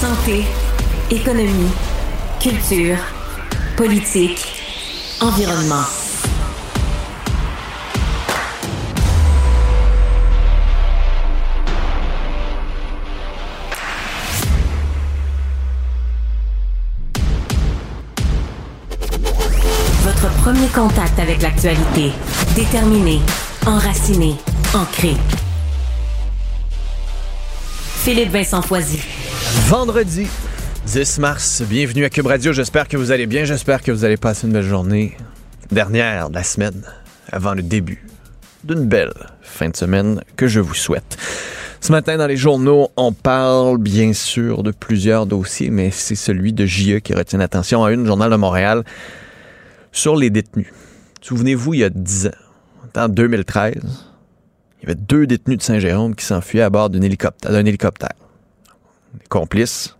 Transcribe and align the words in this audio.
Santé, 0.00 0.44
économie, 1.10 1.72
culture, 2.38 2.98
politique, 3.76 4.46
environnement. 5.20 6.05
Contact 20.68 21.18
avec 21.18 21.42
l'actualité. 21.42 22.12
Déterminé, 22.54 23.20
enraciné, 23.66 24.34
ancré. 24.74 25.14
Philippe 28.02 28.30
Vincent 28.30 28.62
Foisy. 28.62 29.00
Vendredi 29.68 30.26
10 30.86 31.18
mars, 31.18 31.62
bienvenue 31.62 32.04
à 32.04 32.10
Cube 32.10 32.26
Radio. 32.26 32.52
J'espère 32.52 32.88
que 32.88 32.96
vous 32.96 33.10
allez 33.10 33.26
bien. 33.26 33.44
J'espère 33.44 33.82
que 33.82 33.90
vous 33.90 34.04
allez 34.04 34.16
passer 34.16 34.46
une 34.46 34.52
belle 34.52 34.62
journée. 34.62 35.16
Dernière 35.70 36.30
de 36.30 36.34
la 36.34 36.44
semaine, 36.44 36.82
avant 37.32 37.54
le 37.54 37.62
début 37.62 38.06
d'une 38.64 38.86
belle 38.86 39.12
fin 39.42 39.68
de 39.68 39.76
semaine 39.76 40.22
que 40.36 40.46
je 40.46 40.60
vous 40.60 40.74
souhaite. 40.74 41.16
Ce 41.80 41.92
matin, 41.92 42.16
dans 42.16 42.26
les 42.26 42.36
journaux, 42.36 42.88
on 42.96 43.12
parle 43.12 43.78
bien 43.78 44.12
sûr 44.12 44.62
de 44.62 44.70
plusieurs 44.70 45.26
dossiers, 45.26 45.70
mais 45.70 45.90
c'est 45.90 46.14
celui 46.14 46.52
de 46.52 46.66
JE 46.66 46.98
qui 46.98 47.14
retient 47.14 47.38
l'attention 47.38 47.84
à 47.84 47.92
une, 47.92 48.06
Journal 48.06 48.30
de 48.30 48.36
Montréal, 48.36 48.82
sur 49.92 50.16
les 50.16 50.30
détenus. 50.30 50.72
Souvenez-vous, 51.20 51.74
il 51.74 51.80
y 51.80 51.84
a 51.84 51.90
10 51.90 52.28
ans, 52.28 52.30
en 52.96 53.08
2013, 53.08 53.74
il 54.78 54.82
y 54.82 54.86
avait 54.86 54.94
deux 54.94 55.26
détenus 55.26 55.58
de 55.58 55.62
Saint-Jérôme 55.62 56.14
qui 56.14 56.24
s'enfuyaient 56.24 56.62
à 56.62 56.70
bord 56.70 56.90
d'un 56.90 57.02
hélicoptère. 57.02 58.12
Les 59.20 59.26
complices 59.28 59.96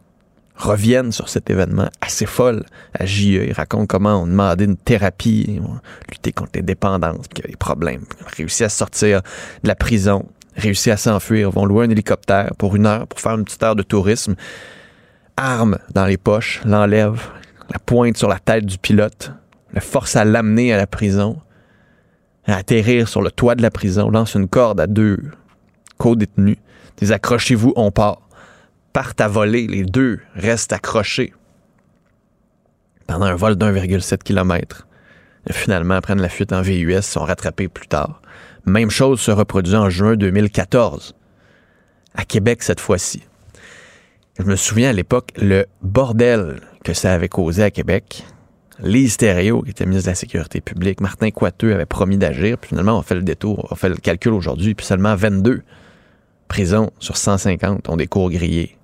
reviennent 0.57 1.13
sur 1.13 1.29
cet 1.29 1.51
événement 1.51 1.89
assez 2.01 2.27
folle 2.27 2.65
à 2.99 3.05
JE. 3.05 3.45
Ils 3.47 3.53
racontent 3.53 3.87
comment 3.87 4.23
on 4.23 4.27
demandait 4.27 4.65
une 4.65 4.77
thérapie, 4.77 5.61
on 5.63 5.79
lutter 6.11 6.33
contre 6.33 6.53
les 6.55 6.63
dépendances, 6.63 7.29
puis 7.29 7.37
qu'il 7.37 7.45
y 7.45 7.49
a 7.49 7.51
des 7.51 7.57
problèmes. 7.57 8.05
Réussi 8.37 8.65
à 8.65 8.69
sortir 8.69 9.23
de 9.63 9.69
la 9.69 9.75
prison, 9.75 10.27
réussi 10.57 10.91
à 10.91 10.97
s'enfuir, 10.97 11.51
vont 11.51 11.67
louer 11.67 11.87
un 11.87 11.91
hélicoptère 11.91 12.53
pour 12.57 12.77
une 12.77 12.87
heure, 12.87 13.07
pour 13.07 13.21
faire 13.21 13.35
une 13.35 13.45
petite 13.45 13.63
heure 13.63 13.77
de 13.77 13.83
tourisme. 13.83 14.35
Arme 15.37 15.79
dans 15.93 16.07
les 16.07 16.17
poches, 16.17 16.63
l'enlève, 16.65 17.21
la 17.71 17.79
pointe 17.79 18.17
sur 18.17 18.29
la 18.29 18.39
tête 18.39 18.65
du 18.65 18.79
pilote, 18.79 19.33
force 19.81 20.17
à 20.17 20.25
l'amener 20.25 20.73
à 20.73 20.77
la 20.77 20.87
prison, 20.87 21.41
à 22.47 22.57
atterrir 22.57 23.09
sur 23.09 23.23
le 23.23 23.31
toit 23.31 23.55
de 23.55 23.63
la 23.63 23.71
prison, 23.71 24.11
lance 24.11 24.35
une 24.35 24.49
corde 24.49 24.81
à 24.81 24.87
deux 24.87 25.19
co-détenus, 25.99 26.59
des 26.99 27.13
accrochez-vous, 27.13 27.73
on 27.77 27.91
part. 27.91 28.23
Partent 28.93 29.21
à 29.21 29.29
voler, 29.29 29.67
les 29.67 29.85
deux 29.85 30.21
restent 30.35 30.73
accrochés 30.73 31.33
pendant 33.07 33.27
un 33.27 33.35
vol 33.35 33.57
d'1,7 33.57 34.19
km. 34.19 34.87
Finalement, 35.51 36.01
prennent 36.01 36.21
la 36.21 36.29
fuite 36.29 36.53
en 36.53 36.63
VUS, 36.63 37.03
sont 37.03 37.25
rattrapés 37.25 37.69
plus 37.69 37.87
tard. 37.87 38.21
Même 38.65 38.91
chose 38.91 39.21
se 39.21 39.31
reproduit 39.31 39.77
en 39.77 39.91
juin 39.91 40.17
2014, 40.17 41.15
à 42.15 42.25
Québec 42.25 42.63
cette 42.63 42.81
fois-ci. 42.81 43.23
Je 44.39 44.45
me 44.45 44.57
souviens 44.57 44.91
à 44.91 44.93
l'époque 44.93 45.31
le 45.37 45.67
bordel 45.83 46.61
que 46.85 46.95
ça 46.95 47.13
avait 47.13 47.29
causé 47.29 47.63
à 47.63 47.71
Québec. 47.71 48.25
Lise 48.81 49.17
Thériault, 49.17 49.63
qui 49.63 49.71
était 49.71 49.87
ministre 49.87 50.07
de 50.07 50.11
la 50.11 50.15
Sécurité 50.15 50.61
publique, 50.61 51.01
Martin 51.01 51.31
Coiteux 51.31 51.73
avait 51.73 51.87
promis 51.87 52.19
d'agir, 52.19 52.59
puis 52.59 52.69
finalement, 52.69 52.99
on 52.99 53.03
fait 53.03 53.15
le 53.15 53.23
détour, 53.23 53.69
on 53.71 53.75
fait 53.75 53.89
le 53.89 53.97
calcul 53.97 54.33
aujourd'hui, 54.33 54.75
puis 54.75 54.85
seulement 54.85 55.15
22 55.15 55.63
prisons 56.49 56.91
sur 56.99 57.17
150 57.17 57.89
ont 57.89 57.97
des 57.97 58.07
cours 58.07 58.31
grillés. 58.31 58.77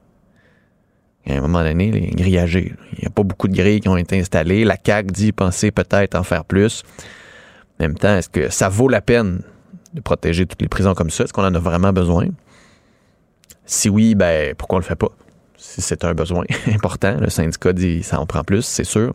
À 1.27 1.35
un 1.35 1.41
moment 1.41 1.63
donné, 1.63 1.93
les 1.93 2.11
grillagés, 2.11 2.75
il 2.95 3.01
n'y 3.01 3.07
a 3.07 3.11
pas 3.11 3.23
beaucoup 3.23 3.47
de 3.47 3.55
grilles 3.55 3.81
qui 3.81 3.89
ont 3.89 3.97
été 3.97 4.19
installées. 4.19 4.65
La 4.65 4.77
CAQ 4.85 5.13
dit 5.13 5.33
penser 5.33 5.71
peut-être 5.71 6.17
en 6.17 6.25
faire 6.25 6.45
plus. 6.45 6.83
En 7.79 7.85
même 7.85 7.95
temps, 7.95 8.17
est-ce 8.17 8.29
que 8.29 8.49
ça 8.49 8.69
vaut 8.69 8.89
la 8.89 9.01
peine 9.01 9.43
de 9.95 10.01
protéger 10.01 10.47
toutes 10.47 10.63
les 10.63 10.69
prisons 10.69 10.95
comme 10.95 11.11
ça? 11.11 11.25
Est-ce 11.25 11.33
qu'on 11.33 11.45
en 11.45 11.55
a 11.55 11.61
vraiment 11.61 11.93
besoin? 11.93 12.27
Si 13.67 13.89
oui, 13.89 14.17
ben 14.17 14.55
pourquoi 14.57 14.77
on 14.77 14.81
le 14.81 14.85
fait 14.85 14.97
pas? 14.97 15.11
Si 15.57 15.81
c'est 15.81 16.05
un 16.05 16.15
besoin 16.15 16.45
important, 16.75 17.17
le 17.21 17.31
syndicat 17.31 17.73
dit 17.73 18.03
ça 18.03 18.19
en 18.19 18.27
prend 18.27 18.43
plus, 18.43 18.63
c'est 18.63 18.85
sûr. 18.85 19.15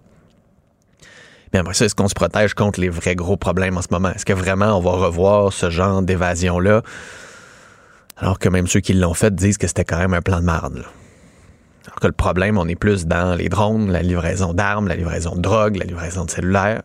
Mais 1.53 1.59
après 1.59 1.73
ça, 1.73 1.85
est-ce 1.85 1.95
qu'on 1.95 2.07
se 2.07 2.13
protège 2.13 2.53
contre 2.53 2.79
les 2.79 2.89
vrais 2.89 3.15
gros 3.15 3.37
problèmes 3.37 3.77
en 3.77 3.81
ce 3.81 3.87
moment? 3.91 4.09
Est-ce 4.09 4.25
que 4.25 4.33
vraiment 4.33 4.77
on 4.77 4.81
va 4.81 4.91
revoir 4.91 5.53
ce 5.53 5.69
genre 5.69 6.01
d'évasion-là? 6.01 6.81
Alors 8.17 8.39
que 8.39 8.49
même 8.49 8.67
ceux 8.67 8.79
qui 8.79 8.93
l'ont 8.93 9.13
fait 9.13 9.33
disent 9.33 9.57
que 9.57 9.67
c'était 9.67 9.85
quand 9.85 9.97
même 9.97 10.13
un 10.13 10.21
plan 10.21 10.39
de 10.39 10.45
marde. 10.45 10.83
Alors 11.85 11.99
que 12.01 12.07
le 12.07 12.13
problème, 12.13 12.57
on 12.57 12.67
est 12.67 12.75
plus 12.75 13.05
dans 13.05 13.35
les 13.35 13.47
drones, 13.47 13.91
la 13.91 14.01
livraison 14.01 14.53
d'armes, 14.53 14.87
la 14.87 14.95
livraison 14.95 15.35
de 15.35 15.41
drogue, 15.41 15.77
la 15.77 15.85
livraison 15.85 16.25
de 16.25 16.31
cellulaires. 16.31 16.83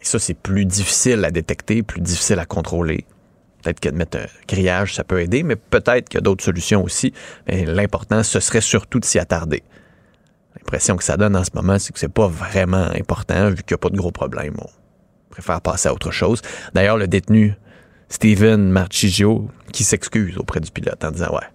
Et 0.00 0.04
ça, 0.04 0.18
c'est 0.18 0.34
plus 0.34 0.64
difficile 0.64 1.24
à 1.24 1.30
détecter, 1.30 1.82
plus 1.82 2.00
difficile 2.00 2.40
à 2.40 2.44
contrôler. 2.44 3.04
Peut-être 3.62 3.78
que 3.78 3.88
de 3.90 3.94
mettre 3.94 4.18
un 4.18 4.26
grillage, 4.48 4.96
ça 4.96 5.04
peut 5.04 5.20
aider, 5.20 5.44
mais 5.44 5.54
peut-être 5.54 6.08
qu'il 6.08 6.18
y 6.18 6.18
a 6.18 6.22
d'autres 6.22 6.42
solutions 6.42 6.82
aussi. 6.82 7.12
Mais 7.46 7.64
l'important, 7.64 8.24
ce 8.24 8.40
serait 8.40 8.60
surtout 8.60 8.98
de 8.98 9.04
s'y 9.04 9.20
attarder. 9.20 9.62
L'impression 10.62 10.96
que 10.96 11.04
ça 11.04 11.16
donne 11.16 11.36
en 11.36 11.44
ce 11.44 11.50
moment, 11.54 11.78
c'est 11.78 11.92
que 11.92 11.98
c'est 11.98 12.08
pas 12.08 12.28
vraiment 12.28 12.86
important, 12.94 13.50
vu 13.50 13.56
qu'il 13.56 13.72
n'y 13.72 13.74
a 13.74 13.78
pas 13.78 13.90
de 13.90 13.96
gros 13.96 14.12
problèmes. 14.12 14.54
On 14.58 14.68
préfère 15.30 15.60
passer 15.60 15.88
à 15.88 15.92
autre 15.92 16.10
chose. 16.10 16.40
D'ailleurs, 16.72 16.96
le 16.96 17.08
détenu 17.08 17.56
Steven 18.08 18.70
Marchigio, 18.70 19.48
qui 19.72 19.84
s'excuse 19.84 20.38
auprès 20.38 20.60
du 20.60 20.70
pilote 20.70 21.02
en 21.04 21.10
disant 21.10 21.32
Ouais, 21.32 21.46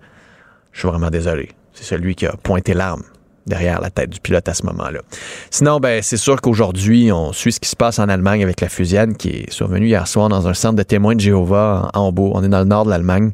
je 0.71 0.79
suis 0.79 0.87
vraiment 0.87 1.09
désolé. 1.09 1.49
C'est 1.73 1.83
celui 1.83 2.15
qui 2.15 2.25
a 2.25 2.33
pointé 2.33 2.73
l'arme 2.73 3.03
derrière 3.45 3.79
la 3.79 3.89
tête 3.89 4.09
du 4.09 4.19
pilote 4.19 4.47
à 4.49 4.53
ce 4.53 4.65
moment-là. 4.65 4.99
Sinon, 5.49 5.79
ben, 5.79 6.03
c'est 6.03 6.17
sûr 6.17 6.41
qu'aujourd'hui, 6.41 7.11
on 7.11 7.31
suit 7.31 7.53
ce 7.53 7.59
qui 7.59 7.69
se 7.69 7.75
passe 7.75 7.97
en 7.99 8.09
Allemagne 8.09 8.43
avec 8.43 8.59
la 8.59 8.69
fusillade 8.69 9.15
qui 9.15 9.29
est 9.29 9.51
survenue 9.51 9.87
hier 9.87 10.07
soir 10.07 10.29
dans 10.29 10.47
un 10.47 10.53
centre 10.53 10.75
de 10.75 10.83
témoins 10.83 11.15
de 11.15 11.21
Jéhovah 11.21 11.89
en 11.93 12.07
Hambourg. 12.07 12.33
On 12.35 12.43
est 12.43 12.49
dans 12.49 12.59
le 12.59 12.65
nord 12.65 12.85
de 12.85 12.89
l'Allemagne. 12.89 13.31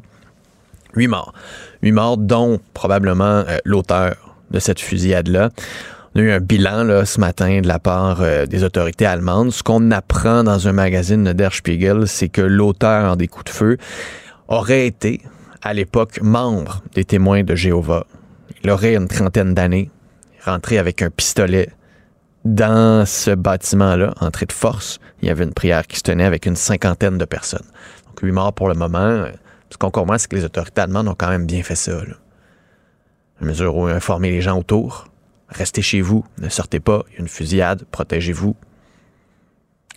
Huit 0.94 1.08
morts. 1.08 1.34
Huit 1.82 1.92
morts, 1.92 2.16
dont 2.16 2.60
probablement 2.72 3.44
euh, 3.48 3.58
l'auteur 3.64 4.23
de 4.54 4.60
cette 4.60 4.80
fusillade-là. 4.80 5.50
On 6.14 6.20
a 6.20 6.22
eu 6.22 6.30
un 6.30 6.40
bilan 6.40 6.84
là, 6.84 7.04
ce 7.04 7.18
matin 7.18 7.60
de 7.60 7.66
la 7.66 7.80
part 7.80 8.22
euh, 8.22 8.46
des 8.46 8.62
autorités 8.62 9.04
allemandes. 9.04 9.50
Ce 9.50 9.64
qu'on 9.64 9.90
apprend 9.90 10.44
dans 10.44 10.68
un 10.68 10.72
magazine 10.72 11.24
de 11.24 11.32
Der 11.32 11.52
Spiegel, 11.52 12.06
c'est 12.06 12.28
que 12.28 12.40
l'auteur 12.40 13.16
des 13.16 13.26
coups 13.26 13.46
de 13.46 13.50
feu 13.50 13.76
aurait 14.46 14.86
été, 14.86 15.20
à 15.60 15.74
l'époque, 15.74 16.20
membre 16.22 16.82
des 16.94 17.04
témoins 17.04 17.42
de 17.42 17.56
Jéhovah. 17.56 18.06
Il 18.62 18.70
aurait 18.70 18.94
une 18.94 19.08
trentaine 19.08 19.54
d'années, 19.54 19.90
rentré 20.44 20.78
avec 20.78 21.02
un 21.02 21.10
pistolet 21.10 21.68
dans 22.44 23.04
ce 23.06 23.32
bâtiment-là, 23.32 24.14
entré 24.20 24.46
de 24.46 24.52
force. 24.52 25.00
Il 25.20 25.28
y 25.28 25.30
avait 25.32 25.44
une 25.44 25.54
prière 25.54 25.86
qui 25.86 25.96
se 25.96 26.02
tenait 26.02 26.24
avec 26.24 26.46
une 26.46 26.56
cinquantaine 26.56 27.18
de 27.18 27.24
personnes. 27.24 27.66
Donc, 28.06 28.20
huit 28.22 28.32
morts 28.32 28.52
pour 28.52 28.68
le 28.68 28.74
moment. 28.74 29.24
Ce 29.70 29.78
qu'on 29.78 29.90
comprend, 29.90 30.16
c'est 30.18 30.28
que 30.28 30.36
les 30.36 30.44
autorités 30.44 30.82
allemandes 30.82 31.08
ont 31.08 31.16
quand 31.18 31.30
même 31.30 31.46
bien 31.46 31.62
fait 31.64 31.74
ça. 31.74 31.92
Mesure 33.44 33.76
où 33.76 33.86
informer 33.86 34.30
les 34.30 34.40
gens 34.40 34.58
autour, 34.58 35.08
restez 35.48 35.82
chez 35.82 36.00
vous, 36.00 36.24
ne 36.38 36.48
sortez 36.48 36.80
pas, 36.80 37.04
il 37.08 37.14
y 37.14 37.16
a 37.18 37.20
une 37.20 37.28
fusillade, 37.28 37.84
protégez-vous. 37.90 38.56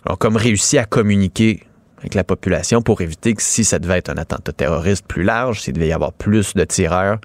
Alors, 0.06 0.18
comme 0.18 0.36
réussi 0.36 0.78
à 0.78 0.86
communiquer 0.86 1.66
avec 1.98 2.14
la 2.14 2.24
population 2.24 2.82
pour 2.82 3.02
éviter 3.02 3.34
que 3.34 3.42
si 3.42 3.64
ça 3.64 3.80
devait 3.80 3.98
être 3.98 4.10
un 4.10 4.18
attentat 4.18 4.52
terroriste 4.52 5.06
plus 5.08 5.24
large, 5.24 5.62
s'il 5.62 5.74
devait 5.74 5.88
y 5.88 5.94
avoir 5.94 6.14
plus 6.14 6.54
de 6.54 6.64
tireurs, 6.64 7.20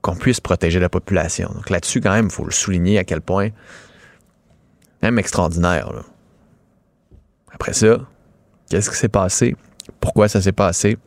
qu'on 0.00 0.16
puisse 0.16 0.40
protéger 0.40 0.80
la 0.80 0.88
population. 0.88 1.50
Donc 1.54 1.70
là-dessus, 1.70 2.00
quand 2.00 2.12
même, 2.12 2.26
il 2.26 2.32
faut 2.32 2.44
le 2.44 2.50
souligner 2.50 2.98
à 2.98 3.04
quel 3.04 3.20
point, 3.20 3.50
même 5.02 5.18
extraordinaire. 5.18 5.92
Après 7.52 7.72
ça, 7.72 7.98
qu'est-ce 8.70 8.90
qui 8.90 8.96
s'est 8.96 9.08
passé? 9.08 9.56
Pourquoi 10.00 10.28
ça 10.28 10.40
s'est 10.40 10.52
passé? 10.52 10.98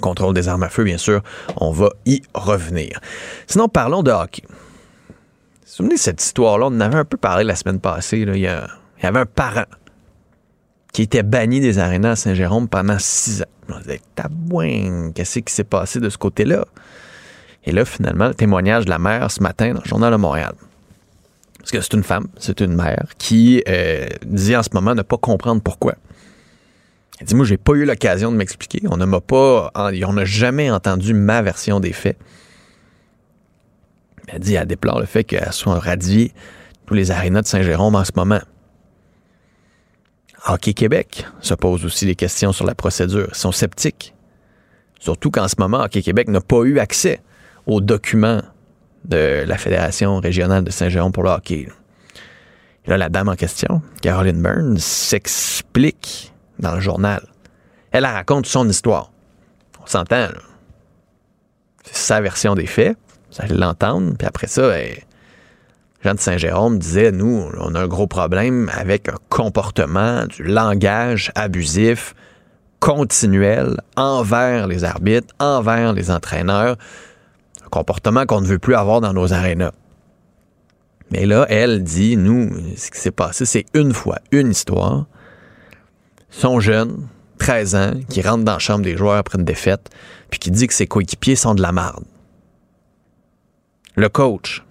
Contrôle 0.00 0.34
des 0.34 0.48
armes 0.48 0.62
à 0.62 0.68
feu, 0.68 0.84
bien 0.84 0.98
sûr, 0.98 1.22
on 1.56 1.70
va 1.70 1.90
y 2.06 2.22
revenir. 2.34 2.98
Sinon, 3.46 3.68
parlons 3.68 4.02
de 4.02 4.10
hockey. 4.10 4.42
Vous 4.48 4.54
vous 4.58 5.14
souvenez 5.64 5.94
de 5.94 6.00
cette 6.00 6.22
histoire-là? 6.22 6.66
On 6.66 6.74
en 6.76 6.80
avait 6.80 6.98
un 6.98 7.04
peu 7.04 7.16
parlé 7.16 7.44
la 7.44 7.56
semaine 7.56 7.80
passée. 7.80 8.18
Il 8.18 8.36
y 8.36 8.46
avait 8.46 9.18
un 9.18 9.26
parent 9.26 9.64
qui 10.92 11.02
était 11.02 11.22
banni 11.22 11.60
des 11.60 11.78
arénas 11.78 12.10
à 12.10 12.16
Saint-Jérôme 12.16 12.68
pendant 12.68 12.98
six 12.98 13.42
ans. 13.42 13.46
On 13.68 13.78
disait, 13.78 14.00
tabouin, 14.14 15.12
qu'est-ce 15.14 15.38
qui 15.38 15.52
s'est 15.52 15.64
passé 15.64 16.00
de 16.00 16.10
ce 16.10 16.18
côté-là? 16.18 16.66
Et 17.64 17.72
là, 17.72 17.84
finalement, 17.84 18.28
le 18.28 18.34
témoignage 18.34 18.84
de 18.84 18.90
la 18.90 18.98
mère 18.98 19.30
ce 19.30 19.42
matin 19.42 19.72
dans 19.72 19.80
le 19.82 19.88
Journal 19.88 20.12
de 20.12 20.16
Montréal. 20.16 20.52
Parce 21.58 21.70
que 21.70 21.80
c'est 21.80 21.94
une 21.94 22.02
femme, 22.02 22.26
c'est 22.38 22.60
une 22.60 22.74
mère, 22.74 23.06
qui 23.18 23.62
euh, 23.68 24.06
dit 24.26 24.56
en 24.56 24.62
ce 24.62 24.70
moment 24.74 24.94
ne 24.94 25.02
pas 25.02 25.16
comprendre 25.16 25.62
pourquoi. 25.62 25.94
Elle 27.22 27.28
dit, 27.28 27.34
moi, 27.36 27.46
j'ai 27.46 27.56
pas 27.56 27.74
eu 27.74 27.84
l'occasion 27.84 28.32
de 28.32 28.36
m'expliquer. 28.36 28.82
On 28.90 28.96
ne 28.96 29.04
m'a 29.04 29.20
pas, 29.20 29.70
on 29.76 30.12
n'a 30.12 30.24
jamais 30.24 30.72
entendu 30.72 31.14
ma 31.14 31.40
version 31.40 31.78
des 31.78 31.92
faits. 31.92 32.18
Elle 34.26 34.40
dit, 34.40 34.54
elle 34.54 34.66
déplore 34.66 34.98
le 34.98 35.06
fait 35.06 35.22
qu'elle 35.22 35.52
soit 35.52 35.78
radiée 35.78 36.32
tous 36.84 36.94
les 36.94 37.12
arénas 37.12 37.42
de 37.42 37.46
Saint-Jérôme 37.46 37.94
en 37.94 38.02
ce 38.02 38.10
moment. 38.16 38.40
Hockey 40.48 40.74
Québec 40.74 41.24
se 41.40 41.54
pose 41.54 41.84
aussi 41.84 42.06
des 42.06 42.16
questions 42.16 42.52
sur 42.52 42.66
la 42.66 42.74
procédure. 42.74 43.28
Ils 43.28 43.36
sont 43.36 43.52
sceptiques. 43.52 44.14
Surtout 44.98 45.30
qu'en 45.30 45.46
ce 45.46 45.54
moment, 45.60 45.84
Hockey 45.84 46.02
Québec 46.02 46.26
n'a 46.26 46.40
pas 46.40 46.64
eu 46.64 46.80
accès 46.80 47.20
aux 47.66 47.80
documents 47.80 48.42
de 49.04 49.44
la 49.46 49.58
Fédération 49.58 50.18
régionale 50.18 50.64
de 50.64 50.72
Saint-Jérôme 50.72 51.12
pour 51.12 51.22
le 51.22 51.30
hockey. 51.30 51.68
Et 52.84 52.90
là, 52.90 52.96
la 52.96 53.08
dame 53.08 53.28
en 53.28 53.36
question, 53.36 53.80
Caroline 54.00 54.42
Burns, 54.42 54.78
s'explique 54.78 56.31
dans 56.62 56.74
le 56.74 56.80
journal. 56.80 57.22
Elle, 57.90 58.06
raconte 58.06 58.46
son 58.46 58.66
histoire. 58.68 59.10
On 59.82 59.86
s'entend, 59.86 60.28
C'est 61.84 61.96
sa 61.96 62.20
version 62.20 62.54
des 62.54 62.66
faits. 62.66 62.96
Allez 63.38 63.54
l'entendre. 63.54 64.14
Puis 64.16 64.26
après 64.26 64.46
ça, 64.46 64.78
elle, 64.78 65.02
Jean 66.02 66.14
de 66.14 66.20
Saint-Jérôme 66.20 66.78
disait, 66.78 67.12
nous, 67.12 67.50
on 67.58 67.74
a 67.74 67.80
un 67.80 67.86
gros 67.86 68.06
problème 68.06 68.70
avec 68.74 69.08
un 69.08 69.16
comportement, 69.28 70.24
du 70.26 70.42
langage 70.44 71.30
abusif 71.34 72.14
continuel 72.80 73.76
envers 73.96 74.66
les 74.66 74.82
arbitres, 74.82 75.32
envers 75.38 75.92
les 75.92 76.10
entraîneurs, 76.10 76.76
un 77.64 77.68
comportement 77.68 78.26
qu'on 78.26 78.40
ne 78.40 78.46
veut 78.46 78.58
plus 78.58 78.74
avoir 78.74 79.00
dans 79.00 79.12
nos 79.12 79.32
arénas. 79.32 79.70
Mais 81.12 81.26
là, 81.26 81.46
elle 81.48 81.84
dit, 81.84 82.16
nous, 82.16 82.50
ce 82.76 82.90
qui 82.90 82.98
s'est 82.98 83.12
passé, 83.12 83.44
c'est 83.44 83.66
une 83.74 83.92
fois, 83.92 84.18
une 84.32 84.50
histoire. 84.50 85.06
Son 86.32 86.60
jeune, 86.60 87.06
13 87.38 87.74
ans, 87.74 87.92
qui 88.08 88.22
rentre 88.22 88.42
dans 88.42 88.54
la 88.54 88.58
chambre 88.58 88.82
des 88.82 88.96
joueurs 88.96 89.16
après 89.16 89.38
une 89.38 89.44
défaite, 89.44 89.90
puis 90.30 90.40
qui 90.40 90.50
dit 90.50 90.66
que 90.66 90.74
ses 90.74 90.86
coéquipiers 90.86 91.36
sont 91.36 91.54
de 91.54 91.62
la 91.62 91.72
marde. 91.72 92.04
Le 93.94 94.08
coach, 94.08 94.64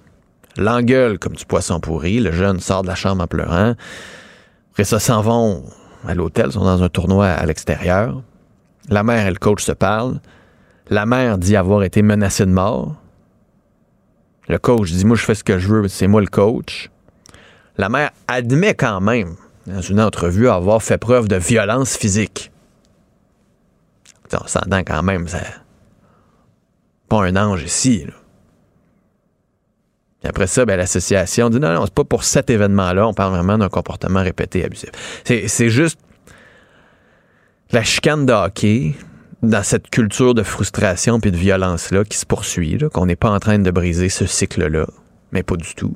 l'engueule 0.58 1.20
comme 1.20 1.36
du 1.36 1.46
poisson 1.46 1.80
pourri. 1.80 2.20
Le 2.20 2.32
jeune 2.32 2.60
sort 2.60 2.82
de 2.82 2.88
la 2.88 2.96
chambre 2.96 3.24
en 3.24 3.28
pleurant. 3.28 3.76
Après 4.72 4.84
ça, 4.84 5.00
s'en 5.00 5.22
vont 5.22 5.64
à 6.08 6.16
l'hôtel, 6.16 6.52
sont 6.52 6.64
dans 6.64 6.82
un 6.82 6.90
tournoi 6.90 7.28
à 7.28 7.46
l'extérieur. 7.46 8.24
La 8.90 9.04
mère 9.04 9.28
et 9.28 9.30
le 9.30 9.38
coach 9.38 9.64
se 9.64 9.72
parlent. 9.72 10.20
La 10.90 11.06
mère 11.06 11.38
dit 11.38 11.56
avoir 11.56 11.84
été 11.84 12.02
menacée 12.02 12.48
de 12.48 12.52
mort. 12.52 12.96
Le 14.48 14.58
coach 14.58 14.92
dit 14.92 15.06
Moi, 15.06 15.16
je 15.16 15.24
fais 15.24 15.36
ce 15.36 15.44
que 15.44 15.60
je 15.60 15.68
veux, 15.68 15.88
c'est 15.88 16.08
moi 16.08 16.22
le 16.22 16.28
coach. 16.28 16.90
La 17.78 17.88
mère 17.88 18.10
admet 18.28 18.74
quand 18.74 19.00
même, 19.00 19.36
dans 19.68 19.82
une 19.82 20.00
entrevue, 20.00 20.50
avoir 20.50 20.82
fait 20.82 20.98
preuve 20.98 21.28
de 21.28 21.36
violence 21.36 21.96
physique. 21.96 22.52
On 24.34 24.48
s'entend 24.48 24.80
quand 24.80 25.04
même, 25.04 25.28
c'est 25.28 25.44
pas 27.10 27.24
un 27.24 27.36
ange 27.36 27.64
ici. 27.64 28.06
Là. 28.06 28.14
Après 30.24 30.48
ça, 30.48 30.66
ben, 30.66 30.78
l'association 30.78 31.50
dit 31.50 31.60
non, 31.60 31.74
non, 31.74 31.86
c'est 31.86 31.94
pas 31.94 32.04
pour 32.04 32.24
cet 32.24 32.50
événement-là, 32.50 33.08
on 33.08 33.14
parle 33.14 33.34
vraiment 33.34 33.58
d'un 33.58 33.70
comportement 33.70 34.22
répété 34.22 34.64
abusif. 34.64 34.90
C'est 35.26 35.70
juste 35.70 36.00
la 37.72 37.84
chicane 37.84 38.26
de 38.26 38.34
dans 39.42 39.64
cette 39.64 39.90
culture 39.90 40.36
de 40.36 40.44
frustration 40.44 41.20
puis 41.20 41.32
de 41.32 41.38
violence-là 41.38 42.04
qui 42.04 42.18
se 42.18 42.26
poursuit, 42.26 42.78
qu'on 42.94 43.08
n'est 43.08 43.16
pas 43.16 43.32
en 43.32 43.40
train 43.40 43.58
de 43.58 43.72
briser 43.72 44.10
ce 44.10 44.28
cycle-là, 44.28 44.86
mais 45.32 45.42
pas 45.42 45.56
du 45.56 45.74
tout. 45.74 45.94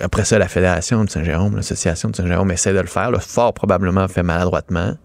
Après 0.00 0.24
ça, 0.24 0.38
la 0.38 0.48
Fédération 0.48 1.04
de 1.04 1.10
Saint-Jérôme, 1.10 1.56
l'Association 1.56 2.10
de 2.10 2.16
Saint-Jérôme 2.16 2.50
essaie 2.50 2.72
de 2.72 2.80
le 2.80 2.86
faire, 2.86 3.10
fort 3.22 3.54
probablement 3.54 4.06
fait 4.08 4.22
maladroitement. 4.22 4.96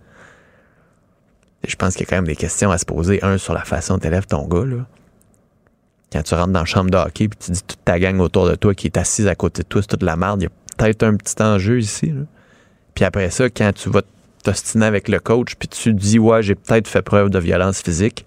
je 1.65 1.75
pense 1.75 1.93
qu'il 1.93 2.01
y 2.01 2.07
a 2.07 2.09
quand 2.09 2.17
même 2.17 2.27
des 2.27 2.35
questions 2.35 2.71
à 2.71 2.77
se 2.77 2.85
poser. 2.85 3.23
Un, 3.23 3.37
sur 3.37 3.53
la 3.53 3.63
façon 3.63 3.95
dont 3.95 3.99
tu 3.99 4.07
élèves 4.07 4.25
ton 4.27 4.47
gars. 4.47 4.65
Là 4.65 4.85
quand 6.15 6.23
tu 6.23 6.35
rentres 6.35 6.53
dans 6.53 6.59
la 6.59 6.65
chambre 6.65 6.89
de 6.89 6.97
hockey 6.97 7.27
puis 7.27 7.37
tu 7.37 7.51
dis 7.51 7.63
toute 7.63 7.83
ta 7.83 7.99
gang 7.99 8.19
autour 8.19 8.47
de 8.47 8.55
toi 8.55 8.73
qui 8.73 8.87
est 8.87 8.97
assise 8.97 9.27
à 9.27 9.35
côté 9.35 9.63
de 9.63 9.67
toi, 9.67 9.81
c'est 9.81 9.87
toute 9.87 10.03
la 10.03 10.15
merde, 10.15 10.41
il 10.41 10.45
y 10.45 10.47
a 10.47 10.51
peut-être 10.77 11.03
un 11.03 11.15
petit 11.15 11.41
enjeu 11.41 11.79
ici. 11.79 12.13
Puis 12.93 13.03
après 13.03 13.29
ça, 13.31 13.49
quand 13.49 13.71
tu 13.73 13.89
vas 13.89 14.01
t'ostiner 14.43 14.85
avec 14.85 15.09
le 15.09 15.19
coach 15.19 15.55
puis 15.55 15.67
tu 15.67 15.93
dis 15.93 16.17
ouais, 16.17 16.41
j'ai 16.41 16.55
peut-être 16.55 16.87
fait 16.87 17.01
preuve 17.01 17.29
de 17.29 17.39
violence 17.39 17.81
physique, 17.81 18.25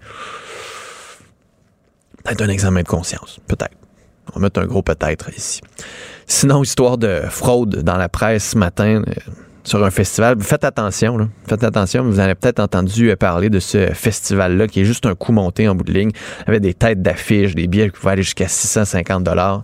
peut-être 2.23 2.41
un 2.41 2.49
examen 2.49 2.83
de 2.83 2.87
conscience, 2.87 3.39
peut-être. 3.47 3.75
On 4.33 4.39
va 4.39 4.45
mettre 4.45 4.59
un 4.59 4.65
gros 4.65 4.81
peut-être 4.81 5.29
ici. 5.35 5.61
Sinon, 6.25 6.63
histoire 6.63 6.97
de 6.97 7.21
fraude 7.29 7.83
dans 7.83 7.97
la 7.97 8.09
presse 8.09 8.51
ce 8.51 8.57
matin. 8.57 9.03
Euh, 9.07 9.13
sur 9.63 9.83
un 9.83 9.91
festival. 9.91 10.41
Faites 10.41 10.63
attention, 10.63 11.17
là. 11.17 11.27
Faites 11.47 11.63
attention. 11.63 12.03
Vous 12.03 12.19
avez 12.19 12.33
peut-être 12.33 12.59
entendu 12.59 13.15
parler 13.17 13.49
de 13.49 13.59
ce 13.59 13.93
festival-là 13.93 14.67
qui 14.67 14.81
est 14.81 14.85
juste 14.85 15.05
un 15.05 15.15
coup 15.15 15.31
monté 15.31 15.67
en 15.67 15.75
bout 15.75 15.83
de 15.83 15.93
ligne 15.93 16.11
avec 16.47 16.61
des 16.61 16.73
têtes 16.73 17.01
d'affiches, 17.01 17.55
des 17.55 17.67
billets 17.67 17.89
qui 17.89 17.99
pouvaient 17.99 18.13
aller 18.13 18.23
jusqu'à 18.23 18.47
650 18.47 19.23
dollars. 19.23 19.63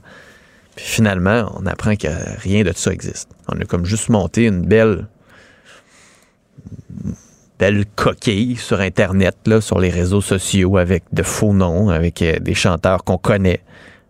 Puis 0.75 0.85
finalement, 0.85 1.51
on 1.57 1.65
apprend 1.65 1.95
que 1.95 2.07
rien 2.39 2.63
de 2.63 2.71
ça 2.75 2.91
existe. 2.91 3.29
On 3.47 3.59
a 3.59 3.65
comme 3.65 3.85
juste 3.85 4.09
monté 4.09 4.45
une 4.45 4.61
belle 4.61 5.07
belle 7.57 7.85
coquille 7.95 8.57
sur 8.57 8.81
Internet, 8.81 9.37
là, 9.45 9.61
sur 9.61 9.79
les 9.79 9.89
réseaux 9.89 10.19
sociaux, 10.19 10.77
avec 10.77 11.03
de 11.13 11.23
faux 11.23 11.53
noms, 11.53 11.87
avec 11.87 12.21
euh, 12.21 12.37
des 12.39 12.53
chanteurs 12.53 13.05
qu'on 13.05 13.17
connaît 13.17 13.61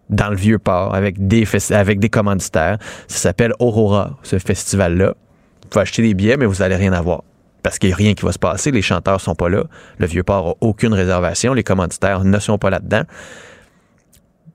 dans 0.10 0.30
le 0.30 0.36
vieux 0.36 0.60
port, 0.60 0.94
avec 0.94 1.28
des, 1.28 1.46
avec 1.72 2.00
des 2.00 2.10
commanditaires. 2.10 2.78
Ça 3.07 3.18
s'appelle 3.18 3.54
Aurora, 3.60 4.18
ce 4.24 4.38
festival-là. 4.38 5.16
Vous 5.63 5.69
pouvez 5.69 5.81
acheter 5.81 6.02
des 6.02 6.13
billets, 6.13 6.38
mais 6.38 6.46
vous 6.46 6.56
n'allez 6.56 6.75
rien 6.75 6.94
avoir. 6.94 7.24
Parce 7.63 7.80
qu'il 7.80 7.90
n'y 7.90 7.94
a 7.94 7.98
rien 7.98 8.13
qui 8.13 8.24
va 8.24 8.31
se 8.31 8.40
passer. 8.40 8.69
Les 8.69 8.84
chanteurs 8.84 9.19
sont 9.19 9.34
pas 9.34 9.50
là. 9.50 9.63
Le 9.98 10.06
vieux 10.06 10.24
port 10.24 10.48
n'a 10.48 10.54
aucune 10.62 10.94
réservation. 10.94 11.54
Les 11.54 11.63
commanditaires 11.63 12.24
ne 12.24 12.40
sont 12.40 12.60
pas 12.60 12.69
là-dedans. 12.69 13.02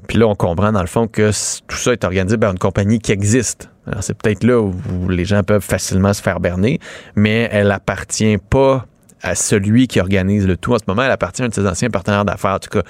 Puis 0.07 0.19
là, 0.19 0.27
on 0.27 0.35
comprend 0.35 0.73
dans 0.73 0.81
le 0.81 0.87
fond 0.87 1.09
que 1.09 1.31
tout 1.67 1.77
ça 1.77 1.93
est 1.93 2.05
organisé 2.05 2.39
par 2.39 2.53
une 2.53 2.59
compagnie 2.59 3.01
qui 3.01 3.13
existe. 3.13 3.69
Alors, 3.87 4.03
c'est 4.03 4.15
peut-être 4.15 4.45
là 4.45 4.61
où 4.61 5.09
les 5.09 5.25
gens 5.25 5.43
peuvent 5.43 5.63
facilement 5.63 6.13
se 6.13 6.23
faire 6.23 6.41
berner, 6.41 6.79
mais 7.17 7.49
elle 7.51 7.71
appartient 7.73 8.39
pas 8.39 8.87
à 9.23 9.35
celui 9.35 9.89
qui 9.89 10.01
organise 10.01 10.47
le 10.47 10.57
tout 10.57 10.73
en 10.75 10.79
ce 10.79 10.85
moment. 10.87 11.03
Elle 11.03 11.11
appartient 11.11 11.43
à 11.43 11.51
ses 11.51 11.67
anciens 11.67 11.91
partenaires 11.91 12.25
d'affaires. 12.25 12.55
En 12.55 12.59
tout 12.59 12.71
cas, 12.71 12.83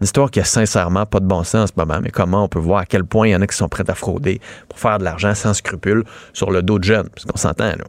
une 0.00 0.04
histoire 0.04 0.30
qui 0.30 0.40
a 0.40 0.44
sincèrement 0.44 1.04
pas 1.04 1.20
de 1.20 1.26
bon 1.26 1.44
sens 1.44 1.64
en 1.64 1.66
ce 1.66 1.72
moment, 1.76 2.00
mais 2.02 2.10
comment 2.10 2.44
on 2.44 2.48
peut 2.48 2.58
voir 2.58 2.80
à 2.80 2.86
quel 2.86 3.04
point 3.04 3.28
il 3.28 3.32
y 3.32 3.36
en 3.36 3.42
a 3.42 3.46
qui 3.46 3.56
sont 3.56 3.68
prêts 3.68 3.88
à 3.88 3.94
frauder 3.94 4.40
pour 4.68 4.78
faire 4.78 4.98
de 4.98 5.04
l'argent 5.04 5.34
sans 5.34 5.52
scrupule 5.52 6.04
sur 6.32 6.50
le 6.50 6.62
dos 6.62 6.78
de 6.78 6.84
jeunes, 6.84 7.08
parce 7.10 7.26
qu'on 7.26 7.36
s'entend, 7.36 7.70
là. 7.70 7.84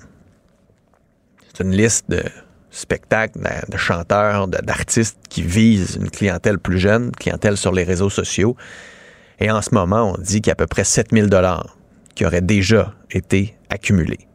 C'est 1.54 1.64
une 1.64 1.72
liste 1.72 2.10
de 2.10 2.24
spectacles, 2.70 3.40
de, 3.68 3.78
chanteurs, 3.78 4.48
d'artistes 4.48 5.20
qui 5.30 5.42
visent 5.42 5.96
une 5.96 6.10
clientèle 6.10 6.60
plus 6.60 6.80
jeune, 6.80 7.12
clientèle 7.12 7.58
sur 7.58 7.74
les 7.74 7.84
réseaux 7.84 8.10
sociaux. 8.10 8.56
Et 9.40 9.52
en 9.52 9.62
ce 9.62 9.74
moment, 9.74 10.14
on 10.14 10.22
dit 10.22 10.42
qu'il 10.42 10.48
y 10.48 10.52
a 10.52 10.54
à 10.54 10.56
peu 10.56 10.68
près 10.68 10.86
7000 10.86 11.28
dollars 11.28 11.78
qui 12.16 12.26
auraient 12.26 12.42
déjà 12.42 12.94
été 13.10 13.58
accumulés. 13.70 14.28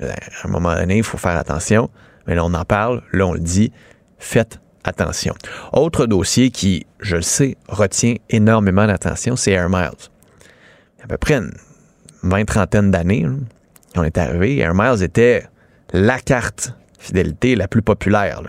À 0.00 0.14
un 0.44 0.48
moment 0.48 0.74
donné, 0.74 0.98
il 0.98 1.02
faut 1.02 1.18
faire 1.18 1.36
attention. 1.36 1.90
Mais 2.26 2.34
là, 2.34 2.44
on 2.44 2.54
en 2.54 2.64
parle, 2.64 3.02
là, 3.12 3.26
on 3.26 3.32
le 3.32 3.40
dit. 3.40 3.72
Faites 4.18 4.60
attention. 4.88 5.34
Autre 5.72 6.06
dossier 6.06 6.50
qui, 6.50 6.86
je 7.00 7.16
le 7.16 7.22
sais, 7.22 7.56
retient 7.68 8.16
énormément 8.30 8.86
d'attention, 8.86 9.36
c'est 9.36 9.52
Air 9.52 9.68
Miles. 9.68 10.08
À 11.02 11.06
peu 11.08 11.16
près 11.16 11.34
une 11.34 11.52
vingt 12.22 12.44
trentaine 12.44 12.90
d'années, 12.90 13.26
on 13.96 14.02
est 14.02 14.18
arrivé, 14.18 14.58
Air 14.58 14.74
Miles 14.74 15.02
était 15.02 15.46
la 15.92 16.18
carte 16.18 16.74
fidélité 16.98 17.54
la 17.54 17.68
plus 17.68 17.82
populaire. 17.82 18.42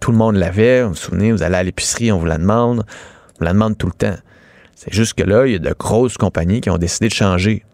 Tout 0.00 0.10
le 0.10 0.18
monde 0.18 0.36
l'avait, 0.36 0.82
vous 0.82 0.90
vous 0.90 0.94
souvenez, 0.94 1.32
vous 1.32 1.42
allez 1.42 1.54
à 1.54 1.62
l'épicerie, 1.62 2.10
on 2.10 2.18
vous 2.18 2.26
la 2.26 2.38
demande, 2.38 2.80
on 2.80 3.38
vous 3.38 3.44
la 3.44 3.52
demande 3.52 3.78
tout 3.78 3.86
le 3.86 3.92
temps. 3.92 4.16
C'est 4.74 4.92
juste 4.92 5.14
que 5.14 5.22
là, 5.22 5.46
il 5.46 5.52
y 5.52 5.56
a 5.56 5.58
de 5.58 5.74
grosses 5.78 6.18
compagnies 6.18 6.60
qui 6.60 6.70
ont 6.70 6.78
décidé 6.78 7.08
de 7.08 7.14
changer. 7.14 7.64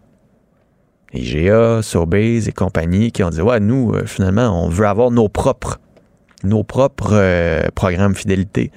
IGA, 1.13 1.81
Sobeys 1.81 2.47
et 2.47 2.51
compagnies 2.51 3.11
qui 3.11 3.23
ont 3.23 3.29
dit, 3.29 3.41
ouais, 3.41 3.59
nous, 3.59 3.93
euh, 3.93 4.05
finalement, 4.05 4.63
on 4.63 4.69
veut 4.69 4.87
avoir 4.87 5.11
nos 5.11 5.29
propres 5.29 5.79
nos 6.45 6.63
propres 6.63 7.13
euh, 7.13 7.67
programmes 7.75 8.15
fidélité. 8.15 8.71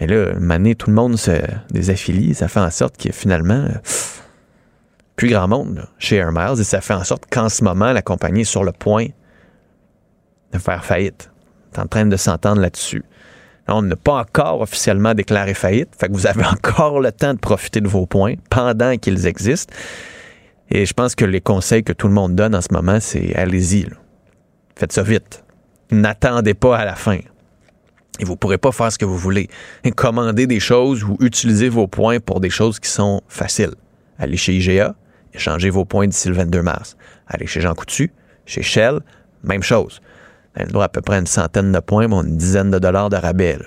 Mais 0.00 0.06
là, 0.06 0.34
mané, 0.38 0.74
tout 0.74 0.90
le 0.90 0.96
monde 0.96 1.16
se 1.16 1.32
désaffilie. 1.70 2.34
Ça 2.34 2.48
fait 2.48 2.60
en 2.60 2.70
sorte 2.70 2.96
que 2.96 3.12
finalement, 3.12 3.66
plus 5.16 5.30
grand 5.30 5.48
monde 5.48 5.86
chez 5.98 6.16
Air 6.16 6.32
Miles. 6.32 6.60
Et 6.60 6.64
ça 6.64 6.80
fait 6.80 6.94
en 6.94 7.04
sorte 7.04 7.24
qu'en 7.30 7.48
ce 7.48 7.64
moment, 7.64 7.92
la 7.92 8.02
compagnie 8.02 8.42
est 8.42 8.44
sur 8.44 8.62
le 8.62 8.72
point 8.72 9.06
de 10.52 10.58
faire 10.58 10.84
faillite. 10.84 11.30
est 11.74 11.78
en 11.78 11.86
train 11.86 12.06
de 12.06 12.16
s'entendre 12.16 12.60
là-dessus. 12.60 13.04
On 13.68 13.82
n'a 13.82 13.96
pas 13.96 14.20
encore 14.20 14.60
officiellement 14.60 15.14
déclaré 15.14 15.54
faillite. 15.54 15.88
Fait 15.98 16.08
que 16.08 16.12
vous 16.12 16.26
avez 16.26 16.44
encore 16.46 17.00
le 17.00 17.10
temps 17.10 17.34
de 17.34 17.38
profiter 17.38 17.80
de 17.80 17.88
vos 17.88 18.06
points 18.06 18.34
pendant 18.50 18.96
qu'ils 18.96 19.26
existent. 19.26 19.74
Et 20.70 20.84
je 20.84 20.92
pense 20.92 21.14
que 21.14 21.24
les 21.24 21.40
conseils 21.40 21.84
que 21.84 21.92
tout 21.92 22.08
le 22.08 22.14
monde 22.14 22.34
donne 22.34 22.54
en 22.54 22.60
ce 22.60 22.72
moment, 22.72 22.98
c'est 23.00 23.34
allez-y. 23.34 23.86
Faites 24.76 24.92
ça 24.92 25.02
vite. 25.02 25.45
N'attendez 25.90 26.54
pas 26.54 26.78
à 26.78 26.84
la 26.84 26.94
fin. 26.94 27.18
Et 28.18 28.24
vous 28.24 28.32
ne 28.32 28.36
pourrez 28.36 28.58
pas 28.58 28.72
faire 28.72 28.90
ce 28.90 28.98
que 28.98 29.04
vous 29.04 29.18
voulez. 29.18 29.48
Commandez 29.94 30.46
des 30.46 30.60
choses 30.60 31.04
ou 31.04 31.16
utilisez 31.20 31.68
vos 31.68 31.86
points 31.86 32.18
pour 32.18 32.40
des 32.40 32.50
choses 32.50 32.80
qui 32.80 32.88
sont 32.88 33.20
faciles. 33.28 33.74
Allez 34.18 34.36
chez 34.36 34.54
IGA, 34.54 34.94
échangez 35.34 35.70
vos 35.70 35.84
points 35.84 36.06
d'ici 36.06 36.28
le 36.28 36.34
22 36.34 36.62
mars. 36.62 36.96
Allez 37.26 37.46
chez 37.46 37.60
Jean 37.60 37.74
Coutu, 37.74 38.10
chez 38.46 38.62
Shell, 38.62 39.00
même 39.44 39.62
chose. 39.62 40.00
Vous 40.54 40.60
avez 40.60 40.66
le 40.66 40.72
droit 40.72 40.84
à 40.84 40.88
peu 40.88 41.02
près 41.02 41.18
une 41.18 41.26
centaine 41.26 41.72
de 41.72 41.80
points, 41.80 42.08
bon, 42.08 42.22
une 42.22 42.36
dizaine 42.36 42.70
de 42.70 42.78
dollars 42.78 43.10
de 43.10 43.16
rabais. 43.16 43.58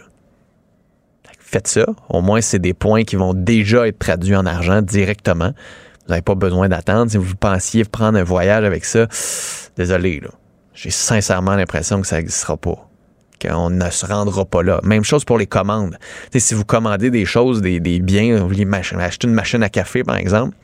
Faites 1.39 1.67
ça. 1.67 1.85
Au 2.09 2.21
moins, 2.21 2.41
c'est 2.41 2.59
des 2.59 2.73
points 2.73 3.03
qui 3.03 3.15
vont 3.15 3.33
déjà 3.33 3.87
être 3.87 3.99
traduits 3.99 4.35
en 4.35 4.45
argent 4.45 4.81
directement. 4.81 5.53
Vous 6.05 6.09
n'avez 6.09 6.21
pas 6.21 6.35
besoin 6.35 6.69
d'attendre. 6.69 7.11
Si 7.11 7.17
vous 7.17 7.35
pensiez 7.35 7.85
prendre 7.85 8.17
un 8.17 8.23
voyage 8.23 8.63
avec 8.63 8.85
ça, 8.85 9.07
désolé, 9.75 10.19
là. 10.19 10.29
J'ai 10.81 10.91
sincèrement 10.91 11.55
l'impression 11.55 11.99
que 11.99 12.07
ça 12.07 12.15
n'existera 12.15 12.55
pas. 12.55 12.87
Qu'on 13.41 13.69
ne 13.69 13.89
se 13.89 14.05
rendra 14.05 14.45
pas 14.45 14.63
là. 14.63 14.79
Même 14.83 15.03
chose 15.03 15.25
pour 15.25 15.37
les 15.37 15.45
commandes. 15.45 15.97
Si 16.33 16.53
vous 16.53 16.63
commandez 16.63 17.09
des 17.09 17.25
choses, 17.25 17.61
des, 17.61 17.81
des 17.81 17.99
biens, 17.99 18.37
vous 18.37 18.47
voulez 18.47 18.65
acheter 18.73 19.27
une 19.27 19.33
machine 19.33 19.61
à 19.61 19.67
café, 19.67 20.05
par 20.05 20.15
exemple, 20.15 20.55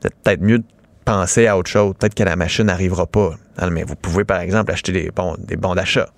c'est 0.00 0.12
peut-être 0.12 0.40
mieux 0.40 0.58
de 0.58 0.64
penser 1.04 1.46
à 1.46 1.56
autre 1.56 1.70
chose. 1.70 1.94
Peut-être 1.96 2.16
que 2.16 2.24
la 2.24 2.34
machine 2.34 2.64
n'arrivera 2.64 3.06
pas. 3.06 3.36
Mais 3.70 3.84
vous 3.84 3.94
pouvez, 3.94 4.24
par 4.24 4.40
exemple, 4.40 4.72
acheter 4.72 4.90
des 4.90 5.10
des 5.38 5.56
bons 5.56 5.76
d'achat. 5.76 6.08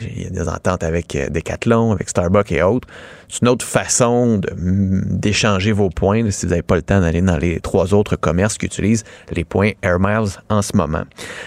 Il 0.00 0.22
y 0.22 0.26
a 0.26 0.30
des 0.30 0.48
ententes 0.48 0.82
avec 0.82 1.14
euh, 1.16 1.28
Decathlon, 1.28 1.92
avec 1.92 2.08
Starbucks 2.08 2.52
et 2.52 2.62
autres. 2.62 2.88
C'est 3.28 3.42
une 3.42 3.48
autre 3.48 3.64
façon 3.64 4.40
mm, 4.56 5.18
d'échanger 5.18 5.72
vos 5.72 5.90
points 5.90 6.30
si 6.30 6.46
vous 6.46 6.50
n'avez 6.50 6.62
pas 6.62 6.76
le 6.76 6.82
temps 6.82 7.00
d'aller 7.00 7.22
dans 7.22 7.36
les 7.36 7.60
trois 7.60 7.94
autres 7.94 8.16
commerces 8.16 8.58
qui 8.58 8.66
utilisent 8.66 9.04
les 9.30 9.44
points 9.44 9.72
Air 9.82 9.98
Miles 10.00 10.30
en 10.48 10.62
ce 10.62 10.76
moment. 10.76 11.04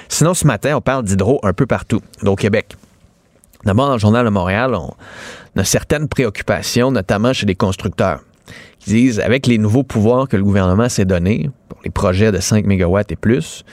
Sinon, 0.08 0.34
ce 0.34 0.46
matin, 0.46 0.76
on 0.76 0.82
parle 0.82 1.04
d'hydro 1.04 1.40
un 1.44 1.54
peu 1.54 1.66
partout, 1.66 2.02
au 2.26 2.36
Québec. 2.36 2.76
D'abord, 3.66 3.88
dans 3.88 3.94
le 3.94 4.00
Journal 4.00 4.26
de 4.26 4.30
Montréal, 4.30 4.74
on 4.74 4.94
a 5.60 5.64
certaines 5.64 6.08
préoccupations, 6.08 6.92
notamment 6.92 7.34
chez 7.34 7.46
les 7.46 7.56
constructeurs, 7.56 8.22
qui 8.80 8.92
disent, 8.92 9.20
avec 9.20 9.48
les 9.48 9.58
nouveaux 9.58 9.84
pouvoirs 9.84 10.28
que 10.28 10.38
le 10.38 10.44
gouvernement 10.44 10.88
s'est 10.88 11.06
donnés 11.06 11.50
pour 11.68 11.80
les 11.84 11.90
projets 11.90 12.32
de 12.32 12.40
5 12.40 12.66
MW 12.66 13.00
et 13.10 13.16
plus, 13.16 13.66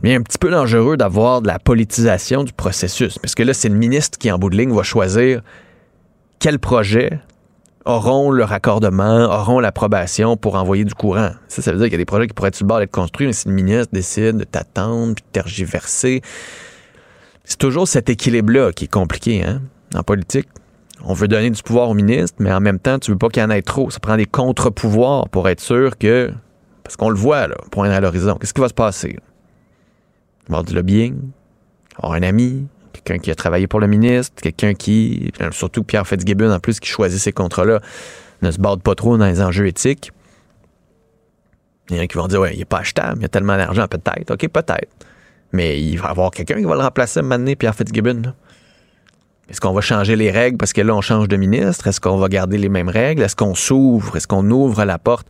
devient 0.00 0.14
un 0.14 0.22
petit 0.22 0.38
peu 0.38 0.50
dangereux 0.50 0.96
d'avoir 0.96 1.42
de 1.42 1.48
la 1.48 1.58
politisation 1.58 2.44
du 2.44 2.52
processus. 2.52 3.18
Parce 3.18 3.34
que 3.34 3.42
là, 3.42 3.52
c'est 3.52 3.68
le 3.68 3.74
ministre 3.74 4.18
qui, 4.18 4.30
en 4.30 4.38
bout 4.38 4.50
de 4.50 4.56
ligne, 4.56 4.72
va 4.72 4.82
choisir 4.82 5.42
quels 6.38 6.58
projets 6.58 7.20
auront 7.84 8.30
le 8.30 8.44
raccordement, 8.44 9.24
auront 9.24 9.60
l'approbation 9.60 10.36
pour 10.36 10.54
envoyer 10.54 10.84
du 10.84 10.94
courant. 10.94 11.30
Ça, 11.48 11.62
ça 11.62 11.72
veut 11.72 11.78
dire 11.78 11.86
qu'il 11.86 11.94
y 11.94 11.96
a 11.96 11.98
des 11.98 12.04
projets 12.04 12.26
qui 12.26 12.34
pourraient 12.34 12.48
être 12.48 12.56
sur 12.56 12.64
le 12.64 12.68
bord 12.68 12.78
d'être 12.78 12.92
construits, 12.92 13.26
mais 13.26 13.32
si 13.32 13.48
le 13.48 13.54
ministre 13.54 13.88
décide 13.92 14.36
de 14.36 14.44
t'attendre, 14.44 15.14
puis 15.14 15.24
de 15.24 15.32
tergiverser, 15.32 16.22
c'est 17.44 17.58
toujours 17.58 17.88
cet 17.88 18.08
équilibre-là 18.08 18.72
qui 18.72 18.84
est 18.84 18.92
compliqué, 18.92 19.44
hein, 19.44 19.60
en 19.94 20.02
politique. 20.02 20.48
On 21.04 21.14
veut 21.14 21.26
donner 21.26 21.50
du 21.50 21.60
pouvoir 21.62 21.88
au 21.88 21.94
ministre, 21.94 22.36
mais 22.38 22.52
en 22.52 22.60
même 22.60 22.78
temps, 22.78 22.98
tu 22.98 23.10
veux 23.10 23.18
pas 23.18 23.28
qu'il 23.28 23.42
y 23.42 23.44
en 23.44 23.50
ait 23.50 23.62
trop. 23.62 23.90
Ça 23.90 23.98
prend 23.98 24.16
des 24.16 24.26
contre-pouvoirs 24.26 25.28
pour 25.28 25.48
être 25.48 25.60
sûr 25.60 25.98
que, 25.98 26.30
parce 26.84 26.96
qu'on 26.96 27.10
le 27.10 27.16
voit, 27.16 27.48
là, 27.48 27.56
point 27.72 27.90
à 27.90 28.00
l'horizon. 28.00 28.36
Qu'est-ce 28.40 28.54
qui 28.54 28.60
va 28.60 28.68
se 28.68 28.74
passer? 28.74 29.18
Avoir 30.48 30.64
du 30.64 30.74
lobbying, 30.74 31.16
avoir 31.98 32.14
un 32.14 32.22
ami, 32.22 32.66
quelqu'un 32.92 33.18
qui 33.18 33.30
a 33.30 33.34
travaillé 33.34 33.66
pour 33.66 33.80
le 33.80 33.86
ministre, 33.86 34.42
quelqu'un 34.42 34.74
qui, 34.74 35.32
surtout 35.50 35.82
Pierre 35.82 36.06
Fitzgibbon 36.06 36.50
en 36.52 36.60
plus, 36.60 36.80
qui 36.80 36.88
choisit 36.88 37.20
ces 37.20 37.32
contrats-là, 37.32 37.80
ne 38.42 38.50
se 38.50 38.58
borde 38.58 38.82
pas 38.82 38.94
trop 38.94 39.16
dans 39.16 39.26
les 39.26 39.40
enjeux 39.40 39.66
éthiques. 39.66 40.12
Il 41.90 41.96
y 41.96 42.00
en 42.00 42.02
a 42.02 42.06
qui 42.06 42.16
vont 42.16 42.28
dire, 42.28 42.40
ouais, 42.40 42.52
il 42.54 42.58
n'est 42.58 42.64
pas 42.64 42.78
achetable, 42.78 43.18
il 43.18 43.22
y 43.22 43.24
a 43.24 43.28
tellement 43.28 43.56
d'argent, 43.56 43.86
peut-être. 43.88 44.32
OK, 44.32 44.48
peut-être. 44.48 44.88
Mais 45.52 45.80
il 45.80 45.96
va 45.96 46.08
y 46.08 46.10
avoir 46.10 46.30
quelqu'un 46.30 46.56
qui 46.56 46.64
va 46.64 46.74
le 46.74 46.80
remplacer 46.80 47.20
donné, 47.20 47.56
Pierre 47.56 47.74
Fitzgibbon. 47.74 48.34
Est-ce 49.48 49.60
qu'on 49.60 49.72
va 49.72 49.80
changer 49.82 50.16
les 50.16 50.30
règles 50.30 50.56
parce 50.56 50.72
que 50.72 50.80
là, 50.80 50.94
on 50.94 51.02
change 51.02 51.28
de 51.28 51.36
ministre? 51.36 51.86
Est-ce 51.86 52.00
qu'on 52.00 52.16
va 52.16 52.28
garder 52.28 52.56
les 52.56 52.70
mêmes 52.70 52.88
règles? 52.88 53.22
Est-ce 53.22 53.36
qu'on 53.36 53.54
s'ouvre? 53.54 54.16
Est-ce 54.16 54.26
qu'on 54.26 54.48
ouvre 54.50 54.84
la 54.84 54.98
porte 54.98 55.26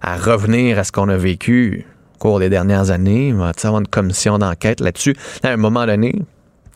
à 0.00 0.16
revenir 0.16 0.78
à 0.78 0.84
ce 0.84 0.90
qu'on 0.90 1.08
a 1.08 1.16
vécu? 1.16 1.86
Cours 2.20 2.38
des 2.38 2.48
dernières 2.48 2.92
années? 2.92 3.32
Va 3.32 3.50
avoir 3.64 3.80
une 3.80 3.88
commission 3.88 4.38
d'enquête 4.38 4.80
là-dessus. 4.80 5.16
À 5.42 5.48
un 5.48 5.56
moment 5.56 5.86
donné, 5.86 6.14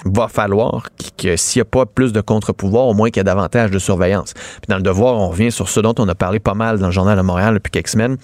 va 0.04 0.26
falloir 0.26 0.88
que, 1.16 1.36
s'il 1.36 1.60
n'y 1.60 1.62
a 1.62 1.66
pas 1.66 1.86
plus 1.86 2.12
de 2.12 2.20
contre-pouvoir, 2.20 2.86
au 2.86 2.94
moins 2.94 3.10
qu'il 3.10 3.18
y 3.18 3.20
ait 3.20 3.24
davantage 3.24 3.70
de 3.70 3.78
surveillance. 3.78 4.34
Dans 4.68 4.76
le 4.76 4.82
devoir, 4.82 5.14
on 5.14 5.28
revient 5.28 5.52
sur 5.52 5.68
ce 5.68 5.78
dont 5.80 5.94
on 5.98 6.08
a 6.08 6.14
parlé 6.14 6.40
pas 6.40 6.54
mal 6.54 6.78
dans 6.78 6.86
le 6.86 6.92
Journal 6.92 7.16
de 7.16 7.22
Montréal 7.22 7.54
depuis 7.54 7.70
quelques 7.70 7.88
semaines, 7.88 8.16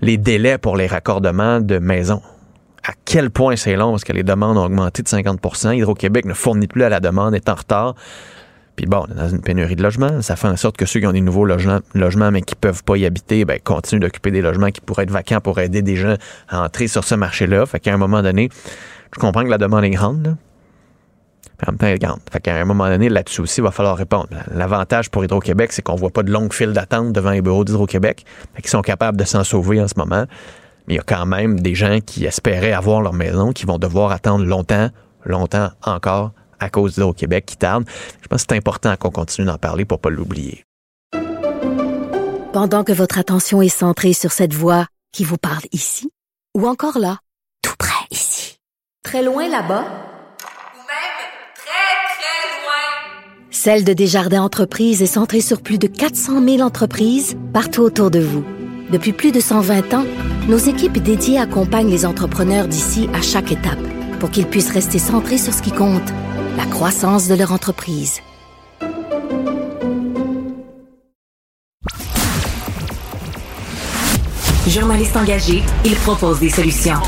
les 0.00 0.18
délais 0.18 0.58
pour 0.58 0.76
les 0.76 0.86
raccordements 0.86 1.60
de 1.60 1.78
maisons. 1.78 2.22
À 2.86 2.92
quel 3.04 3.30
point 3.30 3.56
c'est 3.56 3.76
long 3.76 3.90
parce 3.90 4.04
que 4.04 4.12
les 4.12 4.22
demandes 4.22 4.56
ont 4.56 4.64
augmenté 4.64 5.02
de 5.02 5.08
50% 5.08 5.76
Hydro-Québec 5.76 6.24
ne 6.24 6.34
fournit 6.34 6.68
plus 6.68 6.84
à 6.84 6.88
la 6.88 7.00
demande, 7.00 7.34
est 7.34 7.48
en 7.48 7.54
retard. 7.54 7.94
Puis 8.78 8.86
bon, 8.86 9.04
on 9.08 9.12
est 9.12 9.16
dans 9.16 9.28
une 9.28 9.40
pénurie 9.40 9.74
de 9.74 9.82
logements. 9.82 10.22
Ça 10.22 10.36
fait 10.36 10.46
en 10.46 10.54
sorte 10.54 10.76
que 10.76 10.86
ceux 10.86 11.00
qui 11.00 11.06
ont 11.08 11.12
des 11.12 11.20
nouveaux 11.20 11.44
logements, 11.44 11.80
logements 11.94 12.30
mais 12.30 12.42
qui 12.42 12.54
peuvent 12.54 12.84
pas 12.84 12.96
y 12.96 13.06
habiter, 13.06 13.44
ben, 13.44 13.58
continuent 13.58 13.98
d'occuper 13.98 14.30
des 14.30 14.40
logements 14.40 14.70
qui 14.70 14.80
pourraient 14.80 15.02
être 15.02 15.10
vacants 15.10 15.40
pour 15.40 15.58
aider 15.58 15.82
des 15.82 15.96
gens 15.96 16.14
à 16.48 16.62
entrer 16.62 16.86
sur 16.86 17.02
ce 17.02 17.16
marché-là. 17.16 17.66
Fait 17.66 17.80
qu'à 17.80 17.92
un 17.92 17.96
moment 17.96 18.22
donné, 18.22 18.50
je 19.12 19.18
comprends 19.18 19.42
que 19.42 19.48
la 19.50 19.58
demande 19.58 19.82
est 19.82 19.90
grande, 19.90 20.24
là. 20.24 20.36
En 21.66 21.72
même 21.72 21.76
temps, 21.78 21.88
elle 21.88 21.96
est 21.96 21.98
grande. 21.98 22.20
Fait 22.30 22.38
qu'à 22.38 22.54
un 22.54 22.64
moment 22.64 22.88
donné, 22.88 23.08
là-dessus 23.08 23.40
aussi, 23.40 23.60
il 23.60 23.64
va 23.64 23.72
falloir 23.72 23.96
répondre. 23.96 24.28
L'avantage 24.54 25.10
pour 25.10 25.24
Hydro-Québec, 25.24 25.72
c'est 25.72 25.82
qu'on 25.82 25.96
voit 25.96 26.10
pas 26.10 26.22
de 26.22 26.30
longues 26.30 26.52
files 26.52 26.72
d'attente 26.72 27.12
devant 27.12 27.32
les 27.32 27.42
bureaux 27.42 27.64
d'Hydro-Québec. 27.64 28.24
Fait 28.54 28.62
qu'ils 28.62 28.70
sont 28.70 28.82
capables 28.82 29.18
de 29.18 29.24
s'en 29.24 29.42
sauver 29.42 29.82
en 29.82 29.88
ce 29.88 29.94
moment. 29.96 30.24
Mais 30.86 30.94
il 30.94 30.96
y 30.98 31.00
a 31.00 31.04
quand 31.04 31.26
même 31.26 31.58
des 31.58 31.74
gens 31.74 31.98
qui 31.98 32.26
espéraient 32.26 32.70
avoir 32.70 33.02
leur 33.02 33.12
maison, 33.12 33.50
qui 33.50 33.66
vont 33.66 33.78
devoir 33.78 34.12
attendre 34.12 34.44
longtemps, 34.44 34.90
longtemps 35.24 35.70
encore 35.82 36.30
à 36.60 36.70
cause 36.70 36.94
d'Hydro-Québec 36.94 37.46
qui 37.46 37.56
tarde. 37.56 37.84
Je 38.22 38.28
pense 38.28 38.42
que 38.42 38.46
c'est 38.50 38.56
important 38.56 38.94
qu'on 38.96 39.10
continue 39.10 39.46
d'en 39.46 39.58
parler 39.58 39.84
pour 39.84 40.00
pas 40.00 40.10
l'oublier. 40.10 40.64
Pendant 42.52 42.82
que 42.82 42.92
votre 42.92 43.18
attention 43.18 43.60
est 43.62 43.68
centrée 43.68 44.14
sur 44.14 44.32
cette 44.32 44.54
voix 44.54 44.86
qui 45.12 45.22
vous 45.22 45.36
parle 45.36 45.62
ici, 45.70 46.10
ou 46.56 46.66
encore 46.66 46.98
là, 46.98 47.18
tout 47.62 47.74
près 47.78 48.06
ici, 48.10 48.58
très 49.04 49.22
loin 49.22 49.44
là-bas, 49.44 49.54
Ou 49.54 50.82
même 50.88 51.18
très, 51.54 52.08
très 52.16 52.48
loin. 52.64 53.50
Celle 53.50 53.84
de 53.84 53.92
Desjardins 53.92 54.42
Entreprises 54.42 55.02
est 55.02 55.06
centrée 55.06 55.42
sur 55.42 55.60
plus 55.60 55.78
de 55.78 55.86
400 55.86 56.42
000 56.42 56.60
entreprises 56.60 57.36
partout 57.52 57.82
autour 57.82 58.10
de 58.10 58.20
vous. 58.20 58.44
Depuis 58.90 59.12
plus 59.12 59.32
de 59.32 59.40
120 59.40 59.92
ans, 59.92 60.06
nos 60.48 60.56
équipes 60.56 60.96
dédiées 60.96 61.38
accompagnent 61.38 61.90
les 61.90 62.06
entrepreneurs 62.06 62.66
d'ici 62.66 63.08
à 63.12 63.20
chaque 63.20 63.52
étape 63.52 63.78
pour 64.18 64.30
qu'ils 64.30 64.46
puissent 64.46 64.72
rester 64.72 64.98
centrés 64.98 65.38
sur 65.38 65.52
ce 65.52 65.62
qui 65.62 65.72
compte, 65.72 66.10
la 66.58 66.66
croissance 66.66 67.28
de 67.28 67.36
leur 67.36 67.52
entreprise. 67.52 68.20
Journaliste 74.66 75.16
engagé, 75.16 75.62
il 75.84 75.94
propose 75.94 76.40
des 76.40 76.50
solutions. 76.50 77.00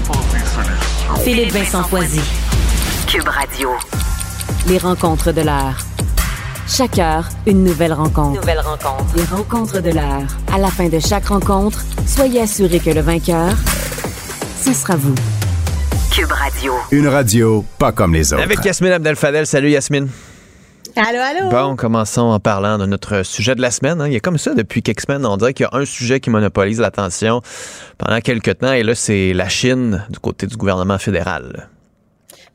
Philippe 1.24 1.50
Vincent 1.50 1.82
Foisy. 1.82 2.20
Cube 3.08 3.26
Radio. 3.26 3.70
Les 4.68 4.78
rencontres 4.78 5.32
de 5.32 5.40
l'heure. 5.40 5.78
Chaque 6.68 7.00
heure, 7.00 7.28
une 7.44 7.64
nouvelle 7.64 7.92
rencontre. 7.92 8.40
Nouvelle 8.40 8.60
rencontre. 8.60 9.16
Les 9.16 9.24
rencontres 9.24 9.82
de 9.82 9.90
l'heure. 9.90 10.28
À 10.54 10.58
la 10.58 10.68
fin 10.68 10.88
de 10.88 11.00
chaque 11.00 11.26
rencontre, 11.26 11.84
soyez 12.06 12.42
assurés 12.42 12.78
que 12.78 12.90
le 12.90 13.00
vainqueur, 13.00 13.56
ce 14.64 14.72
sera 14.72 14.94
vous. 14.94 15.16
Cube 16.10 16.32
Radio. 16.32 16.74
Une 16.90 17.06
radio 17.08 17.64
pas 17.78 17.92
comme 17.92 18.14
les 18.14 18.32
autres. 18.32 18.42
Avec 18.42 18.64
Yasmine 18.64 18.92
Abdel-Fadel. 18.92 19.46
Salut 19.46 19.70
Yasmine. 19.70 20.08
Allô, 20.96 21.18
allô? 21.20 21.50
Bon, 21.50 21.76
commençons 21.76 22.22
en 22.22 22.40
parlant 22.40 22.78
de 22.78 22.86
notre 22.86 23.22
sujet 23.24 23.54
de 23.54 23.60
la 23.62 23.70
semaine. 23.70 24.00
hein. 24.00 24.06
Il 24.08 24.12
y 24.12 24.16
a 24.16 24.20
comme 24.20 24.38
ça 24.38 24.54
depuis 24.54 24.82
quelques 24.82 25.02
semaines, 25.02 25.24
on 25.24 25.36
dirait 25.36 25.54
qu'il 25.54 25.66
y 25.70 25.74
a 25.74 25.78
un 25.78 25.84
sujet 25.84 26.18
qui 26.18 26.30
monopolise 26.30 26.80
l'attention 26.80 27.42
pendant 27.96 28.20
quelques 28.20 28.58
temps, 28.58 28.72
et 28.72 28.82
là, 28.82 28.94
c'est 28.96 29.32
la 29.32 29.48
Chine 29.48 30.04
du 30.10 30.18
côté 30.18 30.46
du 30.48 30.56
gouvernement 30.56 30.98
fédéral. 30.98 31.68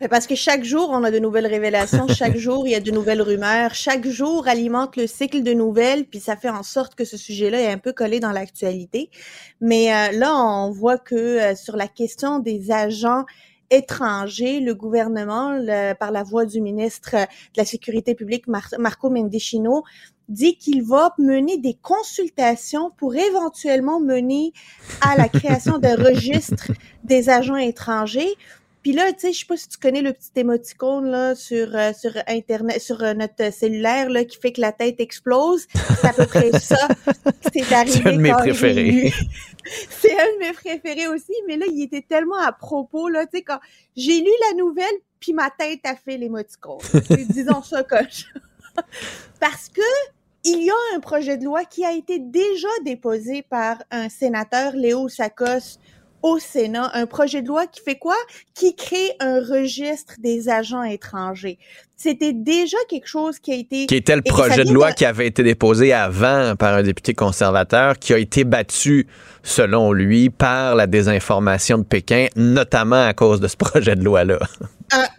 Mais 0.02 0.10
parce 0.10 0.28
que 0.28 0.36
chaque 0.36 0.64
jour, 0.64 0.90
on 0.92 1.04
a 1.06 1.12
de 1.12 1.20
nouvelles 1.20 1.48
révélations, 1.48 2.08
chaque 2.10 2.36
jour, 2.38 2.68
il 2.68 2.72
y 2.72 2.76
a 2.76 2.80
de 2.82 2.92
nouvelles 2.92 3.22
rumeurs, 3.22 3.74
chaque 3.74 4.06
jour 4.08 4.48
alimente 4.48 4.98
le 4.98 5.08
cycle 5.08 5.42
de 5.42 5.54
nouvelles, 5.54 6.06
puis 6.06 6.20
ça 6.20 6.36
fait 6.36 6.50
en 6.50 6.64
sorte 6.64 6.96
que 6.96 7.06
ce 7.06 7.18
sujet-là 7.18 7.62
est 7.62 7.72
un 7.72 7.78
peu 7.78 7.94
collé 7.94 8.20
dans 8.20 8.32
l'actualité. 8.32 9.10
Mais 9.62 9.94
euh, 9.94 10.12
là, 10.12 10.36
on 10.36 10.70
voit 10.72 10.98
que 10.98 11.16
euh, 11.16 11.56
sur 11.56 11.78
la 11.78 11.88
question 11.88 12.40
des 12.40 12.72
agents 12.72 13.24
étrangers, 13.72 14.60
le 14.60 14.76
gouvernement, 14.76 15.54
le- 15.54 15.94
par 15.94 16.12
la 16.12 16.24
voix 16.24 16.46
du 16.46 16.62
ministre 16.62 17.12
de 17.16 17.26
la 17.58 17.66
Sécurité 17.66 18.16
publique, 18.16 18.48
Mar- 18.48 18.76
Marco 18.78 19.10
Mendicino, 19.10 19.84
dit 20.28 20.58
qu'il 20.58 20.84
va 20.84 21.14
mener 21.20 21.58
des 21.58 21.76
consultations 21.82 22.92
pour 22.98 23.16
éventuellement 23.16 24.00
mener 24.00 24.54
à 25.02 25.16
la 25.16 25.30
création 25.30 25.78
d'un 25.78 25.96
registre 26.04 26.72
des 27.04 27.30
agents 27.30 27.56
étrangers. 27.56 28.34
Puis 28.86 28.94
là, 28.94 29.12
tu 29.14 29.22
sais, 29.22 29.34
je 29.34 29.40
sais 29.40 29.46
pas 29.48 29.58
si 29.58 29.68
tu 29.68 29.80
connais 29.80 30.04
le 30.04 30.14
petit 30.14 30.30
émoticône 30.36 31.10
là 31.10 31.34
sur 31.34 31.76
euh, 31.76 31.92
sur 32.00 32.12
internet, 32.28 32.80
sur 32.80 33.02
euh, 33.02 33.16
notre 33.16 33.52
cellulaire 33.52 34.12
là 34.12 34.24
qui 34.26 34.38
fait 34.38 34.52
que 34.52 34.62
la 34.62 34.72
tête 34.72 35.00
explose. 35.00 35.66
C'est 35.74 36.08
à 36.08 36.14
peu 36.14 36.28
près 36.28 36.52
ça. 36.60 36.88
C'est 37.52 37.74
arrivé. 37.74 38.00
C'est 38.04 38.08
un 38.08 38.14
de 38.14 38.22
mes 38.22 38.32
préférés. 38.34 39.12
C'est 39.90 40.12
un 40.12 40.34
de 40.34 40.40
mes 40.40 40.54
préférés 40.54 41.08
aussi, 41.08 41.34
mais 41.48 41.58
là, 41.58 41.66
il 41.68 41.82
était 41.82 42.06
tellement 42.08 42.38
à 42.38 42.52
propos 42.52 43.10
là, 43.10 43.26
tu 43.26 43.38
sais 43.38 43.42
quand 43.42 43.58
j'ai 43.98 44.20
lu 44.20 44.30
la 44.52 44.58
nouvelle, 44.58 44.86
puis 45.20 45.34
ma 45.34 45.50
tête 45.50 45.80
a 45.86 45.96
fait 45.96 46.18
l'émoticône. 46.18 46.78
Disons 47.30 47.64
ça 47.64 47.82
comme 47.82 48.06
Parce 49.40 49.68
que 49.70 49.82
il 50.44 50.64
y 50.64 50.70
a 50.70 50.96
un 50.96 51.00
projet 51.00 51.38
de 51.38 51.46
loi 51.46 51.66
qui 51.66 51.84
a 51.84 51.92
été 51.92 52.20
déjà 52.20 52.68
déposé 52.84 53.42
par 53.42 53.82
un 53.90 54.10
sénateur, 54.10 54.74
Léo 54.76 55.10
Sakos, 55.10 55.80
au 56.26 56.40
Sénat, 56.40 56.90
un 56.96 57.06
projet 57.06 57.44
de 57.44 57.48
loi 57.48 57.68
qui 57.68 57.82
fait 57.82 58.00
quoi? 58.00 58.16
Qui 58.56 58.76
crée 58.76 59.12
un 59.20 59.42
registre 59.42 60.16
des 60.18 60.50
agents 60.50 60.82
étrangers. 60.82 61.60
C'était 61.96 62.34
déjà 62.34 62.78
quelque 62.90 63.08
chose 63.08 63.38
qui 63.38 63.52
a 63.52 63.56
été... 63.56 63.86
Qui 63.86 63.96
était 63.96 64.16
le 64.16 64.24
projet 64.24 64.64
de 64.66 64.74
loi 64.74 64.92
qui 64.92 65.06
avait 65.06 65.28
été 65.28 65.44
déposé 65.44 65.94
avant 65.94 66.56
par 66.56 66.74
un 66.74 66.82
député 66.82 67.14
conservateur, 67.14 68.00
qui 68.00 68.12
a 68.12 68.18
été 68.18 68.44
battu, 68.44 69.06
selon 69.44 69.92
lui, 69.92 70.32
par 70.32 70.76
la 70.76 70.88
désinformation 70.88 71.78
de 71.78 71.84
Pékin, 71.84 72.26
notamment 72.36 73.06
à 73.06 73.14
cause 73.14 73.40
de 73.40 73.48
ce 73.48 73.56
projet 73.58 73.96
de 73.96 74.04
loi-là. 74.04 74.40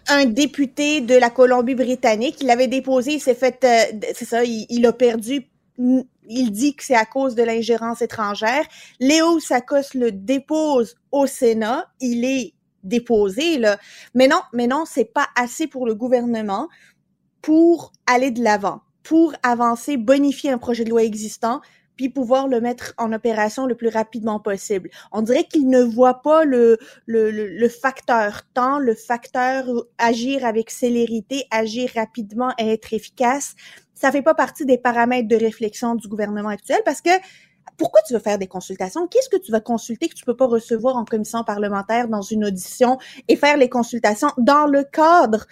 Un, 0.09 0.25
député 0.25 0.99
de 0.99 1.15
la 1.15 1.29
Colombie-Britannique, 1.29 2.35
il 2.41 2.47
l'avait 2.47 2.67
déposé, 2.67 3.13
il 3.13 3.21
s'est 3.21 3.33
fait... 3.33 3.63
Euh, 3.63 4.09
c'est 4.13 4.25
ça, 4.25 4.43
il 4.43 4.85
a 4.85 4.91
perdu 4.91 5.47
il 5.77 6.51
dit 6.51 6.75
que 6.75 6.83
c'est 6.83 6.95
à 6.95 7.05
cause 7.05 7.35
de 7.35 7.43
l'ingérence 7.43 8.01
étrangère. 8.01 8.65
Léo 8.99 9.39
Sakos 9.39 9.93
le 9.93 10.11
dépose 10.11 10.95
au 11.11 11.27
Sénat. 11.27 11.85
Il 11.99 12.25
est 12.25 12.53
déposé, 12.83 13.57
là. 13.57 13.77
Mais 14.13 14.27
non, 14.27 14.41
mais 14.53 14.67
non, 14.67 14.85
c'est 14.85 15.05
pas 15.05 15.27
assez 15.35 15.67
pour 15.67 15.85
le 15.85 15.95
gouvernement 15.95 16.67
pour 17.41 17.93
aller 18.07 18.31
de 18.31 18.43
l'avant, 18.43 18.81
pour 19.03 19.33
avancer, 19.43 19.97
bonifier 19.97 20.51
un 20.51 20.57
projet 20.57 20.83
de 20.83 20.89
loi 20.89 21.03
existant, 21.03 21.61
puis 21.95 22.09
pouvoir 22.09 22.47
le 22.47 22.61
mettre 22.61 22.93
en 22.97 23.11
opération 23.11 23.65
le 23.65 23.75
plus 23.75 23.89
rapidement 23.89 24.39
possible. 24.39 24.89
On 25.11 25.21
dirait 25.21 25.45
qu'il 25.45 25.69
ne 25.69 25.81
voit 25.81 26.21
pas 26.21 26.45
le, 26.45 26.77
le, 27.05 27.31
le, 27.31 27.69
facteur 27.69 28.43
temps, 28.53 28.79
le 28.79 28.93
facteur 28.93 29.65
agir 29.97 30.45
avec 30.45 30.69
célérité, 30.69 31.45
agir 31.51 31.91
rapidement 31.95 32.53
et 32.59 32.71
être 32.71 32.93
efficace 32.93 33.55
ça 33.99 34.11
fait 34.11 34.21
pas 34.21 34.35
partie 34.35 34.65
des 34.65 34.77
paramètres 34.77 35.27
de 35.27 35.35
réflexion 35.35 35.95
du 35.95 36.07
gouvernement 36.07 36.49
actuel 36.49 36.79
parce 36.85 37.01
que 37.01 37.09
pourquoi 37.77 38.01
tu 38.07 38.13
veux 38.13 38.19
faire 38.19 38.37
des 38.37 38.47
consultations? 38.47 39.07
Qu'est-ce 39.07 39.29
que 39.29 39.37
tu 39.37 39.51
vas 39.51 39.59
consulter 39.59 40.07
que 40.07 40.13
tu 40.13 40.23
peux 40.23 40.35
pas 40.35 40.47
recevoir 40.47 40.95
en 40.95 41.05
commission 41.05 41.43
parlementaire 41.43 42.07
dans 42.07 42.21
une 42.21 42.45
audition 42.45 42.97
et 43.27 43.35
faire 43.35 43.57
les 43.57 43.69
consultations 43.69 44.29
dans 44.37 44.65
le 44.67 44.83
cadre 44.83 45.45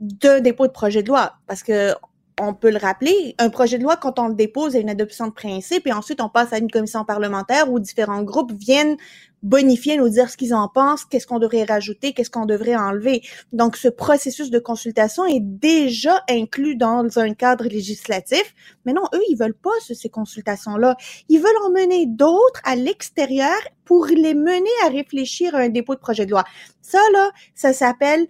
d'un 0.00 0.40
dépôt 0.40 0.66
de 0.66 0.72
projet 0.72 1.02
de 1.02 1.08
loi? 1.08 1.34
Parce 1.46 1.62
que 1.62 1.94
on 2.40 2.54
peut 2.54 2.70
le 2.70 2.78
rappeler, 2.78 3.34
un 3.38 3.50
projet 3.50 3.78
de 3.78 3.82
loi, 3.82 3.96
quand 3.96 4.18
on 4.18 4.28
le 4.28 4.34
dépose, 4.34 4.72
il 4.72 4.76
y 4.76 4.78
a 4.78 4.82
une 4.82 4.90
adoption 4.90 5.26
de 5.26 5.32
principe 5.32 5.86
et 5.86 5.92
ensuite 5.92 6.20
on 6.20 6.28
passe 6.28 6.52
à 6.52 6.58
une 6.58 6.70
commission 6.70 7.04
parlementaire 7.04 7.70
où 7.70 7.78
différents 7.78 8.22
groupes 8.22 8.52
viennent 8.52 8.96
bonifier, 9.42 9.96
nous 9.96 10.08
dire 10.08 10.28
ce 10.28 10.36
qu'ils 10.36 10.54
en 10.54 10.68
pensent, 10.68 11.04
qu'est-ce 11.04 11.26
qu'on 11.26 11.38
devrait 11.38 11.64
rajouter, 11.64 12.12
qu'est-ce 12.12 12.30
qu'on 12.30 12.46
devrait 12.46 12.76
enlever. 12.76 13.22
Donc, 13.52 13.76
ce 13.76 13.88
processus 13.88 14.50
de 14.50 14.58
consultation 14.58 15.24
est 15.24 15.40
déjà 15.40 16.22
inclus 16.28 16.76
dans 16.76 17.18
un 17.18 17.32
cadre 17.34 17.64
législatif. 17.64 18.54
Mais 18.84 18.92
non, 18.92 19.04
eux, 19.14 19.22
ils 19.28 19.36
veulent 19.36 19.54
pas 19.54 19.70
ces 19.80 20.08
consultations-là. 20.08 20.96
Ils 21.28 21.38
veulent 21.38 21.62
en 21.64 21.70
mener 21.70 22.06
d'autres 22.06 22.60
à 22.64 22.76
l'extérieur 22.76 23.56
pour 23.84 24.06
les 24.06 24.34
mener 24.34 24.70
à 24.84 24.88
réfléchir 24.88 25.54
à 25.54 25.60
un 25.60 25.68
dépôt 25.68 25.94
de 25.94 26.00
projet 26.00 26.26
de 26.26 26.32
loi. 26.32 26.44
Ça, 26.82 27.00
là, 27.12 27.30
ça 27.54 27.72
s'appelle 27.72 28.26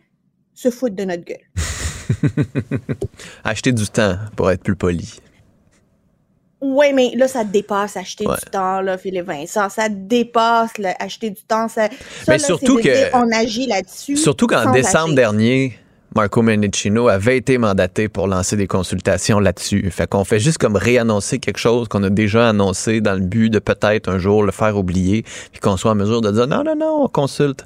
se 0.55 0.71
foutre 0.71 0.95
de 0.95 1.05
notre 1.05 1.25
gueule. 1.25 1.70
Acheter 3.45 3.73
du 3.73 3.87
temps 3.87 4.17
pour 4.37 4.51
être 4.51 4.63
plus 4.63 4.77
poli. 4.77 5.21
Oui, 6.61 6.93
mais 6.93 7.13
là, 7.17 7.27
ça 7.27 7.43
dépasse 7.43 7.97
acheter 7.97 8.27
du 8.27 8.51
temps, 8.51 8.83
là, 8.83 8.99
Philippe 8.99 9.27
Vincent. 9.27 9.71
Ça 9.71 9.89
dépasse 9.89 10.73
acheter 10.99 11.31
du 11.31 11.43
temps. 11.43 11.69
Ça, 11.69 11.89
mais 12.29 12.39
surtout 12.39 12.77
que. 12.77 13.17
on 13.17 13.33
agit 13.33 13.67
là-dessus. 13.67 14.17
Surtout 14.17 14.47
qu'en 14.47 14.71
décembre 14.71 15.15
dernier, 15.15 15.79
Marco 16.17 16.43
Menicino 16.43 17.09
avait 17.09 17.37
été 17.37 17.57
mandaté 17.57 18.09
pour 18.09 18.27
lancer 18.27 18.57
des 18.57 18.67
consultations 18.67 19.39
là-dessus. 19.39 19.91
Fait 19.91 20.09
qu'on 20.09 20.25
fait 20.25 20.41
juste 20.41 20.59
comme 20.59 20.75
réannoncer 20.75 21.39
quelque 21.39 21.59
chose 21.59 21.87
qu'on 21.87 22.03
a 22.03 22.11
déjà 22.11 22.49
annoncé 22.49 23.01
dans 23.01 23.15
le 23.15 23.21
but 23.21 23.49
de 23.49 23.61
peut-être 23.61 24.09
un 24.09 24.19
jour 24.19 24.43
le 24.43 24.51
faire 24.51 24.77
oublier, 24.77 25.23
puis 25.53 25.61
qu'on 25.61 25.77
soit 25.77 25.93
en 25.93 25.95
mesure 25.95 26.21
de 26.21 26.33
dire 26.33 26.49
non, 26.49 26.65
non, 26.65 26.75
non, 26.75 27.05
on 27.05 27.09
consulte. 27.09 27.65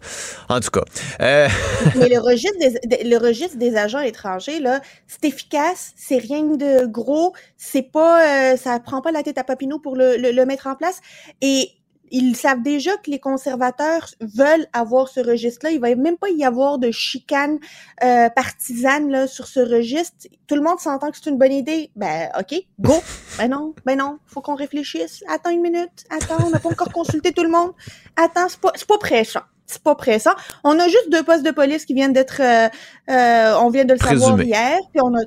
En 0.48 0.60
tout 0.60 0.70
cas. 0.70 0.84
Euh... 1.20 1.48
Mais 1.96 2.08
le 2.08 2.18
registre, 2.18 2.58
des, 2.58 3.04
le 3.04 3.16
registre 3.16 3.56
des 3.56 3.76
agents 3.76 4.00
étrangers, 4.00 4.60
là, 4.60 4.80
c'est 5.06 5.24
efficace, 5.24 5.92
c'est 5.96 6.18
rien 6.18 6.42
de 6.42 6.86
gros, 6.86 7.32
c'est 7.56 7.90
pas, 7.90 8.52
euh, 8.52 8.56
ça 8.56 8.78
prend 8.78 9.00
pas 9.00 9.10
la 9.10 9.22
tête 9.22 9.38
à 9.38 9.44
Papineau 9.44 9.78
pour 9.78 9.96
le, 9.96 10.16
le, 10.18 10.32
le 10.32 10.44
mettre 10.44 10.66
en 10.66 10.74
place. 10.74 11.00
Et 11.40 11.70
ils 12.10 12.36
savent 12.36 12.62
déjà 12.62 12.96
que 12.98 13.10
les 13.10 13.18
conservateurs 13.18 14.08
veulent 14.20 14.66
avoir 14.72 15.08
ce 15.08 15.20
registre-là. 15.20 15.72
Il 15.72 15.80
va 15.80 15.94
même 15.94 16.16
pas 16.16 16.28
y 16.30 16.44
avoir 16.44 16.78
de 16.78 16.90
chicane 16.90 17.58
euh, 18.02 18.28
partisane 18.30 19.10
là, 19.10 19.26
sur 19.26 19.46
ce 19.46 19.60
registre. 19.60 20.28
Tout 20.46 20.54
le 20.54 20.62
monde 20.62 20.78
s'entend 20.78 21.10
que 21.10 21.16
c'est 21.16 21.30
une 21.30 21.38
bonne 21.38 21.52
idée. 21.52 21.90
Ben, 21.96 22.30
OK, 22.38 22.54
go. 22.80 22.94
ben 23.38 23.48
non, 23.48 23.74
ben 23.84 23.98
non, 23.98 24.18
faut 24.26 24.40
qu'on 24.40 24.54
réfléchisse. 24.54 25.24
Attends 25.28 25.50
une 25.50 25.62
minute. 25.62 26.04
Attends, 26.10 26.44
on 26.46 26.50
n'a 26.50 26.58
pas 26.58 26.70
encore 26.70 26.92
consulté 26.92 27.32
tout 27.32 27.42
le 27.42 27.50
monde. 27.50 27.72
Attends, 28.16 28.48
c'est 28.48 28.60
pas, 28.60 28.72
c'est 28.74 28.88
pas 28.88 28.98
pressant. 28.98 29.42
C'est 29.66 29.82
pas 29.82 29.94
pressant. 29.94 30.34
On 30.62 30.78
a 30.78 30.86
juste 30.86 31.10
deux 31.10 31.22
postes 31.22 31.44
de 31.44 31.50
police 31.50 31.84
qui 31.84 31.94
viennent 31.94 32.12
d'être... 32.12 32.40
Euh, 32.40 32.68
euh, 33.10 33.58
on 33.60 33.70
vient 33.70 33.84
de 33.84 33.94
le 33.94 33.98
savoir 33.98 34.40
hier. 34.42 34.78
Puis 34.92 35.00
on 35.02 35.14
a 35.14 35.22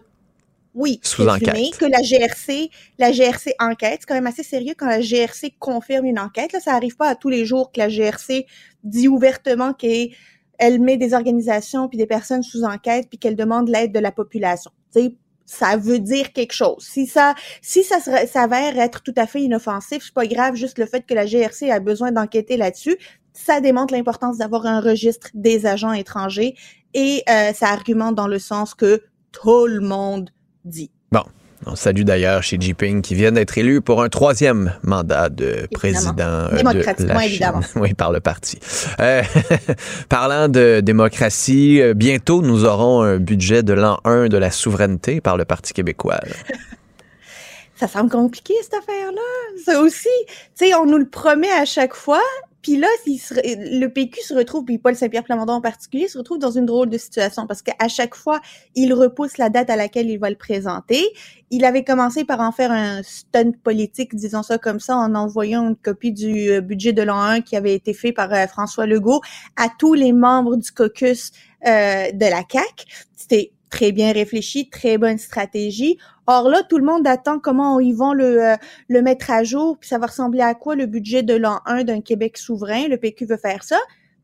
oui, 0.77 0.99
sous 1.01 1.27
enquête. 1.27 1.75
que 1.79 1.85
la 1.85 2.03
GRC, 2.03 2.69
la 2.99 3.11
GRC 3.11 3.55
enquête. 3.59 4.01
C'est 4.01 4.05
quand 4.07 4.13
même 4.13 4.27
assez 4.27 4.43
sérieux 4.43 4.75
quand 4.77 4.85
la 4.85 5.01
GRC 5.01 5.55
confirme 5.57 6.05
une 6.05 6.19
enquête. 6.19 6.53
Là, 6.53 6.59
ça 6.59 6.75
arrive 6.75 6.95
pas 6.95 7.09
à 7.09 7.15
tous 7.15 7.29
les 7.29 7.45
jours 7.45 7.71
que 7.71 7.79
la 7.79 7.89
GRC 7.89 8.45
dit 8.83 9.07
ouvertement 9.07 9.73
qu'elle 9.73 10.79
met 10.79 10.97
des 10.97 11.15
organisations 11.15 11.87
puis 11.87 11.97
des 11.97 12.05
personnes 12.05 12.43
sous 12.43 12.63
enquête 12.63 13.07
puis 13.09 13.17
qu'elle 13.17 13.35
demande 13.35 13.69
l'aide 13.69 13.91
de 13.91 13.97
la 13.97 14.11
population. 14.11 14.69
sais, 14.91 15.15
ça 15.47 15.77
veut 15.77 15.97
dire 15.97 16.31
quelque 16.31 16.53
chose. 16.53 16.85
Si 16.87 17.07
ça, 17.07 17.33
si 17.63 17.83
ça 17.83 17.99
s'avère 18.27 18.77
être 18.77 19.01
tout 19.01 19.15
à 19.17 19.25
fait 19.25 19.41
inoffensif, 19.41 20.03
c'est 20.03 20.13
pas 20.13 20.27
grave. 20.27 20.53
Juste 20.53 20.77
le 20.77 20.85
fait 20.85 21.07
que 21.07 21.15
la 21.15 21.25
GRC 21.25 21.71
a 21.71 21.79
besoin 21.79 22.11
d'enquêter 22.11 22.55
là-dessus, 22.55 22.97
ça 23.33 23.61
démontre 23.61 23.95
l'importance 23.95 24.37
d'avoir 24.37 24.67
un 24.67 24.79
registre 24.79 25.29
des 25.33 25.65
agents 25.65 25.93
étrangers 25.93 26.53
et 26.93 27.23
euh, 27.29 27.51
ça 27.53 27.69
argumente 27.69 28.13
dans 28.13 28.27
le 28.27 28.37
sens 28.37 28.75
que 28.75 29.01
tout 29.31 29.65
le 29.65 29.79
monde 29.79 30.29
dit. 30.67 30.91
Bon. 31.11 31.23
On 31.65 31.75
salue 31.75 32.03
d'ailleurs 32.03 32.41
Xi 32.41 32.57
Jinping 32.59 33.01
qui 33.01 33.15
vient 33.15 33.31
d'être 33.31 33.57
élu 33.57 33.81
pour 33.81 34.03
un 34.03 34.09
troisième 34.09 34.75
mandat 34.83 35.29
de 35.29 35.67
président 35.71 36.13
euh, 36.19 36.61
de 36.61 37.05
la 37.07 37.25
évidemment. 37.25 37.61
Oui, 37.75 37.93
par 37.95 38.11
le 38.11 38.19
parti. 38.19 38.59
Euh, 38.99 39.23
parlant 40.09 40.49
de 40.49 40.81
démocratie, 40.81 41.81
euh, 41.81 41.95
bientôt 41.95 42.43
nous 42.43 42.63
aurons 42.63 43.01
un 43.01 43.17
budget 43.17 43.63
de 43.63 43.73
l'an 43.73 43.99
1 44.05 44.27
de 44.27 44.37
la 44.37 44.51
souveraineté 44.51 45.19
par 45.19 45.35
le 45.35 45.45
Parti 45.45 45.73
québécois. 45.73 46.19
ça 47.75 47.87
semble 47.87 48.11
compliqué 48.11 48.53
cette 48.61 48.75
affaire-là. 48.75 49.63
Ça 49.65 49.81
aussi, 49.81 50.09
tu 50.27 50.67
sais, 50.67 50.75
on 50.75 50.85
nous 50.85 50.97
le 50.97 51.09
promet 51.09 51.51
à 51.51 51.65
chaque 51.65 51.95
fois, 51.95 52.21
puis 52.67 52.75
là, 52.75 52.89
le 53.05 53.87
PQ 53.87 54.19
se 54.19 54.33
retrouve, 54.33 54.65
puis 54.65 54.77
Paul 54.77 54.93
Saint-Pierre 54.93 55.23
Plamondon 55.23 55.53
en 55.53 55.61
particulier, 55.61 56.09
se 56.09 56.17
retrouve 56.17 56.37
dans 56.37 56.51
une 56.51 56.65
drôle 56.65 56.89
de 56.89 56.97
situation 56.97 57.47
parce 57.47 57.61
qu'à 57.61 57.87
chaque 57.87 58.13
fois, 58.13 58.41
il 58.75 58.93
repousse 58.93 59.37
la 59.37 59.49
date 59.49 59.69
à 59.69 59.77
laquelle 59.77 60.09
il 60.09 60.17
va 60.17 60.29
le 60.29 60.35
présenter. 60.35 61.01
Il 61.49 61.63
avait 61.63 61.85
commencé 61.85 62.25
par 62.25 62.41
en 62.41 62.51
faire 62.51 62.73
un 62.73 63.03
stunt 63.03 63.53
politique, 63.63 64.15
disons 64.15 64.43
ça 64.43 64.57
comme 64.57 64.81
ça, 64.81 64.97
en 64.97 65.15
envoyant 65.15 65.65
une 65.65 65.77
copie 65.77 66.11
du 66.11 66.49
euh, 66.49 66.59
budget 66.59 66.91
de 66.91 67.03
l'an 67.03 67.21
1 67.21 67.39
qui 67.39 67.55
avait 67.55 67.73
été 67.73 67.93
fait 67.93 68.11
par 68.11 68.33
euh, 68.33 68.47
François 68.47 68.85
Legault 68.85 69.21
à 69.55 69.69
tous 69.79 69.93
les 69.93 70.11
membres 70.11 70.57
du 70.57 70.69
caucus 70.69 71.31
euh, 71.65 72.11
de 72.11 72.25
la 72.29 72.43
CAC. 72.43 72.85
C'était 73.15 73.53
très 73.69 73.91
bien 73.91 74.11
réfléchi, 74.11 74.69
très 74.69 74.97
bonne 74.97 75.17
stratégie. 75.17 75.97
Or 76.25 76.49
là, 76.49 76.61
tout 76.67 76.77
le 76.77 76.85
monde 76.85 77.07
attend 77.07 77.39
comment 77.39 77.79
ils 77.79 77.95
vont 77.95 78.13
le, 78.13 78.43
euh, 78.43 78.55
le 78.89 79.01
mettre 79.01 79.31
à 79.31 79.43
jour, 79.43 79.77
puis 79.77 79.87
ça 79.87 79.97
va 79.97 80.07
ressembler 80.07 80.41
à 80.41 80.53
quoi 80.55 80.75
le 80.75 80.85
budget 80.85 81.23
de 81.23 81.33
l'an 81.33 81.59
1 81.65 81.83
d'un 81.83 82.01
Québec 82.01 82.37
souverain? 82.37 82.87
Le 82.87 82.97
PQ 82.97 83.25
veut 83.25 83.37
faire 83.37 83.63
ça. 83.63 83.77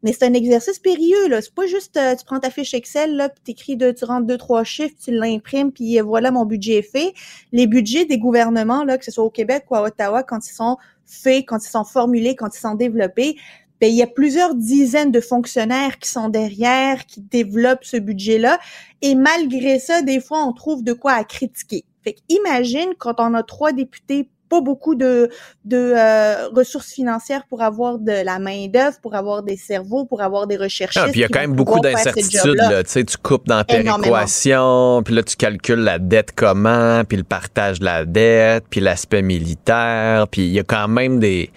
Mais 0.04 0.12
c'est 0.12 0.26
un 0.26 0.34
exercice 0.34 0.80
périlleux, 0.80 1.30
là. 1.30 1.42
C'est 1.42 1.56
pas 1.56 1.66
juste, 1.66 1.96
euh, 1.96 2.14
tu 2.14 2.26
prends 2.26 2.40
ta 2.40 2.50
fiche 2.50 2.74
Excel, 2.74 3.16
là, 3.16 3.30
puis 3.30 3.42
t'écris 3.42 3.78
deux, 3.78 3.94
tu 3.94 4.04
rentres 4.04 4.28
deux, 4.28 4.38
trois 4.38 4.66
chiffres, 4.66 4.96
tu 5.02 5.12
l'imprimes, 5.12 5.72
puis 5.72 5.98
voilà, 6.02 6.30
mon 6.30 6.46
budget 6.46 6.80
est 6.80 6.82
fait. 6.82 7.14
Les 7.54 7.68
budgets 7.68 8.04
des 8.04 8.18
gouvernements, 8.18 8.84
là, 8.84 8.98
que 8.98 9.06
ce 9.06 9.12
soit 9.12 9.24
au 9.24 9.30
Québec 9.30 9.64
ou 9.70 9.76
à 9.76 9.84
Ottawa, 9.84 10.24
quand 10.24 10.46
ils 10.46 10.54
sont 10.54 10.78
faits, 11.06 11.46
quand 11.48 11.66
ils 11.66 11.70
sont 11.70 11.86
formulés, 11.86 12.36
quand 12.36 12.54
ils 12.54 12.60
sont 12.60 12.76
développés, 12.76 13.38
ben, 13.84 13.90
il 13.90 13.98
y 13.98 14.02
a 14.02 14.08
plusieurs 14.08 14.56
dizaines 14.56 15.12
de 15.12 15.20
fonctionnaires 15.20 16.00
qui 16.00 16.08
sont 16.08 16.30
derrière, 16.30 17.06
qui 17.06 17.20
développent 17.20 17.84
ce 17.84 17.98
budget-là. 17.98 18.58
Et 19.02 19.14
malgré 19.14 19.78
ça, 19.78 20.02
des 20.02 20.22
fois, 20.22 20.46
on 20.46 20.54
trouve 20.54 20.86
de 20.86 20.94
quoi 20.94 21.12
à 21.12 21.26
critiquer. 21.26 21.84
Fait 22.02 22.16
imagine 22.30 22.94
quand 22.98 23.16
on 23.18 23.34
a 23.34 23.44
trois 23.44 23.74
députés 23.74 24.30
pas 24.48 24.62
beaucoup 24.62 24.96
de, 24.96 25.30
de 25.66 25.94
euh, 25.98 26.48
ressources 26.56 26.94
financières 26.94 27.44
pour 27.50 27.62
avoir 27.62 28.00
de 28.00 28.24
la 28.24 28.40
main 28.40 28.68
d'œuvre, 28.68 29.02
pour 29.02 29.16
avoir 29.16 29.44
des 29.44 29.58
cerveaux, 29.58 30.06
pour 30.06 30.22
avoir 30.22 30.48
des 30.48 30.56
recherchistes. 30.56 31.04
Ah, 31.06 31.12
puis 31.12 31.20
il 31.20 31.24
y 31.24 31.26
a 31.26 31.28
quand 31.28 31.42
même 31.42 31.56
beaucoup 31.56 31.82
d'incertitudes. 31.82 32.56
Tu 32.56 32.84
sais, 32.86 33.04
tu 33.04 33.18
coupes 33.18 33.48
dans 33.48 33.58
la 33.58 33.64
péréquation, 33.66 35.02
puis 35.04 35.14
là 35.14 35.24
tu 35.24 35.36
calcules 35.36 35.80
la 35.80 36.00
dette 36.00 36.32
comment, 36.34 37.04
puis 37.04 37.18
le 37.18 37.26
partage 37.26 37.80
de 37.80 37.86
la 37.86 38.06
dette, 38.06 38.64
puis 38.70 38.80
l'aspect 38.80 39.24
militaire, 39.24 40.30
puis 40.30 40.44
il 40.44 40.54
y 40.54 40.60
a 40.60 40.64
quand 40.64 40.88
même 40.88 41.20
des 41.20 41.52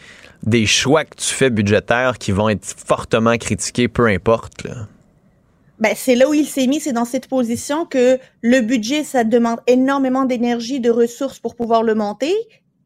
des 0.47 0.67
choix 0.67 1.05
que 1.05 1.17
tu 1.17 1.35
fais 1.35 1.51
budgétaires 1.51 2.19
qui 2.19 2.33
vont 2.33 2.49
être 2.49 2.65
fortement 2.65 3.37
critiqués, 3.37 3.89
peu 3.89 4.07
importe. 4.07 4.65
Là. 4.65 4.87
Ben, 5.79 5.93
c'est 5.95 6.15
là 6.15 6.29
où 6.29 6.35
il 6.35 6.47
s'est 6.47 6.67
mis, 6.67 6.81
c'est 6.81 6.93
dans 6.93 7.05
cette 7.05 7.29
position 7.29 7.85
que 7.85 8.19
le 8.41 8.61
budget, 8.61 9.05
ça 9.05 9.25
demande 9.25 9.61
énormément 9.67 10.25
d'énergie, 10.25 10.81
de 10.81 10.91
ressources 10.91 11.39
pour 11.39 11.55
pouvoir 11.55 11.83
le 11.83 11.95
monter 11.95 12.35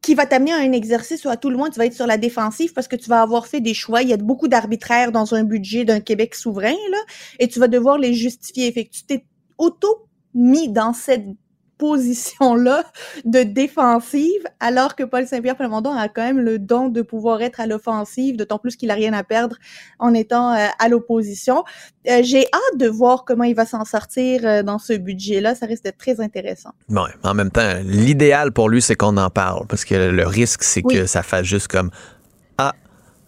qui 0.02 0.14
va 0.14 0.26
t'amener 0.26 0.52
à 0.52 0.56
un 0.56 0.72
exercice 0.72 1.24
où 1.24 1.28
à 1.28 1.36
tout 1.36 1.50
le 1.50 1.56
monde 1.56 1.70
tu 1.72 1.78
vas 1.78 1.86
être 1.86 1.94
sur 1.94 2.06
la 2.06 2.16
défensive 2.16 2.72
parce 2.72 2.88
que 2.88 2.96
tu 2.96 3.08
vas 3.08 3.20
avoir 3.20 3.46
fait 3.46 3.60
des 3.60 3.74
choix. 3.74 4.02
Il 4.02 4.08
y 4.08 4.12
a 4.12 4.16
beaucoup 4.16 4.48
d'arbitraire 4.48 5.12
dans 5.12 5.34
un 5.34 5.44
budget 5.44 5.84
d'un 5.84 6.00
Québec 6.00 6.34
souverain, 6.34 6.72
là, 6.90 6.98
et 7.38 7.48
tu 7.48 7.60
vas 7.60 7.68
devoir 7.68 7.98
les 7.98 8.14
justifier. 8.14 8.72
Fait 8.72 8.88
tu 8.90 9.04
t'es 9.04 9.24
auto 9.58 10.06
mis 10.34 10.68
dans 10.68 10.94
cette 10.94 11.26
position-là 11.80 12.84
de 13.24 13.42
défensive, 13.42 14.42
alors 14.60 14.94
que 14.94 15.02
Paul 15.02 15.26
Saint-Pierre 15.26 15.56
Plamondon 15.56 15.92
a 15.92 16.08
quand 16.08 16.22
même 16.22 16.38
le 16.38 16.58
don 16.58 16.88
de 16.88 17.00
pouvoir 17.00 17.40
être 17.40 17.58
à 17.58 17.66
l'offensive, 17.66 18.36
d'autant 18.36 18.58
plus 18.58 18.76
qu'il 18.76 18.90
a 18.90 18.94
rien 18.94 19.14
à 19.14 19.24
perdre 19.24 19.56
en 19.98 20.12
étant 20.12 20.52
euh, 20.52 20.66
à 20.78 20.88
l'opposition. 20.90 21.64
Euh, 22.08 22.20
j'ai 22.22 22.44
hâte 22.52 22.78
de 22.78 22.86
voir 22.86 23.24
comment 23.24 23.44
il 23.44 23.54
va 23.54 23.64
s'en 23.64 23.86
sortir 23.86 24.42
euh, 24.44 24.62
dans 24.62 24.78
ce 24.78 24.92
budget-là. 24.92 25.54
Ça 25.54 25.64
risque 25.64 25.84
d'être 25.84 25.96
très 25.96 26.20
intéressant. 26.20 26.70
Ouais, 26.90 27.10
en 27.22 27.32
même 27.32 27.50
temps, 27.50 27.80
l'idéal 27.82 28.52
pour 28.52 28.68
lui, 28.68 28.82
c'est 28.82 28.94
qu'on 28.94 29.16
en 29.16 29.30
parle, 29.30 29.66
parce 29.66 29.86
que 29.86 29.94
le 29.94 30.26
risque, 30.26 30.62
c'est 30.62 30.82
que 30.82 31.06
ça 31.06 31.22
fasse 31.22 31.46
juste 31.46 31.68
comme 31.68 31.90
ah, 32.58 32.74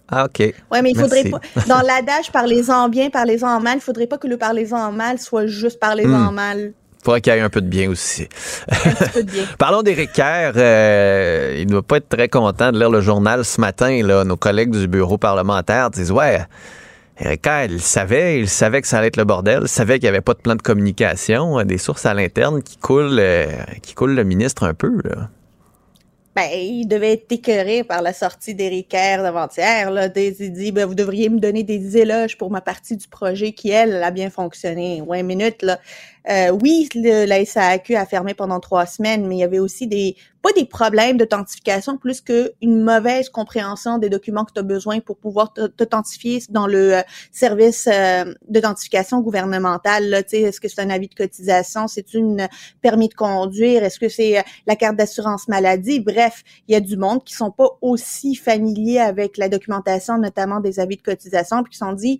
ah, 0.09 0.25
OK. 0.25 0.39
Oui, 0.71 0.79
mais 0.83 0.91
il 0.91 0.99
faudrait 0.99 1.23
pas. 1.23 1.39
Dans 1.67 1.81
l'adage, 1.81 2.31
parlez-en 2.31 2.87
bien, 2.89 3.09
parlez-en 3.09 3.59
mal, 3.59 3.77
il 3.77 3.81
faudrait 3.81 4.05
pas 4.05 4.19
que 4.19 4.27
le 4.27 4.37
parlez-en 4.37 4.91
mal 4.91 5.17
soit 5.17 5.47
juste 5.47 5.79
parlez-en 5.79 6.31
hmm. 6.31 6.35
mal 6.35 6.73
faudrait 7.03 7.21
qu'il 7.21 7.33
y 7.33 7.37
ait 7.37 7.41
un 7.41 7.49
peu 7.49 7.61
de 7.61 7.67
bien 7.67 7.89
aussi. 7.89 8.27
Un 8.69 9.07
peu 9.13 9.23
de 9.23 9.31
bien. 9.31 9.43
Parlons 9.57 9.81
d'Éric 9.83 10.13
Kerr. 10.13 10.53
Euh, 10.55 11.55
il 11.59 11.67
ne 11.67 11.71
doit 11.71 11.83
pas 11.83 11.97
être 11.97 12.09
très 12.09 12.29
content 12.29 12.71
de 12.71 12.79
lire 12.79 12.89
le 12.89 13.01
journal 13.01 13.43
ce 13.43 13.59
matin. 13.59 14.01
Là. 14.03 14.23
Nos 14.23 14.37
collègues 14.37 14.71
du 14.71 14.87
bureau 14.87 15.17
parlementaire 15.17 15.89
disent 15.89 16.11
Ouais, 16.11 16.41
Éric 17.19 17.41
Kerr, 17.41 17.67
il 17.69 17.81
savait, 17.81 18.39
il 18.39 18.49
savait 18.49 18.81
que 18.81 18.87
ça 18.87 18.97
allait 18.97 19.07
être 19.07 19.17
le 19.17 19.25
bordel, 19.25 19.59
il 19.63 19.67
savait 19.67 19.99
qu'il 19.99 20.05
n'y 20.05 20.09
avait 20.09 20.21
pas 20.21 20.33
de 20.33 20.39
plan 20.39 20.55
de 20.55 20.61
communication, 20.61 21.59
euh, 21.59 21.63
des 21.63 21.77
sources 21.77 22.05
à 22.05 22.13
l'interne 22.13 22.63
qui 22.63 22.77
coulent, 22.77 23.19
euh, 23.19 23.45
qui 23.81 23.93
coulent 23.93 24.15
le 24.15 24.23
ministre 24.23 24.63
un 24.63 24.73
peu. 24.73 24.97
Là. 25.03 25.29
Ben, 26.35 26.49
il 26.51 26.87
devait 26.87 27.13
être 27.13 27.31
écœuré 27.31 27.83
par 27.83 28.01
la 28.01 28.11
sortie 28.11 28.55
d'Éric 28.55 28.89
Kerr 28.89 29.21
d'avant-hier. 29.21 29.91
Il 30.15 30.53
dit, 30.53 30.71
ben, 30.71 30.85
vous 30.85 30.95
devriez 30.95 31.29
me 31.29 31.39
donner 31.39 31.61
des 31.61 31.95
éloges 31.97 32.39
pour 32.39 32.49
ma 32.49 32.59
partie 32.59 32.97
du 32.97 33.07
projet 33.07 33.51
qui, 33.51 33.69
elle, 33.69 34.01
a 34.01 34.09
bien 34.09 34.31
fonctionné. 34.31 35.01
Ouais, 35.01 35.21
minute, 35.21 35.61
là. 35.61 35.79
Euh, 36.29 36.51
oui, 36.61 36.87
la 36.95 37.43
SAQ 37.43 37.95
a 37.95 38.05
fermé 38.05 38.33
pendant 38.33 38.59
trois 38.59 38.85
semaines, 38.85 39.27
mais 39.27 39.35
il 39.35 39.39
y 39.39 39.43
avait 39.43 39.59
aussi 39.59 39.87
des 39.87 40.15
pas 40.41 40.51
des 40.51 40.65
problèmes 40.65 41.15
d'authentification, 41.15 41.97
plus 41.97 42.19
qu'une 42.19 42.83
mauvaise 42.83 43.29
compréhension 43.29 43.97
des 43.97 44.09
documents 44.09 44.43
que 44.43 44.51
tu 44.51 44.59
as 44.59 44.63
besoin 44.63 44.99
pour 44.99 45.17
pouvoir 45.17 45.53
t'authentifier 45.53 46.43
dans 46.49 46.67
le 46.67 46.95
euh, 46.95 47.01
service 47.31 47.87
euh, 47.87 48.25
d'authentification 48.49 49.21
gouvernementale. 49.21 50.13
Est-ce 50.13 50.59
que 50.59 50.67
c'est 50.67 50.81
un 50.81 50.89
avis 50.89 51.07
de 51.07 51.15
cotisation? 51.15 51.87
C'est 51.87 52.13
une 52.13 52.49
permis 52.81 53.07
de 53.07 53.13
conduire? 53.13 53.83
Est-ce 53.83 53.99
que 53.99 54.09
c'est 54.09 54.43
la 54.67 54.75
carte 54.75 54.97
d'assurance 54.97 55.47
maladie? 55.47 56.01
Bref, 56.01 56.43
il 56.67 56.73
y 56.73 56.75
a 56.75 56.81
du 56.81 56.97
monde 56.97 57.23
qui 57.23 57.33
sont 57.33 57.51
pas 57.51 57.77
aussi 57.81 58.35
familiers 58.35 58.99
avec 58.99 59.37
la 59.37 59.47
documentation, 59.47 60.17
notamment 60.17 60.59
des 60.59 60.81
avis 60.81 60.97
de 60.97 61.03
cotisation, 61.03 61.63
puis 61.63 61.71
qui 61.71 61.77
sont 61.77 61.93
dit, 61.93 62.19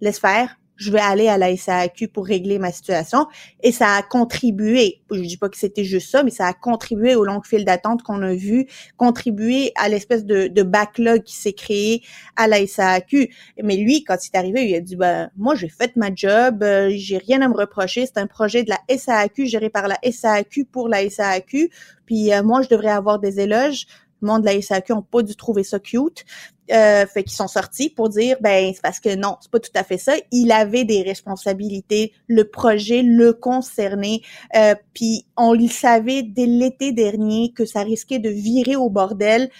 laisse 0.00 0.18
faire, 0.18 0.56
je 0.76 0.90
vais 0.90 1.00
aller 1.00 1.28
à 1.28 1.38
la 1.38 1.56
SAQ 1.56 2.08
pour 2.08 2.26
régler 2.26 2.58
ma 2.58 2.72
situation. 2.72 3.26
Et 3.62 3.72
ça 3.72 3.94
a 3.94 4.02
contribué, 4.02 5.00
je 5.10 5.20
dis 5.20 5.36
pas 5.36 5.48
que 5.48 5.56
c'était 5.56 5.84
juste 5.84 6.10
ça, 6.10 6.22
mais 6.22 6.30
ça 6.30 6.46
a 6.46 6.52
contribué 6.52 7.14
au 7.14 7.24
long 7.24 7.40
fil 7.42 7.64
d'attente 7.64 8.02
qu'on 8.02 8.22
a 8.22 8.34
vu, 8.34 8.66
contribué 8.96 9.72
à 9.76 9.88
l'espèce 9.88 10.24
de, 10.24 10.62
backlog 10.64 11.22
qui 11.22 11.36
s'est 11.36 11.52
créé 11.52 12.02
à 12.36 12.48
la 12.48 12.66
SAQ. 12.66 13.30
Mais 13.62 13.76
lui, 13.76 14.02
quand 14.02 14.16
il 14.24 14.30
est 14.32 14.38
arrivé, 14.38 14.68
il 14.68 14.74
a 14.74 14.80
dit, 14.80 14.96
ben, 14.96 15.30
moi, 15.36 15.54
j'ai 15.54 15.68
fait 15.68 15.94
ma 15.96 16.14
job, 16.14 16.62
euh, 16.62 16.90
j'ai 16.94 17.18
rien 17.18 17.42
à 17.42 17.48
me 17.48 17.54
reprocher, 17.54 18.06
c'est 18.06 18.18
un 18.18 18.26
projet 18.26 18.64
de 18.64 18.70
la 18.70 18.80
SAQ 18.96 19.46
géré 19.46 19.68
par 19.68 19.88
la 19.88 19.98
SAQ 20.02 20.64
pour 20.64 20.88
la 20.88 21.08
SAQ, 21.08 21.70
puis 22.06 22.32
euh, 22.32 22.42
moi, 22.42 22.62
je 22.62 22.68
devrais 22.68 22.90
avoir 22.90 23.18
des 23.18 23.40
éloges 23.40 23.86
monde 24.24 24.42
de 24.42 24.46
la 24.46 24.60
SAQ 24.60 24.92
ont 24.92 25.02
pas 25.02 25.22
dû 25.22 25.36
trouver 25.36 25.64
ça 25.64 25.78
cute. 25.78 26.24
Euh, 26.72 27.04
fait 27.06 27.24
qu'ils 27.24 27.36
sont 27.36 27.48
sortis 27.48 27.90
pour 27.90 28.08
dire 28.08 28.38
ben 28.40 28.72
c'est 28.72 28.80
parce 28.80 28.98
que 28.98 29.14
non, 29.14 29.36
c'est 29.40 29.50
pas 29.50 29.60
tout 29.60 29.70
à 29.74 29.84
fait 29.84 29.98
ça. 29.98 30.14
Il 30.32 30.50
avait 30.50 30.84
des 30.84 31.02
responsabilités, 31.02 32.12
le 32.26 32.44
projet 32.44 33.02
le 33.02 33.34
concernait, 33.34 34.22
euh, 34.56 34.74
puis 34.94 35.26
on 35.36 35.52
le 35.52 35.68
savait 35.68 36.22
dès 36.22 36.46
l'été 36.46 36.92
dernier 36.92 37.52
que 37.54 37.66
ça 37.66 37.82
risquait 37.82 38.18
de 38.18 38.30
virer 38.30 38.76
au 38.76 38.88
bordel. 38.88 39.50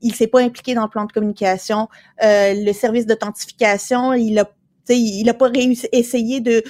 Il 0.00 0.14
s'est 0.14 0.26
pas 0.26 0.40
impliqué 0.40 0.74
dans 0.74 0.82
le 0.82 0.88
plan 0.88 1.04
de 1.04 1.12
communication. 1.12 1.88
Euh, 2.24 2.54
le 2.54 2.72
service 2.72 3.06
d'authentification, 3.06 4.12
il 4.14 4.38
a 4.38 4.50
il 4.94 5.24
n'a 5.24 5.34
pas 5.34 5.48
réussi, 5.48 5.88
essayé 5.92 6.40
de 6.40 6.62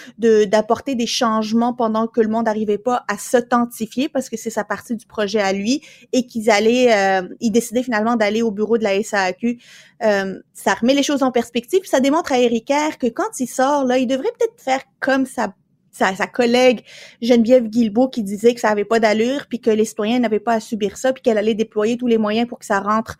d'apporter 0.47 0.95
des 0.95 1.07
changements 1.07 1.73
pendant 1.73 2.07
que 2.07 2.21
le 2.21 2.29
monde 2.29 2.47
n'arrivait 2.47 2.79
pas 2.79 3.05
à 3.09 3.19
s'authentifier 3.19 4.09
parce 4.09 4.29
que 4.29 4.37
c'est 4.37 4.51
sa 4.51 4.65
partie 4.65 4.97
du 4.97 5.07
projet 5.07 5.41
à 5.41 5.53
lui 5.53 5.83
et 6.13 6.27
qu'ils 6.27 6.51
allaient, 6.51 6.93
euh, 6.93 7.29
ils 7.41 7.53
finalement 7.83 8.17
d'aller 8.17 8.43
au 8.43 8.51
bureau 8.51 8.79
de 8.79 8.85
la 8.85 9.03
SAQ. 9.03 9.59
Euh, 10.03 10.41
ça 10.53 10.75
remet 10.75 10.95
les 10.95 11.03
choses 11.03 11.23
en 11.23 11.33
perspective, 11.33 11.81
ça 11.85 12.01
démontre 12.01 12.33
à 12.33 12.39
Eric 12.39 12.73
que 12.99 13.07
quand 13.09 13.41
il 13.41 13.47
sort 13.47 13.85
là, 13.85 13.99
il 13.99 14.07
devrait 14.07 14.31
peut-être 14.39 14.61
faire 14.63 14.83
comme 15.01 15.27
sa 15.27 15.55
sa, 15.91 16.15
sa, 16.15 16.27
collègue 16.27 16.85
Geneviève 17.21 17.67
Guilbeault 17.67 18.09
qui 18.09 18.23
disait 18.23 18.55
que 18.55 18.61
ça 18.61 18.69
avait 18.69 18.85
pas 18.85 19.01
d'allure, 19.01 19.47
puis 19.49 19.61
que 19.61 19.71
les 19.71 19.85
citoyens 19.85 20.21
n'avaient 20.21 20.39
pas 20.39 20.55
à 20.55 20.61
subir 20.61 20.97
ça, 20.97 21.13
puis 21.13 21.23
qu'elle 21.23 21.39
allait 21.39 21.55
déployer 21.55 21.97
tous 21.97 22.07
les 22.07 22.19
moyens 22.19 22.47
pour 22.49 22.61
que 22.61 22.65
ça 22.65 22.79
rentre, 22.79 23.17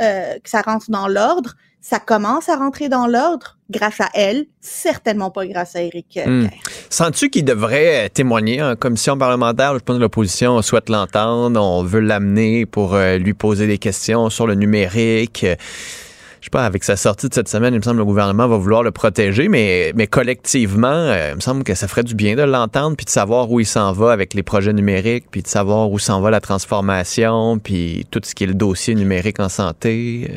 euh, 0.00 0.38
que 0.38 0.48
ça 0.48 0.60
rentre 0.62 0.88
dans 0.90 1.08
l'ordre 1.08 1.56
ça 1.82 1.98
commence 1.98 2.48
à 2.48 2.54
rentrer 2.56 2.88
dans 2.88 3.08
l'ordre 3.08 3.58
grâce 3.68 4.00
à 4.00 4.08
elle, 4.14 4.46
certainement 4.60 5.30
pas 5.30 5.46
grâce 5.46 5.74
à 5.74 5.82
Éric 5.82 6.18
hmm. 6.24 6.46
Sens-tu 6.88 7.28
qu'il 7.28 7.44
devrait 7.44 8.06
euh, 8.06 8.08
témoigner 8.08 8.62
en 8.62 8.76
commission 8.76 9.18
parlementaire? 9.18 9.74
Je 9.74 9.80
pense 9.80 9.96
que 9.96 10.00
l'opposition 10.00 10.62
souhaite 10.62 10.88
l'entendre, 10.88 11.60
on 11.60 11.82
veut 11.82 12.00
l'amener 12.00 12.66
pour 12.66 12.94
euh, 12.94 13.18
lui 13.18 13.34
poser 13.34 13.66
des 13.66 13.78
questions 13.78 14.30
sur 14.30 14.46
le 14.46 14.54
numérique. 14.54 15.44
Je 15.44 16.46
sais 16.46 16.50
pas, 16.50 16.64
avec 16.64 16.84
sa 16.84 16.96
sortie 16.96 17.28
de 17.28 17.34
cette 17.34 17.48
semaine, 17.48 17.74
il 17.74 17.78
me 17.78 17.82
semble 17.82 17.96
que 17.96 18.00
le 18.00 18.04
gouvernement 18.04 18.46
va 18.48 18.56
vouloir 18.56 18.82
le 18.82 18.90
protéger, 18.90 19.48
mais, 19.48 19.92
mais 19.96 20.06
collectivement, 20.06 20.88
euh, 20.88 21.30
il 21.32 21.36
me 21.36 21.40
semble 21.40 21.64
que 21.64 21.74
ça 21.74 21.88
ferait 21.88 22.02
du 22.04 22.14
bien 22.14 22.36
de 22.36 22.42
l'entendre, 22.42 22.96
puis 22.96 23.04
de 23.04 23.10
savoir 23.10 23.50
où 23.50 23.58
il 23.58 23.66
s'en 23.66 23.92
va 23.92 24.12
avec 24.12 24.34
les 24.34 24.42
projets 24.42 24.72
numériques, 24.72 25.26
puis 25.30 25.42
de 25.42 25.48
savoir 25.48 25.90
où 25.90 25.98
s'en 25.98 26.20
va 26.20 26.30
la 26.30 26.40
transformation, 26.40 27.58
puis 27.58 28.06
tout 28.10 28.20
ce 28.24 28.34
qui 28.34 28.44
est 28.44 28.48
le 28.48 28.54
dossier 28.54 28.94
numérique 28.94 29.40
en 29.40 29.48
santé. 29.48 30.30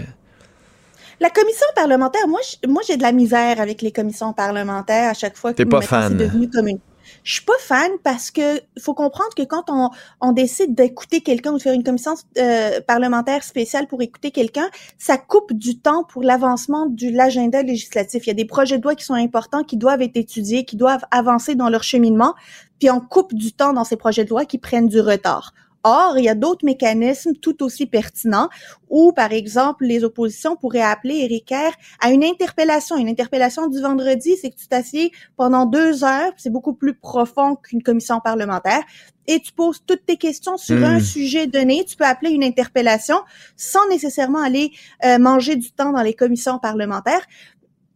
La 1.20 1.30
commission 1.30 1.66
parlementaire, 1.76 2.28
moi, 2.28 2.40
moi 2.68 2.82
j'ai 2.88 2.98
de 2.98 3.04
la 3.04 3.12
misère 3.12 3.60
avec 3.62 3.82
les 3.82 3.92
commissions 3.92 4.34
parlementaires 4.34 5.10
à 5.10 5.14
chaque 5.14 5.38
fois 5.38 5.54
que 5.54 5.64
pas 5.64 5.82
fan. 5.82 6.12
c'est 6.12 6.26
devenu 6.26 6.50
comme 6.50 6.68
une. 6.68 6.80
Je 7.24 7.34
suis 7.34 7.46
pas 7.46 7.58
fan 7.60 7.92
parce 8.04 8.32
que 8.32 8.62
faut 8.80 8.94
comprendre 8.94 9.34
que 9.36 9.44
quand 9.44 9.66
on, 9.70 9.90
on 10.22 10.32
décide 10.32 10.74
d'écouter 10.74 11.22
quelqu'un 11.22 11.54
ou 11.54 11.58
de 11.58 11.62
faire 11.62 11.74
une 11.74 11.84
commission 11.84 12.16
euh, 12.38 12.82
parlementaire 12.82 13.44
spéciale 13.44 13.88
pour 13.88 14.02
écouter 14.02 14.32
quelqu'un, 14.32 14.68
ça 14.98 15.18
coupe 15.18 15.54
du 15.54 15.80
temps 15.80 16.04
pour 16.04 16.24
l'avancement 16.24 16.88
de 16.88 17.16
l'agenda 17.16 17.62
législatif. 17.62 18.26
Il 18.26 18.30
y 18.30 18.32
a 18.32 18.36
des 18.36 18.46
projets 18.46 18.78
de 18.78 18.84
loi 18.84 18.96
qui 18.96 19.06
sont 19.06 19.14
importants, 19.14 19.64
qui 19.64 19.78
doivent 19.78 20.02
être 20.02 20.18
étudiés, 20.18 20.66
qui 20.66 20.78
doivent 20.78 21.06
avancer 21.12 21.56
dans 21.56 21.70
leur 21.70 21.84
cheminement, 21.84 22.34
puis 22.80 22.90
on 22.90 23.00
coupe 23.00 23.34
du 23.34 23.54
temps 23.54 23.74
dans 23.74 23.84
ces 23.84 23.98
projets 23.98 24.26
de 24.26 24.30
loi 24.30 24.46
qui 24.46 24.58
prennent 24.58 24.88
du 24.88 25.00
retard. 25.00 25.54
Or, 25.88 26.18
il 26.18 26.24
y 26.24 26.30
a 26.30 26.34
d'autres 26.34 26.66
mécanismes 26.66 27.34
tout 27.40 27.62
aussi 27.62 27.86
pertinents 27.86 28.50
où, 28.90 29.12
par 29.12 29.32
exemple, 29.32 29.86
les 29.86 30.04
oppositions 30.04 30.56
pourraient 30.56 30.82
appeler 30.82 31.18
Éric 31.18 31.46
Kerr 31.46 31.74
à 32.00 32.10
une 32.10 32.24
interpellation. 32.24 32.98
Une 32.98 33.08
interpellation 33.08 33.68
du 33.68 33.80
vendredi, 33.80 34.36
c'est 34.42 34.50
que 34.50 34.56
tu 34.56 34.68
t'assieds 34.68 35.12
pendant 35.38 35.68
deux 35.68 36.04
heures, 36.04 36.32
c'est 36.38 36.50
beaucoup 36.50 36.74
plus 36.74 36.96
profond 36.96 37.56
qu'une 37.56 37.84
commission 37.84 38.20
parlementaire, 38.20 38.82
et 39.28 39.40
tu 39.40 39.52
poses 39.52 39.84
toutes 39.86 40.06
tes 40.06 40.18
questions 40.18 40.58
sur 40.58 40.84
un 40.84 40.98
hmm. 40.98 41.02
sujet 41.02 41.48
donné. 41.48 41.86
Tu 41.86 41.96
peux 41.96 42.06
appeler 42.06 42.32
une 42.32 42.44
interpellation 42.44 43.18
sans 43.56 43.88
nécessairement 43.90 44.42
aller 44.42 44.72
euh, 45.04 45.20
manger 45.20 45.56
du 45.56 45.72
temps 45.72 45.92
dans 45.92 46.02
les 46.02 46.14
commissions 46.14 46.60
parlementaires. 46.60 47.26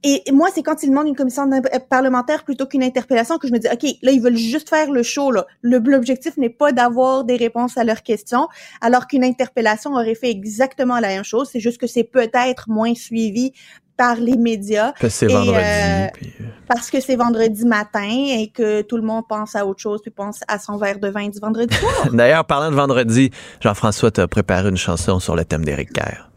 Et 0.03 0.23
moi, 0.31 0.47
c'est 0.53 0.63
quand 0.63 0.81
ils 0.81 0.89
demandent 0.89 1.07
une 1.07 1.15
commission 1.15 1.49
euh, 1.51 1.79
parlementaire 1.89 2.43
plutôt 2.45 2.65
qu'une 2.65 2.83
interpellation 2.83 3.37
que 3.37 3.47
je 3.47 3.53
me 3.53 3.59
dis, 3.59 3.67
OK, 3.67 3.83
là, 4.01 4.11
ils 4.11 4.21
veulent 4.21 4.37
juste 4.37 4.69
faire 4.69 4.91
le 4.91 5.03
show. 5.03 5.31
Là. 5.31 5.45
L'objectif 5.61 6.37
n'est 6.37 6.49
pas 6.49 6.71
d'avoir 6.71 7.25
des 7.25 7.35
réponses 7.35 7.77
à 7.77 7.83
leurs 7.83 8.01
questions, 8.01 8.47
alors 8.79 9.07
qu'une 9.07 9.25
interpellation 9.25 9.91
aurait 9.91 10.15
fait 10.15 10.29
exactement 10.31 10.99
la 10.99 11.09
même 11.09 11.25
chose. 11.25 11.49
C'est 11.51 11.59
juste 11.59 11.79
que 11.79 11.87
c'est 11.87 12.05
peut-être 12.05 12.69
moins 12.69 12.95
suivi 12.95 13.51
par 13.97 14.15
les 14.15 14.37
médias. 14.37 14.93
Parce 14.93 15.01
que 15.01 15.09
c'est 15.09 15.25
Et, 15.25 15.33
vendredi. 15.33 15.57
euh, 15.61 16.07
puis, 16.13 16.33
euh, 16.39 16.43
Parce 16.69 16.89
que 16.89 17.01
c'est 17.01 17.17
vendredi 17.17 17.65
matin 17.65 18.09
et 18.09 18.47
que 18.47 18.81
tout 18.81 18.95
le 18.95 19.03
monde 19.03 19.25
pense 19.27 19.57
à 19.57 19.65
autre 19.65 19.81
chose, 19.81 20.01
puis 20.01 20.11
pense 20.11 20.39
à 20.47 20.57
son 20.59 20.77
verre 20.77 20.99
de 20.99 21.09
vin 21.09 21.27
du 21.27 21.37
vendredi 21.39 21.75
soir. 21.75 22.09
D'ailleurs, 22.13 22.45
parlant 22.45 22.71
de 22.71 22.75
vendredi, 22.77 23.31
Jean-François 23.59 24.11
t'a 24.11 24.29
préparé 24.29 24.69
une 24.69 24.77
chanson 24.77 25.19
sur 25.19 25.35
le 25.35 25.43
thème 25.43 25.65
d'Éric 25.65 25.91
Kerr. 25.91 26.29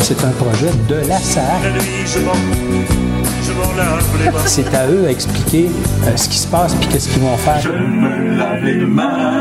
C'est 0.00 0.24
un 0.24 0.30
projet 0.30 0.70
de 0.88 0.96
la 1.08 1.18
SAC. 1.18 1.44
C'est 4.46 4.74
à 4.74 4.86
eux 4.88 5.06
à 5.06 5.10
expliquer 5.10 5.68
euh, 6.04 6.16
ce 6.16 6.28
qui 6.28 6.38
se 6.38 6.46
passe 6.46 6.74
puis 6.74 6.88
qu'est-ce 6.88 7.08
qu'ils 7.08 7.22
vont 7.22 7.36
faire. 7.36 7.62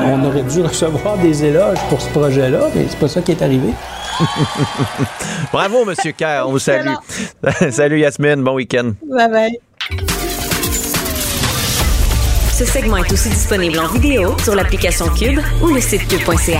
On 0.06 0.24
aurait 0.26 0.44
dû 0.44 0.62
recevoir 0.62 1.18
des 1.18 1.44
éloges 1.46 1.80
pour 1.90 2.02
ce 2.02 2.10
projet-là, 2.10 2.70
mais 2.76 2.86
c'est 2.90 3.00
pas 3.00 3.08
ça 3.08 3.22
qui 3.22 3.32
est 3.32 3.42
arrivé. 3.42 3.70
Bravo, 5.54 5.86
Monsieur 5.86 6.12
Kerr, 6.12 6.44
on 6.46 6.52
vous 6.52 6.60
salue. 6.60 6.94
Salut 7.72 8.00
Yasmine, 8.00 8.44
bon 8.44 8.54
week-end. 8.54 8.92
bye 9.10 9.30
bye. 9.30 9.60
Ce 12.54 12.66
segment 12.66 12.98
est 12.98 13.12
aussi 13.12 13.30
disponible 13.30 13.80
en 13.80 13.88
vidéo 13.88 14.36
sur 14.44 14.54
l'application 14.54 15.08
Cube 15.10 15.40
ou 15.62 15.68
le 15.68 15.80
site 15.80 16.08
cube.ca. 16.08 16.60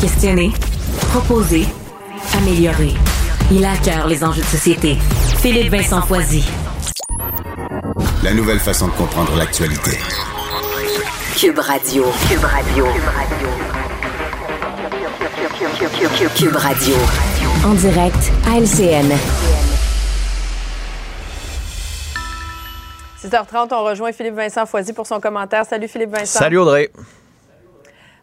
Requestionner, 0.00 0.50
proposer, 1.10 1.66
améliorer. 2.34 2.94
Il 3.52 3.62
a 3.66 3.72
à 3.72 3.76
cœur 3.76 4.06
les 4.08 4.24
enjeux 4.24 4.40
de 4.40 4.46
société. 4.46 4.96
Philippe 5.42 5.70
Vincent 5.70 6.00
Foisy. 6.00 6.42
La 8.22 8.32
nouvelle 8.32 8.60
façon 8.60 8.86
de 8.86 8.92
comprendre 8.92 9.36
l'actualité. 9.36 9.98
Cube 11.36 11.58
Radio. 11.58 12.06
Cube 12.30 12.42
Radio. 12.42 12.86
Cube 16.34 16.56
Radio. 16.56 16.94
En 17.66 17.74
direct 17.74 18.32
à 18.48 18.58
LCN. 18.58 19.12
6h30, 23.22 23.68
on 23.74 23.84
rejoint 23.84 24.12
Philippe 24.12 24.36
Vincent 24.36 24.64
Foisy 24.64 24.94
pour 24.94 25.06
son 25.06 25.20
commentaire. 25.20 25.66
Salut 25.66 25.88
Philippe 25.88 26.12
Vincent. 26.12 26.38
Salut 26.38 26.56
Audrey. 26.56 26.90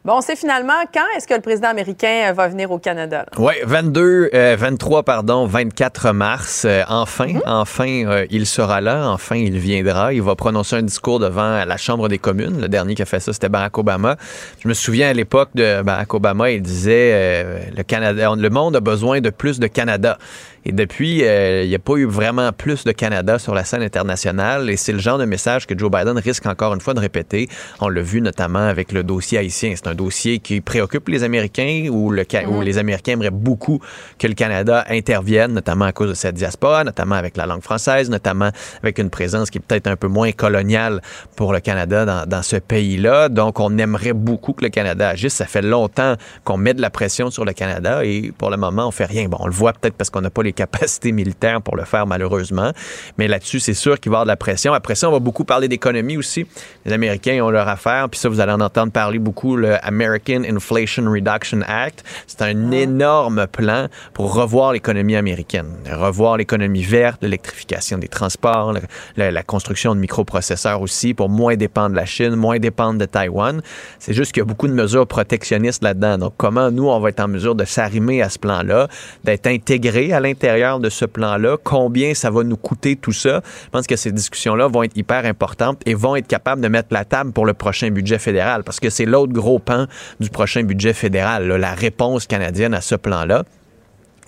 Bon, 0.08 0.20
on 0.20 0.22
sait 0.22 0.38
finalement 0.38 0.86
quand 0.94 1.04
est-ce 1.18 1.28
que 1.28 1.34
le 1.34 1.42
président 1.42 1.68
américain 1.68 2.30
euh, 2.30 2.32
va 2.32 2.48
venir 2.48 2.72
au 2.72 2.80
Canada. 2.80 3.26
Oui, 3.38 3.56
22, 3.66 4.30
euh, 4.34 4.56
23, 4.58 5.04
pardon, 5.04 5.46
24 5.46 6.14
mars. 6.14 6.64
euh, 6.64 6.84
enfin, 6.88 7.34
enfin, 7.46 8.06
euh, 8.06 8.26
il 8.32 8.46
sera 8.46 8.80
là. 8.80 9.10
Enfin, 9.10 9.36
il 9.36 9.58
viendra. 9.58 10.14
Il 10.14 10.22
va 10.22 10.34
prononcer 10.36 10.78
un 10.78 10.84
discours 10.84 11.20
devant 11.20 11.66
la 11.66 11.76
Chambre 11.76 12.08
des 12.08 12.20
communes. 12.20 12.62
Le 12.62 12.70
dernier 12.70 12.96
qui 12.96 13.02
a 13.02 13.06
fait 13.06 13.20
ça, 13.20 13.34
c'était 13.34 13.50
Barack 13.50 13.78
Obama. 13.78 14.16
Je 14.64 14.70
me 14.70 14.74
souviens 14.74 15.10
à 15.10 15.14
l'époque 15.14 15.50
de 15.56 15.82
Barack 15.82 16.14
Obama, 16.14 16.52
il 16.52 16.62
disait 16.62 17.44
le 17.76 17.84
Canada, 17.84 18.32
le 18.34 18.50
monde 18.50 18.78
a 18.78 18.80
besoin 18.80 19.20
de 19.20 19.30
plus 19.30 19.60
de 19.60 19.68
Canada. 19.68 20.18
Et 20.66 20.72
depuis, 20.72 21.24
euh, 21.24 21.64
il 21.64 21.70
n'y 21.70 21.76
a 21.76 21.80
pas 21.80 21.96
eu 21.96 22.06
vraiment 22.06 22.52
plus 22.52 22.84
de 22.84 22.92
Canada 22.92 23.40
sur 23.40 23.54
la 23.54 23.64
scène 23.64 23.84
internationale. 23.84 24.70
Et 24.70 24.78
c'est 24.78 24.92
le 24.92 25.00
genre 25.00 25.18
de 25.18 25.26
message 25.26 25.66
que 25.66 25.78
Joe 25.78 25.90
Biden 25.90 26.18
risque 26.18 26.46
encore 26.46 26.74
une 26.74 26.82
fois 26.82 26.94
de 26.94 27.00
répéter. 27.00 27.48
On 27.80 27.90
l'a 27.90 28.02
vu 28.02 28.22
notamment 28.22 28.68
avec 28.68 28.92
le 28.92 29.04
dossier 29.04 29.38
haïtien. 29.38 29.74
C'est 29.76 29.88
un 29.88 29.96
dossier 29.96 30.40
qui 30.40 30.62
préoccupe 30.62 31.08
les 31.10 31.24
Américains 31.24 31.86
le, 31.90 32.26
Ca- 32.30 32.48
où 32.48 32.62
les 32.62 32.78
Américains 32.78 33.14
aimeraient 33.14 33.30
beaucoup 33.30 33.80
que 34.20 34.28
le 34.28 34.34
Canada 34.34 34.86
intervienne, 34.90 35.54
notamment 35.54 35.86
à 35.86 35.92
cause 35.92 36.10
de 36.10 36.14
cette 36.14 36.36
diaspora, 36.36 36.84
notamment 36.84 37.16
avec 37.16 37.38
la 37.38 37.46
langue 37.46 37.62
française, 37.64 38.10
notamment 38.10 38.50
avec 38.82 38.98
une 39.00 39.10
présence 39.10 39.50
qui 39.50 39.60
est 39.60 39.62
peut-être 39.62 39.88
un 39.88 39.96
peu 39.96 40.08
moins 40.08 40.32
coloniale 40.32 41.02
pour 41.36 41.54
le 41.54 41.60
Canada 41.60 42.06
dans, 42.06 42.26
dans 42.26 42.42
ce 42.42 42.58
pays-là. 42.58 43.30
Donc, 43.30 43.60
on 43.60 43.78
aimerait 43.78 44.14
beaucoup 44.14 44.54
que 44.54 44.64
le 44.64 44.70
Canada 44.70 45.10
agisse. 45.10 45.36
Ça 45.36 45.46
fait 45.46 45.62
longtemps 45.62 46.16
qu'on 46.44 46.58
met 46.58 46.74
de 46.74 46.82
la 46.82 46.90
pression 46.90 47.30
sur 47.30 47.46
le 47.46 47.54
Canada 47.54 48.04
et 48.04 48.32
pour 48.38 48.50
le 48.50 48.58
moment, 48.58 48.88
on 48.88 48.92
fait 48.92 49.06
rien. 49.06 49.28
Bon, 49.30 49.38
on 49.40 49.48
le 49.48 49.54
voit 49.54 49.74
peut-être 49.74 49.96
parce 49.96 50.10
qu'on 50.10 50.22
n'a 50.22 50.30
pas 50.30 50.44
les 50.44 50.54
capacités 50.58 51.12
militaires 51.12 51.62
pour 51.62 51.76
le 51.78 51.86
faire, 51.86 52.06
malheureusement. 52.08 52.72
Mais 53.18 53.28
là-dessus, 53.28 53.60
c'est 53.60 53.74
sûr 53.74 54.00
qu'il 54.00 54.12
va 54.12 54.16
y 54.16 54.18
avoir 54.18 54.26
de 54.26 54.32
la 54.32 54.36
pression. 54.36 54.74
Après 54.74 54.96
ça, 54.96 55.08
on 55.08 55.12
va 55.12 55.20
beaucoup 55.20 55.46
parler 55.46 55.68
d'économie 55.68 56.18
aussi. 56.18 56.46
Les 56.86 56.92
Américains 56.94 57.42
ont 57.44 57.50
leur 57.50 57.68
affaire. 57.68 58.10
Puis 58.10 58.20
ça, 58.20 58.28
vous 58.30 58.40
allez 58.40 58.52
en 58.52 58.60
entendre 58.62 58.92
parler 58.92 59.20
beaucoup, 59.20 59.56
le 59.56 59.76
American 59.86 60.42
Inflation 60.44 61.04
Reduction 61.10 61.62
Act. 61.68 62.04
C'est 62.26 62.42
un 62.42 62.72
énorme 62.72 63.48
plan 63.48 63.88
pour 64.14 64.34
revoir 64.34 64.74
l'économie 64.74 65.16
américaine. 65.16 65.68
Revoir 65.92 66.38
l'économie 66.38 66.84
verte, 66.84 67.22
l'électrification 67.22 67.98
des 68.00 68.08
transports, 68.08 68.74
le- 68.74 68.82
le- 69.16 69.30
la 69.30 69.44
construction 69.44 69.94
de 69.94 70.00
microprocesseurs 70.00 70.82
aussi 70.82 71.14
pour 71.14 71.30
moins 71.30 71.56
dépendre 71.56 71.92
de 71.92 71.96
la 71.98 72.06
Chine, 72.06 72.36
moins 72.36 72.58
dépendre 72.60 72.98
de 73.00 73.06
Taïwan. 73.06 73.62
C'est 74.00 74.14
juste 74.14 74.32
qu'il 74.32 74.42
y 74.42 74.46
a 74.46 74.46
beaucoup 74.46 74.68
de 74.68 74.74
mesures 74.74 75.06
protectionnistes 75.06 75.84
là-dedans. 75.84 76.18
Donc, 76.18 76.34
comment 76.38 76.72
nous, 76.72 76.88
on 76.90 77.00
va 77.00 77.10
être 77.10 77.20
en 77.20 77.28
mesure 77.28 77.54
de 77.54 77.66
s'arrimer 77.66 78.22
à 78.24 78.30
ce 78.30 78.40
plan-là, 78.40 78.88
d'être 79.24 79.46
intégrés 79.48 80.14
à 80.14 80.20
l'intérieur 80.20 80.37
de 80.38 80.90
ce 80.90 81.06
plan-là, 81.06 81.58
combien 81.64 82.14
ça 82.14 82.30
va 82.30 82.44
nous 82.44 82.58
coûter 82.58 82.96
tout 82.96 83.12
ça. 83.12 83.42
Je 83.66 83.70
pense 83.70 83.88
que 83.88 83.96
ces 83.96 84.12
discussions-là 84.12 84.68
vont 84.68 84.84
être 84.84 84.96
hyper 84.96 85.26
importantes 85.26 85.82
et 85.86 85.94
vont 85.94 86.16
être 86.16 86.28
capables 86.28 86.62
de 86.62 86.68
mettre 86.68 86.90
la 86.92 87.06
table 87.06 87.32
pour 87.32 87.46
le 87.46 87.54
prochain 87.54 87.90
budget 87.90 88.20
fédéral 88.20 88.64
parce 88.64 88.80
que 88.80 88.90
c'est 88.90 89.06
l'autre 89.06 89.34
gros 89.34 89.60
pan 89.60 89.88
du 90.20 90.30
prochain 90.30 90.64
budget 90.64 90.94
fédéral, 90.94 91.48
la 91.48 91.74
réponse 91.74 92.28
canadienne 92.28 92.74
à 92.74 92.82
ce 92.82 92.96
plan-là. 92.96 93.44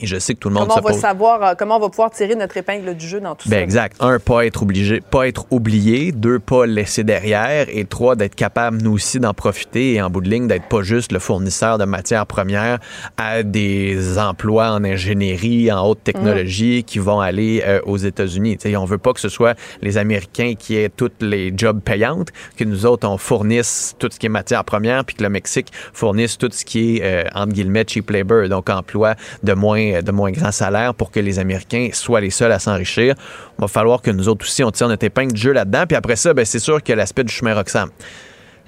Et 0.02 0.08
je 0.08 0.18
sais 0.18 0.34
que 0.34 0.40
tout 0.40 0.50
le 0.50 0.56
monde 0.56 0.64
Comment 0.64 0.76
se 0.76 0.80
on 0.80 0.84
va 0.84 0.92
pose... 0.92 1.02
savoir, 1.02 1.44
euh, 1.44 1.54
comment 1.58 1.78
on 1.78 1.80
va 1.80 1.90
pouvoir 1.90 2.12
tirer 2.12 2.36
notre 2.36 2.56
épingle 2.58 2.96
du 2.96 3.08
jeu 3.08 3.20
dans 3.20 3.36
tout 3.36 3.50
Ben 3.50 3.58
ça? 3.58 3.64
exact. 3.64 3.98
Un, 4.00 4.20
pas 4.20 4.46
être 4.46 4.64
obligé, 4.64 5.02
pas 5.02 5.28
être 5.28 5.46
oublié. 5.52 6.12
Deux, 6.12 6.40
pas 6.40 6.66
laisser 6.66 7.04
derrière. 7.04 7.68
Et 7.70 7.86
trois, 7.86 8.16
d'être 8.16 8.36
capable, 8.36 8.82
nous 8.82 8.94
aussi, 8.94 9.20
d'en 9.20 9.34
profiter 9.34 9.94
et 9.94 10.02
en 10.02 10.10
bout 10.10 10.22
de 10.22 10.30
ligne, 10.30 10.48
d'être 10.48 10.68
pas 10.68 10.82
juste 10.82 11.12
le 11.12 11.20
fournisseur 11.20 11.78
de 11.78 11.86
matières 11.86 12.26
premières 12.26 12.80
à 13.18 13.44
des 13.44 14.18
emplois 14.18 14.72
en 14.72 14.84
ingénierie, 14.84 15.72
en 15.72 15.88
haute 15.88 16.04
technologie 16.04 16.84
qui 16.84 17.00
vont 17.00 17.20
aller 17.20 17.64
euh, 17.66 17.82
aux 17.86 17.98
États-Unis. 17.98 18.58
Tu 18.58 18.70
sais, 18.70 18.76
on 18.78 18.86
veut 18.86 18.98
pas 18.98 19.14
que 19.14 19.20
ce 19.20 19.30
soit 19.30 19.58
les 19.82 19.98
Américains 19.98 20.54
qui 20.58 20.76
aient 20.76 20.90
toutes 20.90 21.22
les 21.22 21.54
jobs 21.56 21.80
payantes, 21.82 22.30
que 22.58 22.64
nous 22.64 22.86
autres, 22.86 23.08
on 23.08 23.18
fournisse 23.18 23.96
tout 24.00 24.10
ce 24.12 24.20
qui 24.20 24.26
est 24.26 24.30
matières 24.30 24.64
premières, 24.64 25.04
puis 25.06 25.16
que 25.16 25.24
le 25.24 25.30
Mexique 25.30 25.72
fournisse 25.94 26.38
tout 26.38 26.50
ce 26.52 26.64
qui 26.66 26.98
est, 26.98 27.04
euh, 27.04 27.24
entre 27.36 27.54
guillemets, 27.54 27.86
cheap 27.88 28.10
labor, 28.10 28.48
donc 28.50 28.70
emploi 28.70 29.16
de 29.44 29.54
moins, 29.54 29.89
de 30.02 30.12
moins 30.12 30.32
grand 30.32 30.52
salaire 30.52 30.94
pour 30.94 31.12
que 31.12 31.20
les 31.20 31.40
Américains 31.40 31.90
soient 31.94 32.22
les 32.22 32.30
seuls 32.30 32.52
à 32.52 32.60
s'enrichir. 32.60 33.16
Il 33.58 33.62
va 33.62 33.68
falloir 33.68 34.02
que 34.02 34.12
nous 34.12 34.30
autres 34.30 34.46
aussi, 34.46 34.64
on 34.64 34.72
tire 34.72 34.88
notre 34.88 35.06
épingle 35.06 35.34
du 35.34 35.42
jeu 35.42 35.52
là-dedans. 35.52 35.86
Puis 35.88 35.96
après 35.96 36.16
ça, 36.16 36.34
ben, 36.34 36.46
c'est 36.46 36.60
sûr 36.60 36.82
a 36.88 36.96
l'aspect 36.96 37.24
du 37.24 37.34
chemin 37.34 37.54
Roxham. 37.54 37.90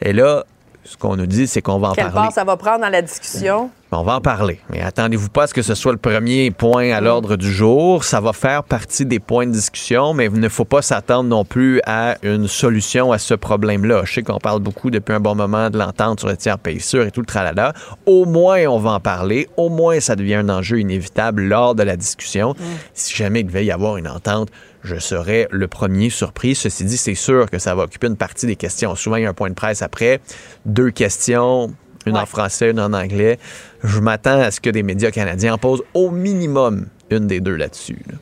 Et 0.01 0.13
là, 0.13 0.45
ce 0.83 0.97
qu'on 0.97 1.15
nous 1.15 1.27
dit, 1.27 1.47
c'est 1.47 1.61
qu'on 1.61 1.77
va 1.77 1.89
en 1.89 1.93
parler. 1.93 2.11
part 2.11 2.31
ça 2.31 2.43
va 2.43 2.57
prendre 2.57 2.81
dans 2.81 2.89
la 2.89 3.01
discussion? 3.01 3.69
On 3.91 4.03
va 4.03 4.15
en 4.15 4.21
parler. 4.21 4.59
Mais 4.69 4.81
attendez-vous 4.81 5.29
pas 5.29 5.43
à 5.43 5.47
ce 5.47 5.53
que 5.53 5.61
ce 5.61 5.75
soit 5.75 5.91
le 5.91 5.97
premier 5.97 6.49
point 6.49 6.91
à 6.91 7.01
l'ordre 7.01 7.35
du 7.35 7.51
jour. 7.51 8.05
Ça 8.05 8.21
va 8.21 8.31
faire 8.31 8.63
partie 8.63 9.05
des 9.05 9.19
points 9.19 9.45
de 9.45 9.51
discussion, 9.51 10.13
mais 10.13 10.25
il 10.25 10.39
ne 10.39 10.47
faut 10.47 10.65
pas 10.65 10.81
s'attendre 10.81 11.29
non 11.29 11.43
plus 11.43 11.81
à 11.85 12.15
une 12.23 12.47
solution 12.47 13.11
à 13.11 13.17
ce 13.17 13.33
problème-là. 13.33 14.03
Je 14.05 14.13
sais 14.13 14.23
qu'on 14.23 14.39
parle 14.39 14.61
beaucoup 14.61 14.89
depuis 14.91 15.13
un 15.13 15.19
bon 15.19 15.35
moment 15.35 15.69
de 15.69 15.77
l'entente 15.77 16.21
sur 16.21 16.29
le 16.29 16.37
tiers 16.37 16.57
pays 16.57 16.79
sûr 16.79 17.05
et 17.05 17.11
tout 17.11 17.19
le 17.19 17.25
tralala. 17.25 17.73
Au 18.05 18.25
moins, 18.25 18.65
on 18.67 18.79
va 18.79 18.91
en 18.91 18.99
parler. 19.01 19.49
Au 19.57 19.67
moins, 19.67 19.99
ça 19.99 20.15
devient 20.15 20.35
un 20.35 20.49
enjeu 20.49 20.79
inévitable 20.79 21.43
lors 21.43 21.75
de 21.75 21.83
la 21.83 21.97
discussion. 21.97 22.55
Si 22.93 23.13
jamais 23.13 23.41
il 23.41 23.45
devait 23.45 23.65
y 23.65 23.71
avoir 23.71 23.97
une 23.97 24.07
entente, 24.07 24.47
je 24.83 24.97
serais 24.97 25.47
le 25.51 25.67
premier 25.67 26.09
surpris. 26.09 26.55
Ceci 26.55 26.85
dit, 26.85 26.97
c'est 26.97 27.15
sûr 27.15 27.49
que 27.49 27.59
ça 27.59 27.75
va 27.75 27.83
occuper 27.83 28.07
une 28.07 28.17
partie 28.17 28.47
des 28.47 28.55
questions. 28.55 28.95
Souvent, 28.95 29.17
il 29.17 29.23
y 29.23 29.25
a 29.25 29.29
un 29.29 29.33
point 29.33 29.49
de 29.49 29.55
presse 29.55 29.81
après, 29.81 30.19
deux 30.65 30.91
questions, 30.91 31.73
une 32.05 32.17
en 32.17 32.25
français, 32.25 32.71
une 32.71 32.79
en 32.79 32.93
anglais. 32.93 33.39
Je 33.83 33.99
m'attends 33.99 34.39
à 34.39 34.51
ce 34.51 34.59
que 34.59 34.69
des 34.69 34.83
médias 34.83 35.11
canadiens 35.11 35.53
en 35.53 35.57
posent 35.57 35.83
au 35.93 36.11
minimum 36.11 36.87
une 37.09 37.27
des 37.27 37.39
deux 37.39 37.55
là-dessus. 37.55 37.99
là. 38.09 38.17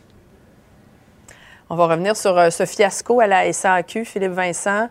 On 1.70 1.76
va 1.76 1.86
revenir 1.86 2.18
sur 2.18 2.36
euh, 2.38 2.50
ce 2.50 2.66
fiasco 2.66 3.20
à 3.20 3.28
la 3.28 3.52
SAQ, 3.54 4.04
Philippe 4.04 4.32
Vincent. 4.32 4.90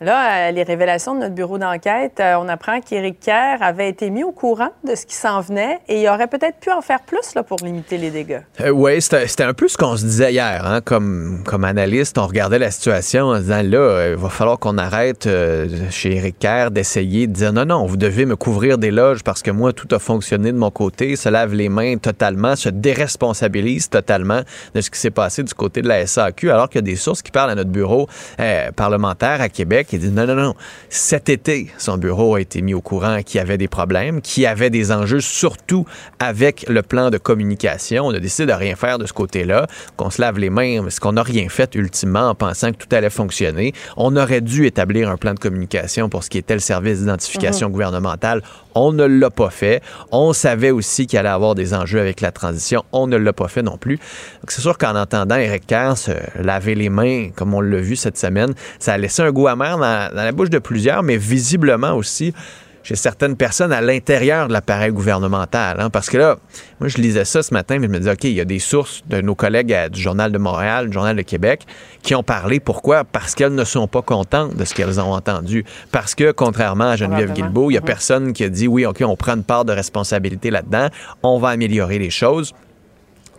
Là, 0.00 0.48
euh, 0.48 0.50
les 0.50 0.64
révélations 0.64 1.14
de 1.14 1.20
notre 1.20 1.34
bureau 1.34 1.58
d'enquête, 1.58 2.18
euh, 2.18 2.34
on 2.40 2.48
apprend 2.48 2.80
qu'Éric 2.80 3.20
Kerr 3.20 3.58
avait 3.60 3.88
été 3.88 4.10
mis 4.10 4.24
au 4.24 4.32
courant 4.32 4.70
de 4.84 4.96
ce 4.96 5.06
qui 5.06 5.14
s'en 5.14 5.40
venait 5.40 5.78
et 5.88 6.02
il 6.02 6.08
aurait 6.08 6.26
peut-être 6.26 6.58
pu 6.58 6.72
en 6.72 6.80
faire 6.80 7.00
plus 7.02 7.34
pour 7.46 7.58
limiter 7.62 7.98
les 7.98 8.10
dégâts. 8.10 8.40
Euh, 8.60 8.70
oui, 8.70 9.00
c'était 9.00 9.44
un 9.44 9.54
peu 9.54 9.68
ce 9.68 9.76
qu'on 9.76 9.96
se 9.96 10.04
disait 10.04 10.32
hier. 10.32 10.66
Hein, 10.66 10.80
comme, 10.80 11.44
comme 11.46 11.64
analyste, 11.64 12.18
on 12.18 12.26
regardait 12.26 12.58
la 12.58 12.72
situation 12.72 13.26
en 13.26 13.38
disant 13.38 13.62
là, 13.62 14.08
il 14.10 14.16
va 14.16 14.28
falloir 14.28 14.58
qu'on 14.58 14.76
arrête 14.76 15.28
chez 15.90 16.16
Eric 16.16 16.38
Kerr 16.40 16.70
d'essayer 16.72 17.28
de 17.28 17.32
dire 17.32 17.52
non, 17.52 17.64
non, 17.64 17.86
vous 17.86 17.96
devez 17.96 18.26
me 18.26 18.34
couvrir 18.34 18.78
des 18.78 18.90
loges 18.90 19.22
parce 19.22 19.42
que 19.42 19.52
moi, 19.52 19.72
tout 19.72 19.88
a 19.94 20.00
fonctionné 20.00 20.50
de 20.50 20.58
mon 20.58 20.70
côté, 20.70 21.14
se 21.14 21.28
lave 21.28 21.54
les 21.54 21.68
mains 21.68 21.96
totalement, 21.96 22.56
se 22.56 22.68
déresponsabilise 22.68 23.88
totalement 23.88 24.40
de 24.74 24.80
ce 24.80 24.90
qui 24.90 24.98
s'est 24.98 25.10
passé 25.10 25.44
du 25.44 25.54
côté 25.54 25.80
de 25.80 25.88
la 25.88 26.06
SAQ, 26.06 26.50
alors 26.50 26.68
qu'il 26.68 26.80
y 26.80 26.84
a 26.84 26.90
des 26.90 26.96
sources 26.96 27.22
qui 27.22 27.30
parlent 27.30 27.50
à 27.50 27.54
notre 27.54 27.70
bureau 27.70 28.08
parlementaire 28.74 29.40
à 29.40 29.48
Québec 29.48 29.91
et 29.94 29.98
disent 29.98 30.12
non, 30.12 30.26
non, 30.26 30.34
non, 30.34 30.54
cet 30.88 31.28
été, 31.28 31.70
son 31.78 31.98
bureau 31.98 32.34
a 32.34 32.40
été 32.40 32.62
mis 32.62 32.74
au 32.74 32.80
courant 32.80 33.22
qu'il 33.22 33.38
y 33.38 33.40
avait 33.40 33.58
des 33.58 33.68
problèmes, 33.68 34.20
qu'il 34.20 34.42
y 34.42 34.46
avait 34.46 34.70
des 34.70 34.92
enjeux, 34.92 35.20
surtout 35.20 35.86
avec 36.18 36.64
le 36.68 36.82
plan 36.82 37.10
de 37.10 37.18
communication. 37.18 38.06
On 38.06 38.14
a 38.14 38.20
décidé 38.20 38.46
de 38.46 38.56
rien 38.56 38.76
faire 38.76 38.98
de 38.98 39.06
ce 39.06 39.12
côté-là, 39.12 39.66
qu'on 39.96 40.10
se 40.10 40.20
lave 40.20 40.38
les 40.38 40.50
mains, 40.50 40.82
parce 40.82 41.00
qu'on 41.00 41.12
n'a 41.12 41.22
rien 41.22 41.48
fait 41.48 41.74
ultimement 41.74 42.28
en 42.30 42.34
pensant 42.34 42.72
que 42.72 42.76
tout 42.76 42.94
allait 42.94 43.10
fonctionner. 43.10 43.72
On 43.96 44.16
aurait 44.16 44.40
dû 44.40 44.66
établir 44.66 45.10
un 45.10 45.16
plan 45.16 45.34
de 45.34 45.38
communication 45.38 46.08
pour 46.08 46.24
ce 46.24 46.30
qui 46.30 46.38
était 46.38 46.54
le 46.54 46.60
service 46.60 47.00
d'identification 47.00 47.68
gouvernementale. 47.68 48.42
On 48.74 48.92
ne 48.92 49.04
l'a 49.04 49.30
pas 49.30 49.50
fait. 49.50 49.82
On 50.10 50.32
savait 50.32 50.70
aussi 50.70 51.06
qu'il 51.06 51.18
allait 51.18 51.28
avoir 51.28 51.54
des 51.54 51.74
enjeux 51.74 52.00
avec 52.00 52.20
la 52.20 52.32
transition. 52.32 52.84
On 52.92 53.06
ne 53.06 53.16
l'a 53.16 53.32
pas 53.32 53.48
fait 53.48 53.62
non 53.62 53.76
plus. 53.76 53.96
Donc, 53.96 54.50
c'est 54.50 54.62
sûr 54.62 54.78
qu'en 54.78 54.96
entendant 54.96 55.36
Eric 55.36 55.66
Kerr 55.66 55.96
se 55.96 56.12
laver 56.40 56.74
les 56.74 56.88
mains, 56.88 57.28
comme 57.34 57.52
on 57.54 57.60
l'a 57.60 57.80
vu 57.80 57.96
cette 57.96 58.16
semaine, 58.16 58.54
ça 58.78 58.94
a 58.94 58.98
laissé 58.98 59.22
un 59.22 59.30
goût 59.30 59.48
amer 59.48 59.71
dans, 59.78 60.14
dans 60.14 60.22
la 60.24 60.32
bouche 60.32 60.50
de 60.50 60.58
plusieurs, 60.58 61.02
mais 61.02 61.16
visiblement 61.16 61.92
aussi 61.94 62.32
chez 62.84 62.96
certaines 62.96 63.36
personnes 63.36 63.72
à 63.72 63.80
l'intérieur 63.80 64.48
de 64.48 64.52
l'appareil 64.52 64.90
gouvernemental. 64.90 65.76
hein. 65.78 65.88
parce 65.88 66.10
que 66.10 66.18
là, 66.18 66.36
moi, 66.80 66.88
je 66.88 66.96
lisais 66.98 67.24
ça 67.24 67.40
ce 67.44 67.54
matin, 67.54 67.78
mais 67.78 67.86
je 67.86 67.92
me 67.92 67.98
disais, 67.98 68.10
OK, 68.10 68.24
il 68.24 68.32
y 68.32 68.40
a 68.40 68.44
des 68.44 68.58
sources 68.58 69.02
de 69.08 69.20
nos 69.20 69.36
collègues 69.36 69.72
à- 69.72 69.88
du 69.88 70.00
Journal 70.00 70.32
de 70.32 70.38
Montréal, 70.38 70.88
du 70.88 70.92
Journal 70.92 71.14
de 71.14 71.22
Québec, 71.22 71.62
qui 72.02 72.16
ont 72.16 72.24
parlé. 72.24 72.58
Pourquoi? 72.58 73.04
Parce 73.04 73.36
qu'elles 73.36 73.54
ne 73.54 73.62
sont 73.62 73.86
pas 73.86 74.02
contentes 74.02 74.56
de 74.56 74.64
ce 74.64 74.74
qu'elles 74.74 74.98
ont 74.98 75.12
entendu. 75.12 75.64
Parce 75.92 76.16
que, 76.16 76.32
contrairement 76.32 76.90
à 76.90 76.96
Geneviève. 76.96 77.32
Guilbeault, 77.32 77.70
il 77.70 77.74
y 77.74 77.78
a 77.78 77.82
personne 77.82 78.32
qui 78.32 78.42
a 78.42 78.48
dit, 78.48 78.66
oui, 78.66 78.84
OK, 78.84 79.00
on 79.06 79.14
prend 79.14 79.34
une 79.36 79.44
part 79.44 79.64
de 79.64 79.72
responsabilité 79.72 80.50
là-dedans, 80.50 80.88
on 81.22 81.38
va 81.38 81.50
améliorer 81.50 82.00
les 82.00 82.10
choses. 82.10 82.52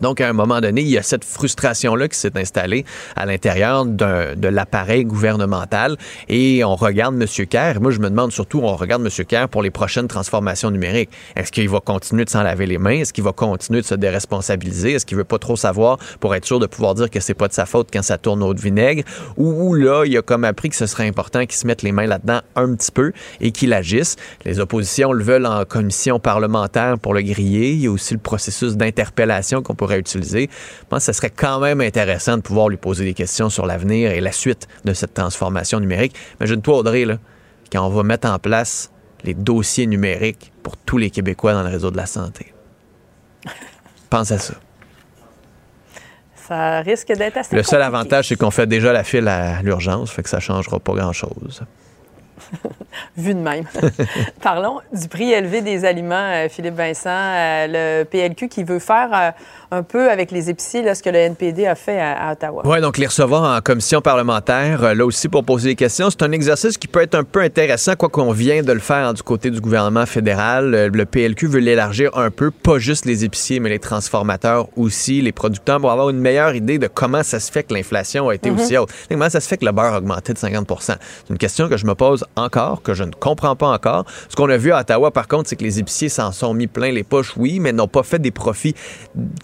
Donc, 0.00 0.20
à 0.20 0.28
un 0.28 0.32
moment 0.32 0.60
donné, 0.60 0.82
il 0.82 0.88
y 0.88 0.98
a 0.98 1.02
cette 1.02 1.24
frustration-là 1.24 2.08
qui 2.08 2.18
s'est 2.18 2.36
installée 2.36 2.84
à 3.16 3.26
l'intérieur 3.26 3.86
de 3.86 4.48
l'appareil 4.48 5.04
gouvernemental 5.04 5.96
et 6.28 6.64
on 6.64 6.76
regarde 6.76 7.14
M. 7.20 7.46
Kerr. 7.46 7.80
Moi, 7.80 7.90
je 7.90 8.00
me 8.00 8.10
demande 8.10 8.32
surtout, 8.32 8.60
on 8.62 8.76
regarde 8.76 9.02
M. 9.04 9.24
Kerr 9.26 9.48
pour 9.48 9.62
les 9.62 9.70
prochaines 9.70 10.08
transformations 10.08 10.70
numériques. 10.70 11.10
Est-ce 11.36 11.52
qu'il 11.52 11.68
va 11.68 11.80
continuer 11.80 12.24
de 12.24 12.30
s'en 12.30 12.42
laver 12.42 12.66
les 12.66 12.78
mains? 12.78 13.00
Est-ce 13.00 13.12
qu'il 13.12 13.24
va 13.24 13.32
continuer 13.32 13.80
de 13.80 13.86
se 13.86 13.94
déresponsabiliser? 13.94 14.92
Est-ce 14.92 15.06
qu'il 15.06 15.16
veut 15.16 15.24
pas 15.24 15.38
trop 15.38 15.56
savoir 15.56 15.98
pour 16.20 16.34
être 16.34 16.44
sûr 16.44 16.58
de 16.58 16.66
pouvoir 16.66 16.94
dire 16.94 17.10
que 17.10 17.20
c'est 17.20 17.34
pas 17.34 17.48
de 17.48 17.52
sa 17.52 17.66
faute 17.66 17.88
quand 17.92 18.02
ça 18.02 18.18
tourne 18.18 18.42
au 18.42 18.52
vinaigre? 18.54 19.02
Ou, 19.36 19.74
là, 19.74 20.04
il 20.04 20.16
a 20.16 20.22
comme 20.22 20.44
appris 20.44 20.70
que 20.70 20.76
ce 20.76 20.86
serait 20.86 21.06
important 21.06 21.40
qu'il 21.46 21.56
se 21.56 21.66
mette 21.66 21.82
les 21.82 21.92
mains 21.92 22.06
là-dedans 22.06 22.40
un 22.56 22.74
petit 22.74 22.92
peu 22.92 23.12
et 23.40 23.52
qu'il 23.52 23.72
agisse. 23.72 24.16
Les 24.44 24.60
oppositions 24.60 25.12
le 25.12 25.22
veulent 25.22 25.46
en 25.46 25.64
commission 25.64 26.18
parlementaire 26.18 26.98
pour 26.98 27.14
le 27.14 27.22
griller. 27.22 27.72
Il 27.72 27.80
y 27.80 27.86
a 27.86 27.90
aussi 27.90 28.14
le 28.14 28.20
processus 28.20 28.76
d'interpellation 28.76 29.62
qu'on 29.62 29.74
pourrait 29.84 29.98
utiliser. 29.98 30.48
Je 30.80 30.86
pense 30.88 31.00
que 31.00 31.12
ce 31.12 31.12
serait 31.12 31.30
quand 31.30 31.60
même 31.60 31.82
intéressant 31.82 32.36
de 32.36 32.42
pouvoir 32.42 32.68
lui 32.68 32.78
poser 32.78 33.04
des 33.04 33.12
questions 33.12 33.50
sur 33.50 33.66
l'avenir 33.66 34.12
et 34.12 34.20
la 34.20 34.32
suite 34.32 34.66
de 34.84 34.94
cette 34.94 35.12
transformation 35.12 35.78
numérique. 35.78 36.14
Imagine-toi, 36.40 36.78
Audrey, 36.78 37.04
là, 37.04 37.18
quand 37.70 37.86
on 37.86 37.90
va 37.90 38.02
mettre 38.02 38.28
en 38.28 38.38
place 38.38 38.90
les 39.24 39.34
dossiers 39.34 39.86
numériques 39.86 40.52
pour 40.62 40.78
tous 40.78 40.96
les 40.96 41.10
Québécois 41.10 41.52
dans 41.52 41.62
le 41.62 41.68
réseau 41.68 41.90
de 41.90 41.98
la 41.98 42.06
santé. 42.06 42.54
Pense 44.10 44.30
à 44.30 44.38
ça. 44.38 44.54
Ça 46.34 46.80
risque 46.80 47.08
d'être 47.08 47.36
assez 47.36 47.54
Le 47.54 47.62
seul 47.62 47.80
compliqué. 47.80 47.96
avantage, 47.96 48.28
c'est 48.28 48.36
qu'on 48.36 48.50
fait 48.50 48.66
déjà 48.66 48.92
la 48.92 49.04
file 49.04 49.28
à 49.28 49.60
l'urgence, 49.62 50.10
fait 50.10 50.22
que 50.22 50.28
ça 50.30 50.40
changera 50.40 50.78
pas 50.78 50.94
grand-chose. 50.94 51.62
Vu 53.16 53.34
de 53.34 53.40
même. 53.40 53.64
Parlons 54.42 54.80
du 54.92 55.08
prix 55.08 55.32
élevé 55.32 55.62
des 55.62 55.84
aliments, 55.84 56.14
euh, 56.14 56.48
Philippe 56.48 56.74
Vincent. 56.74 57.10
Euh, 57.10 57.66
le 57.68 58.04
PLQ 58.04 58.48
qui 58.48 58.64
veut 58.64 58.78
faire 58.78 59.08
euh, 59.12 59.30
un 59.74 59.82
peu 59.82 60.10
avec 60.10 60.30
les 60.30 60.50
épiciers 60.50 60.82
là, 60.82 60.94
ce 60.94 61.02
que 61.02 61.10
le 61.10 61.18
NPD 61.18 61.66
a 61.66 61.74
fait 61.74 62.00
à, 62.00 62.28
à 62.28 62.32
Ottawa. 62.32 62.62
Oui, 62.64 62.80
donc 62.80 62.98
les 62.98 63.06
recevoir 63.06 63.56
en 63.56 63.60
commission 63.60 64.00
parlementaire, 64.00 64.84
euh, 64.84 64.94
là 64.94 65.04
aussi 65.04 65.28
pour 65.28 65.44
poser 65.44 65.70
des 65.70 65.74
questions. 65.74 66.10
C'est 66.10 66.22
un 66.22 66.32
exercice 66.32 66.78
qui 66.78 66.86
peut 66.86 67.02
être 67.02 67.14
un 67.14 67.24
peu 67.24 67.40
intéressant, 67.40 67.94
quoi 67.96 68.08
qu'on 68.08 68.30
vient 68.32 68.62
de 68.62 68.72
le 68.72 68.78
faire 68.78 69.12
du 69.14 69.22
côté 69.22 69.50
du 69.50 69.60
gouvernement 69.60 70.06
fédéral. 70.06 70.74
Euh, 70.74 70.90
Le 70.92 71.04
PLQ 71.04 71.48
veut 71.48 71.60
l'élargir 71.60 72.16
un 72.16 72.30
peu, 72.30 72.50
pas 72.50 72.78
juste 72.78 73.04
les 73.04 73.24
épiciers, 73.24 73.60
mais 73.60 73.68
les 73.68 73.78
transformateurs 73.78 74.68
aussi, 74.76 75.20
les 75.20 75.32
producteurs, 75.32 75.80
pour 75.80 75.90
avoir 75.90 76.10
une 76.10 76.20
meilleure 76.20 76.54
idée 76.54 76.78
de 76.78 76.86
comment 76.86 77.22
ça 77.22 77.40
se 77.40 77.50
fait 77.50 77.64
que 77.64 77.74
l'inflation 77.74 78.28
a 78.28 78.34
été 78.34 78.50
aussi 78.50 78.76
haute. 78.76 78.90
Comment 79.10 79.28
ça 79.28 79.40
se 79.40 79.48
fait 79.48 79.56
que 79.56 79.64
le 79.64 79.72
beurre 79.72 79.94
a 79.94 79.98
augmenté 79.98 80.32
de 80.32 80.38
50 80.38 80.70
C'est 80.80 80.98
une 81.30 81.38
question 81.38 81.68
que 81.68 81.76
je 81.76 81.86
me 81.86 81.94
pose 81.94 82.24
encore, 82.36 82.82
que 82.82 82.94
je 82.94 83.04
ne 83.04 83.10
comprends 83.12 83.56
pas 83.56 83.68
encore. 83.68 84.04
Ce 84.28 84.36
qu'on 84.36 84.48
a 84.50 84.56
vu 84.56 84.72
à 84.72 84.80
Ottawa, 84.80 85.10
par 85.10 85.26
contre, 85.26 85.48
c'est 85.48 85.56
que 85.56 85.64
les 85.64 85.78
épiciers 85.80 86.08
s'en 86.08 86.32
sont 86.32 86.54
mis 86.54 86.66
plein 86.66 86.92
les 86.92 87.02
poches, 87.02 87.34
oui, 87.36 87.58
mais 87.60 87.72
n'ont 87.72 87.88
pas 87.88 88.02
fait 88.02 88.18
des 88.18 88.30
profits 88.30 88.74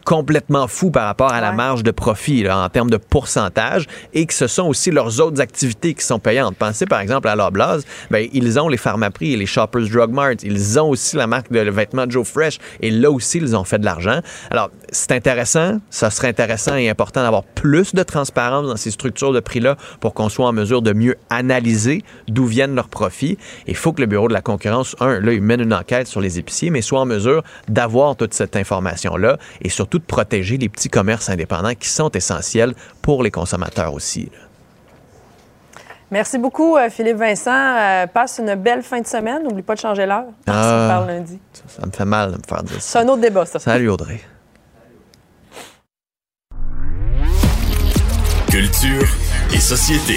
complètement 0.05 0.20
fous 0.69 0.91
par 0.91 1.07
rapport 1.07 1.33
à 1.33 1.41
la 1.41 1.51
Ouais. 1.51 1.57
marge 1.57 1.83
de 1.83 1.91
profit 1.91 2.43
là, 2.43 2.59
en 2.59 2.69
termes 2.69 2.91
de 2.91 2.97
pourcentage 2.97 3.87
et 4.15 4.27
que 4.27 4.35
ce 4.35 4.47
sont 4.47 4.65
aussi 4.65 4.91
leurs 4.91 5.21
autres 5.21 5.41
activités 5.41 5.95
qui 5.95 6.05
sont 6.05 6.19
payantes. 6.19 6.57
Pensez 6.57 6.87
par 6.87 7.01
exemple 7.01 7.29
à 7.29 7.37
Loblaws, 7.37 7.81
ben, 8.11 8.29
ils 8.33 8.59
ont 8.61 8.69
les 8.69 8.77
Pharmaprix 8.77 9.33
et 9.33 9.37
les 9.37 9.47
Shoppers 9.47 9.89
Drug 9.89 10.11
Mart, 10.11 10.37
ils 10.43 10.79
ont 10.79 10.89
aussi 10.91 11.17
la 11.17 11.27
marque 11.27 11.51
de 11.51 11.61
vêtements 11.71 12.05
Joe 12.09 12.27
Fresh 12.27 12.59
et 12.81 12.91
là 12.91 13.11
aussi 13.11 13.39
ils 13.39 13.57
ont 13.57 13.65
fait 13.65 13.79
de 13.79 13.85
l'argent. 13.85 14.21
Alors 14.51 14.71
c'est 14.91 15.13
intéressant, 15.13 15.79
ça 15.91 16.11
serait 16.11 16.29
intéressant 16.29 16.77
et 16.77 16.89
important 16.89 17.23
d'avoir 17.23 17.45
plus 17.45 17.95
de 17.95 18.03
transparence 18.03 18.67
dans 18.69 18.77
ces 18.77 18.91
structures 18.91 19.33
de 19.33 19.41
prix-là 19.41 19.77
pour 20.01 20.15
qu'on 20.15 20.29
soit 20.29 20.47
en 20.47 20.53
mesure 20.53 20.83
de 20.83 20.93
mieux 20.93 21.17
analyser 21.31 22.03
d'où 22.29 22.47
viennent 22.47 22.75
leurs 22.75 22.89
profits. 22.89 23.39
Il 23.67 23.77
faut 23.77 23.93
que 23.93 24.01
le 24.01 24.07
Bureau 24.07 24.29
de 24.29 24.33
la 24.33 24.41
concurrence, 24.41 24.97
un, 25.01 25.21
là, 25.21 25.33
il 25.33 25.43
mène 25.43 25.61
une 25.61 25.75
enquête 25.75 26.07
sur 26.07 26.21
les 26.21 26.39
épiciers, 26.39 26.71
mais 26.71 26.83
soit 26.83 27.01
en 27.01 27.07
mesure 27.07 27.43
d'avoir 27.69 28.17
toute 28.17 28.35
cette 28.35 28.57
information-là 28.57 29.39
et 29.63 29.69
surtout 29.69 30.00
de 30.01 30.05
protéger 30.05 30.57
les 30.57 30.69
petits 30.69 30.89
commerces 30.89 31.29
indépendants 31.31 31.75
qui 31.75 31.89
sont 31.89 32.11
essentiels 32.11 32.75
pour 33.01 33.23
les 33.23 33.31
consommateurs 33.31 33.95
aussi. 33.95 34.25
là. 34.33 34.39
Merci 36.11 36.39
beaucoup, 36.39 36.77
euh, 36.77 36.91
Philippe 36.91 37.19
Vincent. 37.19 37.53
Euh, 37.55 38.07
passe 38.09 38.39
une 38.39 38.57
belle 38.57 38.83
fin 38.83 39.01
de 39.01 39.07
semaine. 39.07 39.45
N'oublie 39.45 39.63
pas 39.63 39.77
de 39.77 39.81
changer 39.81 40.07
l'heure. 40.07 40.25
On 40.49 40.53
Ah. 40.53 40.87
parle 40.91 41.07
lundi. 41.07 41.39
Ça, 41.53 41.63
ça 41.81 41.87
me 41.87 41.93
fait 41.93 42.05
mal 42.05 42.33
de 42.33 42.37
me 42.39 42.43
faire 42.49 42.65
dire 42.65 42.75
C'est 42.81 42.99
ça. 42.99 43.01
un 43.01 43.07
autre 43.09 43.21
débat, 43.21 43.47
ça. 43.47 43.61
Salut 43.61 43.89
Audrey. 43.91 44.21
Culture 48.51 49.07
et 49.55 49.61
société. 49.61 50.17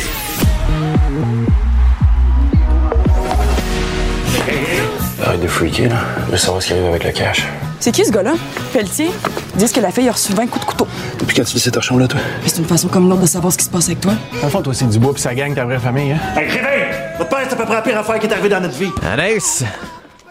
Arrête 5.34 5.46
de 5.46 5.48
freaker, 5.48 5.90
là. 5.90 5.96
Je 6.28 6.32
veux 6.34 6.38
savoir 6.38 6.62
ce 6.62 6.68
qui 6.68 6.74
arrive 6.74 6.86
avec 6.86 7.04
le 7.06 7.12
cash. 7.12 7.48
C'est 7.80 7.92
qui 7.92 8.06
ce 8.06 8.12
gars-là? 8.12 8.34
Pelletier? 8.72 9.10
Ils 9.56 9.58
disent 9.58 9.72
que 9.72 9.80
la 9.80 9.90
fille 9.90 10.08
a 10.08 10.12
reçu 10.12 10.32
20 10.32 10.46
coups 10.46 10.64
de 10.64 10.70
couteau. 10.70 10.88
Depuis 11.20 11.36
quand 11.36 11.44
tu 11.44 11.56
vis 11.56 11.60
cette 11.60 11.82
chambre-là, 11.82 12.08
toi? 12.08 12.20
Mais 12.44 12.50
c'est 12.50 12.60
une 12.60 12.68
façon 12.68 12.88
comme 12.88 13.10
l'autre 13.10 13.24
de 13.24 13.26
savoir 13.26 13.52
ce 13.52 13.58
qui 13.58 13.66
se 13.66 13.70
passe 13.72 13.88
avec 13.88 14.00
toi. 14.00 14.14
Dans 14.40 14.44
le 14.44 14.50
fond, 14.52 14.62
toi, 14.62 14.76
c'est 14.76 14.86
Dubois 14.86 15.12
puis 15.12 15.24
sa 15.24 15.34
gang, 15.34 15.56
ta 15.56 15.66
vraie 15.66 15.80
famille, 15.80 16.12
hein? 16.12 16.20
Hey, 16.40 16.48
réveille! 16.50 16.86
Votre 17.18 17.30
père, 17.32 17.40
c'est 17.48 17.54
à 17.54 17.56
peu 17.56 17.66
près 17.66 17.74
la 17.74 17.82
pire 17.82 17.98
affaire 17.98 18.20
qui 18.20 18.28
est 18.28 18.32
arrivée 18.32 18.50
dans 18.50 18.62
notre 18.62 18.78
vie. 18.78 18.92
Anaïs! 19.12 19.64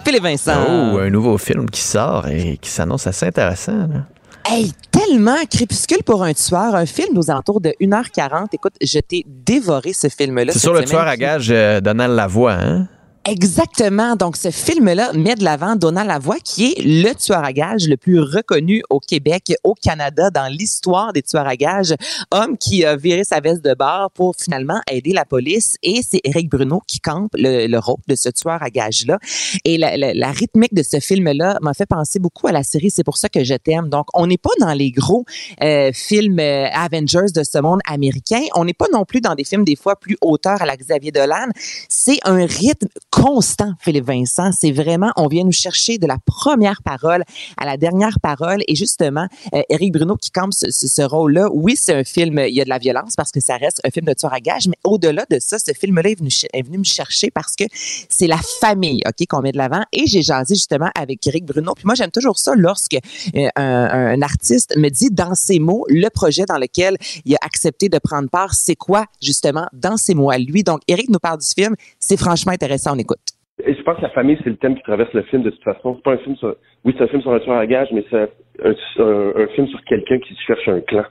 Philippe 0.04 0.22
Vincent. 0.22 0.54
Oh, 0.68 0.98
un 0.98 1.10
nouveau 1.10 1.36
film 1.36 1.68
qui 1.68 1.80
sort 1.80 2.28
et 2.28 2.56
qui 2.58 2.70
s'annonce 2.70 3.04
assez 3.08 3.26
intéressant. 3.26 3.72
là. 3.72 4.06
Hey, 4.48 4.70
tellement 4.92 5.38
crépuscule 5.50 6.04
pour 6.06 6.22
un 6.22 6.32
tueur, 6.32 6.76
un 6.76 6.86
film 6.86 7.18
aux 7.18 7.28
alentours 7.28 7.60
de 7.60 7.74
1h40. 7.80 8.46
Écoute, 8.52 8.74
je 8.80 9.00
t'ai 9.00 9.26
dévoré 9.26 9.94
ce 9.94 10.06
film-là. 10.06 10.52
C'est 10.52 10.60
sur 10.60 10.72
le 10.72 10.84
tueur 10.84 11.08
à 11.08 11.16
gage 11.16 11.48
euh, 11.50 11.80
Donald 11.80 12.14
Lavoie, 12.14 12.52
hein? 12.52 12.86
Exactement. 13.24 14.16
Donc, 14.16 14.36
ce 14.36 14.50
film-là 14.50 15.12
met 15.12 15.36
de 15.36 15.44
l'avant 15.44 15.76
Donald 15.76 16.08
Lavoie, 16.08 16.40
qui 16.44 16.72
est 16.72 16.82
le 16.82 17.14
tueur 17.14 17.44
à 17.44 17.52
gages 17.52 17.86
le 17.86 17.96
plus 17.96 18.18
reconnu 18.18 18.82
au 18.90 18.98
Québec, 18.98 19.54
au 19.62 19.74
Canada, 19.74 20.30
dans 20.30 20.48
l'histoire 20.48 21.12
des 21.12 21.22
tueurs 21.22 21.46
à 21.46 21.54
gages. 21.54 21.94
Homme 22.32 22.58
qui 22.58 22.84
a 22.84 22.96
viré 22.96 23.22
sa 23.22 23.38
veste 23.38 23.64
de 23.64 23.74
bord 23.74 24.10
pour 24.10 24.34
finalement 24.34 24.80
aider 24.90 25.12
la 25.12 25.24
police. 25.24 25.76
Et 25.84 26.00
c'est 26.02 26.20
Éric 26.24 26.50
Bruno 26.50 26.82
qui 26.88 26.98
campe 26.98 27.30
le, 27.34 27.68
le 27.68 27.78
rôle 27.78 28.00
de 28.08 28.16
ce 28.16 28.28
tueur 28.28 28.60
à 28.60 28.70
gages-là. 28.70 29.20
Et 29.64 29.78
la, 29.78 30.32
rythmique 30.32 30.74
de 30.74 30.82
ce 30.82 30.98
film-là 30.98 31.58
m'a 31.62 31.74
fait 31.74 31.86
penser 31.86 32.18
beaucoup 32.18 32.48
à 32.48 32.52
la 32.52 32.64
série 32.64 32.90
C'est 32.90 33.04
pour 33.04 33.18
ça 33.18 33.28
que 33.28 33.44
je 33.44 33.54
t'aime. 33.54 33.88
Donc, 33.88 34.06
on 34.14 34.26
n'est 34.26 34.38
pas 34.38 34.50
dans 34.58 34.72
les 34.72 34.90
gros 34.90 35.24
euh, 35.62 35.92
films 35.92 36.40
euh, 36.40 36.66
Avengers 36.72 37.30
de 37.32 37.44
ce 37.44 37.58
monde 37.58 37.80
américain. 37.86 38.40
On 38.56 38.64
n'est 38.64 38.74
pas 38.74 38.86
non 38.92 39.04
plus 39.04 39.20
dans 39.20 39.36
des 39.36 39.44
films 39.44 39.64
des 39.64 39.76
fois 39.76 39.94
plus 39.94 40.16
auteurs 40.22 40.60
à 40.60 40.66
la 40.66 40.76
Xavier 40.76 41.12
Dolan. 41.12 41.46
C'est 41.88 42.18
un 42.24 42.44
rythme 42.46 42.88
constant, 43.12 43.74
Philippe 43.78 44.06
Vincent. 44.06 44.50
C'est 44.58 44.72
vraiment, 44.72 45.12
on 45.16 45.28
vient 45.28 45.44
nous 45.44 45.52
chercher 45.52 45.98
de 45.98 46.06
la 46.06 46.16
première 46.24 46.82
parole 46.82 47.22
à 47.58 47.66
la 47.66 47.76
dernière 47.76 48.18
parole. 48.20 48.62
Et 48.66 48.74
justement, 48.74 49.26
euh, 49.54 49.62
Éric 49.68 49.92
Bruno 49.92 50.16
qui 50.16 50.30
campe 50.30 50.54
ce, 50.54 50.70
ce- 50.70 51.02
rôle-là, 51.02 51.48
oui, 51.52 51.76
c'est 51.76 51.94
un 51.94 52.04
film, 52.04 52.38
il 52.38 52.54
y 52.54 52.60
a 52.60 52.64
de 52.64 52.70
la 52.70 52.78
violence 52.78 53.14
parce 53.16 53.30
que 53.30 53.40
ça 53.40 53.56
reste 53.58 53.80
un 53.84 53.90
film 53.90 54.06
de 54.06 54.14
tueur 54.14 54.32
à 54.32 54.40
gage, 54.40 54.66
mais 54.66 54.76
au-delà 54.82 55.26
de 55.30 55.38
ça, 55.40 55.58
ce 55.58 55.72
film-là 55.72 56.08
est 56.10 56.18
venu, 56.18 56.30
est 56.52 56.62
venu 56.62 56.78
me 56.78 56.84
chercher 56.84 57.30
parce 57.30 57.54
que 57.54 57.64
c'est 58.08 58.26
la 58.26 58.38
famille, 58.60 59.02
OK, 59.06 59.26
qu'on 59.28 59.42
met 59.42 59.52
de 59.52 59.58
l'avant. 59.58 59.82
Et 59.92 60.06
j'ai 60.06 60.22
jasé 60.22 60.54
justement 60.54 60.90
avec 60.94 61.26
Éric 61.26 61.44
Bruno. 61.44 61.74
Puis 61.74 61.84
moi, 61.84 61.94
j'aime 61.94 62.10
toujours 62.10 62.38
ça 62.38 62.54
lorsque 62.56 62.94
euh, 62.94 63.48
un, 63.56 63.62
un 64.14 64.22
artiste 64.22 64.74
me 64.78 64.88
dit 64.88 65.10
dans 65.10 65.34
ses 65.34 65.58
mots 65.58 65.84
le 65.88 66.08
projet 66.08 66.44
dans 66.46 66.58
lequel 66.58 66.96
il 67.26 67.34
a 67.34 67.38
accepté 67.42 67.90
de 67.90 67.98
prendre 67.98 68.30
part, 68.30 68.54
c'est 68.54 68.76
quoi 68.76 69.04
justement 69.20 69.66
dans 69.74 69.98
ses 69.98 70.14
mots 70.14 70.30
à 70.30 70.38
lui. 70.38 70.62
Donc, 70.62 70.80
Éric 70.88 71.10
nous 71.10 71.18
parle 71.18 71.38
du 71.40 71.46
film. 71.46 71.74
C'est 72.00 72.16
franchement 72.16 72.52
intéressant. 72.52 72.94
Et 73.64 73.74
je 73.74 73.82
pense 73.82 73.96
que 73.96 74.02
la 74.02 74.10
famille, 74.10 74.38
c'est 74.42 74.50
le 74.50 74.56
thème 74.56 74.74
qui 74.74 74.82
traverse 74.82 75.12
le 75.12 75.22
film 75.22 75.42
de 75.42 75.50
toute 75.50 75.62
façon. 75.62 75.94
C'est 75.96 76.02
pas 76.02 76.12
un 76.12 76.18
film 76.18 76.36
sur. 76.36 76.56
Oui, 76.84 76.94
c'est 76.96 77.04
un 77.04 77.08
film 77.08 77.22
sur 77.22 77.32
un 77.32 77.38
tueur 77.38 77.56
à 77.56 77.66
gage, 77.66 77.88
mais 77.92 78.04
c'est 78.10 78.28
un, 78.64 79.46
film 79.54 79.68
sur 79.68 79.82
quelqu'un 79.84 80.18
qui 80.18 80.34
cherche 80.46 80.68
un 80.68 80.80
clan. 80.80 81.04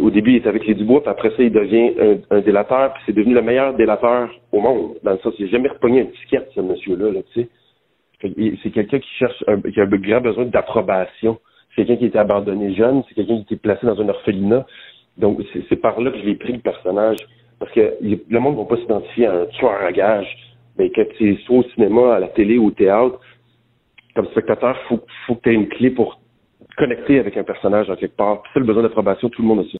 Au 0.00 0.10
début, 0.10 0.32
il 0.32 0.36
est 0.36 0.46
avec 0.46 0.66
les 0.66 0.74
Dubois, 0.74 1.00
puis 1.00 1.10
après 1.10 1.30
ça, 1.30 1.42
il 1.42 1.50
devient 1.50 2.20
un, 2.30 2.40
délateur, 2.40 2.92
puis 2.92 3.02
c'est 3.06 3.14
devenu 3.14 3.34
le 3.34 3.42
meilleur 3.42 3.74
délateur 3.74 4.30
au 4.52 4.60
monde. 4.60 4.94
Dans 5.02 5.12
le 5.12 5.18
sens, 5.18 5.34
il 5.38 5.46
n'a 5.46 5.50
jamais 5.50 5.68
repogné 5.68 6.02
un 6.02 6.06
ticket, 6.06 6.46
ce 6.54 6.60
monsieur-là, 6.60 7.10
là, 7.10 7.20
tu 7.32 7.42
sais. 7.42 7.48
C'est 8.62 8.70
quelqu'un 8.70 9.00
qui 9.00 9.10
cherche, 9.18 9.42
un, 9.48 9.60
qui 9.60 9.80
a 9.80 9.84
un 9.84 9.86
grand 9.86 10.20
besoin 10.20 10.44
d'approbation. 10.44 11.40
C'est 11.70 11.84
quelqu'un 11.84 11.96
qui 11.96 12.04
a 12.04 12.08
été 12.08 12.18
abandonné 12.18 12.74
jeune, 12.74 13.02
c'est 13.08 13.14
quelqu'un 13.14 13.34
qui 13.34 13.40
a 13.40 13.42
été 13.42 13.56
placé 13.56 13.84
dans 13.84 14.00
un 14.00 14.08
orphelinat. 14.08 14.64
Donc, 15.18 15.40
c'est 15.68 15.76
par 15.76 16.00
là 16.00 16.10
que 16.10 16.18
je 16.18 16.24
l'ai 16.24 16.36
pris, 16.36 16.52
le 16.52 16.60
personnage. 16.60 17.16
Parce 17.62 17.72
que 17.74 17.94
il- 18.00 18.20
le 18.28 18.40
monde 18.40 18.56
ne 18.56 18.62
va 18.62 18.64
pas 18.64 18.76
s'identifier 18.76 19.26
à 19.26 19.34
un 19.34 19.46
tueur 19.46 19.80
à 19.86 19.92
gage. 19.92 20.26
Mais 20.76 20.90
quand 20.90 21.04
tu 21.16 21.32
es 21.32 21.38
soit 21.46 21.58
au 21.58 21.64
cinéma, 21.74 22.16
à 22.16 22.18
la 22.18 22.26
télé 22.26 22.58
ou 22.58 22.66
au 22.66 22.70
théâtre, 22.72 23.20
comme 24.16 24.26
spectateur, 24.32 24.76
faut, 24.88 24.98
faut 25.28 25.36
que 25.36 25.42
tu 25.42 25.50
aies 25.50 25.54
une 25.54 25.68
clé 25.68 25.90
pour 25.90 26.20
connecter 26.76 27.20
avec 27.20 27.36
un 27.36 27.44
personnage 27.44 27.88
en 27.88 27.94
quelque 27.94 28.16
part. 28.16 28.42
Puis 28.42 28.50
ça, 28.52 28.58
le 28.58 28.66
besoin 28.66 28.82
d'approbation, 28.82 29.28
tout 29.28 29.42
le 29.42 29.48
monde 29.48 29.60
a 29.60 29.62
ça. 29.70 29.78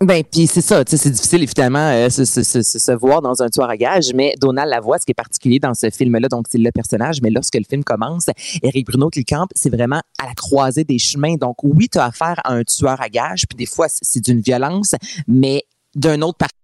Ben 0.00 0.22
puis 0.22 0.46
c'est 0.46 0.60
ça, 0.60 0.82
c'est 0.86 1.10
difficile 1.10 1.42
évidemment 1.42 1.90
euh, 1.90 2.08
se, 2.08 2.24
se, 2.24 2.42
se, 2.62 2.92
voir 2.92 3.20
dans 3.20 3.42
un 3.42 3.48
tueur 3.48 3.68
à 3.68 3.76
gage, 3.76 4.12
mais 4.14 4.34
Donald 4.40 4.70
Lavoie, 4.70 4.98
ce 4.98 5.04
qui 5.04 5.10
est 5.10 5.14
particulier 5.14 5.58
dans 5.58 5.74
ce 5.74 5.90
film-là, 5.90 6.28
donc 6.28 6.46
c'est 6.48 6.58
le 6.58 6.70
personnage, 6.72 7.20
mais 7.22 7.30
lorsque 7.30 7.56
le 7.56 7.64
film 7.68 7.82
commence, 7.84 8.26
Éric 8.62 8.86
Bruno 8.86 9.10
qui 9.10 9.18
le 9.20 9.24
campe, 9.28 9.50
c'est 9.54 9.68
vraiment 9.74 10.00
à 10.22 10.26
la 10.26 10.34
croisée 10.34 10.84
des 10.84 10.98
chemins. 10.98 11.34
Donc 11.34 11.56
oui, 11.64 11.88
tu 11.92 11.98
as 11.98 12.04
affaire 12.06 12.40
à 12.44 12.54
un 12.54 12.62
tueur 12.62 13.00
à 13.00 13.08
gage, 13.08 13.44
puis 13.48 13.56
des 13.56 13.66
fois 13.66 13.88
c'est 13.88 14.04
c'est 14.04 14.24
d'une 14.24 14.40
violence, 14.40 14.94
mais 15.26 15.64
d'un 15.94 16.22
autre 16.22 16.38
parti 16.38 16.54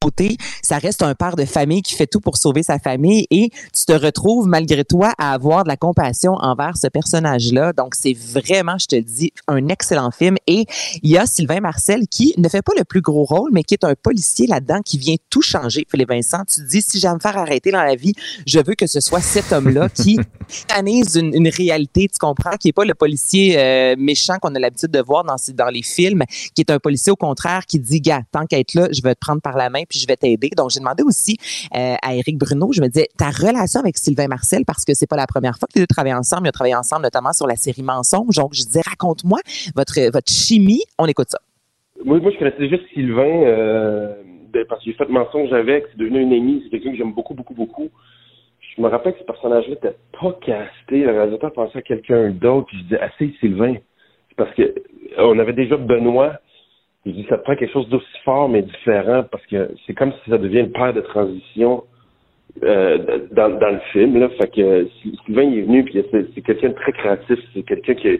côté, 0.00 0.36
ça 0.62 0.78
reste 0.78 1.02
un 1.02 1.14
père 1.14 1.36
de 1.36 1.44
famille 1.44 1.82
qui 1.82 1.94
fait 1.94 2.06
tout 2.06 2.20
pour 2.20 2.36
sauver 2.36 2.62
sa 2.62 2.78
famille 2.78 3.26
et 3.30 3.50
tu 3.74 3.84
te 3.84 3.92
retrouves 3.92 4.46
malgré 4.46 4.84
toi 4.84 5.12
à 5.18 5.32
avoir 5.32 5.64
de 5.64 5.68
la 5.68 5.76
compassion 5.76 6.32
envers 6.34 6.76
ce 6.76 6.88
personnage-là. 6.88 7.72
Donc 7.72 7.94
c'est 7.94 8.14
vraiment, 8.14 8.78
je 8.78 8.86
te 8.86 8.96
dis, 8.96 9.32
un 9.46 9.68
excellent 9.68 10.10
film 10.10 10.36
et 10.46 10.64
il 11.02 11.10
y 11.10 11.18
a 11.18 11.26
Sylvain 11.26 11.60
Marcel 11.60 12.08
qui 12.08 12.34
ne 12.38 12.48
fait 12.48 12.62
pas 12.62 12.72
le 12.76 12.84
plus 12.84 13.02
gros 13.02 13.24
rôle 13.24 13.50
mais 13.52 13.62
qui 13.62 13.74
est 13.74 13.84
un 13.84 13.94
policier 13.94 14.46
là-dedans 14.46 14.80
qui 14.84 14.98
vient 14.98 15.16
tout 15.28 15.42
changer. 15.42 15.86
Philippe 15.90 16.08
Vincent, 16.08 16.44
tu 16.48 16.60
te 16.60 16.66
dis 16.66 16.82
si 16.82 16.98
j'aime 16.98 17.14
me 17.14 17.20
faire 17.20 17.36
arrêter 17.36 17.70
dans 17.70 17.82
la 17.82 17.94
vie, 17.94 18.14
je 18.46 18.58
veux 18.58 18.74
que 18.74 18.86
ce 18.86 19.00
soit 19.00 19.20
cet 19.20 19.52
homme-là 19.52 19.88
qui 19.88 20.18
analyse 20.74 21.16
une, 21.16 21.48
réalité, 21.48 22.08
tu 22.08 22.18
comprends, 22.18 22.56
qui 22.58 22.68
est 22.68 22.72
pas 22.72 22.84
le 22.84 22.94
policier 22.94 23.58
euh, 23.58 23.96
méchant 23.98 24.38
qu'on 24.40 24.54
a 24.54 24.58
l'habitude 24.58 24.90
de 24.90 25.00
voir 25.00 25.24
dans, 25.24 25.36
dans 25.54 25.68
les 25.68 25.82
films, 25.82 26.22
qui 26.54 26.62
est 26.62 26.70
un 26.70 26.78
policier 26.78 27.12
au 27.12 27.16
contraire 27.16 27.66
qui 27.66 27.78
dit, 27.80 28.00
gars, 28.00 28.22
tant 28.30 28.46
qu'à 28.46 28.58
être 28.58 28.74
là, 28.74 28.88
je 28.92 29.02
vais 29.02 29.14
te 29.14 29.20
prendre 29.20 29.42
par 29.42 29.56
la 29.56 29.68
main 29.68 29.82
puis 29.88 29.98
je 30.00 30.06
vais 30.06 30.16
t'aider. 30.16 30.50
Donc, 30.56 30.70
j'ai 30.70 30.80
demandé 30.80 31.02
aussi 31.02 31.36
euh, 31.74 31.94
à 32.02 32.14
Éric 32.14 32.38
Bruno, 32.38 32.72
je 32.72 32.80
me 32.80 32.88
disais, 32.88 33.08
ta 33.16 33.30
relation 33.30 33.80
avec 33.80 33.96
Sylvain 33.98 34.28
Marcel, 34.28 34.64
parce 34.66 34.84
que 34.84 34.94
c'est 34.94 35.08
pas 35.08 35.16
la 35.16 35.26
première 35.26 35.56
fois 35.58 35.68
que 35.72 35.78
les 35.78 35.82
deux 35.82 35.86
travaillent 35.86 36.14
ensemble, 36.14 36.46
ils 36.46 36.48
ont 36.48 36.52
travaillé 36.52 36.74
ensemble 36.74 37.02
notamment 37.02 37.32
sur 37.32 37.46
la 37.46 37.56
série 37.56 37.82
Mensonge. 37.82 38.36
Donc, 38.36 38.54
je 38.54 38.62
disais, 38.62 38.82
raconte-moi 38.86 39.40
votre, 39.74 40.00
votre 40.12 40.30
chimie. 40.30 40.82
On 40.98 41.06
écoute 41.06 41.28
ça. 41.28 41.38
Moi, 42.04 42.18
moi 42.20 42.30
je 42.32 42.38
connaissais 42.38 42.58
déjà 42.58 42.76
Sylvain 42.94 43.42
euh, 43.44 44.14
ben, 44.52 44.64
parce 44.68 44.82
que 44.82 44.90
j'ai 44.90 44.96
fait 44.96 45.08
mensonge 45.08 45.52
avec, 45.52 45.84
c'est 45.90 45.98
devenu 45.98 46.24
un 46.24 46.36
ami, 46.36 46.62
c'est 46.64 46.70
quelqu'un 46.70 46.92
que 46.92 46.96
j'aime 46.96 47.12
beaucoup, 47.12 47.34
beaucoup, 47.34 47.54
beaucoup. 47.54 47.88
Je 48.76 48.82
me 48.82 48.88
rappelle 48.88 49.12
que 49.14 49.20
ce 49.20 49.24
personnage-là 49.24 49.74
n'était 49.74 49.96
pas 50.20 50.32
casté. 50.44 51.04
Le 51.04 51.12
réalisateur 51.12 51.52
pensait 51.52 51.78
à 51.78 51.82
quelqu'un 51.82 52.30
d'autre, 52.30 52.66
puis 52.68 52.78
je 52.78 52.82
disais, 52.84 53.00
assez 53.00 53.34
Sylvain. 53.40 53.74
C'est 54.28 54.36
parce 54.36 54.54
que 54.54 54.74
on 55.18 55.38
avait 55.38 55.52
déjà 55.52 55.76
Benoît. 55.76 56.38
Je 57.06 57.12
dis, 57.12 57.26
ça 57.28 57.38
prend 57.38 57.56
quelque 57.56 57.72
chose 57.72 57.88
d'aussi 57.88 58.18
fort, 58.24 58.48
mais 58.48 58.62
différent, 58.62 59.24
parce 59.30 59.44
que 59.46 59.70
c'est 59.86 59.94
comme 59.94 60.12
si 60.12 60.30
ça 60.30 60.38
devient 60.38 60.60
une 60.60 60.72
paire 60.72 60.92
de 60.92 61.00
transition 61.00 61.84
euh, 62.62 63.26
dans, 63.32 63.58
dans 63.58 63.70
le 63.70 63.80
film. 63.92 64.18
Là. 64.18 64.28
Fait 64.30 64.48
que 64.48 64.60
euh, 64.60 64.84
Sylvain 65.24 65.44
il 65.44 65.58
est 65.58 65.62
venu, 65.62 65.84
puis 65.84 66.04
c'est 66.10 66.42
quelqu'un 66.42 66.68
de 66.68 66.74
très 66.74 66.92
créatif, 66.92 67.38
c'est 67.54 67.62
quelqu'un 67.62 67.94
qui 67.94 68.08
a 68.08 68.12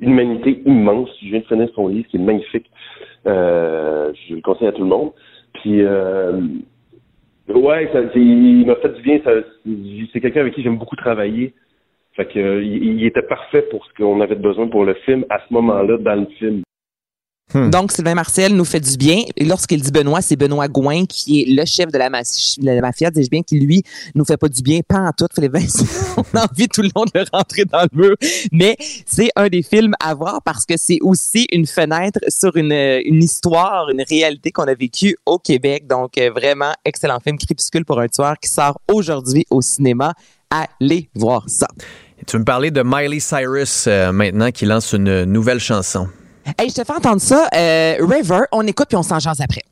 une 0.00 0.10
humanité 0.10 0.62
immense. 0.64 1.10
Je 1.22 1.28
viens 1.28 1.40
de 1.40 1.44
finir 1.44 1.68
son 1.74 1.88
livre, 1.88 2.08
qui 2.08 2.16
est 2.16 2.20
magnifique. 2.20 2.70
Euh, 3.26 4.12
je 4.28 4.34
le 4.34 4.40
conseille 4.40 4.68
à 4.68 4.72
tout 4.72 4.82
le 4.82 4.88
monde. 4.88 5.12
Puis 5.54 5.82
euh, 5.82 6.40
ouais, 7.48 7.88
ça, 7.92 8.00
il 8.14 8.66
m'a 8.66 8.76
fait 8.76 8.94
du 8.94 9.02
bien. 9.02 9.20
C'est 10.12 10.20
quelqu'un 10.20 10.40
avec 10.40 10.54
qui 10.54 10.62
j'aime 10.62 10.78
beaucoup 10.78 10.96
travailler. 10.96 11.54
Fait 12.14 12.26
que 12.26 12.38
euh, 12.38 12.62
il 12.62 13.04
était 13.06 13.22
parfait 13.22 13.62
pour 13.70 13.86
ce 13.86 13.94
qu'on 13.94 14.20
avait 14.20 14.34
besoin 14.34 14.68
pour 14.68 14.84
le 14.84 14.94
film 14.94 15.24
à 15.30 15.38
ce 15.38 15.54
moment-là 15.54 15.98
dans 15.98 16.20
le 16.20 16.26
film. 16.38 16.62
Donc, 17.54 17.92
Sylvain 17.92 18.14
Marcel 18.14 18.54
nous 18.54 18.64
fait 18.64 18.80
du 18.80 18.96
bien. 18.96 19.22
Et 19.36 19.44
lorsqu'il 19.44 19.82
dit 19.82 19.90
Benoît, 19.90 20.22
c'est 20.22 20.36
Benoît 20.36 20.68
Gouin, 20.68 21.04
qui 21.06 21.42
est 21.42 21.46
le 21.50 21.64
chef 21.64 21.90
de 21.92 21.98
la, 21.98 22.10
ma- 22.10 22.22
de 22.22 22.64
la 22.66 22.80
mafia, 22.80 23.10
dis-je 23.10 23.28
bien, 23.30 23.42
qui, 23.42 23.58
lui, 23.60 23.82
nous 24.14 24.24
fait 24.24 24.36
pas 24.36 24.48
du 24.48 24.62
bien, 24.62 24.80
pas 24.86 24.98
en 24.98 25.10
tout. 25.12 25.26
On 26.16 26.38
a 26.38 26.44
envie 26.50 26.68
tout 26.68 26.82
le 26.82 26.90
long 26.94 27.04
de 27.04 27.10
le 27.20 27.24
rentrer 27.32 27.64
dans 27.64 27.82
le 27.92 27.98
mur. 28.00 28.16
Mais 28.52 28.76
c'est 29.06 29.30
un 29.36 29.48
des 29.48 29.62
films 29.62 29.94
à 30.00 30.14
voir 30.14 30.40
parce 30.44 30.66
que 30.66 30.74
c'est 30.76 30.98
aussi 31.02 31.46
une 31.52 31.66
fenêtre 31.66 32.20
sur 32.28 32.56
une, 32.56 32.72
une 32.72 33.22
histoire, 33.22 33.88
une 33.90 34.02
réalité 34.08 34.50
qu'on 34.50 34.64
a 34.64 34.74
vécue 34.74 35.16
au 35.26 35.38
Québec. 35.38 35.86
Donc, 35.86 36.18
euh, 36.18 36.30
vraiment, 36.30 36.72
excellent 36.84 37.18
film, 37.20 37.38
Crépuscule 37.38 37.84
pour 37.84 38.00
un 38.00 38.08
tueur, 38.08 38.34
qui 38.40 38.48
sort 38.50 38.78
aujourd'hui 38.92 39.46
au 39.50 39.60
cinéma. 39.62 40.14
Allez 40.50 41.08
voir 41.14 41.44
ça. 41.48 41.66
Et 42.20 42.24
tu 42.24 42.38
me 42.38 42.44
parler 42.44 42.70
de 42.70 42.82
Miley 42.84 43.20
Cyrus 43.20 43.86
euh, 43.88 44.12
maintenant 44.12 44.50
qui 44.50 44.64
lance 44.66 44.92
une 44.92 45.24
nouvelle 45.24 45.60
chanson. 45.60 46.08
Hey, 46.58 46.70
je 46.70 46.74
te 46.74 46.84
fais 46.84 46.92
entendre 46.92 47.20
ça. 47.20 47.48
Euh, 47.54 47.96
River, 48.00 48.40
on 48.52 48.66
écoute 48.66 48.88
puis 48.88 48.96
on 48.96 49.02
s'en 49.02 49.18
après. 49.40 49.62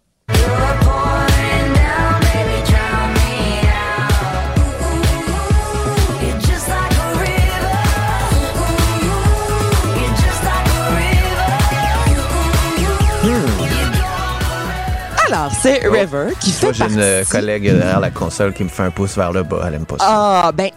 Alors, 15.41 15.53
c'est 15.55 15.89
River 15.89 16.35
qui 16.39 16.51
fait 16.51 16.67
Moi, 16.67 16.89
j'ai 16.91 17.19
une 17.21 17.25
collègue 17.25 17.63
derrière 17.65 17.99
la 17.99 18.11
console 18.11 18.53
qui 18.53 18.63
me 18.63 18.69
fait 18.69 18.83
un 18.83 18.91
pouce 18.91 19.17
vers 19.17 19.33
le 19.33 19.43
bas. 19.43 19.65
Elle 19.67 19.75
aime 19.77 19.87
pas 19.87 19.97
ça. 19.99 20.05
Ah, 20.07 20.53
ben, 20.55 20.69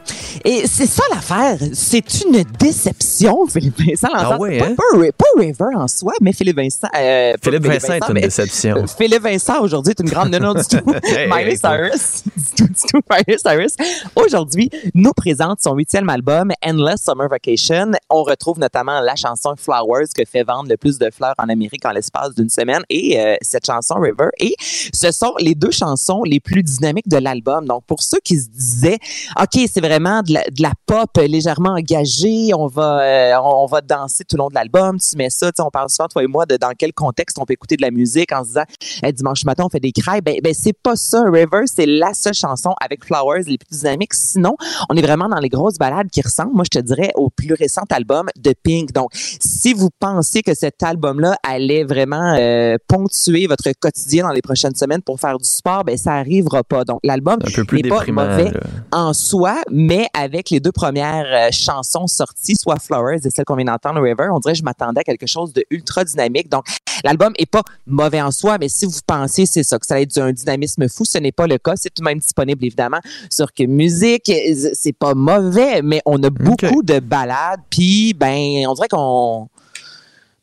et 0.46 0.66
c'est 0.68 0.86
ça 0.86 1.04
l'affaire. 1.14 1.58
C'est 1.74 2.22
une 2.24 2.44
déception, 2.58 3.46
Philippe 3.46 3.78
Vincent. 3.78 4.08
Ah 4.14 4.38
oui, 4.40 4.60
pas, 4.60 4.68
hein? 4.68 4.76
pas 4.78 4.98
Ri- 4.98 5.12
pas 5.12 5.26
River 5.38 5.76
en 5.76 5.90
soi, 5.90 6.14
mais 6.22 6.32
Philippe 6.32 6.56
Vincent. 6.56 6.88
euh, 6.98 7.34
Philippe 7.44 7.66
Vincent 7.66 7.94
est 7.96 8.08
une 8.08 8.22
déception. 8.22 8.86
Philippe 8.98 9.24
Vincent, 9.24 9.62
aujourd'hui, 9.62 9.92
est 9.98 10.02
une 10.02 10.10
grande 10.10 10.34
non 10.34 10.54
du 10.54 10.64
tout. 10.64 10.78
Hey, 11.04 11.28
Miley 11.28 11.58
Cyrus, 11.58 12.24
du 12.38 12.44
tout, 12.56 12.64
du 12.68 12.74
tout, 12.90 13.02
Miley 13.12 13.38
Cyrus, 13.38 13.76
aujourd'hui, 14.16 14.70
nous 14.94 15.12
présente 15.12 15.60
son 15.62 15.76
huitième 15.76 16.08
album, 16.10 16.52
Endless 16.66 17.04
Summer 17.04 17.28
Vacation. 17.28 17.92
On 18.10 18.24
retrouve 18.24 18.60
notamment 18.60 19.02
la 19.02 19.16
chanson 19.16 19.56
Flowers, 19.58 20.06
que 20.16 20.24
fait 20.26 20.44
vendre 20.44 20.70
le 20.70 20.78
plus 20.78 20.98
de 20.98 21.10
fleurs 21.12 21.36
en 21.38 21.50
Amérique 21.50 21.86
en 21.86 21.92
l'espace 21.92 22.34
d'une 22.34 22.50
semaine, 22.50 22.84
et 22.90 23.20
euh, 23.20 23.36
cette 23.42 23.66
chanson 23.66 23.96
River. 23.96 24.30
Ce 24.60 25.12
sont 25.12 25.34
les 25.40 25.56
deux 25.56 25.72
chansons 25.72 26.24
les 26.24 26.40
plus 26.40 26.64
dynamiques 26.64 27.08
de 27.08 27.18
l'album. 27.18 27.66
Donc, 27.66 27.84
pour 27.86 28.04
ceux 28.04 28.20
qui 28.24 28.40
se 28.40 28.50
disaient, 28.50 29.00
OK, 29.40 29.60
c'est 29.72 29.82
vraiment 29.82 30.22
de 30.22 30.34
la, 30.34 30.72
pop 30.86 31.10
légèrement 31.18 31.72
engagée, 31.72 32.54
on 32.54 32.68
va, 32.68 33.02
euh, 33.02 33.40
on, 33.42 33.66
va 33.66 33.82
danser 33.82 34.26
tout 34.26 34.36
le 34.36 34.40
long 34.40 34.50
de 34.50 34.56
l'album, 34.56 35.00
tu 35.00 35.16
mets 35.18 35.30
ça, 35.30 35.48
tu 35.48 35.58
sais, 35.58 35.64
on 35.64 35.72
parle 35.72 35.90
souvent, 35.90 36.08
toi 36.08 36.24
et 36.24 36.28
moi, 36.28 36.46
de 36.46 36.58
dans 36.58 36.72
quel 36.78 36.94
contexte 36.94 37.38
on 37.40 37.46
peut 37.46 37.54
écouter 37.54 37.78
de 37.78 37.82
la 37.82 37.92
musique 37.92 38.32
en 38.32 38.44
se 38.44 38.50
disant, 38.50 38.64
Eh, 39.04 39.14
dimanche 39.14 39.46
matin, 39.46 39.64
on 39.66 39.70
fait 39.70 39.80
des 39.80 39.92
crêpes. 39.92 40.26
Ben, 40.26 40.40
ben 40.44 40.54
c'est 40.54 40.74
pas 40.74 40.96
ça. 40.96 41.24
River, 41.24 41.64
c'est 41.66 41.86
la 41.86 42.14
seule 42.14 42.34
chanson 42.34 42.74
avec 42.82 43.06
Flowers 43.06 43.44
les 43.46 43.58
plus 43.58 43.78
dynamiques. 43.78 44.14
Sinon, 44.14 44.56
on 44.90 44.96
est 44.96 45.02
vraiment 45.02 45.30
dans 45.30 45.40
les 45.40 45.50
grosses 45.50 45.78
balades 45.78 46.10
qui 46.10 46.22
ressemblent, 46.22 46.54
moi, 46.54 46.64
je 46.66 46.80
te 46.80 46.84
dirais, 46.84 47.12
au 47.16 47.30
plus 47.30 47.54
récent 47.54 47.84
album 47.90 48.30
de 48.38 48.54
Pink. 48.64 48.92
Donc, 48.92 49.10
si 49.14 49.74
vous 49.74 49.90
pensiez 50.00 50.42
que 50.42 50.54
cet 50.54 50.84
album-là 50.84 51.38
allait 51.44 51.84
vraiment 51.84 52.36
euh, 52.38 52.78
ponctuer 52.88 53.48
votre 53.48 53.72
quotidien 53.80 54.26
dans 54.26 54.32
les 54.32 54.42
prochaines 54.44 54.76
semaines 54.76 55.02
pour 55.02 55.20
faire 55.20 55.38
du 55.38 55.48
sport, 55.48 55.84
ben 55.84 55.98
ça 55.98 56.14
arrivera 56.14 56.64
pas. 56.64 56.84
Donc, 56.86 57.00
l'album 57.04 57.40
n'est 57.72 57.90
pas 57.90 58.06
mauvais 58.08 58.52
là. 58.52 58.60
en 58.92 59.14
soi, 59.14 59.64
mais 59.72 60.08
avec 60.14 60.50
les 60.50 60.60
deux 60.60 60.72
premières 60.72 61.26
euh, 61.32 61.50
chansons 61.52 62.08
sorties, 62.08 62.56
soit 62.56 62.80
Flowers 62.80 63.26
et 63.26 63.30
celle 63.30 63.46
qu'on 63.46 63.56
vient 63.56 63.66
d'entendre, 63.66 64.02
River, 64.02 64.28
on 64.32 64.40
dirait 64.40 64.54
que 64.54 64.60
je 64.60 64.64
m'attendais 64.64 65.02
à 65.02 65.04
quelque 65.04 65.28
chose 65.28 65.54
de 65.54 65.66
ultra 65.72 66.04
dynamique. 66.04 66.50
Donc, 66.50 66.66
l'album 67.04 67.34
est 67.38 67.50
pas 67.50 67.64
mauvais 67.88 68.22
en 68.22 68.32
soi, 68.32 68.58
mais 68.60 68.70
si 68.70 68.86
vous 68.86 69.00
pensez 69.06 69.46
c'est 69.46 69.64
ça, 69.64 69.80
que 69.80 69.86
ça 69.86 69.96
va 69.96 70.02
être 70.02 70.18
un 70.20 70.32
dynamisme 70.32 70.88
fou, 70.90 71.06
ce 71.06 71.18
n'est 71.18 71.32
pas 71.32 71.48
le 71.48 71.58
cas. 71.58 71.74
C'est 71.76 71.90
tout 71.90 72.04
de 72.04 72.08
même 72.08 72.20
disponible, 72.20 72.64
évidemment, 72.66 73.00
sur 73.30 73.54
que 73.54 73.64
musique. 73.64 74.32
C'est 74.74 74.94
pas 74.94 75.14
mauvais, 75.14 75.82
mais 75.82 76.02
on 76.06 76.22
a 76.24 76.30
beaucoup 76.30 76.84
de 76.84 77.00
balades. 77.00 77.62
Puis, 77.70 78.14
ben, 78.14 78.68
on 78.68 78.74
dirait 78.74 78.88
qu'on 78.90 79.48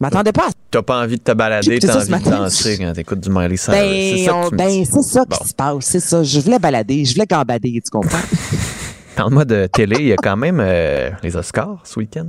m'attendais 0.00 0.32
pas 0.32 0.48
à 0.48 0.50
T'as 0.70 0.82
pas 0.82 1.02
envie 1.02 1.16
de 1.16 1.22
te 1.22 1.32
balader, 1.32 1.78
t'as 1.78 1.96
envie 1.96 2.24
de 2.24 2.30
danser 2.30 2.78
quand 2.78 2.92
t'écoutes 2.92 3.20
du 3.20 3.30
Miley 3.30 3.56
Cyrus. 3.56 3.78
Ben, 3.78 3.88
c'est 4.16 4.24
ça 4.24 4.36
on- 4.36 4.48
ben, 4.50 4.84
c'est 4.84 5.02
ça 5.02 5.24
Bon. 5.24 5.36
qui 5.36 5.48
se 5.48 5.54
passe, 5.54 5.76
c'est 5.84 6.00
ça. 6.00 6.22
Je 6.22 6.40
voulais 6.40 6.58
balader, 6.58 7.04
je 7.04 7.12
voulais 7.14 7.26
gambader, 7.26 7.80
tu 7.84 7.90
comprends? 7.90 8.18
Parle-moi 9.16 9.44
de 9.44 9.66
télé, 9.72 9.96
il 9.98 10.06
y 10.06 10.12
a 10.12 10.16
quand 10.16 10.36
même 10.36 10.58
euh, 10.60 11.10
les 11.22 11.36
Oscars 11.36 11.80
ce 11.84 11.98
week-end. 11.98 12.26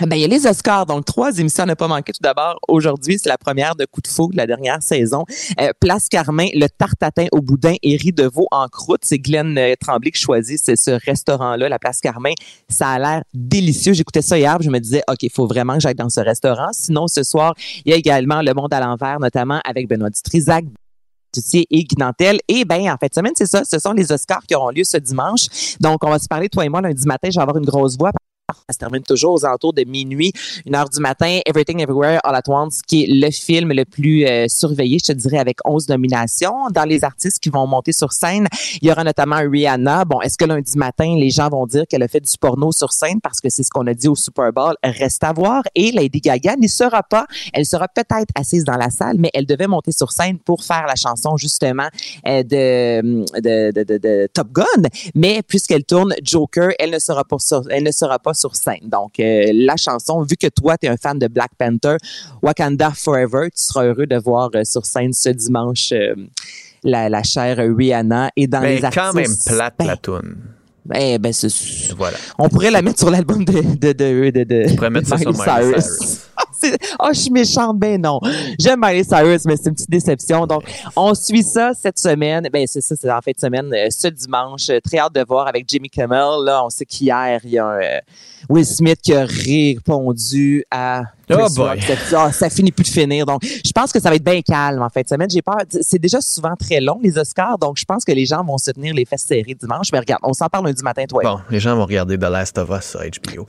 Ben, 0.00 0.14
il 0.16 0.20
y 0.20 0.24
a 0.24 0.28
les 0.28 0.46
Oscars, 0.46 0.84
donc 0.84 1.06
trois 1.06 1.38
émissions 1.38 1.62
à 1.62 1.66
ne 1.66 1.74
pas 1.74 1.88
manquer. 1.88 2.12
Tout 2.12 2.22
d'abord, 2.22 2.58
aujourd'hui, 2.68 3.18
c'est 3.18 3.28
la 3.28 3.38
première 3.38 3.74
de 3.76 3.86
Coup 3.86 4.02
de 4.02 4.08
fou 4.08 4.28
de 4.30 4.36
la 4.36 4.46
dernière 4.46 4.82
saison. 4.82 5.24
Euh, 5.60 5.70
Place 5.80 6.08
Carmin, 6.08 6.48
le 6.54 6.66
tartatin 6.68 7.26
au 7.32 7.40
boudin 7.40 7.74
et 7.82 7.96
riz 7.96 8.12
de 8.12 8.24
veau 8.24 8.46
en 8.50 8.68
croûte. 8.68 9.00
C'est 9.04 9.18
Glenn 9.18 9.56
euh, 9.56 9.74
Tremblay 9.80 10.10
qui 10.10 10.20
choisit 10.20 10.58
ce, 10.58 10.90
restaurant-là, 11.06 11.68
la 11.68 11.78
Place 11.78 12.00
Carmin. 12.00 12.32
Ça 12.68 12.90
a 12.90 12.98
l'air 12.98 13.22
délicieux. 13.32 13.94
J'écoutais 13.94 14.22
ça 14.22 14.38
hier, 14.38 14.58
je 14.60 14.68
me 14.68 14.78
disais, 14.78 15.02
OK, 15.08 15.22
il 15.22 15.30
faut 15.30 15.46
vraiment 15.46 15.74
que 15.74 15.80
j'aille 15.80 15.94
dans 15.94 16.10
ce 16.10 16.20
restaurant. 16.20 16.68
Sinon, 16.72 17.06
ce 17.08 17.22
soir, 17.22 17.54
il 17.84 17.90
y 17.90 17.94
a 17.94 17.96
également 17.96 18.42
Le 18.42 18.52
Monde 18.52 18.74
à 18.74 18.80
l'envers, 18.80 19.18
notamment 19.18 19.60
avec 19.64 19.88
Benoît 19.88 20.10
Dutrisac, 20.10 20.64
et 21.54 21.84
Guy 21.84 21.96
Nantel. 21.98 22.38
Et 22.48 22.64
ben 22.64 22.90
en 22.90 22.96
fait 22.96 23.14
semaine, 23.14 23.32
c'est 23.34 23.46
ça. 23.46 23.62
Ce 23.64 23.78
sont 23.78 23.92
les 23.92 24.12
Oscars 24.12 24.42
qui 24.46 24.54
auront 24.54 24.70
lieu 24.70 24.84
ce 24.84 24.96
dimanche. 24.96 25.76
Donc, 25.80 26.04
on 26.04 26.10
va 26.10 26.18
se 26.18 26.28
parler, 26.28 26.48
toi 26.48 26.64
et 26.64 26.68
moi, 26.68 26.80
lundi 26.80 27.06
matin. 27.06 27.28
Je 27.30 27.36
vais 27.36 27.42
avoir 27.42 27.56
une 27.56 27.64
grosse 27.64 27.96
voix. 27.96 28.10
Ça 28.48 28.74
se 28.74 28.78
termine 28.78 29.02
toujours 29.02 29.32
aux 29.32 29.44
alentours 29.44 29.72
de 29.72 29.82
minuit, 29.82 30.32
une 30.66 30.76
heure 30.76 30.88
du 30.88 31.00
matin. 31.00 31.40
Everything 31.46 31.80
Everywhere 31.80 32.20
All 32.22 32.36
at 32.36 32.42
Once, 32.46 32.80
qui 32.80 33.02
est 33.02 33.06
le 33.08 33.28
film 33.32 33.72
le 33.72 33.84
plus 33.84 34.24
euh, 34.24 34.46
surveillé, 34.46 35.00
je 35.00 35.12
te 35.12 35.18
dirais, 35.18 35.38
avec 35.38 35.58
11 35.64 35.88
nominations. 35.88 36.68
Dans 36.70 36.84
les 36.84 37.02
artistes 37.02 37.40
qui 37.40 37.48
vont 37.48 37.66
monter 37.66 37.90
sur 37.90 38.12
scène, 38.12 38.46
il 38.80 38.86
y 38.86 38.92
aura 38.92 39.02
notamment 39.02 39.40
Rihanna. 39.40 40.04
Bon, 40.04 40.20
est-ce 40.20 40.38
que 40.38 40.44
lundi 40.44 40.78
matin, 40.78 41.16
les 41.18 41.30
gens 41.30 41.48
vont 41.48 41.66
dire 41.66 41.86
qu'elle 41.88 42.04
a 42.04 42.08
fait 42.08 42.20
du 42.20 42.30
porno 42.38 42.70
sur 42.70 42.92
scène? 42.92 43.20
Parce 43.20 43.40
que 43.40 43.50
c'est 43.50 43.64
ce 43.64 43.70
qu'on 43.70 43.84
a 43.88 43.94
dit 43.94 44.06
au 44.06 44.14
Super 44.14 44.52
Bowl? 44.52 44.76
Reste 44.84 45.24
à 45.24 45.32
voir. 45.32 45.64
Et 45.74 45.90
Lady 45.90 46.20
Gaga 46.20 46.54
n'y 46.54 46.68
sera 46.68 47.02
pas. 47.02 47.26
Elle 47.52 47.66
sera 47.66 47.88
peut-être 47.88 48.30
assise 48.36 48.62
dans 48.62 48.76
la 48.76 48.90
salle, 48.90 49.16
mais 49.18 49.30
elle 49.34 49.46
devait 49.46 49.66
monter 49.66 49.90
sur 49.90 50.12
scène 50.12 50.38
pour 50.38 50.62
faire 50.62 50.86
la 50.86 50.94
chanson, 50.94 51.36
justement, 51.36 51.88
euh, 52.28 52.44
de, 52.44 53.24
de, 53.40 53.72
de, 53.72 53.98
de- 53.98 54.28
Top 54.32 54.52
Gun. 54.52 54.64
Mais 55.16 55.42
puisqu'elle 55.42 55.82
tourne 55.82 56.14
Joker, 56.22 56.70
elle 56.78 56.90
ne 56.90 57.00
sera 57.00 57.24
pas 57.24 57.38
sur, 57.40 57.62
elle 57.70 57.82
ne 57.82 57.90
sera 57.90 58.20
pas 58.20 58.34
sur 58.36 58.54
scène. 58.54 58.84
Donc, 58.84 59.18
euh, 59.18 59.50
la 59.52 59.76
chanson, 59.76 60.22
vu 60.22 60.36
que 60.36 60.46
toi, 60.48 60.76
tu 60.78 60.86
es 60.86 60.88
un 60.88 60.96
fan 60.96 61.18
de 61.18 61.26
Black 61.26 61.50
Panther, 61.58 61.96
Wakanda 62.42 62.90
Forever, 62.92 63.48
tu 63.50 63.62
seras 63.62 63.84
heureux 63.84 64.06
de 64.06 64.16
voir 64.16 64.50
euh, 64.54 64.64
sur 64.64 64.86
scène 64.86 65.12
ce 65.12 65.30
dimanche 65.30 65.92
euh, 65.92 66.14
la, 66.84 67.08
la 67.08 67.22
chère 67.22 67.56
Rihanna. 67.58 68.30
Et 68.36 68.46
dans 68.46 68.60
Mais 68.60 68.76
les 68.76 68.84
artistes... 68.84 69.04
quand 69.04 69.12
même 69.14 69.36
plate 69.46 69.74
ben, 69.78 69.86
la 69.86 69.96
toune. 69.96 70.36
Ben, 70.86 71.18
ben, 71.18 71.32
c'est- 71.32 71.92
Voilà. 71.96 72.16
on 72.38 72.48
pourrait 72.48 72.70
la 72.70 72.82
mettre 72.82 72.98
sur 72.98 73.10
l'album 73.10 73.44
de, 73.44 73.52
de, 73.52 73.92
de, 73.92 74.44
de, 74.44 74.74
pourrais 74.74 74.90
mettre 74.90 75.08
ça 75.08 75.18
sur 75.18 75.32
Miley 75.32 75.44
Cyrus. 75.44 76.20
Oh, 77.00 77.08
je 77.12 77.18
suis 77.20 77.30
méchante, 77.30 77.78
ben 77.78 78.00
non. 78.00 78.20
J'aime 78.58 78.80
Miley 78.80 79.04
Cyrus, 79.04 79.44
mais 79.44 79.56
c'est 79.56 79.68
une 79.68 79.74
petite 79.74 79.90
déception. 79.90 80.46
Donc, 80.46 80.62
on 80.96 81.14
suit 81.14 81.42
ça 81.42 81.72
cette 81.74 81.98
semaine. 81.98 82.48
Ben, 82.52 82.66
c'est 82.66 82.80
ça, 82.80 82.94
c'est 82.96 83.10
en 83.10 83.20
fin 83.20 83.32
de 83.32 83.38
semaine, 83.40 83.70
euh, 83.74 83.88
ce 83.90 84.08
dimanche. 84.08 84.70
Euh, 84.70 84.80
Très 84.80 84.98
hâte 84.98 85.14
de 85.14 85.24
voir 85.26 85.46
avec 85.48 85.64
Jimmy 85.68 85.88
Kimmel. 85.90 86.44
Là, 86.44 86.64
on 86.64 86.70
sait 86.70 86.84
qu'hier, 86.86 87.40
il 87.44 87.50
y 87.50 87.58
a 87.58 87.66
un, 87.66 87.80
euh, 87.80 87.98
Will 88.48 88.64
Smith 88.66 88.98
qui 89.02 89.12
a 89.14 89.24
répondu 89.24 90.64
à 90.70 91.02
Oh 91.30 91.48
boy. 91.54 91.80
Ça, 92.08 92.32
ça 92.32 92.50
finit 92.50 92.72
plus 92.72 92.84
de 92.84 92.88
finir. 92.88 93.26
Donc, 93.26 93.42
je 93.42 93.72
pense 93.72 93.92
que 93.92 94.00
ça 94.00 94.10
va 94.10 94.16
être 94.16 94.24
bien 94.24 94.40
calme 94.42 94.82
en 94.82 94.86
de 94.86 95.08
semaine. 95.08 95.28
J'ai 95.30 95.42
peur. 95.42 95.56
C'est 95.80 95.98
déjà 95.98 96.20
souvent 96.20 96.54
très 96.56 96.80
long, 96.80 96.98
les 97.02 97.18
Oscars. 97.18 97.58
Donc, 97.58 97.76
je 97.78 97.84
pense 97.84 98.04
que 98.04 98.12
les 98.12 98.26
gens 98.26 98.44
vont 98.44 98.58
se 98.58 98.70
tenir 98.70 98.94
les 98.94 99.04
fesses 99.04 99.24
serrées 99.24 99.56
dimanche. 99.58 99.88
Mais 99.92 99.98
regarde, 99.98 100.20
on 100.22 100.32
s'en 100.32 100.46
parle 100.46 100.66
lundi 100.66 100.82
matin, 100.82 101.04
toi. 101.08 101.22
Bon, 101.22 101.40
les 101.50 101.60
gens 101.60 101.76
vont 101.76 101.86
regarder 101.86 102.16
The 102.16 102.22
Last 102.22 102.58
of 102.58 102.70
Us 102.70 102.84
sur 102.84 103.00
HBO. 103.00 103.46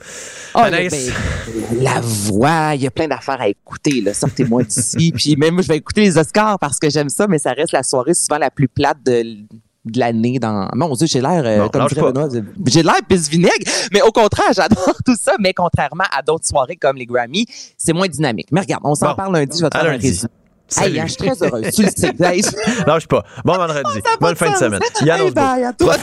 Oh, 0.54 0.58
Anaïs, 0.58 0.90
ben, 0.90 1.82
la 1.82 2.00
voix, 2.00 2.74
il 2.74 2.82
y 2.82 2.86
a 2.86 2.90
plein 2.90 3.08
d'affaires 3.08 3.40
à 3.40 3.48
écouter. 3.48 4.00
là. 4.00 4.14
Sortez-moi 4.14 4.64
d'ici. 4.64 5.12
Puis 5.16 5.36
même 5.36 5.54
moi, 5.54 5.62
je 5.62 5.68
vais 5.68 5.76
écouter 5.76 6.02
les 6.02 6.18
Oscars 6.18 6.58
parce 6.58 6.78
que 6.78 6.90
j'aime 6.90 7.08
ça, 7.08 7.26
mais 7.26 7.38
ça 7.38 7.52
reste 7.52 7.72
la 7.72 7.82
soirée 7.82 8.14
souvent 8.14 8.38
la 8.38 8.50
plus 8.50 8.68
plate 8.68 8.98
de, 9.04 9.46
de 9.90 9.98
l'année. 9.98 10.38
Dans... 10.38 10.68
Mon 10.74 10.94
Dieu, 10.94 11.06
j'ai 11.06 11.20
l'air, 11.20 11.42
euh, 11.44 11.68
comme 11.68 11.86
dirait. 11.88 12.12
Benoît, 12.12 12.28
j'ai 12.66 12.82
l'air 12.82 12.94
pisse 13.08 13.28
vinaigre. 13.28 13.52
Mais 13.92 14.02
au 14.02 14.10
contraire, 14.12 14.52
j'adore 14.54 14.94
tout 15.06 15.16
ça. 15.20 15.32
Mais 15.40 15.52
contrairement 15.52 16.04
à 16.16 16.22
d'autres 16.22 16.46
soirées 16.46 16.76
comme 16.76 16.96
les 16.96 17.06
Grammy, 17.06 17.46
c'est 17.76 17.92
moins 17.92 18.08
dynamique. 18.08 18.48
Mais 18.52 18.60
regarde, 18.60 18.82
on 18.84 18.94
s'en 18.94 19.08
Bon. 19.10 19.14
parle 19.14 19.32
lundi. 19.34 19.58
Je 19.58 19.64
vais 19.64 19.70
te 19.70 19.78
faire 19.78 19.86
un 19.86 19.92
résumé. 19.96 20.30
Salut. 20.70 20.94
Hey, 20.96 21.00
hein, 21.00 21.04
je 21.06 21.12
suis 21.12 21.16
très 21.32 21.42
heureuse. 21.46 21.72
Tu 21.74 21.82
le 21.82 21.90
sais. 21.96 22.12
Lâche 22.86 23.06
pas. 23.06 23.24
Bon 23.44 23.54
vendredi. 23.56 24.00
Bonne 24.20 24.36
fin 24.36 24.50
de 24.52 24.56
semaine. 24.56 24.80
Yann 25.02 25.20
Hey, 25.22 25.30
bye, 25.30 25.64
à 25.64 25.72
toi. 25.72 25.94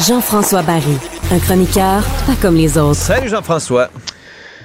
Jean-François 0.00 0.62
Barry, 0.62 0.96
un 1.34 1.38
chroniqueur 1.40 2.04
pas 2.26 2.36
comme 2.40 2.54
les 2.54 2.78
autres. 2.78 2.94
Salut 3.00 3.28
Jean-François. 3.28 3.90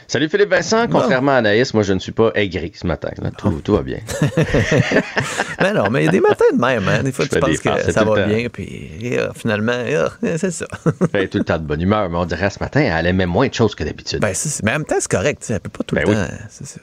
Salut 0.08 0.30
Philippe 0.30 0.52
Vincent. 0.52 0.86
Contrairement 0.88 1.32
à 1.32 1.36
Anaïs, 1.38 1.74
moi 1.74 1.82
je 1.82 1.94
ne 1.94 2.00
suis 2.00 2.12
pas 2.12 2.30
aigri 2.36 2.72
ce 2.76 2.86
matin. 2.86 3.10
là. 3.20 3.32
Tout, 3.36 3.60
tout 3.64 3.74
va 3.76 3.82
bien. 3.82 3.98
Ben 5.60 5.74
non, 5.74 5.90
mais 5.90 6.04
il 6.04 6.06
y 6.06 6.08
a 6.10 6.12
des 6.12 6.22
matins 6.22 6.46
de 6.54 6.60
même. 6.62 6.88
Hein. 6.88 7.04
Des 7.04 7.12
fois, 7.12 7.26
Je 7.26 7.32
tu 7.32 7.40
penses 7.40 7.58
que 7.60 7.92
ça 7.92 8.04
le 8.06 8.10
va 8.12 8.26
bien, 8.28 8.48
puis 8.50 8.92
euh, 9.18 9.30
finalement, 9.36 9.74
euh, 9.74 10.08
c'est 10.38 10.52
ça. 10.52 10.68
fait 11.12 11.28
tout 11.28 11.40
le 11.40 11.44
temps 11.44 11.58
de 11.58 11.64
bonne 11.66 11.82
humeur, 11.82 12.08
mais 12.10 12.18
on 12.18 12.26
dirait 12.26 12.50
ce 12.50 12.60
matin, 12.60 12.80
elle 12.82 13.08
aimait 13.08 13.26
moins 13.26 13.48
de 13.48 13.54
choses 13.54 13.74
que 13.76 13.84
d'habitude. 13.84 14.20
Ben, 14.22 14.34
mais 14.64 14.72
en 14.72 14.74
même 14.76 14.86
temps, 14.86 14.96
c'est 15.00 15.12
correct. 15.12 15.44
Elle 15.50 15.60
peut 15.60 15.70
pas 15.70 15.84
tout 15.84 15.96
le 15.96 16.02
Ben 16.04 16.10
oui. 16.10 16.16
temps. 16.16 16.34
C'est 16.50 16.66
ça. 16.68 16.80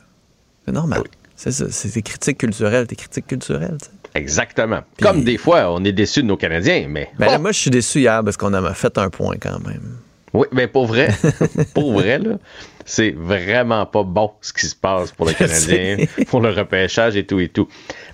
C'est 0.66 0.72
normal. 0.72 1.05
C'est 1.37 1.53
ça. 1.53 1.64
C'est 1.70 1.95
des 1.95 2.03
critiques 2.03 2.39
culturelles. 2.39 2.87
Des 2.87 2.97
critiques 2.97 3.26
culturelles. 3.28 3.78
tu 3.80 3.89
Exactement. 4.16 4.80
Comme 5.00 5.24
des 5.24 5.36
fois, 5.36 5.72
on 5.72 5.84
est 5.84 5.92
déçu 5.92 6.22
de 6.22 6.26
nos 6.26 6.36
Canadiens, 6.36 6.86
mais. 6.88 7.08
Ben 7.18 7.26
là, 7.26 7.38
moi, 7.38 7.52
je 7.52 7.58
suis 7.58 7.70
déçu 7.70 8.00
hier 8.00 8.22
parce 8.24 8.36
qu'on 8.36 8.54
a 8.54 8.74
fait 8.74 8.96
un 8.98 9.10
point 9.10 9.36
quand 9.40 9.58
même. 9.66 9.98
Oui, 10.32 10.46
mais 10.52 10.66
pour 10.66 10.86
vrai, 10.86 11.08
pour 11.74 11.92
vrai, 11.92 12.18
là, 12.18 12.38
c'est 12.84 13.10
vraiment 13.10 13.86
pas 13.86 14.02
bon 14.02 14.32
ce 14.40 14.52
qui 14.52 14.66
se 14.66 14.74
passe 14.74 15.12
pour 15.12 15.26
le 15.26 15.32
Canadien, 15.34 15.96
pour 16.28 16.40
le 16.40 16.50
repêchage 16.50 17.16
et 17.16 17.24
tout 17.24 17.40
et 17.40 17.48
tout. 17.48 17.68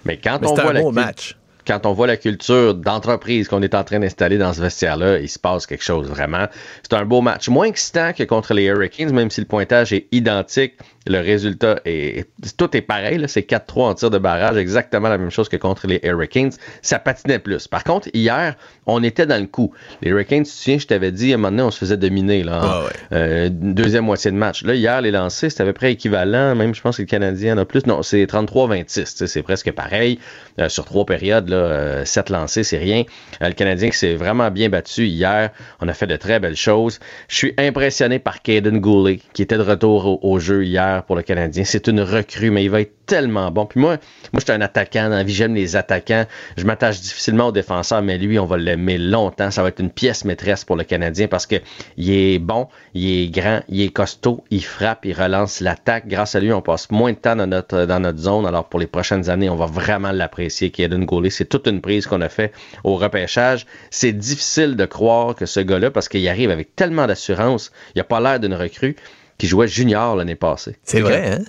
Mais 0.04 0.18
quand 0.18 0.38
Mais 0.40 0.48
on 0.48 0.54
voit 0.54 0.70
un 0.70 0.72
la 0.72 0.90
match. 0.90 1.36
Quand 1.66 1.86
on 1.86 1.92
voit 1.92 2.06
la 2.06 2.16
culture 2.16 2.74
d'entreprise 2.74 3.48
qu'on 3.48 3.62
est 3.62 3.74
en 3.74 3.84
train 3.84 4.00
d'installer 4.00 4.38
dans 4.38 4.52
ce 4.52 4.60
vestiaire-là, 4.60 5.18
il 5.18 5.28
se 5.28 5.38
passe 5.38 5.66
quelque 5.66 5.84
chose 5.84 6.08
vraiment. 6.08 6.46
C'est 6.82 6.94
un 6.94 7.04
beau 7.04 7.20
match. 7.20 7.48
Moins 7.48 7.66
excitant 7.66 8.12
que 8.12 8.24
contre 8.24 8.54
les 8.54 8.64
Hurricanes, 8.64 9.12
même 9.12 9.30
si 9.30 9.40
le 9.40 9.46
pointage 9.46 9.92
est 9.92 10.08
identique. 10.12 10.74
Le 11.06 11.18
résultat 11.18 11.80
est. 11.84 12.28
Tout 12.56 12.76
est 12.76 12.82
pareil. 12.82 13.22
C'est 13.26 13.48
4-3 13.48 13.82
en 13.82 13.94
tir 13.94 14.10
de 14.10 14.18
barrage, 14.18 14.56
exactement 14.56 15.08
la 15.08 15.18
même 15.18 15.30
chose 15.30 15.48
que 15.48 15.56
contre 15.56 15.86
les 15.86 16.00
Hurricanes. 16.02 16.52
Ça 16.80 16.98
patinait 16.98 17.38
plus. 17.38 17.68
Par 17.68 17.84
contre, 17.84 18.08
hier, 18.14 18.56
on 18.86 19.02
était 19.02 19.26
dans 19.26 19.40
le 19.40 19.46
coup. 19.46 19.72
Les 20.02 20.10
Hurricanes, 20.10 20.44
tu 20.44 20.50
te 20.50 20.56
souviens, 20.56 20.78
je 20.78 20.86
t'avais 20.86 21.12
dit, 21.12 21.32
à 21.32 21.34
un 21.34 21.38
moment 21.38 21.50
donné, 21.50 21.62
on 21.62 21.70
se 21.70 21.78
faisait 21.78 21.96
dominer 21.96 22.42
là, 22.42 22.58
en 22.58 22.62
Ah 22.68 22.84
ouais. 22.84 22.90
euh, 23.12 23.48
deuxième 23.50 24.04
moitié 24.04 24.30
de 24.30 24.36
match. 24.36 24.64
Là, 24.64 24.74
hier, 24.74 25.00
les 25.00 25.10
lancers, 25.10 25.50
c'était 25.50 25.62
à 25.62 25.66
peu 25.66 25.72
près 25.72 25.92
équivalent. 25.92 26.54
Même, 26.56 26.74
je 26.74 26.80
pense 26.80 26.96
que 26.96 27.02
le 27.02 27.06
Canadien 27.06 27.54
en 27.56 27.58
a 27.58 27.64
plus. 27.64 27.86
Non, 27.86 28.02
c'est 28.02 28.24
33-26. 28.24 28.84
tu 28.86 29.04
sais, 29.04 29.26
C'est 29.26 29.42
presque 29.42 29.70
pareil. 29.72 30.18
Euh, 30.60 30.68
sur 30.68 30.84
trois 30.84 31.06
périodes, 31.06 31.48
là, 31.48 31.56
euh, 31.56 32.04
sept 32.04 32.28
lancés, 32.30 32.64
c'est 32.64 32.78
rien. 32.78 33.04
Le 33.40 33.52
Canadien 33.52 33.90
qui 33.90 33.96
s'est 33.98 34.14
vraiment 34.14 34.50
bien 34.50 34.68
battu 34.68 35.06
hier. 35.06 35.50
On 35.80 35.88
a 35.88 35.94
fait 35.94 36.06
de 36.06 36.16
très 36.16 36.40
belles 36.40 36.56
choses. 36.56 36.98
Je 37.28 37.36
suis 37.36 37.54
impressionné 37.58 38.18
par 38.18 38.42
Caden 38.42 38.78
Goulet, 38.80 39.20
qui 39.32 39.42
était 39.42 39.56
de 39.56 39.62
retour 39.62 40.06
au, 40.06 40.18
au 40.22 40.38
jeu 40.38 40.64
hier 40.64 41.04
pour 41.04 41.16
le 41.16 41.22
Canadien. 41.22 41.64
C'est 41.64 41.86
une 41.86 42.00
recrue, 42.00 42.50
mais 42.50 42.64
il 42.64 42.70
va 42.70 42.80
être 42.80 42.92
tellement 43.06 43.50
bon. 43.50 43.66
Puis 43.66 43.80
moi, 43.80 43.96
moi, 44.32 44.40
je 44.40 44.44
suis 44.44 44.52
un 44.52 44.60
attaquant. 44.60 45.04
Dans 45.08 45.16
la 45.16 45.22
vie, 45.22 45.34
j'aime 45.34 45.54
les 45.54 45.76
attaquants. 45.76 46.24
Je 46.56 46.64
m'attache 46.64 47.00
difficilement 47.00 47.48
aux 47.48 47.52
défenseurs, 47.52 48.02
mais 48.02 48.18
lui, 48.18 48.38
on 48.38 48.46
va 48.46 48.56
l'aimer 48.72 48.98
longtemps. 48.98 49.50
Ça 49.50 49.62
va 49.62 49.68
être 49.68 49.80
une 49.80 49.90
pièce 49.90 50.24
maîtresse 50.24 50.64
pour 50.64 50.76
le 50.76 50.84
Canadien 50.84 51.28
parce 51.28 51.46
que 51.46 51.56
il 51.96 52.10
est 52.10 52.38
bon, 52.38 52.68
il 52.94 53.24
est 53.24 53.28
grand, 53.28 53.62
il 53.68 53.82
est 53.82 53.90
costaud, 53.90 54.44
il 54.50 54.64
frappe, 54.64 55.04
il 55.04 55.12
relance 55.12 55.60
l'attaque. 55.60 56.08
Grâce 56.08 56.34
à 56.34 56.40
lui, 56.40 56.52
on 56.52 56.62
passe 56.62 56.90
moins 56.90 57.12
de 57.12 57.16
temps 57.16 57.36
dans 57.36 57.46
notre, 57.46 57.84
dans 57.84 58.00
notre 58.00 58.18
zone. 58.18 58.46
Alors, 58.46 58.68
pour 58.68 58.80
les 58.80 58.86
prochaines 58.86 59.30
années, 59.30 59.50
on 59.50 59.56
va 59.56 59.66
vraiment 59.66 60.12
l'apprécier. 60.12 60.70
Kaden 60.70 61.04
Goulet, 61.04 61.30
c'est 61.30 61.44
toute 61.44 61.66
une 61.66 61.80
prise 61.80 62.06
qu'on 62.06 62.20
a 62.20 62.28
fait 62.28 62.52
au 62.84 62.96
repêchage. 62.96 63.66
C'est 63.90 64.12
difficile 64.12 64.76
de 64.76 64.84
croire 64.84 65.34
que 65.34 65.46
ce 65.46 65.60
gars-là, 65.60 65.90
parce 65.90 66.08
qu'il 66.08 66.26
arrive 66.28 66.50
avec 66.50 66.74
tellement 66.76 67.06
d'assurance, 67.06 67.72
il 67.94 68.00
a 68.00 68.04
pas 68.04 68.20
l'air 68.20 68.40
d'une 68.40 68.54
recrue 68.54 68.96
qui 69.38 69.46
jouait 69.46 69.68
junior 69.68 70.16
l'année 70.16 70.34
passée. 70.34 70.76
C'est 70.84 71.00
vrai, 71.00 71.38
hein? 71.38 71.44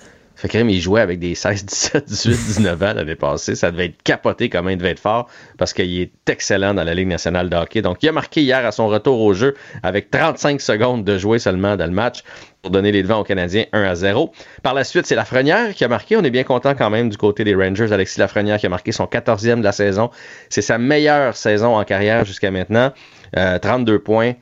Fait 0.46 0.60
il 0.60 0.80
jouait 0.80 1.00
avec 1.00 1.20
des 1.20 1.34
16, 1.34 1.64
17, 1.64 2.04
18, 2.04 2.30
19 2.30 2.82
ans 2.82 2.92
l'année 2.94 3.14
passée. 3.14 3.54
Ça 3.54 3.70
devait 3.70 3.86
être 3.86 4.02
capoté 4.02 4.50
comme 4.50 4.68
il 4.68 4.76
devait 4.76 4.90
être 4.90 5.00
fort 5.00 5.26
parce 5.56 5.72
qu'il 5.72 5.98
est 5.98 6.12
excellent 6.28 6.74
dans 6.74 6.84
la 6.84 6.92
Ligue 6.92 7.08
nationale 7.08 7.48
de 7.48 7.56
hockey. 7.56 7.80
Donc, 7.80 8.02
il 8.02 8.10
a 8.10 8.12
marqué 8.12 8.42
hier 8.42 8.64
à 8.64 8.70
son 8.70 8.88
retour 8.88 9.20
au 9.22 9.32
jeu 9.32 9.54
avec 9.82 10.10
35 10.10 10.60
secondes 10.60 11.02
de 11.02 11.16
jouer 11.16 11.38
seulement 11.38 11.76
dans 11.76 11.86
le 11.86 11.92
match 11.92 12.24
pour 12.60 12.70
donner 12.70 12.92
les 12.92 13.02
devants 13.02 13.20
aux 13.20 13.24
Canadiens 13.24 13.64
1 13.72 13.84
à 13.84 13.94
0. 13.94 14.32
Par 14.62 14.74
la 14.74 14.84
suite, 14.84 15.06
c'est 15.06 15.14
Lafrenière 15.14 15.74
qui 15.74 15.82
a 15.82 15.88
marqué. 15.88 16.16
On 16.16 16.22
est 16.22 16.30
bien 16.30 16.44
content 16.44 16.74
quand 16.74 16.90
même 16.90 17.08
du 17.08 17.16
côté 17.16 17.44
des 17.44 17.54
Rangers. 17.54 17.92
Alexis 17.92 18.20
Lafrenière 18.20 18.58
qui 18.58 18.66
a 18.66 18.70
marqué 18.70 18.92
son 18.92 19.04
14e 19.04 19.60
de 19.60 19.64
la 19.64 19.72
saison. 19.72 20.10
C'est 20.50 20.62
sa 20.62 20.76
meilleure 20.76 21.36
saison 21.36 21.76
en 21.76 21.84
carrière 21.84 22.26
jusqu'à 22.26 22.50
maintenant. 22.50 22.92
32 23.34 23.94
euh, 23.94 23.98
points, 23.98 24.32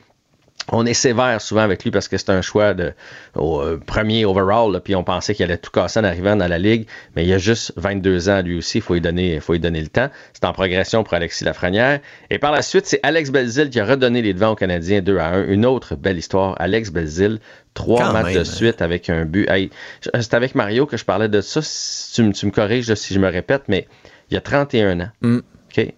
on 0.71 0.85
est 0.85 0.93
sévère 0.93 1.41
souvent 1.41 1.61
avec 1.61 1.83
lui 1.83 1.91
parce 1.91 2.07
que 2.07 2.17
c'est 2.17 2.29
un 2.29 2.41
choix 2.41 2.73
de 2.73 2.93
au, 3.35 3.61
euh, 3.61 3.79
premier 3.85 4.25
overall, 4.25 4.79
puis 4.83 4.95
on 4.95 5.03
pensait 5.03 5.33
qu'il 5.33 5.43
allait 5.45 5.57
tout 5.57 5.71
casser 5.71 5.99
en 5.99 6.03
arrivant 6.03 6.35
dans 6.35 6.47
la 6.47 6.57
ligue, 6.57 6.87
mais 7.15 7.25
il 7.25 7.33
a 7.33 7.37
juste 7.37 7.73
22 7.77 8.29
ans 8.29 8.41
lui 8.41 8.57
aussi, 8.57 8.77
il 8.77 8.81
faut 8.81 8.93
lui 8.93 9.01
donner, 9.01 9.39
faut 9.39 9.53
lui 9.53 9.59
donner 9.59 9.81
le 9.81 9.87
temps. 9.87 10.09
C'est 10.33 10.45
en 10.45 10.53
progression 10.53 11.03
pour 11.03 11.13
Alexis 11.13 11.43
Lafrenière. 11.43 11.99
Et 12.29 12.39
par 12.39 12.51
la 12.51 12.61
suite, 12.61 12.85
c'est 12.85 12.99
Alex 13.03 13.31
Belzil 13.31 13.69
qui 13.69 13.79
a 13.79 13.85
redonné 13.85 14.21
les 14.21 14.33
devants 14.33 14.51
aux 14.51 14.55
Canadiens 14.55 15.01
2 15.01 15.17
à 15.17 15.27
1. 15.29 15.47
Une 15.47 15.65
autre 15.65 15.95
belle 15.95 16.17
histoire. 16.17 16.55
Alex 16.59 16.91
Belzil, 16.91 17.39
trois 17.73 18.11
matchs 18.11 18.33
de 18.33 18.39
hein. 18.39 18.45
suite 18.45 18.81
avec 18.81 19.09
un 19.09 19.25
but. 19.25 19.49
c'est 20.03 20.33
avec 20.33 20.55
Mario 20.55 20.85
que 20.85 20.97
je 20.97 21.05
parlais 21.05 21.29
de 21.29 21.41
ça. 21.41 21.61
Tu, 22.13 22.23
me 22.23 22.51
corriges 22.51 22.93
si 22.95 23.13
je 23.13 23.19
me 23.19 23.29
répète, 23.29 23.63
mais 23.67 23.87
il 24.29 24.35
y 24.35 24.37
a 24.37 24.41
31 24.41 24.99
ans. 25.01 25.09
Mm. 25.21 25.39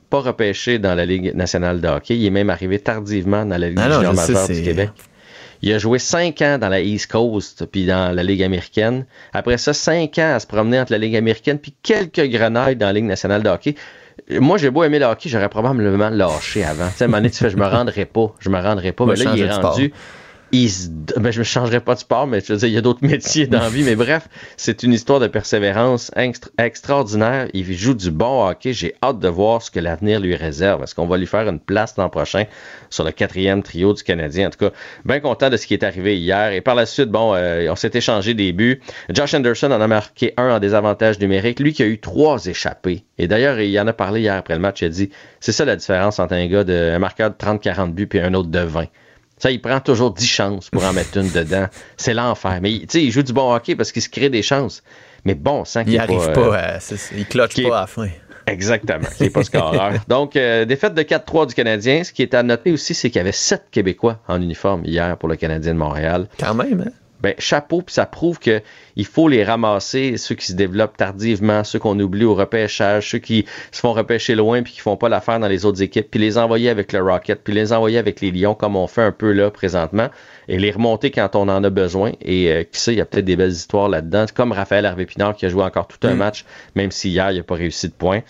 Pas 0.10 0.20
repêché 0.20 0.80
dans 0.80 0.96
la 0.96 1.06
Ligue 1.06 1.36
nationale 1.36 1.82
de 1.82 1.88
hockey. 1.88 2.16
Il 2.16 2.26
est 2.26 2.32
même 2.32 2.50
arrivé 2.50 2.80
tardivement 2.80 3.46
dans 3.46 3.58
la 3.58 3.70
Ligue 3.70 3.80
ah 3.82 4.14
majeure 4.14 4.48
du 4.48 4.62
Québec. 4.62 4.92
Il 5.62 5.74
a 5.74 5.78
joué 5.78 6.00
cinq 6.00 6.42
ans 6.42 6.58
dans 6.58 6.70
la 6.70 6.82
East 6.82 7.12
Coast 7.12 7.66
puis 7.66 7.86
dans 7.86 8.14
la 8.14 8.24
Ligue 8.24 8.44
américaine. 8.44 9.06
Après 9.34 9.58
ça, 9.58 9.74
cinq 9.74 10.18
ans 10.20 10.34
à 10.36 10.40
se 10.40 10.48
promener 10.48 10.80
entre 10.80 10.92
la 10.92 10.98
Ligue 10.98 11.16
américaine 11.16 11.60
puis 11.60 11.74
quelques 11.82 12.26
grenades 12.30 12.78
dans 12.78 12.88
la 12.88 12.94
Ligue 12.94 13.06
nationale 13.06 13.42
de 13.42 13.50
hockey. 13.50 13.76
Moi, 14.30 14.58
j'ai 14.58 14.70
beau 14.70 14.84
aimer 14.84 15.00
le 15.00 15.06
hockey, 15.06 15.30
j'aurais 15.30 15.50
probablement 15.50 16.10
lâché 16.10 16.64
avant. 16.64 16.88
Tu 16.90 16.98
sais, 16.98 17.04
à 17.04 17.06
un 17.06 17.08
moment 17.08 17.18
donné, 17.18 17.32
tu 17.32 17.38
fais, 17.38 17.50
je 17.50 17.58
me 17.58 17.66
rendrai 17.66 18.06
pas. 18.06 18.34
Je 18.40 18.50
me 18.50 18.60
rendrai 18.60 18.92
pas. 18.92 19.06
mais 19.08 19.16
là, 19.16 19.34
il 19.36 19.42
est 19.42 19.52
rendu 19.52 19.94
ben, 21.18 21.32
je 21.32 21.40
ne 21.40 21.44
changerai 21.44 21.80
pas 21.80 21.96
de 21.96 22.00
sport, 22.00 22.28
mais 22.28 22.40
je 22.40 22.54
veux 22.54 22.60
dire, 22.60 22.68
il 22.68 22.74
y 22.74 22.78
a 22.78 22.82
d'autres 22.82 23.06
métiers 23.06 23.48
dans 23.48 23.60
la 23.60 23.70
vie. 23.70 23.84
Mais 23.84 23.96
bref, 23.96 24.28
c'est 24.58 24.84
une 24.84 24.94
histoire 24.94 25.20
de 25.20 25.28
persévérance 25.28 26.12
extraordinaire. 26.58 27.48
Il 27.54 27.72
joue 27.74 27.94
du 27.94 28.12
bon 28.12 28.48
hockey. 28.48 28.74
J'ai 28.74 28.96
hâte 29.04 29.20
de 29.20 29.28
voir 29.28 29.62
ce 29.62 29.72
que 29.72 29.80
l'avenir 29.80 30.20
lui 30.20 30.36
réserve. 30.36 30.84
Est-ce 30.84 30.96
qu'on 30.96 31.08
va 31.08 31.18
lui 31.18 31.28
faire 31.28 31.48
une 31.48 31.60
place 31.60 31.96
l'an 31.98 32.10
prochain 32.10 32.46
sur 32.90 33.04
le 33.04 33.12
quatrième 33.12 33.64
trio 33.64 33.94
du 33.94 34.04
Canadien? 34.04 34.48
En 34.48 34.50
tout 34.52 34.60
cas, 34.60 34.72
bien 35.04 35.20
content 35.20 35.50
de 35.50 35.58
ce 35.58 35.68
qui 35.68 35.74
est 35.74 35.84
arrivé 35.84 36.18
hier. 36.18 36.52
Et 36.52 36.62
par 36.62 36.76
la 36.76 36.86
suite, 36.86 37.10
bon, 37.10 37.34
euh, 37.36 37.68
on 37.70 37.76
s'est 37.76 37.92
échangé 37.94 38.34
des 38.34 38.54
buts. 38.54 38.82
Josh 39.10 39.34
Anderson 39.34 39.72
en 39.72 39.82
a 39.82 39.88
marqué 39.88 40.34
un 40.38 40.56
en 40.56 40.60
désavantage 40.60 41.20
numérique. 41.20 41.60
Lui 41.60 41.74
qui 41.74 41.84
a 41.84 41.88
eu 41.88 42.00
trois 42.00 42.46
échappés. 42.46 43.04
Et 43.18 43.28
d'ailleurs, 43.28 43.60
il 43.60 43.80
en 43.80 43.88
a 43.88 43.94
parlé 43.94 44.22
hier 44.22 44.36
après 44.36 44.56
le 44.56 44.62
match. 44.62 44.82
Il 44.82 44.86
a 44.86 44.90
dit, 44.90 45.10
c'est 45.40 45.52
ça 45.52 45.66
la 45.66 45.76
différence 45.76 46.20
entre 46.20 46.34
un 46.34 46.48
gars 46.48 46.64
de 46.64 46.92
un 46.96 47.00
marqueur 47.00 47.30
de 47.32 47.36
30-40 47.36 47.92
buts 47.92 48.10
et 48.14 48.22
un 48.22 48.34
autre 48.34 48.50
de 48.50 48.60
20. 48.60 48.86
Ça, 49.38 49.52
il 49.52 49.62
prend 49.62 49.80
toujours 49.80 50.14
10 50.14 50.26
chances 50.26 50.70
pour 50.70 50.84
en 50.86 50.94
mettre 50.94 51.18
une 51.18 51.30
dedans. 51.30 51.68
C'est 51.98 52.14
l'enfer. 52.14 52.60
Mais 52.62 52.80
tu 52.80 52.86
sais, 52.90 53.04
il 53.04 53.12
joue 53.12 53.24
du 53.24 53.34
bon 53.34 53.54
hockey 53.54 53.76
parce 53.76 53.92
qu'il 53.92 54.02
se 54.02 54.10
crée 54.10 54.30
des 54.30 54.42
chances. 54.42 54.84
Mais 55.26 55.34
bon, 55.36 55.66
sans 55.66 55.84
qu'il 55.84 55.94
Il 55.94 55.98
n'arrive 55.98 56.32
pas, 56.34 56.58
à, 56.58 56.80
il 57.16 57.26
cloche 57.26 57.56
pas 57.56 57.78
à 57.78 57.82
la 57.82 57.88
fin. 57.88 58.08
Exactement. 58.48 59.08
C'est 59.12 59.32
pas 59.32 59.44
scoreur. 59.44 59.94
Donc, 60.08 60.36
euh, 60.36 60.66
défaite 60.66 60.94
de 60.94 61.02
4-3 61.02 61.48
du 61.48 61.56
Canadien. 61.56 62.04
Ce 62.04 62.14
qui 62.14 62.22
est 62.22 62.34
à 62.34 62.44
noter 62.44 62.72
aussi, 62.72 62.94
c'est 62.94 63.10
qu'il 63.10 63.18
y 63.18 63.22
avait 63.22 63.32
7 63.32 63.64
Québécois 63.72 64.20
en 64.28 64.42
uniforme 64.42 64.86
hier 64.86 65.18
pour 65.18 65.28
le 65.28 65.36
Canadien 65.36 65.74
de 65.74 65.80
Montréal. 65.80 66.28
Quand 66.40 66.54
même, 66.54 66.82
hein? 66.88 66.92
Ben, 67.22 67.34
chapeau, 67.40 67.82
puis 67.82 67.94
ça 67.94 68.06
prouve 68.06 68.38
que 68.38 68.62
il 68.96 69.06
faut 69.06 69.28
les 69.28 69.44
ramasser, 69.44 70.18
ceux 70.18 70.36
qui 70.36 70.46
se 70.46 70.54
développent 70.54 70.98
tardivement, 70.98 71.64
ceux 71.64 71.80
qu'on 71.80 72.00
oublie 72.00 72.26
au 72.26 72.36
repêchage, 72.36 73.12
ceux 73.12 73.20
qui 73.20 73.46
se 73.72 73.80
font 73.80 73.94
repêcher 73.94 74.36
loin 74.36 74.64
puis 74.64 74.74
qui 74.74 74.80
font 74.80 74.98
pas 74.98 75.10
l'affaire 75.10 75.40
dans 75.40 75.48
les 75.48 75.66
autres 75.66 75.82
équipes, 75.82 76.08
puis 76.10 76.20
les 76.20 76.38
envoyer 76.38 76.70
avec 76.70 76.94
le 76.94 77.02
Rocket, 77.02 77.42
puis 77.44 77.54
les 77.54 77.74
envoyer 77.74 77.98
avec 77.98 78.22
les 78.22 78.32
Lions 78.32 78.56
comme 78.56 78.76
on 78.76 78.88
fait 78.88 79.02
un 79.02 79.12
peu 79.12 79.32
là 79.32 79.52
présentement, 79.52 80.10
et 80.48 80.58
les 80.58 80.72
remonter 80.72 81.12
quand 81.12 81.36
on 81.36 81.48
en 81.50 81.64
a 81.64 81.70
besoin. 81.70 82.12
Et 82.22 82.52
euh, 82.52 82.64
qui 82.64 82.80
sait, 82.80 82.94
il 82.94 82.98
y 82.98 83.02
a 83.02 83.06
peut-être 83.06 83.26
des 83.26 83.36
belles 83.36 83.52
histoires 83.52 83.90
là-dedans, 83.90 84.26
comme 84.34 84.52
Raphaël 84.52 84.86
Harvey-Pinard 84.86 85.36
qui 85.36 85.46
a 85.46 85.50
joué 85.50 85.64
encore 85.64 85.88
tout 85.88 86.06
un 86.08 86.14
mm. 86.14 86.18
match, 86.18 86.46
même 86.76 86.92
si 86.92 87.10
hier 87.10 87.32
il 87.32 87.38
n'a 87.38 87.44
pas 87.44 87.56
réussi 87.56 87.88
de 87.88 87.94
point. 87.94 88.22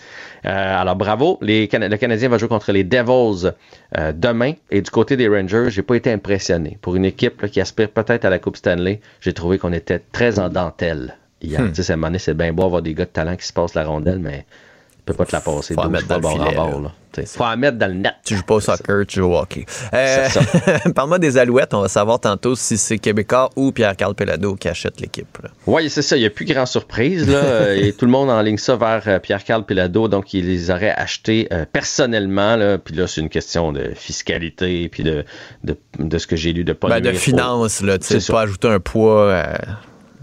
Euh, 0.46 0.80
alors 0.80 0.96
bravo, 0.96 1.38
les 1.42 1.68
le 1.72 1.96
Canadien 1.96 2.28
va 2.28 2.38
jouer 2.38 2.48
contre 2.48 2.72
les 2.72 2.84
Devils 2.84 3.52
euh, 3.98 4.12
demain. 4.12 4.52
Et 4.70 4.80
du 4.80 4.90
côté 4.90 5.16
des 5.16 5.28
Rangers, 5.28 5.66
j'ai 5.68 5.82
pas 5.82 5.94
été 5.94 6.12
impressionné. 6.12 6.78
Pour 6.80 6.96
une 6.96 7.04
équipe 7.04 7.46
qui 7.46 7.60
aspire 7.60 7.90
peut-être 7.90 8.24
à 8.24 8.30
la 8.30 8.38
Coupe 8.38 8.56
Stanley, 8.56 9.00
j'ai 9.20 9.32
trouvé 9.32 9.58
qu'on 9.58 9.72
était 9.72 10.00
très 10.12 10.38
en 10.38 10.48
dentelle 10.56 11.16
hier. 11.42 11.60
Hmm. 11.60 11.72
Tu 11.72 11.82
sais, 11.82 11.96
c'est 12.18 12.34
bien 12.34 12.52
beau 12.52 12.64
avoir 12.64 12.82
des 12.82 12.94
gars 12.94 13.04
de 13.04 13.10
talent 13.10 13.36
qui 13.36 13.46
se 13.46 13.52
passent 13.52 13.74
la 13.74 13.84
rondelle, 13.84 14.18
mais 14.18 14.46
tu 14.90 15.02
peux 15.04 15.14
pas 15.14 15.26
te 15.26 15.32
la 15.32 15.40
passer. 15.40 15.74
Faut 15.74 15.88
mettre 15.88 16.08
dans 16.08 16.18
le 16.18 16.28
filet, 16.28 17.26
Faut 17.26 17.44
la 17.44 17.56
mettre 17.56 17.76
dans 17.78 17.86
le 17.86 17.94
net. 17.94 18.14
Tu 18.24 18.34
joues 18.34 18.42
pas 18.42 18.54
au 18.54 18.60
soccer, 18.60 19.06
tu 19.06 19.20
joues 19.20 19.26
au 19.26 19.38
hockey. 19.38 19.66
Euh, 19.92 20.28
Parle-moi 20.94 21.18
des 21.18 21.38
Alouettes. 21.38 21.74
On 21.74 21.82
va 21.82 21.88
savoir 21.88 22.18
tantôt 22.18 22.56
si 22.56 22.76
c'est 22.76 22.98
Québécois 22.98 23.50
ou 23.54 23.70
Pierre-Carl 23.70 24.14
Pelado 24.14 24.56
qui 24.56 24.68
achète 24.68 25.00
l'équipe. 25.00 25.38
Oui, 25.66 25.88
c'est 25.90 26.02
ça. 26.02 26.16
Il 26.16 26.20
n'y 26.20 26.26
a 26.26 26.30
plus 26.30 26.46
grand 26.46 26.66
surprise. 26.66 27.28
Là. 27.28 27.74
Et 27.76 27.92
tout 27.92 28.06
le 28.06 28.10
monde 28.10 28.30
en 28.30 28.40
ligne 28.40 28.56
ça 28.56 28.76
vers 28.76 29.02
euh, 29.06 29.18
Pierre-Carl 29.18 29.64
Pelado. 29.64 30.08
Donc, 30.08 30.34
il 30.34 30.46
les 30.46 30.70
aurait 30.70 30.90
achetés 30.90 31.46
euh, 31.52 31.66
personnellement. 31.70 32.56
Là. 32.56 32.78
Puis 32.78 32.94
là, 32.94 33.06
c'est 33.06 33.20
une 33.20 33.28
question 33.28 33.72
de 33.72 33.92
fiscalité 33.94 34.88
puis 34.88 35.04
de, 35.04 35.24
de, 35.62 35.76
de 35.98 36.18
ce 36.18 36.26
que 36.26 36.34
j'ai 36.34 36.52
lu 36.52 36.64
de 36.64 36.72
pas 36.72 36.88
ben, 36.88 37.00
De 37.00 37.12
finances. 37.12 37.82
Tu 38.00 38.20
sais, 38.20 38.32
pas 38.32 38.40
ajouter 38.40 38.68
un 38.68 38.80
poids 38.80 39.44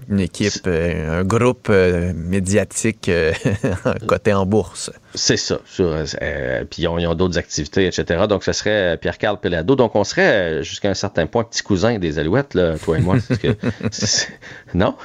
une 0.09 0.19
équipe, 0.19 0.67
euh, 0.67 1.21
un 1.21 1.23
groupe 1.23 1.67
euh, 1.69 2.13
médiatique 2.15 3.09
euh, 3.09 3.33
coté 4.07 4.33
en 4.33 4.45
bourse. 4.45 4.91
C'est 5.15 5.37
ça. 5.37 5.59
puis 6.69 6.83
ils 6.83 6.87
ont, 6.87 7.15
d'autres 7.15 7.37
activités, 7.37 7.85
etc. 7.87 8.25
Donc, 8.27 8.43
ce 8.43 8.51
serait 8.53 8.97
Pierre-Carl 8.97 9.39
Pelado. 9.39 9.75
Donc, 9.75 9.95
on 9.95 10.03
serait 10.03 10.63
jusqu'à 10.63 10.89
un 10.89 10.93
certain 10.93 11.27
point 11.27 11.43
petit 11.43 11.63
cousin 11.63 11.99
des 11.99 12.19
Alouettes, 12.19 12.53
là, 12.53 12.77
toi 12.77 12.97
et 12.97 13.01
moi. 13.01 13.17
non? 14.73 14.95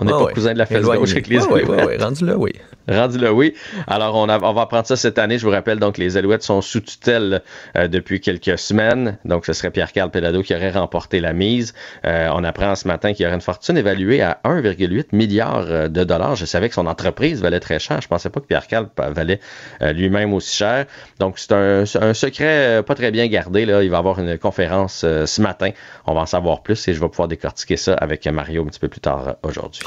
On 0.00 0.04
n'est 0.04 0.12
pas 0.12 0.32
cousin 0.32 0.52
de 0.52 0.58
la 0.58 0.66
fesse 0.66 0.84
gauche 0.84 1.12
avec 1.12 1.26
les 1.26 1.38
Alouettes. 1.42 1.68
Oui, 1.68 1.76
oui, 1.76 1.84
oui, 1.88 1.96
rendu 2.02 2.24
là, 2.24 2.36
oui. 2.36 2.52
Rendu 2.88 3.18
là, 3.18 3.32
oui. 3.34 3.54
Alors, 3.86 4.14
on, 4.14 4.28
on 4.28 4.52
va 4.52 4.62
apprendre 4.62 4.86
ça 4.86 4.96
cette 4.96 5.18
année. 5.18 5.38
Je 5.38 5.44
vous 5.44 5.50
rappelle, 5.50 5.78
donc, 5.78 5.98
les 5.98 6.16
Alouettes 6.16 6.42
sont 6.42 6.62
sous 6.62 6.80
tutelle 6.80 7.42
euh, 7.76 7.88
depuis 7.88 8.20
quelques 8.20 8.58
semaines. 8.58 9.18
Donc, 9.24 9.44
ce 9.44 9.52
serait 9.52 9.70
Pierre-Carl 9.70 10.10
Pelado 10.10 10.42
qui 10.42 10.54
aurait 10.54 10.70
remporté 10.70 11.20
la 11.20 11.32
mise. 11.32 11.74
Euh, 12.06 12.30
on 12.32 12.44
apprend 12.44 12.74
ce 12.76 12.88
matin 12.88 13.12
qu'il 13.12 13.24
y 13.24 13.26
aurait 13.26 13.34
une 13.34 13.42
fortune 13.42 13.76
évaluée 13.76 14.22
à 14.22 14.40
1,8 14.44 15.08
milliard 15.12 15.66
euh, 15.68 15.88
de 15.88 16.04
dollars. 16.04 16.36
Je 16.36 16.46
savais 16.46 16.68
que 16.68 16.74
son 16.74 16.86
entreprise 16.86 17.42
valait 17.42 17.60
très 17.60 17.78
cher. 17.78 18.00
Je 18.00 18.08
pensais 18.08 18.30
pas 18.30 18.40
que 18.40 18.46
Pierre-Carl 18.46 18.88
valait 18.96 19.40
lui-même 19.80 20.32
aussi 20.32 20.56
cher. 20.56 20.86
Donc, 21.18 21.38
c'est 21.38 21.52
un, 21.52 21.84
un, 22.00 22.14
secret 22.14 22.82
pas 22.86 22.94
très 22.94 23.10
bien 23.10 23.26
gardé. 23.26 23.66
Là. 23.66 23.82
Il 23.82 23.90
va 23.90 23.96
y 23.96 23.98
avoir 23.98 24.18
une 24.18 24.38
conférence 24.38 25.00
ce 25.00 25.42
matin. 25.42 25.70
On 26.06 26.14
va 26.14 26.22
en 26.22 26.26
savoir 26.26 26.62
plus 26.62 26.88
et 26.88 26.94
je 26.94 27.00
vais 27.00 27.08
pouvoir 27.08 27.28
décortiquer 27.28 27.76
ça 27.76 27.94
avec 27.94 28.26
Mario 28.26 28.62
un 28.62 28.66
petit 28.66 28.80
peu 28.80 28.88
plus 28.88 29.00
tard 29.00 29.36
aujourd'hui. 29.42 29.82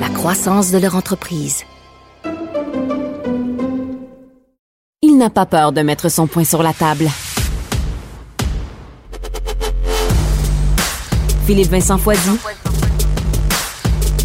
la 0.00 0.08
croissance 0.08 0.72
de 0.72 0.78
leur 0.78 0.96
entreprise. 0.96 1.64
n'a 5.20 5.28
pas 5.28 5.44
peur 5.44 5.72
de 5.72 5.82
mettre 5.82 6.08
son 6.08 6.26
point 6.26 6.44
sur 6.44 6.62
la 6.62 6.72
table. 6.72 7.06
Philippe 11.44 11.70
Vincent 11.70 11.98
Foisy. 11.98 12.38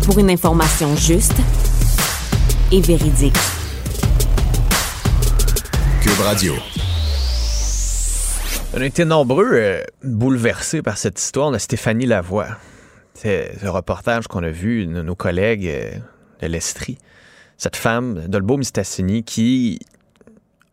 Pour 0.06 0.18
une 0.20 0.30
information 0.30 0.96
juste 0.96 1.36
et 2.72 2.80
véridique. 2.80 3.36
Cube 6.02 6.22
Radio. 6.22 6.54
On 8.74 8.82
a 8.82 8.86
été 8.86 9.04
nombreux 9.04 9.50
euh, 9.52 9.84
bouleversés 10.02 10.82
par 10.82 10.98
cette 10.98 11.20
histoire 11.20 11.52
de 11.52 11.58
Stéphanie 11.58 12.06
Lavoie. 12.06 12.48
C'est 13.16 13.64
le 13.64 13.70
reportage 13.70 14.28
qu'on 14.28 14.44
a 14.44 14.50
vu 14.50 14.86
de 14.86 15.02
nos 15.02 15.16
collègues 15.16 15.68
euh, 15.68 15.92
de 16.42 16.48
l'Estrie. 16.48 16.98
Cette 17.58 17.78
femme, 17.78 18.28
Dolbo 18.28 18.58
Mistassini, 18.58 19.24
qui 19.24 19.80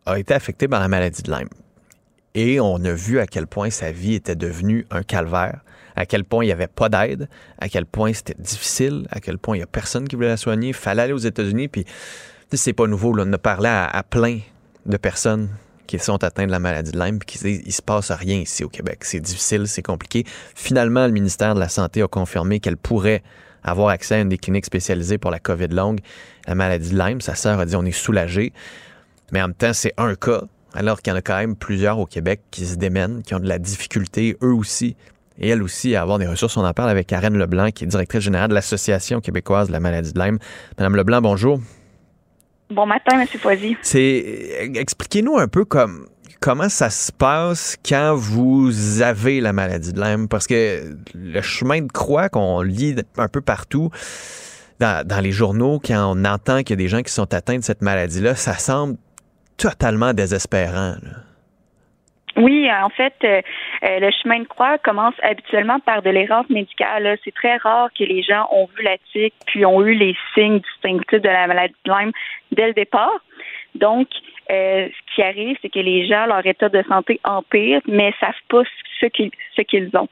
a 0.05 0.19
été 0.19 0.33
affecté 0.33 0.67
par 0.67 0.81
la 0.81 0.89
maladie 0.89 1.23
de 1.23 1.31
Lyme. 1.31 1.47
et 2.35 2.59
on 2.59 2.83
a 2.83 2.91
vu 2.91 3.19
à 3.19 3.27
quel 3.27 3.47
point 3.47 3.69
sa 3.69 3.93
vie 3.93 4.15
était 4.15 4.35
devenue 4.35 4.85
un 4.91 5.03
calvaire, 5.03 5.61
à 5.95 6.05
quel 6.05 6.25
point 6.25 6.43
il 6.43 6.47
n'y 6.47 6.51
avait 6.51 6.67
pas 6.67 6.89
d'aide, 6.89 7.29
à 7.59 7.69
quel 7.69 7.85
point 7.85 8.11
c'était 8.11 8.35
difficile, 8.37 9.07
à 9.09 9.21
quel 9.21 9.37
point 9.37 9.55
il 9.55 9.59
n'y 9.59 9.63
a 9.63 9.67
personne 9.67 10.05
qui 10.05 10.17
voulait 10.17 10.27
la 10.27 10.37
soigner. 10.37 10.69
Il 10.69 10.73
fallait 10.73 11.03
aller 11.03 11.13
aux 11.13 11.17
États-Unis, 11.17 11.69
puis 11.69 11.85
c'est 12.51 12.73
pas 12.73 12.87
nouveau. 12.87 13.13
Là, 13.13 13.23
on 13.25 13.31
a 13.31 13.37
parlé 13.37 13.69
à 13.69 14.03
plein 14.03 14.39
de 14.85 14.97
personnes 14.97 15.47
qui 15.87 15.99
sont 15.99 16.23
atteints 16.23 16.45
de 16.45 16.51
la 16.51 16.59
maladie 16.59 16.91
de 16.91 16.99
Lyme, 16.99 17.19
puis 17.19 17.37
qui 17.37 17.43
disent 17.43 17.75
se 17.75 17.81
passe 17.81 18.11
rien 18.11 18.39
ici 18.39 18.63
au 18.63 18.69
Québec. 18.69 18.99
C'est 19.03 19.19
difficile, 19.19 19.67
c'est 19.67 19.81
compliqué. 19.81 20.25
Finalement, 20.55 21.05
le 21.05 21.11
ministère 21.11 21.55
de 21.55 21.59
la 21.59 21.69
Santé 21.69 22.01
a 22.01 22.07
confirmé 22.07 22.59
qu'elle 22.59 22.77
pourrait 22.77 23.23
avoir 23.63 23.89
accès 23.89 24.15
à 24.15 24.19
une 24.19 24.29
des 24.29 24.37
cliniques 24.37 24.65
spécialisées 24.65 25.17
pour 25.17 25.31
la 25.31 25.39
COVID 25.39 25.69
longue, 25.69 25.99
la 26.47 26.55
maladie 26.55 26.91
de 26.91 26.97
Lyme. 26.97 27.21
Sa 27.21 27.35
sœur 27.35 27.59
a 27.59 27.65
dit 27.65 27.75
on 27.75 27.85
est 27.85 27.91
soulagé. 27.91 28.53
Mais 29.31 29.41
en 29.41 29.47
même 29.47 29.55
temps, 29.55 29.73
c'est 29.73 29.93
un 29.97 30.15
cas, 30.15 30.43
alors 30.73 31.01
qu'il 31.01 31.11
y 31.11 31.13
en 31.15 31.17
a 31.17 31.21
quand 31.21 31.37
même 31.37 31.55
plusieurs 31.55 31.99
au 31.99 32.05
Québec 32.05 32.41
qui 32.51 32.65
se 32.65 32.75
démènent, 32.75 33.23
qui 33.23 33.33
ont 33.33 33.39
de 33.39 33.47
la 33.47 33.59
difficulté, 33.59 34.37
eux 34.43 34.53
aussi, 34.53 34.95
et 35.39 35.49
elle 35.49 35.63
aussi, 35.63 35.95
à 35.95 36.01
avoir 36.01 36.19
des 36.19 36.27
ressources. 36.27 36.57
On 36.57 36.65
en 36.65 36.73
parle 36.73 36.89
avec 36.89 37.07
Karen 37.07 37.35
Leblanc, 37.35 37.71
qui 37.71 37.85
est 37.85 37.87
directrice 37.87 38.21
générale 38.21 38.49
de 38.49 38.53
l'Association 38.53 39.21
québécoise 39.21 39.67
de 39.67 39.73
la 39.73 39.79
maladie 39.79 40.13
de 40.13 40.19
Lyme. 40.19 40.37
Madame 40.77 40.95
Leblanc, 40.95 41.21
bonjour. 41.21 41.59
Bon 42.73 42.87
matin, 42.87 43.19
M. 43.19 43.27
Foisy. 43.27 43.77
C'est 43.83 44.71
expliquez-nous 44.75 45.37
un 45.37 45.47
peu 45.47 45.63
comme 45.63 46.07
comment 46.39 46.69
ça 46.69 46.89
se 46.89 47.11
passe 47.11 47.77
quand 47.87 48.15
vous 48.15 49.01
avez 49.01 49.41
la 49.41 49.53
maladie 49.53 49.93
de 49.93 50.01
Lyme 50.01 50.27
parce 50.27 50.47
que 50.47 50.97
le 51.13 51.41
chemin 51.41 51.81
de 51.81 51.91
croix 51.91 52.29
qu'on 52.29 52.61
lit 52.61 52.95
un 53.17 53.27
peu 53.27 53.41
partout 53.41 53.91
dans, 54.79 55.23
les 55.23 55.31
journaux 55.31 55.79
quand 55.79 56.17
on 56.17 56.25
entend 56.25 56.63
qu'il 56.63 56.71
y 56.71 56.73
a 56.73 56.75
des 56.77 56.87
gens 56.87 57.03
qui 57.03 57.13
sont 57.13 57.31
atteints 57.33 57.59
de 57.59 57.63
cette 57.63 57.81
maladie-là, 57.81 58.35
ça 58.35 58.57
semble 58.57 58.97
totalement 59.55 60.13
désespérant. 60.13 60.95
Oui, 62.35 62.67
en 62.71 62.89
fait, 62.89 63.13
euh, 63.23 63.41
euh, 63.83 63.99
le 63.99 64.09
chemin 64.11 64.39
de 64.39 64.45
croix 64.45 64.79
commence 64.79 65.13
habituellement 65.21 65.79
par 65.79 66.01
de 66.01 66.09
l'errance 66.09 66.49
médicale. 66.49 67.17
C'est 67.23 67.33
très 67.33 67.57
rare 67.57 67.89
que 67.97 68.03
les 68.03 68.23
gens 68.23 68.47
ont 68.51 68.67
vu 68.75 68.83
la 68.83 68.97
tique 69.11 69.35
puis 69.45 69.65
ont 69.65 69.83
eu 69.83 69.93
les 69.93 70.15
signes 70.33 70.59
distinctifs 70.59 71.21
de 71.21 71.29
la 71.29 71.45
maladie 71.45 71.75
de 71.85 71.91
Lyme 71.91 72.11
dès 72.51 72.67
le 72.67 72.73
départ. 72.73 73.19
Donc, 73.75 74.07
euh, 74.49 74.87
ce 74.87 75.15
qui 75.15 75.21
arrive, 75.21 75.57
c'est 75.61 75.69
que 75.69 75.79
les 75.79 76.07
gens, 76.07 76.25
leur 76.25 76.45
état 76.45 76.69
de 76.69 76.83
santé 76.89 77.19
empire, 77.23 77.81
mais 77.87 78.13
savent 78.19 78.33
pas 78.49 78.63
ce 78.99 79.05
qu'ils 79.07 79.31
ce 79.55 79.61
qu'ils 79.61 79.91
ont. 79.95 80.09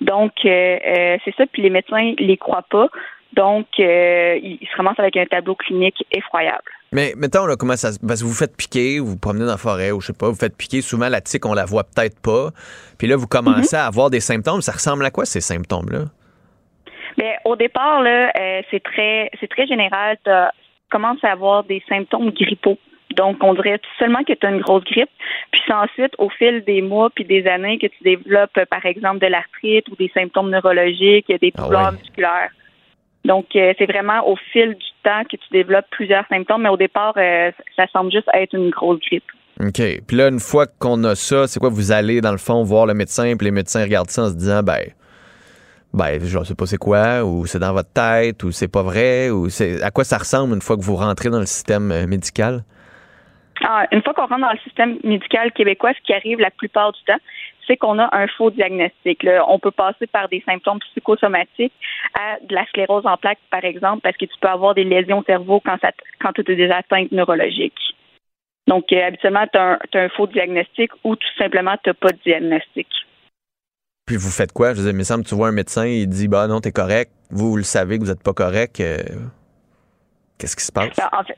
Donc, 0.00 0.32
c'est 0.42 1.34
ça, 1.36 1.44
puis 1.52 1.62
les 1.62 1.70
médecins 1.70 2.14
les 2.18 2.36
croient 2.36 2.66
pas. 2.70 2.88
Donc, 3.34 3.66
ils 3.78 4.68
se 4.70 4.76
ramassent 4.76 4.98
avec 4.98 5.16
un 5.16 5.26
tableau 5.26 5.54
clinique 5.54 6.04
effroyable. 6.10 6.70
Mais 6.92 7.12
mettons, 7.16 7.44
là, 7.44 7.56
comment 7.56 7.76
ça 7.76 7.90
Parce 8.06 8.22
que 8.22 8.26
vous 8.26 8.34
faites 8.34 8.56
piquer, 8.56 8.98
vous 8.98 9.08
vous 9.08 9.18
promenez 9.18 9.44
dans 9.44 9.52
la 9.52 9.58
forêt, 9.58 9.90
ou 9.90 10.00
je 10.00 10.06
sais 10.06 10.12
pas, 10.18 10.28
vous 10.28 10.34
faites 10.34 10.56
piquer, 10.56 10.80
souvent 10.80 11.08
la 11.08 11.20
tique, 11.20 11.44
on 11.44 11.52
la 11.52 11.66
voit 11.66 11.84
peut-être 11.84 12.20
pas. 12.22 12.50
Puis 12.98 13.06
là, 13.06 13.16
vous 13.16 13.26
commencez 13.26 13.76
à 13.76 13.86
avoir 13.86 14.08
des 14.08 14.20
symptômes. 14.20 14.62
Ça 14.62 14.72
ressemble 14.72 15.04
à 15.04 15.10
quoi, 15.10 15.26
ces 15.26 15.42
symptômes-là? 15.42 16.06
Bien, 17.18 17.32
au 17.44 17.56
départ, 17.56 18.02
là, 18.02 18.30
euh, 18.38 18.62
c'est 18.70 18.82
très 18.82 19.30
c'est 19.40 19.48
très 19.48 19.66
général. 19.66 20.16
Tu 20.24 20.30
commences 20.90 21.22
à 21.22 21.32
avoir 21.32 21.64
des 21.64 21.82
symptômes 21.88 22.30
grippaux. 22.30 22.78
Donc, 23.16 23.42
on 23.42 23.54
dirait 23.54 23.80
seulement 23.98 24.22
que 24.22 24.32
tu 24.32 24.46
as 24.46 24.50
une 24.50 24.60
grosse 24.60 24.84
grippe. 24.84 25.10
Puis 25.50 25.60
c'est 25.66 25.74
ensuite, 25.74 26.14
au 26.18 26.30
fil 26.30 26.62
des 26.64 26.80
mois 26.80 27.10
puis 27.10 27.24
des 27.24 27.46
années, 27.46 27.78
que 27.78 27.86
tu 27.86 28.02
développes, 28.04 28.64
par 28.70 28.86
exemple, 28.86 29.18
de 29.18 29.26
l'arthrite 29.26 29.88
ou 29.88 29.96
des 29.96 30.10
symptômes 30.14 30.50
neurologiques, 30.50 31.26
des 31.26 31.50
douleurs 31.50 31.92
musculaires. 31.92 32.50
Donc, 33.28 33.44
euh, 33.56 33.74
c'est 33.78 33.84
vraiment 33.84 34.26
au 34.26 34.36
fil 34.52 34.70
du 34.70 34.86
temps 35.04 35.22
que 35.30 35.36
tu 35.36 35.48
développes 35.52 35.84
plusieurs 35.90 36.26
symptômes, 36.28 36.62
mais 36.62 36.70
au 36.70 36.78
départ, 36.78 37.12
euh, 37.18 37.50
ça 37.76 37.86
semble 37.92 38.10
juste 38.10 38.28
être 38.32 38.54
une 38.54 38.70
grosse 38.70 38.98
grippe. 39.00 39.30
OK. 39.60 39.82
Puis 40.06 40.16
là, 40.16 40.28
une 40.28 40.40
fois 40.40 40.66
qu'on 40.66 41.04
a 41.04 41.14
ça, 41.14 41.46
c'est 41.46 41.60
quoi? 41.60 41.68
Vous 41.68 41.92
allez, 41.92 42.22
dans 42.22 42.32
le 42.32 42.38
fond, 42.38 42.62
voir 42.62 42.86
le 42.86 42.94
médecin, 42.94 43.36
puis 43.36 43.44
les 43.44 43.50
médecins 43.50 43.82
regardent 43.82 44.08
ça 44.08 44.22
en 44.22 44.28
se 44.30 44.34
disant, 44.34 44.62
ben, 44.62 44.80
ben, 45.92 46.18
je 46.24 46.42
sais 46.42 46.54
pas 46.54 46.64
c'est 46.64 46.78
quoi, 46.78 47.22
ou 47.22 47.44
c'est 47.44 47.58
dans 47.58 47.74
votre 47.74 47.92
tête, 47.92 48.42
ou 48.44 48.50
c'est 48.50 48.68
pas 48.68 48.82
vrai, 48.82 49.28
ou 49.28 49.50
c'est 49.50 49.82
à 49.82 49.90
quoi 49.90 50.04
ça 50.04 50.16
ressemble 50.16 50.54
une 50.54 50.62
fois 50.62 50.78
que 50.78 50.82
vous 50.82 50.96
rentrez 50.96 51.28
dans 51.28 51.40
le 51.40 51.46
système 51.46 51.92
euh, 51.92 52.06
médical? 52.06 52.64
Ah, 53.64 53.86
une 53.90 54.02
fois 54.02 54.14
qu'on 54.14 54.26
rentre 54.26 54.40
dans 54.40 54.52
le 54.52 54.58
système 54.58 54.98
médical 55.02 55.52
québécois, 55.52 55.92
ce 55.94 56.02
qui 56.02 56.12
arrive 56.12 56.38
la 56.38 56.50
plupart 56.50 56.92
du 56.92 57.02
temps, 57.04 57.18
c'est 57.66 57.76
qu'on 57.76 57.98
a 57.98 58.08
un 58.16 58.26
faux 58.28 58.50
diagnostic. 58.50 59.26
On 59.48 59.58
peut 59.58 59.70
passer 59.70 60.06
par 60.06 60.28
des 60.28 60.42
symptômes 60.46 60.78
psychosomatiques 60.80 61.72
à 62.14 62.38
de 62.40 62.54
la 62.54 62.64
sclérose 62.66 63.06
en 63.06 63.16
plaques, 63.16 63.38
par 63.50 63.64
exemple, 63.64 64.00
parce 64.02 64.16
que 64.16 64.24
tu 64.24 64.34
peux 64.40 64.48
avoir 64.48 64.74
des 64.74 64.84
lésions 64.84 65.18
au 65.18 65.24
cerveau 65.24 65.60
quand, 65.64 65.76
ça, 65.80 65.90
quand 66.20 66.32
tu 66.32 66.40
as 66.40 66.54
des 66.54 66.70
atteintes 66.70 67.12
neurologiques. 67.12 67.74
Donc, 68.66 68.84
euh, 68.92 69.06
habituellement, 69.06 69.46
tu 69.52 69.58
as, 69.58 69.78
un 69.94 70.08
faux 70.10 70.26
diagnostic 70.26 70.90
ou 71.04 71.16
tout 71.16 71.28
simplement, 71.36 71.76
tu 71.82 71.90
n'as 71.90 71.94
pas 71.94 72.10
de 72.10 72.18
diagnostic. 72.24 72.88
Puis 74.06 74.16
vous 74.16 74.30
faites 74.30 74.52
quoi? 74.52 74.72
Je 74.72 74.78
veux 74.78 74.84
dire, 74.84 74.92
il 74.92 74.98
me 74.98 75.04
semble 75.04 75.24
que 75.24 75.28
tu 75.28 75.34
vois 75.34 75.48
un 75.48 75.52
médecin, 75.52 75.86
il 75.86 76.08
dit, 76.08 76.28
bah 76.28 76.46
non, 76.46 76.60
t'es 76.60 76.72
correct. 76.72 77.10
Vous, 77.30 77.50
vous 77.50 77.56
le 77.56 77.62
savez 77.62 77.98
que 77.98 78.04
vous 78.04 78.10
n'êtes 78.10 78.22
pas 78.22 78.32
correct. 78.32 78.80
Euh, 78.80 79.02
qu'est-ce 80.38 80.56
qui 80.56 80.64
se 80.64 80.72
passe? 80.72 80.96
Ben, 80.96 81.08
en 81.12 81.24
fait, 81.24 81.36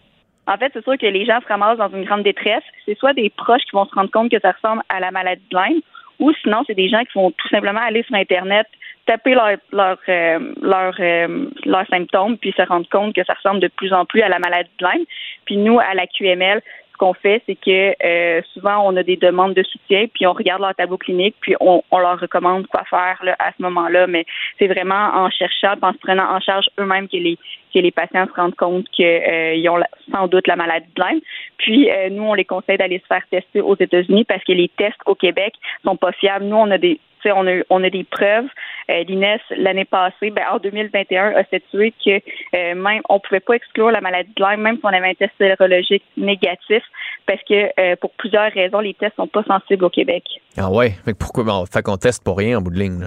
en 0.50 0.56
fait, 0.56 0.72
c'est 0.72 0.82
sûr 0.82 0.98
que 0.98 1.06
les 1.06 1.24
gens 1.24 1.40
se 1.40 1.46
ramassent 1.46 1.78
dans 1.78 1.90
une 1.90 2.04
grande 2.04 2.24
détresse. 2.24 2.64
C'est 2.84 2.98
soit 2.98 3.12
des 3.12 3.30
proches 3.30 3.62
qui 3.62 3.70
vont 3.72 3.86
se 3.86 3.94
rendre 3.94 4.10
compte 4.10 4.32
que 4.32 4.40
ça 4.40 4.50
ressemble 4.50 4.82
à 4.88 4.98
la 4.98 5.12
maladie 5.12 5.42
de 5.48 5.56
Lyme, 5.56 5.80
ou 6.18 6.32
sinon, 6.42 6.64
c'est 6.66 6.74
des 6.74 6.88
gens 6.88 7.02
qui 7.04 7.16
vont 7.16 7.30
tout 7.30 7.48
simplement 7.48 7.80
aller 7.80 8.02
sur 8.02 8.16
Internet, 8.16 8.66
taper 9.06 9.34
leurs 9.34 9.58
leur, 9.72 9.98
euh, 10.08 10.52
leur, 10.60 10.94
euh, 10.98 11.84
symptômes, 11.88 12.36
puis 12.36 12.52
se 12.56 12.62
rendre 12.62 12.88
compte 12.90 13.14
que 13.14 13.24
ça 13.24 13.34
ressemble 13.34 13.60
de 13.60 13.68
plus 13.68 13.92
en 13.92 14.04
plus 14.04 14.22
à 14.22 14.28
la 14.28 14.40
maladie 14.40 14.70
de 14.80 14.86
Lyme. 14.86 15.04
Puis 15.44 15.56
nous, 15.56 15.78
à 15.78 15.94
la 15.94 16.06
QML, 16.08 16.60
qu'on 17.00 17.14
fait, 17.14 17.42
c'est 17.46 17.56
que 17.56 17.94
euh, 18.04 18.42
souvent, 18.52 18.86
on 18.86 18.94
a 18.96 19.02
des 19.02 19.16
demandes 19.16 19.54
de 19.54 19.62
soutien, 19.62 20.04
puis 20.12 20.26
on 20.26 20.34
regarde 20.34 20.60
leur 20.60 20.74
tableau 20.74 20.98
clinique, 20.98 21.34
puis 21.40 21.56
on, 21.58 21.82
on 21.90 21.98
leur 21.98 22.20
recommande 22.20 22.66
quoi 22.66 22.84
faire 22.90 23.18
là, 23.22 23.34
à 23.38 23.52
ce 23.56 23.62
moment-là. 23.62 24.06
Mais 24.06 24.26
c'est 24.58 24.66
vraiment 24.66 25.10
en 25.14 25.30
cherchant, 25.30 25.74
en 25.80 25.92
se 25.94 25.98
prenant 25.98 26.30
en 26.30 26.40
charge 26.40 26.66
eux-mêmes 26.78 27.08
que 27.08 27.16
les 27.16 27.38
que 27.72 27.78
les 27.78 27.92
patients 27.92 28.26
se 28.26 28.32
rendent 28.32 28.56
compte 28.56 28.88
qu'ils 28.90 29.68
ont 29.70 29.78
sans 30.12 30.26
doute 30.26 30.48
la 30.48 30.56
maladie 30.56 30.88
de 30.94 31.02
Lyme. 31.02 31.20
Puis 31.56 31.88
nous, 32.10 32.24
on 32.24 32.34
les 32.34 32.44
conseille 32.44 32.76
d'aller 32.76 32.98
se 32.98 33.06
faire 33.06 33.22
tester 33.30 33.60
aux 33.60 33.76
États-Unis 33.76 34.24
parce 34.24 34.42
que 34.42 34.52
les 34.52 34.68
tests 34.76 34.98
au 35.06 35.14
Québec 35.14 35.54
sont 35.84 35.96
pas 35.96 36.10
fiables. 36.10 36.46
Nous, 36.46 36.56
on 36.56 36.70
a 36.72 36.78
des 36.78 36.98
on 37.26 37.46
a, 37.46 37.62
on 37.70 37.82
a 37.84 37.90
des 37.90 38.04
preuves. 38.04 38.48
Euh, 38.90 39.04
L'INES, 39.04 39.40
l'année 39.56 39.84
passée, 39.84 40.30
ben, 40.30 40.44
en 40.52 40.58
2021, 40.58 41.34
a 41.34 41.44
statué 41.44 41.92
que 42.04 42.20
euh, 42.56 42.74
même 42.74 43.02
on 43.08 43.20
pouvait 43.20 43.40
pas 43.40 43.54
exclure 43.54 43.90
la 43.90 44.00
maladie 44.00 44.32
de 44.36 44.42
Lyme, 44.42 44.60
même 44.60 44.76
si 44.76 44.82
on 44.84 44.88
avait 44.88 45.10
un 45.10 45.14
test 45.14 45.32
sérologique 45.38 46.04
négatif, 46.16 46.82
parce 47.26 47.42
que 47.48 47.70
euh, 47.80 47.96
pour 47.96 48.12
plusieurs 48.12 48.52
raisons, 48.52 48.80
les 48.80 48.94
tests 48.94 49.16
sont 49.16 49.28
pas 49.28 49.44
sensibles 49.44 49.84
au 49.84 49.90
Québec. 49.90 50.24
Ah 50.56 50.70
ouais? 50.70 50.90
Fait 51.04 51.14
pourquoi 51.14 51.44
ben, 51.44 51.64
fait 51.70 51.82
qu'on 51.82 51.96
teste 51.96 52.24
pour 52.24 52.38
rien 52.38 52.58
en 52.58 52.62
bout 52.62 52.70
de 52.70 52.78
ligne, 52.78 53.00
là? 53.00 53.06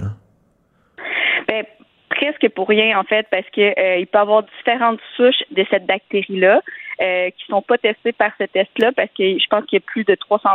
Ben, 1.46 1.64
presque 2.08 2.48
pour 2.50 2.68
rien, 2.68 2.98
en 2.98 3.04
fait, 3.04 3.26
parce 3.30 3.48
que 3.50 3.98
il 3.98 4.06
peut 4.06 4.18
y 4.18 4.20
avoir 4.20 4.44
différentes 4.58 5.00
souches 5.16 5.42
de 5.50 5.64
cette 5.70 5.86
bactérie-là 5.86 6.62
euh, 7.00 7.30
qui 7.30 7.46
sont 7.46 7.62
pas 7.62 7.76
testées 7.76 8.12
par 8.12 8.30
ce 8.38 8.44
test-là, 8.44 8.92
parce 8.92 9.10
que 9.18 9.24
je 9.24 9.46
pense 9.50 9.64
qu'il 9.64 9.78
y 9.78 9.82
a 9.82 9.84
plus 9.84 10.04
de 10.04 10.14
300 10.14 10.48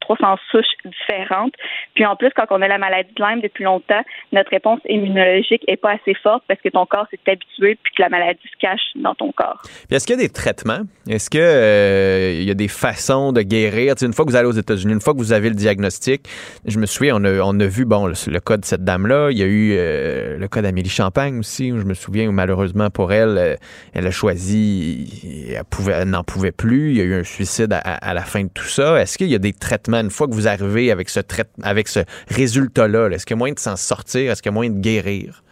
300 0.00 0.36
souches 0.50 0.64
différentes. 0.84 1.54
Puis 1.94 2.04
en 2.04 2.16
plus, 2.16 2.30
quand 2.36 2.46
on 2.50 2.62
a 2.62 2.68
la 2.68 2.78
maladie 2.78 3.12
de 3.14 3.22
Lyme 3.22 3.40
depuis 3.40 3.64
longtemps, 3.64 4.02
notre 4.32 4.50
réponse 4.50 4.80
immunologique 4.88 5.62
est 5.66 5.76
pas 5.76 5.92
assez 5.92 6.14
forte 6.14 6.44
parce 6.48 6.60
que 6.60 6.68
ton 6.68 6.86
corps 6.86 7.06
s'est 7.10 7.30
habitué 7.30 7.78
puis 7.82 7.92
que 7.96 8.02
la 8.02 8.08
maladie 8.08 8.40
se 8.42 8.58
cache 8.58 8.80
dans 8.94 9.14
ton 9.14 9.32
corps. 9.32 9.60
Puis 9.62 9.96
est-ce 9.96 10.06
qu'il 10.06 10.16
y 10.16 10.18
a 10.18 10.22
des 10.22 10.32
traitements? 10.32 10.80
Est-ce 11.08 11.30
qu'il 11.30 11.40
euh, 11.40 12.42
y 12.42 12.50
a 12.50 12.54
des 12.54 12.68
façons 12.68 13.32
de 13.32 13.42
guérir? 13.42 13.94
une 14.02 14.12
fois 14.12 14.24
que 14.24 14.30
vous 14.30 14.36
allez 14.36 14.48
aux 14.48 14.52
États-Unis, 14.52 14.92
une 14.92 15.00
fois 15.00 15.14
que 15.14 15.18
vous 15.18 15.32
avez 15.32 15.48
le 15.48 15.54
diagnostic, 15.54 16.28
je 16.64 16.78
me 16.78 16.86
souviens, 16.86 17.16
on 17.16 17.60
a, 17.60 17.66
vu 17.66 17.84
bon, 17.84 18.06
le, 18.06 18.40
cas 18.40 18.56
de 18.56 18.64
cette 18.64 18.84
dame-là. 18.84 19.30
Il 19.30 19.38
y 19.38 19.42
a 19.42 19.46
eu 19.46 19.74
euh, 19.76 20.38
le 20.38 20.48
cas 20.48 20.62
d'Amélie 20.62 20.90
Champagne 20.90 21.38
aussi, 21.38 21.72
où 21.72 21.78
je 21.78 21.84
me 21.84 21.94
souviens 21.94 22.30
malheureusement 22.30 22.90
pour 22.90 23.12
elle, 23.12 23.38
euh, 23.38 23.56
elle 23.94 24.06
a 24.06 24.10
choisi, 24.10 25.52
elle, 25.88 26.10
n'en 26.10 26.22
pouvait 26.22 26.52
plus. 26.52 26.90
Il 26.90 26.96
y 26.98 27.00
a 27.00 27.04
eu 27.04 27.14
un 27.14 27.24
suicide 27.24 27.72
à 27.82 28.14
la 28.14 28.22
fin 28.22 28.44
de 28.44 28.48
tout 28.48 28.64
ça. 28.64 29.00
Est-ce 29.00 29.18
qu'il 29.18 29.28
y 29.28 29.34
a 29.34 29.38
des 29.38 29.52
traitements 29.52 29.85
une 29.94 30.10
fois 30.10 30.26
que 30.26 30.32
vous 30.32 30.48
arrivez 30.48 30.90
avec 30.90 31.08
ce, 31.08 31.20
avec 31.62 31.88
ce 31.88 32.00
résultat-là, 32.28 33.08
est-ce 33.10 33.26
qu'il 33.26 33.34
y 33.34 33.38
a 33.38 33.38
moyen 33.38 33.54
de 33.54 33.58
s'en 33.58 33.76
sortir? 33.76 34.32
Est-ce 34.32 34.42
qu'il 34.42 34.50
y 34.50 34.54
a 34.54 34.54
moyen 34.54 34.70
de 34.70 34.80
guérir? 34.80 35.42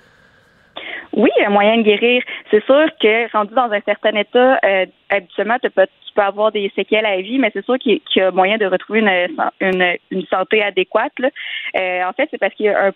Oui, 1.16 1.30
il 1.39 1.43
y 1.43 1.45
a 1.45 1.51
moyen 1.51 1.78
de 1.78 1.82
guérir. 1.82 2.22
C'est 2.51 2.64
sûr 2.64 2.87
que 3.01 3.30
rendu 3.32 3.55
dans 3.55 3.70
un 3.70 3.80
certain 3.82 4.14
état, 4.16 4.59
euh, 4.64 4.87
habituellement, 5.11 5.57
tu 5.62 5.70
peux, 5.70 5.87
avoir 6.16 6.53
des 6.53 6.70
séquelles 6.76 7.07
à 7.07 7.16
la 7.16 7.22
vie, 7.22 7.39
mais 7.39 7.51
c'est 7.53 7.64
sûr 7.64 7.76
qu'il 7.78 8.01
y, 8.16 8.20
a 8.20 8.30
moyen 8.30 8.57
de 8.57 8.66
retrouver 8.66 9.01
une, 9.01 9.99
une, 10.11 10.26
santé 10.26 10.62
adéquate. 10.62 11.12
Euh, 11.20 12.05
en 12.05 12.12
fait, 12.12 12.28
c'est 12.30 12.39
parce 12.39 12.55
qu'il 12.55 12.66
y 12.66 12.68
a 12.68 12.87
un 12.87 12.93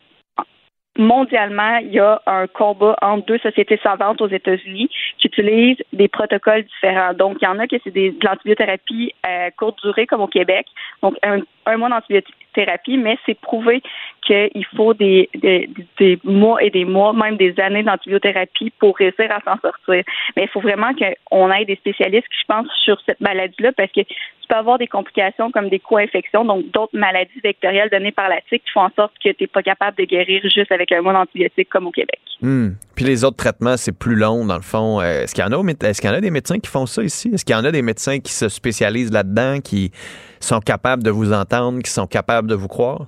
mondialement, 0.98 1.76
il 1.78 1.92
y 1.92 2.00
a 2.00 2.20
un 2.26 2.46
combat 2.46 2.96
entre 3.00 3.26
deux 3.26 3.38
sociétés 3.38 3.78
savantes 3.82 4.20
aux 4.20 4.28
États-Unis 4.28 4.90
qui 5.18 5.28
utilisent 5.28 5.82
des 5.92 6.08
protocoles 6.08 6.64
différents. 6.64 7.14
Donc, 7.14 7.38
il 7.40 7.44
y 7.44 7.48
en 7.48 7.58
a 7.58 7.66
que 7.66 7.76
c'est 7.82 7.94
de 7.94 8.14
l'antibiothérapie 8.22 9.14
à 9.22 9.50
courte 9.52 9.80
durée, 9.82 10.06
comme 10.06 10.20
au 10.20 10.26
Québec. 10.26 10.66
Donc, 11.02 11.16
un, 11.22 11.76
mois 11.76 11.88
d'antibiothérapie 11.88 12.47
mais 12.96 13.18
c'est 13.26 13.38
prouvé 13.38 13.82
qu'il 14.26 14.66
faut 14.76 14.94
des, 14.94 15.28
des, 15.34 16.18
mois 16.24 16.62
et 16.62 16.70
des 16.70 16.84
mois, 16.84 17.12
même 17.12 17.36
des 17.36 17.58
années 17.60 17.82
d'antibiothérapie 17.82 18.72
pour 18.78 18.96
réussir 18.96 19.30
à 19.30 19.40
s'en 19.40 19.60
sortir. 19.60 20.04
Mais 20.36 20.42
il 20.42 20.48
faut 20.48 20.60
vraiment 20.60 20.90
qu'on 20.94 21.52
ait 21.52 21.64
des 21.64 21.76
spécialistes 21.76 22.28
qui, 22.28 22.38
je 22.40 22.46
pense, 22.46 22.66
sur 22.84 23.00
cette 23.06 23.20
maladie-là, 23.20 23.72
parce 23.72 23.92
que 23.92 24.00
tu 24.00 24.48
peux 24.48 24.56
avoir 24.56 24.78
des 24.78 24.86
complications 24.86 25.50
comme 25.50 25.68
des 25.68 25.78
co-infections, 25.78 26.44
donc 26.44 26.70
d'autres 26.70 26.96
maladies 26.96 27.40
vectorielles 27.42 27.90
données 27.90 28.12
par 28.12 28.28
la 28.28 28.40
tique 28.48 28.64
qui 28.64 28.72
font 28.72 28.82
en 28.82 28.90
sorte 28.96 29.12
que 29.22 29.30
tu 29.30 29.36
n'es 29.42 29.46
pas 29.46 29.62
capable 29.62 29.96
de 29.96 30.04
guérir 30.04 30.42
juste 30.42 30.72
avec 30.72 30.92
un 30.92 31.02
mois 31.02 31.12
d'antibiotiques 31.12 31.68
comme 31.68 31.86
au 31.86 31.92
Québec. 31.92 32.20
Hmm. 32.40 32.70
Puis 32.94 33.04
les 33.04 33.24
autres 33.24 33.36
traitements, 33.36 33.76
c'est 33.76 33.96
plus 33.96 34.14
long, 34.14 34.44
dans 34.44 34.56
le 34.56 34.62
fond. 34.62 35.00
Euh, 35.00 35.22
est-ce 35.22 35.34
qu'il 35.34 35.42
y 35.42 35.46
en 35.46 35.52
a, 35.52 35.70
est-ce 35.86 36.00
qu'il 36.00 36.08
y 36.08 36.12
en 36.12 36.16
a 36.16 36.20
des 36.20 36.30
médecins 36.30 36.58
qui 36.58 36.70
font 36.70 36.86
ça 36.86 37.02
ici? 37.02 37.30
Est-ce 37.34 37.44
qu'il 37.44 37.54
y 37.54 37.58
en 37.58 37.64
a 37.64 37.72
des 37.72 37.82
médecins 37.82 38.20
qui 38.20 38.32
se 38.32 38.48
spécialisent 38.48 39.12
là-dedans, 39.12 39.58
qui 39.60 39.90
sont 40.38 40.60
capables 40.60 41.02
de 41.02 41.10
vous 41.10 41.32
entendre, 41.32 41.82
qui 41.82 41.90
sont 41.90 42.06
capables 42.06 42.48
de 42.48 42.54
vous 42.54 42.68
croire? 42.68 43.06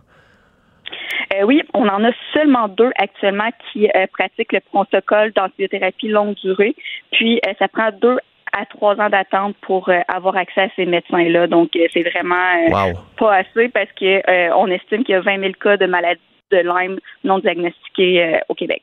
Euh, 1.33 1.45
oui, 1.45 1.63
on 1.75 1.87
en 1.89 2.03
a 2.03 2.11
seulement 2.33 2.67
deux 2.67 2.91
actuellement 2.97 3.51
qui 3.73 3.87
euh, 3.87 4.07
pratiquent 4.13 4.53
le 4.53 4.61
protocole 4.61 5.33
d'antibiothérapie 5.33 6.09
longue 6.09 6.35
durée. 6.43 6.75
Puis, 7.13 7.41
ça 7.61 7.69
prend 7.69 7.91
deux 8.03 8.19
à 8.53 8.67
trois 8.67 8.97
ans 8.97 9.11
d'attente 9.11 9.55
pour 9.61 9.89
avoir 10.09 10.37
accès 10.37 10.63
à 10.63 10.69
ces 10.75 10.87
médecins-là. 10.87 11.47
Donc, 11.47 11.71
c'est 11.73 12.03
vraiment 12.03 12.99
pas 13.17 13.37
assez 13.37 13.69
parce 13.69 13.93
que 13.93 14.53
on 14.57 14.67
estime 14.67 15.05
qu'il 15.05 15.13
y 15.13 15.19
a 15.19 15.21
20 15.21 15.39
000 15.39 15.53
cas 15.53 15.77
de 15.77 15.87
maladie 15.87 16.21
de 16.51 16.57
Lyme 16.57 16.99
non 17.23 17.39
diagnostiqués 17.39 18.41
au 18.49 18.55
Québec. 18.55 18.83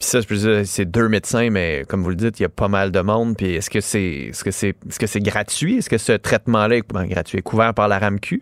Puis 0.00 0.08
ça, 0.08 0.20
je 0.22 0.26
peux 0.26 0.34
dire, 0.34 0.64
c'est 0.64 0.86
deux 0.86 1.08
médecins, 1.08 1.50
mais 1.50 1.82
comme 1.86 2.02
vous 2.02 2.08
le 2.08 2.16
dites, 2.16 2.40
il 2.40 2.44
y 2.44 2.46
a 2.46 2.48
pas 2.48 2.68
mal 2.68 2.90
de 2.90 3.00
monde. 3.00 3.36
Puis 3.36 3.54
est-ce 3.56 3.68
que 3.68 3.80
c'est 3.80 4.30
est-ce 4.30 4.42
que 4.42 4.50
c'est 4.50 4.70
est-ce 4.88 4.98
que 4.98 5.06
c'est 5.06 5.20
gratuit? 5.20 5.76
Est-ce 5.76 5.90
que 5.90 5.98
ce 5.98 6.12
traitement-là 6.12 6.76
est 6.76 6.90
ben, 6.90 7.04
gratuit, 7.04 7.38
est 7.38 7.42
couvert 7.42 7.74
par 7.74 7.86
la 7.86 7.98
RAMQ? 7.98 8.40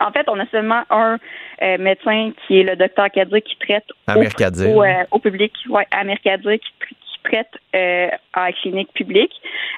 En 0.00 0.10
fait, 0.10 0.26
on 0.28 0.40
a 0.40 0.46
seulement 0.46 0.82
un 0.90 1.18
euh, 1.62 1.78
médecin 1.78 2.32
qui 2.46 2.58
est 2.58 2.62
le 2.64 2.74
docteur 2.74 3.08
Kadir 3.12 3.40
qui 3.42 3.56
traite 3.58 3.84
au, 4.08 4.82
euh, 4.82 5.04
au, 5.12 5.20
public, 5.20 5.52
ouais, 5.68 5.86
Amir 5.92 6.16
Kadir 6.24 6.58
qui, 6.58 6.94
traite 7.30 7.50
euh, 7.74 8.08
en 8.36 8.50
clinique 8.52 8.92
publique. 8.92 9.32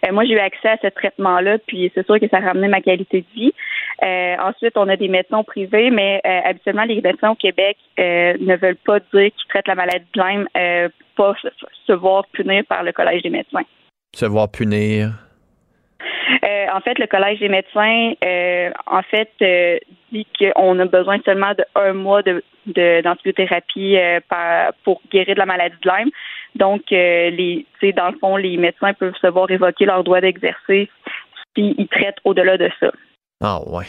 Euh, 0.04 0.12
moi, 0.12 0.24
j'ai 0.24 0.34
eu 0.34 0.38
accès 0.38 0.68
à 0.68 0.76
ce 0.82 0.88
traitement-là, 0.88 1.58
puis 1.66 1.90
c'est 1.94 2.04
sûr 2.06 2.18
que 2.18 2.28
ça 2.28 2.38
a 2.38 2.40
ramené 2.40 2.68
ma 2.68 2.80
qualité 2.80 3.20
de 3.20 3.34
vie. 3.34 3.52
Euh, 4.02 4.36
ensuite, 4.40 4.76
on 4.76 4.88
a 4.88 4.96
des 4.96 5.08
médecins 5.08 5.42
privés, 5.42 5.90
mais 5.90 6.20
habituellement, 6.24 6.84
les 6.84 7.00
médecins 7.00 7.30
au 7.30 7.34
Québec 7.34 7.76
ne 7.98 8.56
veulent 8.56 8.76
pas 8.84 8.98
dire 8.98 9.30
qu'ils 9.30 9.48
traitent 9.48 9.68
la 9.68 9.74
maladie 9.74 10.06
de 10.14 10.20
Lyme 10.20 10.46
pour 11.14 11.34
pas 11.34 11.50
se 11.86 11.92
voir 11.92 12.26
punir 12.32 12.64
par 12.68 12.82
le 12.82 12.92
Collège 12.92 13.22
des 13.22 13.30
médecins. 13.30 13.64
Se 14.14 14.26
voir 14.26 14.50
punir? 14.50 15.10
en 16.74 16.80
fait, 16.80 16.98
le 16.98 17.06
Collège 17.06 17.38
des 17.38 17.50
médecins, 17.50 18.12
en 18.86 19.02
fait, 19.02 19.30
dit 20.10 20.26
qu'on 20.38 20.78
a 20.78 20.84
besoin 20.86 21.18
seulement 21.24 21.52
d'un 21.76 21.92
mois 21.92 22.22
de, 22.22 22.42
d'antibiothérapie 23.02 23.96
pour 24.84 25.02
guérir 25.12 25.34
de 25.34 25.40
la 25.40 25.46
maladie 25.46 25.76
de 25.82 25.90
Lyme. 25.90 26.10
Donc, 26.54 26.82
euh, 26.92 27.30
les, 27.30 27.66
dans 27.96 28.10
le 28.10 28.18
fond, 28.18 28.36
les 28.36 28.56
médecins 28.56 28.92
peuvent 28.94 29.16
se 29.20 29.26
voir 29.26 29.50
évoquer 29.50 29.86
leur 29.86 30.04
droit 30.04 30.20
d'exercer 30.20 30.90
s'ils 31.54 31.88
traitent 31.88 32.18
au-delà 32.24 32.58
de 32.58 32.68
ça. 32.78 32.90
Ah 33.40 33.60
ouais. 33.66 33.86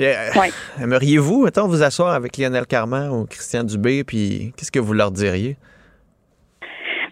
Euh, 0.00 0.12
aimeriez-vous, 0.82 1.44
mettons, 1.44 1.66
vous 1.66 1.82
asseoir 1.82 2.14
avec 2.14 2.36
Lionel 2.36 2.66
Carman 2.66 3.10
ou 3.10 3.26
Christian 3.26 3.64
Dubé, 3.64 4.04
puis 4.04 4.52
qu'est-ce 4.56 4.72
que 4.72 4.78
vous 4.78 4.92
leur 4.92 5.10
diriez? 5.10 5.56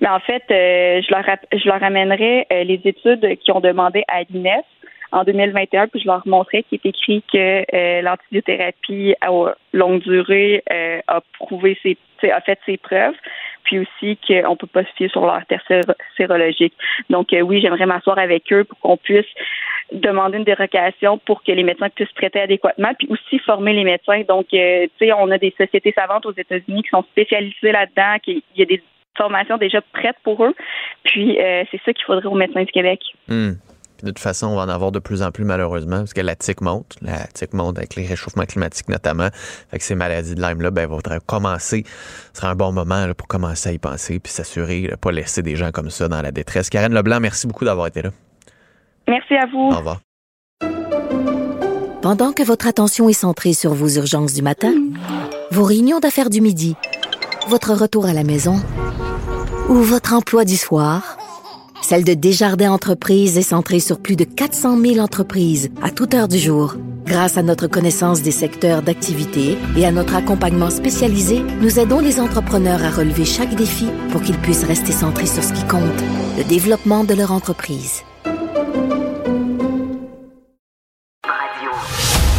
Mais 0.01 0.09
en 0.09 0.21
fait, 0.21 0.43
euh, 0.51 1.01
je, 1.01 1.15
leur, 1.15 1.25
je 1.53 1.69
leur 1.69 1.83
amènerais 1.83 2.47
les 2.51 2.81
études 2.85 3.39
qui 3.39 3.53
ont 3.53 3.61
demandé 3.61 4.03
à 4.09 4.23
l'INES 4.25 4.65
en 5.13 5.25
2021, 5.25 5.89
puis 5.89 6.01
je 6.01 6.07
leur 6.07 6.27
montrais 6.27 6.65
qu'il 6.65 6.81
est 6.83 6.89
écrit 6.89 7.23
que 7.33 8.03
l'antibiothérapie 8.03 9.15
à 9.21 9.29
longue 9.73 10.03
durée 10.03 10.65
a 11.07 11.21
prouvé 11.39 11.79
ses, 11.83 11.97
a 12.31 12.41
fait 12.41 12.59
ses 12.67 12.77
preuves 12.77 13.15
puis 13.65 13.79
aussi 13.79 14.19
qu'on 14.27 14.57
peut 14.57 14.67
pas 14.67 14.85
se 14.85 14.93
fier 14.97 15.09
sur 15.09 15.25
leur 15.25 15.45
test 15.47 15.63
sérologique. 16.17 16.75
Donc 17.11 17.33
euh, 17.33 17.41
oui, 17.41 17.61
j'aimerais 17.61 17.87
m'asseoir 17.87 18.19
avec 18.19 18.53
eux 18.53 18.65
pour 18.65 18.79
qu'on 18.81 18.97
puisse 18.97 19.27
demander 19.93 20.39
une 20.39 20.45
dérogation 20.45 21.19
pour 21.19 21.43
que 21.43 21.53
les 21.53 21.63
médecins 21.63 21.91
puissent 21.91 22.13
traiter 22.15 22.41
adéquatement, 22.41 22.93
puis 22.99 23.09
aussi 23.11 23.39
former 23.41 23.73
les 23.75 23.85
médecins. 23.85 24.23
Donc, 24.27 24.47
euh, 24.55 24.87
tu 24.99 25.07
sais, 25.07 25.13
on 25.13 25.31
a 25.31 25.39
des 25.39 25.55
sociétés 25.59 25.93
savantes 25.97 26.25
aux 26.25 26.33
États-Unis 26.33 26.83
qui 26.83 26.89
sont 26.89 27.03
spécialisées 27.03 27.73
là-dedans, 27.73 28.19
qu'il 28.23 28.43
y 28.57 28.63
a 28.63 28.65
des 28.65 28.83
formations 29.17 29.59
déjà 29.59 29.81
prêtes 29.93 30.17
pour 30.25 30.45
eux. 30.45 30.55
Puis, 31.05 31.39
euh, 31.39 31.65
c'est 31.71 31.81
ça 31.85 31.93
qu'il 31.93 32.05
faudrait 32.07 32.27
aux 32.27 32.35
médecins 32.35 32.63
du 32.63 32.73
Québec. 32.73 33.01
Hmm 33.29 33.53
de 34.03 34.09
toute 34.09 34.19
façon, 34.19 34.49
on 34.49 34.57
va 34.57 34.63
en 34.63 34.69
avoir 34.69 34.93
de 34.93 34.99
plus 34.99 35.23
en 35.23 35.31
plus 35.31 35.45
malheureusement 35.45 35.99
parce 35.99 36.15
que 36.15 36.21
la 36.21 36.35
tique 36.35 36.61
monte. 36.61 36.97
La 37.03 37.27
tique 37.27 37.55
monte 37.55 37.79
avec 37.79 37.95
les 37.95 38.07
réchauffements 38.07 38.45
climatiques 38.45 38.89
notamment. 38.89 39.29
Fait 39.71 39.79
que 39.79 39.85
ces 39.85 39.95
maladies 39.95 40.35
de 40.35 40.43
Lyme-là, 40.43 40.71
ben, 40.71 40.87
voudraient 40.87 41.21
commencer. 41.25 41.85
Ce 42.33 42.41
sera 42.41 42.51
un 42.51 42.55
bon 42.57 42.73
moment 42.73 43.07
pour 43.17 43.29
commencer 43.29 43.69
à 43.69 43.73
y 43.73 43.79
penser 43.79 44.19
puis 44.19 44.33
s'assurer 44.33 44.83
de 44.83 44.91
ne 44.91 44.97
pas 44.97 45.13
laisser 45.13 45.43
des 45.43 45.57
gens 45.57 45.71
comme 45.71 45.91
ça 45.91 46.09
dans 46.09 46.21
la 46.21 46.33
détresse. 46.33 46.71
Karen 46.71 46.93
Leblanc, 46.93 47.21
merci 47.21 47.47
beaucoup 47.47 47.65
d'avoir 47.65 47.87
été 47.87 48.03
là. 48.03 48.11
Merci 49.09 49.35
à 49.35 49.47
vous. 49.47 49.71
Au 49.71 49.79
revoir. 49.79 50.01
Pendant 52.03 52.33
que 52.33 52.43
votre 52.43 52.67
attention 52.67 53.09
est 53.09 53.13
centrée 53.13 53.53
sur 53.53 53.75
vos 53.75 53.89
urgences 53.89 54.35
du 54.35 54.43
matin, 54.43 54.73
vos 55.53 55.63
réunions 55.63 56.01
d'affaires 56.01 56.31
du 56.31 56.41
midi, 56.41 56.75
votre 57.49 57.73
retour 57.75 58.07
à 58.07 58.13
la 58.13 58.25
maison 58.25 58.57
ou 59.69 59.75
votre 59.75 60.13
emploi 60.13 60.45
du 60.45 60.57
soir, 60.57 61.17
celle 61.83 62.05
de 62.05 62.15
Desjardins 62.15 62.73
Entreprises 62.73 63.37
est 63.37 63.43
centrée 63.43 63.81
sur 63.81 63.99
plus 63.99 64.17
de 64.17 64.25
400 64.25 64.81
000 64.81 64.99
entreprises 64.99 65.71
à 65.83 65.91
toute 65.91 66.15
heure 66.15 66.29
du 66.29 66.39
jour. 66.39 66.77
Grâce 67.05 67.37
à 67.37 67.43
notre 67.43 67.67
connaissance 67.67 68.23
des 68.23 68.31
secteurs 68.31 68.83
d'activité 68.83 69.59
et 69.77 69.85
à 69.85 69.91
notre 69.91 70.15
accompagnement 70.15 70.71
spécialisé, 70.71 71.43
nous 71.61 71.79
aidons 71.79 71.99
les 71.99 72.21
entrepreneurs 72.21 72.83
à 72.83 72.91
relever 72.91 73.25
chaque 73.25 73.55
défi 73.55 73.87
pour 74.11 74.23
qu'ils 74.23 74.39
puissent 74.39 74.65
rester 74.65 74.93
centrés 74.93 75.27
sur 75.27 75.43
ce 75.43 75.53
qui 75.53 75.67
compte, 75.67 75.83
le 76.39 76.45
développement 76.45 77.05
de 77.05 77.15
leur 77.15 77.33
entreprise. 77.33 78.03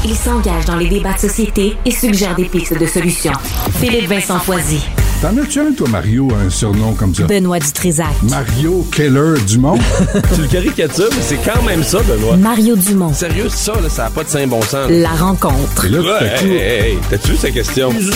Il 0.05 0.15
s'engage 0.15 0.65
dans 0.65 0.77
les 0.77 0.87
débats 0.87 1.13
de 1.13 1.19
société 1.19 1.77
et 1.85 1.91
suggère 1.91 2.35
des 2.35 2.45
pistes 2.45 2.77
de 2.77 2.85
solutions. 2.85 3.33
Philippe 3.79 4.07
Vincent 4.07 4.39
Foisy. 4.39 4.81
T'en 5.23 5.37
as-tu 5.37 5.61
un, 5.61 5.71
toi, 5.71 5.87
Mario, 5.87 6.27
un 6.35 6.49
surnom 6.49 6.95
comme 6.95 7.15
ça? 7.15 7.23
Benoît 7.23 7.57
Dutrisac. 7.57 8.11
Mario 8.23 8.85
Keller 8.91 9.39
Dumont? 9.47 9.79
tu 10.35 10.41
le 10.41 10.47
caricatures, 10.49 11.07
mais 11.11 11.21
c'est 11.21 11.37
quand 11.37 11.63
même 11.63 11.81
ça, 11.81 11.99
Benoît. 12.01 12.35
Mario 12.35 12.75
Dumont. 12.75 13.13
Sérieux, 13.13 13.47
ça, 13.47 13.71
là, 13.81 13.87
ça 13.87 14.03
n'a 14.03 14.09
pas 14.09 14.25
de 14.25 14.29
saint 14.29 14.45
bon 14.47 14.61
sens. 14.63 14.89
La 14.89 15.11
rencontre. 15.11 15.85
Et 15.85 15.89
là, 15.91 15.99
ouais, 16.01 16.27
hey, 16.41 16.51
hey, 16.51 16.89
hey, 16.89 16.97
T'as-tu 17.09 17.31
vu 17.31 17.37
sa 17.37 17.51
question? 17.51 17.91
Une 17.91 18.09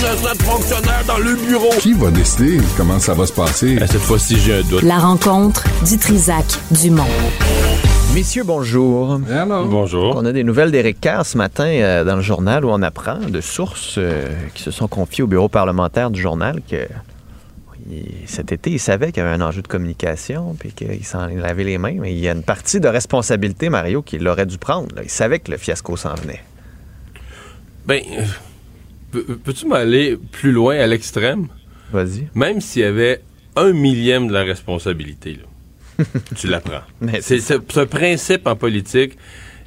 dans 1.08 1.18
le 1.18 1.36
bureau. 1.48 1.70
Qui 1.80 1.94
va 1.94 2.12
décider 2.12 2.60
comment 2.76 3.00
ça 3.00 3.14
va 3.14 3.26
se 3.26 3.32
passer? 3.32 3.78
cette 3.90 4.02
fois-ci, 4.02 4.38
j'ai 4.46 4.56
un 4.56 4.64
doute. 4.64 4.82
La 4.82 4.98
rencontre 4.98 5.64
Dutrisac 5.86 6.60
Dumont. 6.72 7.06
Messieurs, 8.18 8.44
bonjour. 8.44 9.20
Bonjour. 9.20 10.16
On 10.16 10.26
a 10.26 10.32
des 10.32 10.44
nouvelles 10.44 10.72
d'Éric 10.72 11.00
Kerr 11.00 11.24
ce 11.24 11.38
matin 11.38 11.68
euh, 11.68 12.04
dans 12.04 12.16
le 12.16 12.24
journal 12.24 12.66
où 12.66 12.70
on 12.70 12.82
apprend 12.82 13.20
de 13.20 13.42
sources 13.42 14.00
euh, 14.00 14.34
qui 14.56 14.64
se 14.64 14.72
sont 14.72 14.88
confiées 14.88 15.24
au 15.24 15.28
bureau 15.28 15.50
parlementaire 15.50 16.10
du 16.10 16.20
journal 16.20 16.62
que 16.68 16.88
cet 18.26 18.52
été, 18.52 18.72
il 18.72 18.80
savait 18.80 19.12
qu'il 19.12 19.22
y 19.22 19.26
avait 19.28 19.36
un 19.36 19.46
enjeu 19.46 19.62
de 19.62 19.68
communication, 19.68 20.56
puis 20.60 20.72
qu'il 20.72 21.06
s'en 21.06 21.28
lavait 21.28 21.64
les 21.64 21.78
mains, 21.78 21.94
mais 22.00 22.12
il 22.12 22.18
y 22.18 22.28
a 22.28 22.32
une 22.32 22.42
partie 22.42 22.80
de 22.80 22.88
responsabilité, 22.88 23.70
Mario, 23.70 24.02
qu'il 24.02 24.28
aurait 24.28 24.48
dû 24.48 24.58
prendre. 24.58 24.96
Il 25.04 25.12
savait 25.12 25.38
que 25.38 25.52
le 25.52 25.58
fiasco 25.58 25.96
s'en 25.96 26.16
venait. 26.16 26.42
Ben, 27.86 28.02
peux-tu 29.12 29.68
m'aller 29.68 30.18
plus 30.18 30.52
loin 30.52 30.80
à 30.80 30.88
l'extrême? 30.88 31.50
Vas-y. 31.92 32.30
Même 32.34 32.62
s'il 32.62 32.82
y 32.82 32.86
avait 32.86 33.22
un 33.56 33.74
millième 33.74 34.28
de 34.28 34.34
la 34.34 34.44
responsabilité, 34.44 35.38
tu 36.36 36.48
la 36.48 36.60
prends. 36.60 36.82
C'est 37.22 37.40
ce 37.40 37.84
principe 37.84 38.48
en 38.48 38.56
politique. 38.56 39.18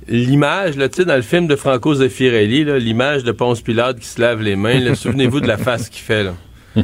L'image, 0.09 0.74
tu 0.74 0.81
sais, 0.93 1.05
dans 1.05 1.16
le 1.16 1.22
film 1.22 1.47
de 1.47 1.57
Franco 1.57 1.95
Zeffirelli, 1.95 2.64
l'image 2.81 3.22
de 3.22 3.33
Ponce 3.33 3.61
Pilate 3.61 3.99
qui 3.99 4.07
se 4.07 4.20
lave 4.20 4.43
les 4.43 4.57
mains, 4.57 4.95
souvenez-vous 4.95 5.41
de 5.41 5.47
la 5.47 5.59
face 5.59 5.89
qu'il 5.89 6.03
fait, 6.03 6.24
là. 6.24 6.35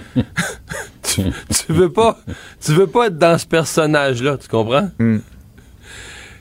tu, 1.03 1.22
veux 1.68 1.92
pas 1.92 2.18
tu 2.61 2.72
veux 2.72 2.88
pas 2.88 3.07
être 3.07 3.18
dans 3.18 3.38
ce 3.38 3.47
personnage 3.47 4.20
là 4.20 4.36
tu 4.36 4.49
comprends? 4.49 4.90
Hmm. 4.99 5.18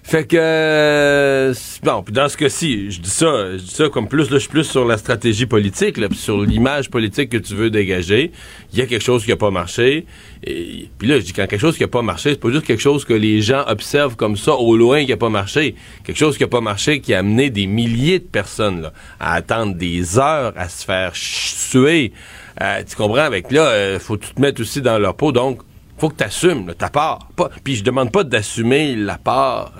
Fait 0.07 0.25
que 0.25 0.37
euh, 0.39 1.53
bon 1.81 2.03
puis 2.03 2.13
dans 2.13 2.29
ce 2.29 2.37
cas-ci 2.37 2.91
je 2.91 3.01
dis 3.01 3.09
ça 3.09 3.57
je 3.57 3.63
dis 3.63 3.73
ça 3.73 3.89
comme 3.89 4.07
plus 4.07 4.29
là 4.29 4.35
je 4.35 4.41
suis 4.41 4.49
plus 4.49 4.63
sur 4.63 4.85
la 4.85 4.99
stratégie 4.99 5.47
politique 5.47 5.97
là, 5.97 6.07
sur 6.13 6.41
l'image 6.41 6.91
politique 6.91 7.31
que 7.31 7.37
tu 7.37 7.55
veux 7.55 7.71
dégager 7.71 8.31
il 8.71 8.77
y 8.77 8.83
a 8.83 8.85
quelque 8.85 9.03
chose 9.03 9.25
qui 9.25 9.31
a 9.31 9.35
pas 9.35 9.49
marché 9.49 10.05
et 10.43 10.89
puis 10.99 11.07
là 11.07 11.17
je 11.17 11.25
dis 11.25 11.33
quand 11.33 11.47
quelque 11.47 11.59
chose 11.59 11.75
qui 11.75 11.83
a 11.83 11.87
pas 11.87 12.03
marché 12.03 12.29
c'est 12.31 12.39
pas 12.39 12.51
juste 12.51 12.67
quelque 12.67 12.83
chose 12.83 13.03
que 13.03 13.15
les 13.15 13.41
gens 13.41 13.63
observent 13.67 14.15
comme 14.15 14.37
ça 14.37 14.53
au 14.53 14.77
loin 14.77 15.03
qui 15.05 15.11
a 15.11 15.17
pas 15.17 15.29
marché 15.29 15.73
quelque 16.03 16.19
chose 16.19 16.37
qui 16.37 16.43
a 16.43 16.47
pas 16.47 16.61
marché 16.61 17.01
qui 17.01 17.15
a 17.15 17.19
amené 17.19 17.49
des 17.49 17.65
milliers 17.65 18.19
de 18.19 18.25
personnes 18.25 18.83
là, 18.83 18.93
à 19.19 19.33
attendre 19.33 19.73
des 19.73 20.19
heures 20.19 20.53
à 20.55 20.69
se 20.69 20.85
faire 20.85 21.11
suer 21.15 22.13
euh, 22.61 22.83
tu 22.87 22.95
comprends? 22.95 23.23
Avec 23.23 23.51
là, 23.51 23.67
euh, 23.67 23.99
faut 23.99 24.15
tout 24.15 24.33
te 24.33 24.39
mettre 24.39 24.61
aussi 24.61 24.81
dans 24.81 24.97
leur 24.97 25.15
peau. 25.15 25.31
Donc, 25.31 25.59
faut 25.97 26.09
que 26.09 26.15
tu 26.15 26.23
assumes 26.23 26.73
ta 26.73 26.89
part. 26.89 27.29
puis 27.63 27.75
je 27.75 27.83
demande 27.83 28.11
pas 28.11 28.23
d'assumer 28.23 28.95
la 28.95 29.17
part 29.17 29.73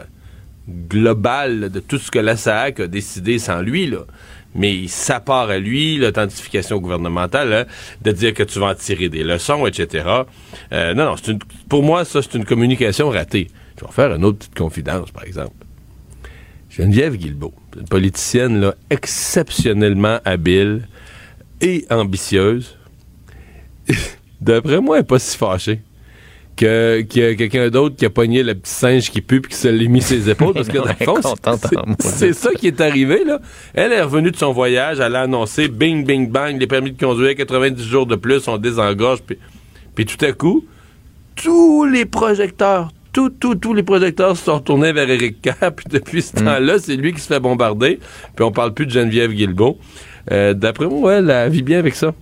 globale 0.70 1.70
de 1.70 1.80
tout 1.80 1.98
ce 1.98 2.12
que 2.12 2.20
la 2.20 2.38
SAC 2.38 2.80
a 2.80 2.88
décidé 2.88 3.40
sans 3.40 3.62
lui, 3.62 3.88
là. 3.88 4.06
mais 4.56 4.88
ça 4.88 5.20
part 5.20 5.50
à 5.50 5.58
lui, 5.58 5.98
l'authentification 5.98 6.78
gouvernementale, 6.78 7.54
hein, 7.54 7.66
de 8.02 8.12
dire 8.12 8.34
que 8.34 8.44
tu 8.44 8.60
vas 8.60 8.68
en 8.68 8.76
tirer 8.76 9.10
des 9.10 9.24
leçons, 9.24 9.68
etc. 9.68 10.06
Euh, 10.72 10.94
non, 10.94 11.06
non, 11.06 11.16
une, 11.16 11.40
pour 11.70 11.84
moi, 11.84 12.06
ça, 12.06 12.22
c'est 12.22 12.36
une 12.36 12.46
communication 12.46 13.10
ratée. 13.10 13.48
Je 13.80 13.86
vais 13.86 13.92
faire 13.92 14.16
une 14.16 14.26
autre 14.26 14.40
petite 14.40 14.56
confidence, 14.56 15.12
par 15.12 15.26
exemple. 15.26 15.54
Geneviève 16.70 17.16
Guilbeault, 17.16 17.54
une 17.78 17.88
politicienne 17.88 18.60
là, 18.60 18.76
exceptionnellement 18.90 20.20
habile 20.26 20.88
et 21.62 21.86
ambitieuse. 21.90 22.78
D'après 24.42 24.82
moi, 24.82 24.98
elle 24.98 25.04
n'est 25.04 25.08
pas 25.08 25.20
si 25.20 25.38
fâchée 25.38 25.82
que 26.56 27.02
qu'il 27.02 27.22
y 27.22 27.26
a 27.26 27.36
quelqu'un 27.36 27.70
d'autre 27.70 27.96
qui 27.96 28.06
a 28.06 28.10
pogné 28.10 28.44
le 28.44 28.56
petit 28.56 28.72
singe 28.72 29.10
qui 29.12 29.22
pue 29.22 29.42
puis 29.42 29.52
qui 29.52 29.58
se 29.58 29.68
l'est 29.68 29.88
mis 29.88 30.02
ses 30.02 30.30
épaules 30.30 30.54
parce 30.54 30.68
que 30.68 30.78
dans 30.78 30.86
le 30.86 31.06
fond, 31.06 31.96
c'est- 32.00 32.34
ça 32.34 32.52
qui 32.54 32.68
est 32.68 32.82
arrivé 32.82 33.24
là. 33.26 33.40
Elle 33.74 33.92
est 33.92 34.02
revenue 34.02 34.32
de 34.32 34.38
son 34.38 34.52
voyage, 34.54 35.00
elle 35.00 35.16
a 35.16 35.22
annoncé 35.22 35.68
bing 35.68 36.06
bing 36.06 36.30
bang 36.30 36.60
les 36.60 36.68
permis 36.68 36.92
de 36.92 37.00
conduire 37.00 37.36
90 37.36 37.84
jours 37.84 38.06
de 38.06 38.16
plus 38.16 38.48
on 38.48 38.58
désengorge 38.58 39.20
puis 39.26 39.38
puis 39.96 40.06
tout 40.06 40.24
à 40.26 40.32
coup 40.32 40.66
tous 41.36 41.86
les 41.86 42.06
projecteurs 42.06 42.90
tout, 43.12 43.30
tout, 43.30 43.56
tous 43.56 43.74
les 43.74 43.84
projecteurs 43.84 44.36
se 44.36 44.44
sont 44.44 44.56
retournés 44.56 44.92
vers 44.92 45.10
Éric 45.10 45.42
Kerr, 45.42 45.72
puis 45.74 45.86
depuis 45.90 46.22
ce 46.22 46.34
temps-là, 46.34 46.80
c'est 46.80 46.98
lui 46.98 47.14
qui 47.14 47.22
se 47.22 47.28
fait 47.28 47.40
bombarder, 47.40 47.98
puis 48.36 48.44
on 48.44 48.52
parle 48.52 48.74
plus 48.74 48.86
de 48.88 48.92
Geneviève 48.92 49.32
Guilbeault. 49.32 49.78
Euh, 50.34 50.54
D'après 50.54 50.88
moi, 50.88 51.22
ouais, 51.22 51.32
elle 51.34 51.50
vit 51.50 51.62
bien 51.62 51.80
avec 51.80 51.96
ça. 51.96 52.14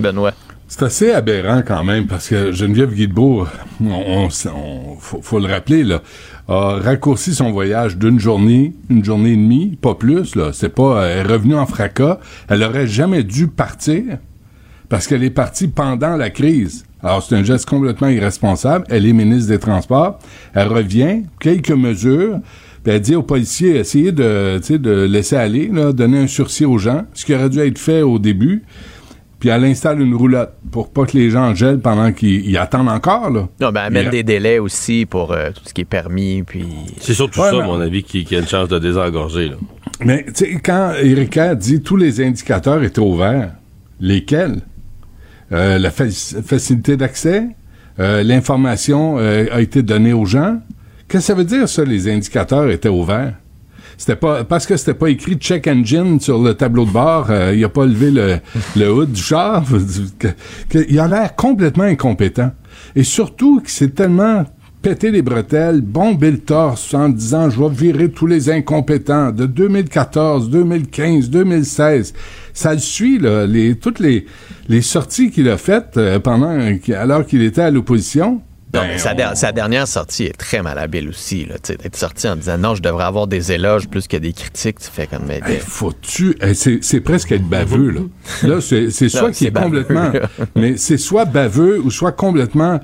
Benoît. 0.00 0.32
C'est 0.72 0.84
assez 0.84 1.10
aberrant 1.10 1.62
quand 1.66 1.82
même 1.82 2.06
parce 2.06 2.28
que 2.28 2.52
Geneviève 2.52 2.94
Guilbeault, 2.94 3.44
on, 3.84 4.28
faut, 4.30 5.40
le 5.40 5.46
rappeler 5.46 5.82
là, 5.82 6.00
a 6.46 6.78
raccourci 6.80 7.34
son 7.34 7.50
voyage 7.50 7.96
d'une 7.96 8.20
journée, 8.20 8.72
une 8.88 9.04
journée 9.04 9.32
et 9.32 9.36
demie, 9.36 9.76
pas 9.82 9.96
plus 9.96 10.36
là. 10.36 10.52
C'est 10.52 10.68
pas, 10.68 11.06
elle 11.06 11.26
est 11.26 11.32
revenue 11.32 11.56
en 11.56 11.66
fracas. 11.66 12.20
Elle 12.48 12.62
aurait 12.62 12.86
jamais 12.86 13.24
dû 13.24 13.48
partir 13.48 14.18
parce 14.88 15.08
qu'elle 15.08 15.24
est 15.24 15.30
partie 15.30 15.66
pendant 15.66 16.16
la 16.16 16.30
crise. 16.30 16.84
Alors 17.02 17.20
c'est 17.20 17.34
un 17.34 17.42
geste 17.42 17.68
complètement 17.68 18.08
irresponsable. 18.08 18.84
Elle 18.90 19.06
est 19.06 19.12
ministre 19.12 19.48
des 19.48 19.58
Transports. 19.58 20.20
Elle 20.54 20.68
revient, 20.68 21.24
quelques 21.40 21.72
mesures. 21.72 22.38
Elle 22.86 23.00
dit 23.00 23.16
aux 23.16 23.24
policiers, 23.24 23.74
essayez 23.78 24.12
de 24.12 25.06
laisser 25.06 25.34
aller, 25.34 25.66
là, 25.66 25.92
donner 25.92 26.20
un 26.20 26.26
sursis 26.28 26.64
aux 26.64 26.78
gens, 26.78 27.06
ce 27.12 27.24
qui 27.24 27.34
aurait 27.34 27.50
dû 27.50 27.58
être 27.58 27.78
fait 27.78 28.02
au 28.02 28.20
début. 28.20 28.62
Puis 29.40 29.48
elle 29.48 29.64
installe 29.64 30.00
une 30.02 30.14
roulotte 30.14 30.52
pour 30.70 30.92
pas 30.92 31.06
que 31.06 31.16
les 31.16 31.30
gens 31.30 31.54
gèlent 31.54 31.80
pendant 31.80 32.12
qu'ils 32.12 32.46
ils 32.48 32.58
attendent 32.58 32.90
encore. 32.90 33.30
Là. 33.30 33.48
Non, 33.60 33.70
ben, 33.72 33.84
elle 33.86 33.92
met 33.92 34.10
des 34.10 34.22
délais 34.22 34.58
aussi 34.58 35.06
pour 35.06 35.32
euh, 35.32 35.48
tout 35.50 35.62
ce 35.64 35.72
qui 35.72 35.80
est 35.80 35.84
permis, 35.86 36.42
puis... 36.42 36.66
C'est 36.98 37.14
surtout 37.14 37.40
Ouais, 37.40 37.50
ça, 37.50 37.56
mais- 37.56 37.62
à 37.62 37.66
mon 37.66 37.80
avis, 37.80 38.02
qui, 38.02 38.24
qui 38.24 38.36
a 38.36 38.40
une 38.40 38.46
chance 38.46 38.68
de 38.68 38.78
désengorger. 38.78 39.48
Là. 39.48 39.54
Mais 40.04 40.24
tu 40.26 40.32
sais, 40.34 40.60
quand 40.62 40.92
Erika 41.02 41.54
dit 41.54 41.80
tous 41.82 41.96
les 41.96 42.20
indicateurs 42.20 42.82
étaient 42.82 43.00
ouverts, 43.00 43.52
lesquels? 43.98 44.60
Euh, 45.52 45.78
la 45.78 45.90
faci- 45.90 46.40
facilité 46.42 46.96
d'accès, 46.96 47.44
euh, 47.98 48.22
l'information 48.22 49.16
euh, 49.18 49.46
a 49.50 49.60
été 49.60 49.82
donnée 49.82 50.12
aux 50.12 50.24
gens. 50.26 50.58
Qu'est-ce 51.08 51.22
que 51.22 51.32
ça 51.32 51.34
veut 51.34 51.44
dire, 51.44 51.68
ça, 51.68 51.82
les 51.84 52.08
indicateurs 52.08 52.70
étaient 52.70 52.88
ouverts? 52.88 53.34
C'était 54.00 54.16
pas 54.16 54.44
parce 54.44 54.66
que 54.66 54.78
c'était 54.78 54.94
pas 54.94 55.10
écrit 55.10 55.34
check 55.34 55.66
engine 55.66 56.20
sur 56.20 56.42
le 56.42 56.54
tableau 56.54 56.86
de 56.86 56.90
bord, 56.90 57.26
euh, 57.28 57.52
il 57.54 57.62
a 57.62 57.68
pas 57.68 57.84
levé 57.84 58.10
le, 58.10 58.38
le 58.76 58.90
hood 58.90 59.12
du 59.12 59.20
char. 59.20 59.62
il 60.72 60.98
a 60.98 61.06
l'air 61.06 61.36
complètement 61.36 61.84
incompétent. 61.84 62.50
Et 62.96 63.04
surtout 63.04 63.60
que 63.60 63.70
c'est 63.70 63.94
tellement 63.94 64.46
pété 64.80 65.10
les 65.10 65.20
bretelles, 65.20 65.82
bombé 65.82 66.30
le 66.30 66.38
torse 66.38 66.94
en 66.94 67.10
disant 67.10 67.50
je 67.50 67.60
vais 67.60 67.68
virer 67.68 68.10
tous 68.10 68.26
les 68.26 68.48
incompétents 68.48 69.32
de 69.32 69.44
2014, 69.44 70.48
2015, 70.48 71.28
2016. 71.28 72.14
Ça 72.54 72.72
le 72.72 72.78
suit 72.78 73.18
là, 73.18 73.46
les 73.46 73.74
toutes 73.74 74.00
les 74.00 74.24
les 74.70 74.80
sorties 74.80 75.30
qu'il 75.30 75.50
a 75.50 75.58
faites 75.58 75.98
euh, 75.98 76.18
pendant 76.18 76.58
alors 76.96 77.26
qu'il 77.26 77.42
était 77.42 77.60
à 77.60 77.70
l'opposition. 77.70 78.40
Non, 78.72 78.82
mais 78.82 78.98
sa, 78.98 79.14
der- 79.14 79.36
sa 79.36 79.50
dernière 79.52 79.88
sortie 79.88 80.24
est 80.26 80.36
très 80.36 80.62
malhabile 80.62 81.08
aussi. 81.08 81.44
D'être 81.46 81.96
sorti 81.96 82.28
en 82.28 82.36
disant 82.36 82.56
non, 82.58 82.74
je 82.74 82.82
devrais 82.82 83.04
avoir 83.04 83.26
des 83.26 83.50
éloges 83.52 83.88
plus 83.88 84.06
que 84.06 84.16
des 84.16 84.32
critiques. 84.32 84.78
Tu 84.78 84.90
fais 84.90 85.06
comme. 85.06 85.24
mais- 85.26 85.40
Hey, 85.44 85.58
faut-tu. 85.58 86.36
hey, 86.40 86.54
c'est, 86.54 87.00
presque 87.00 87.32
être 87.32 87.48
baveux, 87.48 87.90
là. 87.90 88.00
Là, 88.44 88.60
c'est, 88.60 88.90
soit 89.08 89.32
c'est 89.32 89.46
est 89.46 89.50
baveux, 89.50 89.82
complètement. 89.84 90.12
mais 90.54 90.76
c'est 90.76 90.98
soit 90.98 91.24
baveux 91.24 91.80
ou 91.80 91.90
soit 91.90 92.12
complètement 92.12 92.80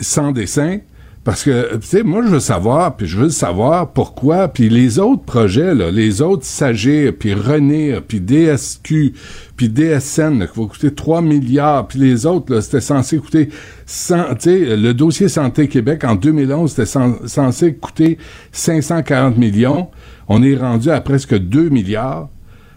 sans 0.00 0.32
dessin. 0.32 0.78
Parce 1.24 1.44
que, 1.44 1.76
tu 1.76 1.86
sais, 1.86 2.02
moi, 2.02 2.22
je 2.24 2.30
veux 2.30 2.40
savoir, 2.40 2.96
puis 2.96 3.06
je 3.06 3.16
veux 3.16 3.28
savoir 3.30 3.92
pourquoi, 3.92 4.48
puis 4.48 4.68
les 4.68 4.98
autres 4.98 5.22
projets, 5.22 5.72
là, 5.72 5.88
les 5.92 6.20
autres 6.20 6.44
Sagir, 6.44 7.12
puis 7.16 7.32
Renir, 7.32 8.02
puis 8.02 8.20
DSQ, 8.20 9.12
puis 9.56 9.68
DSN, 9.68 10.40
qui 10.52 10.60
va 10.60 10.66
coûter 10.66 10.92
3 10.92 11.22
milliards, 11.22 11.86
puis 11.86 12.00
les 12.00 12.26
autres, 12.26 12.58
c'était 12.60 12.80
censé 12.80 13.18
coûter 13.18 13.50
100, 13.86 14.16
tu 14.34 14.36
sais, 14.40 14.76
le 14.76 14.94
dossier 14.94 15.28
Santé 15.28 15.68
Québec, 15.68 16.02
en 16.02 16.16
2011, 16.16 16.68
c'était 16.70 16.90
cen- 16.90 17.24
censé 17.28 17.74
coûter 17.76 18.18
540 18.50 19.38
millions. 19.38 19.90
On 20.26 20.42
est 20.42 20.56
rendu 20.56 20.90
à 20.90 21.00
presque 21.00 21.38
2 21.38 21.68
milliards. 21.68 22.30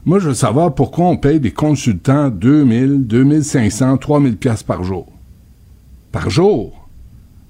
Moi, 0.05 0.19
je 0.19 0.27
veux 0.27 0.35
savoir 0.35 0.75
pourquoi 0.75 1.07
on 1.07 1.17
paye 1.17 1.39
des 1.39 1.49
consultants 1.49 2.29
2000, 2.29 3.07
2500, 3.07 3.97
3000 3.97 4.37
pièces 4.37 4.61
par 4.61 4.83
jour. 4.83 5.11
Par 6.11 6.29
jour. 6.29 6.74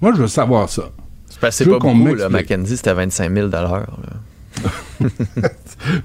Moi, 0.06 0.14
je 0.16 0.22
veux 0.22 0.28
savoir 0.28 0.70
ça. 0.70 0.84
C'est 1.28 1.40
parce 1.40 1.58
que 1.58 1.64
Je 1.64 1.70
c'est 1.70 1.74
veux 1.74 1.80
pas 1.80 1.88
beaucoup. 1.92 2.14
Là. 2.14 2.30
Mackenzie, 2.30 2.78
c'était 2.78 2.94
25 2.94 3.34
000 3.34 3.48
là. 3.48 3.86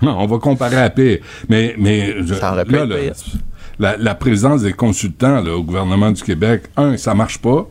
Non, 0.01 0.17
on 0.21 0.27
va 0.27 0.39
comparer 0.39 0.77
à 0.81 0.89
pire. 0.89 1.19
Mais, 1.51 1.75
mais 1.79 2.23
je- 2.25 2.33
Ça 2.33 2.53
aurait 2.53 2.65
pu 2.65 2.73
là, 2.73 2.85
être 2.85 2.89
là, 2.89 2.97
pire. 2.97 3.13
la, 3.79 3.97
la 3.99 4.15
présence 4.15 4.63
des 4.63 4.73
consultants 4.73 5.43
là, 5.43 5.55
au 5.55 5.63
gouvernement 5.63 6.11
du 6.13 6.23
Québec, 6.23 6.63
un, 6.79 6.97
ça 6.97 7.15
marche 7.15 7.39
pas. 7.43 7.69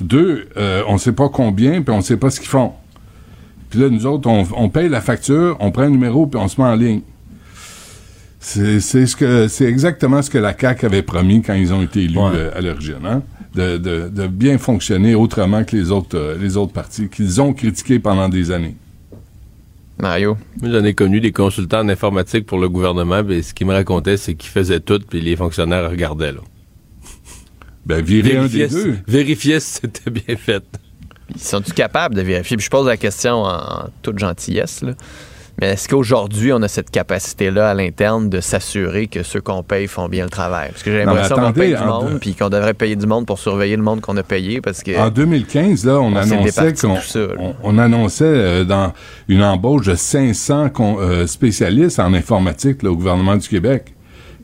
Deux, 0.00 0.48
euh, 0.56 0.82
on 0.88 0.98
sait 0.98 1.12
pas 1.12 1.28
combien, 1.28 1.82
puis 1.82 1.94
on 1.94 2.00
sait 2.00 2.16
pas 2.16 2.30
ce 2.30 2.40
qu'ils 2.40 2.48
font. 2.48 2.72
Puis 3.68 3.78
là, 3.78 3.88
nous 3.90 4.06
autres, 4.06 4.28
on, 4.28 4.44
on 4.56 4.68
paye 4.70 4.88
la 4.88 5.00
facture, 5.00 5.56
on 5.60 5.70
prend 5.70 5.82
un 5.82 5.90
numéro, 5.90 6.26
puis 6.26 6.40
on 6.40 6.48
se 6.48 6.60
met 6.60 6.66
en 6.66 6.74
ligne. 6.74 7.02
C'est 8.40 8.80
c'est 8.80 9.06
ce 9.06 9.14
que 9.14 9.46
c'est 9.46 9.66
exactement 9.66 10.20
ce 10.20 10.30
que 10.30 10.38
la 10.38 10.52
CAQ 10.58 10.86
avait 10.86 11.02
promis 11.02 11.42
quand 11.42 11.54
ils 11.54 11.72
ont 11.72 11.82
été 11.82 12.02
élus 12.02 12.18
euh, 12.18 12.50
à 12.56 12.60
l'origine, 12.60 12.96
hein? 13.04 13.22
De, 13.54 13.78
de, 13.78 14.08
de 14.08 14.26
bien 14.26 14.58
fonctionner 14.58 15.14
autrement 15.14 15.64
que 15.64 15.76
les 15.76 15.90
autres 15.90 16.16
euh, 16.16 16.36
les 16.38 16.56
autres 16.56 16.72
partis 16.72 17.08
qu'ils 17.08 17.40
ont 17.40 17.52
critiqués 17.52 17.98
pendant 17.98 18.28
des 18.28 18.50
années. 18.50 18.76
Mario? 19.98 20.38
Moi, 20.62 20.70
j'en 20.72 20.84
ai 20.84 20.94
connu 20.94 21.20
des 21.20 21.32
consultants 21.32 21.80
en 21.80 21.88
informatique 21.88 22.46
pour 22.46 22.58
le 22.58 22.68
gouvernement, 22.68 23.22
mais 23.22 23.42
ce 23.42 23.52
qu'ils 23.52 23.66
me 23.66 23.74
racontaient, 23.74 24.16
c'est 24.16 24.34
qu'ils 24.34 24.50
faisaient 24.50 24.80
tout, 24.80 24.98
puis 25.06 25.20
les 25.20 25.36
fonctionnaires 25.36 25.90
regardaient. 25.90 26.32
Là. 26.32 26.40
Ben, 27.84 28.02
virer 28.02 28.36
un 28.38 28.46
des 28.46 28.68
si- 28.68 28.74
deux. 28.74 28.96
Vérifiaient 29.06 29.60
si 29.60 29.80
c'était 29.82 30.10
bien 30.10 30.36
fait. 30.36 30.62
Ils 31.34 31.40
sont-ils 31.40 31.74
capables 31.74 32.14
de 32.14 32.22
vérifier? 32.22 32.56
Puis 32.56 32.64
je 32.66 32.70
pose 32.70 32.86
la 32.86 32.96
question 32.96 33.42
en, 33.42 33.56
en 33.56 33.84
toute 34.02 34.18
gentillesse, 34.18 34.82
là. 34.82 34.92
Mais 35.60 35.72
est-ce 35.72 35.88
qu'aujourd'hui, 35.88 36.52
on 36.54 36.62
a 36.62 36.68
cette 36.68 36.90
capacité-là 36.90 37.68
à 37.70 37.74
l'interne 37.74 38.30
de 38.30 38.40
s'assurer 38.40 39.08
que 39.08 39.22
ceux 39.22 39.42
qu'on 39.42 39.62
paye 39.62 39.86
font 39.88 40.08
bien 40.08 40.24
le 40.24 40.30
travail? 40.30 40.70
Parce 40.70 40.82
que 40.82 40.90
j'ai 40.90 41.04
l'impression 41.04 41.36
qu'on 41.36 41.52
paye 41.52 41.74
du 41.74 41.76
en 41.76 42.02
monde, 42.02 42.18
puis 42.18 42.34
qu'on 42.34 42.48
devrait 42.48 42.72
payer 42.72 42.96
du 42.96 43.06
monde 43.06 43.26
pour 43.26 43.38
surveiller 43.38 43.76
le 43.76 43.82
monde 43.82 44.00
qu'on 44.00 44.16
a 44.16 44.22
payé, 44.22 44.62
parce 44.62 44.82
que... 44.82 44.98
En 44.98 45.10
2015, 45.10 45.84
là, 45.84 46.00
on, 46.00 46.16
annonçait 46.16 46.72
qu'on 46.72 46.96
on, 47.38 47.54
on 47.62 47.78
annonçait 47.78 48.24
euh, 48.24 48.64
dans 48.64 48.94
une 49.28 49.42
embauche 49.42 49.86
de 49.86 49.94
500 49.94 50.70
con- 50.70 50.96
euh, 51.00 51.26
spécialistes 51.26 51.98
en 52.00 52.14
informatique 52.14 52.82
là, 52.82 52.90
au 52.90 52.96
gouvernement 52.96 53.36
du 53.36 53.46
Québec. 53.46 53.92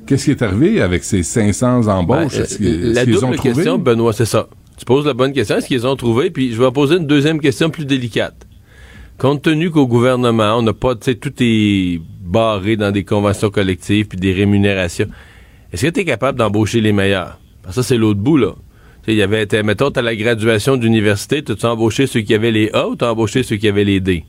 Qu'est-ce 0.07 0.27
qui 0.27 0.31
est 0.33 0.43
arrivé 0.43 0.83
avec 0.83 1.03
ces 1.03 1.23
500 1.23 1.89
embauches? 1.89 2.35
Ben, 2.37 2.43
Est-ce 2.43 2.57
qu'ils- 2.59 2.67
euh, 2.67 2.93
la 2.93 3.03
ont 3.03 3.31
double 3.31 3.41
question, 3.41 3.79
Benoît, 3.79 4.13
c'est 4.13 4.27
ça. 4.27 4.49
Tu 4.77 4.85
poses 4.85 5.07
la 5.07 5.15
bonne 5.15 5.33
question. 5.33 5.57
Est-ce 5.57 5.67
qu'ils 5.67 5.87
ont 5.87 5.97
trouvé? 5.97 6.31
Puis 6.31 6.53
je 6.53 6.63
vais 6.63 6.71
poser 6.71 6.97
une 6.97 7.07
deuxième 7.07 7.41
question 7.41 7.71
plus 7.71 7.87
délicate. 7.87 8.46
Compte 9.19 9.43
tenu 9.43 9.71
qu'au 9.71 9.87
gouvernement, 9.87 10.57
on 10.59 10.63
n'a 10.63 10.73
pas, 10.73 10.95
tu 10.95 11.05
sais, 11.05 11.15
tout 11.15 11.33
est 11.41 12.01
barré 12.21 12.77
dans 12.77 12.91
des 12.91 13.05
conventions 13.05 13.51
collectives 13.51 14.07
puis 14.07 14.19
des 14.19 14.33
rémunérations. 14.33 15.07
Est-ce 15.73 15.87
que 15.87 15.91
tu 15.91 16.01
es 16.01 16.05
capable 16.05 16.39
d'embaucher 16.39 16.81
les 16.81 16.93
meilleurs? 16.93 17.39
Parce 17.63 17.77
que 17.77 17.83
ça, 17.83 17.89
c'est 17.89 17.97
l'autre 17.97 18.21
bout, 18.21 18.37
là. 18.37 18.53
Il 19.09 19.15
y 19.15 19.23
avait, 19.23 19.47
mettons, 19.63 19.91
à 19.91 20.03
la 20.03 20.17
graduation 20.17 20.77
d'université, 20.77 21.43
tu 21.43 21.53
as 21.53 21.71
embauché 21.71 22.07
ceux 22.09 22.21
qui 22.23 22.35
avaient 22.35 22.51
les 22.51 22.71
A 22.73 22.89
ou 22.89 22.97
tu 22.97 23.05
as 23.05 23.13
embauché 23.13 23.45
ceux 23.45 23.57
qui 23.57 23.69
avaient 23.69 23.85
les 23.85 24.01
D? 24.01 24.25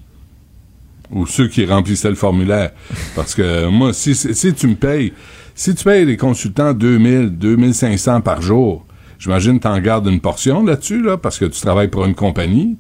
ou 1.12 1.26
ceux 1.26 1.48
qui 1.48 1.66
remplissaient 1.66 2.10
le 2.10 2.16
formulaire. 2.16 2.72
Parce 3.16 3.34
que 3.36 3.68
moi, 3.68 3.94
si, 3.94 4.16
si 4.16 4.34
si 4.34 4.54
tu 4.54 4.68
me 4.68 4.76
payes, 4.76 5.14
si 5.56 5.74
tu 5.76 5.84
payes 5.84 6.06
les 6.06 6.18
consultants 6.18 6.74
2000, 6.74 7.38
2500 7.38 8.22
par 8.22 8.42
jour, 8.42 8.86
j'imagine 9.20 9.58
que 9.58 9.64
tu 9.64 9.68
en 9.68 9.80
gardes 9.80 10.08
une 10.08 10.20
portion 10.20 10.64
là-dessus, 10.64 11.02
là, 11.02 11.18
parce 11.18 11.40
que 11.40 11.46
tu 11.46 11.60
travailles 11.62 11.88
pour 11.88 12.06
une 12.06 12.16
compagnie. 12.16 12.78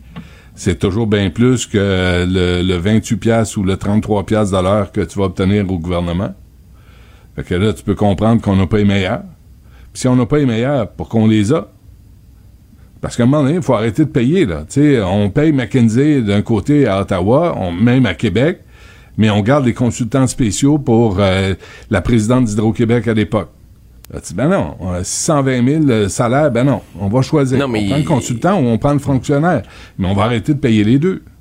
C'est 0.59 0.79
toujours 0.79 1.05
bien 1.05 1.29
plus 1.29 1.67
que 1.67 2.25
le, 2.27 2.63
le 2.63 2.77
28 2.77 3.17
piastres 3.17 3.59
ou 3.59 3.63
le 3.63 3.77
33 3.77 4.25
piastres 4.25 4.57
de 4.57 4.63
l'heure 4.63 4.91
que 4.91 5.01
tu 5.01 5.19
vas 5.19 5.25
obtenir 5.25 5.71
au 5.71 5.77
gouvernement. 5.77 6.33
Fait 7.35 7.43
que 7.43 7.53
là, 7.53 7.73
tu 7.73 7.83
peux 7.83 7.93
comprendre 7.93 8.41
qu'on 8.41 8.55
n'a 8.55 8.65
pas 8.65 8.77
les 8.77 8.85
meilleurs. 8.85 9.21
Puis 9.93 10.01
si 10.01 10.07
on 10.07 10.15
n'a 10.15 10.25
pas 10.25 10.39
les 10.39 10.47
meilleurs, 10.47 10.89
pour 10.89 11.09
qu'on 11.09 11.27
les 11.27 11.53
a, 11.53 11.67
parce 13.01 13.15
qu'à 13.15 13.23
un 13.23 13.25
moment 13.27 13.43
donné, 13.43 13.57
il 13.57 13.61
faut 13.61 13.75
arrêter 13.75 14.03
de 14.03 14.09
payer. 14.09 14.45
Là. 14.45 14.65
Tu 14.67 14.81
sais, 14.81 15.01
on 15.03 15.29
paye 15.29 15.51
McKinsey 15.51 16.23
d'un 16.23 16.41
côté 16.41 16.87
à 16.87 17.01
Ottawa, 17.01 17.55
même 17.79 18.07
à 18.07 18.15
Québec, 18.15 18.61
mais 19.15 19.29
on 19.29 19.41
garde 19.41 19.65
les 19.65 19.75
consultants 19.75 20.25
spéciaux 20.25 20.79
pour 20.79 21.17
euh, 21.19 21.53
la 21.91 22.01
présidente 22.01 22.45
d'Hydro-Québec 22.45 23.07
à 23.07 23.13
l'époque. 23.13 23.51
Dit, 24.13 24.33
ben 24.33 24.47
non, 24.47 24.75
on 24.79 24.91
a 24.91 25.03
620 25.03 25.65
000 25.67 25.89
euh, 25.89 26.07
salaires, 26.09 26.49
ben 26.49 26.63
non, 26.63 26.81
on 26.97 27.07
va 27.09 27.21
choisir. 27.21 27.57
Non, 27.59 27.67
mais 27.67 27.83
on 27.83 27.87
prend 27.87 27.95
le 27.97 28.01
il- 28.01 28.05
consultant 28.05 28.59
ou 28.61 28.65
on 28.67 28.77
prend 28.77 28.93
le 28.93 28.99
fonctionnaire. 28.99 29.63
Mais 29.97 30.07
on 30.07 30.13
va 30.13 30.23
arrêter 30.23 30.53
de 30.53 30.59
payer 30.59 30.83
les 30.85 30.97
deux. 30.99 31.23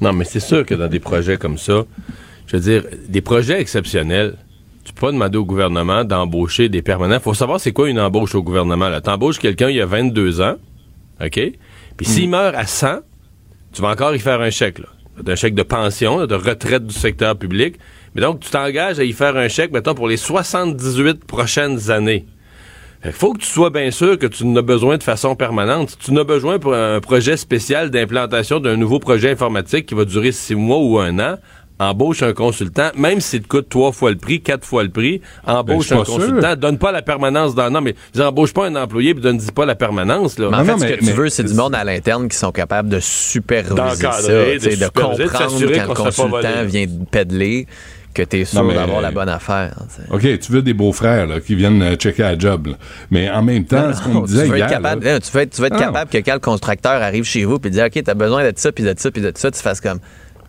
Non, 0.00 0.12
mais 0.14 0.24
c'est 0.24 0.40
sûr 0.40 0.64
que 0.64 0.74
dans 0.74 0.88
des 0.88 1.00
projets 1.00 1.36
comme 1.36 1.58
ça, 1.58 1.84
je 2.46 2.56
veux 2.56 2.62
dire, 2.62 2.84
des 3.08 3.20
projets 3.20 3.60
exceptionnels, 3.60 4.36
tu 4.84 4.92
peux 4.94 5.06
pas 5.06 5.12
demander 5.12 5.36
au 5.36 5.44
gouvernement 5.44 6.04
d'embaucher 6.04 6.68
des 6.70 6.80
permanents. 6.82 7.20
faut 7.20 7.34
savoir 7.34 7.60
c'est 7.60 7.72
quoi 7.72 7.88
une 7.90 8.00
embauche 8.00 8.34
au 8.34 8.42
gouvernement. 8.42 8.88
là. 8.88 9.00
T'embauches 9.02 9.38
quelqu'un 9.38 9.68
il 9.68 9.76
y 9.76 9.80
a 9.80 9.86
22 9.86 10.40
ans, 10.40 10.56
OK? 11.22 11.38
Puis 11.98 12.06
s'il 12.06 12.28
Mm. 12.28 12.30
meurt 12.30 12.54
à 12.56 12.66
100, 12.66 13.00
tu 13.72 13.82
vas 13.82 13.88
encore 13.90 14.14
y 14.14 14.18
faire 14.18 14.40
un 14.40 14.50
chèque, 14.50 14.78
là. 14.78 14.86
Un 15.26 15.34
chèque 15.34 15.54
de 15.54 15.62
pension, 15.62 16.18
là, 16.18 16.26
de 16.26 16.34
retraite 16.34 16.86
du 16.86 16.94
secteur 16.94 17.36
public. 17.36 17.76
Mais 18.14 18.22
donc, 18.22 18.40
tu 18.40 18.50
t'engages 18.50 18.98
à 18.98 19.04
y 19.04 19.12
faire 19.12 19.36
un 19.36 19.48
chèque, 19.48 19.72
mettons, 19.72 19.94
pour 19.94 20.08
les 20.08 20.16
78 20.16 21.24
prochaines 21.24 21.90
années. 21.90 22.26
Il 23.04 23.12
faut 23.12 23.32
que 23.32 23.38
tu 23.38 23.46
sois 23.46 23.70
bien 23.70 23.90
sûr 23.90 24.18
que 24.18 24.26
tu 24.26 24.44
en 24.44 24.54
as 24.56 24.62
besoin 24.62 24.98
de 24.98 25.02
façon 25.02 25.34
permanente. 25.34 25.90
Si 25.90 25.96
tu 25.98 26.10
en 26.10 26.16
as 26.18 26.24
besoin 26.24 26.58
pour 26.58 26.74
un 26.74 27.00
projet 27.00 27.36
spécial 27.38 27.90
d'implantation 27.90 28.60
d'un 28.60 28.76
nouveau 28.76 28.98
projet 28.98 29.30
informatique 29.30 29.86
qui 29.86 29.94
va 29.94 30.04
durer 30.04 30.32
six 30.32 30.54
mois 30.54 30.78
ou 30.78 30.98
un 30.98 31.18
an, 31.18 31.36
embauche 31.78 32.22
un 32.22 32.34
consultant, 32.34 32.90
même 32.94 33.20
s'il 33.22 33.40
te 33.40 33.48
coûte 33.48 33.70
trois 33.70 33.92
fois 33.92 34.10
le 34.10 34.18
prix, 34.18 34.42
quatre 34.42 34.66
fois 34.66 34.82
le 34.82 34.90
prix, 34.90 35.22
Ben, 35.46 35.54
embauche 35.54 35.86
suis 35.86 35.94
un 35.94 36.04
sûr. 36.04 36.16
consultant, 36.16 36.54
donne 36.56 36.76
pas 36.76 36.92
la 36.92 37.00
permanence 37.00 37.54
dans... 37.54 37.70
Non, 37.70 37.80
mais 37.80 37.94
embauche 38.18 38.52
pas 38.52 38.66
un 38.66 38.76
employé 38.76 39.14
puis 39.14 39.22
donne 39.22 39.40
pas 39.54 39.64
la 39.64 39.76
permanence. 39.76 40.38
Là. 40.38 40.50
Mais 40.50 40.56
en 40.58 40.64
fait, 40.76 40.78
ce 40.78 40.94
que 41.00 41.04
tu 41.06 41.12
veux, 41.12 41.30
c'est 41.30 41.44
du 41.44 41.54
monde 41.54 41.74
à 41.74 41.84
l'interne 41.84 42.28
qui 42.28 42.36
sont 42.36 42.52
capables 42.52 42.90
de 42.90 43.00
superviser 43.00 43.76
ça, 43.76 43.92
de 43.94 44.56
de, 44.58 44.58
superviser, 44.58 44.76
de 44.76 44.88
comprendre 44.88 45.24
quand 45.32 45.88
le 45.88 45.94
consultant 45.94 46.64
vient 46.66 46.86
de 46.86 47.04
pédaler 47.10 47.66
que 48.14 48.22
tu 48.22 48.40
es 48.40 48.44
sûr 48.44 48.66
d'avoir 48.72 49.00
la 49.00 49.10
bonne 49.10 49.28
affaire. 49.28 49.74
tu. 49.94 50.12
OK, 50.14 50.38
tu 50.40 50.52
veux 50.52 50.62
des 50.62 50.74
beaux-frères 50.74 51.26
là, 51.26 51.40
qui 51.40 51.54
viennent 51.54 51.82
euh, 51.82 51.94
checker 51.96 52.22
la 52.22 52.38
job. 52.38 52.66
là. 52.68 52.74
Mais 53.10 53.30
en 53.30 53.42
même 53.42 53.64
temps, 53.64 53.92
ce 53.94 54.02
qu'on 54.02 54.20
disait 54.22 54.44
tu 54.44 54.50
veux 54.50 54.56
hier... 54.56 54.66
être 54.66 54.72
capable, 54.72 55.04
là- 55.04 55.20
tu 55.20 55.30
veux 55.32 55.40
être, 55.42 55.50
tu 55.54 55.60
veux 55.60 55.66
être 55.68 55.74
non. 55.74 55.78
capable 55.80 56.10
que 56.10 56.18
quand 56.18 56.34
le 56.34 56.40
constructeur 56.40 57.00
arrive 57.02 57.24
chez 57.24 57.44
vous 57.44 57.58
et 57.64 57.70
dit 57.70 57.80
OK, 57.80 58.02
t'as 58.04 58.14
besoin 58.14 58.42
de 58.44 58.52
ça, 58.56 58.72
puis 58.72 58.84
de 58.84 58.94
ça, 58.96 59.10
puis 59.10 59.22
de 59.22 59.32
ça, 59.34 59.50
tu 59.50 59.60
fasses 59.60 59.80
comme 59.80 59.98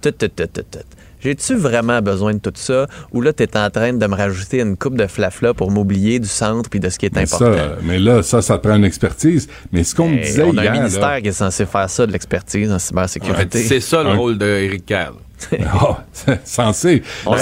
tout, 0.02 0.12
tout, 0.12 0.28
tout, 0.28 0.48
tout, 0.52 0.62
tout. 0.72 0.80
J'ai-tu 1.24 1.54
vraiment 1.56 2.02
besoin 2.02 2.34
de 2.34 2.40
tout 2.40 2.52
ça? 2.56 2.88
Ou 3.12 3.22
là, 3.22 3.32
tu 3.32 3.44
es 3.44 3.56
en 3.56 3.70
train 3.70 3.94
de 3.94 4.08
me 4.08 4.16
rajouter 4.16 4.60
une 4.60 4.76
coupe 4.76 4.98
de 4.98 5.06
flafla 5.06 5.54
pour 5.54 5.70
m'oublier 5.70 6.18
du 6.18 6.28
centre 6.28 6.68
puis 6.68 6.80
de 6.80 6.90
ce 6.90 6.98
qui 6.98 7.06
est 7.06 7.16
mais 7.16 7.28
ça, 7.28 7.36
important? 7.36 7.52
euh, 7.62 7.76
mais 7.84 8.00
là, 8.00 8.24
ça, 8.24 8.42
ça 8.42 8.58
te 8.58 8.68
prend 8.68 8.76
une 8.76 8.86
expertise. 8.86 9.48
Mais 9.72 9.84
ce 9.84 9.94
qu'on 9.94 10.10
me 10.10 10.18
disait 10.18 10.42
on 10.42 10.58
a 10.58 10.64
hier... 10.64 10.72
un 10.74 10.78
ministère 10.78 11.02
là- 11.08 11.22
qui 11.22 11.28
est 11.28 11.32
censé 11.32 11.68
faire 11.68 11.88
ça, 11.92 12.08
de 12.08 12.12
l'expertise 12.12 12.72
en 12.72 12.80
cybersécurité. 12.80 13.60
c'est 13.62 13.80
ça 13.82 14.02
le 14.02 14.10
Un- 14.10 14.16
rôle 14.16 14.38
d'Éric 14.40 14.84
Kerr. 14.88 15.12
C'est 16.14 16.48
censé. 16.48 17.02
On 17.26 17.32
Ben, 17.32 17.40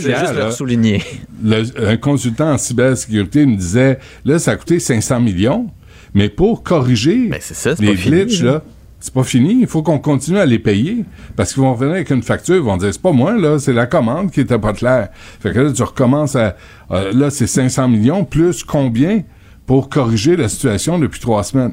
c'est 0.00 0.08
hier, 0.08 0.20
juste 0.20 0.34
le 0.38 0.50
souligner. 0.50 1.02
le- 1.42 1.88
un 1.88 1.96
consultant 1.96 2.52
en 2.52 2.58
cybersécurité 2.58 3.46
me 3.46 3.56
disait, 3.56 3.98
là, 4.24 4.38
ça 4.38 4.52
a 4.52 4.56
coûté 4.56 4.78
500 4.78 5.20
millions, 5.20 5.68
mais 6.14 6.28
pour 6.28 6.62
corriger 6.62 7.28
Ben, 7.28 7.38
les 7.80 7.96
fini, 7.96 8.16
glitches, 8.24 8.42
là. 8.42 8.52
là, 8.52 8.62
c'est 9.02 9.14
pas 9.14 9.24
fini. 9.24 9.58
Il 9.62 9.66
faut 9.66 9.82
qu'on 9.82 9.98
continue 9.98 10.38
à 10.38 10.44
les 10.46 10.58
payer. 10.58 11.04
Parce 11.34 11.54
qu'ils 11.54 11.62
vont 11.62 11.72
revenir 11.72 11.94
avec 11.94 12.10
une 12.10 12.22
facture, 12.22 12.56
ils 12.56 12.60
vont 12.62 12.76
dire, 12.76 12.92
c'est 12.92 13.00
pas 13.00 13.12
moi, 13.12 13.36
là, 13.38 13.58
c'est 13.58 13.72
la 13.72 13.86
commande 13.86 14.30
qui 14.30 14.40
était 14.42 14.58
pas 14.58 14.72
claire. 14.74 15.08
Fait 15.40 15.52
que 15.52 15.58
là, 15.60 15.72
tu 15.72 15.82
recommences 15.82 16.36
à, 16.36 16.54
euh, 16.90 17.10
là, 17.14 17.30
c'est 17.30 17.46
500 17.46 17.88
millions, 17.88 18.24
plus 18.24 18.62
combien 18.62 19.22
pour 19.66 19.88
corriger 19.88 20.36
la 20.36 20.48
situation 20.48 20.98
depuis 20.98 21.20
trois 21.20 21.42
semaines? 21.44 21.72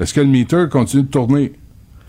Est-ce 0.00 0.12
que 0.14 0.20
le 0.20 0.26
meter 0.26 0.64
continue 0.70 1.04
de 1.04 1.08
tourner? 1.08 1.52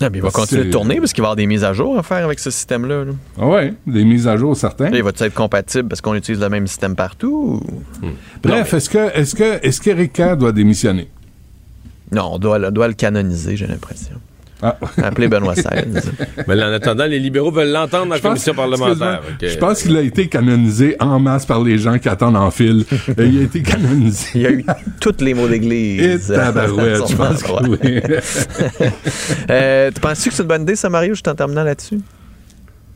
Ah, 0.05 0.09
mais 0.09 0.17
il 0.17 0.21
va 0.21 0.29
continuer 0.31 0.61
de 0.65 0.71
tourner 0.71 0.99
parce 0.99 1.13
qu'il 1.13 1.21
va 1.21 1.27
y 1.27 1.29
avoir 1.29 1.35
des 1.37 1.45
mises 1.45 1.63
à 1.63 1.73
jour 1.73 1.97
à 1.97 2.03
faire 2.03 2.25
avec 2.25 2.39
ce 2.39 2.49
système-là. 2.51 3.05
là. 3.05 3.11
Ah 3.39 3.47
ouais, 3.47 3.73
des 3.87 4.03
mises 4.03 4.27
à 4.27 4.35
jour 4.37 4.55
certains. 4.57 4.89
Là, 4.89 4.97
il 4.97 5.03
va-tu 5.03 5.23
être 5.23 5.33
compatible 5.33 5.87
parce 5.89 6.01
qu'on 6.01 6.13
utilise 6.15 6.41
le 6.41 6.49
même 6.49 6.67
système 6.67 6.95
partout? 6.95 7.61
ou- 8.03 8.07
Bref, 8.43 8.73
est-ce 8.73 8.89
que, 8.89 9.17
est-ce 9.17 9.35
que, 9.35 9.65
est-ce 9.65 10.35
doit 10.35 10.51
démissionner? 10.51 11.09
Non, 12.11 12.29
on 12.33 12.37
doit, 12.39 12.59
le- 12.59 12.71
doit 12.71 12.87
le 12.87 12.93
canoniser, 12.93 13.55
j'ai 13.55 13.65
l'impression. 13.67 14.15
Ah. 14.65 14.77
Appeler 15.03 15.27
Benoît 15.27 15.55
XVI. 15.55 15.67
Mais 16.47 16.63
en 16.63 16.71
attendant, 16.71 17.05
les 17.05 17.19
libéraux 17.19 17.51
veulent 17.51 17.71
l'entendre 17.71 18.05
dans 18.05 18.13
la 18.15 18.19
commission 18.21 18.53
parlementaire. 18.53 19.21
Je 19.41 19.57
pense 19.57 19.83
qu'il 19.83 19.97
a 19.97 20.01
été 20.01 20.27
canonisé 20.27 20.95
en 21.01 21.19
masse 21.19 21.45
par 21.45 21.61
les 21.61 21.77
gens 21.77 21.99
qui 21.99 22.07
attendent 22.07 22.37
en 22.37 22.49
file. 22.49 22.85
Euh, 23.19 23.25
il 23.25 23.39
a 23.39 23.43
été 23.43 23.61
canonisé. 23.61 24.27
Il 24.35 24.41
y 24.41 24.45
a 24.47 24.51
eu 24.51 24.65
tous 25.01 25.15
les 25.19 25.33
mots 25.33 25.47
Et 25.47 25.51
d'église. 25.51 26.27
tabarouette, 26.33 27.07
je 27.09 27.15
pense 27.17 27.43
que 27.43 27.67
oui. 27.67 28.01
Euh, 29.49 29.91
tu 29.93 29.99
penses-tu 30.01 30.29
que 30.29 30.35
c'est 30.35 30.41
une 30.43 30.47
bonne 30.47 30.61
idée, 30.63 30.75
ça, 30.75 30.89
Mario, 30.89 31.13
juste 31.13 31.27
en 31.27 31.35
terminant 31.35 31.63
là-dessus? 31.63 31.99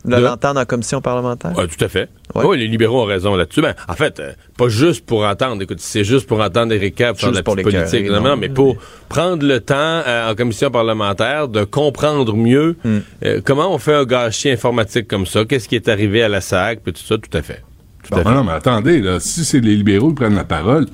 De 0.04 0.14
De- 0.16 0.20
l'entendre 0.22 0.60
en 0.60 0.64
commission 0.64 1.00
parlementaire? 1.00 1.52
Tout 1.54 1.84
à 1.84 1.88
fait. 1.88 2.08
Ouais. 2.34 2.44
Oui, 2.44 2.58
les 2.58 2.68
libéraux 2.68 3.02
ont 3.02 3.06
raison 3.06 3.34
là-dessus. 3.34 3.60
Ben, 3.60 3.74
en 3.88 3.94
fait, 3.94 4.20
euh, 4.20 4.32
pas 4.56 4.68
juste 4.68 5.04
pour 5.04 5.24
entendre. 5.24 5.60
Écoute, 5.62 5.80
c'est 5.80 6.04
juste 6.04 6.26
pour 6.28 6.40
entendre 6.40 6.72
Éric 6.72 6.94
Kerr 6.94 7.14
faire 7.16 7.30
de 7.30 7.36
la 7.36 7.42
petite 7.42 7.62
politique. 7.62 8.06
Non, 8.08 8.20
non. 8.20 8.28
non, 8.30 8.36
mais 8.36 8.48
pour 8.48 8.76
prendre 9.08 9.44
le 9.46 9.60
temps 9.60 9.74
euh, 9.76 10.30
en 10.30 10.34
commission 10.34 10.70
parlementaire 10.70 11.48
de 11.48 11.64
comprendre 11.64 12.34
mieux 12.36 12.76
Hmm. 12.84 12.98
euh, 13.24 13.40
comment 13.44 13.74
on 13.74 13.78
fait 13.78 13.94
un 13.94 14.04
gâchis 14.04 14.50
informatique 14.50 15.08
comme 15.08 15.26
ça, 15.26 15.44
qu'est-ce 15.44 15.68
qui 15.68 15.74
est 15.76 15.88
arrivé 15.88 16.22
à 16.22 16.28
la 16.28 16.40
SAC, 16.40 16.80
puis 16.84 16.92
tout 16.92 17.02
ça, 17.02 17.16
tout 17.16 17.36
à 17.36 17.42
fait. 17.42 17.62
Bon, 18.10 18.22
non, 18.30 18.44
mais 18.44 18.52
attendez, 18.52 19.00
là, 19.00 19.20
si 19.20 19.44
c'est 19.44 19.60
les 19.60 19.76
libéraux 19.76 20.08
qui 20.08 20.14
prennent 20.16 20.34
la 20.34 20.44
parole, 20.44 20.86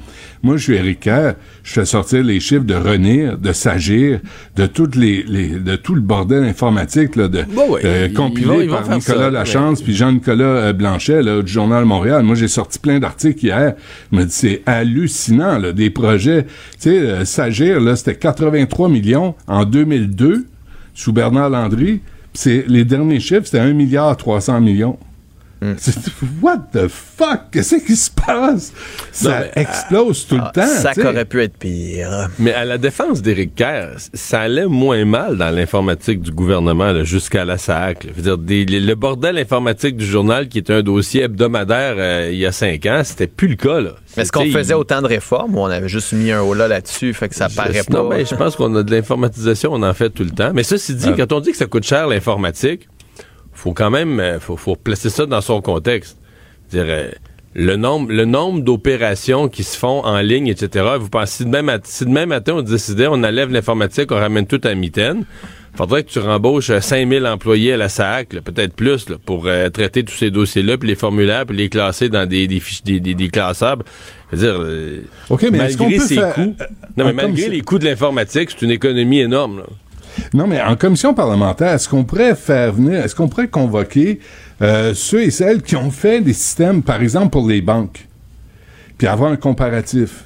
moi, 0.43 0.57
je 0.57 0.65
suis 0.65 0.75
Éric 0.75 1.01
Kerr, 1.01 1.35
je 1.63 1.73
fais 1.73 1.85
sortir 1.85 2.23
les 2.25 2.41
chiffres 2.41 2.65
de 2.65 2.75
Renir, 2.75 3.39
de 3.39 3.53
Sagir, 3.53 4.21
de 4.57 4.67
toutes 4.67 4.97
les, 4.97 5.23
les- 5.27 5.49
de 5.61 5.77
tout 5.77 5.95
le 5.95 6.01
bordel 6.01 6.43
informatique, 6.45 7.17
là, 7.17 7.29
de, 7.29 7.45
Bon, 7.55 7.71
ouais, 7.73 7.81
euh, 7.85 8.09
compilé 8.13 8.67
vont- 8.67 8.75
par 8.75 8.83
Nicolas 8.97 9.01
ça, 9.25 9.31
Lachance 9.31 9.81
puis 9.83 9.95
Jean-Nicolas 9.95 10.45
euh, 10.45 10.73
Blanchet, 10.73 11.23
là, 11.23 11.41
du 11.41 11.51
Journal 11.53 11.85
Montréal. 11.85 12.23
Moi, 12.25 12.35
j'ai 12.35 12.49
sorti 12.49 12.79
plein 12.79 12.99
d'articles 12.99 13.45
hier. 13.47 13.75
Je 14.13 14.17
me 14.19 14.25
dis, 14.25 14.33
c'est 14.33 14.63
hallucinant, 14.67 15.59
là, 15.59 15.73
des 15.73 15.91
projets. 15.91 16.45
Tu 16.45 16.51
sais, 16.81 16.99
euh, 16.99 17.25
Sagir, 17.25 17.81
là, 17.81 17.97
c'était 17.97 18.17
83 18.17 18.89
millions 18.89 19.35
en 19.47 19.65
2002, 19.65 20.47
sous 20.95 21.13
Bernard 21.13 21.51
Landry. 21.51 22.01
Puis 22.33 22.43
c'est, 22.43 22.65
les 22.67 22.85
derniers 22.85 23.21
chiffres, 23.21 23.45
c'était 23.45 23.61
1 23.61 23.73
milliard 23.73 24.17
300 24.17 24.61
millions. 24.61 24.99
C'est- 25.79 25.95
What 26.43 26.59
the 26.73 26.89
fuck? 26.89 27.51
Qu'est-ce 27.53 27.77
qui 27.77 27.97
se 27.97 28.11
passe? 28.11 28.73
Ça 29.13 29.31
Non, 29.31 29.37
mais, 29.57 29.63
explose 29.63 30.27
tout 30.27 30.39
Ah, 30.41 30.53
le 30.55 30.61
temps. 30.61 30.67
ça 30.67 30.93
aurait 31.09 31.25
pu 31.25 31.43
être 31.43 31.57
pire. 31.57 32.29
Mais 32.39 32.53
à 32.53 32.65
la 32.65 32.77
défense 32.79 33.23
d'Éric 33.23 33.55
Kerr, 33.55 33.93
ça 34.13 34.41
allait 34.43 34.67
moins 34.67 35.05
mal 35.05 35.37
dans 35.39 35.51
l'informatique 35.51 36.21
du 36.21 36.31
gouvernement 36.33 36.93
là, 36.93 37.05
jusqu'à 37.05 37.45
la 37.45 37.57
SAC. 37.59 38.05
là. 38.05 38.11
Je 38.13 38.17
veux 38.17 38.23
dire, 38.23 38.39
des- 38.39 38.65
le 38.67 38.85
le 38.85 38.95
bordel 38.95 39.39
informatique 39.39 39.97
du 39.97 40.05
journal, 40.07 40.49
qui 40.49 40.59
était 40.59 40.75
un 40.75 40.83
dossier 40.83 41.23
hebdomadaire 41.23 41.95
euh, 41.97 42.29
il 42.33 42.39
y 42.39 42.47
a 42.47 42.53
cinq 42.53 42.85
ans, 42.87 43.01
c'était 43.05 43.27
plus 43.27 43.49
le 43.49 43.57
cas. 43.57 43.81
Là. 43.81 43.91
Mais 44.17 44.23
est-ce 44.23 44.33
qu'on 44.33 44.45
faisait 44.51 44.75
autant 44.75 45.01
de 45.03 45.07
réformes 45.07 45.57
ou 45.57 45.61
on 45.61 45.67
avait 45.67 45.89
juste 45.89 46.13
mis 46.13 46.31
un 46.31 46.43
holà 46.43 46.69
là-dessus, 46.69 47.15
fait 47.15 47.29
que 47.29 47.35
ça 47.35 47.49
paraît 47.49 47.83
pas? 47.83 47.93
Non, 48.03 48.09
ben, 48.09 48.25
je 48.25 48.35
pense 48.35 48.55
qu'on 48.57 48.75
a 48.77 48.83
de 48.83 48.91
l'informatisation, 48.91 49.73
on 49.73 49.83
en 49.83 49.95
fait 49.95 50.11
tout 50.11 50.25
le 50.25 50.31
temps. 50.31 50.53
Mais 50.55 50.63
ceci 50.63 50.95
dit, 50.95 51.09
Ah. 51.09 51.15
quand 51.17 51.33
on 51.33 51.41
dit 51.41 51.51
que 51.53 51.57
ça 51.57 51.67
coûte 51.67 51.85
cher 51.85 52.07
l'informatique, 52.07 52.89
faut 53.55 53.73
quand 53.73 53.91
même 53.91 54.21
euh, 54.21 54.41
faut, 54.41 54.57
faut 54.57 54.77
placer 54.77 55.11
ça 55.11 55.27
dans 55.27 55.41
son 55.41 55.61
contexte. 55.61 56.19
Dire, 56.71 56.85
euh, 56.87 57.11
le 57.57 57.77
nombre, 57.77 58.11
le 58.11 58.25
nombre 58.25 58.63
d'opérations 58.63 59.49
qui 59.49 59.63
se 59.63 59.79
font 59.79 60.05
en 60.05 60.19
ligne, 60.21 60.49
etc. 60.49 60.87
Vous 60.99 61.09
pensez, 61.09 61.45
si 61.45 61.49
demain, 61.49 61.79
si 61.85 62.05
demain 62.05 62.27
matin 62.27 62.55
on 62.57 62.63
décidait, 62.63 63.07
on 63.07 63.13
enlève 63.23 63.53
l'informatique, 63.53 64.11
on 64.11 64.17
ramène 64.17 64.47
tout 64.49 64.61
à 64.65 64.75
mitaine, 64.75 65.25
faudrait 65.77 66.03
que 66.03 66.11
tu 66.11 66.19
rembauches 66.19 66.71
euh, 66.71 66.81
5000 66.81 67.25
employés 67.27 67.75
à 67.75 67.77
la 67.77 67.89
SAC, 67.89 68.31
peut-être 68.31 68.75
plus, 68.75 69.09
là, 69.09 69.17
pour 69.25 69.47
euh, 69.47 69.71
traiter 69.71 70.03
tous 70.03 70.15
ces 70.17 70.33
dossiers-là, 70.33 70.79
puis 70.79 70.89
les 70.89 70.97
formulaires, 70.97 71.47
puis 71.47 71.57
les 71.57 71.69
classer 71.69 72.09
dans 72.09 72.27
des, 72.29 72.49
des, 72.49 72.59
fiches, 72.59 72.83
des, 72.83 72.99
des, 72.99 73.15
des 73.15 73.29
classables. 73.29 73.85
Dire, 74.33 74.57
euh, 74.59 75.03
mais 75.53 75.59
malgré 75.59 75.99
ces 76.01 76.15
faire- 76.17 76.35
coûts, 76.35 76.57
euh, 76.61 76.65
non, 76.97 77.05
mais 77.05 77.13
malgré 77.13 77.49
les 77.51 77.61
coûts 77.61 77.79
de 77.79 77.85
l'informatique, 77.85 78.51
c'est 78.51 78.63
une 78.65 78.73
économie 78.73 79.21
énorme. 79.21 79.59
là. 79.59 79.65
Non, 80.33 80.47
mais 80.47 80.61
en 80.61 80.77
commission 80.77 81.15
parlementaire, 81.15 81.73
est-ce 81.73 81.89
qu'on 81.89 82.05
pourrait 82.05 82.35
faire 82.35 82.73
venir, 82.73 83.05
est-ce 83.05 83.15
qu'on 83.15 83.29
pourrait 83.29 83.49
convoquer 83.49 84.21
euh, 84.63 84.95
ceux 84.95 85.23
et 85.23 85.31
celles 85.31 85.63
qui 85.63 85.77
ont 85.77 85.91
fait 85.91 86.21
des 86.21 86.33
systèmes, 86.33 86.83
par 86.83 87.03
exemple, 87.03 87.31
pour 87.31 87.49
les 87.49 87.61
banques, 87.61 88.07
puis 88.99 89.07
avoir 89.07 89.33
un 89.33 89.37
comparatif? 89.37 90.25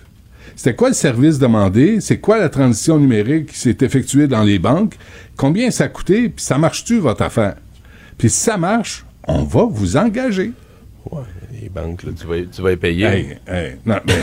C'était 0.57 0.75
quoi 0.75 0.89
le 0.89 0.95
service 0.95 1.39
demandé? 1.39 2.01
C'est 2.01 2.19
quoi 2.19 2.39
la 2.39 2.49
transition 2.49 2.99
numérique 2.99 3.53
qui 3.53 3.59
s'est 3.59 3.77
effectuée 3.81 4.27
dans 4.27 4.43
les 4.43 4.59
banques? 4.59 4.95
Combien 5.37 5.71
ça 5.71 5.85
a 5.85 5.89
coûté? 5.89 6.29
Puis 6.29 6.45
ça 6.45 6.59
marche-tu, 6.59 6.99
votre 6.99 7.23
affaire? 7.23 7.55
Puis 8.19 8.29
si 8.29 8.41
ça 8.41 8.57
marche, 8.57 9.05
on 9.29 9.45
va 9.45 9.65
vous 9.71 9.97
engager. 9.97 10.53
Ouais, 11.11 11.23
les 11.63 11.69
banques, 11.69 12.03
là, 12.03 12.11
tu, 12.19 12.27
vas, 12.27 12.37
tu 12.55 12.63
vas 12.63 12.73
y 12.73 12.77
payer. 12.77 13.05
Hey, 13.07 13.39
hey, 13.47 13.73
non, 13.87 13.97
mais 14.07 14.15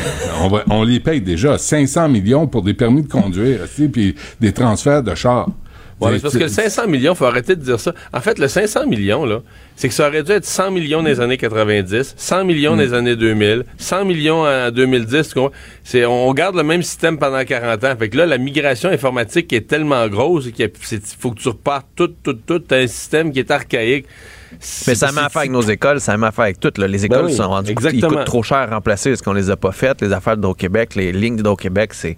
on, 0.41 0.47
va- 0.49 0.63
on 0.69 0.83
les 0.83 0.99
paye 0.99 1.21
déjà 1.21 1.57
500 1.57 2.09
millions 2.09 2.47
pour 2.47 2.61
des 2.63 2.73
permis 2.73 3.03
de 3.03 3.07
conduire, 3.07 3.61
puis 3.91 4.15
des 4.39 4.51
transferts 4.53 5.03
de 5.03 5.15
chars. 5.15 5.49
Ouais, 6.01 6.11
mais 6.11 6.19
parce 6.19 6.33
que 6.33 6.43
le 6.43 6.49
500 6.49 6.87
millions, 6.89 7.15
faut 7.15 7.23
arrêter 7.23 7.55
de 7.55 7.61
dire 7.63 7.79
ça. 7.79 7.93
En 8.13 8.19
fait, 8.19 8.37
le 8.37 8.49
500 8.49 8.85
millions, 8.85 9.23
là, 9.25 9.39
c'est 9.77 9.87
que 9.87 9.93
ça 9.93 10.09
aurait 10.09 10.23
dû 10.23 10.31
être 10.33 10.43
100 10.43 10.71
millions 10.71 11.01
dans 11.01 11.07
les 11.07 11.21
années 11.21 11.37
90, 11.37 12.15
100 12.17 12.43
millions 12.43 12.71
dans 12.75 12.81
les 12.81 12.93
années 12.93 13.15
2000, 13.15 13.63
100 13.77 14.03
millions 14.03 14.41
en 14.45 14.71
2010. 14.71 15.29
tu 15.29 15.33
comprends? 15.35 15.55
C'est, 15.85 16.03
on 16.05 16.33
garde 16.33 16.57
le 16.57 16.63
même 16.63 16.83
système 16.83 17.17
pendant 17.17 17.41
40 17.45 17.81
ans. 17.85 17.93
Fait 17.97 18.09
que 18.09 18.17
là, 18.17 18.25
la 18.25 18.37
migration 18.37 18.89
informatique 18.89 19.53
est 19.53 19.67
tellement 19.67 20.05
grosse 20.09 20.51
qu'il 20.51 20.69
faut 21.17 21.31
que 21.31 21.39
tu 21.39 21.47
repartes 21.47 21.87
tout, 21.95 22.09
tout, 22.21 22.33
tout. 22.33 22.59
T'as 22.59 22.79
un 22.83 22.87
système 22.87 23.31
qui 23.31 23.39
est 23.39 23.49
archaïque. 23.49 24.05
Mais 24.87 24.95
ça 24.95 25.07
a 25.09 25.11
même 25.11 25.25
affaire 25.25 25.41
avec 25.41 25.51
nos 25.51 25.61
écoles, 25.61 25.99
ça 26.01 26.13
a 26.13 26.17
même 26.17 26.23
affaire 26.25 26.45
avec 26.45 26.59
toutes. 26.59 26.77
là. 26.77 26.87
Les 26.87 27.05
écoles 27.05 27.21
Ben 27.21 27.25
oui, 27.27 27.33
sont 27.35 27.47
rendues 27.49 27.69
ils 27.69 27.71
exactement. 27.73 28.09
coûtent 28.09 28.25
trop 28.25 28.43
cher 28.43 28.57
à 28.57 28.65
remplacer 28.67 29.09
parce 29.09 29.21
qu'on 29.21 29.33
les 29.33 29.49
a 29.49 29.55
pas 29.57 29.71
faites. 29.71 30.01
Les 30.01 30.13
affaires 30.13 30.35
d'Hydro-Québec, 30.37 30.95
les 30.95 31.11
lignes 31.11 31.35
d'Hydro-Québec, 31.37 31.93
c'est 31.93 32.17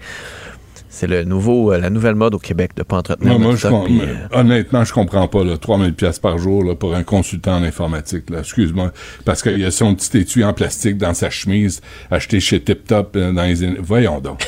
c'est 0.90 1.06
le 1.08 1.26
nouveau, 1.26 1.74
euh, 1.74 1.78
la 1.78 1.90
nouvelle 1.92 2.16
mode 2.16 2.34
au 2.34 2.40
Québec 2.40 2.72
de 2.76 2.82
pas 2.82 2.96
entretenir 2.98 3.34
Non, 3.34 3.40
moi, 3.40 3.52
je 3.52 3.58
stock, 3.58 3.72
com- 3.72 3.84
puis, 3.86 4.02
euh, 4.02 4.16
honnêtement, 4.32 4.84
je 4.84 4.94
comprends 4.94 5.28
pas, 5.28 5.44
là, 5.44 5.58
3000 5.58 5.94
pièces 5.94 6.18
par 6.18 6.40
jour, 6.40 6.64
là, 6.64 6.74
pour 6.76 6.96
un 6.96 7.04
consultant 7.04 7.58
en 7.58 7.64
informatique, 7.64 8.30
là. 8.32 8.40
Excuse-moi. 8.40 8.92
Parce 9.24 9.44
qu'il 9.44 9.64
a 9.64 9.70
son 9.70 9.94
petit 9.94 10.18
étui 10.20 10.44
en 10.44 10.54
plastique 10.54 10.98
dans 10.98 11.14
sa 11.14 11.30
chemise, 11.30 11.82
acheté 12.10 12.40
chez 12.40 12.62
Tip 12.62 12.86
Top, 12.88 13.16
euh, 13.16 13.32
dans 13.32 13.44
les, 13.44 13.76
voyons 13.80 14.22
donc. 14.22 14.48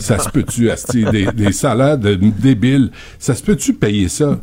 ça 0.00 0.18
se 0.18 0.30
peut-tu, 0.30 0.68
asti, 0.70 1.04
des, 1.04 1.26
des 1.26 1.52
salaires 1.52 1.98
de 1.98 2.14
débiles. 2.14 2.90
Ça 3.20 3.34
se 3.34 3.42
peut-tu 3.44 3.74
payer 3.74 4.08
ça? 4.08 4.38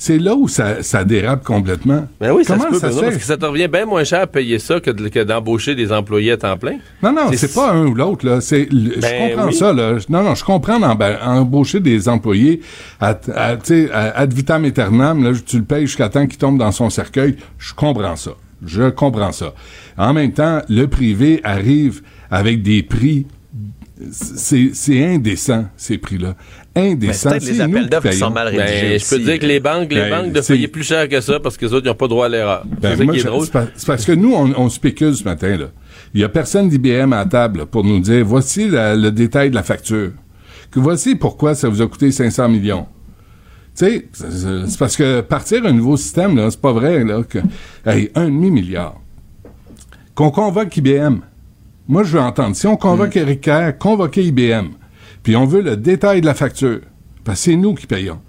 C'est 0.00 0.18
là 0.18 0.36
où 0.36 0.46
ça, 0.46 0.80
ça 0.84 1.04
dérape 1.04 1.42
complètement. 1.42 2.06
Ben 2.20 2.30
oui, 2.30 2.44
ça 2.44 2.56
se 2.56 2.66
peut, 2.68 2.78
ça 2.78 2.88
parce 2.88 3.16
que 3.16 3.22
ça 3.24 3.36
te 3.36 3.44
revient 3.44 3.66
bien 3.66 3.84
moins 3.84 4.04
cher 4.04 4.20
à 4.22 4.26
payer 4.28 4.60
ça 4.60 4.78
que, 4.78 4.92
de- 4.92 5.08
que 5.08 5.24
d'embaucher 5.24 5.74
des 5.74 5.90
employés 5.92 6.30
à 6.32 6.36
temps 6.36 6.56
plein. 6.56 6.76
Non, 7.02 7.12
non, 7.12 7.30
c'est 7.34 7.52
pas 7.52 7.72
un 7.72 7.86
ou 7.86 7.94
l'autre, 7.94 8.24
là. 8.24 8.40
C'est, 8.40 8.68
je 8.70 9.00
Ben 9.00 9.32
comprends 9.32 9.48
oui. 9.48 9.54
ça, 9.54 9.72
là. 9.72 9.96
Non, 10.08 10.22
non, 10.22 10.36
je 10.36 10.44
comprends 10.44 10.78
embaucher 10.80 11.80
des 11.80 12.08
employés 12.08 12.60
à, 13.00 13.18
à, 13.34 13.56
tu 13.56 13.86
sais, 13.86 13.90
à- 13.92 14.16
ad 14.20 14.32
vitam 14.32 14.64
aeternam, 14.64 15.24
là, 15.24 15.32
tu 15.44 15.58
le 15.58 15.64
payes 15.64 15.86
jusqu'à 15.88 16.08
temps 16.08 16.28
qu'il 16.28 16.38
tombe 16.38 16.58
dans 16.58 16.70
son 16.72 16.90
cercueil. 16.90 17.34
Je 17.58 17.74
comprends 17.74 18.14
ça. 18.14 18.30
Je 18.64 18.90
comprends 18.90 19.32
ça. 19.32 19.52
En 19.96 20.12
même 20.12 20.32
temps, 20.32 20.62
le 20.68 20.86
privé 20.86 21.40
arrive 21.42 22.02
avec 22.30 22.62
des 22.62 22.84
prix 22.84 23.26
c'est 24.12 24.70
c'est 24.74 25.04
indécent, 25.04 25.64
ces 25.76 25.98
prix-là. 25.98 26.36
Indécent. 26.78 27.30
peut-être 27.30 27.44
les 27.46 27.60
appels 27.60 27.88
d'offres 27.88 28.12
sont 28.12 28.30
mal 28.30 28.52
Ben, 28.54 28.60
rédigés. 28.62 28.98
je 28.98 29.08
peux 29.10 29.16
te 29.18 29.24
dire 29.24 29.38
que 29.38 29.46
les 29.46 29.60
banques, 29.60 29.92
les 29.92 30.00
Ben, 30.02 30.22
banques 30.24 30.32
de 30.32 30.40
c'est- 30.40 30.54
payer 30.54 30.68
plus 30.68 30.84
cher 30.84 31.08
que 31.08 31.20
ça 31.20 31.40
parce 31.40 31.56
que 31.56 31.66
les 31.66 31.72
autres, 31.74 31.86
ils 31.86 31.88
n'ont 31.88 31.94
pas 31.94 32.08
droit 32.08 32.26
à 32.26 32.28
l'erreur. 32.28 32.62
Ben, 32.66 32.90
c'est 32.92 32.96
ça 32.98 33.04
moi, 33.04 33.12
qui 33.14 33.20
est 33.20 33.22
je- 33.22 33.26
drôle. 33.28 33.44
c'est 33.44 33.52
par- 33.52 33.66
c'est 33.74 33.86
parce 33.86 34.04
que 34.04 34.12
nous, 34.12 34.32
on, 34.34 34.52
on 34.56 34.68
spécule 34.68 35.14
ce 35.14 35.24
matin. 35.24 35.56
là. 35.56 35.66
Il 36.14 36.20
y 36.20 36.24
a 36.24 36.28
personne 36.28 36.68
d'IBM 36.68 37.12
à 37.12 37.18
la 37.18 37.26
table 37.26 37.66
pour 37.66 37.84
nous 37.84 38.00
dire 38.00 38.24
voici 38.24 38.68
la- 38.68 38.96
le 38.96 39.10
détail 39.10 39.50
de 39.50 39.54
la 39.54 39.62
facture. 39.62 40.10
Que 40.70 40.80
voici 40.80 41.14
pourquoi 41.16 41.54
ça 41.54 41.68
vous 41.68 41.80
a 41.82 41.86
coûté 41.88 42.10
500 42.12 42.48
millions. 42.48 42.86
Tu 43.78 43.84
sais, 43.86 44.08
c'est- 44.12 44.78
parce 44.78 44.96
que 44.96 45.20
partir 45.20 45.64
un 45.64 45.72
nouveau 45.72 45.96
système, 45.96 46.36
là, 46.36 46.50
c'est 46.50 46.60
pas 46.60 46.72
vrai 46.72 47.04
là, 47.04 47.22
que 47.22 47.38
hey, 47.86 48.10
un 48.14 48.24
demi-milliard. 48.26 48.96
Qu'on 50.14 50.30
convoque 50.30 50.76
IBM. 50.76 51.20
Moi, 51.86 52.02
je 52.02 52.12
veux 52.12 52.20
entendre. 52.20 52.54
Si 52.56 52.66
on 52.66 52.76
convoque 52.76 53.14
Hmm. 53.14 53.18
Eric 53.20 53.40
Kerr, 53.40 53.78
convoquer 53.78 54.24
IBM. 54.24 54.68
Puis 55.22 55.36
on 55.36 55.46
veut 55.46 55.62
le 55.62 55.76
détail 55.76 56.20
de 56.20 56.26
la 56.26 56.34
facture. 56.34 56.80
Parce 57.24 57.38
que 57.40 57.44
c'est 57.50 57.56
nous 57.56 57.74
qui 57.74 57.86
payons. 57.86 58.20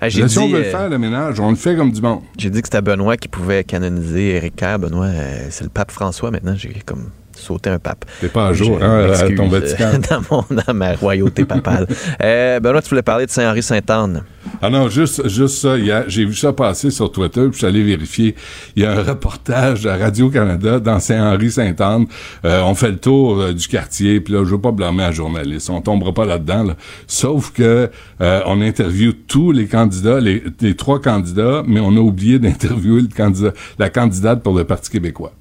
Ah, 0.00 0.08
Là, 0.08 0.28
si 0.28 0.38
on 0.38 0.48
veut 0.48 0.58
le 0.60 0.66
euh, 0.66 0.70
faire, 0.70 0.90
le 0.90 0.98
ménage, 0.98 1.40
on 1.40 1.50
le 1.50 1.56
fait 1.56 1.74
comme 1.74 1.90
du 1.90 2.02
monde. 2.02 2.20
J'ai 2.36 2.50
dit 2.50 2.60
que 2.60 2.68
c'était 2.68 2.82
Benoît 2.82 3.16
qui 3.16 3.28
pouvait 3.28 3.64
canoniser 3.64 4.36
Éric 4.36 4.56
Kerr. 4.56 4.78
Benoît, 4.78 5.06
euh, 5.06 5.46
c'est 5.50 5.64
le 5.64 5.70
pape 5.70 5.90
François 5.90 6.30
maintenant. 6.30 6.54
J'ai 6.54 6.74
comme 6.84 7.10
sauté 7.38 7.70
un 7.70 7.78
pape. 7.78 8.04
T'es 8.20 8.28
pas 8.28 8.48
à 8.48 8.52
jour, 8.52 8.78
hein, 8.82 9.10
à 9.12 9.28
ton 9.30 9.46
euh, 9.52 9.58
Vatican. 9.58 9.92
dans, 10.10 10.22
mon- 10.50 10.62
dans 10.66 10.74
ma 10.74 10.94
royauté 10.94 11.44
papale. 11.44 11.86
Euh, 12.22 12.60
Benoît, 12.60 12.82
tu 12.82 12.88
voulais 12.90 13.02
parler 13.02 13.26
de 13.26 13.30
Saint-Henri-Sainte-Anne. 13.30 14.22
Ah 14.62 14.70
non, 14.70 14.88
juste, 14.88 15.28
juste 15.28 15.56
ça. 15.58 15.76
J'ai 16.08 16.24
vu 16.24 16.34
ça 16.34 16.52
passer 16.52 16.90
sur 16.90 17.10
Twitter, 17.12 17.42
puis 17.42 17.52
je 17.52 17.58
suis 17.58 17.66
allé 17.66 17.82
vérifier. 17.82 18.34
Il 18.74 18.82
y 18.82 18.86
a 18.86 18.92
un 18.92 19.02
reportage 19.02 19.86
à 19.86 19.96
Radio-Canada 19.96 20.80
dans 20.80 20.98
Saint-Henri-Sainte-Anne. 21.00 22.06
Euh, 22.44 22.62
on 22.62 22.74
fait 22.74 22.90
le 22.90 22.96
tour 22.96 23.40
euh, 23.40 23.52
du 23.52 23.66
quartier, 23.68 24.20
puis 24.20 24.32
là, 24.32 24.44
je 24.44 24.50
veux 24.50 24.60
pas 24.60 24.72
blâmer 24.72 25.04
un 25.04 25.12
journaliste. 25.12 25.68
On 25.70 25.80
tombera 25.80 26.12
pas 26.12 26.24
là-dedans. 26.24 26.62
là. 26.64 26.76
Sauf 27.06 27.52
que 27.52 27.90
euh, 28.20 28.40
on 28.46 28.60
interviewe 28.62 29.12
tous 29.26 29.52
les 29.52 29.66
candidats, 29.66 30.20
les, 30.20 30.42
les 30.60 30.74
trois 30.76 31.00
candidats, 31.00 31.62
mais 31.66 31.80
on 31.80 31.90
a 31.96 32.00
oublié 32.00 32.38
d'interviewer 32.38 33.02
le 33.02 33.08
candidat, 33.14 33.52
la 33.78 33.90
candidate 33.90 34.42
pour 34.42 34.56
le 34.56 34.64
Parti 34.64 34.90
québécois. 34.90 35.32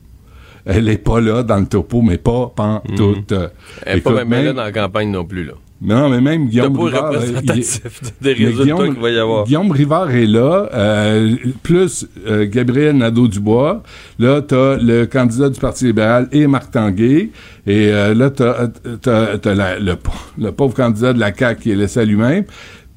Elle 0.66 0.90
est 0.90 0.98
pas 0.98 1.22
là 1.22 1.44
dans 1.44 1.58
le 1.58 1.66
topo, 1.68 2.02
mais 2.02 2.18
pas 2.18 2.52
pantoute. 2.56 3.32
Euh, 3.32 3.48
Elle 3.86 3.96
n'est 3.96 4.02
pas 4.02 4.26
même 4.26 4.46
là 4.46 4.54
dans 4.54 4.64
la 4.64 4.72
campagne 4.72 5.12
non 5.12 5.24
plus. 5.26 5.44
Là. 5.46 5.54
non, 5.82 6.10
mais 6.10 6.22
même 6.22 6.48
Guillaume 6.48 6.80
Rivard... 6.80 7.12
représentatif 7.12 7.82
il- 8.02 8.24
des 8.24 8.34
résultats 8.34 8.88
qu'il 8.88 9.00
va 9.02 9.10
y 9.12 9.20
avoir. 9.20 9.44
Guillaume 9.46 9.72
Rivard 9.72 10.10
est 10.12 10.26
là, 10.26 10.70
euh, 10.74 11.36
plus 11.62 12.08
euh, 12.28 12.48
Gabriel 12.50 12.98
Nadeau-Dubois. 12.98 13.84
Là, 14.18 14.42
t'as 14.42 14.78
le 14.78 15.06
candidat 15.06 15.50
du 15.50 15.60
Parti 15.60 15.86
libéral 15.86 16.28
et 16.32 16.48
Marc 16.48 16.72
Tanguay. 16.72 17.30
Et 17.68 17.90
euh, 17.92 18.14
là, 18.16 18.30
t'as, 18.32 18.68
t'as, 19.02 19.38
t'as 19.38 19.54
la- 19.54 19.78
le, 19.80 19.96
le 20.40 20.52
pauvre 20.52 20.74
candidat 20.74 21.14
de 21.14 21.20
la 21.20 21.32
CAQ 21.36 21.62
qui 21.62 21.72
est 21.72 21.76
laissé 21.76 22.00
à 22.00 22.06
lui-même. 22.06 22.46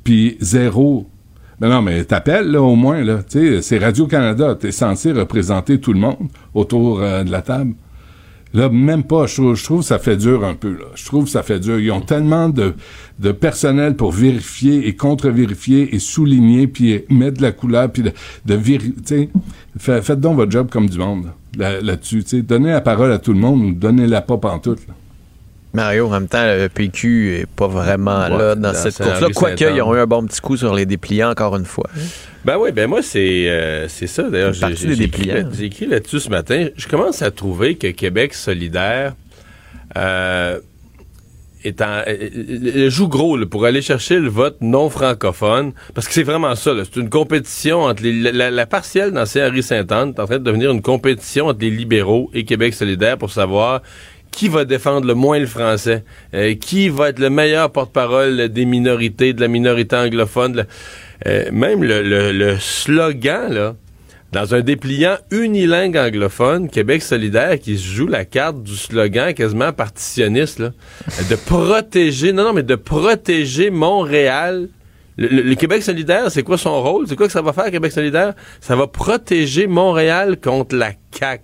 Puis 0.04 0.36
zéro. 0.40 1.06
Mais 1.60 1.68
non, 1.68 1.82
mais 1.82 2.04
t'appelles, 2.04 2.50
là, 2.50 2.62
au 2.62 2.76
moins, 2.76 3.02
là. 3.02 3.20
Tu 3.28 3.38
sais, 3.56 3.62
c'est 3.62 3.78
Radio-Canada. 3.78 4.56
T'es 4.58 4.70
censé 4.70 5.12
représenter 5.12 5.80
tout 5.80 5.92
le 5.92 5.98
monde 6.00 6.28
autour 6.54 7.00
euh, 7.00 7.24
de 7.24 7.30
la 7.30 7.42
table. 7.42 7.74
Là, 8.54 8.68
même 8.68 9.02
pas. 9.02 9.26
Je 9.26 9.62
trouve, 9.62 9.82
ça 9.82 9.98
fait 9.98 10.16
dur 10.16 10.44
un 10.44 10.54
peu. 10.54 10.70
Là. 10.70 10.86
Je 10.94 11.04
trouve 11.04 11.28
ça 11.28 11.42
fait 11.42 11.60
dur. 11.60 11.78
Ils 11.78 11.90
ont 11.90 12.00
tellement 12.00 12.48
de, 12.48 12.74
personnel 13.32 13.94
pour 13.96 14.12
vérifier 14.12 14.88
et 14.88 14.94
contre-vérifier 14.96 15.94
et 15.94 15.98
souligner, 15.98 16.66
puis 16.66 17.04
mettre 17.10 17.38
de 17.38 17.42
la 17.42 17.52
couleur, 17.52 17.90
puis 17.90 18.02
de, 18.02 18.12
de 18.46 18.54
vérifier. 18.54 19.28
Fait, 19.78 20.00
faites 20.00 20.20
donc 20.20 20.36
votre 20.36 20.50
job 20.50 20.68
comme 20.70 20.88
du 20.88 20.98
monde 20.98 21.26
là- 21.58 21.80
là-dessus. 21.80 22.24
donnez 22.42 22.70
la 22.70 22.80
parole 22.80 23.12
à 23.12 23.18
tout 23.18 23.32
le 23.32 23.38
monde 23.38 23.62
ou 23.62 23.72
donnez-la 23.72 24.22
pas 24.22 24.38
pantoute. 24.38 24.86
Là. 24.88 24.94
Mario, 25.82 26.06
en 26.06 26.10
même 26.10 26.28
temps, 26.28 26.44
le 26.44 26.68
PQ 26.68 27.36
est 27.36 27.46
pas 27.46 27.66
vraiment 27.68 28.24
Ouais, 28.28 28.38
là 28.38 28.54
dans, 28.54 28.72
dans 28.72 28.74
cette 28.74 28.96
course-là. 28.96 29.28
Quoique, 29.34 29.58
Sainte-Anne. 29.58 29.76
ils 29.76 29.82
ont 29.82 29.94
eu 29.94 29.98
un 30.00 30.06
bon 30.06 30.24
petit 30.26 30.40
coup 30.40 30.56
sur 30.56 30.74
les 30.74 30.86
dépliants, 30.86 31.30
encore 31.30 31.56
une 31.56 31.64
fois. 31.64 31.88
Ben 32.44 32.56
oui, 32.58 32.72
ben 32.72 32.88
moi, 32.88 33.02
c'est 33.02 33.48
euh, 33.48 33.88
c'est 33.88 34.06
ça. 34.06 34.24
D'ailleurs, 34.30 34.52
j'ai 34.52 35.02
écrit, 35.02 35.26
là- 35.26 35.42
là-dessus 35.90 36.20
ce 36.20 36.30
matin. 36.30 36.68
Je 36.76 36.86
commence 36.88 37.22
à 37.22 37.30
trouver 37.30 37.76
que 37.76 37.88
Québec 37.88 38.34
solidaire 38.34 39.14
euh, 39.96 40.58
est 41.64 41.82
en- 41.82 42.02
euh, 42.06 42.88
joue 42.88 43.08
gros 43.08 43.36
là, 43.36 43.44
pour 43.46 43.64
aller 43.64 43.82
chercher 43.82 44.18
le 44.20 44.28
vote 44.28 44.56
non 44.60 44.88
francophone. 44.90 45.72
Parce 45.94 46.06
que 46.06 46.14
c'est 46.14 46.22
vraiment 46.22 46.54
ça. 46.54 46.72
C'est 46.84 47.00
une 47.00 47.10
compétition 47.10 47.82
entre 47.82 48.02
les, 48.02 48.32
la, 48.32 48.66
partielle 48.66 49.10
dans 49.10 49.26
Saint-Henri-Sainte-Anne 49.26 50.10
est 50.16 50.20
en 50.20 50.26
train 50.26 50.38
de 50.38 50.44
devenir 50.44 50.70
une 50.70 50.82
compétition 50.82 51.46
entre 51.48 51.60
les 51.60 51.70
libéraux 51.70 52.30
et 52.34 52.44
Québec 52.44 52.74
solidaire 52.74 53.18
pour 53.18 53.30
savoir 53.30 53.82
qui 54.38 54.48
va 54.48 54.64
défendre 54.64 55.04
le 55.04 55.14
moins 55.14 55.40
le 55.40 55.46
français, 55.48 56.04
euh, 56.32 56.54
qui 56.54 56.88
va 56.90 57.08
être 57.08 57.18
le 57.18 57.28
meilleur 57.28 57.72
porte-parole 57.72 58.48
des 58.48 58.66
minorités, 58.66 59.32
de 59.32 59.40
la 59.40 59.48
minorité 59.48 59.96
anglophone. 59.96 60.64
euh, 61.26 61.50
même 61.50 61.82
le, 61.82 62.56
slogan, 62.60 63.52
là, 63.52 63.74
dans 64.30 64.54
un 64.54 64.60
dépliant 64.60 65.16
unilingue 65.32 65.96
anglophone, 65.96 66.68
Québec 66.70 67.02
solidaire, 67.02 67.58
qui 67.58 67.76
se 67.76 67.84
joue 67.92 68.06
la 68.06 68.24
carte 68.24 68.62
du 68.62 68.76
slogan 68.76 69.34
quasiment 69.34 69.72
partitionniste, 69.72 70.60
là, 70.60 70.70
de 71.28 71.34
protéger, 71.34 72.32
non, 72.32 72.44
non, 72.44 72.52
mais 72.52 72.62
de 72.62 72.76
protéger 72.76 73.70
Montréal. 73.70 74.68
Le, 75.16 75.26
le- 75.26 75.42
le 75.42 75.54
Québec 75.56 75.82
solidaire, 75.82 76.30
c'est 76.30 76.44
quoi 76.44 76.58
son 76.58 76.80
rôle? 76.80 77.06
C'est 77.08 77.16
quoi 77.16 77.26
que 77.26 77.32
ça 77.32 77.42
va 77.42 77.52
faire, 77.52 77.72
Québec 77.72 77.90
solidaire? 77.90 78.34
Ça 78.60 78.76
va 78.76 78.86
protéger 78.86 79.66
Montréal 79.66 80.36
contre 80.40 80.76
la 80.76 80.92
CAQ. 81.10 81.42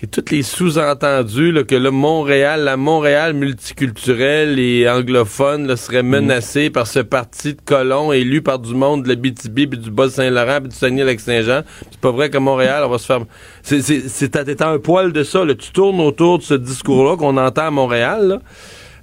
Et 0.00 0.06
tous 0.06 0.30
les 0.30 0.44
sous-entendus 0.44 1.52
que 1.66 1.74
le 1.74 1.90
Montréal, 1.90 2.62
la 2.62 2.76
Montréal 2.76 3.34
multiculturelle 3.34 4.60
et 4.60 4.88
anglophone 4.88 5.66
là, 5.66 5.76
serait 5.76 6.04
menacée 6.04 6.70
par 6.70 6.86
ce 6.86 7.00
parti 7.00 7.54
de 7.54 7.60
colons 7.64 8.12
élu 8.12 8.40
par 8.40 8.60
du 8.60 8.74
monde 8.74 9.02
de 9.02 9.08
la 9.08 9.16
BTB, 9.16 9.68
puis 9.68 9.78
du 9.78 9.90
Bas-Saint-Laurent, 9.90 10.60
puis 10.60 10.68
du 10.68 10.76
Saguenay-Lac-Saint-Jean. 10.76 11.62
C'est 11.90 12.00
pas 12.00 12.12
vrai 12.12 12.30
qu'à 12.30 12.38
Montréal, 12.38 12.84
on 12.86 12.90
va 12.90 12.98
se 12.98 13.06
faire... 13.06 13.22
C'est, 13.62 14.62
un 14.62 14.78
poil 14.78 15.12
de 15.12 15.24
ça. 15.24 15.44
Là. 15.44 15.56
Tu 15.56 15.72
tournes 15.72 16.00
autour 16.00 16.38
de 16.38 16.44
ce 16.44 16.54
discours-là 16.54 17.16
qu'on 17.16 17.36
entend 17.36 17.66
à 17.66 17.70
Montréal. 17.72 18.28
là. 18.28 18.38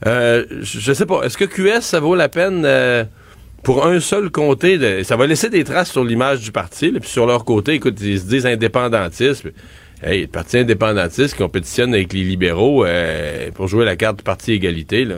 Euh, 0.07 0.45
je 0.61 0.93
sais 0.93 1.05
pas. 1.05 1.23
Est-ce 1.23 1.37
que 1.37 1.43
QS, 1.45 1.81
ça 1.81 1.99
vaut 1.99 2.15
la 2.15 2.29
peine... 2.29 2.63
euh, 2.65 3.03
pour 3.63 3.85
un 3.85 3.99
seul 3.99 4.29
comté, 4.29 4.77
de- 4.77 5.01
ça 5.03 5.15
va 5.17 5.25
laisser 5.25 5.49
des 5.49 5.63
traces 5.63 5.91
sur 5.91 6.03
l'image 6.03 6.39
du 6.41 6.51
parti, 6.51 6.91
là, 6.91 6.99
puis 6.99 7.09
sur 7.09 7.25
leur 7.25 7.43
côté, 7.45 7.73
écoute, 7.73 7.99
ils 7.99 8.19
se 8.19 8.25
disent 8.25 8.45
indépendantistes. 8.45 9.47
Hey, 10.07 10.21
le 10.21 10.27
parti 10.27 10.59
indépendantiste 10.59 11.35
compétitionne 11.35 11.91
avec 11.95 12.13
les 12.13 12.23
libéraux 12.23 12.85
euh, 12.85 13.49
pour 13.55 13.67
jouer 13.67 13.85
la 13.85 13.95
carte 13.95 14.17
du 14.17 14.23
parti 14.23 14.51
égalité, 14.51 15.03
là. 15.03 15.15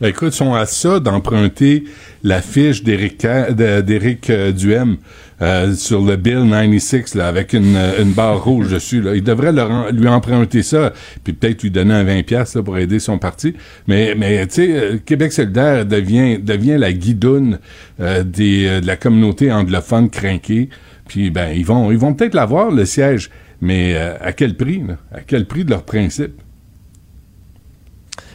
Écoute, 0.00 0.32
ils 0.32 0.36
sont 0.36 0.54
à 0.54 0.64
ça 0.64 1.00
d'emprunter 1.00 1.84
la 2.22 2.40
fiche 2.40 2.84
d'Éric 2.84 3.24
euh, 3.24 4.52
Duhem 4.52 4.98
euh, 5.42 5.74
sur 5.74 6.02
le 6.02 6.14
Bill 6.14 6.48
96 6.48 7.16
là, 7.16 7.26
avec 7.26 7.52
une, 7.52 7.76
une 7.98 8.12
barre 8.12 8.44
rouge 8.44 8.70
dessus. 8.70 9.00
Là. 9.00 9.16
Ils 9.16 9.24
devraient 9.24 9.54
lui 9.90 10.06
emprunter 10.06 10.62
ça, 10.62 10.92
puis 11.24 11.32
peut-être 11.32 11.64
lui 11.64 11.72
donner 11.72 11.94
un 11.94 12.04
20$ 12.04 12.22
piastres, 12.22 12.58
là, 12.58 12.62
pour 12.62 12.78
aider 12.78 13.00
son 13.00 13.18
parti. 13.18 13.54
Mais, 13.88 14.14
mais 14.16 14.46
tu 14.46 14.66
sais, 14.66 15.02
Québec 15.04 15.32
solidaire 15.32 15.84
devient, 15.84 16.38
devient 16.38 16.76
la 16.78 16.92
guidoune 16.92 17.58
des, 17.98 18.80
de 18.80 18.86
la 18.86 18.96
communauté 18.96 19.50
anglophone 19.50 20.10
crinquée. 20.10 20.68
Puis 21.08 21.30
ben, 21.30 21.48
ils 21.48 21.64
vont, 21.64 21.90
ils 21.90 21.98
vont 21.98 22.14
peut-être 22.14 22.34
l'avoir, 22.34 22.70
le 22.70 22.84
siège, 22.84 23.30
mais 23.60 23.94
euh, 23.96 24.16
à 24.20 24.32
quel 24.32 24.56
prix? 24.56 24.82
Là? 24.86 24.96
À 25.12 25.20
quel 25.20 25.46
prix 25.46 25.64
de 25.64 25.70
leur 25.70 25.82
principe? 25.84 26.40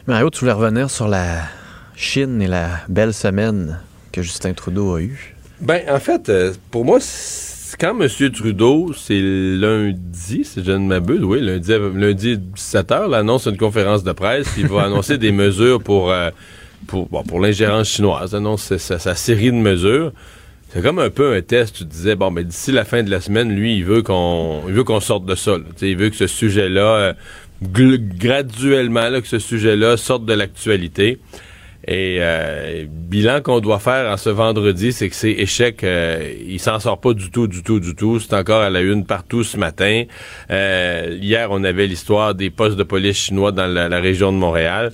Mario, 0.07 0.29
tu 0.29 0.39
voulais 0.39 0.51
revenir 0.51 0.89
sur 0.89 1.07
la 1.07 1.43
Chine 1.95 2.41
et 2.41 2.47
la 2.47 2.69
belle 2.89 3.13
semaine 3.13 3.79
que 4.11 4.21
Justin 4.21 4.53
Trudeau 4.53 4.95
a 4.95 5.01
eue. 5.01 5.35
Ben, 5.59 5.81
en 5.89 5.99
fait, 5.99 6.27
euh, 6.29 6.53
pour 6.71 6.83
moi, 6.85 6.97
quand 7.79 7.99
M. 8.01 8.07
Trudeau, 8.31 8.91
c'est 8.97 9.19
lundi, 9.21 10.43
si 10.43 10.63
je 10.63 10.71
ne 10.71 10.87
m'abuse, 10.87 11.23
oui, 11.23 11.39
lundi, 11.39 11.71
lundi 11.95 12.37
17h, 12.55 13.09
là, 13.09 13.17
annonce 13.19 13.45
une 13.45 13.57
conférence 13.57 14.03
de 14.03 14.11
presse, 14.11 14.47
puis 14.49 14.61
il 14.61 14.67
va 14.67 14.83
annoncer 14.85 15.17
des 15.19 15.31
mesures 15.31 15.81
pour, 15.81 16.11
euh, 16.11 16.31
pour, 16.87 17.07
bon, 17.07 17.21
pour 17.23 17.39
l'ingérence 17.39 17.89
chinoise, 17.89 18.33
annonce 18.33 18.63
sa, 18.63 18.79
sa- 18.79 18.99
sa 18.99 19.13
série 19.15 19.51
de 19.51 19.57
mesures. 19.57 20.11
C'est 20.73 20.81
comme 20.81 20.99
un 20.99 21.09
peu 21.09 21.33
un 21.33 21.41
test. 21.41 21.75
Tu 21.75 21.83
disais, 21.83 22.15
bon, 22.15 22.31
mais 22.31 22.45
d'ici 22.45 22.71
la 22.71 22.85
fin 22.85 23.03
de 23.03 23.11
la 23.11 23.19
semaine, 23.19 23.53
lui, 23.53 23.75
il 23.75 23.83
veut 23.83 24.03
qu'on 24.03 24.61
veut 24.65 24.85
qu'on 24.85 25.01
sorte 25.01 25.25
de 25.25 25.35
ça. 25.35 25.57
Il 25.81 25.97
veut 25.97 26.09
que 26.09 26.15
ce 26.15 26.27
sujet-là, 26.27 26.81
euh, 26.81 27.13
graduellement, 27.61 29.09
là, 29.09 29.19
que 29.19 29.27
ce 29.27 29.39
sujet-là 29.39 29.97
sorte 29.97 30.25
de 30.25 30.33
l'actualité. 30.33 31.19
Et 31.85 32.19
euh, 32.21 32.85
bilan 32.87 33.41
qu'on 33.41 33.59
doit 33.59 33.79
faire 33.79 34.09
en 34.09 34.15
ce 34.15 34.29
vendredi, 34.29 34.93
c'est 34.93 35.09
que 35.09 35.15
c'est 35.15 35.31
échec. 35.31 35.83
euh, 35.83 36.31
il 36.47 36.59
s'en 36.59 36.79
sort 36.79 37.01
pas 37.01 37.13
du 37.13 37.31
tout, 37.31 37.47
du 37.47 37.63
tout, 37.63 37.81
du 37.81 37.93
tout. 37.93 38.21
C'est 38.21 38.35
encore 38.35 38.61
à 38.61 38.69
la 38.69 38.79
une 38.79 39.05
partout 39.05 39.43
ce 39.43 39.57
matin. 39.57 40.03
Euh, 40.51 41.17
hier, 41.19 41.49
on 41.51 41.65
avait 41.65 41.87
l'histoire 41.87 42.33
des 42.33 42.49
postes 42.49 42.77
de 42.77 42.83
police 42.83 43.17
chinois 43.17 43.51
dans 43.51 43.67
la 43.67 43.99
région 43.99 44.31
de 44.31 44.37
Montréal. 44.37 44.93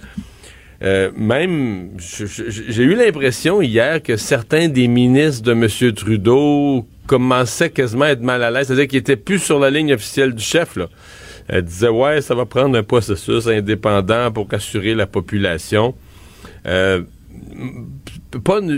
Euh, 0.84 1.12
même, 1.16 1.90
j'ai 1.98 2.84
eu 2.84 2.96
l'impression 2.96 3.62
hier 3.62 4.02
que 4.02 4.16
certains 4.16 4.68
des 4.68 4.88
ministres 4.88 5.44
de 5.44 5.52
M. 5.54 5.94
Trudeau 5.94 6.86
commençaient 7.08 7.72
quasiment 7.72 8.06
à 8.06 8.10
être 8.10 8.22
mal 8.22 8.44
à 8.44 8.52
l'aise, 8.52 8.68
c'est-à-dire 8.68 8.88
qu'ils 8.88 9.00
étaient 9.00 9.16
plus 9.16 9.40
sur 9.40 9.60
la 9.60 9.70
ligne 9.70 9.94
officielle 9.94 10.34
du 10.34 10.44
chef. 10.44 10.76
Là. 10.76 10.88
Euh, 11.52 11.62
disaient, 11.62 11.88
ouais, 11.88 12.22
ça 12.22 12.36
va 12.36 12.46
prendre 12.46 12.78
un 12.78 12.84
processus 12.84 13.48
indépendant 13.48 14.32
pour 14.32 14.48
assurer 14.52 14.94
la 14.94 15.08
population. 15.08 15.96
Euh, 16.66 17.02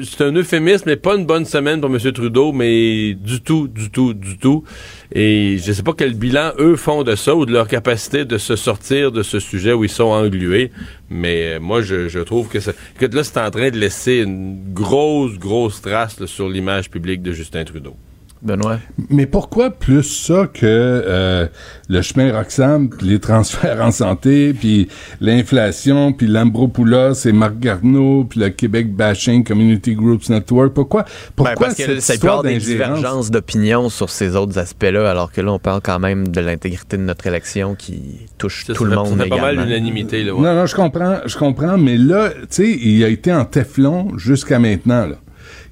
c'est 0.04 0.24
un 0.24 0.32
euphémisme, 0.34 0.84
mais 0.88 0.96
pas 0.96 1.16
une 1.16 1.26
bonne 1.26 1.46
semaine 1.46 1.82
pour 1.82 1.90
M. 1.90 2.00
Trudeau, 2.12 2.52
mais 2.52 3.14
du 3.14 3.42
tout, 3.42 3.68
du 3.68 3.90
tout, 3.90 4.14
du 4.14 4.38
tout. 4.38 4.64
Et 5.12 5.58
je 5.58 5.72
sais 5.72 5.84
pas 5.84 5.94
quel 5.98 6.14
bilan 6.14 6.52
eux 6.60 6.76
font 6.76 7.04
de 7.04 7.16
ça 7.16 7.36
ou 7.36 7.46
de 7.46 7.52
leur 7.52 7.68
capacité 7.68 8.26
de 8.26 8.38
se 8.38 8.56
sortir 8.56 9.12
de 9.12 9.24
ce 9.24 9.40
sujet 9.40 9.74
où 9.74 9.84
ils 9.84 9.90
sont 9.90 10.06
englués. 10.06 10.72
Mais 11.10 11.56
euh, 11.56 11.60
moi, 11.60 11.82
je, 11.82 12.20
trouve 12.20 12.48
que, 12.48 12.60
là, 12.60 13.24
c'est 13.24 13.40
en 13.40 13.50
train 13.50 13.70
de 13.70 13.78
laisser 13.78 14.18
une 14.18 14.74
grosse, 14.74 15.38
grosse 15.38 15.82
trace 15.82 16.26
sur 16.26 16.48
l'image 16.48 16.90
publique 16.90 17.22
de 17.22 17.32
Justin 17.32 17.64
Trudeau. 17.64 17.96
Benoît? 18.42 18.80
Mais 19.10 19.26
pourquoi 19.26 19.70
plus 19.70 20.04
ça 20.04 20.48
que 20.52 20.60
euh, 20.66 21.48
le 21.90 22.02
chemin 22.02 22.32
Roxham, 22.32 22.90
puis 22.90 23.08
les 23.08 23.20
transferts 23.20 23.82
en 23.82 23.92
santé, 23.92 24.54
puis 24.54 24.88
l'inflation, 25.20 26.14
puis 26.14 26.28
l'Ambropoulos 26.28 27.14
et 27.26 27.32
Marc 27.32 27.60
Garneau, 27.60 28.24
puis 28.30 28.40
le 28.40 28.50
Québec 28.50 28.94
Bashing 28.96 29.44
Community 29.44 29.94
Groups 29.96 30.30
Network? 30.30 30.74
Pourquoi, 30.74 31.06
pourquoi 31.36 31.56
Ben, 31.56 31.62
parce 31.62 31.76
que 31.76 32.00
ça 32.00 32.18
peut 32.18 32.28
avoir 32.28 32.44
des 32.44 32.58
divergences 32.58 33.30
d'opinion 33.30 33.90
sur 33.90 34.10
ces 34.10 34.36
autres 34.36 34.58
aspects-là, 34.58 35.10
alors 35.10 35.32
que 35.32 35.42
là, 35.42 35.52
on 35.52 35.60
parle 35.60 35.82
quand 35.82 36.00
même 36.00 36.28
de 36.30 36.42
l'intégrité 36.42 36.98
de 36.98 37.04
notre 37.04 37.28
élection 37.28 37.76
qui 37.76 38.02
touche 38.38 38.66
Ça, 38.66 38.74
tout 38.74 38.84
ça 38.86 38.90
le 38.90 38.96
monde 38.96 39.22
fait 39.22 39.30
pas 39.30 39.36
mal 39.38 39.54
également. 39.54 39.66
l'unanimité. 39.66 40.24
Là, 40.24 40.34
ouais. 40.34 40.42
Non, 40.42 40.56
non, 40.56 40.66
je 40.66 40.76
comprends, 40.76 41.18
je 41.26 41.38
comprends, 41.38 41.78
mais 41.78 41.98
là, 41.98 42.30
tu 42.30 42.46
sais, 42.50 42.70
il 42.72 43.04
a 43.04 43.10
été 43.10 43.34
en 43.34 43.44
Teflon 43.46 44.18
jusqu'à 44.18 44.60
maintenant, 44.60 45.06
là. 45.06 45.16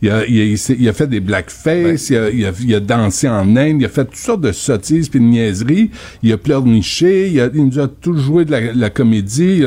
Il 0.01 0.09
a, 0.11 0.25
il 0.27 0.39
a- 0.39 0.43
il 0.43 0.57
s'est- 0.57 0.75
il 0.79 0.87
a 0.87 0.93
fait 0.93 1.07
des 1.07 1.19
blackface, 1.19 2.09
il, 2.09 2.17
a, 2.17 2.29
il, 2.29 2.45
a, 2.45 2.51
il 2.59 2.75
a 2.75 2.79
dansé 2.79 3.27
en 3.27 3.55
Inde, 3.55 3.81
il 3.81 3.85
a 3.85 3.89
fait 3.89 4.05
toutes 4.05 4.15
sortes 4.15 4.41
de 4.41 4.51
sottises 4.51 5.09
puis 5.09 5.19
de 5.19 5.25
niaiseries, 5.25 5.89
il 6.23 6.31
a 6.33 6.37
pleurniché, 6.37 7.29
il, 7.29 7.39
a, 7.41 7.49
il 7.53 7.65
nous 7.65 7.79
a 7.79 7.87
tout 7.87 8.15
joué 8.17 8.45
de 8.45 8.51
la, 8.51 8.73
la 8.73 8.89
comédie, 8.91 9.63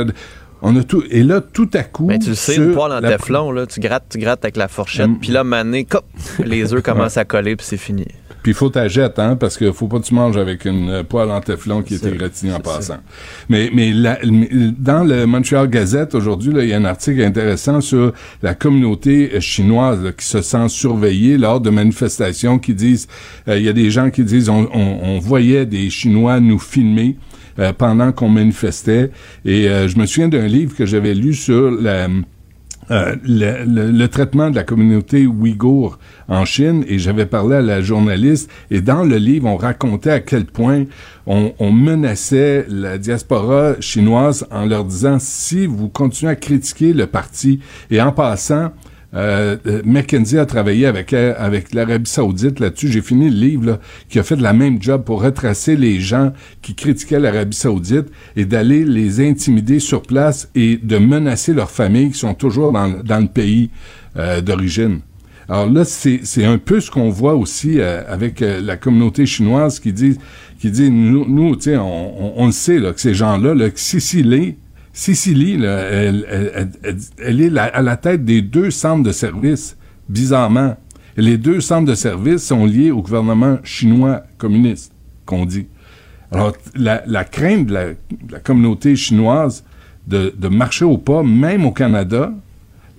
on 0.63 0.77
a 0.77 0.85
tout, 0.85 1.03
et 1.11 1.23
là, 1.23 1.41
tout 1.41 1.71
à 1.75 1.83
coup... 1.83 2.07
Ben, 2.07 2.19
tu 2.19 2.29
le 2.29 2.35
sais, 2.35 2.57
une 2.57 2.73
poêle 2.75 2.93
en 2.93 3.01
la- 3.01 3.17
teflon, 3.17 3.51
là, 3.51 3.67
tu 3.67 3.81
grattes, 3.81 4.05
tu 4.11 4.19
grattes 4.19 4.45
avec 4.45 4.57
la 4.57 4.69
fourchette, 4.69 5.09
Mm. 5.09 5.19
puis 5.19 5.31
là, 5.31 5.43
mané, 5.43 5.87
les 6.45 6.75
œufs 6.75 6.83
commencent 6.85 7.17
à 7.17 7.25
coller, 7.25 7.57
puis 7.57 7.67
c'est 7.69 7.77
fini. 7.77 8.07
Puis 8.43 8.53
il 8.53 8.55
faut 8.55 8.71
ta 8.71 8.89
jette, 8.89 9.19
hein, 9.19 9.37
parce 9.37 9.57
que 9.59 9.71
faut 9.73 9.87
pas 9.87 9.99
que 10.01 10.05
tu 10.07 10.15
manges 10.15 10.37
avec 10.39 10.65
une 10.65 10.89
euh, 10.89 11.03
poêle 11.03 11.31
en 11.31 11.41
teflon 11.41 11.83
qui 11.83 11.95
était 11.97 12.11
gratinée 12.17 12.53
en 12.53 12.61
passant. 12.61 12.99
Mais, 13.49 13.71
mais 13.75 13.93
la- 13.93 14.19
mais 14.25 14.49
dans 14.79 15.05
le 15.05 15.27
Montreal 15.27 15.69
Gazette 15.69 16.15
aujourd'hui, 16.15 16.53
là, 16.53 16.63
il 16.63 16.69
y 16.71 16.73
a 16.73 16.79
un 16.79 16.85
article 16.87 17.21
intéressant 17.23 17.81
sur 17.81 18.13
la 18.43 18.55
communauté 18.55 19.33
euh, 19.35 19.41
chinoise 19.41 20.03
là, 20.03 20.13
qui 20.13 20.25
se 20.27 20.41
sent 20.41 20.69
surveillée 20.69 21.37
lors 21.39 21.61
de 21.61 21.71
manifestations 21.71 22.59
qui 22.59 22.75
disent, 22.75 23.09
euh, 23.49 23.59
il 23.59 23.65
y 23.65 23.69
a 23.69 23.73
des 23.75 23.91
gens 23.91 24.11
qui 24.11 24.25
disent, 24.25 24.49
on, 24.49 24.69
on- 24.73 24.99
on 25.03 25.19
voyait 25.19 25.67
des 25.67 25.91
Chinois 25.91 26.41
nous 26.41 26.59
filmer. 26.59 27.17
euh, 27.59 27.73
pendant 27.73 28.13
qu'on 28.13 28.29
manifestait 28.29 29.11
et 29.45 29.69
euh, 29.69 29.87
je 29.89 29.99
me 29.99 30.07
souviens 30.07 30.29
d'un 30.29 30.47
livre 30.47 30.75
que 30.75 30.87
j'avais 30.87 31.15
lu 31.15 31.35
sur 31.35 31.71
la 31.73 32.09
euh, 32.91 33.15
le, 33.23 33.65
le- 33.65 33.91
le 33.91 34.09
traitement 34.09 34.51
de 34.51 34.57
la 34.57 34.65
communauté 34.65 35.27
ouïghour 35.27 35.99
en 36.29 36.45
Chine 36.45 36.85
et 36.89 36.99
j'avais 36.99 37.27
parlé 37.27 37.57
à 37.57 37.61
la 37.63 37.81
journaliste 37.81 38.51
et 38.71 38.81
dans 38.81 39.05
le 39.05 39.17
livre 39.17 39.47
on 39.47 39.57
racontait 39.57 40.11
à 40.11 40.21
quel 40.21 40.45
point 40.45 40.85
on, 41.27 41.53
on 41.59 41.71
menaçait 41.73 42.67
la 42.69 42.99
diaspora 42.99 43.75
chinoise 43.81 44.47
en 44.51 44.67
leur 44.67 44.85
disant 44.85 45.19
si 45.21 45.67
vous 45.67 45.89
continuez 45.89 46.33
à 46.33 46.37
critiquer 46.37 46.93
le 46.93 47.07
parti 47.07 47.61
et 47.91 48.01
en 48.03 48.13
passant 48.13 48.73
euh, 49.13 49.57
euh, 49.67 49.83
McKenzie 49.85 50.39
a 50.39 50.47
travaillé 50.47 50.87
avec 50.87 51.13
euh, 51.13 51.35
avec 51.37 51.75
l'Arabie 51.75 52.09
Saoudite 52.09 52.61
là-dessus. 52.61 52.89
J'ai 52.89 53.03
fini 53.03 53.29
le 53.29 53.37
livre 53.37 53.81
qui 54.09 54.21
a 54.21 54.23
fait 54.23 54.37
la 54.37 54.53
même 54.53 54.81
job 54.81 55.03
pour 55.05 55.23
retracer 55.23 55.77
les 55.77 55.99
gens 55.99 56.33
qui 56.63 56.75
critiquaient 56.75 57.19
l'Arabie 57.19 57.57
Saoudite 57.57 58.07
et 58.37 58.45
d'aller 58.45 58.85
les 58.85 59.21
intimider 59.21 59.81
sur 59.81 60.03
place 60.03 60.49
et 60.55 60.77
de 60.77 60.99
menacer 60.99 61.53
leurs 61.53 61.71
familles 61.71 62.11
qui 62.11 62.19
sont 62.19 62.35
toujours 62.35 62.73
dans, 62.73 63.03
dans 63.03 63.19
le 63.19 63.29
pays 63.29 63.71
euh, 64.17 64.41
d'origine. 64.41 65.01
Alors 65.49 65.69
là, 65.69 65.85
c'est 65.85 66.45
un 66.45 66.59
peu 66.59 66.79
ce 66.79 66.93
qu'on 66.93 67.11
voit 67.11 67.35
aussi 67.35 67.81
avec 67.81 68.39
la 68.39 68.77
communauté 68.77 69.27
chinoise 69.27 69.81
qui 69.81 69.93
dit 69.93 70.17
qui 70.61 70.71
dit 70.71 70.91
nous, 70.91 71.27
nous 71.27 71.57
on, 71.67 72.33
on, 72.37 72.47
le 72.47 72.53
sait 72.53 72.79
là 72.79 72.93
que 72.93 73.01
ces 73.01 73.15
gens-là, 73.15 73.55
là, 73.55 73.71
que 73.71 73.81
Sicily, 73.81 74.57
Sicily, 74.93 75.63
elle, 75.63 77.41
est 77.41 77.59
à 77.59 77.83
la 77.83 77.97
tête 77.97 78.25
des 78.25 78.43
deux 78.43 78.71
centres 78.71 79.05
de 79.05 79.13
services, 79.13 79.77
bizarrement. 80.09 80.77
Les 81.17 81.39
deux 81.39 81.61
centres 81.61 81.89
de 81.89 81.95
services 81.95 82.45
sont 82.45 82.67
liés 82.67 82.91
au 82.91 83.03
gouvernement 83.03 83.59
chinois 83.63 84.23
communiste, 84.39 84.93
qu'on 85.27 85.47
dit. 85.47 85.67
Alors, 86.33 86.53
la, 86.75 87.25
crainte 87.25 87.67
de 87.67 87.75
la, 87.75 87.89
de 87.89 88.33
la 88.33 88.41
communauté 88.41 88.97
chinoise 88.97 89.65
de, 90.07 90.35
de 90.37 90.49
marcher 90.49 90.85
au 90.85 90.99
pas, 90.99 91.23
même 91.23 91.65
au 91.65 91.73
Canada, 91.73 92.33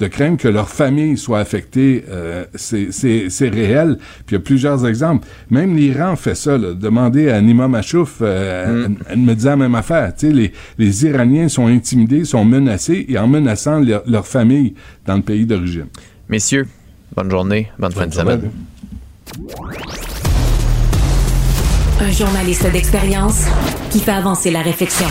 de 0.01 0.07
craindre 0.07 0.37
que 0.37 0.47
leur 0.47 0.67
famille 0.67 1.15
soit 1.17 1.39
affectée, 1.39 2.03
euh, 2.09 2.43
c'est- 2.55 2.91
c'est 2.91 3.29
c'est 3.29 3.49
réel. 3.49 3.97
Puis 4.25 4.31
il 4.31 4.33
y 4.33 4.35
a 4.37 4.39
plusieurs 4.39 4.85
exemples. 4.87 5.27
Même 5.51 5.77
l'Iran 5.77 6.15
fait 6.15 6.33
ça. 6.35 6.57
Là. 6.57 6.73
Demandez 6.73 7.29
à 7.29 7.39
Nima 7.39 7.67
Machouf, 7.67 8.15
euh, 8.21 8.87
elle, 8.87 8.95
elle 9.11 9.19
me 9.19 9.33
disait 9.35 9.49
la 9.49 9.55
même 9.57 9.75
affaire. 9.75 10.13
Tu 10.15 10.27
sais, 10.27 10.33
les, 10.33 10.51
les 10.79 11.05
Iraniens 11.05 11.47
sont 11.49 11.67
intimidés, 11.67 12.25
sont 12.25 12.43
menacés, 12.43 13.05
et 13.07 13.17
en 13.19 13.27
menaçant 13.27 13.79
leur, 13.79 14.01
leur 14.07 14.25
famille 14.25 14.73
dans 15.05 15.15
le 15.17 15.21
pays 15.21 15.45
d'origine. 15.45 15.85
Messieurs, 16.27 16.67
bonne 17.15 17.29
journée, 17.29 17.67
bonne, 17.77 17.91
fin 17.91 18.07
de 18.07 18.13
semaine. 18.13 18.49
Un 22.01 22.11
journaliste 22.11 22.71
d'expérience 22.71 23.45
qui 23.91 23.99
fait 23.99 24.11
avancer 24.11 24.49
la 24.49 24.61
réflexion. 24.61 25.05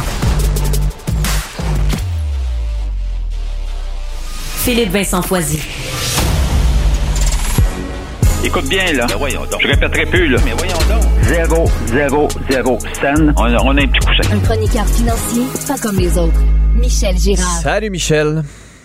Philippe 4.62 4.90
Vincent 4.90 5.22
Foisy. 5.22 5.56
Écoute 8.44 8.68
bien, 8.68 8.92
là. 8.92 9.06
Je 9.08 9.66
répéterai 9.66 10.04
plus, 10.04 10.28
là. 10.28 10.36
Mais 10.44 10.52
voyons 10.52 10.76
donc. 10.84 11.02
Zéro, 11.22 11.64
zéro, 11.86 12.28
zéro 12.50 12.78
scène. 12.92 13.32
On 13.38 13.44
a, 13.44 13.56
on 13.64 13.74
a 13.74 13.80
un 13.80 13.86
petit 13.86 14.06
coussin. 14.06 14.36
Un 14.36 14.40
chroniqueur 14.40 14.84
financier, 14.84 15.44
pas 15.66 15.80
comme 15.80 15.96
les 15.96 16.18
autres. 16.18 16.40
Michel 16.76 17.16
Girard. 17.16 17.62
Salut 17.62 17.88
Michel. 17.88 18.42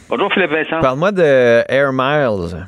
Bonjour, 0.10 0.32
Philippe 0.34 0.52
Vincent. 0.52 0.80
Parle-moi 0.80 1.12
de 1.12 1.64
Air 1.68 1.92
Miles. 1.92 2.66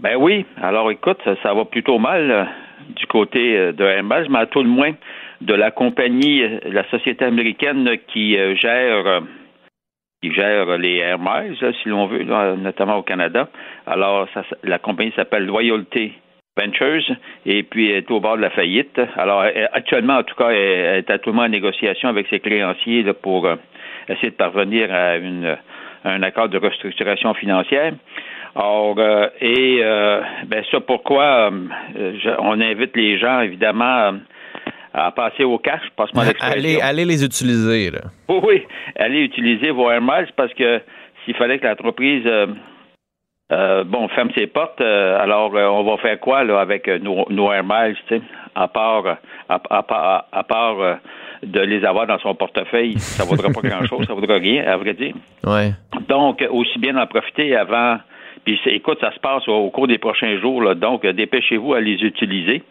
Ben 0.00 0.16
oui. 0.18 0.46
Alors, 0.62 0.90
écoute, 0.90 1.18
ça, 1.26 1.32
ça 1.42 1.52
va 1.52 1.66
plutôt 1.66 1.98
mal 1.98 2.30
euh, 2.30 2.44
du 2.96 3.06
côté 3.06 3.54
euh, 3.54 3.72
de 3.72 3.84
Airbus, 3.84 4.30
mais 4.30 4.38
à 4.38 4.46
tout 4.46 4.62
le 4.62 4.70
moins 4.70 4.92
de 5.42 5.52
la 5.52 5.70
compagnie, 5.70 6.42
euh, 6.42 6.58
la 6.72 6.88
société 6.90 7.26
américaine 7.26 7.86
qui 8.10 8.38
euh, 8.38 8.56
gère 8.56 9.06
euh, 9.06 9.20
qui 10.22 10.32
gère 10.32 10.78
les 10.78 10.96
Air 10.96 11.18
si 11.82 11.88
l'on 11.88 12.06
veut, 12.06 12.24
notamment 12.24 12.96
au 12.96 13.02
Canada. 13.02 13.48
Alors, 13.86 14.28
ça, 14.34 14.42
la 14.64 14.78
compagnie 14.78 15.12
s'appelle 15.14 15.46
Loyalty 15.46 16.12
Ventures 16.56 17.14
et 17.46 17.62
puis 17.62 17.90
est 17.90 18.10
au 18.10 18.18
bord 18.20 18.36
de 18.36 18.42
la 18.42 18.50
faillite. 18.50 19.00
Alors, 19.16 19.44
elle- 19.44 19.70
actuellement, 19.72 20.18
en 20.18 20.22
tout 20.24 20.34
cas, 20.34 20.50
elle, 20.50 20.98
est 20.98 21.10
moment 21.26 21.42
en 21.42 21.48
négociation 21.48 22.08
avec 22.08 22.26
ses 22.28 22.40
créanciers 22.40 23.04
pour 23.22 23.46
euh, 23.46 23.56
essayer 24.08 24.30
de 24.30 24.36
parvenir 24.36 24.92
à 24.92 25.16
une, 25.18 25.56
un 26.04 26.22
accord 26.22 26.48
de 26.48 26.58
restructuration 26.58 27.34
financière. 27.34 27.92
Or, 28.56 28.96
euh, 28.98 29.28
et 29.40 29.78
euh, 29.82 30.20
ben 30.46 30.64
ça, 30.70 30.80
pourquoi 30.80 31.50
euh, 31.52 32.12
on 32.40 32.60
invite 32.60 32.96
les 32.96 33.18
gens, 33.18 33.40
évidemment, 33.40 34.14
à 34.94 35.10
passer 35.12 35.44
au 35.44 35.58
cash, 35.58 35.82
passe-moi 35.96 36.24
l'expression. 36.24 36.58
Allez, 36.58 36.80
allez 36.80 37.04
les 37.04 37.24
utiliser, 37.24 37.90
là. 37.90 38.00
Oui, 38.28 38.40
oui, 38.42 38.62
allez 38.96 39.20
utiliser 39.20 39.70
vos 39.70 39.90
Air 39.90 40.00
Miles 40.02 40.28
parce 40.36 40.52
que 40.54 40.80
s'il 41.24 41.34
fallait 41.34 41.58
que 41.58 41.66
l'entreprise 41.66 42.22
euh, 42.26 42.46
euh, 43.52 43.84
bon 43.84 44.08
ferme 44.08 44.30
ses 44.34 44.46
portes, 44.46 44.80
euh, 44.80 45.18
alors 45.20 45.52
on 45.54 45.82
va 45.84 45.96
faire 45.98 46.18
quoi 46.20 46.44
là 46.44 46.60
avec 46.60 46.86
nos, 46.88 47.26
nos 47.30 47.52
Air 47.52 47.64
Miles, 47.64 47.96
tu 48.08 48.16
sais, 48.16 48.22
à 48.54 48.68
part 48.68 49.18
à, 49.48 49.60
à 49.70 49.82
part- 49.82 50.24
à 50.32 50.42
part 50.44 50.98
de 51.42 51.60
les 51.60 51.84
avoir 51.84 52.06
dans 52.06 52.18
son 52.18 52.34
portefeuille, 52.34 52.98
ça 52.98 53.24
vaudra 53.24 53.48
pas 53.50 53.66
grand-chose, 53.68 54.06
ça 54.06 54.14
vaudra 54.14 54.36
rien, 54.38 54.66
à 54.66 54.76
vrai 54.76 54.94
dire. 54.94 55.14
Ouais. 55.44 55.70
Donc, 56.08 56.44
aussi 56.50 56.78
bien 56.78 56.96
en 56.96 57.06
profiter 57.06 57.54
avant. 57.56 57.98
Puis, 58.44 58.58
écoute, 58.66 58.98
ça 59.00 59.12
se 59.12 59.20
passe 59.20 59.46
au, 59.46 59.70
cours 59.70 59.86
des 59.86 59.98
prochains 59.98 60.38
jours. 60.40 60.62
Là, 60.62 60.74
donc, 60.74 61.06
dépêchez-vous 61.06 61.74
à 61.74 61.80
les 61.80 61.94
utiliser. 62.02 62.62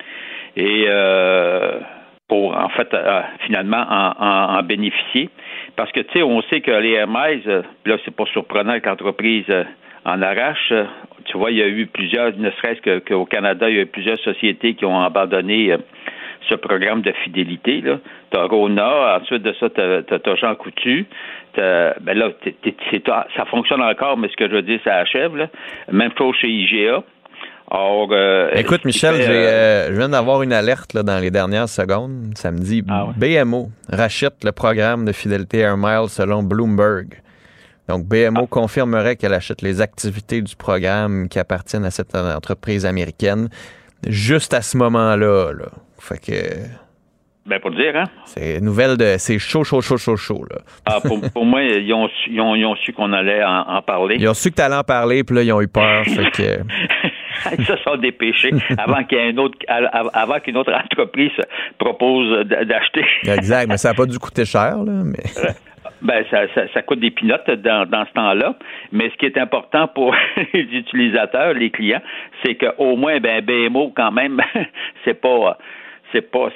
Et 0.58 0.86
euh, 0.88 1.80
pour, 2.28 2.56
en 2.58 2.70
fait, 2.70 2.94
euh, 2.94 3.22
finalement, 3.46 3.86
en, 3.90 4.14
en- 4.20 4.60
en 4.60 4.64
bénéficier. 4.64 5.30
Parce 5.76 5.92
que, 5.92 6.02
tu 6.02 6.14
sais, 6.20 6.24
on 6.24 6.42
sait 6.44 6.62
que 6.62 6.72
les 6.72 6.98
MIs, 7.06 7.44
euh, 7.48 7.62
là, 7.86 7.98
c'est 8.04 8.16
pas 8.16 8.26
surprenant 8.34 8.80
que 8.80 8.88
l'entreprise 8.90 9.46
euh, 9.50 9.64
en 10.06 10.22
arrache. 10.22 10.74
Tu 11.26 11.38
vois, 11.38 11.52
il 11.52 11.58
y 11.58 11.62
a 11.64 11.68
eu 11.68 11.86
plusieurs, 11.88 12.36
ne 12.38 12.50
serait-ce 12.52 13.00
qu'au 13.00 13.26
Canada, 13.26 13.70
il 13.70 13.76
y 13.76 13.80
a 13.80 13.84
eu 13.84 13.86
plusieurs 13.88 14.20
sociétés 14.20 14.74
qui 14.74 14.86
ont 14.86 15.00
abandonné 15.02 15.72
euh, 15.72 15.78
ce 16.50 16.56
programme 16.56 17.02
de 17.02 17.12
fidélité. 17.24 17.82
Là. 17.82 17.98
T'as 18.30 18.46
Rona, 18.46 19.20
ensuite 19.22 19.44
de 19.44 19.54
ça, 19.60 19.70
t'as, 19.70 20.02
t'as 20.04 20.36
Jean 20.36 20.56
Coutu. 20.56 21.06
Ben 21.56 21.94
là, 22.14 22.30
c'est- 22.44 23.08
ça 23.36 23.46
fonctionne 23.46 23.82
encore, 23.82 24.18
mais 24.18 24.28
ce 24.30 24.36
que 24.38 24.48
je 24.48 24.54
veux 24.54 24.62
dire, 24.62 24.80
ça 24.84 24.98
achève. 24.98 25.36
Là. 25.36 25.48
Même 25.92 26.12
chose 26.18 26.36
chez 26.38 26.48
IGA. 26.48 27.04
Or, 27.70 28.08
euh, 28.12 28.50
Écoute, 28.54 28.86
Michel, 28.86 29.16
fait, 29.16 29.28
euh, 29.28 29.34
euh, 29.34 29.88
je 29.92 29.98
viens 29.98 30.10
d'avoir 30.10 30.42
une 30.42 30.54
alerte 30.54 30.94
là, 30.94 31.04
dans 31.04 31.20
les 31.20 31.32
dernières 31.32 31.68
secondes. 31.68 32.32
Ça 32.36 32.52
me 32.52 32.60
dit 32.60 32.84
Ah 32.90 33.08
BMO 33.18 33.70
rachète 33.92 34.44
le 34.46 34.54
programme 34.54 35.04
de 35.04 35.12
fidélité 35.12 35.60
Air 35.60 35.76
Miles 35.78 36.08
selon 36.10 36.44
Bloomberg. 36.44 37.22
Donc, 37.90 38.06
BMO 38.06 38.44
Ah. 38.44 38.48
confirmerait 38.50 39.16
qu'elle 39.18 39.34
achète 39.34 39.62
les 39.62 39.82
activités 39.82 40.42
du 40.42 40.56
programme 40.56 41.28
qui 41.30 41.40
appartiennent 41.40 41.86
à 41.86 41.92
cette 41.92 42.16
entreprise 42.16 42.86
américaine 42.86 43.50
juste 44.08 44.54
à 44.54 44.62
ce 44.62 44.78
moment-là. 44.78 45.52
Là. 45.54 45.66
Fait 46.00 46.20
que 46.20 46.34
ben, 47.46 47.62
pour 47.62 47.72
dire, 47.72 47.96
hein? 47.96 48.04
c'est 48.26 48.60
nouvelle 48.60 48.98
de. 48.98 49.16
C'est 49.18 49.40
chaud, 49.40 49.64
chaud, 49.64 49.80
chaud, 49.80 49.96
chaud, 49.98 50.18
chaud. 50.18 50.46
Là. 50.52 50.58
Ah, 50.86 51.00
pour, 51.02 51.22
pour 51.32 51.46
moi, 51.46 51.64
ils 51.64 51.94
ont, 51.94 52.08
su- 52.10 52.30
ils 52.32 52.42
ont, 52.42 52.56
ils 52.56 52.66
ont 52.66 52.76
su 52.76 52.92
qu'on 52.92 53.14
allait 53.14 53.42
en, 53.44 53.60
en 53.78 53.82
parler. 53.82 54.18
Ils 54.20 54.28
ont 54.28 54.34
su 54.34 54.52
que 54.52 54.56
tu 54.56 54.62
allais 54.62 54.76
en 54.76 54.84
parler, 54.84 55.24
puis 55.24 55.34
là, 55.38 55.44
ils 55.44 55.54
ont 55.54 55.62
eu 55.62 55.68
peur. 55.70 56.04
fait 56.06 56.30
que. 56.32 56.60
Ils 57.58 57.66
se 57.66 57.78
sont 57.78 57.98
dépêchés 57.98 58.52
avant 58.78 59.04
qu'il 59.04 59.18
y 59.18 59.22
ait 59.22 59.32
un 59.32 59.38
autre, 59.38 59.58
avant 59.68 60.40
qu'une 60.40 60.58
autre 60.58 60.74
entreprise 60.74 61.32
propose 61.78 62.46
d'acheter. 62.48 63.06
Exact, 63.24 63.68
mais 63.68 63.78
ça 63.78 63.90
n'a 63.90 63.96
pas 63.96 64.06
dû 64.06 64.20
coûter 64.20 64.46
cher, 64.46 64.78
là. 64.84 65.04
Mais... 65.06 65.24
Ben, 66.02 66.24
ça, 66.30 66.42
ça, 66.54 66.62
ça 66.74 66.82
coûte 66.84 67.00
des 67.00 67.12
pinottes 67.12 67.50
dans, 67.50 67.90
dans 67.90 68.06
ce 68.06 68.12
temps-là. 68.14 68.56
Mais 68.92 69.10
ce 69.10 69.16
qui 69.18 69.26
est 69.26 69.38
important 69.38 69.88
pour 69.88 70.16
les 70.54 70.62
utilisateurs, 70.62 71.54
les 71.54 71.72
clients, 71.72 72.02
c'est 72.44 72.56
qu'au 72.56 72.96
moins, 72.96 73.20
ben, 73.20 73.44
BMO, 73.44 73.94
quand 73.96 74.12
même, 74.12 74.40
c'est 75.06 75.20
pas, 75.20 75.58
c'est 76.12 76.30
pas, 76.30 76.50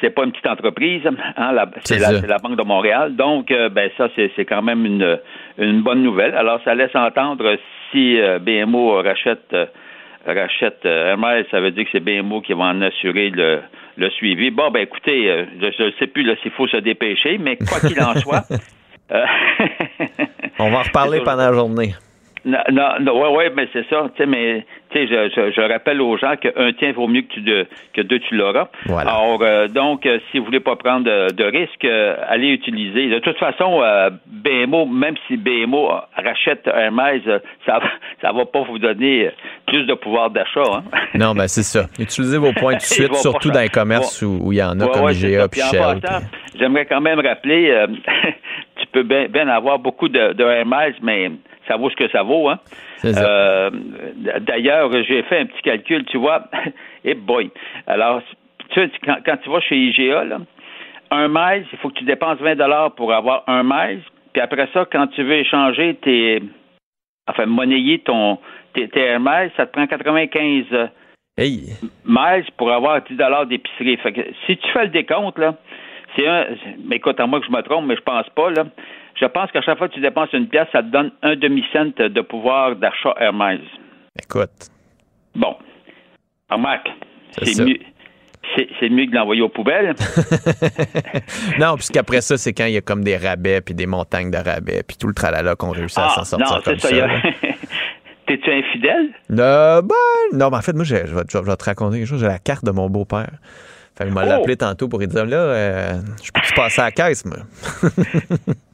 c'est, 0.00 0.10
pas 0.10 0.24
une 0.24 0.32
petite 0.32 0.48
entreprise. 0.48 1.02
Hein, 1.06 1.54
c'est, 1.84 1.98
la, 1.98 2.12
la 2.26 2.38
Banque 2.38 2.56
de 2.56 2.64
Montréal. 2.64 3.14
Donc, 3.14 3.50
euh, 3.50 3.68
ben, 3.68 3.90
ça, 3.96 4.08
c'est, 4.16 4.30
c'est 4.36 4.44
quand 4.44 4.62
même 4.62 4.86
une, 4.86 5.18
une 5.58 5.82
bonne 5.82 6.02
nouvelle. 6.02 6.34
Alors, 6.34 6.60
ça 6.64 6.74
laisse 6.74 6.94
entendre 6.94 7.56
si 7.90 8.20
euh, 8.20 8.38
BMO 8.38 9.02
rachète, 9.02 9.52
euh, 9.52 9.66
rachète 10.32 10.80
euh, 10.84 11.10
Hermès, 11.10 11.46
ça 11.50 11.60
veut 11.60 11.70
dire 11.70 11.84
que 11.84 11.90
c'est 11.92 12.00
BMO 12.00 12.40
qui 12.40 12.52
va 12.52 12.64
en 12.64 12.82
assurer 12.82 13.30
le, 13.30 13.60
le 13.96 14.10
suivi. 14.10 14.50
Bon, 14.50 14.70
ben, 14.70 14.80
écoutez, 14.80 15.30
euh, 15.30 15.44
je 15.60 15.82
ne 15.84 15.90
sais 15.98 16.06
plus 16.06 16.26
s'il 16.42 16.50
faut 16.52 16.68
se 16.68 16.78
dépêcher, 16.78 17.38
mais 17.38 17.56
quoi 17.56 17.80
qu'il 17.80 18.00
en 18.02 18.14
soit, 18.16 18.44
euh, 19.12 19.24
On 20.58 20.70
va 20.70 20.78
en 20.78 20.82
reparler 20.82 21.20
pendant 21.20 21.50
la 21.50 21.52
journée. 21.52 21.94
non, 22.44 22.58
non, 22.72 22.88
non, 23.00 23.20
ouais, 23.20 23.36
ouais, 23.36 23.52
mais 23.54 23.68
c'est 23.72 23.86
ça. 23.88 24.08
Tu 24.16 24.22
sais, 24.22 24.26
mais 24.26 24.64
sais, 24.96 25.06
je, 25.06 25.30
je, 25.34 25.50
je 25.52 25.60
rappelle 25.60 26.00
aux 26.00 26.16
gens 26.16 26.36
qu'un 26.36 26.72
tien 26.72 26.92
vaut 26.92 27.06
mieux 27.06 27.22
que, 27.22 27.32
tu 27.34 27.40
de, 27.40 27.66
que 27.94 28.00
deux 28.02 28.18
tu 28.20 28.36
l'auras. 28.36 28.68
Voilà. 28.86 29.10
Alors, 29.10 29.38
euh, 29.42 29.68
donc, 29.68 30.06
euh, 30.06 30.18
si 30.30 30.38
vous 30.38 30.46
voulez 30.46 30.60
pas 30.60 30.76
prendre 30.76 31.04
de, 31.04 31.32
de 31.32 31.44
risques, 31.44 31.84
euh, 31.84 32.16
allez 32.28 32.48
utiliser. 32.48 33.08
De 33.08 33.18
toute 33.18 33.38
façon, 33.38 33.82
euh, 33.82 34.10
BMO, 34.26 34.86
même 34.86 35.14
si 35.26 35.36
BMO 35.36 35.90
rachète 36.16 36.66
Hermès, 36.66 37.22
ça, 37.66 37.80
ça 38.22 38.32
va 38.32 38.44
pas 38.46 38.62
vous 38.62 38.78
donner 38.78 39.30
plus 39.66 39.84
de 39.84 39.94
pouvoir 39.94 40.30
d'achat. 40.30 40.60
Hein? 40.72 40.82
Non, 41.14 41.34
ben 41.34 41.48
c'est 41.48 41.62
ça. 41.62 41.86
Utilisez 41.98 42.38
vos 42.38 42.52
points 42.52 42.74
tout 42.74 42.78
de 42.78 42.82
suite, 42.84 43.14
surtout 43.16 43.50
dans 43.50 43.60
les 43.60 43.68
commerces 43.68 44.22
où 44.22 44.38
où 44.42 44.52
il 44.52 44.58
y 44.58 44.62
en 44.62 44.78
a, 44.80 44.84
Ouais, 44.84 44.92
comme 44.92 45.04
ouais, 45.04 45.14
IGA 45.14 45.48
puis 45.48 45.60
Shell. 45.60 46.00
J'aimerais 46.58 46.86
quand 46.86 47.00
même 47.00 47.20
rappeler, 47.20 47.86
tu 48.76 48.86
peux 48.92 49.02
bien 49.02 49.48
avoir 49.48 49.78
beaucoup 49.78 50.08
de, 50.08 50.32
de 50.34 50.44
Hermès, 50.44 50.94
mais 51.02 51.30
ça 51.66 51.76
vaut 51.76 51.90
ce 51.90 51.96
que 51.96 52.08
ça 52.08 52.22
vaut. 52.22 52.48
Hein? 52.48 52.58
Euh, 53.04 53.70
D'ailleurs, 54.40 54.90
j'ai 55.04 55.22
fait 55.24 55.40
un 55.40 55.46
petit 55.46 55.62
calcul, 55.62 56.04
tu 56.06 56.18
vois. 56.18 56.44
Et 57.04 57.14
boy. 57.14 57.50
Alors, 57.86 58.22
tu 58.70 58.80
sais, 58.80 58.90
quand, 59.04 59.18
quand 59.24 59.36
tu 59.38 59.50
vas 59.50 59.60
chez 59.60 59.76
IGA, 59.76 60.24
là, 60.24 60.38
un 61.10 61.28
maïs, 61.28 61.66
il 61.72 61.78
faut 61.78 61.88
que 61.88 61.98
tu 61.98 62.04
dépenses 62.04 62.38
20 62.38 62.90
pour 62.96 63.12
avoir 63.12 63.44
un 63.46 63.62
maïs. 63.62 64.02
Puis 64.32 64.42
après 64.42 64.68
ça, 64.72 64.86
quand 64.90 65.06
tu 65.08 65.22
veux 65.22 65.36
échanger 65.36 65.94
tes. 66.02 66.42
Enfin, 67.28 67.46
monnayer 67.46 67.98
ton, 67.98 68.38
tes, 68.72 68.88
tes 68.88 69.16
ça 69.56 69.66
te 69.66 69.72
prend 69.72 69.86
95 69.86 70.64
Hey, 71.38 71.74
miles 72.06 72.46
pour 72.56 72.72
avoir 72.72 73.02
10 73.02 73.18
d'épicerie. 73.48 73.98
Fait 73.98 74.12
que 74.12 74.22
si 74.46 74.56
tu 74.56 74.72
fais 74.72 74.84
le 74.84 74.90
décompte, 74.90 75.38
là, 75.38 75.54
c'est 76.16 76.26
un. 76.26 76.46
Mais 76.88 76.96
écoute, 76.96 77.20
à 77.20 77.26
moi 77.26 77.40
que 77.40 77.46
je 77.46 77.52
me 77.52 77.60
trompe, 77.60 77.84
mais 77.84 77.96
je 77.96 78.00
pense 78.00 78.26
pas, 78.30 78.50
là. 78.50 78.64
Je 79.20 79.24
pense 79.26 79.50
qu'à 79.50 79.62
chaque 79.62 79.78
fois 79.78 79.88
que 79.88 79.94
tu 79.94 80.00
dépenses 80.00 80.32
une 80.32 80.48
pièce, 80.48 80.68
ça 80.72 80.82
te 80.82 80.88
donne 80.88 81.10
un 81.22 81.36
demi-cent 81.36 81.86
de 81.98 82.20
pouvoir 82.20 82.76
d'achat 82.76 83.14
Hermès. 83.18 83.60
écoute. 84.22 84.50
Bon. 85.34 85.56
Remarque, 86.50 86.88
C'est 87.42 87.64
mieux. 87.64 87.78
C'est 88.78 88.88
mieux 88.88 89.06
que 89.06 89.10
de 89.10 89.16
l'envoyer 89.16 89.42
aux 89.42 89.48
poubelles. 89.48 89.94
non, 91.58 91.74
puisqu'après 91.74 92.20
ça, 92.20 92.36
c'est 92.38 92.52
quand 92.52 92.66
il 92.66 92.74
y 92.74 92.76
a 92.76 92.80
comme 92.80 93.02
des 93.02 93.16
rabais 93.16 93.60
puis 93.60 93.74
des 93.74 93.86
montagnes 93.86 94.30
de 94.30 94.36
rabais 94.38 94.82
puis 94.86 94.96
tout 94.96 95.08
le 95.08 95.14
tralala 95.14 95.56
qu'on 95.56 95.70
réussit 95.70 95.98
à 95.98 96.06
Ah, 96.06 96.14
s'en 96.24 96.24
sortir 96.24 96.56
non, 96.56 96.62
comme 96.62 96.78
ça. 96.78 96.90
il. 96.90 97.32
T'es-tu 98.26 98.50
infidèle? 98.52 99.10
Euh, 99.32 99.82
ben, 99.82 99.94
non, 100.38 100.50
mais 100.50 100.56
en 100.56 100.60
fait, 100.62 100.72
moi, 100.74 100.84
je 100.84 100.94
vais, 100.96 101.06
je 101.06 101.14
vais 101.14 101.24
te 101.56 101.64
raconter 101.64 101.98
quelque 101.98 102.08
chose. 102.08 102.20
J'ai 102.20 102.26
la 102.26 102.38
carte 102.38 102.64
de 102.64 102.70
mon 102.72 102.88
beau-père. 102.88 103.30
Fait 103.96 104.06
je 104.08 104.12
m'a 104.12 104.24
Oh! 104.26 104.40
appelé 104.40 104.56
tantôt 104.56 104.88
pour 104.88 104.98
lui 105.00 105.06
dire, 105.08 105.24
là, 105.26 105.36
euh, 105.36 105.92
je 106.22 106.30
peux-tu 106.32 106.52
passer 106.54 106.80
à 106.80 106.84
la 106.86 106.90
caisse, 106.92 107.24
moi? 107.24 107.38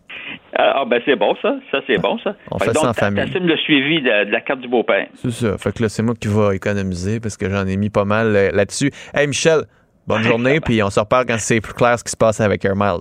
Ah, 0.57 0.81
ah, 0.81 0.85
ben 0.85 1.01
c'est 1.07 1.16
bon, 1.16 1.35
ça. 1.41 1.55
Ça, 1.70 1.79
c'est 1.87 1.99
bon, 1.99 2.19
ça. 2.19 2.35
On 2.51 2.59
Fait 2.59 2.73
ça 2.73 2.81
en 2.81 2.85
donc, 2.87 2.97
famille. 2.97 3.24
t'assumes 3.24 3.47
le 3.47 3.57
suivi 3.57 4.03
de, 4.03 4.24
de 4.27 4.31
la 4.31 4.41
carte 4.43 4.61
du 4.61 4.69
beau-père. 4.69 5.07
C'est 5.15 5.31
ça. 5.31 5.57
Fait 5.59 5.73
que 5.73 5.83
là, 5.83 5.89
c'est 5.89 6.03
moi 6.03 6.15
qui 6.20 6.29
va 6.29 6.55
économiser 6.55 7.20
parce 7.20 7.37
que 7.37 7.49
j'en 7.49 7.66
ai 7.66 7.77
mis 7.77 7.89
pas 7.91 8.05
mal 8.05 8.37
euh, 8.37 8.51
là-dessus. 8.53 8.91
Hey, 9.15 9.27
Michel, 9.27 9.62
bonne 10.07 10.23
journée, 10.23 10.61
puis 10.65 10.83
on 10.83 10.91
se 10.91 11.01
reparle 11.01 11.24
quand 11.27 11.39
c'est 11.39 11.61
plus 11.62 11.73
clair 11.73 11.99
ce 11.99 12.05
qui 12.05 12.11
se 12.11 12.16
passe 12.16 12.41
avec 12.41 12.65
Air 12.65 12.77
Miles. 12.77 13.01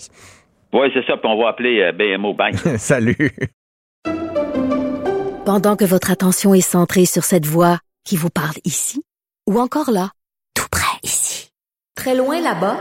Oui, 0.74 0.88
c'est 0.94 1.06
ça. 1.06 1.18
Puis 1.18 1.30
on 1.30 1.42
va 1.42 1.50
appeler 1.50 1.82
euh, 1.82 1.92
BMO 1.92 2.34
Bank. 2.34 2.56
Salut. 2.78 3.32
Pendant 5.46 5.76
que 5.76 5.84
votre 5.86 6.12
attention 6.12 6.54
est 6.54 6.62
centrée 6.62 7.06
sur 7.06 7.24
cette 7.24 7.46
voix 7.46 7.80
qui 8.06 8.16
vous 8.16 8.30
parle 8.30 8.56
ici, 8.64 9.04
ou 9.50 9.60
encore 9.60 9.92
là, 9.92 10.10
tout 10.56 10.68
près 10.72 10.98
ici, 11.04 11.52
très 11.96 12.16
loin 12.16 12.40
là-bas, 12.42 12.78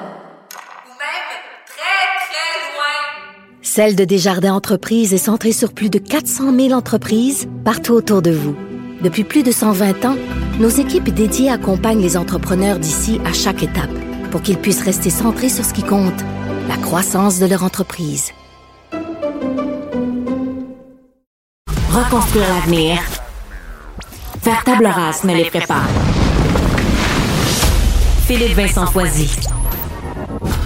Celle 3.63 3.95
de 3.95 4.05
Desjardins 4.05 4.55
Entreprises 4.55 5.13
est 5.13 5.19
centrée 5.19 5.53
sur 5.53 5.75
plus 5.75 5.91
de 5.91 5.99
400 5.99 6.55
000 6.57 6.73
entreprises 6.73 7.47
partout 7.63 7.93
autour 7.93 8.23
de 8.23 8.31
vous. 8.31 8.57
Depuis 9.03 9.23
plus 9.23 9.43
de 9.43 9.53
120 9.53 10.05
ans, 10.07 10.17
nos 10.59 10.71
équipes 10.71 11.11
dédiées 11.11 11.51
accompagnent 11.51 12.01
les 12.01 12.17
entrepreneurs 12.17 12.79
d'ici 12.79 13.21
à 13.27 13.35
chaque 13.35 13.63
étape 13.63 13.91
pour 14.31 14.41
qu'ils 14.41 14.57
puissent 14.57 14.83
rester 14.83 15.11
centrés 15.11 15.51
sur 15.51 15.65
ce 15.65 15.75
qui 15.75 15.83
compte, 15.83 16.19
la 16.69 16.77
croissance 16.79 17.39
de 17.39 17.45
leur 17.47 17.63
entreprise. 17.63 18.33
Reconstruire 21.91 22.49
l'avenir. 22.49 22.99
Faire 24.41 24.65
table 24.65 24.87
rase 24.87 25.25
me 25.25 25.35
les 25.35 25.45
prépare. 25.45 25.89
Philippe 28.27 28.55
Vincent 28.55 28.87
Foisy. 28.87 29.29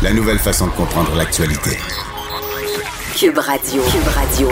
La 0.02 0.12
nouvelle 0.12 0.38
façon 0.38 0.66
de 0.66 0.72
comprendre 0.72 1.16
l'actualité. 1.16 1.78
Cube 3.16 3.38
Radio. 3.38 3.82
Cube 3.82 4.08
Radio. 4.08 4.48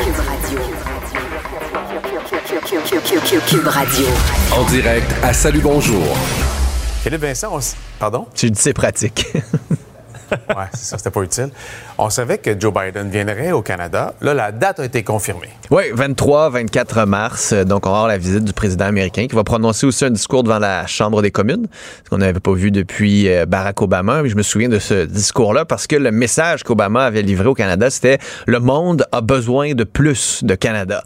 Cube 3.47 3.67
Radio. 3.69 4.07
En 4.53 4.65
direct 4.71 5.11
à 5.23 5.33
Salut 5.33 5.61
Bonjour. 5.61 6.03
Philippe 7.03 7.23
Vincent, 7.23 7.49
on 7.53 7.59
s- 7.59 7.77
pardon? 7.99 8.27
Tu 8.35 8.51
dis 8.51 8.61
c'est 8.61 8.73
pratique. 8.73 9.27
c'est 10.73 10.85
ça, 10.85 10.99
c'était 10.99 11.11
pas 11.11 11.23
utile. 11.23 11.51
On 11.99 12.11
savait 12.11 12.39
que 12.39 12.59
Joe 12.59 12.73
Biden 12.73 13.11
viendrait 13.11 13.53
au 13.53 13.63
Canada. 13.63 14.15
Là, 14.21 14.35
la 14.35 14.53
date 14.53 14.81
a 14.81 14.85
été 14.85 15.03
confirmée. 15.03 15.49
Oui, 15.71 15.85
23-24 15.95 17.07
mars. 17.07 17.53
euh, 17.53 17.65
Donc, 17.65 17.87
on 17.87 17.91
va 17.91 17.97
avoir 17.97 18.09
la 18.09 18.19
visite 18.19 18.45
du 18.45 18.53
président 18.53 18.87
américain 18.87 19.27
qui 19.27 19.35
va 19.35 19.45
prononcer 19.45 19.87
aussi 19.87 20.05
un 20.05 20.11
discours 20.11 20.43
devant 20.43 20.59
la 20.59 20.87
Chambre 20.87 21.23
des 21.23 21.31
communes, 21.31 21.67
ce 22.05 22.11
qu'on 22.11 22.19
n'avait 22.19 22.41
pas 22.41 22.53
vu 22.53 22.71
depuis 22.71 23.29
euh, 23.29 23.47
Barack 23.47 23.81
Obama. 23.83 24.23
Je 24.27 24.35
me 24.35 24.43
souviens 24.43 24.69
de 24.69 24.79
ce 24.79 25.05
discours-là 25.07 25.65
parce 25.65 25.87
que 25.87 25.97
le 25.97 26.11
message 26.11 26.63
qu'Obama 26.65 27.05
avait 27.05 27.23
livré 27.23 27.49
au 27.49 27.55
Canada, 27.55 27.91
c'était 27.91 28.19
le 28.47 28.61
monde 28.61 29.07
a 29.13 29.21
besoin 29.21 29.75
de 29.75 29.85
plus 29.85 30.45
de 30.45 30.55
Canada. 30.55 31.03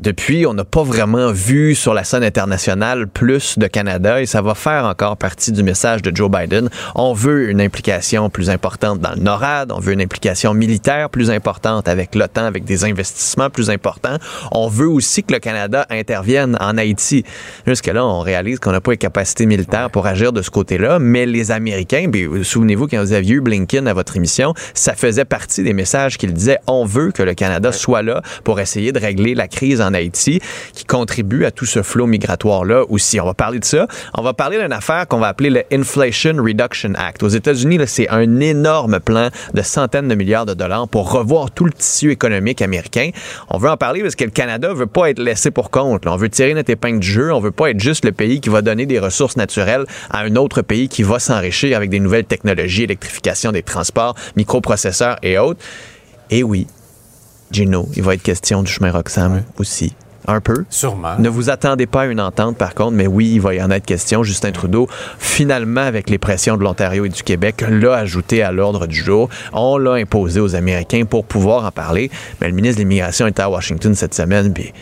Depuis, 0.00 0.46
on 0.46 0.54
n'a 0.54 0.64
pas 0.64 0.82
vraiment 0.82 1.30
vu 1.32 1.74
sur 1.74 1.94
la 1.94 2.04
scène 2.04 2.24
internationale 2.24 3.06
plus 3.06 3.58
de 3.58 3.66
Canada 3.66 4.20
et 4.20 4.26
ça 4.26 4.42
va 4.42 4.54
faire 4.54 4.84
encore 4.84 5.16
partie 5.16 5.52
du 5.52 5.62
message 5.62 6.02
de 6.02 6.14
Joe 6.14 6.30
Biden. 6.30 6.68
On 6.94 7.12
veut 7.12 7.48
une 7.50 7.60
implication 7.60 8.28
plus 8.30 8.50
importante 8.50 8.53
dans 8.82 9.14
le 9.14 9.20
NORAD, 9.20 9.72
on 9.72 9.78
veut 9.78 9.92
une 9.92 10.00
implication 10.00 10.54
militaire 10.54 11.10
plus 11.10 11.30
importante 11.30 11.88
avec 11.88 12.14
l'OTAN, 12.14 12.44
avec 12.44 12.64
des 12.64 12.84
investissements 12.84 13.50
plus 13.50 13.70
importants. 13.70 14.16
On 14.52 14.68
veut 14.68 14.88
aussi 14.88 15.22
que 15.22 15.32
le 15.32 15.38
Canada 15.38 15.86
intervienne 15.90 16.56
en 16.60 16.76
Haïti. 16.76 17.24
Jusque-là, 17.66 18.04
on 18.04 18.20
réalise 18.20 18.58
qu'on 18.58 18.72
n'a 18.72 18.80
pas 18.80 18.92
les 18.92 18.96
capacités 18.96 19.46
militaires 19.46 19.90
pour 19.90 20.06
agir 20.06 20.32
de 20.32 20.42
ce 20.42 20.50
côté-là, 20.50 20.98
mais 20.98 21.26
les 21.26 21.50
Américains, 21.50 22.08
puis 22.10 22.28
souvenez-vous 22.42 22.86
quand 22.88 23.00
vous 23.00 23.12
aviez 23.12 23.34
eu 23.34 23.40
Blinken 23.40 23.88
à 23.88 23.94
votre 23.94 24.16
émission, 24.16 24.54
ça 24.74 24.94
faisait 24.94 25.24
partie 25.24 25.62
des 25.62 25.72
messages 25.72 26.18
qu'il 26.18 26.32
disait 26.32 26.58
on 26.66 26.84
veut 26.84 27.12
que 27.12 27.22
le 27.22 27.34
Canada 27.34 27.72
soit 27.72 28.02
là 28.02 28.22
pour 28.44 28.60
essayer 28.60 28.92
de 28.92 28.98
régler 28.98 29.34
la 29.34 29.48
crise 29.48 29.80
en 29.80 29.94
Haïti 29.94 30.40
qui 30.72 30.84
contribue 30.84 31.44
à 31.44 31.50
tout 31.50 31.66
ce 31.66 31.82
flot 31.82 32.06
migratoire-là 32.06 32.84
aussi. 32.88 33.20
On 33.20 33.26
va 33.26 33.34
parler 33.34 33.58
de 33.58 33.64
ça. 33.64 33.86
On 34.14 34.22
va 34.22 34.32
parler 34.32 34.60
d'une 34.60 34.72
affaire 34.72 35.06
qu'on 35.08 35.18
va 35.18 35.28
appeler 35.28 35.50
le 35.50 35.64
Inflation 35.72 36.36
Reduction 36.36 36.92
Act. 36.96 37.22
Aux 37.22 37.28
États-Unis, 37.28 37.78
c'est 37.86 38.08
un 38.08 38.40
énorme 38.44 39.00
plan 39.00 39.28
de 39.52 39.62
centaines 39.62 40.08
de 40.08 40.14
milliards 40.14 40.46
de 40.46 40.54
dollars 40.54 40.88
pour 40.88 41.10
revoir 41.10 41.50
tout 41.50 41.64
le 41.64 41.72
tissu 41.72 42.10
économique 42.10 42.62
américain. 42.62 43.10
On 43.48 43.58
veut 43.58 43.70
en 43.70 43.76
parler 43.76 44.02
parce 44.02 44.14
que 44.14 44.24
le 44.24 44.30
Canada 44.30 44.72
veut 44.72 44.86
pas 44.86 45.10
être 45.10 45.18
laissé 45.18 45.50
pour 45.50 45.70
compte. 45.70 46.04
là. 46.04 46.12
On 46.12 46.16
veut 46.16 46.28
tirer 46.28 46.54
notre 46.54 46.70
épingle 46.70 47.00
du 47.00 47.08
jeu. 47.08 47.32
On 47.32 47.40
veut 47.40 47.50
pas 47.50 47.70
être 47.70 47.80
juste 47.80 48.04
le 48.04 48.12
pays 48.12 48.40
qui 48.40 48.48
va 48.48 48.62
donner 48.62 48.86
des 48.86 48.98
ressources 48.98 49.36
naturelles 49.36 49.86
à 50.10 50.20
un 50.20 50.36
autre 50.36 50.62
pays 50.62 50.88
qui 50.88 51.02
va 51.02 51.18
s'enrichir 51.18 51.76
avec 51.76 51.90
des 51.90 52.00
nouvelles 52.00 52.24
technologies, 52.24 52.84
électrification 52.84 53.52
des 53.52 53.62
transports, 53.62 54.14
microprocesseurs 54.36 55.16
et 55.22 55.38
autres. 55.38 55.60
Et 56.30 56.42
oui, 56.42 56.66
Gino, 57.50 57.88
il 57.96 58.02
va 58.02 58.14
être 58.14 58.22
question 58.22 58.62
du 58.62 58.70
chemin 58.70 58.90
Roxham 58.90 59.42
aussi. 59.58 59.94
Un 60.26 60.40
peu. 60.40 60.64
Sûrement. 60.70 61.16
Ne 61.18 61.28
vous 61.28 61.50
attendez 61.50 61.86
pas 61.86 62.02
à 62.02 62.06
une 62.06 62.20
entente, 62.20 62.56
par 62.56 62.74
contre, 62.74 62.92
mais 62.92 63.06
oui, 63.06 63.32
il 63.34 63.40
va 63.40 63.54
y 63.54 63.62
en 63.62 63.70
être 63.70 63.84
question. 63.84 64.22
Justin 64.22 64.52
Trudeau, 64.52 64.88
finalement, 65.18 65.82
avec 65.82 66.08
les 66.08 66.18
pressions 66.18 66.56
de 66.56 66.62
l'Ontario 66.62 67.04
et 67.04 67.10
du 67.10 67.22
Québec, 67.22 67.64
l'a 67.68 67.94
ajouté 67.94 68.42
à 68.42 68.50
l'ordre 68.50 68.86
du 68.86 68.96
jour. 68.96 69.28
On 69.52 69.76
l'a 69.76 69.92
imposé 69.94 70.40
aux 70.40 70.54
Américains 70.54 71.04
pour 71.04 71.24
pouvoir 71.24 71.64
en 71.64 71.70
parler. 71.70 72.10
Mais 72.40 72.48
le 72.48 72.54
ministre 72.54 72.76
de 72.78 72.82
l'Immigration 72.82 73.26
était 73.26 73.42
à 73.42 73.50
Washington 73.50 73.94
cette 73.94 74.14
semaine, 74.14 74.52
puis 74.52 74.72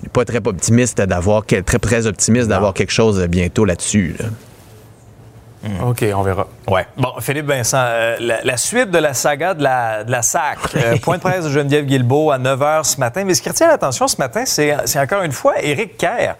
on 0.00 0.02
n'est 0.02 0.08
pas 0.08 0.24
très 0.24 0.38
optimiste 0.44 1.00
d'avoir, 1.00 1.44
très, 1.44 1.62
très 1.62 2.06
optimiste 2.06 2.48
d'avoir 2.48 2.74
quelque 2.74 2.92
chose 2.92 3.20
bientôt 3.28 3.64
là-dessus. 3.64 4.16
là. 4.18 4.26
OK, 5.84 6.04
on 6.14 6.22
verra. 6.22 6.46
Ouais. 6.68 6.86
Bon, 6.96 7.12
Philippe 7.20 7.46
Vincent, 7.46 7.78
euh, 7.80 8.16
la, 8.20 8.42
la 8.42 8.56
suite 8.56 8.90
de 8.90 8.98
la 8.98 9.12
saga 9.14 9.54
de 9.54 9.62
la, 9.62 10.04
de 10.04 10.10
la 10.10 10.22
SAC. 10.22 10.58
Euh, 10.76 10.96
point 11.02 11.16
de 11.16 11.22
presse 11.22 11.44
de 11.44 11.50
Geneviève 11.50 11.84
Guilbeault 11.84 12.30
à 12.30 12.38
9 12.38 12.60
h 12.60 12.84
ce 12.84 13.00
matin. 13.00 13.24
Mais 13.24 13.34
ce 13.34 13.42
qui 13.42 13.48
retient 13.48 13.68
l'attention 13.68 14.06
ce 14.06 14.16
matin, 14.18 14.44
c'est 14.46 14.76
c'est 14.84 15.00
encore 15.00 15.22
une 15.22 15.32
fois 15.32 15.54
Éric 15.62 15.96
Kerr. 15.96 16.34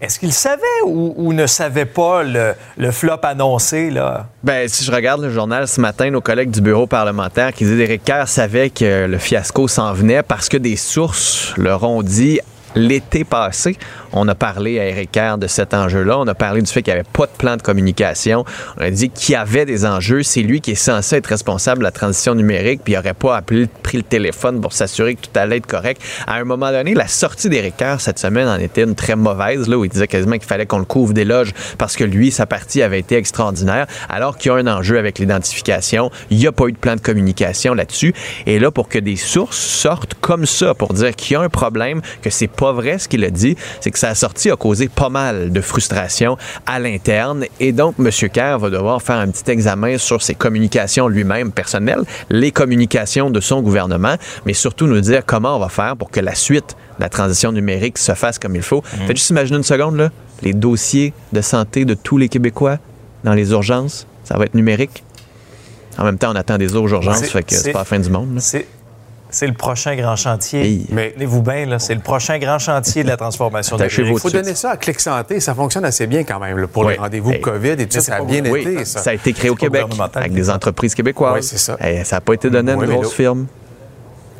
Est-ce 0.00 0.18
qu'il 0.18 0.32
savait 0.32 0.62
ou, 0.86 1.12
ou 1.16 1.32
ne 1.34 1.46
savait 1.46 1.84
pas 1.84 2.22
le, 2.22 2.54
le 2.78 2.90
flop 2.90 3.18
annoncé, 3.22 3.90
là? 3.90 4.28
Ben, 4.42 4.66
si 4.66 4.82
je 4.82 4.90
regarde 4.90 5.20
le 5.20 5.28
journal 5.28 5.68
ce 5.68 5.78
matin, 5.78 6.08
nos 6.10 6.22
collègues 6.22 6.50
du 6.50 6.62
bureau 6.62 6.86
parlementaire 6.86 7.52
qui 7.52 7.64
disent 7.64 7.78
Éric 7.78 8.04
Kerr 8.04 8.26
savait 8.26 8.70
que 8.70 9.04
le 9.06 9.18
fiasco 9.18 9.68
s'en 9.68 9.92
venait 9.92 10.22
parce 10.22 10.48
que 10.48 10.56
des 10.56 10.76
sources 10.76 11.52
leur 11.58 11.82
ont 11.84 12.02
dit 12.02 12.40
l'été 12.74 13.24
passé. 13.24 13.76
On 14.12 14.26
a 14.28 14.34
parlé 14.34 14.80
à 14.80 14.86
Éric 14.86 15.12
Kerr 15.12 15.38
de 15.38 15.46
cet 15.46 15.74
enjeu-là. 15.74 16.18
On 16.18 16.26
a 16.26 16.34
parlé 16.34 16.62
du 16.62 16.70
fait 16.70 16.82
qu'il 16.82 16.92
n'y 16.92 17.00
avait 17.00 17.08
pas 17.10 17.26
de 17.26 17.32
plan 17.38 17.56
de 17.56 17.62
communication. 17.62 18.44
On 18.78 18.82
a 18.82 18.90
dit 18.90 19.10
qu'il 19.10 19.32
y 19.32 19.36
avait 19.36 19.64
des 19.64 19.86
enjeux. 19.86 20.22
C'est 20.22 20.42
lui 20.42 20.60
qui 20.60 20.72
est 20.72 20.74
censé 20.74 21.16
être 21.16 21.26
responsable 21.26 21.80
de 21.80 21.84
la 21.84 21.90
transition 21.90 22.34
numérique, 22.34 22.80
puis 22.84 22.94
il 22.94 22.96
n'aurait 22.96 23.14
pas 23.14 23.36
appelé, 23.36 23.68
pris 23.82 23.98
le 23.98 24.02
téléphone 24.02 24.60
pour 24.60 24.72
s'assurer 24.72 25.14
que 25.14 25.22
tout 25.22 25.38
allait 25.38 25.58
être 25.58 25.66
correct. 25.66 26.02
À 26.26 26.34
un 26.34 26.44
moment 26.44 26.70
donné, 26.70 26.94
la 26.94 27.08
sortie 27.08 27.48
d'Éric 27.48 27.76
Kerr 27.76 28.00
cette 28.00 28.18
semaine 28.18 28.48
en 28.48 28.58
était 28.58 28.82
une 28.82 28.94
très 28.94 29.16
mauvaise, 29.16 29.68
là, 29.68 29.78
où 29.78 29.84
il 29.84 29.90
disait 29.90 30.08
quasiment 30.08 30.36
qu'il 30.36 30.48
fallait 30.48 30.66
qu'on 30.66 30.78
le 30.78 30.84
couvre 30.84 31.12
d'éloges 31.12 31.52
parce 31.78 31.96
que 31.96 32.04
lui, 32.04 32.30
sa 32.30 32.46
partie 32.46 32.82
avait 32.82 32.98
été 32.98 33.16
extraordinaire, 33.16 33.86
alors 34.08 34.36
qu'il 34.36 34.50
y 34.50 34.54
a 34.54 34.58
un 34.58 34.66
enjeu 34.66 34.98
avec 34.98 35.18
l'identification. 35.18 36.10
Il 36.30 36.38
n'y 36.38 36.46
a 36.46 36.52
pas 36.52 36.66
eu 36.66 36.72
de 36.72 36.78
plan 36.78 36.96
de 36.96 37.00
communication 37.00 37.74
là-dessus. 37.74 38.14
Et 38.46 38.58
là, 38.58 38.70
pour 38.70 38.88
que 38.88 38.98
des 38.98 39.16
sources 39.16 39.58
sortent 39.58 40.14
comme 40.20 40.46
ça 40.46 40.74
pour 40.74 40.92
dire 40.92 41.14
qu'il 41.14 41.34
y 41.34 41.36
a 41.36 41.40
un 41.40 41.48
problème, 41.48 42.00
que 42.22 42.30
c'est 42.30 42.48
pas 42.48 42.72
vrai 42.72 42.98
ce 42.98 43.08
qu'il 43.08 43.24
a 43.24 43.30
dit, 43.30 43.56
c'est 43.80 43.90
que 43.90 43.99
sa 44.00 44.14
sortie 44.14 44.50
a 44.50 44.56
causé 44.56 44.88
pas 44.88 45.10
mal 45.10 45.52
de 45.52 45.60
frustration 45.60 46.38
à 46.64 46.78
l'interne. 46.78 47.44
Et 47.60 47.72
donc, 47.72 47.96
M. 47.98 48.08
Kerr 48.32 48.58
va 48.58 48.70
devoir 48.70 49.02
faire 49.02 49.16
un 49.16 49.28
petit 49.28 49.50
examen 49.50 49.98
sur 49.98 50.22
ses 50.22 50.34
communications 50.34 51.06
lui-même 51.06 51.52
personnelles, 51.52 52.02
les 52.30 52.50
communications 52.50 53.28
de 53.30 53.40
son 53.40 53.60
gouvernement, 53.60 54.14
mais 54.46 54.54
surtout 54.54 54.86
nous 54.86 55.00
dire 55.02 55.22
comment 55.26 55.56
on 55.56 55.58
va 55.58 55.68
faire 55.68 55.98
pour 55.98 56.10
que 56.10 56.20
la 56.20 56.34
suite 56.34 56.76
de 56.98 57.02
la 57.02 57.10
transition 57.10 57.52
numérique 57.52 57.98
se 57.98 58.14
fasse 58.14 58.38
comme 58.38 58.56
il 58.56 58.62
faut. 58.62 58.82
Faites 59.06 59.16
juste 59.18 59.28
imaginer 59.30 59.58
une 59.58 59.64
seconde, 59.64 59.96
là, 59.96 60.08
les 60.42 60.54
dossiers 60.54 61.12
de 61.34 61.42
santé 61.42 61.84
de 61.84 61.92
tous 61.92 62.16
les 62.16 62.30
Québécois 62.30 62.78
dans 63.24 63.34
les 63.34 63.50
urgences, 63.50 64.06
ça 64.24 64.38
va 64.38 64.44
être 64.46 64.54
numérique. 64.54 65.04
En 65.98 66.04
même 66.04 66.16
temps, 66.16 66.32
on 66.32 66.36
attend 66.36 66.56
des 66.56 66.74
autres 66.74 66.90
urgences, 66.94 67.24
fait 67.28 67.42
que 67.42 67.52
c'est 67.54 67.64
c'est- 67.64 67.72
pas 67.72 67.80
la 67.80 67.84
fin 67.84 67.98
du 67.98 68.08
monde. 68.08 68.34
là. 68.34 68.40
C'est 68.40 68.66
c'est 69.30 69.46
le 69.46 69.52
prochain 69.54 69.94
grand 69.96 70.16
chantier. 70.16 70.60
Hey. 70.62 70.86
Mais 70.90 71.12
tenez-vous 71.12 71.42
bien, 71.42 71.66
là, 71.66 71.78
c'est 71.78 71.94
le 71.94 72.00
prochain 72.00 72.38
grand 72.38 72.58
chantier 72.58 73.02
de 73.02 73.08
la 73.08 73.16
transformation 73.16 73.76
numérique. 73.76 73.98
Il 73.98 74.18
faut 74.18 74.30
donner 74.30 74.54
ça 74.54 74.70
à 74.72 74.76
Clic 74.76 74.98
Santé. 75.00 75.40
Ça 75.40 75.54
fonctionne 75.54 75.84
assez 75.84 76.06
bien 76.06 76.24
quand 76.24 76.38
même 76.38 76.58
là, 76.58 76.66
pour 76.66 76.84
Oui. 76.84 76.94
les 76.94 76.98
rendez-vous 76.98 77.32
Hey. 77.32 77.40
COVID 77.40 77.70
et 77.70 77.86
tout 77.86 77.94
ça. 77.94 78.00
Ça 78.00 78.16
a 78.16 78.22
bien 78.22 78.44
Oui, 78.44 78.60
été, 78.60 78.84
ça. 78.84 79.00
ça 79.00 79.10
a 79.10 79.14
été 79.14 79.32
créé 79.32 79.50
au 79.50 79.54
Québec 79.54 79.86
avec 80.14 80.32
des 80.32 80.50
entreprises 80.50 80.94
québécoises. 80.94 81.34
Oui, 81.34 81.42
c'est 81.42 81.58
ça. 81.58 81.76
Ça 82.04 82.16
n'a 82.16 82.20
pas 82.20 82.34
été 82.34 82.50
donné 82.50 82.72
à 82.72 82.74
une 82.74 82.80
mais 82.80 82.86
grosse 82.86 83.12
firme. 83.12 83.46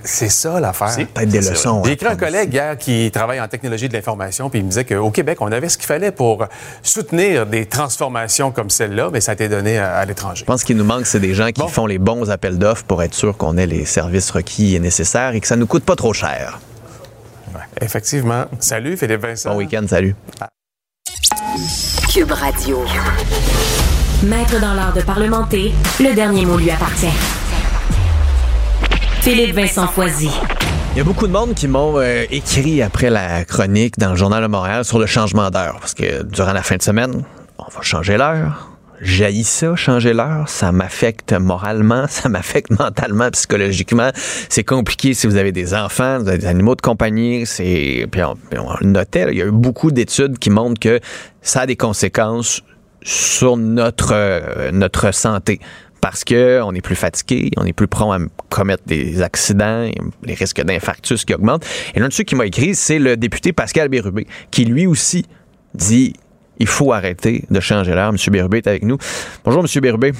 C'est 0.05 0.29
ça 0.29 0.61
l'affaire. 0.61 0.91
C'est 0.91 1.07
peut-être 1.07 1.29
des 1.29 1.41
leçons, 1.41 1.81
vrai. 1.81 1.85
J'ai 1.85 1.91
hein, 1.91 1.95
écrit 1.95 2.07
un 2.07 2.17
collègue 2.17 2.55
hier 2.55 2.79
qui 2.79 3.11
travaille 3.11 3.41
en 3.41 3.49
technologie 3.49 3.89
de 3.89 3.93
l'information, 3.93 4.51
puis 4.51 4.61
il 4.61 4.65
me 4.65 4.69
disait 4.71 4.85
qu'au 4.85 5.11
Québec, 5.11 5.39
on 5.41 5.53
avait 5.53 5.69
ce 5.69 5.77
qu'il 5.79 5.87
fallait 5.87 6.13
pour 6.13 6.47
soutenir 6.83 7.47
des 7.47 7.67
transformations 7.67 8.51
comme 8.51 8.71
celle-là, 8.71 9.11
mais 9.13 9.21
ça 9.21 9.33
a 9.33 9.35
été 9.35 9.49
donné 9.49 9.79
à, 9.79 9.97
à 9.97 10.05
l'étranger. 10.05 10.41
Je 10.41 10.45
pense 10.45 10.65
qu'il 10.65 10.77
nous 10.77 10.85
manque, 10.85 11.07
c'est 11.07 11.21
des 11.21 11.35
gens 11.35 11.51
qui 11.51 11.69
font 11.69 11.87
les 11.87 11.99
bons 11.99 12.31
appels 12.31 12.59
d'offres 12.59 12.85
pour 12.85 13.03
être 13.03 13.15
sûr 13.15 13.37
qu'on 13.37 13.57
ait 13.57 13.67
les 13.67 13.85
services 13.85 14.31
requis 14.31 14.75
et 14.75 14.81
nécessaires 14.81 15.35
et 15.35 15.41
que 15.41 15.47
ça 15.47 15.57
nous 15.57 15.67
coûte 15.67 15.85
pas 15.85 15.97
trop 15.97 16.13
cher. 16.13 16.61
Effectivement. 17.81 18.45
Salut, 18.59 18.97
Philippe 18.97 19.23
Vincent. 19.23 19.51
Bon 19.51 19.57
week-end, 19.57 19.85
salut. 19.89 20.15
Cube 22.13 22.33
Radio. 22.33 22.85
Maître 24.25 24.61
dans 24.61 24.75
l'art 24.75 24.93
de 24.93 25.01
parlementer, 25.01 25.73
le 25.99 26.15
dernier 26.15 26.45
mot 26.45 26.59
lui 26.59 26.71
appartient. 26.71 27.40
Philippe 29.23 29.55
Vincent 29.55 29.87
Foisy. 29.87 30.31
Il 30.93 30.99
y 30.99 31.01
a 31.03 31.05
beaucoup 31.05 31.27
de 31.27 31.33
monde 31.33 31.53
qui 31.55 31.69
m'ont 31.69 31.99
euh, 31.99 32.25
écrit 32.31 32.81
après 32.81 33.11
la 33.11 33.45
chronique 33.45 33.99
dans 33.99 34.11
le 34.11 34.17
Journal 34.17 34.43
de 34.43 34.49
Montréal 34.49 34.83
sur 34.83 34.99
le 34.99 35.05
changement 35.05 35.51
d'heure. 35.51 35.77
Parce 35.79 35.93
que 35.93 36.23
durant 36.23 36.55
la 36.55 36.63
fin 36.63 36.77
de 36.77 36.83
semaine, 36.83 37.23
on 37.59 37.65
va 37.65 37.83
changer 37.83 38.17
l'heure. 38.17 38.71
J'haïs 39.03 39.45
ça, 39.45 39.77
changer 39.77 40.15
l'heure. 40.15 40.49
Ça 40.49 40.73
m'affecte 40.73 41.35
moralement, 41.35 42.07
ça 42.09 42.31
m'affecte 42.31 42.71
mentalement, 42.71 43.31
psychologiquement. 43.31 44.11
C'est 44.49 44.65
compliqué 44.65 45.13
si 45.13 45.27
vous 45.27 45.37
avez 45.37 45.53
des 45.53 45.75
enfants, 45.75 46.19
vous 46.19 46.29
avez 46.29 46.39
des 46.39 46.47
animaux 46.47 46.75
de 46.75 46.81
compagnie. 46.81 47.45
Puis 47.45 48.23
on, 48.23 48.37
on 48.59 48.75
le 48.81 48.87
notait, 48.87 49.27
il 49.31 49.37
y 49.37 49.43
a 49.43 49.47
eu 49.47 49.53
beaucoup 49.53 49.91
d'études 49.91 50.39
qui 50.39 50.49
montrent 50.49 50.81
que 50.81 50.99
ça 51.43 51.61
a 51.61 51.67
des 51.67 51.77
conséquences 51.77 52.63
sur 53.03 53.57
notre 53.57 54.13
euh, 54.13 54.71
notre 54.73 55.13
santé 55.13 55.61
parce 56.01 56.25
que 56.25 56.61
on 56.63 56.75
est 56.75 56.81
plus 56.81 56.97
fatigué, 56.97 57.51
on 57.57 57.65
est 57.65 57.73
plus 57.73 57.89
prompt 57.89 58.13
à 58.13 58.19
commettre 58.49 58.83
des 58.87 59.23
accidents, 59.23 59.89
les 60.25 60.35
risques 60.35 60.63
d'infarctus 60.63 61.25
qui 61.25 61.35
augmentent. 61.35 61.67
Et 61.95 62.01
l'un 62.01 62.09
de 62.09 62.13
ceux 62.13 62.25
qui 62.25 62.35
m'a 62.35 62.47
écrit, 62.47 62.75
c'est 62.75 62.99
le 62.99 63.17
député 63.17 63.53
Pascal 63.53 63.89
Bérubé, 63.89 64.27
qui 64.51 64.65
lui 64.65 64.87
aussi 64.87 65.27
dit 65.75 66.15
il 66.59 66.67
faut 66.67 66.93
arrêter 66.93 67.45
de 67.51 67.61
changer 67.61 67.95
l'heure. 67.95 68.13
Monsieur 68.13 68.31
Bérubé 68.31 68.59
est 68.59 68.67
avec 68.67 68.85
nous. 68.85 68.99
Bonjour, 69.45 69.63
Monsieur 69.63 69.81
Bérubé. 69.81 70.13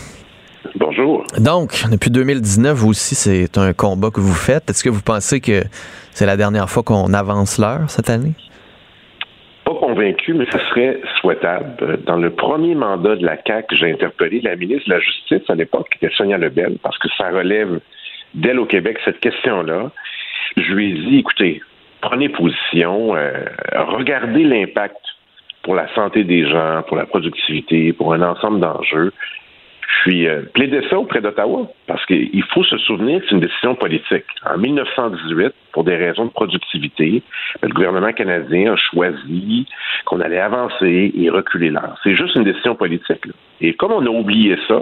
Bonjour. 0.77 1.25
Donc, 1.39 1.85
depuis 1.91 2.11
2019, 2.11 2.77
vous 2.77 2.89
aussi, 2.89 3.15
c'est 3.15 3.59
un 3.59 3.73
combat 3.73 4.11
que 4.11 4.21
vous 4.21 4.35
faites. 4.35 4.71
Est-ce 4.71 4.83
que 4.83 4.91
vous 4.91 5.03
pensez 5.03 5.41
que 5.41 5.65
c'est 6.13 6.27
la 6.27 6.37
dernière 6.37 6.69
fois 6.69 6.83
qu'on 6.83 7.13
avance 7.13 7.59
l'heure 7.59 7.91
cette 7.91 8.11
année? 8.11 8.33
Convaincu, 9.91 10.35
mais 10.35 10.47
ça 10.51 10.61
serait 10.69 11.01
souhaitable. 11.21 11.99
Dans 12.05 12.17
le 12.17 12.31
premier 12.31 12.75
mandat 12.77 13.17
de 13.17 13.27
la 13.27 13.37
CAQ, 13.45 13.75
j'ai 13.75 13.91
interpellé 13.91 14.41
la 14.41 14.55
ministre 14.55 14.89
de 14.89 14.95
la 14.95 15.01
Justice 15.01 15.43
à 15.49 15.55
l'époque, 15.55 15.89
qui 15.91 16.05
était 16.05 16.15
Sonia 16.15 16.39
Lebel, 16.39 16.77
parce 16.83 16.97
que 16.99 17.09
ça 17.19 17.31
relève 17.31 17.81
d'elle 18.35 18.61
au 18.61 18.67
Québec 18.67 18.99
cette 19.05 19.19
question-là. 19.19 19.91
Je 20.57 20.73
lui 20.73 20.91
ai 20.91 20.95
dit, 20.95 21.19
écoutez, 21.19 21.61
prenez 22.01 22.29
position, 22.29 23.17
euh, 23.17 23.33
regardez 23.75 24.45
l'impact 24.45 24.97
pour 25.63 25.75
la 25.75 25.93
santé 25.95 26.23
des 26.23 26.49
gens, 26.49 26.83
pour 26.87 26.97
la 26.97 27.07
productivité, 27.07 27.93
pour 27.93 28.15
un 28.15 28.23
ensemble 28.23 28.61
d'enjeux. 28.61 29.13
Puis, 30.03 30.27
euh, 30.27 30.43
plaider 30.55 30.83
ça 30.89 30.99
auprès 30.99 31.21
d'Ottawa, 31.21 31.69
parce 31.87 32.05
qu'il 32.07 32.43
faut 32.55 32.65
se 32.65 32.79
souvenir 32.79 33.21
que 33.21 33.27
c'est 33.29 33.35
une 33.35 33.41
décision 33.41 33.75
politique. 33.75 34.25
En 34.47 34.57
1918, 34.57 35.53
pour 35.73 35.85
des 35.85 35.97
raisons 35.97 36.27
de 36.27 36.31
productivité, 36.31 37.23
le 37.63 37.69
gouvernement 37.69 38.13
canadien 38.13 38.73
a 38.73 38.77
choisi 38.77 39.67
qu'on 40.07 40.21
allait 40.21 40.41
avancer 40.41 41.13
et 41.15 41.31
reculer 41.31 41.71
l'heure. 41.71 41.99
C'est 42.03 42.15
juste 42.15 42.35
une 42.37 42.45
décision 42.45 42.75
politique. 42.75 43.27
Là. 43.27 43.33
Et 43.61 43.75
comme 43.75 43.93
on 43.93 44.05
a 44.07 44.09
oublié 44.09 44.57
ça, 44.69 44.81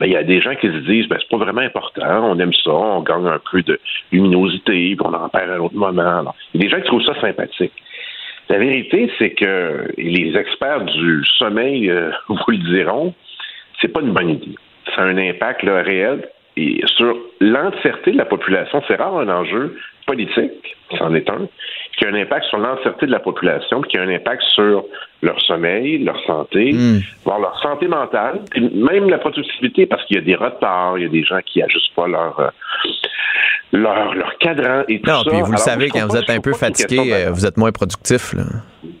ben, 0.00 0.06
il 0.06 0.12
y 0.12 0.16
a 0.16 0.22
des 0.22 0.40
gens 0.40 0.54
qui 0.54 0.66
se 0.66 0.78
disent, 0.78 1.08
ben, 1.08 1.16
c'est 1.20 1.30
pas 1.30 1.42
vraiment 1.42 1.62
important, 1.62 2.30
on 2.30 2.38
aime 2.38 2.52
ça, 2.52 2.70
on 2.70 3.02
gagne 3.02 3.26
un 3.26 3.40
peu 3.50 3.62
de 3.62 3.80
luminosité, 4.12 4.96
puis 4.96 4.98
on 5.00 5.14
en 5.14 5.28
perd 5.28 5.50
un 5.50 5.58
autre 5.60 5.76
moment. 5.76 6.34
Il 6.52 6.60
y 6.60 6.64
a 6.64 6.68
des 6.68 6.70
gens 6.70 6.80
qui 6.80 6.88
trouvent 6.88 7.04
ça 7.04 7.18
sympathique. 7.20 7.72
La 8.50 8.58
vérité, 8.58 9.10
c'est 9.18 9.30
que 9.30 9.88
les 9.98 10.36
experts 10.36 10.84
du 10.84 11.22
sommeil 11.38 11.90
euh, 11.90 12.10
vous 12.28 12.36
le 12.48 12.58
diront, 12.58 13.14
c'est 13.80 13.88
pas 13.88 14.00
une 14.00 14.12
bonne 14.12 14.30
idée. 14.30 14.54
Ça 14.94 15.02
a 15.02 15.04
un 15.04 15.16
impact 15.16 15.62
là, 15.62 15.82
réel 15.82 16.28
et 16.56 16.80
sur 16.86 17.16
l'entièreté 17.40 18.12
de 18.12 18.18
la 18.18 18.24
population. 18.24 18.82
C'est 18.88 18.96
rare 18.96 19.16
un 19.18 19.28
enjeu 19.28 19.76
politique, 20.08 20.76
c'en 20.98 21.14
est 21.14 21.28
un, 21.28 21.46
qui 21.96 22.06
a 22.06 22.08
un 22.08 22.14
impact 22.14 22.46
sur 22.46 22.58
l'entièreté 22.58 23.06
de 23.06 23.12
la 23.12 23.20
population, 23.20 23.82
qui 23.82 23.98
a 23.98 24.02
un 24.02 24.08
impact 24.08 24.42
sur 24.54 24.84
leur 25.22 25.38
sommeil, 25.42 25.98
leur 25.98 26.18
santé, 26.24 26.74
voire 27.24 27.40
leur 27.40 27.60
santé 27.60 27.88
mentale, 27.88 28.40
puis 28.50 28.70
même 28.74 29.10
la 29.10 29.18
productivité, 29.18 29.84
parce 29.84 30.02
qu'il 30.06 30.16
y 30.16 30.20
a 30.20 30.22
des 30.22 30.34
retards, 30.34 30.98
il 30.98 31.02
y 31.02 31.06
a 31.06 31.10
des 31.10 31.24
gens 31.24 31.40
qui 31.44 31.62
ajustent 31.62 31.94
pas 31.94 32.08
leur 32.08 32.40
euh, 32.40 32.48
leur, 33.72 34.14
leur 34.14 34.38
cadran 34.38 34.82
et 34.88 34.98
tout 35.00 35.10
non, 35.10 35.22
ça. 35.24 35.30
puis 35.30 35.40
vous 35.42 35.52
le 35.52 35.58
savez, 35.58 35.88
quand 35.90 36.06
vous 36.08 36.16
êtes 36.16 36.30
un 36.30 36.40
peu 36.40 36.54
fatigué, 36.54 37.12
euh, 37.12 37.30
vous 37.30 37.44
êtes 37.44 37.58
moins 37.58 37.70
productif. 37.70 38.32
Là. 38.32 38.44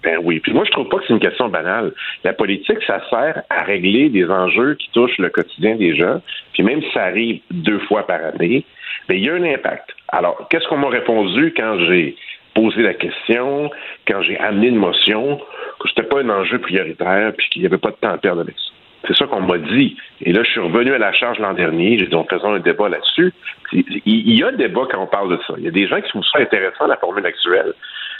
Ben 0.02 0.18
oui. 0.22 0.40
Puis 0.40 0.52
moi, 0.52 0.64
je 0.66 0.70
trouve 0.72 0.88
pas 0.88 0.98
que 0.98 1.04
c'est 1.06 1.14
une 1.14 1.20
question 1.20 1.48
banale. 1.48 1.92
La 2.22 2.34
politique, 2.34 2.78
ça 2.86 3.00
sert 3.08 3.42
à 3.48 3.62
régler 3.62 4.10
des 4.10 4.28
enjeux 4.28 4.74
qui 4.74 4.90
touchent 4.92 5.18
le 5.18 5.30
quotidien 5.30 5.76
des 5.76 5.96
gens. 5.96 6.20
Puis 6.52 6.62
même 6.62 6.82
si 6.82 6.88
ça 6.92 7.04
arrive 7.04 7.40
deux 7.50 7.78
fois 7.80 8.06
par 8.06 8.20
année, 8.22 8.66
ben, 9.08 9.14
il 9.16 9.24
y 9.24 9.30
a 9.30 9.34
un 9.34 9.42
impact. 9.42 9.94
Alors, 10.08 10.46
qu'est-ce 10.48 10.66
qu'on 10.68 10.78
m'a 10.78 10.88
répondu 10.88 11.52
quand 11.56 11.78
j'ai 11.86 12.16
posé 12.54 12.82
la 12.82 12.94
question, 12.94 13.70
quand 14.06 14.22
j'ai 14.22 14.38
amené 14.38 14.68
une 14.68 14.76
motion, 14.76 15.38
que 15.80 15.88
c'était 15.88 16.08
pas 16.08 16.20
un 16.20 16.30
enjeu 16.30 16.58
prioritaire, 16.58 17.32
puis 17.36 17.48
qu'il 17.50 17.62
n'y 17.62 17.66
avait 17.66 17.78
pas 17.78 17.90
de 17.90 17.96
temps 17.96 18.10
à 18.10 18.18
perdre 18.18 18.40
avec 18.40 18.54
ça? 18.56 18.72
C'est 19.06 19.16
ça 19.16 19.26
qu'on 19.26 19.40
m'a 19.40 19.58
dit. 19.58 19.96
Et 20.22 20.32
là, 20.32 20.42
je 20.42 20.50
suis 20.50 20.60
revenu 20.60 20.92
à 20.92 20.98
la 20.98 21.12
charge 21.12 21.38
l'an 21.38 21.54
dernier. 21.54 21.98
J'ai 21.98 22.06
dit, 22.06 22.14
on 22.14 22.24
faisait 22.24 22.44
un 22.44 22.58
débat 22.58 22.88
là-dessus. 22.88 23.32
Il 23.72 24.38
y 24.38 24.42
a 24.42 24.50
débat 24.50 24.82
quand 24.90 25.02
on 25.02 25.06
parle 25.06 25.36
de 25.36 25.42
ça. 25.46 25.54
Il 25.56 25.64
y 25.64 25.68
a 25.68 25.70
des 25.70 25.86
gens 25.86 26.00
qui 26.00 26.08
trouvent 26.08 26.24
ça 26.32 26.40
intéressant, 26.40 26.86
la 26.86 26.96
formule 26.96 27.24
actuelle. 27.24 27.74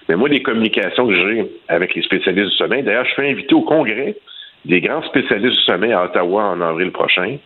Mais 0.08 0.14
moi, 0.14 0.28
les 0.28 0.42
communications 0.42 1.06
que 1.08 1.14
j'ai 1.14 1.50
avec 1.68 1.94
les 1.94 2.02
spécialistes 2.02 2.50
du 2.50 2.56
sommeil, 2.56 2.82
d'ailleurs, 2.82 3.04
je 3.06 3.12
suis 3.12 3.28
invité 3.28 3.54
au 3.54 3.62
congrès 3.62 4.16
des 4.64 4.80
grands 4.80 5.02
spécialistes 5.02 5.56
du 5.58 5.64
sommeil 5.64 5.92
à 5.92 6.04
Ottawa 6.04 6.44
en 6.44 6.60
avril 6.60 6.90
prochain. 6.92 7.36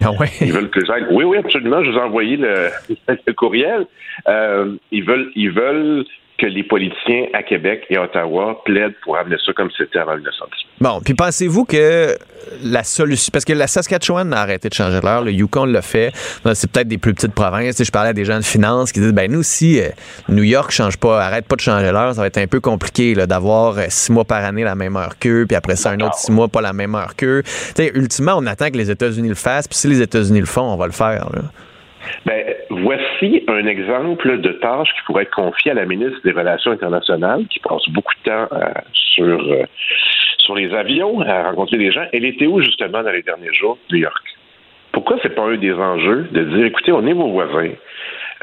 Ils 0.40 0.52
veulent 0.52 0.70
que 0.70 0.84
j'aille. 0.84 1.06
Oui, 1.10 1.24
oui, 1.24 1.38
absolument. 1.38 1.82
Je 1.84 1.90
vous 1.90 1.98
ai 1.98 2.02
envoyé 2.02 2.36
le, 2.36 2.68
le 3.26 3.32
courriel. 3.32 3.86
Euh, 4.28 4.74
ils 4.90 5.04
veulent, 5.04 5.30
ils 5.34 5.50
veulent 5.50 6.04
que 6.42 6.46
les 6.46 6.64
politiciens 6.64 7.26
à 7.34 7.44
Québec 7.44 7.84
et 7.88 7.98
Ottawa 7.98 8.60
plaident 8.64 8.94
pour 9.04 9.16
amener 9.16 9.36
ça 9.46 9.52
comme 9.52 9.70
c'était 9.78 10.00
avant 10.00 10.16
1918. 10.16 10.66
Bon, 10.80 11.00
puis 11.00 11.14
pensez-vous 11.14 11.64
que 11.64 12.16
la 12.64 12.82
solution, 12.82 13.30
parce 13.32 13.44
que 13.44 13.52
la 13.52 13.68
Saskatchewan 13.68 14.34
a 14.34 14.38
arrêté 14.38 14.68
de 14.68 14.74
changer 14.74 14.98
l'heure, 15.00 15.22
le 15.22 15.30
Yukon 15.30 15.66
l'a 15.66 15.82
fait, 15.82 16.12
Ben, 16.44 16.54
c'est 16.54 16.68
peut-être 16.68 16.88
des 16.88 16.98
plus 16.98 17.14
petites 17.14 17.32
provinces. 17.34 17.80
Je 17.82 17.90
parlais 17.92 18.10
à 18.10 18.12
des 18.12 18.24
gens 18.24 18.38
de 18.38 18.44
finance 18.44 18.90
qui 18.90 18.98
disent, 18.98 19.12
ben 19.12 19.30
nous 19.30 19.44
si 19.44 19.80
euh, 19.80 19.90
New 20.28 20.42
York 20.42 20.72
change 20.72 20.96
pas, 20.96 21.24
arrête 21.24 21.46
pas 21.46 21.54
de 21.54 21.60
changer 21.60 21.92
l'heure, 21.92 22.12
ça 22.12 22.20
va 22.20 22.26
être 22.26 22.38
un 22.38 22.48
peu 22.48 22.58
compliqué 22.58 23.14
d'avoir 23.14 23.78
euh, 23.78 23.84
six 23.88 24.10
mois 24.10 24.24
par 24.24 24.44
année 24.44 24.64
la 24.64 24.74
même 24.74 24.96
heure 24.96 25.18
qu'eux, 25.20 25.46
puis 25.46 25.54
après 25.54 25.76
ça 25.76 25.90
un 25.90 26.00
autre 26.00 26.16
six 26.16 26.32
mois 26.32 26.48
pas 26.48 26.60
la 26.60 26.72
même 26.72 26.96
heure 26.96 27.14
qu'eux. 27.14 27.44
Ultimement, 27.94 28.34
on 28.36 28.46
attend 28.46 28.68
que 28.70 28.76
les 28.76 28.90
États-Unis 28.90 29.28
le 29.28 29.36
fassent, 29.36 29.68
puis 29.68 29.78
si 29.78 29.86
les 29.86 30.02
États-Unis 30.02 30.40
le 30.40 30.46
font, 30.46 30.62
on 30.62 30.76
va 30.76 30.86
le 30.86 30.92
faire. 30.92 31.28
Ben, 32.26 32.54
voici 32.70 33.44
un 33.48 33.66
exemple 33.66 34.40
de 34.40 34.52
tâche 34.52 34.88
qui 34.94 35.02
pourrait 35.06 35.24
être 35.24 35.34
confiée 35.34 35.72
à 35.72 35.74
la 35.74 35.86
ministre 35.86 36.20
des 36.24 36.32
Relations 36.32 36.72
internationales, 36.72 37.46
qui 37.48 37.58
passe 37.60 37.88
beaucoup 37.90 38.14
de 38.24 38.30
temps 38.30 38.48
euh, 38.52 38.72
sur, 38.92 39.24
euh, 39.24 39.64
sur 40.38 40.54
les 40.54 40.72
avions, 40.74 41.20
à 41.20 41.50
rencontrer 41.50 41.78
des 41.78 41.92
gens. 41.92 42.04
Elle 42.12 42.24
était 42.24 42.46
où, 42.46 42.60
justement, 42.60 43.02
dans 43.02 43.10
les 43.10 43.22
derniers 43.22 43.52
jours? 43.52 43.78
New 43.90 43.98
York? 43.98 44.22
Pourquoi 44.92 45.16
c'est 45.22 45.34
pas 45.34 45.42
un 45.42 45.56
des 45.56 45.72
enjeux 45.72 46.28
de 46.30 46.44
dire, 46.44 46.66
écoutez, 46.66 46.92
on 46.92 47.06
est 47.06 47.14
vos 47.14 47.30
voisins, 47.30 47.72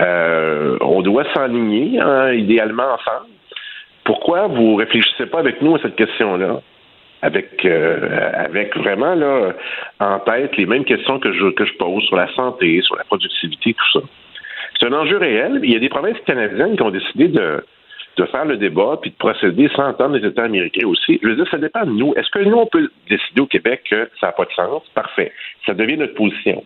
euh, 0.02 0.78
on 0.82 1.02
doit 1.02 1.26
s'enligner, 1.34 2.00
hein, 2.00 2.32
idéalement 2.32 2.94
ensemble. 2.94 3.30
Pourquoi 4.04 4.48
vous 4.48 4.76
réfléchissez 4.76 5.28
pas 5.28 5.40
avec 5.40 5.62
nous 5.62 5.76
à 5.76 5.80
cette 5.80 5.96
question-là? 5.96 6.62
Avec, 7.22 7.66
euh, 7.66 8.32
avec 8.34 8.78
vraiment 8.78 9.14
là, 9.14 9.54
en 10.00 10.20
tête 10.20 10.56
les 10.56 10.66
mêmes 10.66 10.86
questions 10.86 11.20
que 11.20 11.34
je, 11.34 11.50
que 11.50 11.66
je 11.66 11.74
pose 11.74 12.02
sur 12.06 12.16
la 12.16 12.34
santé, 12.34 12.82
sur 12.82 12.96
la 12.96 13.04
productivité, 13.04 13.74
tout 13.74 14.00
ça. 14.00 14.06
C'est 14.80 14.88
un 14.88 14.94
enjeu 14.94 15.18
réel. 15.18 15.60
Il 15.64 15.74
y 15.74 15.76
a 15.76 15.80
des 15.80 15.90
provinces 15.90 16.18
canadiennes 16.26 16.78
qui 16.78 16.82
ont 16.82 16.92
décidé 16.92 17.28
de, 17.28 17.62
de 18.16 18.26
faire 18.26 18.46
le 18.46 18.56
débat 18.56 18.98
puis 19.02 19.12
de 19.12 19.16
procéder 19.18 19.68
sans 19.76 19.90
entendre 19.90 20.16
les 20.18 20.26
États 20.26 20.44
américains 20.46 20.88
aussi. 20.88 21.20
Je 21.22 21.28
veux 21.28 21.36
dire, 21.36 21.48
ça 21.52 21.58
dépend 21.58 21.86
de 21.86 21.92
nous. 21.92 22.14
Est-ce 22.16 22.30
que 22.30 22.40
nous, 22.40 22.56
on 22.58 22.68
peut 22.68 22.90
décider 23.10 23.42
au 23.42 23.48
Québec 23.48 23.82
que 23.90 24.10
ça 24.22 24.28
n'a 24.28 24.32
pas 24.32 24.46
de 24.46 24.52
sens? 24.52 24.84
Parfait. 24.96 25.34
Ça 25.66 25.74
devient 25.74 25.98
notre 25.98 26.14
position. 26.16 26.64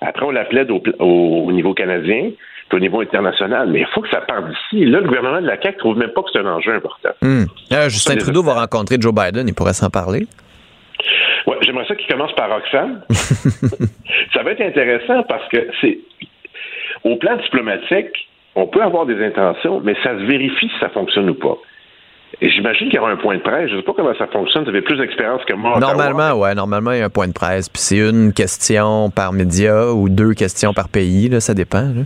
Après, 0.00 0.26
on 0.26 0.32
la 0.32 0.44
plaide 0.46 0.72
au, 0.72 0.82
au- 0.98 1.44
au 1.46 1.52
niveau 1.52 1.74
canadien 1.74 2.32
au 2.74 2.80
niveau 2.80 3.00
international. 3.00 3.68
Mais 3.70 3.80
il 3.80 3.86
faut 3.94 4.00
que 4.00 4.10
ça 4.10 4.20
parte 4.20 4.46
d'ici. 4.48 4.84
Là, 4.84 5.00
le 5.00 5.06
gouvernement 5.06 5.40
de 5.40 5.46
la 5.46 5.60
CAQ 5.60 5.78
trouve 5.78 5.98
même 5.98 6.10
pas 6.10 6.22
que 6.22 6.28
c'est 6.32 6.40
un 6.40 6.46
enjeu 6.46 6.74
important. 6.74 7.10
Hmm. 7.20 7.44
Euh, 7.72 7.88
Justin 7.88 8.16
Trudeau 8.16 8.42
va 8.42 8.54
rencontrer 8.54 8.96
Joe 9.00 9.14
Biden, 9.14 9.48
il 9.48 9.54
pourrait 9.54 9.74
s'en 9.74 9.90
parler. 9.90 10.26
Ouais, 11.46 11.56
j'aimerais 11.62 11.86
ça 11.86 11.96
qu'il 11.96 12.06
commence 12.06 12.32
par 12.34 12.50
Roxane. 12.50 13.02
ça 14.32 14.42
va 14.42 14.52
être 14.52 14.60
intéressant 14.60 15.22
parce 15.24 15.48
que 15.48 15.68
c'est 15.80 15.98
au 17.04 17.16
plan 17.16 17.36
diplomatique, 17.36 18.28
on 18.54 18.66
peut 18.66 18.82
avoir 18.82 19.06
des 19.06 19.24
intentions, 19.24 19.80
mais 19.80 19.94
ça 20.02 20.10
se 20.10 20.24
vérifie 20.24 20.68
si 20.68 20.80
ça 20.80 20.88
fonctionne 20.90 21.30
ou 21.30 21.34
pas. 21.34 21.56
Et 22.40 22.50
j'imagine 22.50 22.88
qu'il 22.88 22.96
y 22.96 22.98
aura 22.98 23.10
un 23.10 23.16
point 23.16 23.36
de 23.36 23.42
presse. 23.42 23.68
Je 23.68 23.74
ne 23.74 23.80
sais 23.80 23.84
pas 23.84 23.92
comment 23.94 24.14
ça 24.16 24.26
fonctionne. 24.26 24.64
Vous 24.64 24.70
avez 24.70 24.82
plus 24.82 24.96
d'expérience 24.96 25.44
que 25.44 25.52
moi. 25.52 25.78
Normalement, 25.78 26.32
ouais, 26.32 26.54
normalement, 26.54 26.92
il 26.92 26.98
y 26.98 27.02
a 27.02 27.04
un 27.04 27.10
point 27.10 27.28
de 27.28 27.32
presse, 27.32 27.68
puis 27.68 27.80
c'est 27.80 27.98
une 27.98 28.32
question 28.32 29.10
par 29.10 29.32
média 29.32 29.92
ou 29.92 30.08
deux 30.08 30.32
questions 30.32 30.72
par 30.72 30.88
pays, 30.88 31.28
là, 31.28 31.40
ça 31.40 31.54
dépend. 31.54 31.82
là. 31.82 32.02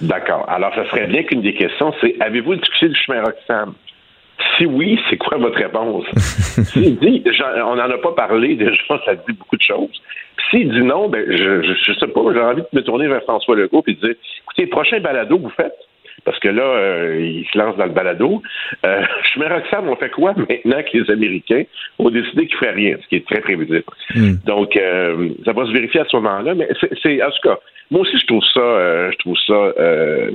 D'accord. 0.00 0.44
Alors, 0.48 0.74
ça 0.74 0.88
serait 0.90 1.06
bien 1.06 1.22
qu'une 1.24 1.42
des 1.42 1.54
questions, 1.54 1.92
c'est 2.00 2.16
avez-vous 2.20 2.56
discuté 2.56 2.88
du 2.88 2.94
chemin 2.94 3.22
Roxham? 3.22 3.74
Si 4.56 4.66
oui, 4.66 5.00
c'est 5.10 5.16
quoi 5.16 5.38
votre 5.38 5.58
réponse? 5.58 6.04
S'il 6.72 6.98
dit, 6.98 7.24
on 7.64 7.74
n'en 7.74 7.90
a 7.90 7.98
pas 7.98 8.12
parlé, 8.12 8.54
déjà, 8.54 8.72
ça 9.04 9.14
dit 9.14 9.32
beaucoup 9.32 9.56
de 9.56 9.62
choses. 9.62 10.00
Puis 10.36 10.46
S'il 10.50 10.70
dit 10.72 10.82
non, 10.82 11.08
ben, 11.08 11.24
je, 11.28 11.62
je, 11.62 11.74
je 11.74 11.92
sais 11.98 12.06
pas, 12.06 12.20
j'ai 12.32 12.40
envie 12.40 12.62
de 12.62 12.68
me 12.72 12.82
tourner 12.82 13.08
vers 13.08 13.22
François 13.22 13.56
Legault 13.56 13.82
et 13.86 13.94
de 13.94 14.00
dire, 14.00 14.14
écoutez, 14.42 14.66
prochain 14.68 15.00
balado 15.00 15.36
que 15.36 15.42
vous 15.42 15.50
faites, 15.50 15.74
parce 16.24 16.38
que 16.40 16.48
là, 16.48 16.62
euh, 16.62 17.20
il 17.20 17.46
se 17.52 17.58
lance 17.58 17.76
dans 17.76 17.84
le 17.86 17.92
balado. 17.92 18.42
Euh, 18.84 19.02
chemin 19.32 19.48
Roxham, 19.48 19.88
on 19.88 19.96
fait 19.96 20.10
quoi 20.10 20.34
maintenant 20.36 20.82
que 20.82 20.98
les 20.98 21.10
Américains 21.10 21.62
ont 21.98 22.10
décidé 22.10 22.46
qu'ils 22.46 22.56
ne 22.56 22.60
feraient 22.60 22.74
rien, 22.74 22.96
ce 23.02 23.08
qui 23.08 23.16
est 23.16 23.26
très 23.26 23.40
prévisible. 23.40 23.84
Donc, 24.46 24.76
euh, 24.76 25.28
ça 25.44 25.52
va 25.52 25.64
se 25.66 25.72
vérifier 25.72 26.00
à 26.00 26.04
ce 26.08 26.16
moment-là. 26.16 26.54
Mais 26.54 26.68
c'est, 26.80 26.90
c'est- 27.02 27.22
en 27.22 27.30
tout 27.30 27.48
cas, 27.48 27.58
moi 27.90 28.02
aussi, 28.02 28.18
je 28.18 28.26
trouve 28.26 28.42
ça, 28.52 28.60
euh, 28.60 29.10
je 29.12 29.18
trouve 29.18 29.36
ça 29.46 29.52
euh, 29.54 30.30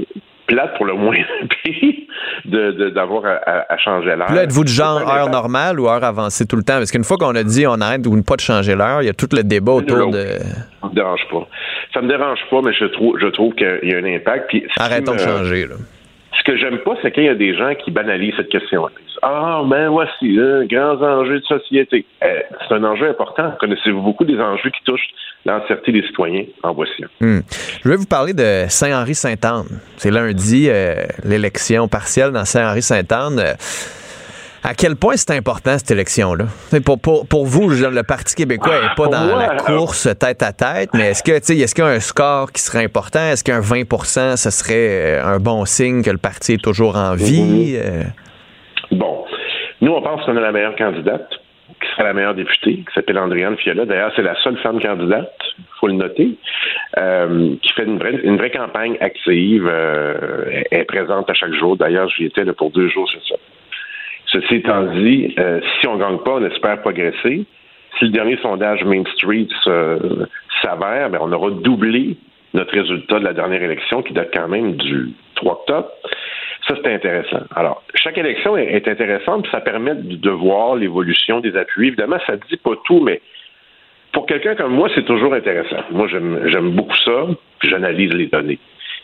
plate 0.48 0.76
pour 0.78 0.86
le 0.86 0.94
moins 0.94 1.15
de, 2.45 2.90
d'avoir 2.90 3.26
à, 3.26 3.30
à- 3.49 3.74
à 3.74 3.78
changer 3.78 4.15
l'heure. 4.15 4.32
Là, 4.32 4.44
êtes-vous 4.44 4.64
du 4.64 4.72
genre 4.74 4.99
heure 5.10 5.30
normale 5.30 5.80
ou 5.80 5.88
heure 5.88 6.03
avancée 6.03 6.45
tout 6.45 6.56
le 6.56 6.64
temps? 6.64 6.78
Parce 6.78 6.91
qu'une 6.91 7.03
fois 7.03 7.18
qu'on 7.18 7.36
a 7.36 7.44
dit 7.44 7.65
on 7.68 7.80
arrête 7.82 8.06
ou 8.07 8.22
pas 8.24 8.36
de 8.36 8.41
changer 8.41 8.76
l'heure, 8.76 9.02
il 9.02 9.06
y 9.06 9.10
a 9.10 9.14
tout 9.14 9.30
le 9.32 9.44
débat 9.44 9.72
autour 9.74 10.11
de. 10.11 10.26
Ça 10.82 10.88
me 10.90 10.94
dérange 10.95 11.22
pas. 11.32 11.48
Ça 11.94 12.02
me 12.02 12.07
dérange 12.07 12.40
pas, 12.49 12.61
mais 12.64 12.74
je 12.74 12.86
trouve, 12.86 13.18
je 13.20 13.28
trouve 13.28 13.53
qu'il 13.53 13.80
y 13.84 13.94
a 13.94 13.98
un 13.98 14.15
impact. 14.15 14.48
Puis 14.49 14.65
Arrêtons 14.80 15.14
de 15.14 15.20
changer, 15.20 15.68
là. 15.68 15.76
Ce 16.38 16.43
que 16.43 16.57
j'aime 16.57 16.80
pas, 16.80 16.95
c'est 17.01 17.11
qu'il 17.11 17.23
y 17.23 17.30
a 17.30 17.35
des 17.35 17.55
gens 17.55 17.73
qui 17.76 17.91
banalisent 17.91 18.34
cette 18.38 18.49
question. 18.49 18.88
Ils 18.89 19.05
disent, 19.05 19.19
Ah, 19.22 19.61
ben 19.65 19.89
voici, 19.89 20.38
hein, 20.39 20.65
grands 20.65 21.01
enjeux 21.01 21.39
de 21.39 21.45
société. 21.45 22.05
Euh, 22.23 22.39
c'est 22.68 22.73
un 22.73 22.84
enjeu 22.84 23.10
important. 23.10 23.53
Connaissez-vous 23.60 24.01
beaucoup 24.01 24.26
des 24.26 24.39
enjeux 24.39 24.69
qui 24.72 24.84
touchent 24.84 25.10
l'entièreté 25.45 25.91
des 25.91 26.01
citoyens? 26.03 26.45
En 26.64 26.73
voici 26.73 27.03
un. 27.03 27.26
Hmm. 27.26 27.41
Je 27.84 27.89
vais 27.89 27.95
vous 27.95 28.07
parler 28.07 28.34
de 28.34 28.65
Saint-Henri-Sainte-Anne. 28.68 29.80
C'est 29.97 30.11
lundi, 30.11 30.68
euh, 30.69 30.95
l'élection 31.23 31.88
partielle 31.88 32.31
dans 32.31 32.45
Saint-Henri-Sainte-Anne. 32.45 33.55
À 34.65 34.73
quel 34.76 34.95
point 34.95 35.15
c'est 35.18 35.31
important 35.31 35.77
cette 35.77 35.91
élection-là? 35.91 36.45
Pour, 36.85 36.99
pour, 36.99 37.27
pour 37.27 37.45
vous, 37.45 37.68
le 37.69 38.03
Parti 38.03 38.34
québécois 38.34 38.81
n'est 38.81 38.95
pas 38.95 39.07
dans 39.07 39.35
la 39.38 39.57
course 39.57 40.07
tête 40.18 40.41
à 40.41 40.53
tête, 40.53 40.90
mais 40.94 41.10
est-ce 41.10 41.22
que 41.22 41.31
est-ce 41.34 41.76
qu'il 41.76 41.84
y 41.84 41.88
a 41.88 41.91
un 41.91 41.99
score 41.99 42.52
qui 42.52 42.61
serait 42.61 42.85
important? 42.85 43.19
Est-ce 43.19 43.44
qu'un 43.44 43.60
20% 43.60 44.38
ce 44.38 44.49
serait 44.49 45.19
euh, 45.19 45.26
un 45.26 45.40
bon 45.40 45.65
signe 45.65 46.02
que 46.02 46.11
le 46.11 46.18
parti 46.18 46.53
est 46.53 46.64
toujours 46.64 46.95
en 46.95 47.14
vie? 47.15 47.76
Euh, 47.77 48.03
Bon. 48.91 49.26
Nous, 49.81 49.91
on 49.91 50.02
pense 50.02 50.23
qu'on 50.26 50.38
a 50.38 50.40
la 50.40 50.52
meilleure 50.52 50.76
candidate, 50.76 51.27
qui 51.81 51.90
sera 51.91 52.03
la 52.03 52.14
meilleure 52.14 52.35
députée, 52.35 52.76
qui 52.77 52.94
s'appelle 52.94 53.18
Andréane 53.18 53.57
Fiola. 53.57 53.85
D'ailleurs, 53.85 54.11
c'est 54.15 54.22
la 54.22 54.35
seule 54.44 54.57
femme 54.60 54.80
candidate. 54.81 55.34
Il 55.57 55.64
faut 55.80 55.88
le 55.88 55.94
noter, 55.94 56.38
euh, 56.98 57.56
qui 57.61 57.73
fait 57.73 57.84
une 57.84 57.98
vraie, 57.98 58.19
une 58.23 58.38
vraie 58.38 58.52
campagne 58.52 58.98
active, 59.02 59.68
euh, 59.68 60.45
elle 60.72 60.81
est 60.81 60.84
présente 60.85 61.30
à 61.30 61.34
chaque 61.34 61.53
jour. 61.53 61.76
D'ailleurs, 61.76 62.07
j'y 62.15 62.26
étais 62.26 62.44
là, 62.45 62.53
pour 62.53 62.72
deux 62.72 62.88
jours, 62.88 63.10
c'est 63.11 63.34
ça. 63.34 63.40
Ceci 64.34 64.55
étant 64.55 64.84
dit, 64.95 65.34
euh, 65.38 65.61
si 65.80 65.88
on 65.88 65.97
gagne 65.97 66.18
pas, 66.18 66.31
on 66.31 66.45
espère 66.45 66.81
progresser. 66.81 67.45
Si 67.99 68.05
le 68.05 68.10
dernier 68.10 68.38
sondage 68.38 68.84
Main 68.84 69.03
Street 69.14 69.47
s'avère, 69.64 71.10
ben, 71.11 71.19
on 71.22 71.31
aura 71.31 71.51
doublé 71.51 72.18
notre 72.55 72.73
résultat 72.73 73.19
de 73.19 73.23
la 73.23 73.34
dernière 73.34 73.61
élection 73.61 74.01
qui 74.01 74.14
date 74.14 74.31
quand 74.34 74.47
même 74.47 74.76
du 74.76 75.10
3 75.35 75.53
octobre. 75.53 75.89
Ça, 76.68 76.76
c'est 76.81 76.93
intéressant. 76.93 77.43
Alors, 77.55 77.84
chaque 77.93 78.18
élection 78.18 78.57
est, 78.57 78.88
intéressante, 78.88 79.43
puis 79.43 79.51
ça 79.51 79.61
permet 79.61 79.95
de, 79.95 80.30
voir 80.30 80.76
l'évolution 80.76 81.39
des 81.39 81.55
appuis. 81.55 81.89
Évidemment, 81.89 82.18
ça 82.26 82.34
ne 82.34 82.41
dit 82.49 82.57
pas 82.57 82.73
tout, 82.85 83.01
mais 83.01 83.22
pour 84.14 84.26
quelqu'un 84.26 84.55
comme 84.55 84.73
moi, 84.73 84.89
c'est 84.95 85.05
toujours 85.05 85.34
intéressant. 85.34 85.84
Moi, 85.91 86.07
j'aime 86.07 86.72
beaucoup 86.72 86.95
ça, 87.03 87.27
puis 87.60 87.69
j'analyse 87.69 88.14
les 88.14 88.27
données. 88.27 88.60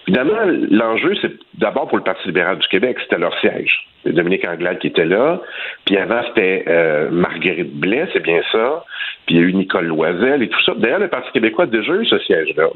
Évidemment, 0.09 0.39
l'enjeu, 0.71 1.13
c'est 1.21 1.33
d'abord 1.59 1.87
pour 1.87 1.99
le 1.99 2.03
Parti 2.03 2.25
libéral 2.25 2.57
du 2.57 2.67
Québec, 2.67 2.97
c'était 2.99 3.19
leur 3.19 3.37
siège. 3.41 3.85
C'est 4.03 4.11
Dominique 4.11 4.43
Anglade 4.43 4.79
qui 4.79 4.87
était 4.87 5.05
là. 5.05 5.39
Puis 5.85 5.97
avant, 5.97 6.23
c'était 6.29 6.65
euh, 6.67 7.11
Marguerite 7.11 7.79
Blais, 7.79 8.07
c'est 8.11 8.23
bien 8.23 8.41
ça. 8.51 8.83
Puis 9.27 9.35
il 9.35 9.37
y 9.39 9.43
a 9.43 9.47
eu 9.47 9.53
Nicole 9.53 9.85
Loisel 9.85 10.41
et 10.41 10.49
tout 10.49 10.59
ça. 10.63 10.73
D'ailleurs, 10.75 10.97
le 10.97 11.09
Parti 11.09 11.31
québécois 11.31 11.65
a 11.65 11.67
déjà 11.67 11.93
eu 11.93 12.07
ce 12.07 12.17
siège-là, 12.17 12.69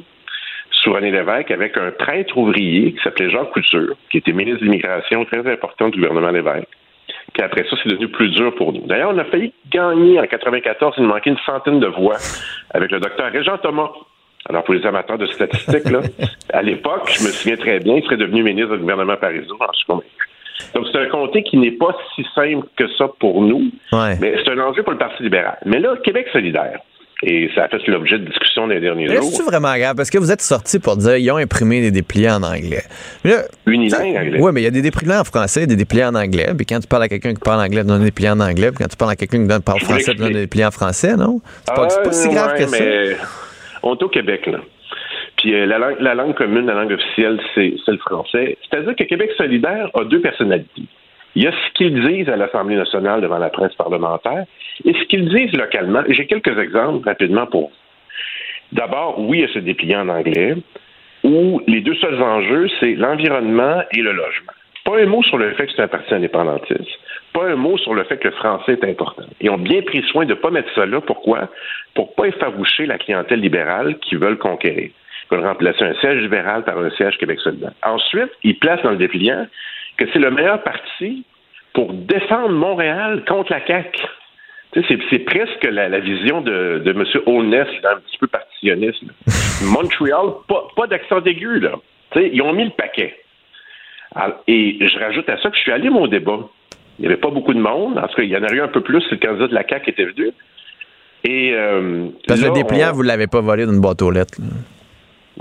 sous 0.70 0.94
René 0.94 1.10
Lévesque, 1.10 1.50
avec 1.50 1.76
un 1.76 1.90
prêtre 1.90 2.38
ouvrier 2.38 2.94
qui 2.94 3.02
s'appelait 3.04 3.32
Jean 3.32 3.46
Couture, 3.46 3.96
qui 4.12 4.20
était 4.20 4.32
ministre 4.32 4.60
de 4.60 4.66
l'Immigration 4.66 5.26
très 5.26 5.52
important 5.52 5.90
du 5.90 5.98
gouvernement 5.98 6.30
Lévesque. 6.30 6.68
Puis 7.34 7.42
après 7.42 7.66
ça, 7.68 7.76
c'est 7.82 7.90
devenu 7.90 8.10
plus 8.10 8.30
dur 8.30 8.54
pour 8.54 8.74
nous. 8.74 8.86
D'ailleurs, 8.86 9.10
on 9.12 9.18
a 9.18 9.26
failli 9.26 9.54
gagner 9.72 10.20
en 10.20 10.28
94, 10.28 10.94
il 10.98 11.04
nous 11.04 11.10
manquait 11.10 11.32
une 11.32 11.38
centaine 11.48 11.80
de 11.80 11.88
voix 11.88 12.18
avec 12.76 12.92
le 12.92 13.00
docteur 13.00 13.32
Régent 13.32 13.58
Thomas. 13.58 13.90
Alors, 14.50 14.64
pour 14.64 14.74
les 14.74 14.86
amateurs 14.86 15.18
de 15.18 15.26
statistiques, 15.28 15.90
là, 15.90 16.02
à 16.54 16.62
l'époque, 16.62 17.10
je 17.18 17.24
me 17.24 17.30
souviens 17.32 17.56
très 17.58 17.80
bien, 17.80 17.96
il 17.96 18.04
serait 18.04 18.18
devenu 18.18 18.44
ministre 18.44 18.76
du 18.76 18.82
gouvernement 18.82 19.16
parisien, 19.18 19.54
j'en 19.60 19.74
suis 19.74 19.86
convaincu. 19.86 20.08
Donc, 20.76 20.86
c'est 20.92 21.00
un 21.00 21.08
comté 21.10 21.44
qui 21.44 21.58
n'est 21.58 21.72
pas 21.72 21.96
si 22.16 22.26
simple 22.36 22.68
que 22.78 22.86
ça 22.98 23.06
pour 23.20 23.42
nous, 23.42 23.72
mais 24.20 24.36
c'est 24.44 24.52
un 24.52 24.60
enjeu 24.60 24.84
pour 24.84 24.92
le 24.94 25.00
Parti 25.00 25.24
libéral. 25.24 25.58
Mais 25.66 25.80
là, 25.80 25.96
Québec 26.04 26.28
solidaire, 26.32 26.80
et 27.26 27.50
ça 27.56 27.64
a 27.64 27.68
fait 27.70 27.80
l'objet 27.88 28.20
de 28.20 28.26
discussions 28.26 28.68
les 28.68 28.82
derniers 28.82 29.08
jours. 29.08 29.24
C'est 29.32 29.44
vraiment 29.44 29.74
grave? 29.78 29.96
Parce 29.96 30.10
que 30.10 30.18
vous 30.18 30.30
êtes 30.32 30.42
sorti 30.42 30.78
pour 30.80 30.98
dire 30.98 31.16
ils 31.16 31.32
ont 31.32 31.38
imprimé 31.38 31.80
des 31.80 31.92
dépliants 31.92 32.36
en 32.36 32.44
anglais. 32.44 32.84
Mais 33.24 33.36
Unilingue 33.66 34.18
anglais. 34.18 34.40
Oui, 34.42 34.52
mais 34.54 34.60
il 34.62 34.64
y 34.66 34.68
a 34.68 34.72
des 34.72 34.82
dépliants 34.82 35.22
en 35.22 35.24
français, 35.24 35.66
des 35.66 35.78
dépliants 35.78 36.10
en 36.10 36.16
anglais. 36.16 36.50
Puis 36.58 36.66
quand 36.66 36.82
tu 36.82 36.88
parles 36.88 37.04
à 37.04 37.08
quelqu'un 37.08 37.34
qui 37.34 37.40
parle 37.40 37.62
anglais, 37.62 37.82
tu 37.82 37.88
donnes 37.88 38.00
des 38.00 38.06
dépliants 38.06 38.34
en 38.38 38.42
anglais. 38.42 38.72
Puis 38.72 38.80
quand 38.84 38.90
tu 38.90 38.98
parles 38.98 39.12
à 39.12 39.16
quelqu'un 39.16 39.40
qui 39.42 39.48
donne- 39.48 39.62
parle 39.62 39.80
Je 39.80 39.86
français, 39.86 40.12
l'explique. 40.12 40.34
des 40.34 40.40
dépliants 40.42 40.68
en 40.68 40.72
français, 40.72 41.16
non? 41.16 41.40
C'est 41.66 41.74
pas, 41.74 41.90
c'est 41.90 42.04
pas 42.04 42.12
si 42.12 42.30
grave 42.30 42.52
ouais, 42.54 42.66
que 42.66 42.68
ça. 42.70 42.78
On 43.84 43.96
est 43.96 44.04
au 44.04 44.10
Québec, 44.10 44.46
là. 44.48 44.60
Puis 45.38 45.54
euh, 45.54 45.66
la, 45.66 45.78
langue, 45.78 46.00
la 46.00 46.16
langue 46.16 46.36
commune, 46.36 46.66
la 46.66 46.74
langue 46.74 46.94
officielle, 46.94 47.40
c'est 47.54 47.76
c'est 47.86 47.92
le 47.92 47.98
français. 47.98 48.58
C'est-à-dire 48.62 48.96
que 48.96 49.04
Québec 49.04 49.32
solidaire 49.38 49.90
a 49.94 50.04
deux 50.06 50.22
personnalités. 50.22 50.84
Il 51.36 51.44
y 51.44 51.48
a 51.48 51.52
ce 51.52 51.74
qu'ils 51.74 52.00
disent 52.08 52.30
à 52.30 52.36
l'Assemblée 52.36 52.76
nationale 52.76 53.22
devant 53.22 53.40
la 53.40 53.50
presse 53.50 53.74
parlementaire 53.76 54.46
et 54.86 54.94
ce 54.94 55.04
qu'ils 55.06 55.28
disent 55.30 55.54
localement. 55.54 56.04
J'ai 56.08 56.28
quelques 56.28 56.58
exemples 56.60 57.08
rapidement 57.08 57.48
pour 57.48 57.70
vous. 57.70 57.76
D'abord, 58.72 59.20
oui, 59.20 59.40
il 59.40 59.42
y 59.42 59.44
a 59.46 59.54
ce 59.54 59.60
dépliant 59.60 60.02
en 60.02 60.10
anglais 60.10 60.56
où 61.24 61.62
les 61.68 61.82
deux 61.82 61.96
seuls 61.96 62.22
enjeux, 62.22 62.68
c'est 62.80 62.94
l'environnement 62.96 63.82
et 63.92 64.02
le 64.02 64.12
logement. 64.12 64.52
Pas 64.86 65.00
un 65.00 65.06
mot 65.06 65.24
sur 65.24 65.38
le 65.38 65.54
fait 65.54 65.68
que 65.68 65.74
c'est 65.76 65.82
un 65.82 65.88
parti 65.88 66.14
indépendantiste. 66.14 67.00
Pas 67.34 67.46
un 67.46 67.56
mot 67.56 67.78
sur 67.78 67.94
le 67.94 68.04
fait 68.04 68.18
que 68.18 68.28
le 68.28 68.34
français 68.36 68.74
est 68.74 68.84
important. 68.84 69.24
Ils 69.42 69.50
ont 69.50 69.58
bien 69.58 69.82
pris 69.82 70.04
soin 70.04 70.26
de 70.26 70.32
ne 70.32 70.40
pas 70.40 70.52
mettre 70.52 70.74
ça 70.76 70.86
là. 70.86 71.02
Pourquoi? 71.02 71.50
Pour 71.96 72.14
pas 72.16 72.26
effaroucher 72.26 72.86
la 72.86 72.98
clientèle 72.98 73.40
libérale 73.40 73.98
qui 74.00 74.16
veulent 74.16 74.38
conquérir. 74.38 74.92
Ils 75.32 75.36
veulent 75.36 75.46
remplacer 75.46 75.84
un 75.84 75.96
siège 75.96 76.22
libéral 76.22 76.64
par 76.64 76.78
un 76.78 76.92
siège 76.92 77.18
Québec 77.18 77.40
solidaire. 77.40 77.74
Ensuite, 77.84 78.30
ils 78.44 78.58
placent 78.58 78.84
dans 78.84 78.92
le 78.92 78.98
dépliant 78.98 79.48
que 79.98 80.06
c'est 80.12 80.20
le 80.20 80.32
meilleur 80.32 80.62
parti 80.64 81.26
pour 81.74 81.92
défendre 81.94 82.50
Montréal 82.50 83.24
contre 83.28 83.52
la 83.52 83.66
CAQ. 83.66 84.00
C'est, 84.88 85.20
presque 85.20 85.64
la, 85.66 85.88
la 85.88 86.00
vision 86.00 86.42
de, 86.42 86.82
de 86.84 86.92
M. 86.92 87.04
Holness, 87.28 87.68
un 87.84 87.98
petit 87.98 88.18
peu 88.18 88.28
partitionniste. 88.28 89.04
Montréal, 89.64 90.34
pas, 90.48 90.68
pas 90.76 90.88
d'accent 90.88 91.22
aigu, 91.24 91.60
là. 91.60 91.74
Ils 92.16 92.42
ont 92.42 92.54
mis 92.54 92.66
le 92.66 92.72
paquet. 92.72 93.16
Alors, 94.16 94.38
et 94.48 94.78
je 94.80 95.00
rajoute 95.00 95.30
à 95.30 95.38
ça 95.42 95.50
que 95.50 95.56
je 95.56 95.62
suis 95.62 95.72
allé 95.72 95.90
mon 95.90 96.08
débat. 96.08 96.40
Il 97.00 97.04
n'y 97.04 97.08
avait 97.08 97.18
pas 97.22 97.30
beaucoup 97.32 97.54
de 97.54 97.60
monde. 97.60 97.98
En 97.98 98.08
tout 98.08 98.16
cas, 98.16 98.24
il 98.24 98.30
y 98.30 98.38
en 98.38 98.44
a 98.44 98.52
eu 98.54 98.62
un 98.62 98.68
peu 98.68 98.82
plus 98.82 99.02
si 99.02 99.12
le 99.12 99.18
candidat 99.18 99.48
de 99.48 99.54
la 99.56 99.64
CAQ 99.68 99.90
était 99.90 100.06
venu. 100.06 100.32
Et, 101.26 101.54
euh, 101.54 102.08
Parce 102.28 102.42
que 102.42 102.46
le 102.48 102.52
dépliant, 102.54 102.90
on- 102.92 102.94
vous 102.94 103.02
l'avez 103.02 103.28
pas 103.28 103.42
volé 103.42 103.66
d'une 103.66 103.80
boîte 103.82 104.02
aux 104.02 104.12
lettres. 104.12 104.40
là. 104.40 104.48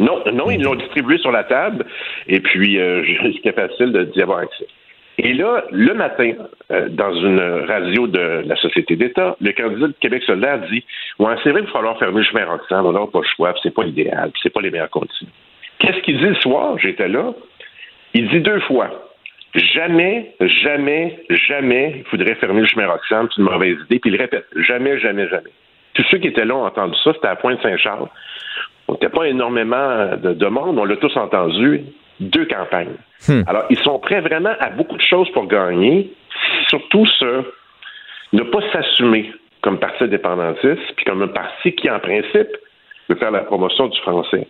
non, 0.05 0.23
non, 0.33 0.51
ils 0.51 0.63
l'ont 0.63 0.75
distribué 0.77 1.19
sur 1.19 1.31
la 1.33 1.45
table 1.45 1.85
et 2.27 2.41
puis 2.41 2.79
euh, 2.79 3.03
c'était 3.37 3.53
facile 3.53 4.11
d'y 4.15 4.23
avoir 4.23 4.39
accès. 4.39 4.67
Et 5.19 5.35
là, 5.35 5.65
le 5.71 5.93
matin, 5.93 6.33
euh, 6.71 6.89
dans 6.89 7.13
une 7.15 7.39
radio 7.69 8.07
de 8.07 8.43
la 8.47 8.57
Société 8.57 8.97
d'État, 8.97 9.37
le 9.43 9.53
candidat 9.53 9.89
de 9.89 9.95
Québec 10.01 10.23
solidaire 10.25 10.61
dit 10.71 10.83
Ouais, 11.19 11.35
c'est 11.45 11.51
vrai 11.51 11.61
qu'il 11.61 11.69
va 11.69 11.73
falloir 11.75 11.99
fermer 11.99 12.19
le 12.21 12.25
chemin 12.25 12.47
Roxham, 12.47 12.87
on 12.87 12.93
n'aura 12.93 13.11
pas 13.11 13.21
le 13.21 13.27
choix, 13.37 13.53
c'est 13.63 13.75
pas 13.75 13.83
l'idéal, 13.85 14.31
c'est 14.43 14.51
pas 14.51 14.63
les 14.63 14.71
meilleures 14.71 14.89
conditions. 14.89 15.27
Qu'est-ce 15.81 15.99
qu'il 16.01 16.17
dit 16.17 16.25
le 16.27 16.35
soir? 16.37 16.79
J'étais 16.79 17.09
là. 17.09 17.35
Il 18.15 18.29
dit 18.29 18.41
deux 18.41 18.61
fois 18.61 18.89
Jamais, 19.55 20.35
jamais, 20.41 21.19
jamais, 21.29 21.95
il 21.99 22.05
faudrait 22.05 22.35
fermer 22.37 22.63
le 22.63 22.67
chemin 22.67 22.87
Roxham, 22.87 23.29
c'est 23.31 23.41
une 23.41 23.49
mauvaise 23.49 23.77
idée. 23.85 23.99
Puis 23.99 24.11
il 24.11 24.17
répète 24.17 24.47
Jamais, 24.57 24.99
jamais, 24.99 25.29
jamais. 25.29 25.51
Tous 25.95 26.05
ceux 26.11 26.19
qui 26.19 26.29
étaient 26.29 26.47
là 26.47 26.57
ont 26.57 26.65
entendu 26.65 26.97
ça, 27.05 27.13
c'était 27.13 27.29
à 27.29 27.37
Pointe-Saint-Charles. 27.37 28.09
On 28.89 28.95
n'était 28.95 29.11
pas 29.11 29.25
énormément 29.25 30.17
de, 30.17 30.33
de 30.33 30.47
monde, 30.47 30.79
on 30.79 30.85
l'a 30.85 30.97
tous 30.97 31.17
entendu. 31.17 31.83
Deux 32.21 32.47
campagnes. 32.47 32.97
Alors, 33.47 33.65
ils 33.69 33.79
sont 33.79 33.99
prêts 33.99 34.21
vraiment 34.21 34.55
à 34.61 34.71
beaucoup 34.71 34.97
de 34.97 35.03
choses 35.03 35.31
pour 35.33 35.47
gagner, 35.47 36.13
surtout 36.69 37.05
ce 37.07 37.43
ne 38.33 38.43
pas 38.43 38.61
s'assumer 38.73 39.33
comme 39.61 39.79
parti 39.79 40.05
indépendantiste, 40.05 40.95
puis 40.97 41.05
comme 41.05 41.23
un 41.23 41.29
parti 41.29 41.73
qui, 41.73 41.91
en 41.91 42.01
principe, 42.01 42.49
veut 43.09 43.17
faire 43.17 43.31
la 43.31 43.41
promotion 43.41 43.89
du 43.89 43.99
français. 44.01 44.47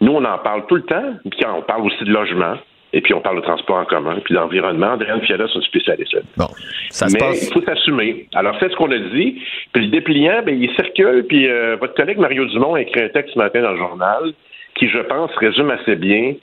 Nous, 0.00 0.12
on 0.12 0.24
en 0.24 0.38
parle 0.38 0.66
tout 0.66 0.76
le 0.76 0.82
temps, 0.82 1.14
puis 1.30 1.40
on 1.46 1.62
parle 1.62 1.82
aussi 1.82 2.04
de 2.04 2.12
logement, 2.12 2.56
et 2.92 3.00
puis 3.00 3.14
on 3.14 3.20
parle 3.20 3.36
de 3.36 3.42
transport 3.42 3.76
en 3.76 3.84
commun, 3.84 4.18
puis 4.24 4.34
d'environnement. 4.34 4.92
Adrienne 4.92 5.20
Fiala, 5.22 5.46
c'est 5.52 5.58
un 5.58 5.62
spécialiste. 5.62 6.16
Bon, 6.36 6.48
ça 6.90 7.08
se 7.08 7.14
Mais 7.14 7.18
passe. 7.20 7.42
il 7.48 7.52
faut 7.52 7.62
s'assumer. 7.62 8.26
Alors, 8.34 8.56
c'est 8.58 8.70
ce 8.70 8.76
qu'on 8.76 8.90
a 8.90 8.98
dit. 8.98 9.40
Puis 9.72 9.84
le 9.84 9.90
dépliant, 9.90 10.42
ben, 10.44 10.60
il 10.60 10.70
circule. 10.74 11.24
Puis 11.28 11.48
euh, 11.48 11.76
votre 11.80 11.94
collègue 11.94 12.18
Mario 12.18 12.46
Dumont 12.46 12.74
a 12.74 12.82
écrit 12.82 13.02
un 13.02 13.08
texte 13.08 13.34
ce 13.34 13.38
matin 13.38 13.62
dans 13.62 13.72
le 13.72 13.78
journal 13.78 14.32
qui, 14.74 14.88
je 14.88 14.98
pense, 14.98 15.30
résume 15.36 15.70
assez 15.70 15.96
bien 15.96 16.34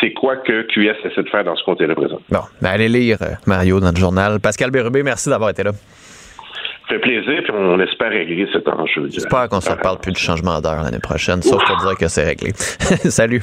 c'est 0.00 0.12
quoi 0.12 0.36
que 0.36 0.62
QS 0.62 0.96
essaie 1.04 1.22
de 1.22 1.28
faire 1.28 1.44
dans 1.44 1.56
ce 1.56 1.64
comté-là 1.64 1.94
présent. 1.94 2.18
Bon, 2.28 2.40
ben 2.60 2.70
allez 2.70 2.88
lire 2.88 3.18
euh, 3.22 3.34
Mario 3.46 3.80
dans 3.80 3.90
le 3.92 3.96
journal. 3.96 4.40
Pascal 4.40 4.70
Bérubé, 4.70 5.02
merci 5.02 5.30
d'avoir 5.30 5.50
été 5.50 5.62
là. 5.62 5.72
Ça 5.72 6.94
fait 6.94 6.98
plaisir, 7.00 7.42
puis 7.42 7.52
on 7.56 7.80
espère 7.80 8.10
régler 8.10 8.46
cet 8.52 8.68
enjeu. 8.68 9.08
J'espère 9.10 9.48
qu'on 9.48 9.56
ne 9.56 9.60
se 9.62 9.70
reparle 9.70 9.98
plus 9.98 10.12
du 10.12 10.20
changement 10.20 10.60
d'heure 10.60 10.82
l'année 10.82 11.00
prochaine, 11.00 11.42
sauf 11.42 11.64
pour 11.64 11.76
dire 11.78 11.96
que 11.98 12.08
c'est 12.08 12.24
réglé. 12.24 12.52
Salut. 12.54 13.42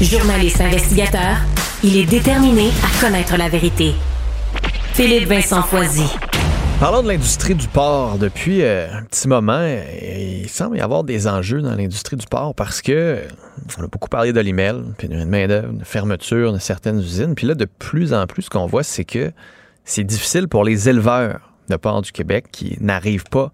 Journaliste 0.00 0.60
investigateur, 0.60 1.38
il 1.82 1.96
est 1.96 2.06
déterminé 2.06 2.68
à 2.84 3.00
connaître 3.04 3.36
la 3.36 3.48
vérité. 3.48 3.94
Philippe 4.92 5.28
Vincent 5.28 5.60
Foisy. 5.62 6.06
Parlons 6.78 7.02
de 7.02 7.08
l'industrie 7.08 7.56
du 7.56 7.66
porc. 7.66 8.16
Depuis 8.18 8.62
euh, 8.62 8.86
un 8.92 9.02
petit 9.02 9.26
moment, 9.26 9.60
il 10.00 10.48
semble 10.48 10.76
y 10.76 10.80
avoir 10.80 11.02
des 11.02 11.26
enjeux 11.26 11.62
dans 11.62 11.74
l'industrie 11.74 12.14
du 12.14 12.26
porc 12.26 12.54
parce 12.54 12.80
que 12.80 13.22
on 13.76 13.82
a 13.82 13.86
beaucoup 13.88 14.08
parlé 14.08 14.32
d'Olimel, 14.32 14.84
puis 14.98 15.08
d'une 15.08 15.24
main-d'œuvre, 15.24 15.72
de 15.72 15.84
fermeture 15.84 16.52
de 16.52 16.58
certaines 16.58 17.00
usines. 17.00 17.34
Puis 17.34 17.48
là, 17.48 17.56
de 17.56 17.64
plus 17.64 18.14
en 18.14 18.28
plus, 18.28 18.42
ce 18.42 18.50
qu'on 18.50 18.66
voit, 18.66 18.84
c'est 18.84 19.04
que 19.04 19.32
c'est 19.84 20.04
difficile 20.04 20.46
pour 20.46 20.62
les 20.62 20.88
éleveurs 20.88 21.40
de 21.68 21.74
porc 21.74 22.02
du 22.02 22.12
Québec 22.12 22.46
qui 22.52 22.78
n'arrivent 22.80 23.28
pas 23.28 23.50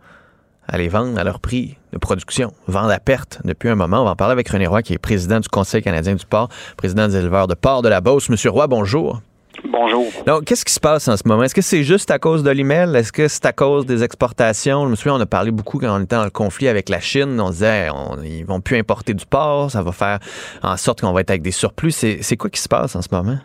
à 0.69 0.79
les 0.79 0.89
vendre 0.89 1.19
à 1.19 1.25
leur 1.25 1.41
prix 1.41 1.77
de 1.93 1.99
production, 1.99 2.53
vendre 2.67 2.91
à 2.91 2.99
perte 2.99 3.41
depuis 3.45 3.69
un 3.69 3.75
moment. 3.75 4.03
On 4.03 4.05
va 4.05 4.11
en 4.13 4.17
parler 4.17 4.33
avec 4.33 4.49
René 4.49 4.67
Roy, 4.67 4.83
qui 4.83 4.95
est 4.95 4.99
président 4.99 5.41
du 5.41 5.49
Conseil 5.49 5.83
canadien 5.83 6.15
du 6.15 6.27
porc, 6.27 6.49
président 6.77 7.07
des 7.07 7.17
éleveurs 7.17 7.47
de 7.47 7.55
porc 7.55 7.83
de 7.83 7.89
la 7.89 8.01
Beauce. 8.01 8.29
Monsieur 8.29 8.51
Roy, 8.51 8.67
bonjour. 8.67 9.21
Bonjour. 9.71 10.07
Donc, 10.27 10.45
qu'est-ce 10.45 10.65
qui 10.65 10.73
se 10.73 10.81
passe 10.81 11.07
en 11.09 11.17
ce 11.17 11.23
moment? 11.27 11.45
Est-ce 11.45 11.55
que 11.55 11.63
c'est 11.63 11.85
juste 11.85 12.11
à 12.11 12.19
cause 12.19 12.43
de 12.43 12.51
l'email? 12.51 12.95
Est-ce 12.97 13.13
que 13.13 13.29
c'est 13.29 13.47
à 13.47 13.53
cause 13.53 13.87
des 13.87 14.03
exportations? 14.03 14.85
Je 14.85 14.91
me 14.91 14.97
souviens, 14.97 15.15
on 15.15 15.21
a 15.21 15.27
parlé 15.27 15.53
beaucoup 15.53 15.79
quand 15.79 15.97
on 15.97 16.03
était 16.03 16.17
dans 16.17 16.25
le 16.25 16.31
conflit 16.31 16.69
avec 16.69 16.89
la 16.89 17.01
Chine. 17.01 17.41
On 17.41 17.51
disait, 17.51 17.89
on, 17.95 18.21
ils 18.23 18.45
vont 18.45 18.61
plus 18.61 18.77
importer 18.77 19.15
du 19.15 19.25
porc. 19.25 19.71
Ça 19.71 19.83
va 19.83 19.93
faire 19.93 20.19
en 20.63 20.77
sorte 20.77 21.03
qu'on 21.03 21.13
va 21.13 21.21
être 21.21 21.31
avec 21.31 21.43
des 21.43 21.53
surplus. 21.53 21.93
C'est 21.93 22.37
quoi 22.37 22.51
qui 22.51 22.61
se 22.61 22.69
passe 22.69 22.97
en 22.97 23.03
ce 23.03 23.09
moment? 23.13 23.39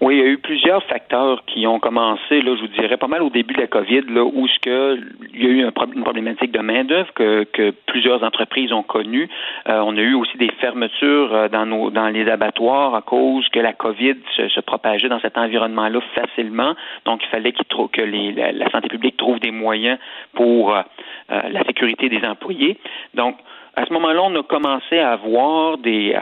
Oui, 0.00 0.16
il 0.16 0.20
y 0.20 0.22
a 0.22 0.26
eu 0.26 0.38
plusieurs 0.38 0.82
facteurs 0.84 1.44
qui 1.46 1.66
ont 1.66 1.78
commencé, 1.78 2.40
là, 2.40 2.54
je 2.56 2.60
vous 2.62 2.68
dirais, 2.68 2.96
pas 2.96 3.06
mal 3.06 3.22
au 3.22 3.30
début 3.30 3.54
de 3.54 3.60
la 3.60 3.66
COVID, 3.66 4.02
là, 4.08 4.24
où 4.24 4.48
ce 4.48 4.58
que 4.58 4.98
il 5.32 5.42
y 5.42 5.46
a 5.46 5.50
eu 5.50 5.64
un 5.64 5.72
une 5.94 6.02
problématique 6.02 6.52
de 6.52 6.60
main-d'œuvre 6.60 7.12
que, 7.14 7.44
que, 7.44 7.70
plusieurs 7.86 8.22
entreprises 8.22 8.72
ont 8.72 8.82
connue. 8.82 9.28
Euh, 9.68 9.80
on 9.84 9.96
a 9.96 10.00
eu 10.00 10.14
aussi 10.14 10.36
des 10.38 10.50
fermetures 10.60 11.34
euh, 11.34 11.48
dans 11.48 11.66
nos 11.66 11.90
dans 11.90 12.08
les 12.08 12.28
abattoirs 12.28 12.94
à 12.94 13.02
cause 13.02 13.48
que 13.50 13.60
la 13.60 13.72
COVID 13.72 14.16
se, 14.36 14.48
se 14.48 14.60
propageait 14.60 15.08
dans 15.08 15.20
cet 15.20 15.38
environnement-là 15.38 16.00
facilement. 16.14 16.74
Donc, 17.04 17.22
il 17.22 17.28
fallait 17.28 17.52
qu'il 17.52 17.64
que 17.66 18.02
les, 18.02 18.32
la, 18.32 18.52
la, 18.52 18.70
santé 18.70 18.88
publique 18.88 19.16
trouve 19.16 19.38
des 19.40 19.50
moyens 19.50 19.98
pour 20.34 20.74
euh, 20.74 20.82
la 21.28 21.64
sécurité 21.64 22.08
des 22.08 22.24
employés. 22.26 22.78
Donc, 23.14 23.36
à 23.76 23.84
ce 23.86 23.92
moment-là, 23.92 24.22
on 24.22 24.34
a 24.36 24.42
commencé 24.42 24.98
à 24.98 25.12
avoir 25.12 25.78
des 25.78 26.16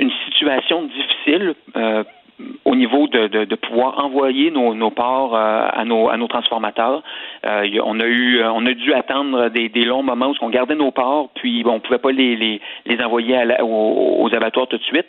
une 0.00 0.10
situation 0.24 0.84
difficile 0.84 1.54
euh, 1.76 2.02
au 2.64 2.74
niveau 2.74 3.06
de, 3.06 3.26
de, 3.44 3.54
pouvoir 3.54 4.04
envoyer 4.04 4.50
nos, 4.50 4.74
nos 4.74 4.90
ports 4.90 5.34
euh, 5.34 5.66
à, 5.72 5.84
nos, 5.84 6.08
à 6.08 6.16
nos 6.16 6.28
transformateurs. 6.28 7.02
Euh, 7.46 7.66
on 7.84 8.00
a 8.00 8.06
eu 8.06 8.42
on 8.44 8.66
a 8.66 8.72
dû 8.74 8.92
attendre 8.92 9.48
des, 9.48 9.68
des 9.68 9.84
longs 9.84 10.02
moments 10.02 10.28
où 10.28 10.34
on 10.40 10.50
gardait 10.50 10.74
nos 10.74 10.90
ports, 10.90 11.30
puis 11.34 11.62
bon, 11.62 11.74
on 11.74 11.80
pouvait 11.80 11.98
pas 11.98 12.12
les, 12.12 12.36
les, 12.36 12.60
les 12.86 13.02
envoyer 13.02 13.36
aux, 13.62 14.28
abattoirs 14.32 14.68
tout 14.68 14.78
de 14.78 14.82
suite. 14.82 15.06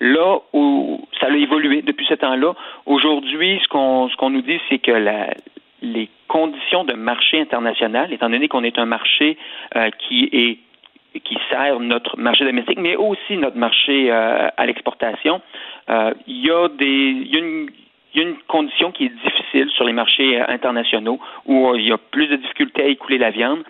Là 0.00 0.38
où 0.52 1.00
ça 1.20 1.26
a 1.26 1.36
évolué 1.36 1.82
depuis 1.82 2.06
ce 2.06 2.14
temps-là, 2.14 2.54
aujourd'hui, 2.86 3.60
ce 3.62 3.68
qu'on 3.68 4.08
ce 4.08 4.16
qu'on 4.16 4.30
nous 4.30 4.42
dit, 4.42 4.60
c'est 4.68 4.78
que 4.78 4.90
la, 4.90 5.28
les 5.82 6.08
conditions 6.28 6.84
de 6.84 6.94
marché 6.94 7.40
international, 7.40 8.12
étant 8.12 8.30
donné 8.30 8.48
qu'on 8.48 8.64
est 8.64 8.78
un 8.78 8.86
marché 8.86 9.36
euh, 9.76 9.90
qui 9.98 10.28
est 10.32 10.58
qui 11.20 11.38
sert 11.50 11.80
notre 11.80 12.18
marché 12.18 12.44
domestique, 12.44 12.78
mais 12.78 12.96
aussi 12.96 13.36
notre 13.36 13.56
marché 13.56 14.10
euh, 14.10 14.48
à 14.56 14.66
l'exportation. 14.66 15.40
Euh, 15.88 16.12
il 16.26 16.44
y 16.44 16.50
a 16.50 16.68
des, 16.68 16.86
il 16.86 17.32
y 17.32 17.36
a 17.36 17.38
une, 17.38 17.70
il 18.14 18.20
y 18.20 18.24
a 18.24 18.28
une 18.28 18.36
condition 18.48 18.92
qui 18.92 19.06
est 19.06 19.14
difficile 19.24 19.70
sur 19.70 19.84
les 19.84 19.92
marchés 19.92 20.40
internationaux 20.40 21.20
où 21.46 21.74
il 21.74 21.88
y 21.88 21.92
a 21.92 21.98
plus 21.98 22.26
de 22.28 22.36
difficultés 22.36 22.82
à 22.82 22.86
écouler 22.86 23.18
la 23.18 23.30
viande. 23.30 23.64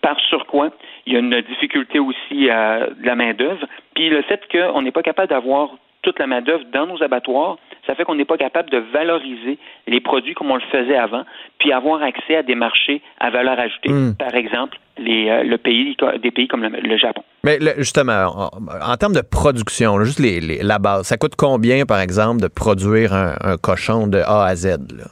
Par 0.00 0.18
surcroît, 0.20 0.70
il 1.06 1.12
y 1.12 1.16
a 1.16 1.20
une 1.20 1.40
difficulté 1.42 1.98
aussi 1.98 2.50
à 2.50 2.88
de 2.88 3.06
la 3.06 3.14
main-d'œuvre. 3.14 3.66
Puis 3.94 4.08
le 4.08 4.22
fait 4.22 4.40
qu'on 4.50 4.82
n'est 4.82 4.90
pas 4.90 5.02
capable 5.02 5.28
d'avoir 5.28 5.70
toute 6.02 6.18
la 6.18 6.26
main-d'œuvre 6.26 6.64
dans 6.72 6.86
nos 6.86 7.02
abattoirs, 7.02 7.58
ça 7.86 7.94
fait 7.94 8.04
qu'on 8.04 8.14
n'est 8.14 8.24
pas 8.24 8.36
capable 8.36 8.70
de 8.70 8.78
valoriser 8.78 9.58
les 9.86 10.00
produits 10.00 10.34
comme 10.34 10.50
on 10.50 10.56
le 10.56 10.62
faisait 10.72 10.96
avant, 10.96 11.24
puis 11.58 11.72
avoir 11.72 12.02
accès 12.02 12.36
à 12.36 12.42
des 12.42 12.54
marchés 12.54 13.00
à 13.20 13.30
valeur 13.30 13.58
ajoutée. 13.58 13.90
Mm. 13.90 14.16
Par 14.16 14.34
exemple, 14.34 14.78
les, 14.98 15.28
euh, 15.28 15.42
le 15.42 15.58
pays, 15.58 15.96
des 16.22 16.30
pays 16.30 16.48
comme 16.48 16.62
le, 16.62 16.68
le 16.68 16.96
Japon. 16.96 17.22
Mais 17.44 17.58
le, 17.58 17.72
justement, 17.78 18.26
en, 18.36 18.92
en, 18.92 18.96
termes 18.96 19.14
de 19.14 19.22
production, 19.22 19.98
là, 19.98 20.04
juste 20.04 20.20
les, 20.20 20.40
les, 20.40 20.62
la 20.62 20.78
base, 20.78 21.06
ça 21.06 21.16
coûte 21.16 21.34
combien, 21.36 21.84
par 21.86 22.00
exemple, 22.00 22.40
de 22.40 22.48
produire 22.48 23.12
un, 23.12 23.34
un 23.40 23.56
cochon 23.56 24.06
de 24.06 24.18
A 24.18 24.44
à 24.44 24.54
Z? 24.54 24.66
Là? 24.96 25.04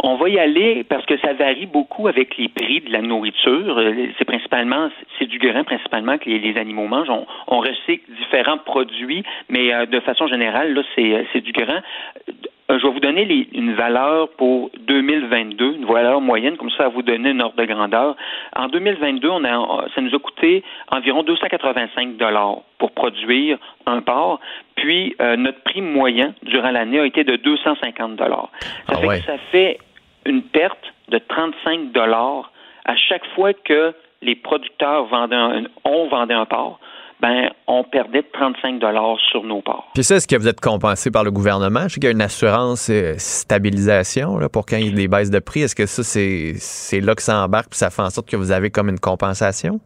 On 0.00 0.16
va 0.16 0.28
y 0.28 0.38
aller 0.38 0.84
parce 0.84 1.04
que 1.06 1.18
ça 1.18 1.32
varie 1.32 1.66
beaucoup 1.66 2.06
avec 2.06 2.36
les 2.36 2.48
prix 2.48 2.80
de 2.80 2.92
la 2.92 3.00
nourriture. 3.00 3.80
C'est 4.18 4.24
principalement, 4.24 4.90
c'est 5.18 5.26
du 5.26 5.38
grain 5.38 5.64
principalement 5.64 6.18
que 6.18 6.28
les, 6.28 6.38
les 6.38 6.56
animaux 6.60 6.86
mangent. 6.86 7.10
On, 7.10 7.26
on, 7.48 7.60
recycle 7.60 8.04
différents 8.12 8.58
produits, 8.58 9.24
mais 9.48 9.74
euh, 9.74 9.86
de 9.86 9.98
façon 10.00 10.26
générale, 10.28 10.74
là, 10.74 10.82
c'est 10.96 11.40
du 11.40 11.52
grain. 11.52 11.80
Euh, 12.70 12.78
je 12.78 12.86
vais 12.86 12.92
vous 12.92 13.00
donner 13.00 13.24
les, 13.24 13.48
une 13.52 13.74
valeur 13.74 14.28
pour 14.30 14.70
2022, 14.78 15.74
une 15.74 15.84
valeur 15.84 16.20
moyenne, 16.20 16.56
comme 16.56 16.70
ça, 16.70 16.86
à 16.86 16.88
vous 16.88 17.02
donner 17.02 17.30
une 17.30 17.40
ordre 17.40 17.56
de 17.56 17.64
grandeur. 17.64 18.16
En 18.54 18.68
2022, 18.68 19.28
on 19.28 19.44
a, 19.44 19.88
ça 19.94 20.00
nous 20.00 20.14
a 20.14 20.18
coûté 20.18 20.64
environ 20.90 21.22
285 21.22 22.16
dollars 22.16 22.58
pour 22.78 22.90
produire 22.92 23.58
un 23.86 24.00
porc. 24.00 24.40
Puis 24.74 25.14
euh, 25.20 25.36
notre 25.36 25.62
prix 25.62 25.80
moyen 25.80 26.34
durant 26.42 26.70
l'année 26.70 26.98
a 26.98 27.06
été 27.06 27.22
de 27.24 27.36
250 27.36 28.16
dollars. 28.16 28.50
Ça 28.60 28.68
ah 28.88 28.96
fait 28.96 29.06
ouais. 29.06 29.20
que 29.20 29.26
ça 29.26 29.38
fait 29.52 29.78
une 30.24 30.42
perte 30.42 30.92
de 31.08 31.18
35 31.18 31.92
dollars 31.92 32.50
à 32.84 32.96
chaque 32.96 33.24
fois 33.34 33.52
que 33.52 33.94
les 34.22 34.34
producteurs 34.34 35.04
vendaient 35.06 35.36
un, 35.36 35.64
ont 35.84 36.08
vendu 36.08 36.32
un 36.32 36.46
porc 36.46 36.80
ben, 37.20 37.50
on 37.66 37.82
perdait 37.84 38.22
35 38.22 38.78
dollars 38.78 39.18
sur 39.30 39.42
nos 39.42 39.62
ports. 39.62 39.88
Puis 39.94 40.04
ça, 40.04 40.16
est-ce 40.16 40.28
que 40.28 40.36
vous 40.36 40.48
êtes 40.48 40.60
compensé 40.60 41.10
par 41.10 41.24
le 41.24 41.30
gouvernement? 41.30 41.82
Je 41.84 41.94
sais 41.94 42.00
qu'il 42.00 42.04
y 42.04 42.08
a 42.08 42.12
une 42.12 42.22
assurance 42.22 42.90
euh, 42.90 43.14
stabilisation 43.16 44.38
là, 44.38 44.48
pour 44.48 44.66
quand 44.66 44.76
il 44.76 44.86
y 44.86 44.92
a 44.92 44.94
des 44.94 45.08
baisses 45.08 45.30
de 45.30 45.38
prix. 45.38 45.62
Est-ce 45.62 45.74
que 45.74 45.86
ça, 45.86 46.02
c'est 46.02 47.00
là 47.00 47.14
que 47.14 47.22
ça 47.22 47.42
embarque 47.42 47.70
puis 47.70 47.78
ça 47.78 47.90
fait 47.90 48.02
en 48.02 48.10
sorte 48.10 48.28
que 48.28 48.36
vous 48.36 48.52
avez 48.52 48.70
comme 48.70 48.88
une 48.88 49.00
compensation? 49.00 49.80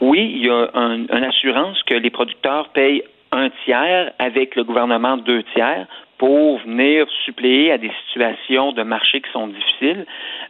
Oui, 0.00 0.32
il 0.34 0.46
y 0.46 0.50
a 0.50 0.70
un, 0.74 1.06
une 1.06 1.24
assurance 1.24 1.82
que 1.84 1.94
les 1.94 2.10
producteurs 2.10 2.68
payent 2.70 3.02
un 3.32 3.48
tiers 3.64 4.12
avec 4.18 4.56
le 4.56 4.64
gouvernement 4.64 5.16
deux 5.16 5.42
tiers 5.54 5.86
pour 6.18 6.58
venir 6.60 7.06
suppléer 7.24 7.72
à 7.72 7.78
des 7.78 7.90
situations 8.06 8.72
de 8.72 8.82
marché 8.82 9.22
qui 9.22 9.30
sont 9.32 9.48
difficiles. 9.48 10.04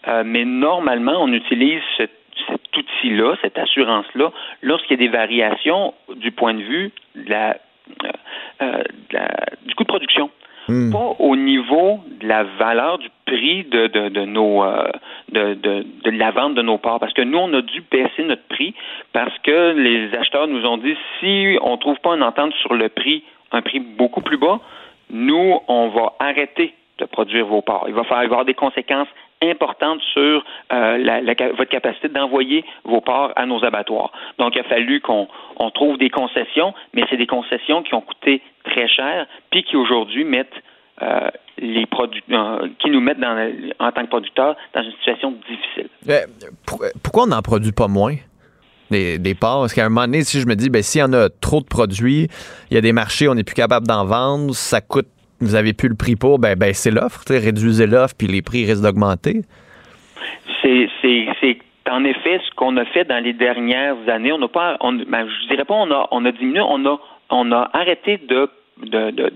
Euh, 0.08 0.24
mais 0.26 0.44
normalement, 0.44 1.22
on 1.22 1.32
utilise 1.32 1.80
cette 1.96 2.19
cet 2.46 2.76
outil-là, 2.76 3.36
cette 3.42 3.58
assurance-là, 3.58 4.30
lorsqu'il 4.62 5.00
y 5.00 5.04
a 5.04 5.06
des 5.06 5.12
variations 5.12 5.94
du 6.16 6.32
point 6.32 6.54
de 6.54 6.62
vue 6.62 6.92
de 7.14 7.30
la, 7.30 7.56
euh, 8.62 8.82
de 9.10 9.14
la, 9.14 9.28
du 9.66 9.74
coût 9.74 9.84
de 9.84 9.88
production. 9.88 10.30
Mmh. 10.68 10.92
Pas 10.92 11.16
au 11.18 11.34
niveau 11.36 12.00
de 12.20 12.28
la 12.28 12.44
valeur 12.44 12.98
du 12.98 13.08
prix 13.26 13.64
de, 13.64 13.86
de, 13.86 14.08
de 14.08 14.24
nos 14.24 14.62
euh, 14.62 14.88
de, 15.30 15.54
de, 15.54 15.86
de, 16.04 16.10
la 16.10 16.30
vente 16.30 16.54
de 16.54 16.62
nos 16.62 16.78
parts. 16.78 17.00
Parce 17.00 17.12
que 17.12 17.22
nous, 17.22 17.38
on 17.38 17.52
a 17.54 17.62
dû 17.62 17.82
baisser 17.90 18.22
notre 18.22 18.46
prix 18.48 18.74
parce 19.12 19.36
que 19.38 19.72
les 19.72 20.14
acheteurs 20.14 20.46
nous 20.46 20.64
ont 20.66 20.76
dit 20.76 20.94
si 21.18 21.58
on 21.62 21.72
ne 21.72 21.76
trouve 21.76 21.98
pas 22.00 22.14
une 22.14 22.22
entente 22.22 22.52
sur 22.54 22.74
le 22.74 22.88
prix, 22.88 23.24
un 23.50 23.62
prix 23.62 23.80
beaucoup 23.80 24.20
plus 24.20 24.36
bas, 24.36 24.60
nous, 25.10 25.58
on 25.66 25.88
va 25.88 26.12
arrêter 26.20 26.74
de 26.98 27.04
produire 27.06 27.46
vos 27.46 27.62
parts. 27.62 27.84
Il 27.88 27.94
va 27.94 28.04
falloir 28.04 28.24
avoir 28.24 28.44
des 28.44 28.54
conséquences 28.54 29.08
importante 29.42 30.00
sur 30.12 30.44
euh, 30.72 31.34
votre 31.56 31.70
capacité 31.70 32.08
d'envoyer 32.08 32.64
vos 32.84 33.00
porcs 33.00 33.32
à 33.36 33.46
nos 33.46 33.64
abattoirs. 33.64 34.12
Donc, 34.38 34.54
il 34.54 34.60
a 34.60 34.64
fallu 34.64 35.00
qu'on 35.00 35.28
on 35.56 35.70
trouve 35.70 35.98
des 35.98 36.10
concessions, 36.10 36.74
mais 36.94 37.04
c'est 37.08 37.16
des 37.16 37.26
concessions 37.26 37.82
qui 37.82 37.94
ont 37.94 38.02
coûté 38.02 38.42
très 38.64 38.88
cher, 38.88 39.26
puis 39.50 39.64
qui 39.64 39.76
aujourd'hui 39.76 40.24
mettent 40.24 40.48
euh, 41.02 41.30
les 41.58 41.86
produits, 41.86 42.22
euh, 42.30 42.68
qui 42.78 42.90
nous 42.90 43.00
mettent 43.00 43.18
en 43.78 43.92
tant 43.92 44.02
que 44.02 44.10
producteurs 44.10 44.56
dans 44.74 44.82
une 44.82 44.92
situation 44.92 45.34
difficile. 45.48 45.88
Pour, 46.66 46.84
pourquoi 47.02 47.24
on 47.24 47.28
n'en 47.28 47.42
produit 47.42 47.72
pas 47.72 47.88
moins? 47.88 48.16
Des, 48.90 49.18
des 49.18 49.36
porcs. 49.36 49.60
Parce 49.60 49.72
qu'à 49.72 49.86
un 49.86 49.88
moment 49.88 50.06
donné, 50.06 50.24
si 50.24 50.40
je 50.40 50.48
me 50.48 50.56
dis, 50.56 50.68
ben, 50.68 50.82
s'il 50.82 51.00
y 51.00 51.04
en 51.04 51.12
a 51.12 51.28
trop 51.28 51.60
de 51.60 51.66
produits, 51.66 52.26
il 52.70 52.74
y 52.74 52.76
a 52.76 52.80
des 52.80 52.92
marchés, 52.92 53.28
on 53.28 53.34
n'est 53.36 53.44
plus 53.44 53.54
capable 53.54 53.86
d'en 53.86 54.04
vendre, 54.04 54.52
ça 54.52 54.80
coûte 54.80 55.06
vous 55.40 55.54
avez 55.54 55.72
plus 55.72 55.88
le 55.88 55.94
prix 55.94 56.16
pour, 56.16 56.38
ben, 56.38 56.56
ben 56.56 56.72
c'est 56.74 56.90
l'offre. 56.90 57.22
Réduisez 57.28 57.86
l'offre, 57.86 58.14
puis 58.16 58.26
les 58.26 58.42
prix 58.42 58.64
risquent 58.64 58.82
d'augmenter. 58.82 59.42
C'est 60.62 60.88
en 61.90 62.04
effet 62.04 62.40
ce 62.46 62.54
qu'on 62.54 62.76
a 62.76 62.84
fait 62.84 63.04
dans 63.04 63.22
les 63.22 63.32
dernières 63.32 63.96
années. 64.08 64.32
On 64.32 64.38
n'a 64.38 64.48
pas, 64.48 64.76
ben, 64.80 65.26
je 65.26 65.48
dirais 65.48 65.64
pas, 65.64 65.74
on 65.74 65.90
a, 65.90 66.08
on 66.10 66.24
a 66.24 66.32
diminué, 66.32 66.60
on 66.60 66.84
a, 66.86 67.00
on 67.30 67.52
a 67.52 67.70
arrêté 67.72 68.18
de 68.18 68.48
de, 68.80 69.10
de, 69.10 69.30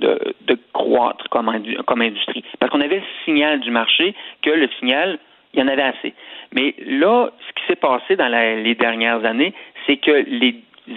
de, 0.47 0.59
croître 0.73 1.29
comme, 1.29 1.51
comme 1.87 2.01
industrie. 2.01 2.43
Parce 2.59 2.73
qu'on 2.73 2.81
avait 2.81 2.97
le 2.97 3.03
signal 3.27 3.61
du 3.61 3.71
marché 3.71 4.15
que 4.41 4.49
le 4.49 4.71
signal, 4.79 5.19
il 5.53 5.61
y 5.61 5.63
en 5.63 5.69
avait 5.69 5.83
assez. 5.83 6.15
Mais 6.53 6.75
là, 6.87 7.31
ce 7.47 7.53
qui 7.53 7.67
s'est 7.67 7.77
passé 7.77 8.17
dans 8.17 8.29
les 8.29 8.75
dernières 8.75 9.23
années, 9.27 9.53
c'est 9.87 9.99
que 9.99 10.13
les 10.13 10.57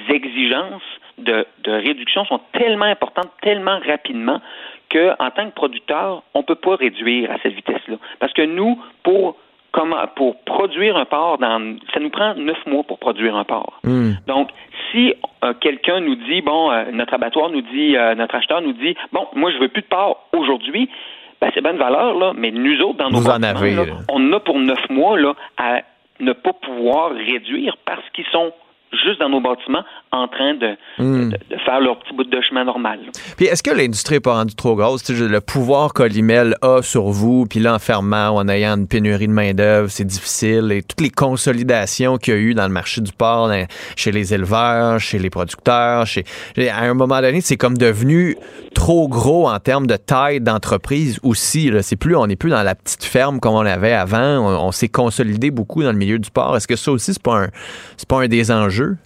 exigences 0.10 0.82
de, 1.18 1.46
de 1.64 1.72
réduction 1.72 2.24
sont 2.26 2.40
tellement 2.54 2.86
importantes, 2.86 3.32
tellement 3.42 3.80
rapidement, 3.86 4.40
qu'en 4.90 5.32
tant 5.32 5.50
que 5.50 5.56
producteur, 5.56 6.24
on 6.34 6.40
ne 6.40 6.44
peut 6.44 6.56
pas 6.56 6.76
réduire 6.76 7.32
à 7.32 7.38
cette 7.44 7.54
vitesse-là. 7.54 7.98
Parce 8.20 8.34
que 8.34 8.44
nous, 8.44 8.80
pour 9.04 9.38
comment 9.72 10.08
pour 10.16 10.42
produire 10.44 10.98
un 10.98 11.06
porc, 11.06 11.38
dans, 11.38 11.78
ça 11.94 12.00
nous 12.00 12.10
prend 12.10 12.34
neuf 12.36 12.58
mois 12.66 12.84
pour 12.84 13.00
produire 13.00 13.36
un 13.36 13.44
porc. 13.44 13.80
Mm. 13.84 14.14
Donc, 14.28 14.50
si 14.92 15.14
euh, 15.44 15.54
quelqu'un 15.60 16.00
nous 16.00 16.16
dit, 16.16 16.42
bon, 16.42 16.72
euh, 16.72 16.86
notre 16.92 17.14
abattoir 17.14 17.50
nous 17.50 17.62
dit, 17.62 17.96
euh, 17.96 18.16
notre 18.16 18.36
acheteur 18.36 18.62
nous 18.62 18.74
dit, 18.74 18.96
bon, 19.12 19.28
moi, 19.36 19.52
je 19.52 19.58
veux 19.60 19.68
plus 19.68 19.84
de 19.84 19.88
porc 19.88 20.28
aujourd'hui, 20.34 20.90
ben, 21.40 21.52
c'est 21.54 21.62
bonne 21.62 21.78
valeur, 21.78 22.18
là, 22.18 22.34
mais 22.36 22.50
nous 22.52 22.82
autres, 22.82 22.98
dans 22.98 23.10
nos 23.10 23.20
Vous 23.20 23.30
en 23.30 23.44
avez, 23.44 23.76
là, 23.76 23.86
là. 23.86 23.94
on 24.10 24.34
a 24.34 24.40
pour 24.40 24.58
neuf 24.58 24.90
mois 24.90 25.20
là, 25.20 25.36
à 25.58 25.82
ne 26.20 26.34
pas 26.34 26.54
pouvoir 26.54 27.12
réduire 27.12 27.78
parce 27.86 28.10
qu'ils 28.14 28.26
sont 28.32 28.52
juste 28.92 29.20
dans 29.20 29.30
nos 29.30 29.42
bâtiments 29.42 29.84
en 30.12 30.28
train 30.28 30.54
de, 30.56 30.76
Hmm. 30.98 31.30
de, 31.30 31.38
de 31.38 31.58
faire 31.66 31.80
leur 31.80 32.00
petit 32.00 32.14
bout 32.16 32.24
de 32.24 32.42
chemin 32.42 32.64
normal. 32.64 33.00
Puis 33.36 33.46
est-ce 33.46 33.62
que 33.62 33.70
l'industrie 33.72 34.16
n'est 34.16 34.20
pas 34.20 34.34
rendue 34.34 34.56
trop 34.56 34.76
grosse? 34.76 35.08
Le 35.10 35.40
pouvoir 35.42 35.94
qu'Olimel 35.94 36.56
a 36.62 36.82
sur 36.82 37.10
vous, 37.10 37.46
puis 37.46 37.60
là, 37.60 37.78
en 37.90 38.48
ayant 38.50 38.78
une 38.78 38.88
pénurie 38.88 39.28
de 39.28 39.32
main-d'œuvre, 39.34 39.90
c'est 39.90 40.06
difficile. 40.06 40.72
Et 40.72 40.82
toutes 40.82 41.02
les 41.02 41.10
consolidations 41.12 42.18
qu'il 42.18 42.34
y 42.34 42.38
a 42.38 42.40
eu 42.40 42.54
dans 42.54 42.68
le 42.68 42.74
marché 42.74 43.02
du 43.02 43.12
porc, 43.12 43.50
dans- 43.50 43.66
chez 43.96 44.12
les 44.12 44.34
éleveurs, 44.34 45.00
chez 45.00 45.20
les 45.20 45.30
producteurs, 45.30 46.06
chez. 46.08 46.24
À 46.58 46.82
un 46.84 46.94
moment 46.94 47.22
donné, 47.22 47.42
c'est 47.42 47.58
comme 47.58 47.78
devenu 47.78 48.38
trop 48.74 49.08
gros 49.08 49.48
en 49.50 49.60
termes 49.60 49.88
de 49.88 49.98
taille 49.98 50.40
d'entreprise 50.42 51.20
aussi. 51.24 51.70
là. 51.70 51.82
C'est 51.84 51.96
plus, 51.96 52.16
on 52.16 52.28
n'est 52.28 52.36
plus 52.36 52.50
dans 52.50 52.64
la 52.64 52.76
petite 52.76 53.04
ferme 53.04 53.40
comme 53.40 53.54
on 53.54 53.66
avait 53.66 53.94
avant. 53.94 54.38
On, 54.40 54.68
on 54.68 54.72
s'est 54.72 54.90
consolidé 54.90 55.52
beaucoup 55.52 55.84
dans 55.84 55.92
le 55.92 55.98
milieu 55.98 56.20
du 56.20 56.32
porc. 56.32 56.56
Est-ce 56.58 56.68
que 56.68 56.76
ça 56.76 56.92
aussi, 56.92 57.14
c'est 57.14 57.22
pas 57.22 57.44
un, 57.44 57.48
c'est 57.98 58.08
pas 58.08 58.22
un 58.22 58.28
des 58.28 58.52
enjeux? 58.52 58.98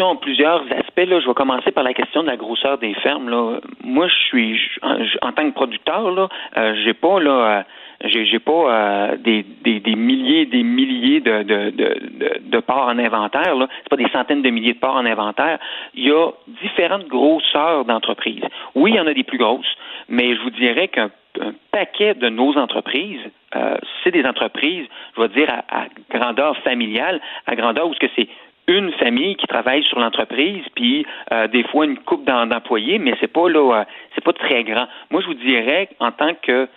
A 0.00 0.14
plusieurs 0.14 0.62
aspects. 0.72 1.06
Là. 1.06 1.20
Je 1.20 1.26
vais 1.26 1.34
commencer 1.34 1.72
par 1.72 1.84
la 1.84 1.92
question 1.92 2.22
de 2.22 2.28
la 2.28 2.38
grosseur 2.38 2.78
des 2.78 2.94
fermes. 2.94 3.28
Là. 3.28 3.60
Moi, 3.84 4.08
je 4.08 4.14
suis, 4.14 4.60
en, 4.80 4.96
en 5.20 5.32
tant 5.32 5.44
que 5.50 5.54
producteur, 5.54 6.10
là, 6.10 6.28
euh, 6.56 6.74
j'ai 6.82 6.94
pas 6.94 7.20
là, 7.20 7.30
euh, 7.30 7.62
j'ai, 8.04 8.38
pas 8.38 8.52
euh, 8.52 9.16
des, 9.18 9.44
des, 9.62 9.80
des 9.80 9.94
milliers, 9.96 10.46
des 10.46 10.62
milliers 10.62 11.20
de, 11.20 11.42
de, 11.42 11.70
de, 11.70 12.40
de, 12.40 12.60
porcs 12.60 12.88
en 12.88 12.98
inventaire. 12.98 13.54
Là. 13.54 13.68
C'est 13.82 13.90
pas 13.90 13.96
des 13.96 14.08
centaines 14.08 14.40
de 14.40 14.48
milliers 14.48 14.72
de 14.72 14.78
porcs 14.78 14.96
en 14.96 15.04
inventaire. 15.04 15.58
Il 15.94 16.04
y 16.04 16.10
a 16.10 16.30
différentes 16.62 17.06
grosseurs 17.06 17.84
d'entreprises. 17.84 18.44
Oui, 18.74 18.92
il 18.92 18.96
y 18.96 19.00
en 19.00 19.06
a 19.06 19.12
des 19.12 19.24
plus 19.24 19.38
grosses, 19.38 19.76
mais 20.08 20.34
je 20.34 20.40
vous 20.40 20.50
dirais 20.50 20.88
qu'un 20.88 21.10
un 21.40 21.52
paquet 21.70 22.14
de 22.14 22.28
nos 22.28 22.56
entreprises, 22.56 23.20
euh, 23.54 23.76
c'est 24.02 24.10
des 24.10 24.24
entreprises, 24.24 24.86
je 25.16 25.22
vais 25.22 25.28
dire, 25.28 25.48
à, 25.48 25.82
à 25.82 25.86
grandeur 26.10 26.56
familiale, 26.58 27.20
à 27.46 27.54
grandeur 27.54 27.88
où 27.88 27.94
ce 27.94 28.00
que 28.00 28.10
c'est 28.16 28.28
une 28.70 28.92
famille 28.92 29.36
qui 29.36 29.46
travaille 29.46 29.82
sur 29.84 29.98
l'entreprise, 29.98 30.64
puis 30.74 31.04
euh, 31.32 31.48
des 31.48 31.64
fois 31.64 31.84
une 31.84 31.98
coupe 31.98 32.24
d'em- 32.24 32.48
d'employés, 32.48 32.98
mais 32.98 33.14
c'est 33.20 33.32
pas 33.32 33.48
là, 33.48 33.80
euh, 33.80 33.84
c'est 34.14 34.24
pas 34.24 34.32
très 34.32 34.62
grand. 34.64 34.86
Moi, 35.10 35.20
je 35.22 35.26
vous 35.26 35.34
dirais, 35.34 35.88
en 35.98 36.12
tant 36.12 36.34
que 36.34 36.68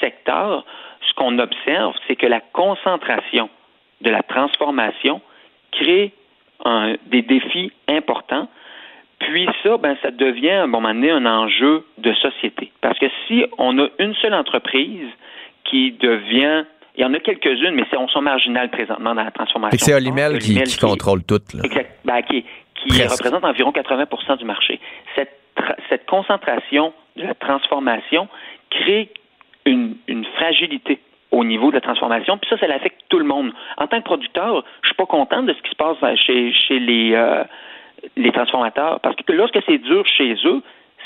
secteur, 0.00 0.64
ce 1.08 1.14
qu'on 1.14 1.38
observe, 1.38 1.94
c'est 2.06 2.16
que 2.16 2.26
la 2.26 2.40
concentration 2.40 3.48
de 4.02 4.10
la 4.10 4.22
transformation 4.22 5.20
crée 5.72 6.12
des 7.06 7.22
défis 7.22 7.72
importants. 7.88 8.48
Puis 9.18 9.48
ça, 9.62 9.78
ben, 9.78 9.96
ça 10.02 10.10
devient 10.10 10.50
à 10.50 10.62
un 10.64 10.66
moment 10.66 10.92
donné 10.92 11.10
un 11.10 11.24
enjeu 11.24 11.84
de 11.98 12.12
société. 12.14 12.70
Parce 12.82 12.98
que 12.98 13.06
si 13.26 13.44
on 13.58 13.78
a 13.78 13.88
une 13.98 14.14
seule 14.16 14.34
entreprise 14.34 15.08
qui 15.64 15.92
devient, 15.92 16.64
il 16.96 17.02
y 17.02 17.04
en 17.04 17.14
a 17.14 17.18
quelques-unes, 17.20 17.74
mais 17.74 17.84
on 17.96 18.08
sont 18.08 18.20
marginales 18.22 18.70
présentement 18.70 19.14
dans 19.14 19.24
la 19.24 19.30
transformation. 19.30 19.78
C'est 19.80 19.94
Olimel 19.94 20.38
qui, 20.38 20.60
qui 20.62 20.78
contrôle 20.78 21.22
tout. 21.24 21.40
là. 21.54 21.62
Exact. 21.64 21.98
Ben, 22.04 22.22
qui, 22.22 22.44
représente 23.04 23.44
environ 23.44 23.70
80% 23.72 24.38
du 24.38 24.44
marché. 24.44 24.80
Cette, 25.14 25.32
tra- 25.56 25.76
cette 25.88 26.06
concentration 26.06 26.92
de 27.16 27.22
la 27.24 27.34
transformation 27.34 28.28
crée 28.70 29.10
une, 29.66 29.96
une 30.08 30.24
fragilité 30.24 31.00
au 31.30 31.44
niveau 31.44 31.70
de 31.70 31.76
la 31.76 31.80
transformation, 31.80 32.38
puis 32.38 32.48
ça, 32.50 32.58
ça 32.58 32.66
l'affecte 32.66 33.00
tout 33.08 33.18
le 33.18 33.24
monde. 33.24 33.52
En 33.76 33.86
tant 33.86 33.98
que 34.00 34.04
producteur, 34.04 34.64
je 34.82 34.88
suis 34.88 34.96
pas 34.96 35.06
content 35.06 35.42
de 35.44 35.52
ce 35.52 35.62
qui 35.62 35.70
se 35.70 35.76
passe 35.76 35.96
chez, 36.18 36.52
chez 36.52 36.80
les, 36.80 37.12
euh, 37.14 37.44
les 38.16 38.32
transformateurs, 38.32 38.98
parce 39.00 39.14
que 39.14 39.32
lorsque 39.32 39.60
c'est 39.66 39.78
dur 39.78 40.04
chez 40.06 40.34
eux, 40.44 40.62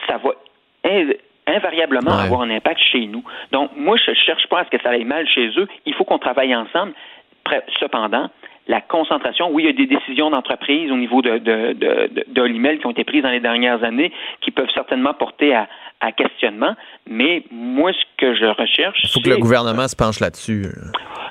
ça 0.09 0.17
va 0.19 0.31
invariablement 1.47 2.13
Ouais. 2.17 2.25
avoir 2.25 2.43
un 2.43 2.51
impact 2.51 2.81
chez 2.81 3.07
nous. 3.07 3.23
Donc, 3.53 3.71
moi, 3.77 3.97
je 3.97 4.13
cherche 4.15 4.47
pas 4.49 4.61
à 4.61 4.65
ce 4.65 4.71
que 4.71 4.83
ça 4.83 4.91
aille 4.91 5.05
mal 5.05 5.27
chez 5.29 5.49
eux. 5.59 5.69
Il 5.87 5.95
faut 5.95 6.05
qu'on 6.05 6.19
travaille 6.19 6.55
ensemble. 6.55 6.93
Cependant, 7.79 8.31
la 8.67 8.81
concentration, 8.81 9.51
oui, 9.53 9.65
il 9.65 9.67
y 9.67 9.69
a 9.69 9.73
des 9.73 9.87
décisions 9.87 10.31
d'entreprise 10.31 10.91
au 10.91 10.97
niveau 10.97 11.21
de, 11.21 11.37
de, 11.37 11.73
de, 11.75 12.09
de- 12.11 12.25
d'Olimel 12.29 12.79
qui 12.79 12.87
ont 12.87 12.91
été 12.93 13.05
prises 13.05 13.23
dans 13.23 13.31
les 13.31 13.41
dernières 13.41 13.85
années 13.85 14.11
qui 14.41 14.51
peuvent 14.51 14.71
certainement 14.73 15.13
porter 15.13 15.55
à, 15.55 15.69
à 16.01 16.13
questionnement, 16.13 16.75
mais 17.07 17.45
moi, 17.51 17.93
ce 17.93 18.03
que 18.17 18.35
je 18.35 18.47
recherche, 18.47 18.99
Il 19.05 19.11
faut 19.11 19.21
que 19.21 19.29
le 19.29 19.37
gouvernement 19.37 19.87
se 19.87 19.95
penche 19.97 20.21
là-dessus. 20.21 20.65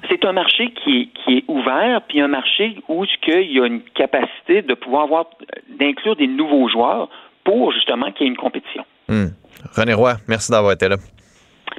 c'est 0.10 0.24
un 0.26 0.34
marché 0.34 0.70
qui 0.84 1.02
est, 1.02 1.06
qui 1.24 1.38
est 1.38 1.44
ouvert, 1.48 2.02
puis 2.08 2.22
un 2.22 2.28
marché 2.28 2.76
où 2.88 3.04
ce 3.06 3.18
qu'il 3.18 3.52
y 3.52 3.60
a 3.60 3.66
une 3.66 3.82
capacité 3.82 4.62
de 4.62 4.76
pouvoir 4.76 5.04
avoir 5.06 5.26
d'inclure 5.70 6.16
des 6.16 6.28
nouveaux 6.28 6.68
joueurs 6.70 7.10
pour 7.44 7.72
justement 7.72 8.12
qu'il 8.12 8.28
y 8.28 8.30
ait 8.30 8.32
une 8.32 8.38
compétition. 8.38 8.86
Hmm. 9.08 9.28
René 9.76 9.94
Roy, 9.94 10.18
merci 10.28 10.52
d'avoir 10.52 10.74
été 10.74 10.88
là. 10.88 10.98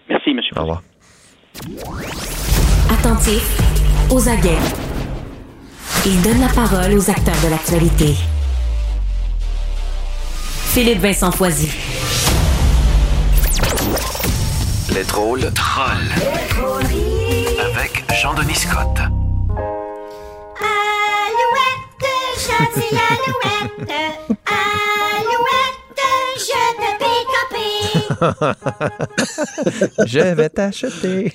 Merci, 0.08 0.34
monsieur. 0.34 0.56
Au 0.56 0.60
revoir. 0.62 0.82
Attentif, 2.90 3.60
aux 4.10 4.28
aguets. 4.28 4.58
Il 6.06 6.20
donne 6.22 6.40
la 6.40 6.48
parole 6.48 6.92
aux 6.94 7.10
acteurs 7.10 7.40
de 7.44 7.48
l'actualité. 7.48 8.14
Philippe 10.74 10.98
Vincent 10.98 11.30
Foisy. 11.30 11.70
Les 14.92 15.04
drôles 15.04 15.50
trolls. 15.54 16.12
Avec 17.64 18.04
Jean-Denis 18.20 18.54
Scott. 18.54 18.98
Alouette, 20.60 22.04
gentille 22.36 22.98
alouette, 22.98 23.90
alouette, 24.46 26.00
je 26.36 26.62
te 26.76 27.13
Je 30.06 30.34
vais 30.34 30.48
t'acheter. 30.48 31.32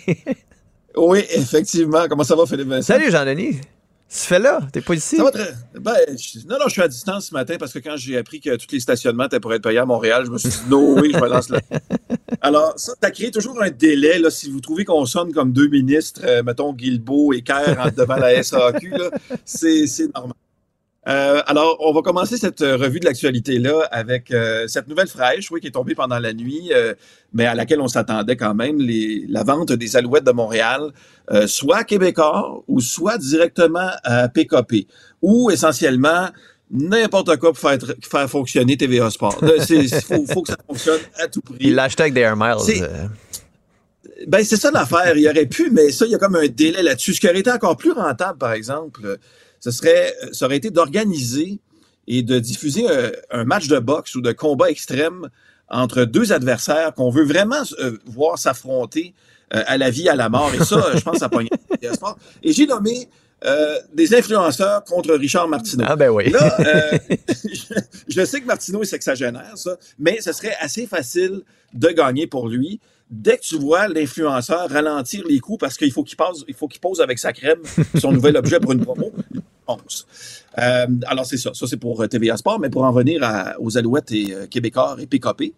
Oui, 0.95 1.23
effectivement. 1.33 2.05
Comment 2.09 2.23
ça 2.23 2.35
va, 2.35 2.45
Philippe 2.45 2.67
Vincent? 2.67 2.93
Salut, 2.93 3.11
Jean-Denis. 3.11 3.59
Tu 4.11 4.17
fais 4.25 4.39
là? 4.39 4.59
T'es 4.73 4.81
pas 4.81 4.95
ici? 4.95 5.17
Ça 5.17 5.23
va 5.23 5.29
très. 5.29 5.53
Ben, 5.79 5.93
je- 6.17 6.39
Non, 6.47 6.55
non, 6.57 6.65
je 6.65 6.71
suis 6.71 6.81
à 6.81 6.87
distance 6.87 7.27
ce 7.27 7.33
matin 7.33 7.57
parce 7.59 7.71
que 7.71 7.77
quand 7.77 7.95
j'ai 7.95 8.17
appris 8.17 8.39
que 8.41 8.55
tous 8.55 8.65
les 8.71 8.79
stationnements 8.79 9.25
étaient 9.25 9.39
pour 9.39 9.53
être 9.53 9.61
payés 9.61 9.77
à 9.77 9.85
Montréal, 9.85 10.23
je 10.25 10.31
me 10.31 10.39
suis 10.39 10.49
dit, 10.49 10.61
no 10.67 10.99
oui, 10.99 11.11
je 11.13 11.19
me 11.19 11.27
lance 11.29 11.49
là. 11.49 11.59
Alors, 12.41 12.73
ça, 12.77 12.93
ça 13.01 13.11
crée 13.11 13.29
toujours 13.29 13.61
un 13.61 13.69
délai. 13.69 14.17
Là, 14.17 14.31
si 14.31 14.49
vous 14.49 14.61
trouvez 14.61 14.83
qu'on 14.83 15.05
sonne 15.05 15.31
comme 15.31 15.53
deux 15.53 15.67
ministres, 15.67 16.21
euh, 16.23 16.41
mettons 16.41 16.73
Guilbeault 16.73 17.33
et 17.33 17.43
Kerr 17.43 17.91
devant 17.95 18.15
la 18.15 18.41
SAQ, 18.41 18.93
c'est 19.45 19.85
normal. 20.15 20.33
Euh, 21.07 21.41
alors, 21.47 21.77
on 21.79 21.93
va 21.93 22.01
commencer 22.01 22.37
cette 22.37 22.61
euh, 22.61 22.75
revue 22.75 22.99
de 22.99 23.05
l'actualité-là 23.05 23.87
avec 23.89 24.31
euh, 24.31 24.67
cette 24.67 24.87
nouvelle 24.87 25.07
fraîche, 25.07 25.49
oui, 25.49 25.61
qui 25.61 25.67
est 25.67 25.71
tombée 25.71 25.95
pendant 25.95 26.19
la 26.19 26.33
nuit, 26.33 26.71
euh, 26.73 26.93
mais 27.33 27.45
à 27.45 27.55
laquelle 27.55 27.79
on 27.79 27.87
s'attendait 27.87 28.35
quand 28.35 28.53
même, 28.53 28.79
les, 28.79 29.25
la 29.29 29.43
vente 29.43 29.71
des 29.71 29.95
Alouettes 29.95 30.25
de 30.25 30.31
Montréal, 30.31 30.91
soit 31.45 31.77
à 31.77 31.83
Québécois 31.83 32.63
ou 32.67 32.81
soit 32.81 33.17
directement 33.17 33.91
à 34.03 34.27
PKP, 34.29 34.87
ou 35.21 35.51
essentiellement 35.51 36.29
n'importe 36.71 37.37
quoi 37.37 37.53
pour 37.53 37.59
faire, 37.59 37.77
faire 38.01 38.29
fonctionner 38.29 38.77
TVA 38.77 39.09
Sport. 39.11 39.37
Il 39.69 39.89
faut, 40.01 40.25
faut 40.25 40.41
que 40.41 40.49
ça 40.49 40.57
fonctionne 40.67 40.99
à 41.19 41.27
tout 41.27 41.41
prix. 41.41 41.77
Avec 41.77 42.13
des 42.13 42.21
Air 42.21 42.35
Miles. 42.35 42.87
Ben, 44.27 44.43
c'est 44.43 44.57
ça 44.57 44.71
l'affaire. 44.71 45.15
Il 45.15 45.27
aurait 45.27 45.45
pu, 45.45 45.69
mais 45.71 45.91
ça, 45.91 46.05
il 46.05 46.11
y 46.11 46.15
a 46.15 46.17
comme 46.17 46.35
un 46.35 46.47
délai 46.47 46.83
là-dessus. 46.83 47.13
Ce 47.13 47.21
qui 47.21 47.29
aurait 47.29 47.39
été 47.39 47.51
encore 47.51 47.77
plus 47.77 47.91
rentable, 47.91 48.37
par 48.37 48.53
exemple, 48.53 49.17
ce 49.59 49.71
serait, 49.71 50.15
ça 50.31 50.45
aurait 50.45 50.57
été 50.57 50.69
d'organiser 50.69 51.59
et 52.07 52.23
de 52.23 52.39
diffuser 52.39 52.87
un, 52.89 53.11
un 53.31 53.43
match 53.43 53.67
de 53.67 53.79
boxe 53.79 54.15
ou 54.15 54.21
de 54.21 54.31
combat 54.31 54.69
extrême 54.69 55.29
entre 55.69 56.03
deux 56.05 56.33
adversaires 56.33 56.93
qu'on 56.93 57.09
veut 57.09 57.25
vraiment 57.25 57.61
euh, 57.79 57.97
voir 58.05 58.39
s'affronter 58.39 59.13
euh, 59.53 59.63
à 59.67 59.77
la 59.77 59.89
vie, 59.89 60.09
à 60.09 60.15
la 60.15 60.29
mort. 60.29 60.51
Et 60.53 60.63
ça, 60.63 60.77
euh, 60.77 60.91
je 60.97 61.01
pense, 61.01 61.17
ça 61.17 61.29
pogne. 61.29 61.47
Et 62.43 62.51
j'ai 62.51 62.65
nommé 62.65 63.07
euh, 63.45 63.77
des 63.93 64.13
influenceurs 64.13 64.83
contre 64.83 65.13
Richard 65.13 65.47
Martineau. 65.47 65.85
Ah 65.87 65.95
ben 65.95 66.09
oui. 66.09 66.29
Là, 66.29 66.55
euh, 66.59 66.97
je, 67.29 67.73
je 68.07 68.25
sais 68.25 68.41
que 68.41 68.45
Martineau 68.45 68.81
est 68.81 68.87
sexagénaire, 68.87 69.57
ça, 69.57 69.77
mais 69.97 70.19
ce 70.21 70.33
serait 70.33 70.55
assez 70.59 70.87
facile 70.87 71.41
de 71.73 71.87
gagner 71.89 72.27
pour 72.27 72.49
lui. 72.49 72.79
Dès 73.09 73.37
que 73.37 73.41
tu 73.41 73.57
vois 73.57 73.87
l'influenceur 73.87 74.69
ralentir 74.69 75.23
les 75.27 75.39
coups 75.39 75.57
parce 75.57 75.77
qu'il 75.77 75.91
faut 75.91 76.03
qu'il 76.03 76.15
passe, 76.17 76.43
il 76.47 76.53
faut 76.53 76.67
qu'il 76.67 76.79
pose 76.79 77.01
avec 77.01 77.17
sa 77.17 77.33
crème 77.33 77.57
son 77.99 78.11
nouvel 78.11 78.37
objet 78.37 78.59
pour 78.59 78.71
une 78.71 78.81
promo, 78.81 79.11
Euh, 80.57 80.87
alors 81.07 81.25
c'est 81.25 81.37
ça, 81.37 81.51
ça 81.53 81.67
c'est 81.67 81.77
pour 81.77 82.01
euh, 82.01 82.07
TVA 82.07 82.37
Sport, 82.37 82.59
mais 82.59 82.69
pour 82.69 82.83
en 82.83 82.91
venir 82.91 83.21
aux 83.59 83.77
Alouettes 83.77 84.11
et 84.11 84.33
euh, 84.33 84.47
Québécois 84.47 84.97
et 84.99 85.05
PKP, 85.07 85.53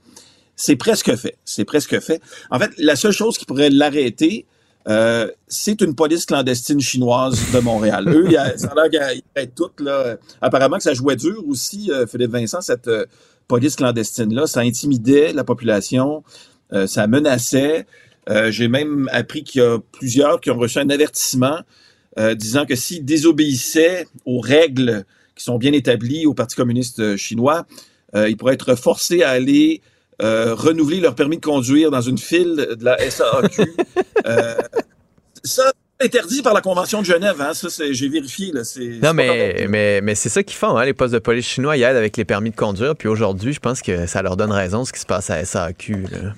c'est 0.55 0.75
presque 0.75 1.15
fait. 1.15 1.37
C'est 1.45 1.65
presque 1.65 1.99
fait. 1.99 2.21
En 2.51 2.59
fait, 2.59 2.71
la 2.77 2.95
seule 2.95 3.13
chose 3.13 3.37
qui 3.37 3.45
pourrait 3.45 3.69
l'arrêter, 3.69 4.45
euh, 4.87 5.27
c'est 5.47 5.81
une 5.81 5.95
police 5.95 6.25
clandestine 6.25 6.79
chinoise 6.79 7.39
de 7.53 7.59
Montréal. 7.59 8.07
Eux, 8.09 8.29
y 8.31 8.37
a- 8.37 8.57
ça 8.57 8.73
a 8.75 8.87
l'air 8.87 9.11
qu'ils 9.35 9.49
toutes. 9.55 9.79
Là. 9.79 10.17
Apparemment 10.41 10.77
que 10.77 10.83
ça 10.83 10.93
jouait 10.93 11.15
dur 11.15 11.41
aussi, 11.47 11.89
Philippe 12.11 12.31
Vincent, 12.31 12.61
cette 12.61 12.89
police 13.47 13.75
clandestine-là. 13.75 14.45
Ça 14.47 14.59
intimidait 14.61 15.33
la 15.33 15.43
population, 15.43 16.23
ça 16.85 17.07
menaçait. 17.07 17.85
J'ai 18.49 18.67
même 18.67 19.09
appris 19.11 19.43
qu'il 19.43 19.61
y 19.61 19.65
a 19.65 19.77
plusieurs 19.91 20.39
qui 20.41 20.51
ont 20.51 20.57
reçu 20.57 20.79
un 20.79 20.89
avertissement 20.89 21.59
euh, 22.19 22.35
disant 22.35 22.65
que 22.65 22.75
s'ils 22.75 23.05
désobéissaient 23.05 24.07
aux 24.25 24.39
règles 24.39 25.05
qui 25.35 25.43
sont 25.43 25.57
bien 25.57 25.73
établies 25.73 26.25
au 26.25 26.33
Parti 26.33 26.55
communiste 26.55 26.99
euh, 26.99 27.17
chinois, 27.17 27.65
euh, 28.15 28.29
ils 28.29 28.37
pourraient 28.37 28.53
être 28.53 28.75
forcés 28.75 29.23
à 29.23 29.29
aller 29.29 29.81
euh, 30.21 30.53
renouveler 30.53 30.99
leur 30.99 31.15
permis 31.15 31.37
de 31.37 31.41
conduire 31.41 31.89
dans 31.89 32.01
une 32.01 32.17
file 32.17 32.67
de 32.77 32.85
la 32.85 32.97
SAQ. 33.09 33.63
Euh, 34.27 34.53
ça, 35.43 35.73
interdit 35.99 36.43
par 36.43 36.53
la 36.53 36.61
Convention 36.61 37.01
de 37.01 37.07
Genève, 37.07 37.41
hein. 37.41 37.55
Ça, 37.55 37.71
c'est, 37.71 37.91
j'ai 37.91 38.07
vérifié, 38.07 38.51
là. 38.51 38.61
Non, 39.01 39.15
mais, 39.15 39.65
mais, 39.67 39.99
mais 40.01 40.13
c'est 40.13 40.29
ça 40.29 40.43
qu'ils 40.43 40.57
font, 40.57 40.77
hein, 40.77 40.85
les 40.85 40.93
postes 40.93 41.13
de 41.15 41.19
police 41.19 41.47
chinois. 41.47 41.75
Ils 41.75 41.81
aident 41.81 41.95
avec 41.95 42.17
les 42.17 42.25
permis 42.25 42.51
de 42.51 42.55
conduire. 42.55 42.95
Puis 42.95 43.07
aujourd'hui, 43.07 43.53
je 43.53 43.59
pense 43.59 43.81
que 43.81 44.05
ça 44.05 44.21
leur 44.21 44.37
donne 44.37 44.51
raison 44.51 44.85
ce 44.85 44.93
qui 44.93 44.99
se 44.99 45.07
passe 45.07 45.31
à 45.31 45.43
SAQ. 45.43 46.05
Là. 46.11 46.35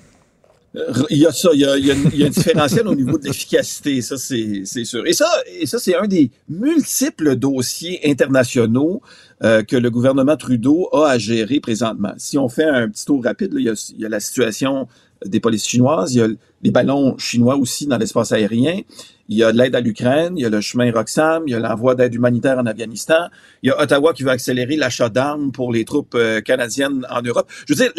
Euh, 0.76 0.92
Il 1.10 1.18
y 1.18 1.26
a 1.26 1.32
ça, 1.32 1.50
il 1.52 1.60
y 1.60 1.64
a, 1.64 1.76
il 1.76 1.86
y 1.86 1.90
a 1.90 1.94
une- 1.94 2.10
il 2.12 2.18
y 2.20 2.24
a 2.24 2.26
un 2.26 2.30
différentiel 2.30 2.88
au 2.88 2.94
niveau 2.94 3.16
de 3.18 3.24
l'efficacité, 3.26 4.00
ça 4.02 4.16
c'est 4.16 4.62
c'est 4.64 4.84
sûr. 4.84 5.06
Et 5.06 5.12
ça, 5.12 5.26
et 5.60 5.66
ça 5.66 5.78
c'est 5.78 5.94
un 5.96 6.06
des 6.08 6.30
multiples 6.48 7.36
dossiers 7.36 8.00
internationaux 8.10 9.00
euh, 9.42 9.62
que 9.62 9.76
le 9.76 9.90
gouvernement 9.90 10.36
Trudeau 10.36 10.88
a 10.92 11.10
à 11.10 11.18
gérer 11.18 11.60
présentement. 11.60 12.12
Si 12.16 12.38
on 12.38 12.48
fait 12.48 12.64
un 12.64 12.88
petit 12.88 13.04
tour 13.04 13.22
rapide, 13.22 13.52
là, 13.52 13.60
il, 13.60 13.66
y 13.66 13.68
a, 13.68 13.92
il 13.96 14.00
y 14.00 14.06
a 14.06 14.08
la 14.08 14.20
situation 14.20 14.88
des 15.24 15.40
polices 15.40 15.66
chinoises, 15.66 16.14
il 16.14 16.18
y 16.18 16.22
a 16.22 16.28
les 16.62 16.70
ballons 16.70 17.16
chinois 17.18 17.56
aussi 17.56 17.86
dans 17.86 17.98
l'espace 17.98 18.32
aérien, 18.32 18.80
il 19.28 19.38
y 19.38 19.44
a 19.44 19.52
de 19.52 19.58
l'aide 19.58 19.74
à 19.74 19.80
l'Ukraine, 19.80 20.34
il 20.36 20.42
y 20.42 20.46
a 20.46 20.50
le 20.50 20.60
chemin 20.60 20.90
Roxham, 20.92 21.44
il 21.46 21.52
y 21.52 21.54
a 21.54 21.58
l'envoi 21.58 21.94
d'aide 21.94 22.14
humanitaire 22.14 22.58
en 22.58 22.66
Afghanistan, 22.66 23.28
il 23.62 23.68
y 23.68 23.70
a 23.70 23.80
Ottawa 23.80 24.12
qui 24.12 24.22
veut 24.22 24.30
accélérer 24.30 24.76
l'achat 24.76 25.08
d'armes 25.08 25.52
pour 25.52 25.72
les 25.72 25.84
troupes 25.84 26.14
euh, 26.14 26.40
canadiennes 26.40 27.06
en 27.10 27.22
Europe. 27.22 27.50
Je 27.66 27.74
veux 27.74 27.78
dire, 27.78 27.92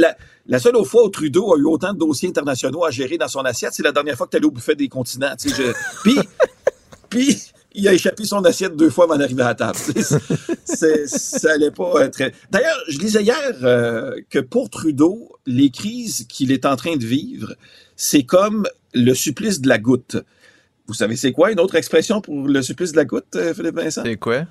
la, 0.47 0.59
seule 0.59 0.75
fois 0.85 1.05
où 1.05 1.09
Trudeau 1.09 1.53
a 1.53 1.57
eu 1.57 1.65
autant 1.65 1.93
de 1.93 1.99
dossiers 1.99 2.29
internationaux 2.29 2.85
à 2.85 2.91
gérer 2.91 3.17
dans 3.17 3.27
son 3.27 3.41
assiette, 3.41 3.73
c'est 3.73 3.83
la 3.83 3.91
dernière 3.91 4.15
fois 4.15 4.27
que 4.27 4.31
tu 4.31 4.37
allé 4.37 4.45
au 4.45 4.51
buffet 4.51 4.75
des 4.75 4.87
continents. 4.87 5.33
Puis, 6.03 6.15
puis, 7.09 7.37
il 7.75 7.87
a 7.87 7.93
échappé 7.93 8.25
son 8.25 8.43
assiette 8.45 8.75
deux 8.75 8.89
fois 8.89 9.05
avant 9.05 9.17
d'arriver 9.17 9.43
à 9.43 9.47
la 9.47 9.55
table. 9.55 9.77
C'est- 10.65 11.07
ça 11.07 11.51
allait 11.53 11.71
pas 11.71 11.91
euh, 11.95 12.09
très. 12.09 12.31
D'ailleurs, 12.51 12.77
je 12.87 12.97
lisais 12.99 13.23
hier 13.23 13.37
euh, 13.63 14.15
que 14.29 14.39
pour 14.39 14.69
Trudeau, 14.69 15.31
les 15.45 15.69
crises 15.69 16.25
qu'il 16.27 16.51
est 16.51 16.65
en 16.65 16.75
train 16.75 16.95
de 16.95 17.05
vivre, 17.05 17.53
c'est 17.95 18.23
comme 18.23 18.67
le 18.93 19.13
supplice 19.13 19.61
de 19.61 19.67
la 19.67 19.77
goutte. 19.77 20.17
Vous 20.87 20.93
savez, 20.93 21.15
c'est 21.15 21.31
quoi 21.31 21.51
une 21.51 21.59
autre 21.59 21.75
expression 21.75 22.21
pour 22.21 22.47
le 22.47 22.61
supplice 22.61 22.91
de 22.91 22.97
la 22.97 23.05
goutte, 23.05 23.35
euh, 23.35 23.53
Philippe 23.53 23.75
Vincent? 23.75 24.03
C'est 24.05 24.17
quoi? 24.17 24.43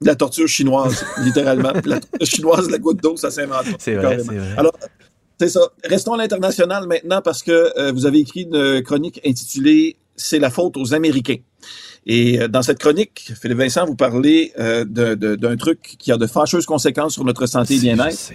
La 0.00 0.14
torture 0.14 0.48
chinoise, 0.48 1.04
littéralement. 1.22 1.72
la 1.84 2.00
torture 2.00 2.26
chinoise, 2.26 2.70
la 2.70 2.78
goutte 2.78 3.02
d'eau, 3.02 3.16
ça 3.16 3.30
s'invente. 3.30 3.66
C'est 3.78 3.94
vrai, 3.94 4.18
c'est 4.18 4.34
vrai. 4.36 4.54
Alors, 4.56 4.76
c'est 5.40 5.48
ça. 5.48 5.60
Restons 5.84 6.12
à 6.14 6.18
l'international 6.18 6.86
maintenant 6.86 7.22
parce 7.22 7.42
que 7.42 7.72
euh, 7.78 7.92
vous 7.92 8.06
avez 8.06 8.18
écrit 8.18 8.42
une 8.42 8.82
chronique 8.82 9.20
intitulée 9.26 9.96
C'est 10.16 10.38
la 10.38 10.50
faute 10.50 10.76
aux 10.76 10.94
Américains. 10.94 11.38
Et 12.06 12.40
euh, 12.40 12.48
dans 12.48 12.62
cette 12.62 12.78
chronique, 12.78 13.32
Philippe 13.40 13.58
Vincent, 13.58 13.86
vous 13.86 13.94
parlez 13.94 14.52
euh, 14.58 14.84
d'un 14.84 15.56
truc 15.56 15.96
qui 15.98 16.12
a 16.12 16.16
de 16.16 16.26
fâcheuses 16.26 16.66
conséquences 16.66 17.14
sur 17.14 17.24
notre 17.24 17.46
santé 17.46 17.74
et 17.74 17.78
bien-être. 17.78 18.32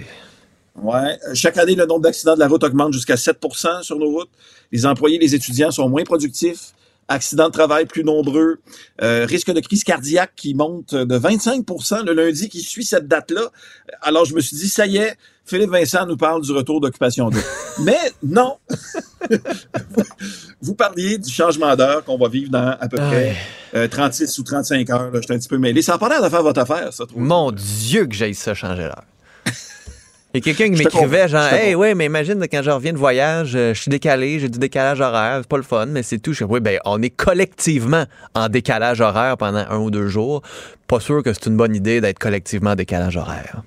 Ouais. 0.82 1.18
Chaque 1.34 1.58
année, 1.58 1.76
le 1.76 1.86
nombre 1.86 2.02
d'accidents 2.02 2.36
de 2.36 2.40
la 2.40 2.48
route 2.48 2.64
augmente 2.64 2.94
jusqu'à 2.94 3.16
7% 3.16 3.84
sur 3.84 4.00
nos 4.00 4.10
routes. 4.10 4.30
Les 4.72 4.86
employés, 4.86 5.20
les 5.20 5.36
étudiants 5.36 5.72
sont 5.72 5.90
moins 5.90 6.04
productifs. 6.04 6.74
Accidents 7.08 7.48
de 7.48 7.54
travail 7.54 7.86
plus 7.86 8.04
nombreux. 8.04 8.60
Euh, 9.02 9.26
risque 9.26 9.52
de 9.52 9.60
crise 9.60 9.84
cardiaque 9.84 10.32
qui 10.36 10.54
monte 10.54 10.94
de 10.94 11.20
25% 11.20 12.06
le 12.06 12.14
lundi 12.14 12.50
qui 12.50 12.62
suit 12.62 12.86
cette 12.86 13.08
date-là. 13.08 13.50
Alors, 14.02 14.26
je 14.26 14.36
me 14.36 14.42
suis 14.42 14.56
dit, 14.56 14.70
ça 14.70 14.86
y 14.86 14.98
est, 14.98 15.18
Philippe 15.50 15.72
Vincent 15.72 16.06
nous 16.06 16.16
parle 16.16 16.44
du 16.44 16.52
retour 16.52 16.80
d'occupation 16.80 17.30
double. 17.30 17.44
Mais 17.84 17.98
non! 18.22 18.58
Vous 20.62 20.76
parliez 20.76 21.18
du 21.18 21.32
changement 21.32 21.76
d'heure 21.76 22.04
qu'on 22.04 22.20
va 22.20 22.28
vivre 22.28 22.52
dans 22.52 22.78
à 22.80 22.88
peu 22.88 22.98
près 22.98 23.36
euh, 23.74 23.88
36 23.88 24.38
ou 24.38 24.44
35 24.44 24.90
heures. 24.92 25.12
Suis 25.24 25.34
un 25.34 25.40
petit 25.40 25.48
peu 25.48 25.58
mêlé. 25.58 25.82
Ça 25.82 25.94
n'a 25.94 25.98
pas 25.98 26.08
l'air 26.08 26.22
de 26.22 26.30
faire 26.30 26.44
votre 26.44 26.62
affaire, 26.62 26.94
ça, 26.94 27.08
trop. 27.08 27.20
Mon 27.20 27.52
Dieu 27.52 28.06
que 28.06 28.14
j'aille 28.14 28.36
ça 28.36 28.54
changer 28.54 28.84
l'heure. 28.84 29.04
Il 30.36 30.38
y 30.38 30.38
a 30.38 30.42
quelqu'un 30.54 30.72
qui 30.72 30.84
m'écrivait 30.84 31.28
genre 31.28 31.52
Hey 31.52 31.74
ouais 31.74 31.96
mais 31.96 32.06
imagine 32.06 32.40
quand 32.52 32.62
je 32.62 32.70
reviens 32.70 32.94
de 32.94 33.00
voyage, 33.00 33.56
euh, 33.56 33.74
je 33.74 33.82
suis 33.82 33.90
décalé, 33.90 34.38
j'ai 34.38 34.50
du 34.50 34.60
décalage 34.60 35.02
horaire, 35.02 35.40
c'est 35.42 35.50
pas 35.50 35.58
le 35.58 35.64
fun, 35.64 35.88
mais 35.88 36.04
c'est 36.04 36.20
tout. 36.20 36.34
Je 36.34 36.44
dis, 36.44 36.52
oui, 36.52 36.60
ben 36.60 36.80
on 36.86 37.02
est 37.02 37.10
collectivement 37.10 38.06
en 38.36 38.50
décalage 38.50 39.02
horaire 39.02 39.36
pendant 39.38 39.66
un 39.68 39.78
ou 39.80 39.90
deux 39.90 40.10
jours. 40.10 40.44
Pas 40.86 41.00
sûr 41.00 41.24
que 41.24 41.34
c'est 41.34 41.48
une 41.48 41.58
bonne 41.58 41.76
idée 41.76 42.02
d'être 42.02 42.20
collectivement 42.20 42.72
en 42.72 42.76
décalage 42.76 43.18
horaire. 43.18 43.64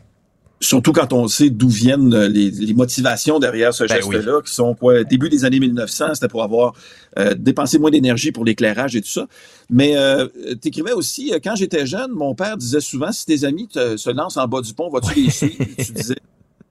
Surtout 0.62 0.93
quand 0.93 1.12
on 1.12 1.26
sait 1.26 1.51
d'où 1.51 1.68
viennent 1.68 2.14
euh, 2.14 2.28
les, 2.28 2.51
les 2.51 2.72
motivations 2.72 3.40
derrière 3.40 3.74
ce 3.74 3.82
Ben 3.82 3.97
geste-là, 3.97 4.40
qui 4.44 4.55
sont 4.55 4.74
quoi, 4.76 5.02
début 5.02 5.28
des 5.28 5.44
années 5.44 5.59
1900, 5.59 6.14
c'était 6.14 6.28
pour 6.28 6.44
avoir 6.44 6.72
euh, 7.18 7.34
dépensé 7.34 7.78
moins 7.80 7.90
d'énergie 7.90 8.30
pour 8.30 8.44
l'éclairage 8.44 8.94
et 8.94 9.02
tout 9.02 9.09
ça. 9.10 9.26
Mais 9.68 9.97
euh, 9.97 10.28
t'écrivais 10.60 10.93
aussi, 10.93 11.32
euh, 11.34 11.40
quand 11.43 11.56
j'étais 11.56 11.84
jeune, 11.84 12.12
mon 12.12 12.34
père 12.36 12.56
disait 12.56 12.80
souvent, 12.80 13.10
si 13.10 13.26
tes 13.26 13.44
amis 13.44 13.66
te- 13.66 13.97
se 13.97 14.09
lancent 14.10 14.36
en 14.36 14.47
bas 14.47 14.60
du 14.60 14.72
pont, 14.72 14.89
vas-tu 14.89 15.20
les 15.20 15.30
suivre? 15.30 15.64
Tu 15.84 15.93
disais, 15.93 16.16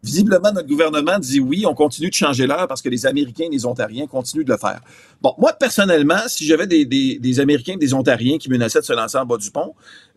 visiblement, 0.01 0.51
notre 0.53 0.69
gouvernement 0.69 1.19
dit 1.19 1.41
oui, 1.41 1.65
on 1.67 1.73
continue 1.73 2.09
de 2.09 2.13
changer 2.15 2.47
l'heure 2.47 2.67
parce 2.69 2.81
que 2.81 2.89
les 2.89 3.05
Américains 3.05 3.45
et 3.47 3.53
les 3.53 3.65
Ontariens 3.65 4.07
continuent 4.07 4.45
de 4.45 4.51
le 4.51 4.57
faire. 4.57 4.79
Bon, 5.21 5.33
moi, 5.37 5.51
personnellement, 5.53 6.21
si 6.27 6.45
j'avais 6.45 6.65
des, 6.65 6.85
des, 6.85 7.19
des 7.19 7.39
Américains 7.41 7.73
et 7.73 7.77
des 7.77 7.93
Ontariens 7.93 8.37
qui 8.37 8.49
menaçaient 8.49 8.79
de 8.79 8.85
se 8.85 8.93
lancer 8.93 9.17
en 9.17 9.25
bas 9.25 9.37
du 9.37 9.51
pont, 9.51 9.73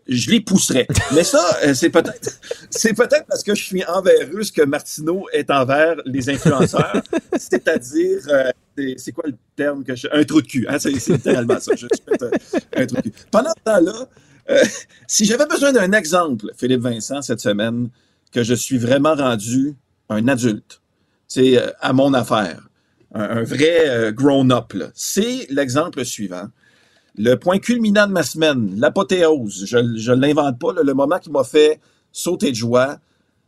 je 0.07 0.29
les 0.29 0.39
pousserais. 0.39 0.87
Mais 1.13 1.23
ça, 1.23 1.43
euh, 1.63 1.73
c'est 1.73 1.89
peut-être, 1.89 2.39
c'est 2.69 2.93
peut-être 2.93 3.25
parce 3.27 3.43
que 3.43 3.55
je 3.55 3.63
suis 3.63 3.83
envers 3.85 4.27
eux 4.33 4.43
ce 4.43 4.51
que 4.51 4.61
Martineau 4.61 5.27
est 5.33 5.49
envers 5.49 5.95
les 6.05 6.29
influenceurs. 6.29 7.01
C'est-à-dire, 7.37 8.19
euh, 8.29 8.51
c'est, 8.97 9.11
quoi 9.11 9.23
le 9.27 9.35
terme 9.55 9.83
que 9.83 9.95
je, 9.95 10.07
un 10.11 10.23
trou 10.23 10.41
de 10.41 10.47
cul, 10.47 10.67
hein? 10.69 10.77
C'est, 10.79 10.91
littéralement 10.91 11.59
ça. 11.59 11.71
Un, 12.75 12.85
trou 12.85 12.97
de 12.97 13.01
cul. 13.01 13.13
Pendant 13.31 13.49
ce 13.49 13.63
temps-là, 13.63 14.09
euh, 14.51 14.63
si 15.07 15.25
j'avais 15.25 15.47
besoin 15.47 15.71
d'un 15.71 15.91
exemple, 15.93 16.51
Philippe 16.55 16.81
Vincent, 16.81 17.21
cette 17.21 17.39
semaine, 17.39 17.89
que 18.31 18.43
je 18.43 18.53
suis 18.53 18.77
vraiment 18.77 19.15
rendu 19.15 19.75
un 20.09 20.27
adulte, 20.27 20.81
c'est 21.27 21.57
euh, 21.57 21.71
à 21.79 21.93
mon 21.93 22.13
affaire, 22.13 22.67
un, 23.13 23.43
vrai 23.43 24.11
grown-up, 24.13 24.73
c'est 24.93 25.47
l'exemple 25.49 26.03
suivant. 26.03 26.49
Le 27.17 27.35
point 27.35 27.59
culminant 27.59 28.07
de 28.07 28.11
ma 28.11 28.23
semaine, 28.23 28.73
l'apothéose, 28.77 29.65
je 29.65 29.77
ne 30.11 30.15
l'invente 30.19 30.59
pas, 30.59 30.73
là, 30.73 30.81
le 30.83 30.93
moment 30.93 31.17
qui 31.19 31.29
m'a 31.31 31.43
fait 31.43 31.79
sauter 32.11 32.51
de 32.51 32.55
joie, 32.55 32.97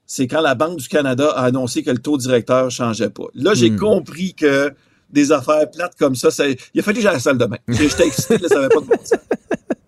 c'est 0.05 0.27
quand 0.27 0.41
la 0.41 0.55
Banque 0.55 0.77
du 0.77 0.87
Canada 0.87 1.31
a 1.31 1.43
annoncé 1.43 1.83
que 1.83 1.91
le 1.91 1.97
taux 1.97 2.17
directeur 2.17 2.71
changeait 2.71 3.09
pas. 3.09 3.25
Là, 3.35 3.53
j'ai 3.53 3.69
Hmm. 3.69 3.77
compris 3.77 4.33
que 4.33 4.73
des 5.09 5.31
affaires 5.31 5.69
plates 5.69 5.95
comme 5.97 6.15
ça, 6.15 6.31
ça 6.31 6.45
il 6.47 6.79
a 6.79 6.83
fallu 6.83 6.97
que 6.97 7.01
j'aille 7.03 7.11
à 7.11 7.15
la 7.15 7.19
salle 7.19 7.37
de 7.37 7.45
bain. 7.45 7.57
J'étais 7.67 8.07
excité, 8.07 8.37
là, 8.37 8.47
ça 8.47 8.55
n'avait 8.55 8.69
pas 8.69 8.81
de 8.81 8.85
bon 8.85 8.95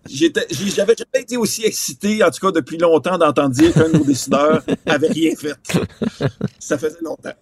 J'avais 0.08 0.94
jamais 0.96 1.22
été 1.22 1.36
aussi 1.36 1.64
excité, 1.64 2.22
en 2.24 2.30
tout 2.30 2.40
cas 2.46 2.52
depuis 2.52 2.76
longtemps, 2.78 3.16
d'entendre 3.16 3.50
dire 3.50 3.72
qu'un 3.72 3.88
de 3.88 3.98
nos 3.98 4.04
décideurs 4.04 4.62
avait 4.86 5.08
rien 5.08 5.32
fait. 5.36 5.54
Ça 6.58 6.76
faisait 6.78 6.98
longtemps. 7.02 7.32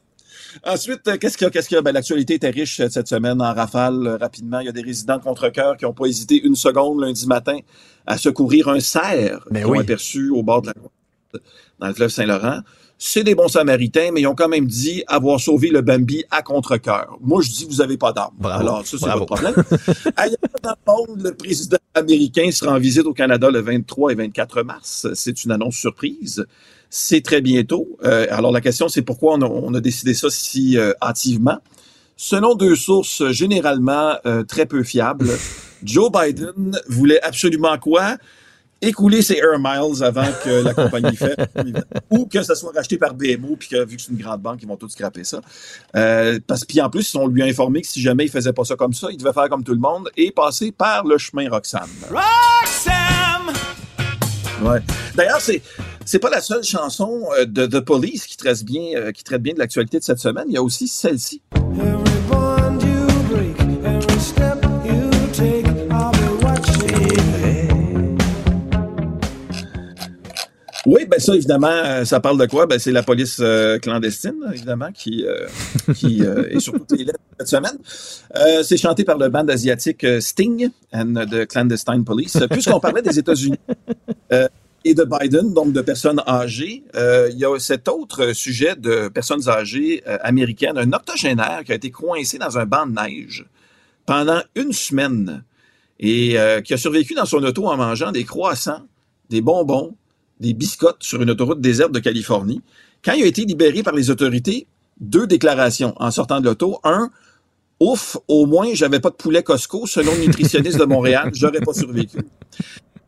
Ensuite, 0.64 1.06
euh, 1.08 1.16
qu'est-ce 1.18 1.36
qu'il 1.36 1.44
y 1.44 1.48
a? 1.48 1.50
Qu'est-ce 1.50 1.68
qu'il 1.68 1.76
y 1.76 1.78
a? 1.78 1.82
Ben, 1.82 1.92
l'actualité 1.92 2.34
était 2.34 2.50
riche 2.50 2.80
euh, 2.80 2.88
cette 2.88 3.08
semaine 3.08 3.40
en 3.40 3.52
rafale, 3.54 4.06
euh, 4.06 4.16
rapidement. 4.16 4.60
Il 4.60 4.66
y 4.66 4.68
a 4.68 4.72
des 4.72 4.82
résidents 4.82 5.18
de 5.18 5.22
contre-cœur 5.22 5.76
qui 5.76 5.84
n'ont 5.84 5.92
pas 5.92 6.06
hésité 6.06 6.40
une 6.42 6.56
seconde 6.56 7.00
lundi 7.00 7.26
matin 7.26 7.58
à 8.06 8.18
secourir 8.18 8.68
un 8.68 8.80
cerf 8.80 9.44
Ben 9.50 9.60
qu'ils 9.60 9.66
ont 9.66 9.72
oui. 9.72 9.78
aperçu 9.78 10.30
au 10.30 10.42
bord 10.42 10.62
de 10.62 10.68
la 10.68 10.74
côte, 10.74 11.42
dans 11.78 11.88
le 11.88 11.94
fleuve 11.94 12.10
Saint-Laurent. 12.10 12.60
C'est 13.00 13.22
des 13.22 13.36
bons 13.36 13.46
samaritains, 13.46 14.10
mais 14.12 14.22
ils 14.22 14.26
ont 14.26 14.34
quand 14.34 14.48
même 14.48 14.66
dit 14.66 15.04
avoir 15.06 15.38
sauvé 15.38 15.68
le 15.68 15.82
Bambi 15.82 16.24
à 16.32 16.42
contre-cœur. 16.42 17.16
Moi, 17.20 17.42
je 17.42 17.50
dis, 17.50 17.64
vous 17.64 17.80
avez 17.80 17.96
pas 17.96 18.12
d'armes. 18.12 18.34
Alors, 18.44 18.84
ça, 18.84 18.98
c'est 18.98 19.06
Bravo. 19.06 19.20
votre 19.20 19.36
problème. 19.36 19.54
Ailleurs 20.16 20.36
dans 20.64 20.70
le 20.70 20.92
monde, 21.14 21.22
le 21.22 21.32
président 21.32 21.76
américain 21.94 22.50
sera 22.50 22.72
en 22.72 22.78
visite 22.80 23.06
au 23.06 23.14
Canada 23.14 23.50
le 23.50 23.60
23 23.60 24.12
et 24.12 24.14
24 24.16 24.62
mars. 24.62 25.06
C'est 25.14 25.44
une 25.44 25.52
annonce 25.52 25.76
surprise. 25.76 26.44
C'est 26.90 27.23
très 27.23 27.40
bientôt. 27.40 27.86
Euh, 28.05 28.27
alors, 28.31 28.52
la 28.52 28.60
question, 28.60 28.89
c'est 28.89 29.02
pourquoi 29.02 29.35
on 29.35 29.43
a, 29.43 29.47
on 29.47 29.74
a 29.74 29.81
décidé 29.81 30.15
ça 30.15 30.28
si 30.31 30.78
euh, 30.78 30.93
hâtivement. 31.02 31.59
Selon 32.16 32.56
deux 32.56 32.74
sources 32.74 33.31
généralement 33.31 34.16
euh, 34.27 34.43
très 34.43 34.66
peu 34.66 34.82
fiables, 34.82 35.31
Joe 35.85 36.10
Biden 36.10 36.77
voulait 36.89 37.23
absolument 37.23 37.78
quoi? 37.78 38.16
Écouler 38.81 39.23
ses 39.23 39.36
Air 39.36 39.59
Miles 39.59 40.02
avant 40.02 40.27
que 40.44 40.62
la 40.62 40.73
compagnie 40.74 41.16
fait, 41.16 41.36
ou 42.10 42.27
que 42.27 42.43
ça 42.43 42.55
soit 42.55 42.73
racheté 42.73 42.97
par 42.97 43.15
BMO, 43.15 43.56
puis 43.56 43.69
que 43.69 43.85
vu 43.85 43.97
que 43.97 44.02
c'est 44.02 44.12
une 44.12 44.19
grande 44.19 44.40
banque, 44.40 44.60
ils 44.62 44.69
vont 44.69 44.77
tous 44.77 44.89
scraper 44.89 45.24
ça. 45.24 45.40
Euh, 45.97 46.39
parce 46.47 46.65
puis 46.65 46.81
en 46.81 46.90
plus, 46.90 47.15
on 47.15 47.27
lui 47.27 47.43
a 47.43 47.47
informé 47.47 47.82
que 47.82 47.89
si 47.89 48.01
jamais 48.01 48.24
il 48.24 48.31
faisait 48.31 48.52
pas 48.52 48.65
ça 48.65 48.77
comme 48.77 48.93
ça, 48.93 49.09
il 49.10 49.16
devait 49.16 49.32
faire 49.32 49.48
comme 49.48 49.65
tout 49.65 49.74
le 49.74 49.81
monde 49.81 50.10
et 50.16 50.31
passer 50.32 50.73
par 50.73 51.05
le 51.05 51.19
chemin 51.19 51.48
Roxham. 51.48 51.89
Roxham! 52.09 53.52
Ouais. 54.62 54.81
D'ailleurs, 55.15 55.40
c'est 55.40 55.62
c'est 56.09 56.18
pas 56.18 56.30
la 56.30 56.40
seule 56.40 56.64
chanson 56.64 57.20
euh, 57.39 57.44
de 57.44 57.66
The 57.66 57.80
Police 57.80 58.26
qui 58.26 58.39
traite 58.39 58.64
bien 58.64 58.97
euh, 58.97 59.12
qui 59.12 59.22
traite 59.22 59.43
bien 59.43 59.52
de 59.52 59.59
l'actualité 59.59 59.98
de 59.98 60.05
cette 60.05 60.18
semaine. 60.18 60.44
Il 60.48 60.55
y 60.55 60.56
a 60.56 60.62
aussi 60.62 60.89
celle-ci. 60.89 61.43
Oui, 70.86 71.05
ben 71.05 71.20
ça, 71.20 71.35
évidemment, 71.36 71.68
euh, 71.68 72.06
ça 72.06 72.18
parle 72.18 72.40
de 72.40 72.47
quoi? 72.47 72.64
Ben, 72.66 72.78
c'est 72.78 72.93
la 72.93 73.02
police 73.02 73.40
euh, 73.40 73.78
clandestine, 73.78 74.36
évidemment, 74.55 74.90
qui, 74.90 75.26
euh, 75.26 75.47
qui 75.94 76.24
euh, 76.24 76.48
est 76.51 76.60
sur 76.60 76.72
toutes 76.72 76.93
les 76.93 77.05
lettres 77.05 77.18
cette 77.39 77.48
semaine. 77.48 77.78
C'est 78.62 78.78
chanté 78.78 79.05
par 79.05 79.18
le 79.18 79.28
band 79.28 79.47
asiatique 79.48 80.06
Sting 80.20 80.70
and 80.94 81.26
the 81.30 81.47
Clandestine 81.47 82.06
Police. 82.06 82.39
Puisqu'on 82.51 82.80
parlait 82.80 83.02
des 83.02 83.18
États-Unis 83.18 83.59
et 84.89 84.94
de 84.94 85.05
Biden, 85.05 85.52
donc 85.52 85.73
de 85.73 85.82
personnes 85.82 86.23
âgées, 86.27 86.82
euh, 86.97 87.28
il 87.31 87.39
y 87.39 87.44
a 87.44 87.59
cet 87.59 87.89
autre 87.89 88.32
sujet 88.32 88.74
de 88.74 89.09
personnes 89.09 89.47
âgées 89.48 90.02
euh, 90.06 90.16
américaines, 90.23 90.78
un 90.78 90.93
octogénaire 90.93 91.62
qui 91.65 91.73
a 91.73 91.74
été 91.74 91.90
coincé 91.90 92.39
dans 92.39 92.56
un 92.56 92.65
banc 92.65 92.86
de 92.86 92.93
neige 92.93 93.44
pendant 94.06 94.40
une 94.55 94.73
semaine. 94.73 95.44
et 96.01 96.39
euh, 96.39 96.60
qui 96.62 96.73
a 96.73 96.78
survécu 96.78 97.15
dans 97.15 97.27
son 97.27 97.43
auto 97.43 97.66
en 97.66 97.77
mangeant 97.77 98.12
des 98.12 98.24
croissants, 98.24 98.86
des 99.28 99.43
bonbons, 99.43 99.94
des 100.40 100.55
biscottes 100.55 101.02
sur 101.02 101.20
une 101.20 101.31
autoroute 101.31 101.60
déserte 101.60 101.93
de 101.93 101.98
Californie. 101.98 102.62
Quand 103.05 103.12
il 103.12 103.24
a 103.24 103.27
été 103.27 103.44
libéré 103.44 103.82
par 103.82 103.94
les 103.94 104.09
autorités, 104.09 104.69
deux 105.01 105.27
déclarations 105.27 105.94
en 105.97 106.10
sortant 106.10 106.40
de 106.40 106.47
l'auto. 106.47 106.81
Un, 106.85 107.10
ouf, 107.81 108.16
au 108.28 108.47
moins, 108.47 108.69
j'avais 108.73 109.01
pas 109.01 109.10
de 109.10 109.16
poulet 109.16 109.43
Costco, 109.43 109.86
selon 109.86 110.12
le 110.15 110.27
nutritionniste 110.27 110.78
de 110.78 110.85
Montréal, 110.85 111.31
j'aurais 111.35 111.60
pas 111.60 111.74
survécu. 111.74 112.19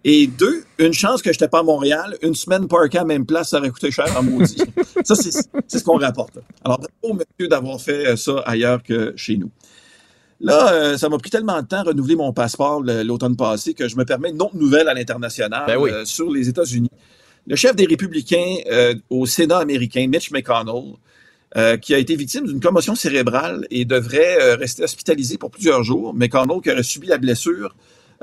Et 0.05 0.27
deux, 0.27 0.65
une 0.79 0.95
chance 0.95 1.21
que 1.21 1.31
j'étais 1.31 1.49
pas 1.49 1.59
à 1.59 1.63
Montréal, 1.63 2.17
une 2.23 2.35
semaine 2.35 2.69
parkée 2.69 2.99
à 2.99 3.03
la 3.03 3.07
même 3.07 3.27
place, 3.27 3.51
ça 3.51 3.59
aurait 3.59 3.71
coûté 3.71 3.91
cher 3.91 4.07
en 4.17 4.23
maudit. 4.23 4.63
ça, 5.05 5.15
c'est 5.15 5.79
ce 5.79 5.85
qu'on 5.85 5.99
rapporte. 5.99 6.39
Alors, 6.65 6.79
bravo, 6.79 7.19
monsieur, 7.19 7.49
d'avoir 7.49 7.81
fait 7.81 8.07
euh, 8.07 8.17
ça 8.17 8.39
ailleurs 8.47 8.83
que 8.83 9.13
chez 9.17 9.37
nous. 9.37 9.51
Là, 10.41 10.73
euh, 10.73 10.97
ça 10.97 11.09
m'a 11.09 11.19
pris 11.19 11.31
tellement 11.31 11.61
de 11.61 11.67
temps 11.67 11.81
à 11.81 11.83
renouveler 11.83 12.17
mon 12.17 12.33
passeport 12.33 12.81
l'automne 12.83 13.37
passé 13.37 13.75
que 13.75 13.89
je 13.89 13.97
me 13.97 14.05
permets 14.05 14.31
une 14.31 14.41
autre 14.41 14.57
nouvelle 14.57 14.89
à 14.89 14.95
l'international 14.95 15.65
Ben 15.67 15.77
oui. 15.77 15.91
euh, 15.91 16.05
sur 16.07 16.31
les 16.31 16.49
États-Unis. 16.49 16.91
Le 17.47 17.57
chef 17.57 17.77
des 17.77 17.85
républicains 17.85 18.57
euh, 18.71 18.95
au 19.11 19.27
Sénat 19.27 19.59
américain, 19.59 20.07
Mitch 20.07 20.31
McConnell, 20.31 20.95
qui 21.83 21.95
a 21.95 21.99
été 21.99 22.15
victime 22.15 22.47
d'une 22.47 22.61
commotion 22.61 22.95
cérébrale 22.95 23.67
et 23.73 23.85
devrait 23.85 24.55
rester 24.55 24.85
hospitalisé 24.85 25.37
pour 25.37 25.51
plusieurs 25.51 25.83
jours. 25.83 26.15
McConnell 26.15 26.61
qui 26.63 26.71
aurait 26.71 26.85
subi 26.85 27.09
la 27.09 27.19
blessure 27.19 27.75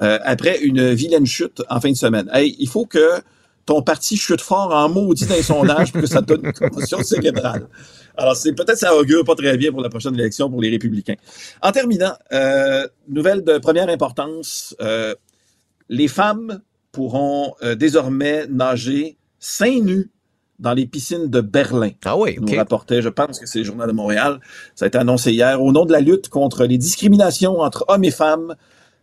euh, 0.02 0.20
après 0.24 0.60
une 0.60 0.94
vilaine 0.94 1.26
chute 1.26 1.62
en 1.70 1.80
fin 1.80 1.92
de 1.92 1.98
semaine. 1.98 2.30
Hey, 2.34 2.56
il 2.60 2.68
faut 2.68 2.86
que 2.86 3.22
ton 3.66 3.82
parti 3.82 4.16
chute 4.18 4.42
fort 4.42 4.74
en 4.74 4.90
maudit 4.90 5.26
dans 5.26 5.36
les 5.36 5.44
sondages 5.54 5.92
pour 5.92 6.02
que 6.02 6.08
ça 6.08 6.22
te 6.22 6.34
donne 6.34 6.46
une 6.46 6.54
commotion 6.54 7.04
cérébrale. 7.04 7.68
Alors, 8.18 8.36
c'est 8.36 8.54
peut-être 8.54 8.78
ça 8.78 8.96
augure 8.96 9.24
pas 9.24 9.36
très 9.36 9.56
bien 9.58 9.72
pour 9.72 9.82
la 9.82 9.90
prochaine 9.90 10.16
élection 10.16 10.50
pour 10.50 10.62
les 10.62 10.70
républicains. 10.70 11.16
En 11.62 11.72
terminant, 11.72 12.14
euh, 12.34 12.88
nouvelle 13.08 13.44
de 13.44 13.60
première 13.60 13.90
importance, 13.90 14.76
euh, 14.82 15.14
les 15.88 16.08
femmes 16.08 16.62
pourront 16.92 17.54
euh, 17.62 17.76
désormais 17.76 18.48
nager 18.48 19.18
seins 19.38 19.82
nus 19.82 20.10
dans 20.58 20.74
les 20.74 20.88
piscines 20.88 21.28
de 21.28 21.42
Berlin. 21.42 21.92
Ah 22.06 22.18
oui, 22.18 22.38
Nous 22.42 22.56
rapportait, 22.56 23.04
je 23.04 23.10
pense 23.10 23.40
que 23.40 23.46
c'est 23.46 23.60
le 23.60 23.66
Journal 23.66 23.88
de 23.88 23.94
Montréal, 23.94 24.40
ça 24.74 24.86
a 24.86 24.88
été 24.88 24.98
annoncé 24.98 25.32
hier, 25.32 25.62
au 25.62 25.72
nom 25.72 25.86
de 25.86 25.92
la 25.92 26.00
lutte 26.00 26.30
contre 26.30 26.66
les 26.66 26.80
discriminations 26.80 27.60
entre 27.60 27.86
hommes 27.88 28.04
et 28.04 28.12
femmes. 28.12 28.56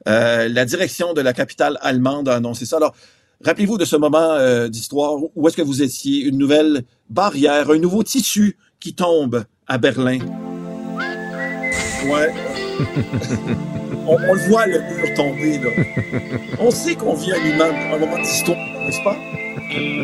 Euh, 0.08 0.48
la 0.48 0.64
direction 0.64 1.12
de 1.14 1.20
la 1.20 1.32
capitale 1.32 1.78
allemande 1.80 2.28
a 2.28 2.36
annoncé 2.36 2.66
ça. 2.66 2.76
Alors, 2.76 2.94
rappelez-vous 3.44 3.78
de 3.78 3.84
ce 3.84 3.96
moment 3.96 4.32
euh, 4.32 4.68
d'histoire. 4.68 5.14
Où 5.34 5.48
est-ce 5.48 5.56
que 5.56 5.62
vous 5.62 5.82
étiez? 5.82 6.22
Une 6.24 6.38
nouvelle 6.38 6.82
barrière, 7.10 7.70
un 7.70 7.78
nouveau 7.78 8.02
tissu 8.02 8.56
qui 8.80 8.94
tombe 8.94 9.44
à 9.66 9.78
Berlin. 9.78 10.18
Ouais. 12.06 12.34
on, 14.06 14.16
on 14.16 14.34
le 14.34 14.48
voit, 14.48 14.66
le 14.66 14.80
mur 14.80 15.14
tomber, 15.16 15.58
là. 15.58 15.70
On 16.60 16.70
sait 16.70 16.94
qu'on 16.94 17.14
vit 17.14 17.32
un 17.32 17.38
moment, 17.52 17.94
un 17.94 17.98
moment 17.98 18.18
d'histoire, 18.18 18.58
n'est-ce 18.58 19.02
pas? 19.02 19.16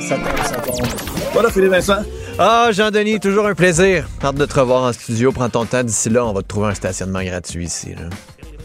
Ça 0.00 0.16
tombe, 0.16 0.46
ça 0.46 0.60
tombe. 0.60 0.86
Voilà, 1.32 1.50
Philippe 1.50 1.70
Vincent. 1.70 2.02
Ah, 2.38 2.70
Jean-Denis, 2.72 3.20
toujours 3.20 3.46
un 3.46 3.54
plaisir. 3.54 4.08
Hâte 4.24 4.36
de 4.36 4.46
te 4.46 4.58
revoir 4.58 4.84
en 4.84 4.92
studio. 4.92 5.30
Prends 5.30 5.50
ton 5.50 5.66
temps. 5.66 5.84
D'ici 5.84 6.08
là, 6.08 6.24
on 6.24 6.32
va 6.32 6.42
te 6.42 6.48
trouver 6.48 6.68
un 6.68 6.74
stationnement 6.74 7.22
gratuit 7.22 7.66
ici. 7.66 7.90
là. 7.94 8.08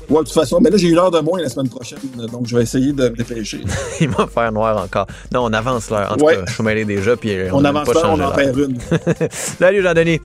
Ouais, 0.10 0.20
de 0.20 0.24
toute 0.26 0.34
façon, 0.34 0.60
mais 0.62 0.70
là, 0.70 0.78
j'ai 0.78 0.88
une 0.90 0.98
heure 0.98 1.12
de 1.12 1.20
moins 1.20 1.42
la 1.42 1.50
semaine 1.50 1.70
prochaine, 1.70 2.00
donc 2.32 2.46
je 2.48 2.56
vais 2.56 2.64
essayer 2.64 2.94
de 2.94 3.10
me 3.10 3.16
dépêcher. 3.16 3.62
Il 4.02 4.10
va 4.10 4.28
faire 4.28 4.52
noir 4.52 4.84
encore. 4.84 5.08
Non, 5.34 5.46
on 5.46 5.54
avance 5.54 5.90
l'heure. 5.90 6.12
En 6.12 6.18
tout 6.18 6.26
Ouais. 6.26 6.36
cas, 6.36 6.44
je 6.48 6.54
suis 6.54 6.64
mêlé 6.64 6.86
déjà, 6.86 7.16
puis 7.18 7.36
on, 7.52 7.58
On 7.58 7.66
avance 7.66 7.88
pas 7.88 8.02
pas, 8.02 8.10
on 8.10 8.14
en 8.14 8.18
l'heure. 8.18 8.36
perd 8.36 8.58
une. 8.58 8.78
Salut, 9.32 9.82
Jean-Denis. 9.82 10.20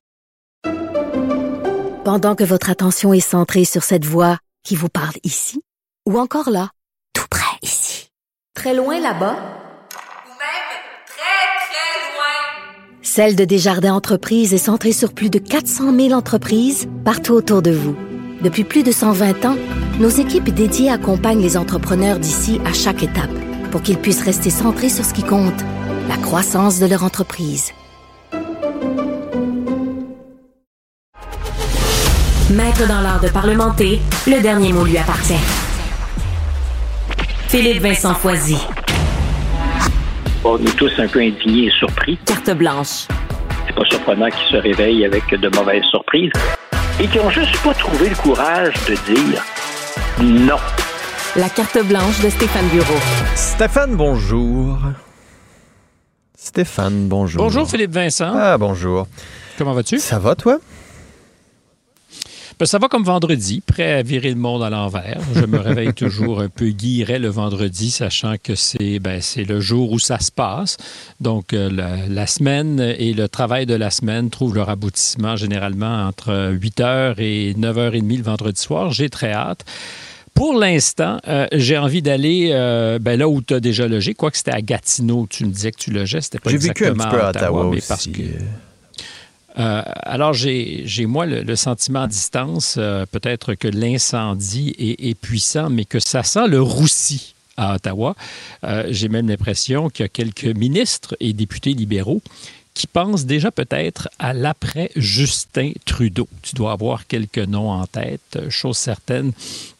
Pendant 2.04 2.34
que 2.34 2.44
votre 2.44 2.70
attention 2.70 3.12
est 3.12 3.20
centrée 3.20 3.64
sur 3.64 3.82
cette 3.84 4.04
voix 4.04 4.38
qui 4.64 4.74
vous 4.74 4.88
parle 4.88 5.14
ici, 5.22 5.62
ou 6.08 6.18
encore 6.18 6.50
là, 6.50 6.70
tout 7.14 7.26
près 7.30 7.56
ici, 7.62 8.10
très 8.54 8.74
loin 8.74 8.94
là-bas, 9.00 9.34
Ou 9.36 10.32
même 10.36 10.70
très, 11.06 11.46
très 11.68 12.00
loin. 12.16 13.02
Celle 13.02 13.36
de 13.36 13.44
Desjardins 13.44 13.94
Entreprises 13.94 14.52
est 14.54 14.58
centrée 14.58 14.92
sur 14.92 15.12
plus 15.12 15.30
de 15.30 15.38
400 15.38 15.94
000 15.94 16.12
entreprises 16.12 16.88
partout 17.04 17.32
autour 17.34 17.62
de 17.62 17.70
vous. 17.70 17.96
Depuis 18.42 18.64
plus 18.64 18.82
de 18.82 18.90
120 18.90 19.44
ans, 19.44 19.56
nos 19.98 20.08
équipes 20.08 20.48
dédiées 20.48 20.90
accompagnent 20.90 21.42
les 21.42 21.58
entrepreneurs 21.58 22.18
d'ici 22.18 22.58
à 22.64 22.72
chaque 22.72 23.02
étape 23.02 23.30
pour 23.70 23.82
qu'ils 23.82 23.98
puissent 23.98 24.24
rester 24.24 24.48
centrés 24.48 24.88
sur 24.88 25.04
ce 25.04 25.12
qui 25.12 25.22
compte, 25.22 25.60
la 26.08 26.16
croissance 26.16 26.80
de 26.80 26.86
leur 26.86 27.04
entreprise. 27.04 27.72
Maître 32.50 32.88
dans 32.88 33.02
l'art 33.02 33.20
de 33.20 33.28
parlementer, 33.28 34.00
le 34.26 34.40
dernier 34.40 34.72
mot 34.72 34.84
lui 34.84 34.96
appartient. 34.96 35.34
Philippe 37.48 37.82
Vincent 37.82 38.14
Foisy. 38.14 38.56
On 40.44 40.56
est 40.56 40.76
tous 40.76 40.92
un 40.98 41.06
peu 41.06 41.20
indignés 41.20 41.66
et 41.66 41.70
surpris. 41.70 42.18
Carte 42.24 42.50
blanche. 42.56 43.06
C'est 43.66 43.74
pas 43.74 43.84
surprenant 43.84 44.30
qu'ils 44.30 44.56
se 44.56 44.56
réveillent 44.56 45.04
avec 45.04 45.28
de 45.28 45.48
mauvaises 45.54 45.84
surprises 45.84 46.32
et 47.00 47.08
qui 47.08 47.18
ont 47.18 47.30
juste 47.30 47.56
pas 47.62 47.72
trouvé 47.72 48.10
le 48.10 48.16
courage 48.16 48.74
de 48.86 48.94
dire 49.12 49.42
non. 50.22 50.58
La 51.34 51.48
carte 51.48 51.78
blanche 51.84 52.20
de 52.20 52.28
Stéphane 52.28 52.66
Bureau. 52.68 52.98
Stéphane, 53.34 53.94
bonjour. 53.94 54.76
Stéphane, 56.36 57.08
bonjour. 57.08 57.42
Bonjour 57.42 57.68
Philippe 57.68 57.92
Vincent. 57.92 58.32
Ah, 58.34 58.58
bonjour. 58.58 59.06
Comment 59.56 59.72
vas-tu? 59.72 59.98
Ça 59.98 60.18
va, 60.18 60.34
toi? 60.34 60.58
Ben, 62.60 62.66
ça 62.66 62.76
va 62.76 62.88
comme 62.88 63.04
vendredi, 63.04 63.62
prêt 63.62 63.90
à 63.90 64.02
virer 64.02 64.28
le 64.28 64.36
monde 64.36 64.62
à 64.62 64.68
l'envers. 64.68 65.18
Je 65.34 65.46
me 65.46 65.58
réveille 65.58 65.94
toujours 65.94 66.42
un 66.42 66.50
peu 66.50 66.66
guilleret 66.66 67.18
le 67.18 67.28
vendredi, 67.28 67.90
sachant 67.90 68.34
que 68.36 68.54
c'est 68.54 68.98
ben, 68.98 69.22
le 69.48 69.60
jour 69.60 69.92
où 69.92 69.98
ça 69.98 70.18
se 70.18 70.30
passe. 70.30 70.76
Donc, 71.22 71.54
euh, 71.54 71.70
la, 71.70 72.06
la 72.06 72.26
semaine 72.26 72.78
et 72.98 73.14
le 73.14 73.30
travail 73.30 73.64
de 73.64 73.72
la 73.72 73.88
semaine 73.88 74.28
trouvent 74.28 74.54
leur 74.54 74.68
aboutissement 74.68 75.36
généralement 75.36 76.06
entre 76.06 76.52
8h 76.52 77.14
et 77.16 77.54
9h30 77.54 78.18
le 78.18 78.22
vendredi 78.22 78.60
soir. 78.60 78.92
J'ai 78.92 79.08
très 79.08 79.32
hâte. 79.32 79.64
Pour 80.34 80.52
l'instant, 80.52 81.18
euh, 81.28 81.46
j'ai 81.54 81.78
envie 81.78 82.02
d'aller 82.02 82.50
euh, 82.52 82.98
ben, 82.98 83.18
là 83.18 83.26
où 83.26 83.40
tu 83.40 83.54
as 83.54 83.60
déjà 83.60 83.88
logé, 83.88 84.12
quoique 84.12 84.36
c'était 84.36 84.52
à 84.52 84.60
Gatineau, 84.60 85.26
tu 85.30 85.46
me 85.46 85.50
disais 85.50 85.72
que 85.72 85.78
tu 85.78 85.92
logeais, 85.92 86.20
c'était 86.20 86.38
pas 86.38 86.50
J'ai 86.50 86.58
vécu 86.58 86.84
un 86.84 86.92
exactement 86.92 87.10
petit 87.10 87.16
peu 87.16 87.24
à 87.24 87.30
Ottawa 87.30 87.68
mais 87.70 87.78
aussi. 87.78 87.88
parce 87.88 88.06
que 88.06 88.22
euh, 89.58 89.82
alors, 90.02 90.32
j'ai, 90.32 90.86
moi 91.06 91.26
le, 91.26 91.56
sentiment 91.56 92.02
à 92.02 92.06
distance, 92.06 92.76
euh, 92.78 93.06
peut-être 93.06 93.54
que 93.54 93.68
l'incendie 93.68 94.74
est, 94.78 95.18
puissant, 95.18 95.70
mais 95.70 95.84
que 95.84 95.98
ça 95.98 96.22
sent 96.22 96.46
le 96.48 96.62
roussi 96.62 97.34
à 97.56 97.74
Ottawa. 97.74 98.14
Euh, 98.64 98.86
j'ai 98.90 99.08
même 99.08 99.28
l'impression 99.28 99.90
qu'il 99.90 100.04
y 100.04 100.06
a 100.06 100.08
quelques 100.08 100.44
ministres 100.44 101.16
et 101.20 101.32
députés 101.32 101.74
libéraux 101.74 102.22
qui 102.72 102.86
pensent 102.86 103.26
déjà 103.26 103.50
peut-être 103.50 104.08
à 104.20 104.32
l'après 104.32 104.90
Justin 104.94 105.72
Trudeau. 105.84 106.28
Tu 106.40 106.54
dois 106.54 106.72
avoir 106.72 107.06
quelques 107.08 107.38
noms 107.38 107.70
en 107.70 107.84
tête, 107.84 108.38
chose 108.48 108.76
certaine. 108.76 109.32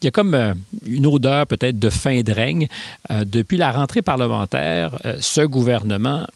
Il 0.02 0.06
y 0.06 0.08
a 0.08 0.10
comme 0.10 0.56
une 0.84 1.06
odeur 1.06 1.46
peut-être 1.46 1.78
de 1.78 1.88
fin 1.88 2.20
de 2.20 2.32
règne. 2.32 2.66
Depuis 3.08 3.56
la 3.56 3.70
rentrée 3.70 4.02
parlementaire, 4.02 4.98
ce 5.20 5.40
gouvernement 5.42 6.26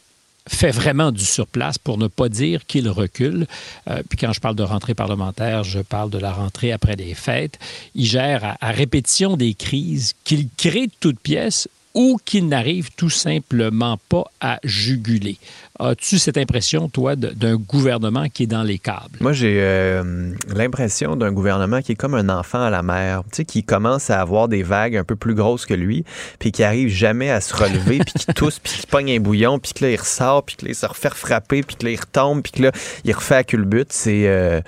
fait 0.48 0.70
vraiment 0.70 1.10
du 1.10 1.24
surplace 1.24 1.78
pour 1.78 1.98
ne 1.98 2.06
pas 2.06 2.28
dire 2.28 2.66
qu'il 2.66 2.88
recule. 2.88 3.46
Euh, 3.88 4.02
puis 4.08 4.18
quand 4.18 4.32
je 4.32 4.40
parle 4.40 4.56
de 4.56 4.62
rentrée 4.62 4.94
parlementaire, 4.94 5.64
je 5.64 5.80
parle 5.80 6.10
de 6.10 6.18
la 6.18 6.32
rentrée 6.32 6.72
après 6.72 6.96
les 6.96 7.14
fêtes. 7.14 7.58
Il 7.94 8.06
gère 8.06 8.44
à, 8.44 8.56
à 8.60 8.70
répétition 8.70 9.36
des 9.36 9.54
crises 9.54 10.14
qu'il 10.24 10.48
crée 10.56 10.86
de 10.86 10.92
toutes 11.00 11.20
pièces 11.20 11.68
ou 11.94 12.18
qu'il 12.24 12.48
n'arrive 12.48 12.90
tout 12.96 13.10
simplement 13.10 13.98
pas 14.08 14.24
à 14.40 14.58
juguler. 14.64 15.38
As-tu 15.78 16.18
cette 16.18 16.38
impression, 16.38 16.88
toi, 16.88 17.16
d'un 17.16 17.56
gouvernement 17.56 18.28
qui 18.28 18.44
est 18.44 18.48
dans 18.48 18.62
les 18.62 18.78
câbles? 18.78 19.18
Moi, 19.20 19.32
j'ai 19.32 19.58
euh, 19.60 20.32
l'impression 20.54 21.16
d'un 21.16 21.32
gouvernement 21.32 21.82
qui 21.82 21.92
est 21.92 21.96
comme 21.96 22.14
un 22.14 22.28
enfant 22.28 22.62
à 22.62 22.70
la 22.70 22.82
mer, 22.82 23.22
tu 23.24 23.36
sais, 23.38 23.44
qui 23.44 23.64
commence 23.64 24.10
à 24.10 24.20
avoir 24.20 24.48
des 24.48 24.62
vagues 24.62 24.96
un 24.96 25.04
peu 25.04 25.16
plus 25.16 25.34
grosses 25.34 25.66
que 25.66 25.74
lui, 25.74 26.04
puis 26.38 26.52
qui 26.52 26.62
arrive 26.62 26.88
jamais 26.88 27.30
à 27.30 27.40
se 27.40 27.54
relever, 27.54 27.98
puis 27.98 28.14
qui 28.14 28.26
tousse, 28.34 28.58
puis 28.58 28.72
qui 28.72 28.86
pogne 28.86 29.10
un 29.10 29.20
bouillon, 29.20 29.58
puis 29.58 29.72
que 29.72 29.84
là, 29.84 29.90
il 29.90 29.96
ressort, 29.96 30.44
puis 30.44 30.56
que 30.56 30.64
là, 30.66 30.70
il 30.72 30.76
se 30.76 30.86
refait 30.86 31.10
frapper, 31.10 31.62
puis 31.62 31.76
que 31.76 31.84
là, 31.84 31.90
il 31.90 32.00
retombe, 32.00 32.42
puis 32.42 32.52
que 32.52 32.62
là, 32.62 32.72
il 33.04 33.12
refait 33.12 33.36
à 33.36 33.44
culbute. 33.44 33.92
C'est... 33.92 34.26
euh, 34.26 34.60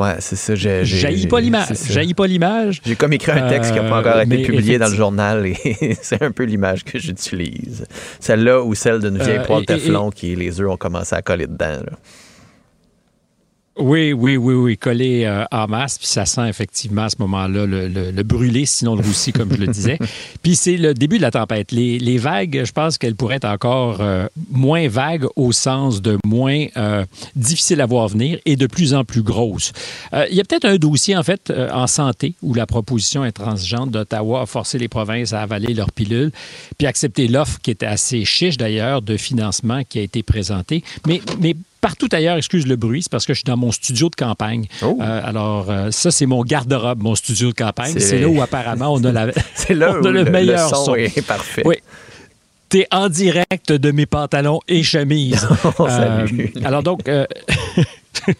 Ouais, 0.00 0.14
c'est 0.20 0.36
ça. 0.36 0.54
j'ai- 0.54 0.84
Jaillit 0.84 1.26
pas 1.26 1.40
l'image. 1.40 1.68
Jaillit 1.90 2.14
pas 2.14 2.26
l'image. 2.26 2.80
J'ai 2.84 2.96
comme 2.96 3.12
écrit 3.12 3.32
un 3.32 3.48
texte 3.48 3.72
qui 3.72 3.78
n'a 3.78 3.88
pas 3.88 3.96
Euh, 3.96 4.00
encore 4.00 4.20
été 4.20 4.36
mais 4.36 4.42
publié 4.42 4.78
dans 4.78 4.88
le 4.88 4.94
journal 4.96 5.46
et 5.46 5.56
c'est 6.02 6.22
un 6.22 6.30
peu 6.30 6.44
l'image 6.44 6.84
que 6.84 6.98
j'utilise. 6.98 7.84
Celle-là 8.20 8.62
ou 8.62 8.74
celle 8.74 9.00
d'une 9.00 9.18
vieille 9.18 9.38
Euh, 9.38 9.44
poêle 9.44 9.60
et- 9.68 9.72
et- 9.72 9.76
Teflon 9.78 10.10
qui 10.10 10.34
les 10.36 10.60
œufs 10.60 10.68
ont 10.70 10.76
commencé 10.76 11.14
à 11.14 11.22
coller 11.22 11.46
dedans. 11.46 11.80
là. 11.84 11.92
Oui, 13.80 14.12
oui, 14.12 14.36
oui, 14.36 14.54
oui, 14.54 14.76
collé 14.76 15.24
euh, 15.24 15.44
en 15.50 15.66
masse, 15.66 15.96
puis 15.96 16.06
ça 16.06 16.26
sent 16.26 16.46
effectivement 16.46 17.04
à 17.04 17.08
ce 17.08 17.16
moment-là 17.20 17.64
le, 17.64 17.88
le, 17.88 18.10
le 18.10 18.22
brûlé, 18.22 18.66
sinon 18.66 18.94
le 18.94 19.02
roussi, 19.02 19.32
comme 19.32 19.50
je 19.52 19.58
le 19.58 19.66
disais. 19.68 19.98
Puis 20.42 20.54
c'est 20.54 20.76
le 20.76 20.92
début 20.92 21.16
de 21.16 21.22
la 21.22 21.30
tempête. 21.30 21.72
Les, 21.72 21.98
les 21.98 22.18
vagues, 22.18 22.62
je 22.64 22.72
pense 22.72 22.98
qu'elles 22.98 23.14
pourraient 23.14 23.36
être 23.36 23.46
encore 23.46 23.98
euh, 24.00 24.26
moins 24.50 24.86
vagues 24.88 25.26
au 25.34 25.52
sens 25.52 26.02
de 26.02 26.18
moins 26.26 26.66
euh, 26.76 27.04
difficiles 27.36 27.80
à 27.80 27.86
voir 27.86 28.08
venir 28.08 28.38
et 28.44 28.56
de 28.56 28.66
plus 28.66 28.92
en 28.92 29.04
plus 29.04 29.22
grosses. 29.22 29.72
Euh, 30.12 30.26
il 30.30 30.36
y 30.36 30.40
a 30.40 30.44
peut-être 30.44 30.66
un 30.66 30.76
dossier, 30.76 31.16
en 31.16 31.22
fait, 31.22 31.52
en 31.72 31.86
santé, 31.86 32.34
où 32.42 32.52
la 32.52 32.66
proposition 32.66 33.22
intransigeante 33.22 33.90
d'Ottawa 33.90 34.42
a 34.42 34.46
forcé 34.46 34.78
les 34.78 34.88
provinces 34.88 35.32
à 35.32 35.40
avaler 35.40 35.72
leurs 35.72 35.92
pilules, 35.92 36.32
puis 36.76 36.86
accepter 36.86 37.28
l'offre 37.28 37.58
qui 37.62 37.70
était 37.70 37.86
assez 37.86 38.24
chiche 38.24 38.58
d'ailleurs 38.58 39.00
de 39.00 39.16
financement 39.16 39.82
qui 39.88 39.98
a 39.98 40.02
été 40.02 40.22
présentée. 40.22 40.84
Mais, 41.06 41.22
mais 41.40 41.56
Partout 41.80 42.08
ailleurs, 42.12 42.36
excuse 42.36 42.66
le 42.66 42.76
bruit, 42.76 43.02
c'est 43.02 43.10
parce 43.10 43.24
que 43.24 43.32
je 43.32 43.38
suis 43.38 43.44
dans 43.44 43.56
mon 43.56 43.72
studio 43.72 44.10
de 44.10 44.14
campagne. 44.14 44.66
Euh, 44.82 44.92
alors, 45.00 45.70
euh, 45.70 45.90
ça, 45.90 46.10
c'est 46.10 46.26
mon 46.26 46.42
garde-robe, 46.42 47.02
mon 47.02 47.14
studio 47.14 47.48
de 47.48 47.54
campagne. 47.54 47.94
C'est- 47.98 48.18
là 48.18 48.28
où 48.28 48.42
apparemment 48.42 48.92
on 48.92 49.02
a, 49.04 49.12
la... 49.12 49.28
C'est 49.54 49.74
là 49.74 49.92
on 49.98 50.02
où 50.02 50.06
a 50.06 50.10
le, 50.10 50.24
le- 50.24 50.30
meilleur 50.30 50.68
le 50.70 50.74
son 50.76 50.84
son. 50.84 50.94
est 50.96 51.26
parfait. 51.26 51.62
Oui. 51.64 51.76
T'es 52.68 52.86
en 52.92 53.08
direct 53.08 53.72
de 53.72 53.90
mes 53.92 54.06
pantalons 54.06 54.60
et 54.68 54.82
chemises. 54.82 55.48
Oh, 55.78 55.88
salut. 55.88 56.52
alors 56.64 56.82
donc, 56.82 57.08
euh, 57.08 57.26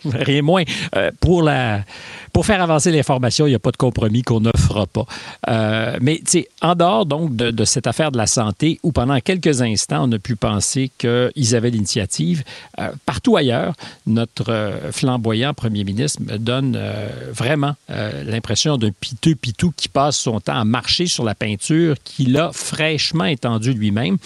rien 0.04 0.42
moins. 0.42 0.62
Euh, 0.96 1.10
pour, 1.20 1.42
la, 1.42 1.84
pour 2.32 2.46
faire 2.46 2.62
avancer 2.62 2.90
l'information, 2.90 3.46
il 3.46 3.50
n'y 3.50 3.56
a 3.56 3.60
pas 3.60 3.70
de 3.70 3.76
compromis 3.76 4.22
qu'on 4.22 4.40
ne 4.40 4.50
fera 4.56 4.86
pas. 4.86 5.04
Euh, 5.48 5.98
mais 6.00 6.20
en 6.62 6.74
dehors 6.74 7.06
donc 7.06 7.36
de, 7.36 7.64
cette 7.64 7.86
affaire 7.86 8.12
de 8.12 8.16
la 8.16 8.26
santé, 8.26 8.78
où 8.82 8.92
pendant 8.92 9.18
quelques 9.20 9.62
instants, 9.62 10.08
on 10.08 10.12
a 10.12 10.18
pu 10.18 10.36
penser 10.36 10.90
qu'ils 10.98 11.54
avaient 11.54 11.70
l'initiative, 11.70 12.44
euh, 12.78 12.90
partout 13.06 13.36
ailleurs, 13.36 13.74
notre 14.06 14.50
euh, 14.50 14.92
flamboyant 14.92 15.54
premier 15.54 15.84
ministre 15.84 16.20
donne 16.38 16.74
euh, 16.76 17.08
vraiment 17.32 17.74
l'impression 17.88 18.76
d'un 18.76 18.90
piteux 18.90 19.34
pitou 19.34 19.72
qui 19.76 19.88
passe 19.88 20.16
son 20.16 20.40
temps 20.40 20.58
à 20.58 20.64
marcher 20.64 21.06
sur 21.06 21.24
la 21.24 21.34
peinture 21.34 21.96
qu'il 22.04 22.36
a 22.36 22.50
fraîchement 22.52 23.24
étendue 23.24 23.72
lui-même. 23.72 24.16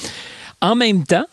En 0.60 0.74
même 0.76 1.04
temps, 1.04 1.26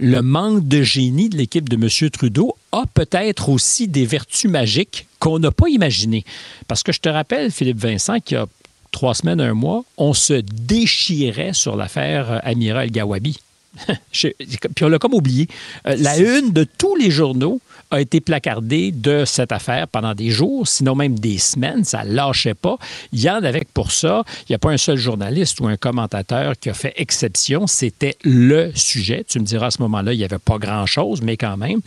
le 0.00 0.22
manque 0.22 0.66
de 0.68 0.82
génie 0.82 1.28
de 1.28 1.36
l'équipe 1.36 1.68
de 1.68 1.76
M. 1.76 2.10
Trudeau 2.10 2.54
a 2.72 2.84
peut-être 2.94 3.48
aussi 3.48 3.88
des 3.88 4.06
vertus 4.06 4.50
magiques 4.50 5.06
qu'on 5.18 5.38
n'a 5.38 5.50
pas 5.50 5.68
imaginées. 5.68 6.24
Parce 6.68 6.82
que 6.82 6.92
je 6.92 7.00
te 7.00 7.08
rappelle, 7.08 7.50
Philippe 7.50 7.78
Vincent, 7.78 8.20
qu'il 8.20 8.36
y 8.36 8.40
a 8.40 8.46
trois 8.92 9.14
semaines, 9.14 9.40
un 9.40 9.54
mois, 9.54 9.84
on 9.96 10.14
se 10.14 10.34
déchirait 10.34 11.52
sur 11.52 11.76
l'affaire 11.76 12.30
euh, 12.32 12.38
Amiral 12.42 12.90
Gawabi. 12.90 13.38
Je- 14.12 14.28
Puis 14.74 14.84
on 14.84 14.88
l'a 14.88 14.98
comme 14.98 15.14
oublié. 15.14 15.48
Euh, 15.86 15.96
la 15.98 16.16
une 16.18 16.52
de 16.52 16.64
tous 16.64 16.94
les 16.96 17.10
journaux 17.10 17.60
a 17.90 18.00
été 18.00 18.20
placardée 18.20 18.92
de 18.92 19.24
cette 19.24 19.52
affaire 19.52 19.88
pendant 19.88 20.14
des 20.14 20.30
jours, 20.30 20.66
sinon 20.66 20.94
même 20.94 21.18
des 21.18 21.38
semaines. 21.38 21.84
Ça 21.84 22.04
lâchait 22.04 22.54
pas. 22.54 22.78
Il 23.12 23.20
y 23.20 23.30
en 23.30 23.42
avait 23.42 23.66
pour 23.72 23.92
ça. 23.92 24.24
Il 24.42 24.52
n'y 24.52 24.56
a 24.56 24.58
pas 24.58 24.70
un 24.70 24.76
seul 24.76 24.98
journaliste 24.98 25.60
ou 25.60 25.66
un 25.66 25.76
commentateur 25.76 26.58
qui 26.58 26.70
a 26.70 26.74
fait 26.74 26.92
exception. 26.96 27.66
C'était 27.66 28.16
le 28.22 28.72
sujet. 28.74 29.24
Tu 29.28 29.38
me 29.40 29.44
diras 29.44 29.66
à 29.66 29.70
ce 29.70 29.82
moment-là, 29.82 30.12
il 30.12 30.18
n'y 30.18 30.24
avait 30.24 30.38
pas 30.38 30.58
grand-chose, 30.58 31.22
mais 31.22 31.36
quand 31.36 31.56
même. 31.56 31.80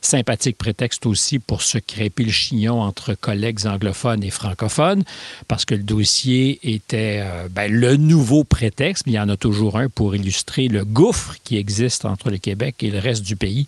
Sympathique 0.00 0.58
prétexte 0.58 1.06
aussi 1.06 1.38
pour 1.38 1.62
se 1.62 1.78
crêper 1.78 2.24
le 2.24 2.32
chignon 2.32 2.80
entre 2.80 3.14
collègues 3.14 3.66
anglophones 3.66 4.22
et 4.22 4.30
francophones, 4.30 5.04
parce 5.48 5.64
que 5.64 5.74
le 5.74 5.82
dossier 5.82 6.58
était 6.62 7.22
euh, 7.24 7.48
ben, 7.50 7.72
le 7.72 7.96
nouveau 7.96 8.44
prétexte, 8.44 9.04
mais 9.06 9.12
il 9.12 9.16
y 9.16 9.20
en 9.20 9.28
a 9.28 9.36
toujours 9.36 9.78
un 9.78 9.88
pour 9.88 10.14
illustrer 10.14 10.68
le 10.68 10.84
gouffre 10.84 11.36
qui 11.44 11.56
existe 11.56 12.04
entre 12.04 12.30
le 12.30 12.38
Québec 12.38 12.76
et 12.82 12.90
le 12.90 12.98
reste 12.98 13.24
du 13.24 13.36
pays 13.36 13.66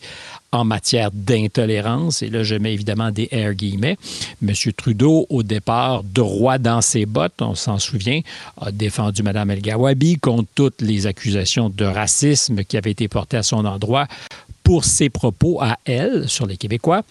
en 0.52 0.64
matière 0.64 1.10
d'intolérance. 1.12 2.22
Et 2.22 2.30
là, 2.30 2.42
je 2.42 2.54
mets 2.54 2.72
évidemment 2.72 3.10
des 3.10 3.28
air 3.30 3.54
guillemets. 3.54 3.96
M. 4.42 4.52
Trudeau, 4.76 5.26
au 5.28 5.42
départ, 5.42 6.02
droit 6.02 6.58
dans 6.58 6.80
ses 6.80 7.06
bottes, 7.06 7.40
on 7.40 7.54
s'en 7.54 7.78
souvient, 7.78 8.20
a 8.60 8.72
défendu 8.72 9.22
Mme 9.22 9.50
El 9.50 9.60
Gawabi 9.60 10.18
contre 10.18 10.48
toutes 10.54 10.80
les 10.80 11.06
accusations 11.06 11.68
de 11.68 11.84
racisme 11.84 12.64
qui 12.64 12.76
avaient 12.76 12.92
été 12.92 13.08
portées 13.08 13.36
à 13.36 13.42
son 13.42 13.64
endroit 13.64 14.06
pour 14.62 14.84
ses 14.84 15.10
propos 15.10 15.60
à 15.60 15.78
elle 15.84 16.28
sur 16.28 16.46
les 16.46 16.56
Québécois. 16.56 17.02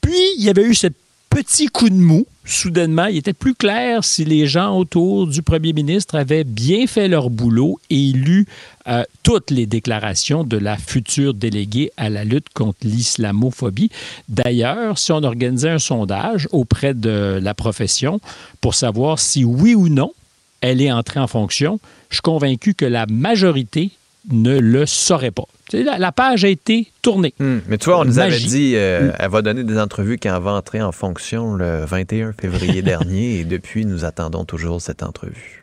Puis, 0.00 0.18
il 0.38 0.44
y 0.44 0.48
avait 0.48 0.64
eu 0.64 0.74
ce 0.74 0.88
petit 1.30 1.68
coup 1.68 1.88
de 1.88 1.94
mou. 1.94 2.26
Soudainement, 2.44 3.06
il 3.06 3.18
était 3.18 3.32
plus 3.32 3.54
clair 3.54 4.02
si 4.02 4.24
les 4.24 4.46
gens 4.46 4.76
autour 4.76 5.28
du 5.28 5.42
premier 5.42 5.72
ministre 5.72 6.16
avaient 6.16 6.44
bien 6.44 6.86
fait 6.86 7.06
leur 7.06 7.30
boulot 7.30 7.78
et 7.90 8.12
lu 8.12 8.46
euh, 8.90 9.02
toutes 9.22 9.50
les 9.50 9.66
déclarations 9.66 10.44
de 10.44 10.56
la 10.56 10.76
future 10.76 11.34
déléguée 11.34 11.92
à 11.96 12.10
la 12.10 12.24
lutte 12.24 12.48
contre 12.52 12.78
l'islamophobie. 12.82 13.90
D'ailleurs, 14.28 14.98
si 14.98 15.12
on 15.12 15.22
organisait 15.22 15.70
un 15.70 15.78
sondage 15.78 16.48
auprès 16.52 16.94
de 16.94 17.38
la 17.40 17.54
profession 17.54 18.20
pour 18.60 18.74
savoir 18.74 19.18
si 19.18 19.44
oui 19.44 19.74
ou 19.74 19.88
non 19.88 20.12
elle 20.60 20.82
est 20.82 20.92
entrée 20.92 21.20
en 21.20 21.26
fonction, 21.26 21.80
je 22.10 22.16
suis 22.16 22.22
convaincu 22.22 22.74
que 22.74 22.84
la 22.84 23.06
majorité 23.06 23.90
ne 24.30 24.58
le 24.58 24.84
saurait 24.86 25.30
pas. 25.30 25.46
La, 25.72 25.98
la 25.98 26.12
page 26.12 26.44
a 26.44 26.48
été 26.48 26.90
tournée. 27.00 27.32
Mais 27.38 27.78
tu 27.78 27.86
vois, 27.86 28.00
on 28.00 28.04
nous 28.04 28.18
avait 28.18 28.30
Magie. 28.30 28.46
dit, 28.48 28.72
euh, 28.74 29.12
elle 29.18 29.30
va 29.30 29.40
donner 29.40 29.64
des 29.64 29.78
entrevues 29.78 30.18
quand 30.18 30.34
elle 30.34 30.42
va 30.42 30.52
entrer 30.52 30.82
en 30.82 30.92
fonction 30.92 31.54
le 31.54 31.84
21 31.84 32.32
février 32.32 32.82
dernier, 32.82 33.38
et 33.38 33.44
depuis, 33.44 33.86
nous 33.86 34.04
attendons 34.04 34.44
toujours 34.44 34.82
cette 34.82 35.02
entrevue. 35.02 35.59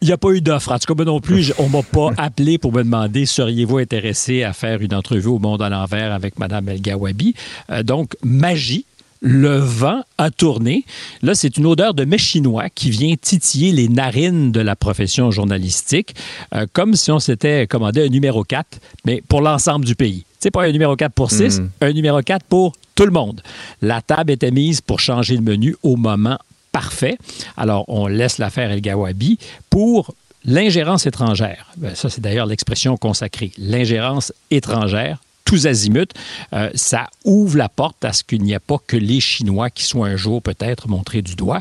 Il 0.00 0.06
n'y 0.06 0.12
a 0.12 0.16
pas 0.16 0.30
eu 0.30 0.40
d'offre. 0.40 0.70
En 0.72 0.78
tout 0.78 0.86
cas, 0.86 0.94
moi 0.94 1.04
non 1.04 1.20
plus, 1.20 1.52
on 1.58 1.64
ne 1.68 1.72
m'a 1.72 1.82
pas 1.82 2.10
appelé 2.18 2.56
pour 2.58 2.72
me 2.72 2.82
demander 2.84 3.26
seriez-vous 3.26 3.78
intéressé 3.78 4.44
à 4.44 4.52
faire 4.52 4.80
une 4.80 4.94
entrevue 4.94 5.28
au 5.28 5.38
Monde 5.40 5.60
à 5.62 5.68
l'envers 5.68 6.12
avec 6.12 6.38
Mme 6.38 6.68
El 6.68 6.80
Gawabi? 6.80 7.34
Euh, 7.70 7.82
donc, 7.82 8.14
magie. 8.22 8.84
Le 9.20 9.56
vent 9.58 10.02
a 10.16 10.30
tourné. 10.30 10.84
Là, 11.22 11.34
c'est 11.34 11.56
une 11.56 11.66
odeur 11.66 11.92
de 11.92 12.04
mets 12.04 12.18
chinois 12.18 12.68
qui 12.72 12.88
vient 12.90 13.16
titiller 13.20 13.72
les 13.72 13.88
narines 13.88 14.52
de 14.52 14.60
la 14.60 14.76
profession 14.76 15.32
journalistique, 15.32 16.14
euh, 16.54 16.66
comme 16.72 16.94
si 16.94 17.10
on 17.10 17.18
s'était 17.18 17.66
commandé 17.66 18.06
un 18.06 18.10
numéro 18.10 18.44
4, 18.44 18.78
mais 19.04 19.20
pour 19.28 19.40
l'ensemble 19.40 19.84
du 19.84 19.96
pays. 19.96 20.22
C'est 20.38 20.52
pas 20.52 20.62
un 20.66 20.70
numéro 20.70 20.94
4 20.94 21.12
pour 21.14 21.32
6, 21.32 21.58
Mhm. 21.58 21.70
un 21.80 21.92
numéro 21.92 22.22
4 22.22 22.44
pour 22.44 22.74
tout 22.94 23.06
le 23.06 23.10
monde. 23.10 23.42
La 23.82 24.02
table 24.02 24.30
était 24.30 24.52
mise 24.52 24.80
pour 24.80 25.00
changer 25.00 25.34
le 25.34 25.42
menu 25.42 25.74
au 25.82 25.96
moment 25.96 26.38
parfait. 26.82 27.18
Alors, 27.56 27.84
on 27.88 28.06
laisse 28.06 28.38
l'affaire 28.38 28.70
El 28.70 28.80
Gawabi 28.80 29.38
pour 29.68 30.14
l'ingérence 30.44 31.06
étrangère. 31.06 31.66
Ben, 31.76 31.94
ça, 31.94 32.08
c'est 32.08 32.20
d'ailleurs 32.20 32.46
l'expression 32.46 32.96
consacrée. 32.96 33.50
L'ingérence 33.58 34.32
étrangère, 34.52 35.18
tous 35.44 35.66
azimuts, 35.66 36.14
euh, 36.52 36.70
ça 36.74 37.08
ouvre 37.24 37.56
la 37.56 37.68
porte 37.68 38.04
à 38.04 38.12
ce 38.12 38.22
qu'il 38.22 38.42
n'y 38.42 38.54
a 38.54 38.60
pas 38.60 38.76
que 38.86 38.96
les 38.96 39.18
Chinois 39.18 39.70
qui 39.70 39.82
soient 39.84 40.06
un 40.06 40.16
jour 40.16 40.40
peut-être 40.40 40.86
montrés 40.88 41.22
du 41.22 41.34
doigt. 41.34 41.60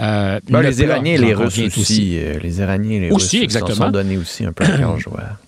Euh, 0.00 0.38
Ben, 0.50 0.60
le 0.60 0.68
les 0.68 0.82
Iraniens 0.82 1.14
et 1.14 1.18
les 1.18 1.34
Russes 1.34 1.58
aussi. 1.58 2.18
euh, 2.18 2.38
les 2.42 2.58
Iraniens 2.60 2.96
et 2.96 3.00
les 3.00 3.10
Aussi, 3.10 3.36
Russes 3.38 3.44
exactement. 3.44 3.86
sont 3.86 3.90
donnés 3.90 4.18
aussi 4.18 4.44
un 4.44 4.52
peu 4.52 4.64
à. 4.64 5.38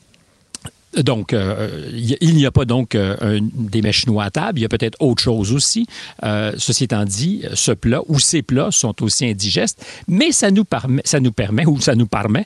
Donc, 1.03 1.33
euh, 1.33 1.91
il 1.93 2.35
n'y 2.35 2.47
a 2.47 2.51
pas 2.51 2.65
donc 2.65 2.95
euh, 2.95 3.17
un- 3.21 3.41
des 3.53 3.83
mets 3.83 3.93
chinois 3.93 4.25
à 4.25 4.31
table. 4.31 4.59
Il 4.59 4.63
y 4.63 4.65
a 4.65 4.69
peut-être 4.69 4.97
autre 5.01 5.23
chose 5.23 5.53
aussi. 5.53 5.87
Euh, 6.25 6.53
ceci 6.59 6.85
étant 6.85 7.05
dit, 7.05 7.43
ce 7.55 7.73
plat 7.73 8.01
ou 8.09 8.19
ces 8.19 8.43
plats 8.43 8.71
sont 8.71 9.03
aussi 9.03 9.27
indigestes, 9.27 9.85
mais 10.09 10.33
ça 10.33 10.51
nous 10.51 10.65
permet, 10.65 11.03
ça 11.05 11.21
nous 11.21 11.33
permet 11.33 11.67
ou 11.67 11.81
ça 11.81 11.95
nous 11.95 12.07
permet 12.07 12.45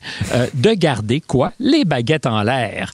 de 0.53 0.73
garder 0.73 1.21
quoi? 1.21 1.53
Les 1.59 1.85
baguettes 1.85 2.25
en 2.25 2.43
l'air. 2.43 2.91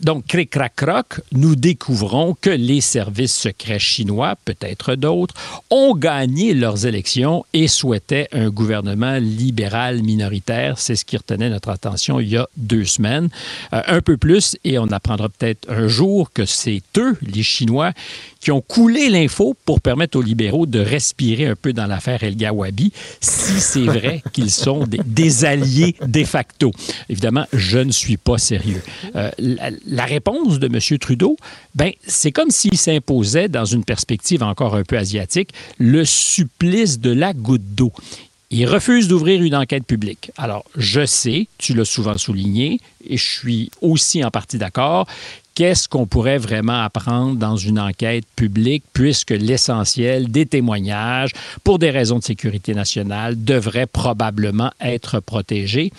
Donc, 0.00 0.26
cric 0.26 0.50
crac 0.50 0.74
croc, 0.76 1.20
nous 1.32 1.56
découvrons 1.56 2.36
que 2.40 2.50
les 2.50 2.80
services 2.80 3.34
secrets 3.34 3.78
chinois, 3.78 4.36
peut-être 4.44 4.94
d'autres, 4.94 5.34
ont 5.70 5.94
gagné 5.94 6.54
leurs 6.54 6.86
élections 6.86 7.44
et 7.52 7.68
souhaitaient 7.68 8.28
un 8.32 8.50
gouvernement 8.50 9.16
libéral 9.18 10.02
minoritaire. 10.02 10.78
C'est 10.78 10.96
ce 10.96 11.04
qui 11.04 11.16
retenait 11.16 11.50
notre 11.50 11.70
attention 11.70 12.20
il 12.20 12.28
y 12.28 12.36
a 12.36 12.48
deux 12.56 12.84
semaines. 12.84 13.28
Un 13.72 14.00
peu 14.00 14.16
plus, 14.16 14.56
et 14.68 14.78
on 14.78 14.86
apprendra 14.88 15.30
peut-être 15.30 15.68
un 15.70 15.88
jour 15.88 16.30
que 16.30 16.44
c'est 16.44 16.82
eux, 16.98 17.16
les 17.22 17.42
Chinois, 17.42 17.92
qui 18.38 18.50
ont 18.52 18.60
coulé 18.60 19.08
l'info 19.08 19.56
pour 19.64 19.80
permettre 19.80 20.18
aux 20.18 20.22
libéraux 20.22 20.66
de 20.66 20.78
respirer 20.78 21.46
un 21.46 21.56
peu 21.56 21.72
dans 21.72 21.86
l'affaire 21.86 22.22
El 22.22 22.36
Gawabi, 22.36 22.92
si 23.20 23.60
c'est 23.60 23.80
vrai 23.80 24.22
qu'ils 24.32 24.50
sont 24.50 24.86
des, 24.86 25.00
des 25.06 25.46
alliés 25.46 25.96
de 26.06 26.22
facto. 26.22 26.70
Évidemment, 27.08 27.46
je 27.54 27.78
ne 27.78 27.90
suis 27.90 28.18
pas 28.18 28.36
sérieux. 28.36 28.82
Euh, 29.16 29.30
la, 29.38 29.70
la 29.86 30.04
réponse 30.04 30.58
de 30.58 30.66
M. 30.66 30.98
Trudeau, 30.98 31.38
ben, 31.74 31.92
c'est 32.06 32.30
comme 32.30 32.50
s'il 32.50 32.76
s'imposait, 32.76 33.48
dans 33.48 33.64
une 33.64 33.84
perspective 33.84 34.42
encore 34.42 34.74
un 34.74 34.84
peu 34.84 34.98
asiatique, 34.98 35.50
le 35.78 36.04
supplice 36.04 37.00
de 37.00 37.10
la 37.10 37.32
goutte 37.32 37.74
d'eau. 37.74 37.92
Il 38.50 38.66
refuse 38.66 39.08
d'ouvrir 39.08 39.42
une 39.42 39.54
enquête 39.54 39.84
publique. 39.84 40.30
Alors, 40.38 40.64
je 40.74 41.04
sais, 41.04 41.48
tu 41.58 41.74
l'as 41.74 41.84
souvent 41.84 42.16
souligné, 42.16 42.80
et 43.06 43.18
je 43.18 43.28
suis 43.40 43.70
aussi 43.82 44.24
en 44.24 44.30
partie 44.30 44.56
d'accord. 44.56 45.06
Qu'est-ce 45.54 45.86
qu'on 45.86 46.06
pourrait 46.06 46.38
vraiment 46.38 46.80
apprendre 46.82 47.36
dans 47.36 47.56
une 47.56 47.78
enquête 47.78 48.24
publique, 48.36 48.84
puisque 48.94 49.32
l'essentiel 49.32 50.30
des 50.30 50.46
témoignages, 50.46 51.32
pour 51.62 51.78
des 51.78 51.90
raisons 51.90 52.20
de 52.20 52.24
sécurité 52.24 52.72
nationale, 52.72 53.34
devrait 53.44 53.86
probablement 53.86 54.70
être 54.80 55.20
protégé. 55.20 55.92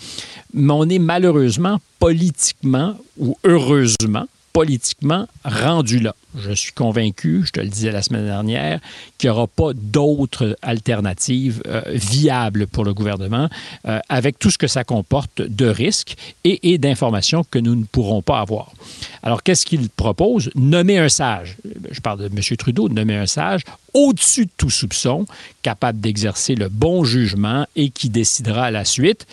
Mais 0.52 0.72
on 0.72 0.88
est 0.88 0.98
malheureusement, 0.98 1.78
politiquement 2.00 2.96
ou 3.16 3.36
heureusement, 3.44 4.26
politiquement 4.52 5.28
rendu 5.44 6.00
là. 6.00 6.14
Je 6.36 6.52
suis 6.52 6.72
convaincu, 6.72 7.42
je 7.44 7.50
te 7.52 7.60
le 7.60 7.68
disais 7.68 7.90
la 7.90 8.02
semaine 8.02 8.24
dernière, 8.24 8.80
qu'il 9.18 9.28
n'y 9.30 9.36
aura 9.36 9.46
pas 9.46 9.72
d'autres 9.74 10.56
alternatives 10.62 11.62
euh, 11.66 11.82
viables 11.86 12.66
pour 12.66 12.84
le 12.84 12.94
gouvernement 12.94 13.48
euh, 13.86 13.98
avec 14.08 14.38
tout 14.38 14.50
ce 14.50 14.58
que 14.58 14.66
ça 14.66 14.84
comporte 14.84 15.42
de 15.42 15.66
risques 15.66 16.16
et, 16.44 16.78
d'informations 16.78 17.44
que 17.44 17.58
nous 17.58 17.74
ne 17.74 17.84
pourrons 17.84 18.22
pas 18.22 18.40
avoir. 18.40 18.72
Alors, 19.22 19.42
qu'est-ce 19.42 19.66
qu'il 19.66 19.88
propose? 19.88 20.50
Nommer 20.54 20.98
un 20.98 21.08
sage. 21.08 21.56
Je 21.90 22.00
parle 22.00 22.20
de 22.20 22.26
M. 22.26 22.56
Trudeau, 22.56 22.88
nommer 22.88 23.16
un 23.16 23.26
sage 23.26 23.62
au-dessus 23.92 24.46
de 24.46 24.50
tout 24.56 24.70
soupçon, 24.70 25.26
capable 25.62 26.00
d'exercer 26.00 26.54
le 26.54 26.68
bon 26.68 27.04
jugement 27.04 27.66
et 27.74 27.90
qui 27.90 28.08
décidera 28.08 28.66
à 28.66 28.70
la 28.70 28.84
suite, 28.84 29.26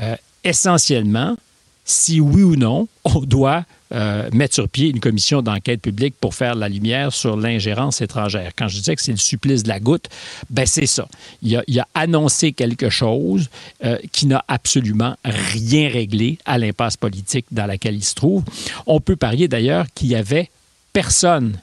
euh, 0.00 0.16
essentiellement, 0.44 1.36
si 1.84 2.20
oui 2.20 2.42
ou 2.42 2.56
non, 2.56 2.88
on 3.04 3.20
doit 3.20 3.64
euh, 3.92 4.28
mettre 4.32 4.54
sur 4.54 4.68
pied 4.68 4.88
une 4.88 5.00
commission 5.00 5.42
d'enquête 5.42 5.80
publique 5.80 6.14
pour 6.20 6.34
faire 6.34 6.54
la 6.54 6.68
lumière 6.68 7.12
sur 7.12 7.36
l'ingérence 7.36 8.00
étrangère. 8.00 8.52
Quand 8.56 8.68
je 8.68 8.78
disais 8.78 8.96
que 8.96 9.02
c'est 9.02 9.12
le 9.12 9.18
supplice 9.18 9.62
de 9.62 9.68
la 9.68 9.80
goutte, 9.80 10.08
ben 10.50 10.66
c'est 10.66 10.86
ça. 10.86 11.06
Il 11.42 11.56
a, 11.56 11.88
annoncé 11.94 12.52
quelque 12.52 12.88
chose 12.88 13.48
euh, 13.84 13.98
qui 14.12 14.26
n'a 14.26 14.44
absolument 14.48 15.16
rien 15.24 15.88
réglé 15.88 16.38
à 16.44 16.58
l'impasse 16.58 16.96
politique 16.96 17.46
dans 17.50 17.66
laquelle 17.66 17.94
il 17.94 18.04
se 18.04 18.14
trouve. 18.14 18.44
On 18.86 19.00
peut 19.00 19.16
parier 19.16 19.48
d'ailleurs 19.48 19.86
qu'il 19.94 20.08
y 20.08 20.14
avait 20.14 20.50
personne 20.92 21.58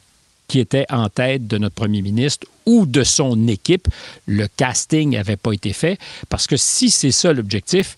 qui 0.47 0.59
était 0.59 0.85
en 0.89 1.09
tête 1.09 1.47
de 1.47 1.57
notre 1.57 1.75
premier 1.75 2.01
ministre 2.01 2.47
ou 2.65 2.85
de 2.85 3.03
son 3.03 3.47
équipe. 3.47 3.87
Le 4.25 4.47
casting 4.47 5.11
n'avait 5.11 5.37
pas 5.37 5.53
été 5.53 5.73
fait 5.73 5.97
parce 6.27 6.47
que 6.47 6.57
si 6.57 6.89
c'est 6.89 7.11
ça 7.11 7.31
l'objectif, 7.31 7.95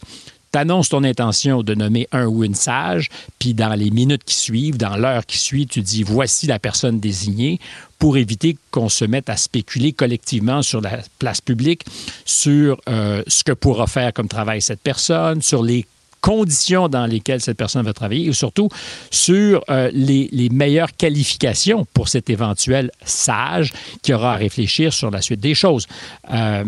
t'annonces 0.52 0.90
ton 0.90 1.04
intention 1.04 1.64
de 1.64 1.74
nommer 1.74 2.08
un 2.12 2.26
ou 2.26 2.44
une 2.44 2.56
sage, 2.56 3.10
puis 3.40 3.54
dans 3.54 3.74
les 3.74 3.90
minutes 3.90 4.24
qui 4.24 4.36
suivent, 4.36 4.78
dans 4.78 4.98
l'heure 4.98 5.26
qui 5.26 5.38
suit, 5.38 5.68
tu 5.68 5.82
dis 5.82 6.04
voici 6.04 6.48
la 6.48 6.60
personne 6.60 7.00
désignée 7.00 7.60
pour 8.00 8.18
éviter 8.18 8.58
qu'on 8.72 8.90
se 8.90 9.06
mette 9.06 9.30
à 9.30 9.38
spéculer 9.38 9.94
collectivement 9.94 10.62
sur 10.62 10.82
la 10.82 11.00
place 11.20 11.40
publique, 11.40 11.86
sur 12.26 12.82
euh, 12.90 13.24
ce 13.28 13.44
que 13.44 13.52
pourra 13.52 13.88
faire 13.88 14.12
comme 14.14 14.28
travail 14.28 14.62
cette 14.62 14.82
personne, 14.82 15.42
sur 15.42 15.64
les 15.64 15.86
conditions 16.22 16.88
dans 16.88 17.06
lesquelles 17.06 17.42
cette 17.42 17.58
personne 17.58 17.84
va 17.84 17.94
travailler 17.94 18.28
et 18.28 18.34
surtout 18.34 18.70
sur 19.10 19.64
euh, 19.70 19.90
les, 19.94 20.30
les, 20.32 20.50
meilleures 20.50 20.96
qualifications 20.96 21.86
pour 21.94 22.08
cet 22.08 22.30
éventuel 22.30 22.92
sage 23.04 23.74
qui 24.04 24.14
aura 24.14 24.34
à 24.34 24.36
réfléchir 24.36 24.94
sur 24.94 25.10
la 25.10 25.22
suite 25.22 25.40
des 25.40 25.56
choses. 25.56 25.88
Euh, 26.32 26.64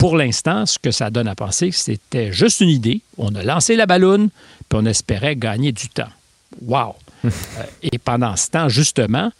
pour 0.00 0.16
l'instant, 0.16 0.64
ce 0.64 0.78
que 0.78 0.90
ça 0.90 1.10
donne 1.10 1.28
à 1.28 1.34
penser, 1.34 1.72
c'était 1.72 2.32
juste 2.32 2.60
une 2.60 2.70
idée. 2.70 3.02
On 3.18 3.34
a 3.34 3.42
lancé 3.42 3.76
la 3.76 3.84
balloune, 3.84 4.30
puis 4.66 4.78
on 4.80 4.86
espérait 4.86 5.36
gagner 5.36 5.72
du 5.72 5.90
temps. 5.90 6.08
Wow! 6.62 6.94
et 7.82 7.98
pendant 7.98 8.34
ce 8.34 8.48
temps, 8.48 8.70
justement, 8.70 9.30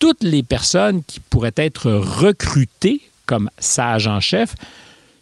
toutes 0.00 0.24
les 0.24 0.42
personnes 0.42 1.04
qui 1.04 1.20
pourraient 1.20 1.54
être 1.54 1.92
recrutées 1.92 3.00
comme 3.24 3.50
sages 3.60 4.08
en 4.08 4.18
chef 4.18 4.56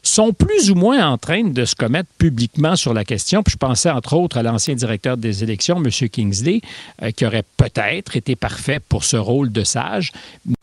sont 0.02 0.32
plus 0.32 0.70
ou 0.70 0.74
moins 0.74 1.08
en 1.08 1.18
train 1.18 1.44
de 1.44 1.64
se 1.64 1.74
commettre 1.74 2.08
publiquement 2.18 2.76
sur 2.76 2.94
la 2.94 3.04
question. 3.04 3.42
Puis 3.42 3.52
je 3.52 3.58
pensais 3.58 3.90
entre 3.90 4.14
autres 4.14 4.38
à 4.38 4.42
l'ancien 4.42 4.74
directeur 4.74 5.16
des 5.16 5.42
élections, 5.42 5.82
M. 5.82 6.08
Kingsley, 6.08 6.60
euh, 7.02 7.10
qui 7.10 7.26
aurait 7.26 7.44
peut-être 7.56 8.16
été 8.16 8.36
parfait 8.36 8.80
pour 8.88 9.04
ce 9.04 9.16
rôle 9.16 9.52
de 9.52 9.64
sage, 9.64 10.12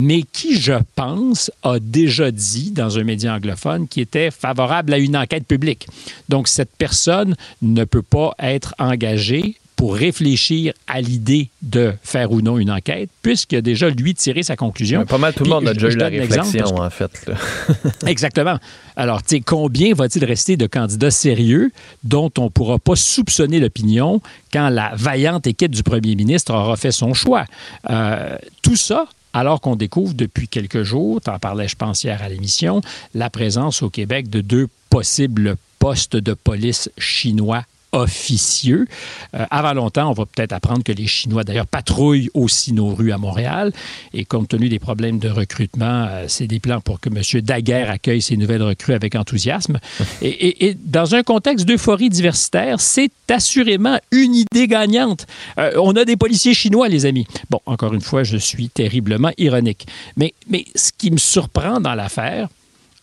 mais 0.01 0.23
qui, 0.23 0.59
je 0.59 0.73
pense, 0.95 1.51
a 1.63 1.79
déjà 1.79 2.31
dit 2.31 2.71
dans 2.71 2.97
un 2.97 3.03
média 3.03 3.33
anglophone 3.33 3.87
qu'il 3.87 4.03
était 4.03 4.31
favorable 4.31 4.93
à 4.93 4.97
une 4.97 5.17
enquête 5.17 5.45
publique. 5.45 5.87
Donc 6.29 6.47
cette 6.47 6.71
personne 6.77 7.35
ne 7.61 7.83
peut 7.83 8.01
pas 8.01 8.33
être 8.39 8.73
engagée 8.79 9.57
pour 9.75 9.95
réfléchir 9.95 10.73
à 10.87 11.01
l'idée 11.01 11.49
de 11.61 11.93
faire 12.03 12.31
ou 12.31 12.41
non 12.41 12.57
une 12.57 12.71
enquête, 12.71 13.09
puisqu'il 13.21 13.57
a 13.57 13.61
déjà, 13.61 13.89
lui, 13.89 14.13
tiré 14.13 14.43
sa 14.43 14.55
conclusion. 14.55 14.99
Mais 14.99 15.05
pas 15.05 15.17
mal 15.17 15.33
tout 15.33 15.43
le 15.43 15.49
monde 15.49 15.67
a 15.67 15.73
déjà 15.73 15.89
eu 15.89 15.95
la 15.95 16.07
réflexion, 16.07 16.77
en 16.77 16.89
fait. 16.89 17.29
Exactement. 18.05 18.57
Alors, 18.95 19.21
tu 19.21 19.35
sais, 19.35 19.41
combien 19.41 19.93
va-t-il 19.93 20.23
rester 20.23 20.55
de 20.55 20.67
candidats 20.67 21.11
sérieux 21.11 21.71
dont 22.03 22.31
on 22.37 22.45
ne 22.45 22.49
pourra 22.49 22.79
pas 22.79 22.95
soupçonner 22.95 23.59
l'opinion 23.59 24.21
quand 24.53 24.69
la 24.69 24.93
vaillante 24.95 25.47
équipe 25.47 25.75
du 25.75 25.83
premier 25.83 26.15
ministre 26.15 26.53
aura 26.53 26.77
fait 26.77 26.91
son 26.91 27.13
choix? 27.13 27.45
Euh, 27.89 28.37
tout 28.61 28.77
ça, 28.77 29.07
alors 29.33 29.59
qu'on 29.59 29.75
découvre 29.75 30.13
depuis 30.13 30.47
quelques 30.47 30.83
jours, 30.83 31.19
t'en 31.19 31.39
parlais, 31.39 31.67
je 31.67 31.75
pense, 31.75 32.05
hier 32.05 32.21
à 32.21 32.29
l'émission, 32.29 32.81
la 33.13 33.29
présence 33.29 33.83
au 33.83 33.89
Québec 33.89 34.29
de 34.29 34.39
deux 34.39 34.67
possibles 34.89 35.57
postes 35.79 36.15
de 36.15 36.33
police 36.33 36.89
chinois 36.97 37.63
officieux. 37.95 38.87
Euh, 39.35 39.45
avant 39.49 39.73
longtemps, 39.73 40.09
on 40.09 40.13
va 40.13 40.25
peut-être 40.25 40.53
apprendre 40.53 40.83
que 40.83 40.91
les 40.91 41.07
Chinois, 41.07 41.43
d'ailleurs, 41.43 41.67
patrouillent 41.67 42.29
aussi 42.33 42.73
nos 42.73 42.93
rues 42.93 43.11
à 43.11 43.17
Montréal. 43.17 43.71
Et 44.13 44.25
compte 44.25 44.49
tenu 44.49 44.69
des 44.69 44.79
problèmes 44.79 45.17
de 45.19 45.29
recrutement, 45.29 46.07
euh, 46.09 46.25
c'est 46.27 46.47
des 46.47 46.59
plans 46.59 46.81
pour 46.81 46.99
que 46.99 47.09
M. 47.09 47.41
Daguerre 47.41 47.89
accueille 47.89 48.21
ces 48.21 48.37
nouvelles 48.37 48.63
recrues 48.63 48.93
avec 48.93 49.15
enthousiasme. 49.15 49.79
Et, 50.21 50.75
dans 50.85 51.15
un 51.15 51.23
contexte 51.23 51.65
d'euphorie 51.65 52.09
diversitaire, 52.09 52.79
c'est 52.79 53.11
assurément 53.29 53.99
une 54.11 54.35
idée 54.35 54.67
gagnante. 54.67 55.25
Euh, 55.57 55.71
on 55.77 55.95
a 55.95 56.05
des 56.05 56.17
policiers 56.17 56.53
chinois, 56.53 56.89
les 56.89 57.05
amis. 57.05 57.25
Bon, 57.49 57.59
encore 57.65 57.93
une 57.93 58.01
fois, 58.01 58.23
je 58.23 58.37
suis 58.37 58.69
terriblement 58.69 59.31
ironique. 59.37 59.87
Mais, 60.17 60.33
mais 60.49 60.65
ce 60.75 60.91
qui 60.95 61.11
me 61.11 61.17
surprend 61.17 61.79
dans 61.79 61.95
l'affaire, 61.95 62.49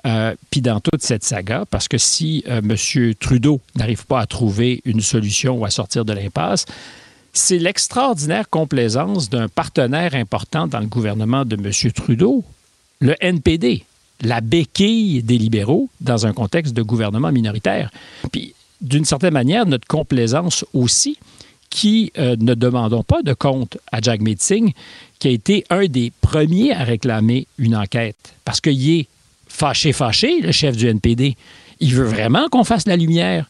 euh, 0.04 0.34
puis 0.50 0.60
dans 0.60 0.80
toute 0.80 1.02
cette 1.02 1.24
saga, 1.24 1.64
parce 1.70 1.88
que 1.88 1.98
si 1.98 2.44
euh, 2.48 2.60
M. 2.60 3.14
Trudeau 3.14 3.60
n'arrive 3.76 4.04
pas 4.06 4.20
à 4.20 4.26
trouver 4.26 4.80
une 4.84 5.00
solution 5.00 5.58
ou 5.58 5.64
à 5.64 5.70
sortir 5.70 6.04
de 6.04 6.12
l'impasse, 6.12 6.66
c'est 7.32 7.58
l'extraordinaire 7.58 8.50
complaisance 8.50 9.30
d'un 9.30 9.48
partenaire 9.48 10.14
important 10.14 10.66
dans 10.66 10.80
le 10.80 10.86
gouvernement 10.86 11.44
de 11.44 11.56
M. 11.56 11.92
Trudeau, 11.92 12.44
le 13.00 13.14
NPD, 13.20 13.84
la 14.22 14.40
béquille 14.40 15.22
des 15.22 15.38
libéraux 15.38 15.88
dans 16.00 16.26
un 16.26 16.32
contexte 16.32 16.74
de 16.74 16.82
gouvernement 16.82 17.32
minoritaire. 17.32 17.90
Puis, 18.30 18.54
d'une 18.80 19.04
certaine 19.04 19.32
manière, 19.32 19.66
notre 19.66 19.86
complaisance 19.86 20.64
aussi, 20.74 21.16
qui 21.70 22.12
euh, 22.18 22.36
ne 22.38 22.52
demandons 22.54 23.02
pas 23.02 23.22
de 23.22 23.32
compte 23.32 23.78
à 23.90 24.00
Jagmeet 24.00 24.36
Singh, 24.38 24.74
qui 25.18 25.28
a 25.28 25.30
été 25.30 25.64
un 25.70 25.86
des 25.86 26.12
premiers 26.20 26.72
à 26.72 26.84
réclamer 26.84 27.46
une 27.56 27.74
enquête, 27.74 28.34
parce 28.44 28.60
qu'il 28.60 28.90
est 28.90 29.08
fâché, 29.52 29.92
fâché, 29.92 30.40
le 30.40 30.50
chef 30.50 30.76
du 30.76 30.88
NPD. 30.88 31.36
Il 31.80 31.94
veut 31.94 32.06
vraiment 32.06 32.48
qu'on 32.48 32.64
fasse 32.64 32.86
la 32.86 32.96
lumière. 32.96 33.46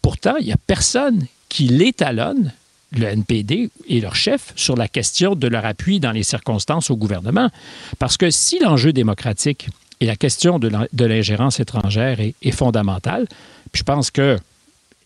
Pourtant, 0.00 0.36
il 0.38 0.46
n'y 0.46 0.52
a 0.52 0.56
personne 0.56 1.26
qui 1.48 1.64
l'étalonne, 1.64 2.52
le 2.92 3.06
NPD 3.06 3.70
et 3.88 4.00
leur 4.00 4.14
chef, 4.14 4.52
sur 4.54 4.76
la 4.76 4.86
question 4.86 5.34
de 5.34 5.48
leur 5.48 5.66
appui 5.66 5.98
dans 5.98 6.12
les 6.12 6.22
circonstances 6.22 6.90
au 6.90 6.96
gouvernement. 6.96 7.50
Parce 7.98 8.16
que 8.16 8.30
si 8.30 8.60
l'enjeu 8.60 8.92
démocratique 8.92 9.68
et 10.00 10.06
la 10.06 10.16
question 10.16 10.58
de 10.58 11.06
l'ingérence 11.06 11.58
étrangère 11.58 12.18
est, 12.20 12.50
fondamentale, 12.52 13.26
puis 13.72 13.80
je 13.80 13.84
pense 13.84 14.10
que 14.10 14.38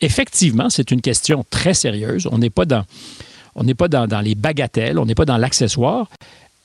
effectivement, 0.01 0.69
c'est 0.69 0.91
une 0.91 1.01
question 1.01 1.45
très 1.49 1.75
sérieuse. 1.75 2.29
On 2.31 2.39
n'est 2.39 2.51
pas 2.51 2.67
dans, 2.67 2.85
on 3.55 3.65
pas 3.75 3.89
dans 3.89 4.21
les 4.21 4.35
bagatelles, 4.35 4.99
on 4.99 5.07
n'est 5.07 5.15
pas 5.15 5.25
dans 5.25 5.39
l'accessoire. 5.39 6.09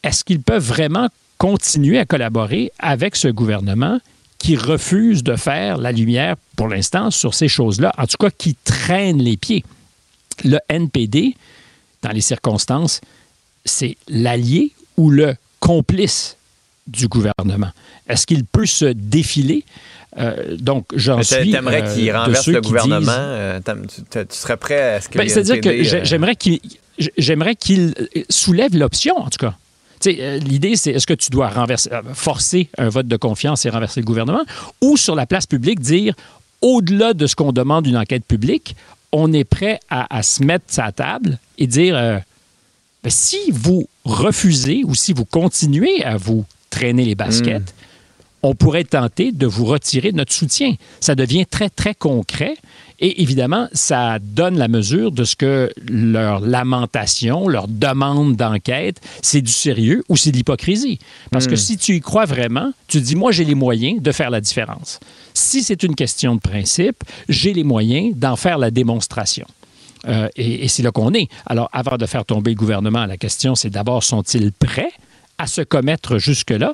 Est-ce 0.04 0.24
qu'ils 0.26 0.42
peuvent 0.42 0.66
vraiment 0.66 1.08
continuer 1.44 2.00
à 2.00 2.06
collaborer 2.06 2.72
avec 2.80 3.18
ce 3.18 3.28
gouvernement 3.28 4.00
qui 4.38 4.56
refuse 4.56 5.24
de 5.24 5.36
faire 5.36 5.78
la 5.78 5.92
lumière 5.92 6.38
pour 6.56 6.70
l'instant 6.70 7.12
sur 7.12 7.34
ces 7.34 7.50
choses-là, 7.50 7.92
en 7.98 8.08
tout 8.08 8.16
cas 8.18 8.30
qui 8.30 8.56
traîne 8.64 9.22
les 9.22 9.36
pieds. 9.36 9.66
Le 10.46 10.60
NPD, 10.70 11.36
dans 12.02 12.12
les 12.12 12.22
circonstances, 12.22 13.02
c'est 13.66 13.98
l'allié 14.08 14.72
ou 14.96 15.10
le 15.10 15.36
complice 15.60 16.38
du 16.88 17.10
gouvernement. 17.10 17.72
Est-ce 18.08 18.26
qu'il 18.26 18.46
peut 18.46 18.66
se 18.66 18.86
défiler? 18.86 19.66
Euh, 20.18 20.56
donc, 20.56 20.86
j'en 20.96 21.22
suis. 21.24 21.52
T'aimerais 21.52 21.82
euh, 21.82 21.94
qu'il 21.94 22.10
renverse 22.16 22.48
le 22.48 22.62
gouvernement? 22.62 23.00
Disent... 23.02 23.10
Euh, 23.10 23.60
tu, 23.60 24.28
tu, 24.28 24.38
serais 24.38 24.56
prêt 24.56 24.96
à 24.96 25.02
ce 25.02 25.10
que. 25.10 25.18
Ben, 25.18 25.28
C'est-à-dire 25.28 25.60
que 25.60 25.84
j'aimerais 26.06 26.38
qu'il 26.38 26.62
j'aimerais 27.18 27.56
qu'il 27.56 27.94
soulève 28.30 28.78
l'option, 28.78 29.18
en 29.18 29.30
tout 29.30 29.40
cas. 29.40 29.58
L'idée, 30.12 30.76
c'est 30.76 30.92
est-ce 30.92 31.08
que 31.08 31.14
tu 31.14 31.30
dois 31.30 31.50
renverser, 31.50 31.90
forcer 32.14 32.70
un 32.78 32.90
vote 32.90 33.08
de 33.08 33.18
confiance 33.18 33.66
et 33.66 33.70
renverser 33.70 34.02
le 34.02 34.06
gouvernement 34.06 34.44
ou 34.82 34.98
sur 34.98 35.16
la 35.16 35.26
place 35.26 35.46
publique 35.46 35.80
dire 35.80 36.14
au-delà 36.62 37.14
de 37.14 37.28
ce 37.28 37.36
qu'on 37.36 37.52
demande 37.52 37.84
d'une 37.86 37.98
enquête 37.98 38.26
publique, 38.26 38.76
on 39.12 39.32
est 39.34 39.44
prêt 39.44 39.80
à, 39.90 40.24
se 40.24 40.44
mettre 40.44 40.66
à 40.80 40.92
table 40.92 41.38
et 41.58 41.68
dire 41.68 41.96
euh, 41.96 42.18
ben, 43.04 43.10
si 43.10 43.38
vous 43.52 43.88
refusez 44.06 44.84
ou 44.86 44.96
si 44.96 45.14
vous 45.14 45.26
continuez 45.26 46.04
à 46.04 46.18
vous 46.18 46.46
traîner 46.70 47.06
les 47.06 47.16
baskets, 47.16 47.62
mm. 47.62 47.83
On 48.44 48.56
pourrait 48.56 48.84
tenter 48.84 49.32
de 49.32 49.48
vous 49.48 49.66
retirer 49.66 50.12
notre 50.12 50.34
soutien. 50.34 50.76
Ça 51.00 51.16
devient 51.16 51.46
très, 51.46 51.70
très 51.70 51.96
concret. 51.96 52.56
Et 53.00 53.22
évidemment, 53.22 53.68
ça 53.74 54.20
donne 54.20 54.58
la 54.58 54.68
mesure 54.68 55.12
de 55.12 55.24
ce 55.24 55.36
que 55.36 55.72
leur 55.90 56.42
lamentation, 56.42 57.48
leur 57.48 57.68
demande 57.68 58.36
d'enquête, 58.36 59.02
c'est 59.22 59.42
du 59.42 59.52
sérieux 59.52 60.04
ou 60.10 60.18
c'est 60.18 60.32
de 60.32 60.38
l'hypocrisie. 60.38 61.00
Parce 61.32 61.48
mmh. 61.48 61.50
que 61.50 61.56
si 61.56 61.78
tu 61.78 61.96
y 61.96 62.02
crois 62.02 62.26
vraiment, 62.26 62.72
tu 62.88 63.02
dis, 63.02 63.16
moi, 63.16 63.32
j'ai 63.32 63.46
les 63.46 63.56
moyens 63.56 64.02
de 64.02 64.12
faire 64.12 64.30
la 64.30 64.42
différence. 64.42 65.00
Si 65.34 65.64
c'est 65.64 65.82
une 65.84 65.96
question 65.96 66.36
de 66.36 66.40
principe, 66.42 67.04
j'ai 67.30 67.54
les 67.54 67.64
moyens 67.64 68.16
d'en 68.16 68.36
faire 68.36 68.58
la 68.58 68.72
démonstration. 68.72 69.48
Euh, 70.08 70.28
et 70.36 70.66
et 70.66 70.68
c'est 70.68 70.84
là 70.84 70.92
qu'on 70.92 71.14
est. 71.14 71.30
Alors, 71.46 71.70
avant 71.72 71.98
de 71.98 72.06
faire 72.06 72.26
tomber 72.26 72.52
le 72.52 72.58
gouvernement, 72.58 73.06
la 73.06 73.18
question, 73.18 73.56
c'est 73.56 73.70
d'abord, 73.70 74.04
sont-ils 74.04 74.52
prêts 74.52 74.92
à 75.38 75.48
se 75.48 75.62
commettre 75.62 76.20
jusque-là? 76.20 76.74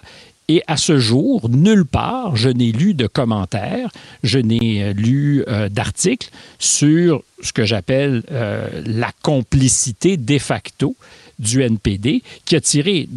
Et 0.51 0.63
à 0.65 0.77
ce 0.77 0.97
jour, 0.97 1.47
nulle 1.47 1.85
part, 1.85 2.35
je 2.35 2.49
n'ai 2.49 2.71
lu 2.71 2.95
de 2.95 3.05
commentaires, 3.05 3.91
je 4.23 4.39
n'ai 4.39 4.83
euh, 4.83 4.93
lu 4.93 5.43
euh, 5.47 5.69
d'articles 5.69 6.31
sur 6.57 7.21
ce 7.43 7.53
que 7.53 7.65
j'appelle 7.65 8.23
euh, 8.31 8.67
la 8.83 9.11
complicité 9.21 10.17
de 10.17 10.39
facto 10.39 10.95
du 11.37 11.61
NPD, 11.61 12.23
qui 12.45 12.55
a 12.55 12.61
tiré 12.61 13.07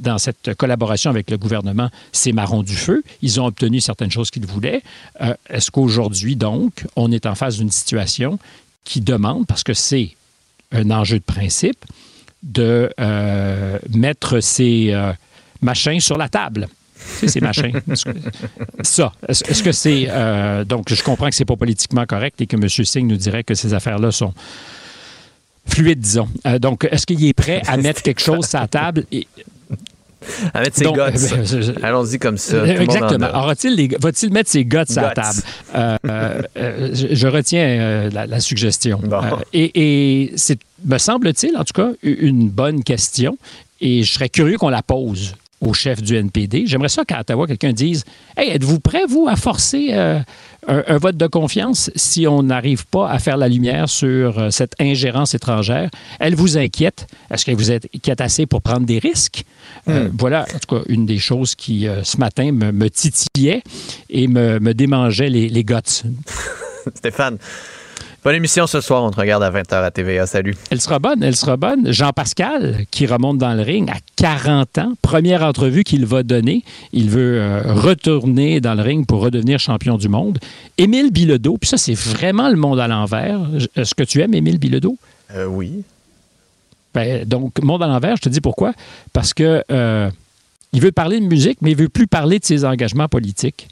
dans 0.00 0.16
cette 0.16 0.54
collaboration 0.54 1.10
avec 1.10 1.30
le 1.30 1.36
gouvernement 1.36 1.90
ses 2.10 2.32
marrons 2.32 2.62
du 2.62 2.74
feu. 2.74 3.02
Ils 3.20 3.38
ont 3.38 3.44
obtenu 3.44 3.80
certaines 3.80 4.10
choses 4.10 4.30
qu'ils 4.30 4.46
voulaient. 4.46 4.82
Euh, 5.20 5.34
Est-ce 5.50 5.70
qu'aujourd'hui, 5.70 6.36
donc, 6.36 6.86
on 6.96 7.12
est 7.12 7.26
en 7.26 7.34
face 7.34 7.58
d'une 7.58 7.70
situation 7.70 8.38
qui 8.84 9.02
demande, 9.02 9.46
parce 9.46 9.62
que 9.62 9.74
c'est 9.74 10.16
un 10.72 10.90
enjeu 10.90 11.18
de 11.18 11.24
principe, 11.24 11.84
de 12.42 12.88
mettre 13.94 14.40
ces 14.40 14.94
machins 15.60 16.00
sur 16.00 16.16
la 16.16 16.28
table? 16.28 16.68
Tu 17.20 17.26
sais, 17.26 17.28
ces 17.28 17.40
machins. 17.40 17.72
Ça. 18.82 19.12
Est-ce 19.28 19.62
que 19.62 19.72
c'est. 19.72 20.06
euh, 20.08 20.64
donc, 20.64 20.92
je 20.92 21.02
comprends 21.02 21.28
que 21.28 21.34
c'est 21.34 21.44
pas 21.44 21.56
politiquement 21.56 22.04
correct 22.06 22.40
et 22.40 22.46
que 22.46 22.56
M. 22.56 22.68
Singh 22.68 23.06
nous 23.06 23.16
dirait 23.16 23.44
que 23.44 23.54
ces 23.54 23.74
affaires-là 23.74 24.10
sont 24.10 24.32
fluides, 25.66 26.00
disons. 26.00 26.28
Euh, 26.46 26.58
donc, 26.58 26.86
est-ce 26.90 27.06
qu'il 27.06 27.24
est 27.24 27.32
prêt 27.32 27.62
à 27.66 27.76
mettre 27.76 28.02
quelque 28.02 28.20
chose 28.20 28.46
sur 28.46 28.58
la 28.60 28.68
table? 28.68 29.04
Et, 29.12 29.26
À 30.52 30.60
mettre 30.60 30.76
ses 30.76 30.84
Donc, 30.84 30.96
guts. 30.96 31.00
euh, 31.32 31.44
je- 31.44 31.84
Allons-y 31.84 32.18
comme 32.18 32.38
ça. 32.38 32.60
Tout 32.60 32.66
Exactement. 32.82 33.28
Aura-t-il 33.34 33.96
Va-t-il 34.00 34.32
mettre 34.32 34.50
ses 34.50 34.64
guts 34.64 34.76
à 34.96 35.00
la 35.02 35.10
table? 35.10 35.38
Euh, 35.74 35.96
euh, 36.06 36.42
euh, 36.56 36.90
je, 36.94 37.14
je 37.14 37.26
retiens 37.28 37.60
euh, 37.66 38.10
la, 38.10 38.26
la 38.26 38.40
suggestion. 38.40 39.00
Et 39.52 39.70
et 40.24 40.32
c'est, 40.36 40.58
me 40.84 40.98
semble-t-il, 40.98 41.56
en 41.56 41.64
tout 41.64 41.72
cas, 41.74 41.90
une 42.02 42.48
bonne 42.50 42.82
question. 42.82 43.38
Et 43.80 44.02
je 44.02 44.12
serais 44.12 44.28
curieux 44.28 44.58
qu'on 44.58 44.70
la 44.70 44.82
pose 44.82 45.34
au 45.60 45.72
chef 45.74 46.02
du 46.02 46.14
NPD. 46.16 46.64
J'aimerais 46.66 46.88
ça 46.88 47.04
qu'à 47.04 47.20
Ottawa, 47.20 47.46
quelqu'un 47.46 47.72
dise 47.72 48.04
Hey, 48.36 48.50
êtes-vous 48.50 48.80
prêt, 48.80 49.02
vous, 49.08 49.26
à 49.28 49.36
forcer 49.36 49.88
euh, 49.92 50.18
un, 50.66 50.82
un 50.86 50.98
vote 50.98 51.16
de 51.16 51.26
confiance 51.26 51.90
si 51.96 52.26
on 52.26 52.42
n'arrive 52.44 52.86
pas 52.86 53.10
à 53.10 53.18
faire 53.18 53.36
la 53.36 53.48
lumière 53.48 53.88
sur 53.88 54.38
euh, 54.38 54.50
cette 54.50 54.74
ingérence 54.80 55.34
étrangère? 55.34 55.90
Elle 56.20 56.34
vous 56.34 56.56
inquiète? 56.58 57.06
Est-ce 57.30 57.44
qu'elle 57.44 57.56
vous 57.56 57.70
inquiète 57.72 58.20
assez 58.20 58.46
pour 58.46 58.62
prendre 58.62 58.86
des 58.86 58.98
risques? 58.98 59.44
Euh, 59.88 60.08
Voilà, 60.16 60.46
en 60.54 60.58
tout 60.58 60.76
cas, 60.76 60.82
une 60.88 61.06
des 61.06 61.18
choses 61.18 61.54
qui, 61.54 61.86
ce 62.02 62.16
matin, 62.18 62.52
me, 62.52 62.70
me 62.72 62.88
titillait 62.90 63.62
et 64.10 64.28
me, 64.28 64.58
me 64.60 64.74
démangeait 64.74 65.28
les, 65.28 65.48
les 65.48 65.64
guts. 65.64 65.74
Stéphane, 66.94 67.38
bonne 68.24 68.34
émission 68.34 68.66
ce 68.66 68.80
soir. 68.80 69.04
On 69.04 69.10
te 69.10 69.20
regarde 69.20 69.42
à 69.42 69.50
20h 69.50 69.74
à 69.84 69.90
TVA. 69.90 70.26
Salut. 70.26 70.56
Elle 70.70 70.80
sera 70.80 70.98
bonne, 70.98 71.22
elle 71.22 71.36
sera 71.36 71.56
bonne. 71.56 71.92
Jean-Pascal, 71.92 72.84
qui 72.90 73.06
remonte 73.06 73.38
dans 73.38 73.54
le 73.54 73.62
ring 73.62 73.90
à 73.90 73.96
40 74.16 74.78
ans, 74.78 74.92
première 75.02 75.42
entrevue 75.42 75.84
qu'il 75.84 76.06
va 76.06 76.22
donner. 76.22 76.64
Il 76.92 77.10
veut 77.10 77.40
euh, 77.40 77.62
retourner 77.72 78.60
dans 78.60 78.74
le 78.74 78.82
ring 78.82 79.06
pour 79.06 79.20
redevenir 79.20 79.58
champion 79.58 79.96
du 79.96 80.08
monde. 80.08 80.38
Émile 80.76 81.10
Bilodeau, 81.10 81.58
puis 81.58 81.68
ça, 81.68 81.76
c'est 81.76 81.94
vraiment 81.94 82.48
le 82.48 82.56
monde 82.56 82.80
à 82.80 82.88
l'envers. 82.88 83.40
Est-ce 83.76 83.94
que 83.94 84.04
tu 84.04 84.20
aimes 84.20 84.34
Émile 84.34 84.58
Bilodeau? 84.58 84.96
Euh, 85.34 85.46
oui. 85.46 85.82
Ben, 86.94 87.24
donc, 87.24 87.62
monde 87.62 87.82
à 87.82 87.86
l'envers, 87.86 88.16
je 88.16 88.22
te 88.22 88.28
dis 88.28 88.40
pourquoi. 88.40 88.72
Parce 89.12 89.34
que 89.34 89.62
euh, 89.70 90.10
il 90.72 90.80
veut 90.80 90.92
parler 90.92 91.20
de 91.20 91.26
musique, 91.26 91.58
mais 91.60 91.72
il 91.72 91.76
veut 91.76 91.88
plus 91.88 92.06
parler 92.06 92.38
de 92.38 92.44
ses 92.44 92.64
engagements 92.64 93.08
politiques. 93.08 93.68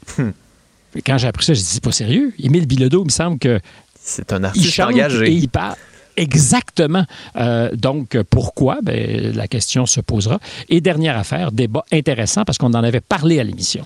Puis 0.91 1.03
Quand 1.03 1.17
j'ai 1.17 1.27
appris 1.27 1.45
ça, 1.45 1.53
j'ai 1.53 1.61
dit, 1.61 1.67
c'est 1.67 1.83
pas 1.83 1.91
sérieux. 1.91 2.33
Émile 2.39 2.65
Bilodeau, 2.65 3.01
il 3.03 3.05
me 3.05 3.11
semble 3.11 3.37
que 3.39 3.59
C'est 4.07 4.31
un 4.31 4.39
il 4.39 4.45
artiste 4.45 4.71
chante 4.71 4.93
engagé. 4.93 5.27
et 5.27 5.31
il 5.31 5.49
parle. 5.49 5.75
Exactement. 6.15 7.05
Euh, 7.35 7.69
donc, 7.75 8.17
pourquoi? 8.29 8.79
Ben, 8.81 9.35
la 9.35 9.47
question 9.47 9.85
se 9.85 9.99
posera. 10.01 10.39
Et 10.69 10.81
dernière 10.81 11.17
affaire, 11.17 11.51
débat 11.51 11.83
intéressant 11.91 12.43
parce 12.43 12.57
qu'on 12.57 12.73
en 12.73 12.83
avait 12.83 13.01
parlé 13.01 13.39
à 13.39 13.43
l'émission. 13.43 13.85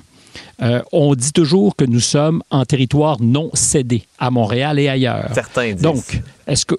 Euh, 0.61 0.81
on 0.91 1.15
dit 1.15 1.34
toujours 1.34 1.76
que 1.76 1.84
nous 1.84 1.99
sommes 1.99 2.41
en 2.52 2.64
territoire 2.65 3.18
non 3.19 3.49
cédé 3.53 4.03
à 4.19 4.30
Montréal 4.30 4.80
et 4.80 4.88
ailleurs. 4.88 5.30
Certains 5.34 5.73
disent. 5.73 5.81
Donc, 5.81 6.22
est-ce 6.48 6.65
que. 6.65 6.76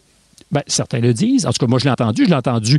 Ben, 0.53 0.63
certains 0.67 1.01
le 1.01 1.15
disent. 1.15 1.47
En 1.47 1.53
tout 1.53 1.65
cas, 1.65 1.67
moi, 1.67 1.79
je 1.79 1.85
l'ai 1.85 1.91
entendu. 1.91 2.25
Je 2.25 2.29
l'ai 2.29 2.37
entendu. 2.37 2.79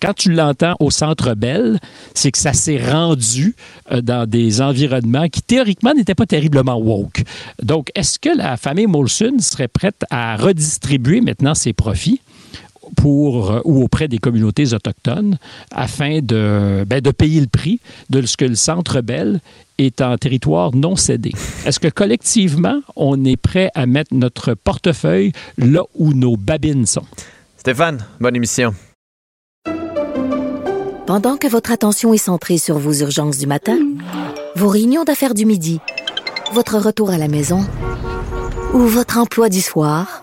Quand 0.00 0.12
tu 0.12 0.30
l'entends 0.30 0.76
au 0.78 0.90
Centre 0.90 1.34
Bell, 1.34 1.80
c'est 2.14 2.30
que 2.30 2.38
ça 2.38 2.52
s'est 2.52 2.78
rendu 2.78 3.56
euh, 3.90 4.02
dans 4.02 4.28
des 4.28 4.60
environnements 4.60 5.28
qui, 5.28 5.40
théoriquement, 5.40 5.94
n'étaient 5.94 6.14
pas 6.14 6.26
terriblement 6.26 6.76
woke. 6.76 7.22
Donc, 7.62 7.90
est-ce 7.94 8.18
que 8.18 8.28
la 8.36 8.58
famille 8.58 8.86
Molson 8.86 9.38
serait 9.40 9.68
prête 9.68 10.04
à 10.10 10.36
redistribuer 10.36 11.22
maintenant 11.22 11.54
ses 11.54 11.72
profits? 11.72 12.20
Pour 12.96 13.50
euh, 13.50 13.60
ou 13.64 13.82
auprès 13.82 14.08
des 14.08 14.18
communautés 14.18 14.74
autochtones 14.74 15.38
afin 15.70 16.20
de, 16.22 16.84
ben, 16.86 17.00
de 17.00 17.10
payer 17.10 17.40
le 17.40 17.46
prix 17.46 17.80
de 18.10 18.22
ce 18.22 18.36
que 18.36 18.44
le 18.44 18.54
Centre 18.54 19.00
Bell 19.00 19.40
est 19.78 20.00
en 20.00 20.16
territoire 20.16 20.74
non 20.74 20.96
cédé. 20.96 21.32
Est-ce 21.64 21.80
que 21.80 21.88
collectivement, 21.88 22.80
on 22.96 23.24
est 23.24 23.36
prêt 23.36 23.70
à 23.74 23.86
mettre 23.86 24.14
notre 24.14 24.54
portefeuille 24.54 25.32
là 25.56 25.82
où 25.94 26.12
nos 26.12 26.36
babines 26.36 26.86
sont? 26.86 27.06
Stéphane, 27.56 28.04
bonne 28.20 28.36
émission. 28.36 28.74
Pendant 31.06 31.38
que 31.38 31.46
votre 31.46 31.72
attention 31.72 32.12
est 32.12 32.18
centrée 32.18 32.58
sur 32.58 32.76
vos 32.78 32.92
urgences 32.92 33.38
du 33.38 33.46
matin, 33.46 33.78
vos 34.56 34.68
réunions 34.68 35.04
d'affaires 35.04 35.32
du 35.32 35.46
midi, 35.46 35.80
votre 36.52 36.76
retour 36.76 37.10
à 37.10 37.18
la 37.18 37.28
maison 37.28 37.66
ou 38.74 38.80
votre 38.80 39.16
emploi 39.16 39.48
du 39.48 39.62
soir, 39.62 40.22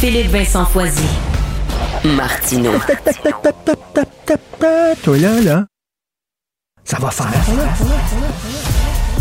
Philippe 0.00 0.28
Vincent 0.28 0.64
Foisy. 0.64 1.04
Martino. 2.04 2.72
Toi 5.02 5.18
là, 5.18 5.40
là, 5.42 5.66
ça 6.82 6.96
va 6.98 7.10
faire. 7.10 8.79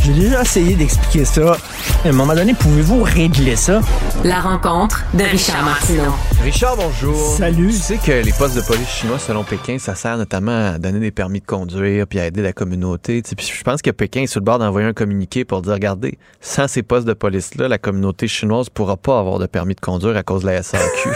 J'ai 0.09 0.21
déjà 0.21 0.41
essayé 0.41 0.75
d'expliquer 0.75 1.23
ça. 1.23 1.55
À 2.03 2.07
un 2.07 2.13
moment 2.13 2.33
donné, 2.33 2.55
pouvez-vous 2.55 3.03
régler 3.03 3.55
ça? 3.55 3.79
La 4.23 4.39
rencontre 4.39 5.05
de 5.13 5.23
Richard 5.23 5.63
Martineau. 5.63 6.11
Richard, 6.43 6.77
bonjour. 6.77 7.15
Salut. 7.37 7.67
Tu 7.67 7.73
sais 7.73 7.97
que 7.97 8.25
les 8.25 8.31
postes 8.31 8.55
de 8.55 8.61
police 8.61 8.89
chinois, 8.89 9.19
selon 9.19 9.43
Pékin, 9.43 9.77
ça 9.77 9.93
sert 9.93 10.17
notamment 10.17 10.71
à 10.73 10.79
donner 10.79 10.99
des 10.99 11.11
permis 11.11 11.41
de 11.41 11.45
conduire 11.45 12.07
puis 12.07 12.19
à 12.19 12.25
aider 12.25 12.41
la 12.41 12.53
communauté. 12.53 13.21
Tu 13.21 13.29
sais, 13.29 13.35
puis 13.35 13.51
je 13.55 13.63
pense 13.63 13.83
que 13.83 13.91
Pékin 13.91 14.21
est 14.21 14.27
sur 14.27 14.39
le 14.39 14.45
bord 14.45 14.57
d'envoyer 14.57 14.87
un 14.87 14.93
communiqué 14.93 15.45
pour 15.45 15.61
dire 15.61 15.73
regardez, 15.73 16.17
sans 16.41 16.67
ces 16.67 16.81
postes 16.81 17.07
de 17.07 17.13
police-là, 17.13 17.67
la 17.67 17.77
communauté 17.77 18.27
chinoise 18.27 18.69
pourra 18.69 18.97
pas 18.97 19.19
avoir 19.19 19.37
de 19.37 19.45
permis 19.45 19.75
de 19.75 19.79
conduire 19.79 20.17
à 20.17 20.23
cause 20.23 20.41
de 20.41 20.47
la 20.47 20.63
SAQ. 20.63 21.09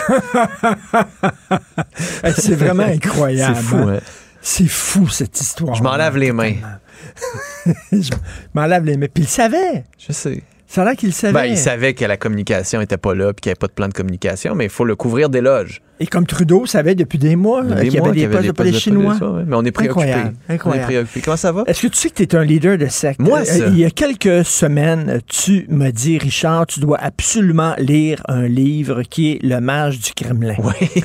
C'est 2.37 2.55
vraiment 2.55 2.83
incroyable. 2.83 3.55
C'est 3.55 3.63
fou, 3.63 3.77
hein? 3.77 3.93
hein? 3.95 3.99
C'est 4.45 4.67
fou, 4.67 5.07
cette 5.07 5.39
histoire. 5.41 5.73
Je 5.73 5.81
m'en 5.81 5.95
lave 5.95 6.17
les 6.17 6.31
mains. 6.33 6.55
Je 7.91 8.11
m'en 8.53 8.65
lave 8.65 8.85
les 8.85 8.97
mains. 8.97 9.07
Puis 9.13 9.23
il 9.23 9.29
savait. 9.29 9.83
Je 9.97 10.11
sais. 10.11 10.41
Ça 10.67 10.81
a 10.81 10.85
l'air 10.85 10.95
qu'il 10.95 11.13
savait. 11.13 11.33
Ben, 11.33 11.45
il 11.45 11.57
savait 11.57 11.93
que 11.93 12.03
la 12.03 12.17
communication 12.17 12.81
était 12.81 12.97
pas 12.97 13.13
là 13.13 13.31
puis 13.33 13.41
qu'il 13.41 13.49
n'y 13.49 13.51
avait 13.51 13.59
pas 13.59 13.67
de 13.67 13.73
plan 13.73 13.87
de 13.87 13.93
communication, 13.93 14.55
mais 14.55 14.65
il 14.65 14.69
faut 14.71 14.85
le 14.85 14.95
couvrir 14.95 15.29
d'éloges. 15.29 15.81
Et 16.03 16.05
comme 16.05 16.25
Trudeau 16.25 16.65
savait 16.65 16.95
depuis 16.95 17.17
des 17.17 17.37
mois 17.37 17.63
qu'il 17.63 17.93
y 17.93 17.97
avait 17.97 18.11
des 18.11 18.27
postes 18.27 18.47
de 18.47 18.51
police 18.51 18.77
chinois. 18.79 19.15
Mais 19.47 19.55
on 19.55 19.63
est 19.63 19.71
préoccupé. 19.71 20.13
Incroyable. 20.49 21.07
Comment 21.23 21.37
ça 21.37 21.53
va? 21.53 21.63
Est-ce 21.65 21.81
que 21.83 21.87
tu 21.87 21.95
sais 21.97 22.09
que 22.09 22.15
tu 22.15 22.23
es 22.23 22.35
un 22.35 22.43
leader 22.43 22.77
de 22.77 22.87
secte? 22.87 23.21
Moi, 23.21 23.39
Euh. 23.39 23.69
Il 23.71 23.79
y 23.79 23.85
a 23.85 23.89
quelques 23.89 24.43
semaines, 24.43 25.21
tu 25.27 25.65
m'as 25.69 25.91
dit, 25.93 26.17
Richard, 26.17 26.65
tu 26.67 26.81
dois 26.81 26.97
absolument 26.97 27.73
lire 27.77 28.21
un 28.27 28.47
livre 28.49 29.03
qui 29.03 29.31
est 29.31 29.39
Le 29.43 29.61
Mage 29.61 29.99
du 29.99 30.11
Kremlin. 30.13 30.55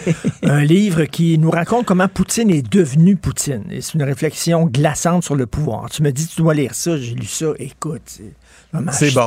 un 0.43 0.65
livre 0.65 1.05
qui 1.05 1.39
nous 1.39 1.51
raconte 1.51 1.87
comment 1.87 2.09
Poutine 2.09 2.51
est 2.51 2.69
devenu 2.69 3.15
Poutine. 3.15 3.63
Et 3.71 3.81
c'est 3.83 3.95
une 3.95 4.03
réflexion 4.03 4.65
glaçante 4.67 5.23
sur 5.23 5.37
le 5.37 5.47
pouvoir. 5.47 5.89
Tu 5.91 6.03
me 6.03 6.11
dis, 6.11 6.27
tu 6.27 6.43
dois 6.43 6.55
lire 6.55 6.75
ça. 6.75 6.97
J'ai 6.97 7.15
lu 7.15 7.27
ça. 7.27 7.47
Écoute, 7.61 8.21
c'est 8.93 9.15
bon, 9.15 9.27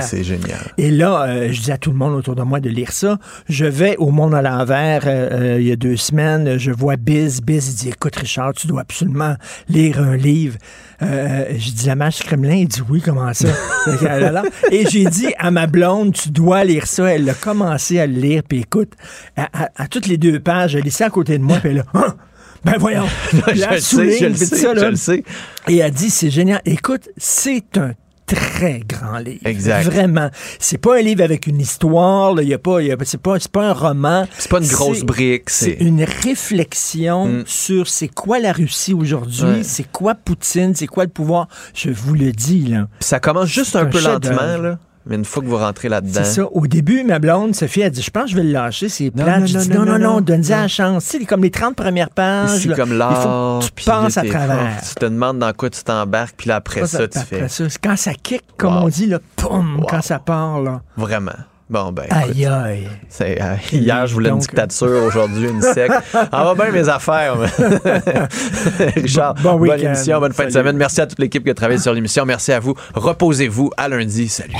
C'est 0.00 0.24
génial. 0.24 0.58
Et 0.76 0.90
là, 0.90 1.22
euh, 1.22 1.48
je 1.52 1.60
dis 1.60 1.70
à 1.72 1.78
tout 1.78 1.90
le 1.90 1.96
monde 1.96 2.14
autour 2.14 2.34
de 2.34 2.42
moi 2.42 2.58
de 2.58 2.68
lire 2.68 2.90
ça. 2.92 3.18
Je 3.48 3.64
vais 3.64 3.96
au 3.98 4.10
Monde 4.10 4.34
à 4.34 4.42
l'envers 4.42 5.02
euh, 5.06 5.28
euh, 5.54 5.60
il 5.60 5.68
y 5.68 5.72
a 5.72 5.76
deux 5.76 5.96
semaines. 5.96 6.58
Je 6.58 6.70
vois 6.72 6.96
Biz. 6.96 7.40
Biz 7.42 7.68
il 7.68 7.74
dit 7.76 7.88
Écoute, 7.90 8.16
Richard, 8.16 8.54
tu 8.54 8.66
dois 8.66 8.80
absolument 8.80 9.36
lire 9.68 10.00
un 10.00 10.16
livre. 10.16 10.58
Euh, 11.00 11.44
j'ai 11.56 11.70
dit 11.70 11.86
La 11.86 11.94
marche 11.94 12.24
Kremlin. 12.24 12.54
Il 12.56 12.68
dit 12.68 12.82
Oui, 12.88 13.00
comment 13.00 13.32
ça? 13.32 13.48
Là, 14.02 14.42
Et 14.72 14.84
j'ai 14.90 15.04
dit 15.04 15.32
à 15.38 15.50
ma 15.52 15.66
blonde 15.68 16.12
Tu 16.14 16.30
dois 16.30 16.64
lire 16.64 16.86
ça. 16.86 17.04
Elle 17.14 17.28
a 17.30 17.34
commencé 17.34 18.00
à 18.00 18.06
le 18.06 18.14
lire. 18.14 18.42
Puis 18.48 18.60
écoute, 18.60 18.92
à, 19.36 19.48
à- 19.64 19.68
à 19.76 19.86
toutes 19.86 20.06
les 20.06 20.16
deux 20.18 20.40
pages, 20.40 20.74
elle 20.74 20.84
est 20.84 20.88
ici 20.88 21.04
à 21.04 21.10
côté 21.10 21.38
de 21.38 21.42
moi. 21.44 21.58
Puis 21.58 21.70
elle 21.70 21.80
a 21.80 21.84
Hein? 21.94 22.16
Ben 22.64 22.74
voyons. 22.78 23.06
Je 23.32 23.52
le 23.52 23.56
sais, 23.56 23.80
souligne, 23.80 24.18
je 24.20 24.26
le 24.26 24.34
sais, 24.36 24.56
ça, 24.56 24.72
là. 24.74 24.80
je 24.82 24.86
le 24.86 24.96
sais. 24.96 25.24
Et 25.68 25.78
elle 25.78 25.90
dit, 25.90 26.10
c'est 26.10 26.30
génial. 26.30 26.60
Écoute, 26.64 27.08
c'est 27.16 27.76
un 27.76 27.92
très 28.34 28.80
grand 28.88 29.18
livre. 29.18 29.40
Exact. 29.46 29.84
Vraiment. 29.84 30.30
C'est 30.58 30.78
pas 30.78 30.98
un 30.98 31.02
livre 31.02 31.22
avec 31.22 31.46
une 31.46 31.60
histoire, 31.60 32.34
là. 32.34 32.42
Il 32.42 32.48
y 32.48 32.54
a 32.54 32.58
pas, 32.58 32.80
il 32.80 32.88
y 32.88 32.92
a- 32.92 32.96
c'est 33.04 33.20
pas, 33.20 33.38
c'est 33.38 33.50
pas 33.50 33.68
un 33.68 33.72
roman. 33.72 34.26
C'est 34.38 34.50
pas 34.50 34.58
une 34.60 34.68
grosse 34.68 35.02
brique, 35.02 35.50
C'est 35.50 35.76
c'est- 35.78 35.84
une 35.84 36.02
réflexion 36.04 37.42
sur 37.46 37.88
c'est 37.88 38.08
quoi 38.08 38.38
la 38.38 38.52
Russie 38.52 38.94
aujourd'hui, 38.94 39.42
Ouais. 39.44 39.62
c'est 39.62 39.90
quoi 39.90 40.14
Poutine, 40.14 40.74
c'est 40.74 40.86
quoi 40.86 41.04
le 41.04 41.10
pouvoir. 41.10 41.48
Je 41.74 41.90
vous 41.90 42.14
le 42.14 42.32
dis, 42.32 42.66
là. 42.68 42.88
Puis 43.00 43.08
ça 43.08 43.20
commence 43.20 43.48
juste 43.48 43.76
un 43.76 43.82
un 43.82 43.86
peu 43.86 44.00
lentement, 44.00 44.56
là. 44.58 44.78
Mais 45.06 45.16
une 45.16 45.24
fois 45.24 45.42
que 45.42 45.48
vous 45.48 45.56
rentrez 45.56 45.88
là-dedans. 45.88 46.12
C'est 46.22 46.24
ça. 46.24 46.44
Au 46.52 46.66
début, 46.66 47.02
ma 47.02 47.18
blonde, 47.18 47.54
Sophie, 47.56 47.82
a 47.82 47.90
dit, 47.90 48.02
je 48.02 48.10
pense 48.10 48.24
que 48.26 48.30
je 48.30 48.36
vais 48.36 48.44
le 48.44 48.52
lâcher, 48.52 48.88
c'est 48.88 49.10
Non, 49.16 49.24
plate. 49.24 49.40
non, 49.40 49.46
non, 49.46 49.60
dit, 49.60 49.68
non, 49.70 49.74
non, 49.74 49.84
non, 49.84 49.92
non, 49.92 49.98
non, 49.98 50.14
non. 50.14 50.20
donne-y 50.20 50.48
la 50.50 50.68
chance. 50.68 51.04
Sais, 51.04 51.24
comme 51.24 51.42
les 51.42 51.50
30 51.50 51.74
premières 51.74 52.10
pages. 52.10 52.50
C'est 52.60 52.68
là, 52.68 52.76
comme 52.76 52.90
Il 52.90 52.92
faut 52.92 52.98
l'art. 52.98 53.58
que 53.60 53.64
tu 53.80 53.84
penses 53.84 54.16
à 54.16 54.22
travers. 54.22 54.80
Tu 54.88 54.94
te 54.94 55.04
demandes 55.04 55.38
dans 55.40 55.52
quoi 55.52 55.70
tu 55.70 55.82
t'embarques, 55.82 56.34
puis 56.36 56.48
là, 56.48 56.56
après 56.56 56.86
ça, 56.86 57.08
tu 57.08 57.18
après 57.18 57.40
fais. 57.40 57.48
ça, 57.48 57.68
c'est 57.68 57.80
quand 57.82 57.96
ça 57.96 58.12
kick, 58.14 58.42
comme 58.56 58.76
on 58.76 58.88
dit, 58.88 59.06
là, 59.06 59.18
poum, 59.36 59.84
quand 59.88 60.02
ça 60.02 60.18
part, 60.20 60.60
là. 60.60 60.82
Vraiment. 60.96 61.32
Bon, 61.70 61.90
ben. 61.92 62.02
écoute, 62.04 62.16
Aïe, 62.36 62.44
aïe. 62.46 62.88
c'est, 63.08 63.40
euh, 63.40 63.54
hier, 63.72 64.06
je 64.06 64.12
voulais 64.12 64.28
une 64.28 64.34
Donc, 64.34 64.42
dictature, 64.42 65.04
aujourd'hui, 65.04 65.48
une 65.48 65.62
sec. 65.62 65.90
Ah, 66.12 66.44
va 66.54 66.54
bien 66.54 66.70
mes 66.70 66.88
affaires. 66.88 67.36
mais- 67.36 68.90
Richard, 69.00 69.34
Bon- 69.36 69.52
bon 69.58 69.66
bonne 69.66 69.80
émission, 69.80 70.20
bonne 70.20 70.32
fin 70.34 70.44
de 70.44 70.50
semaine. 70.50 70.76
Merci 70.76 71.00
à 71.00 71.06
toute 71.06 71.18
l'équipe 71.18 71.42
qui 71.42 71.50
a 71.50 71.54
travaillé 71.54 71.80
sur 71.80 71.94
l'émission. 71.94 72.26
Merci 72.26 72.52
à 72.52 72.60
vous. 72.60 72.74
Reposez-vous. 72.94 73.70
À 73.78 73.88
lundi. 73.88 74.28
Salut. 74.28 74.52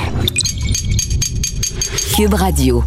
Cube 2.15 2.33
Radio. 2.33 2.83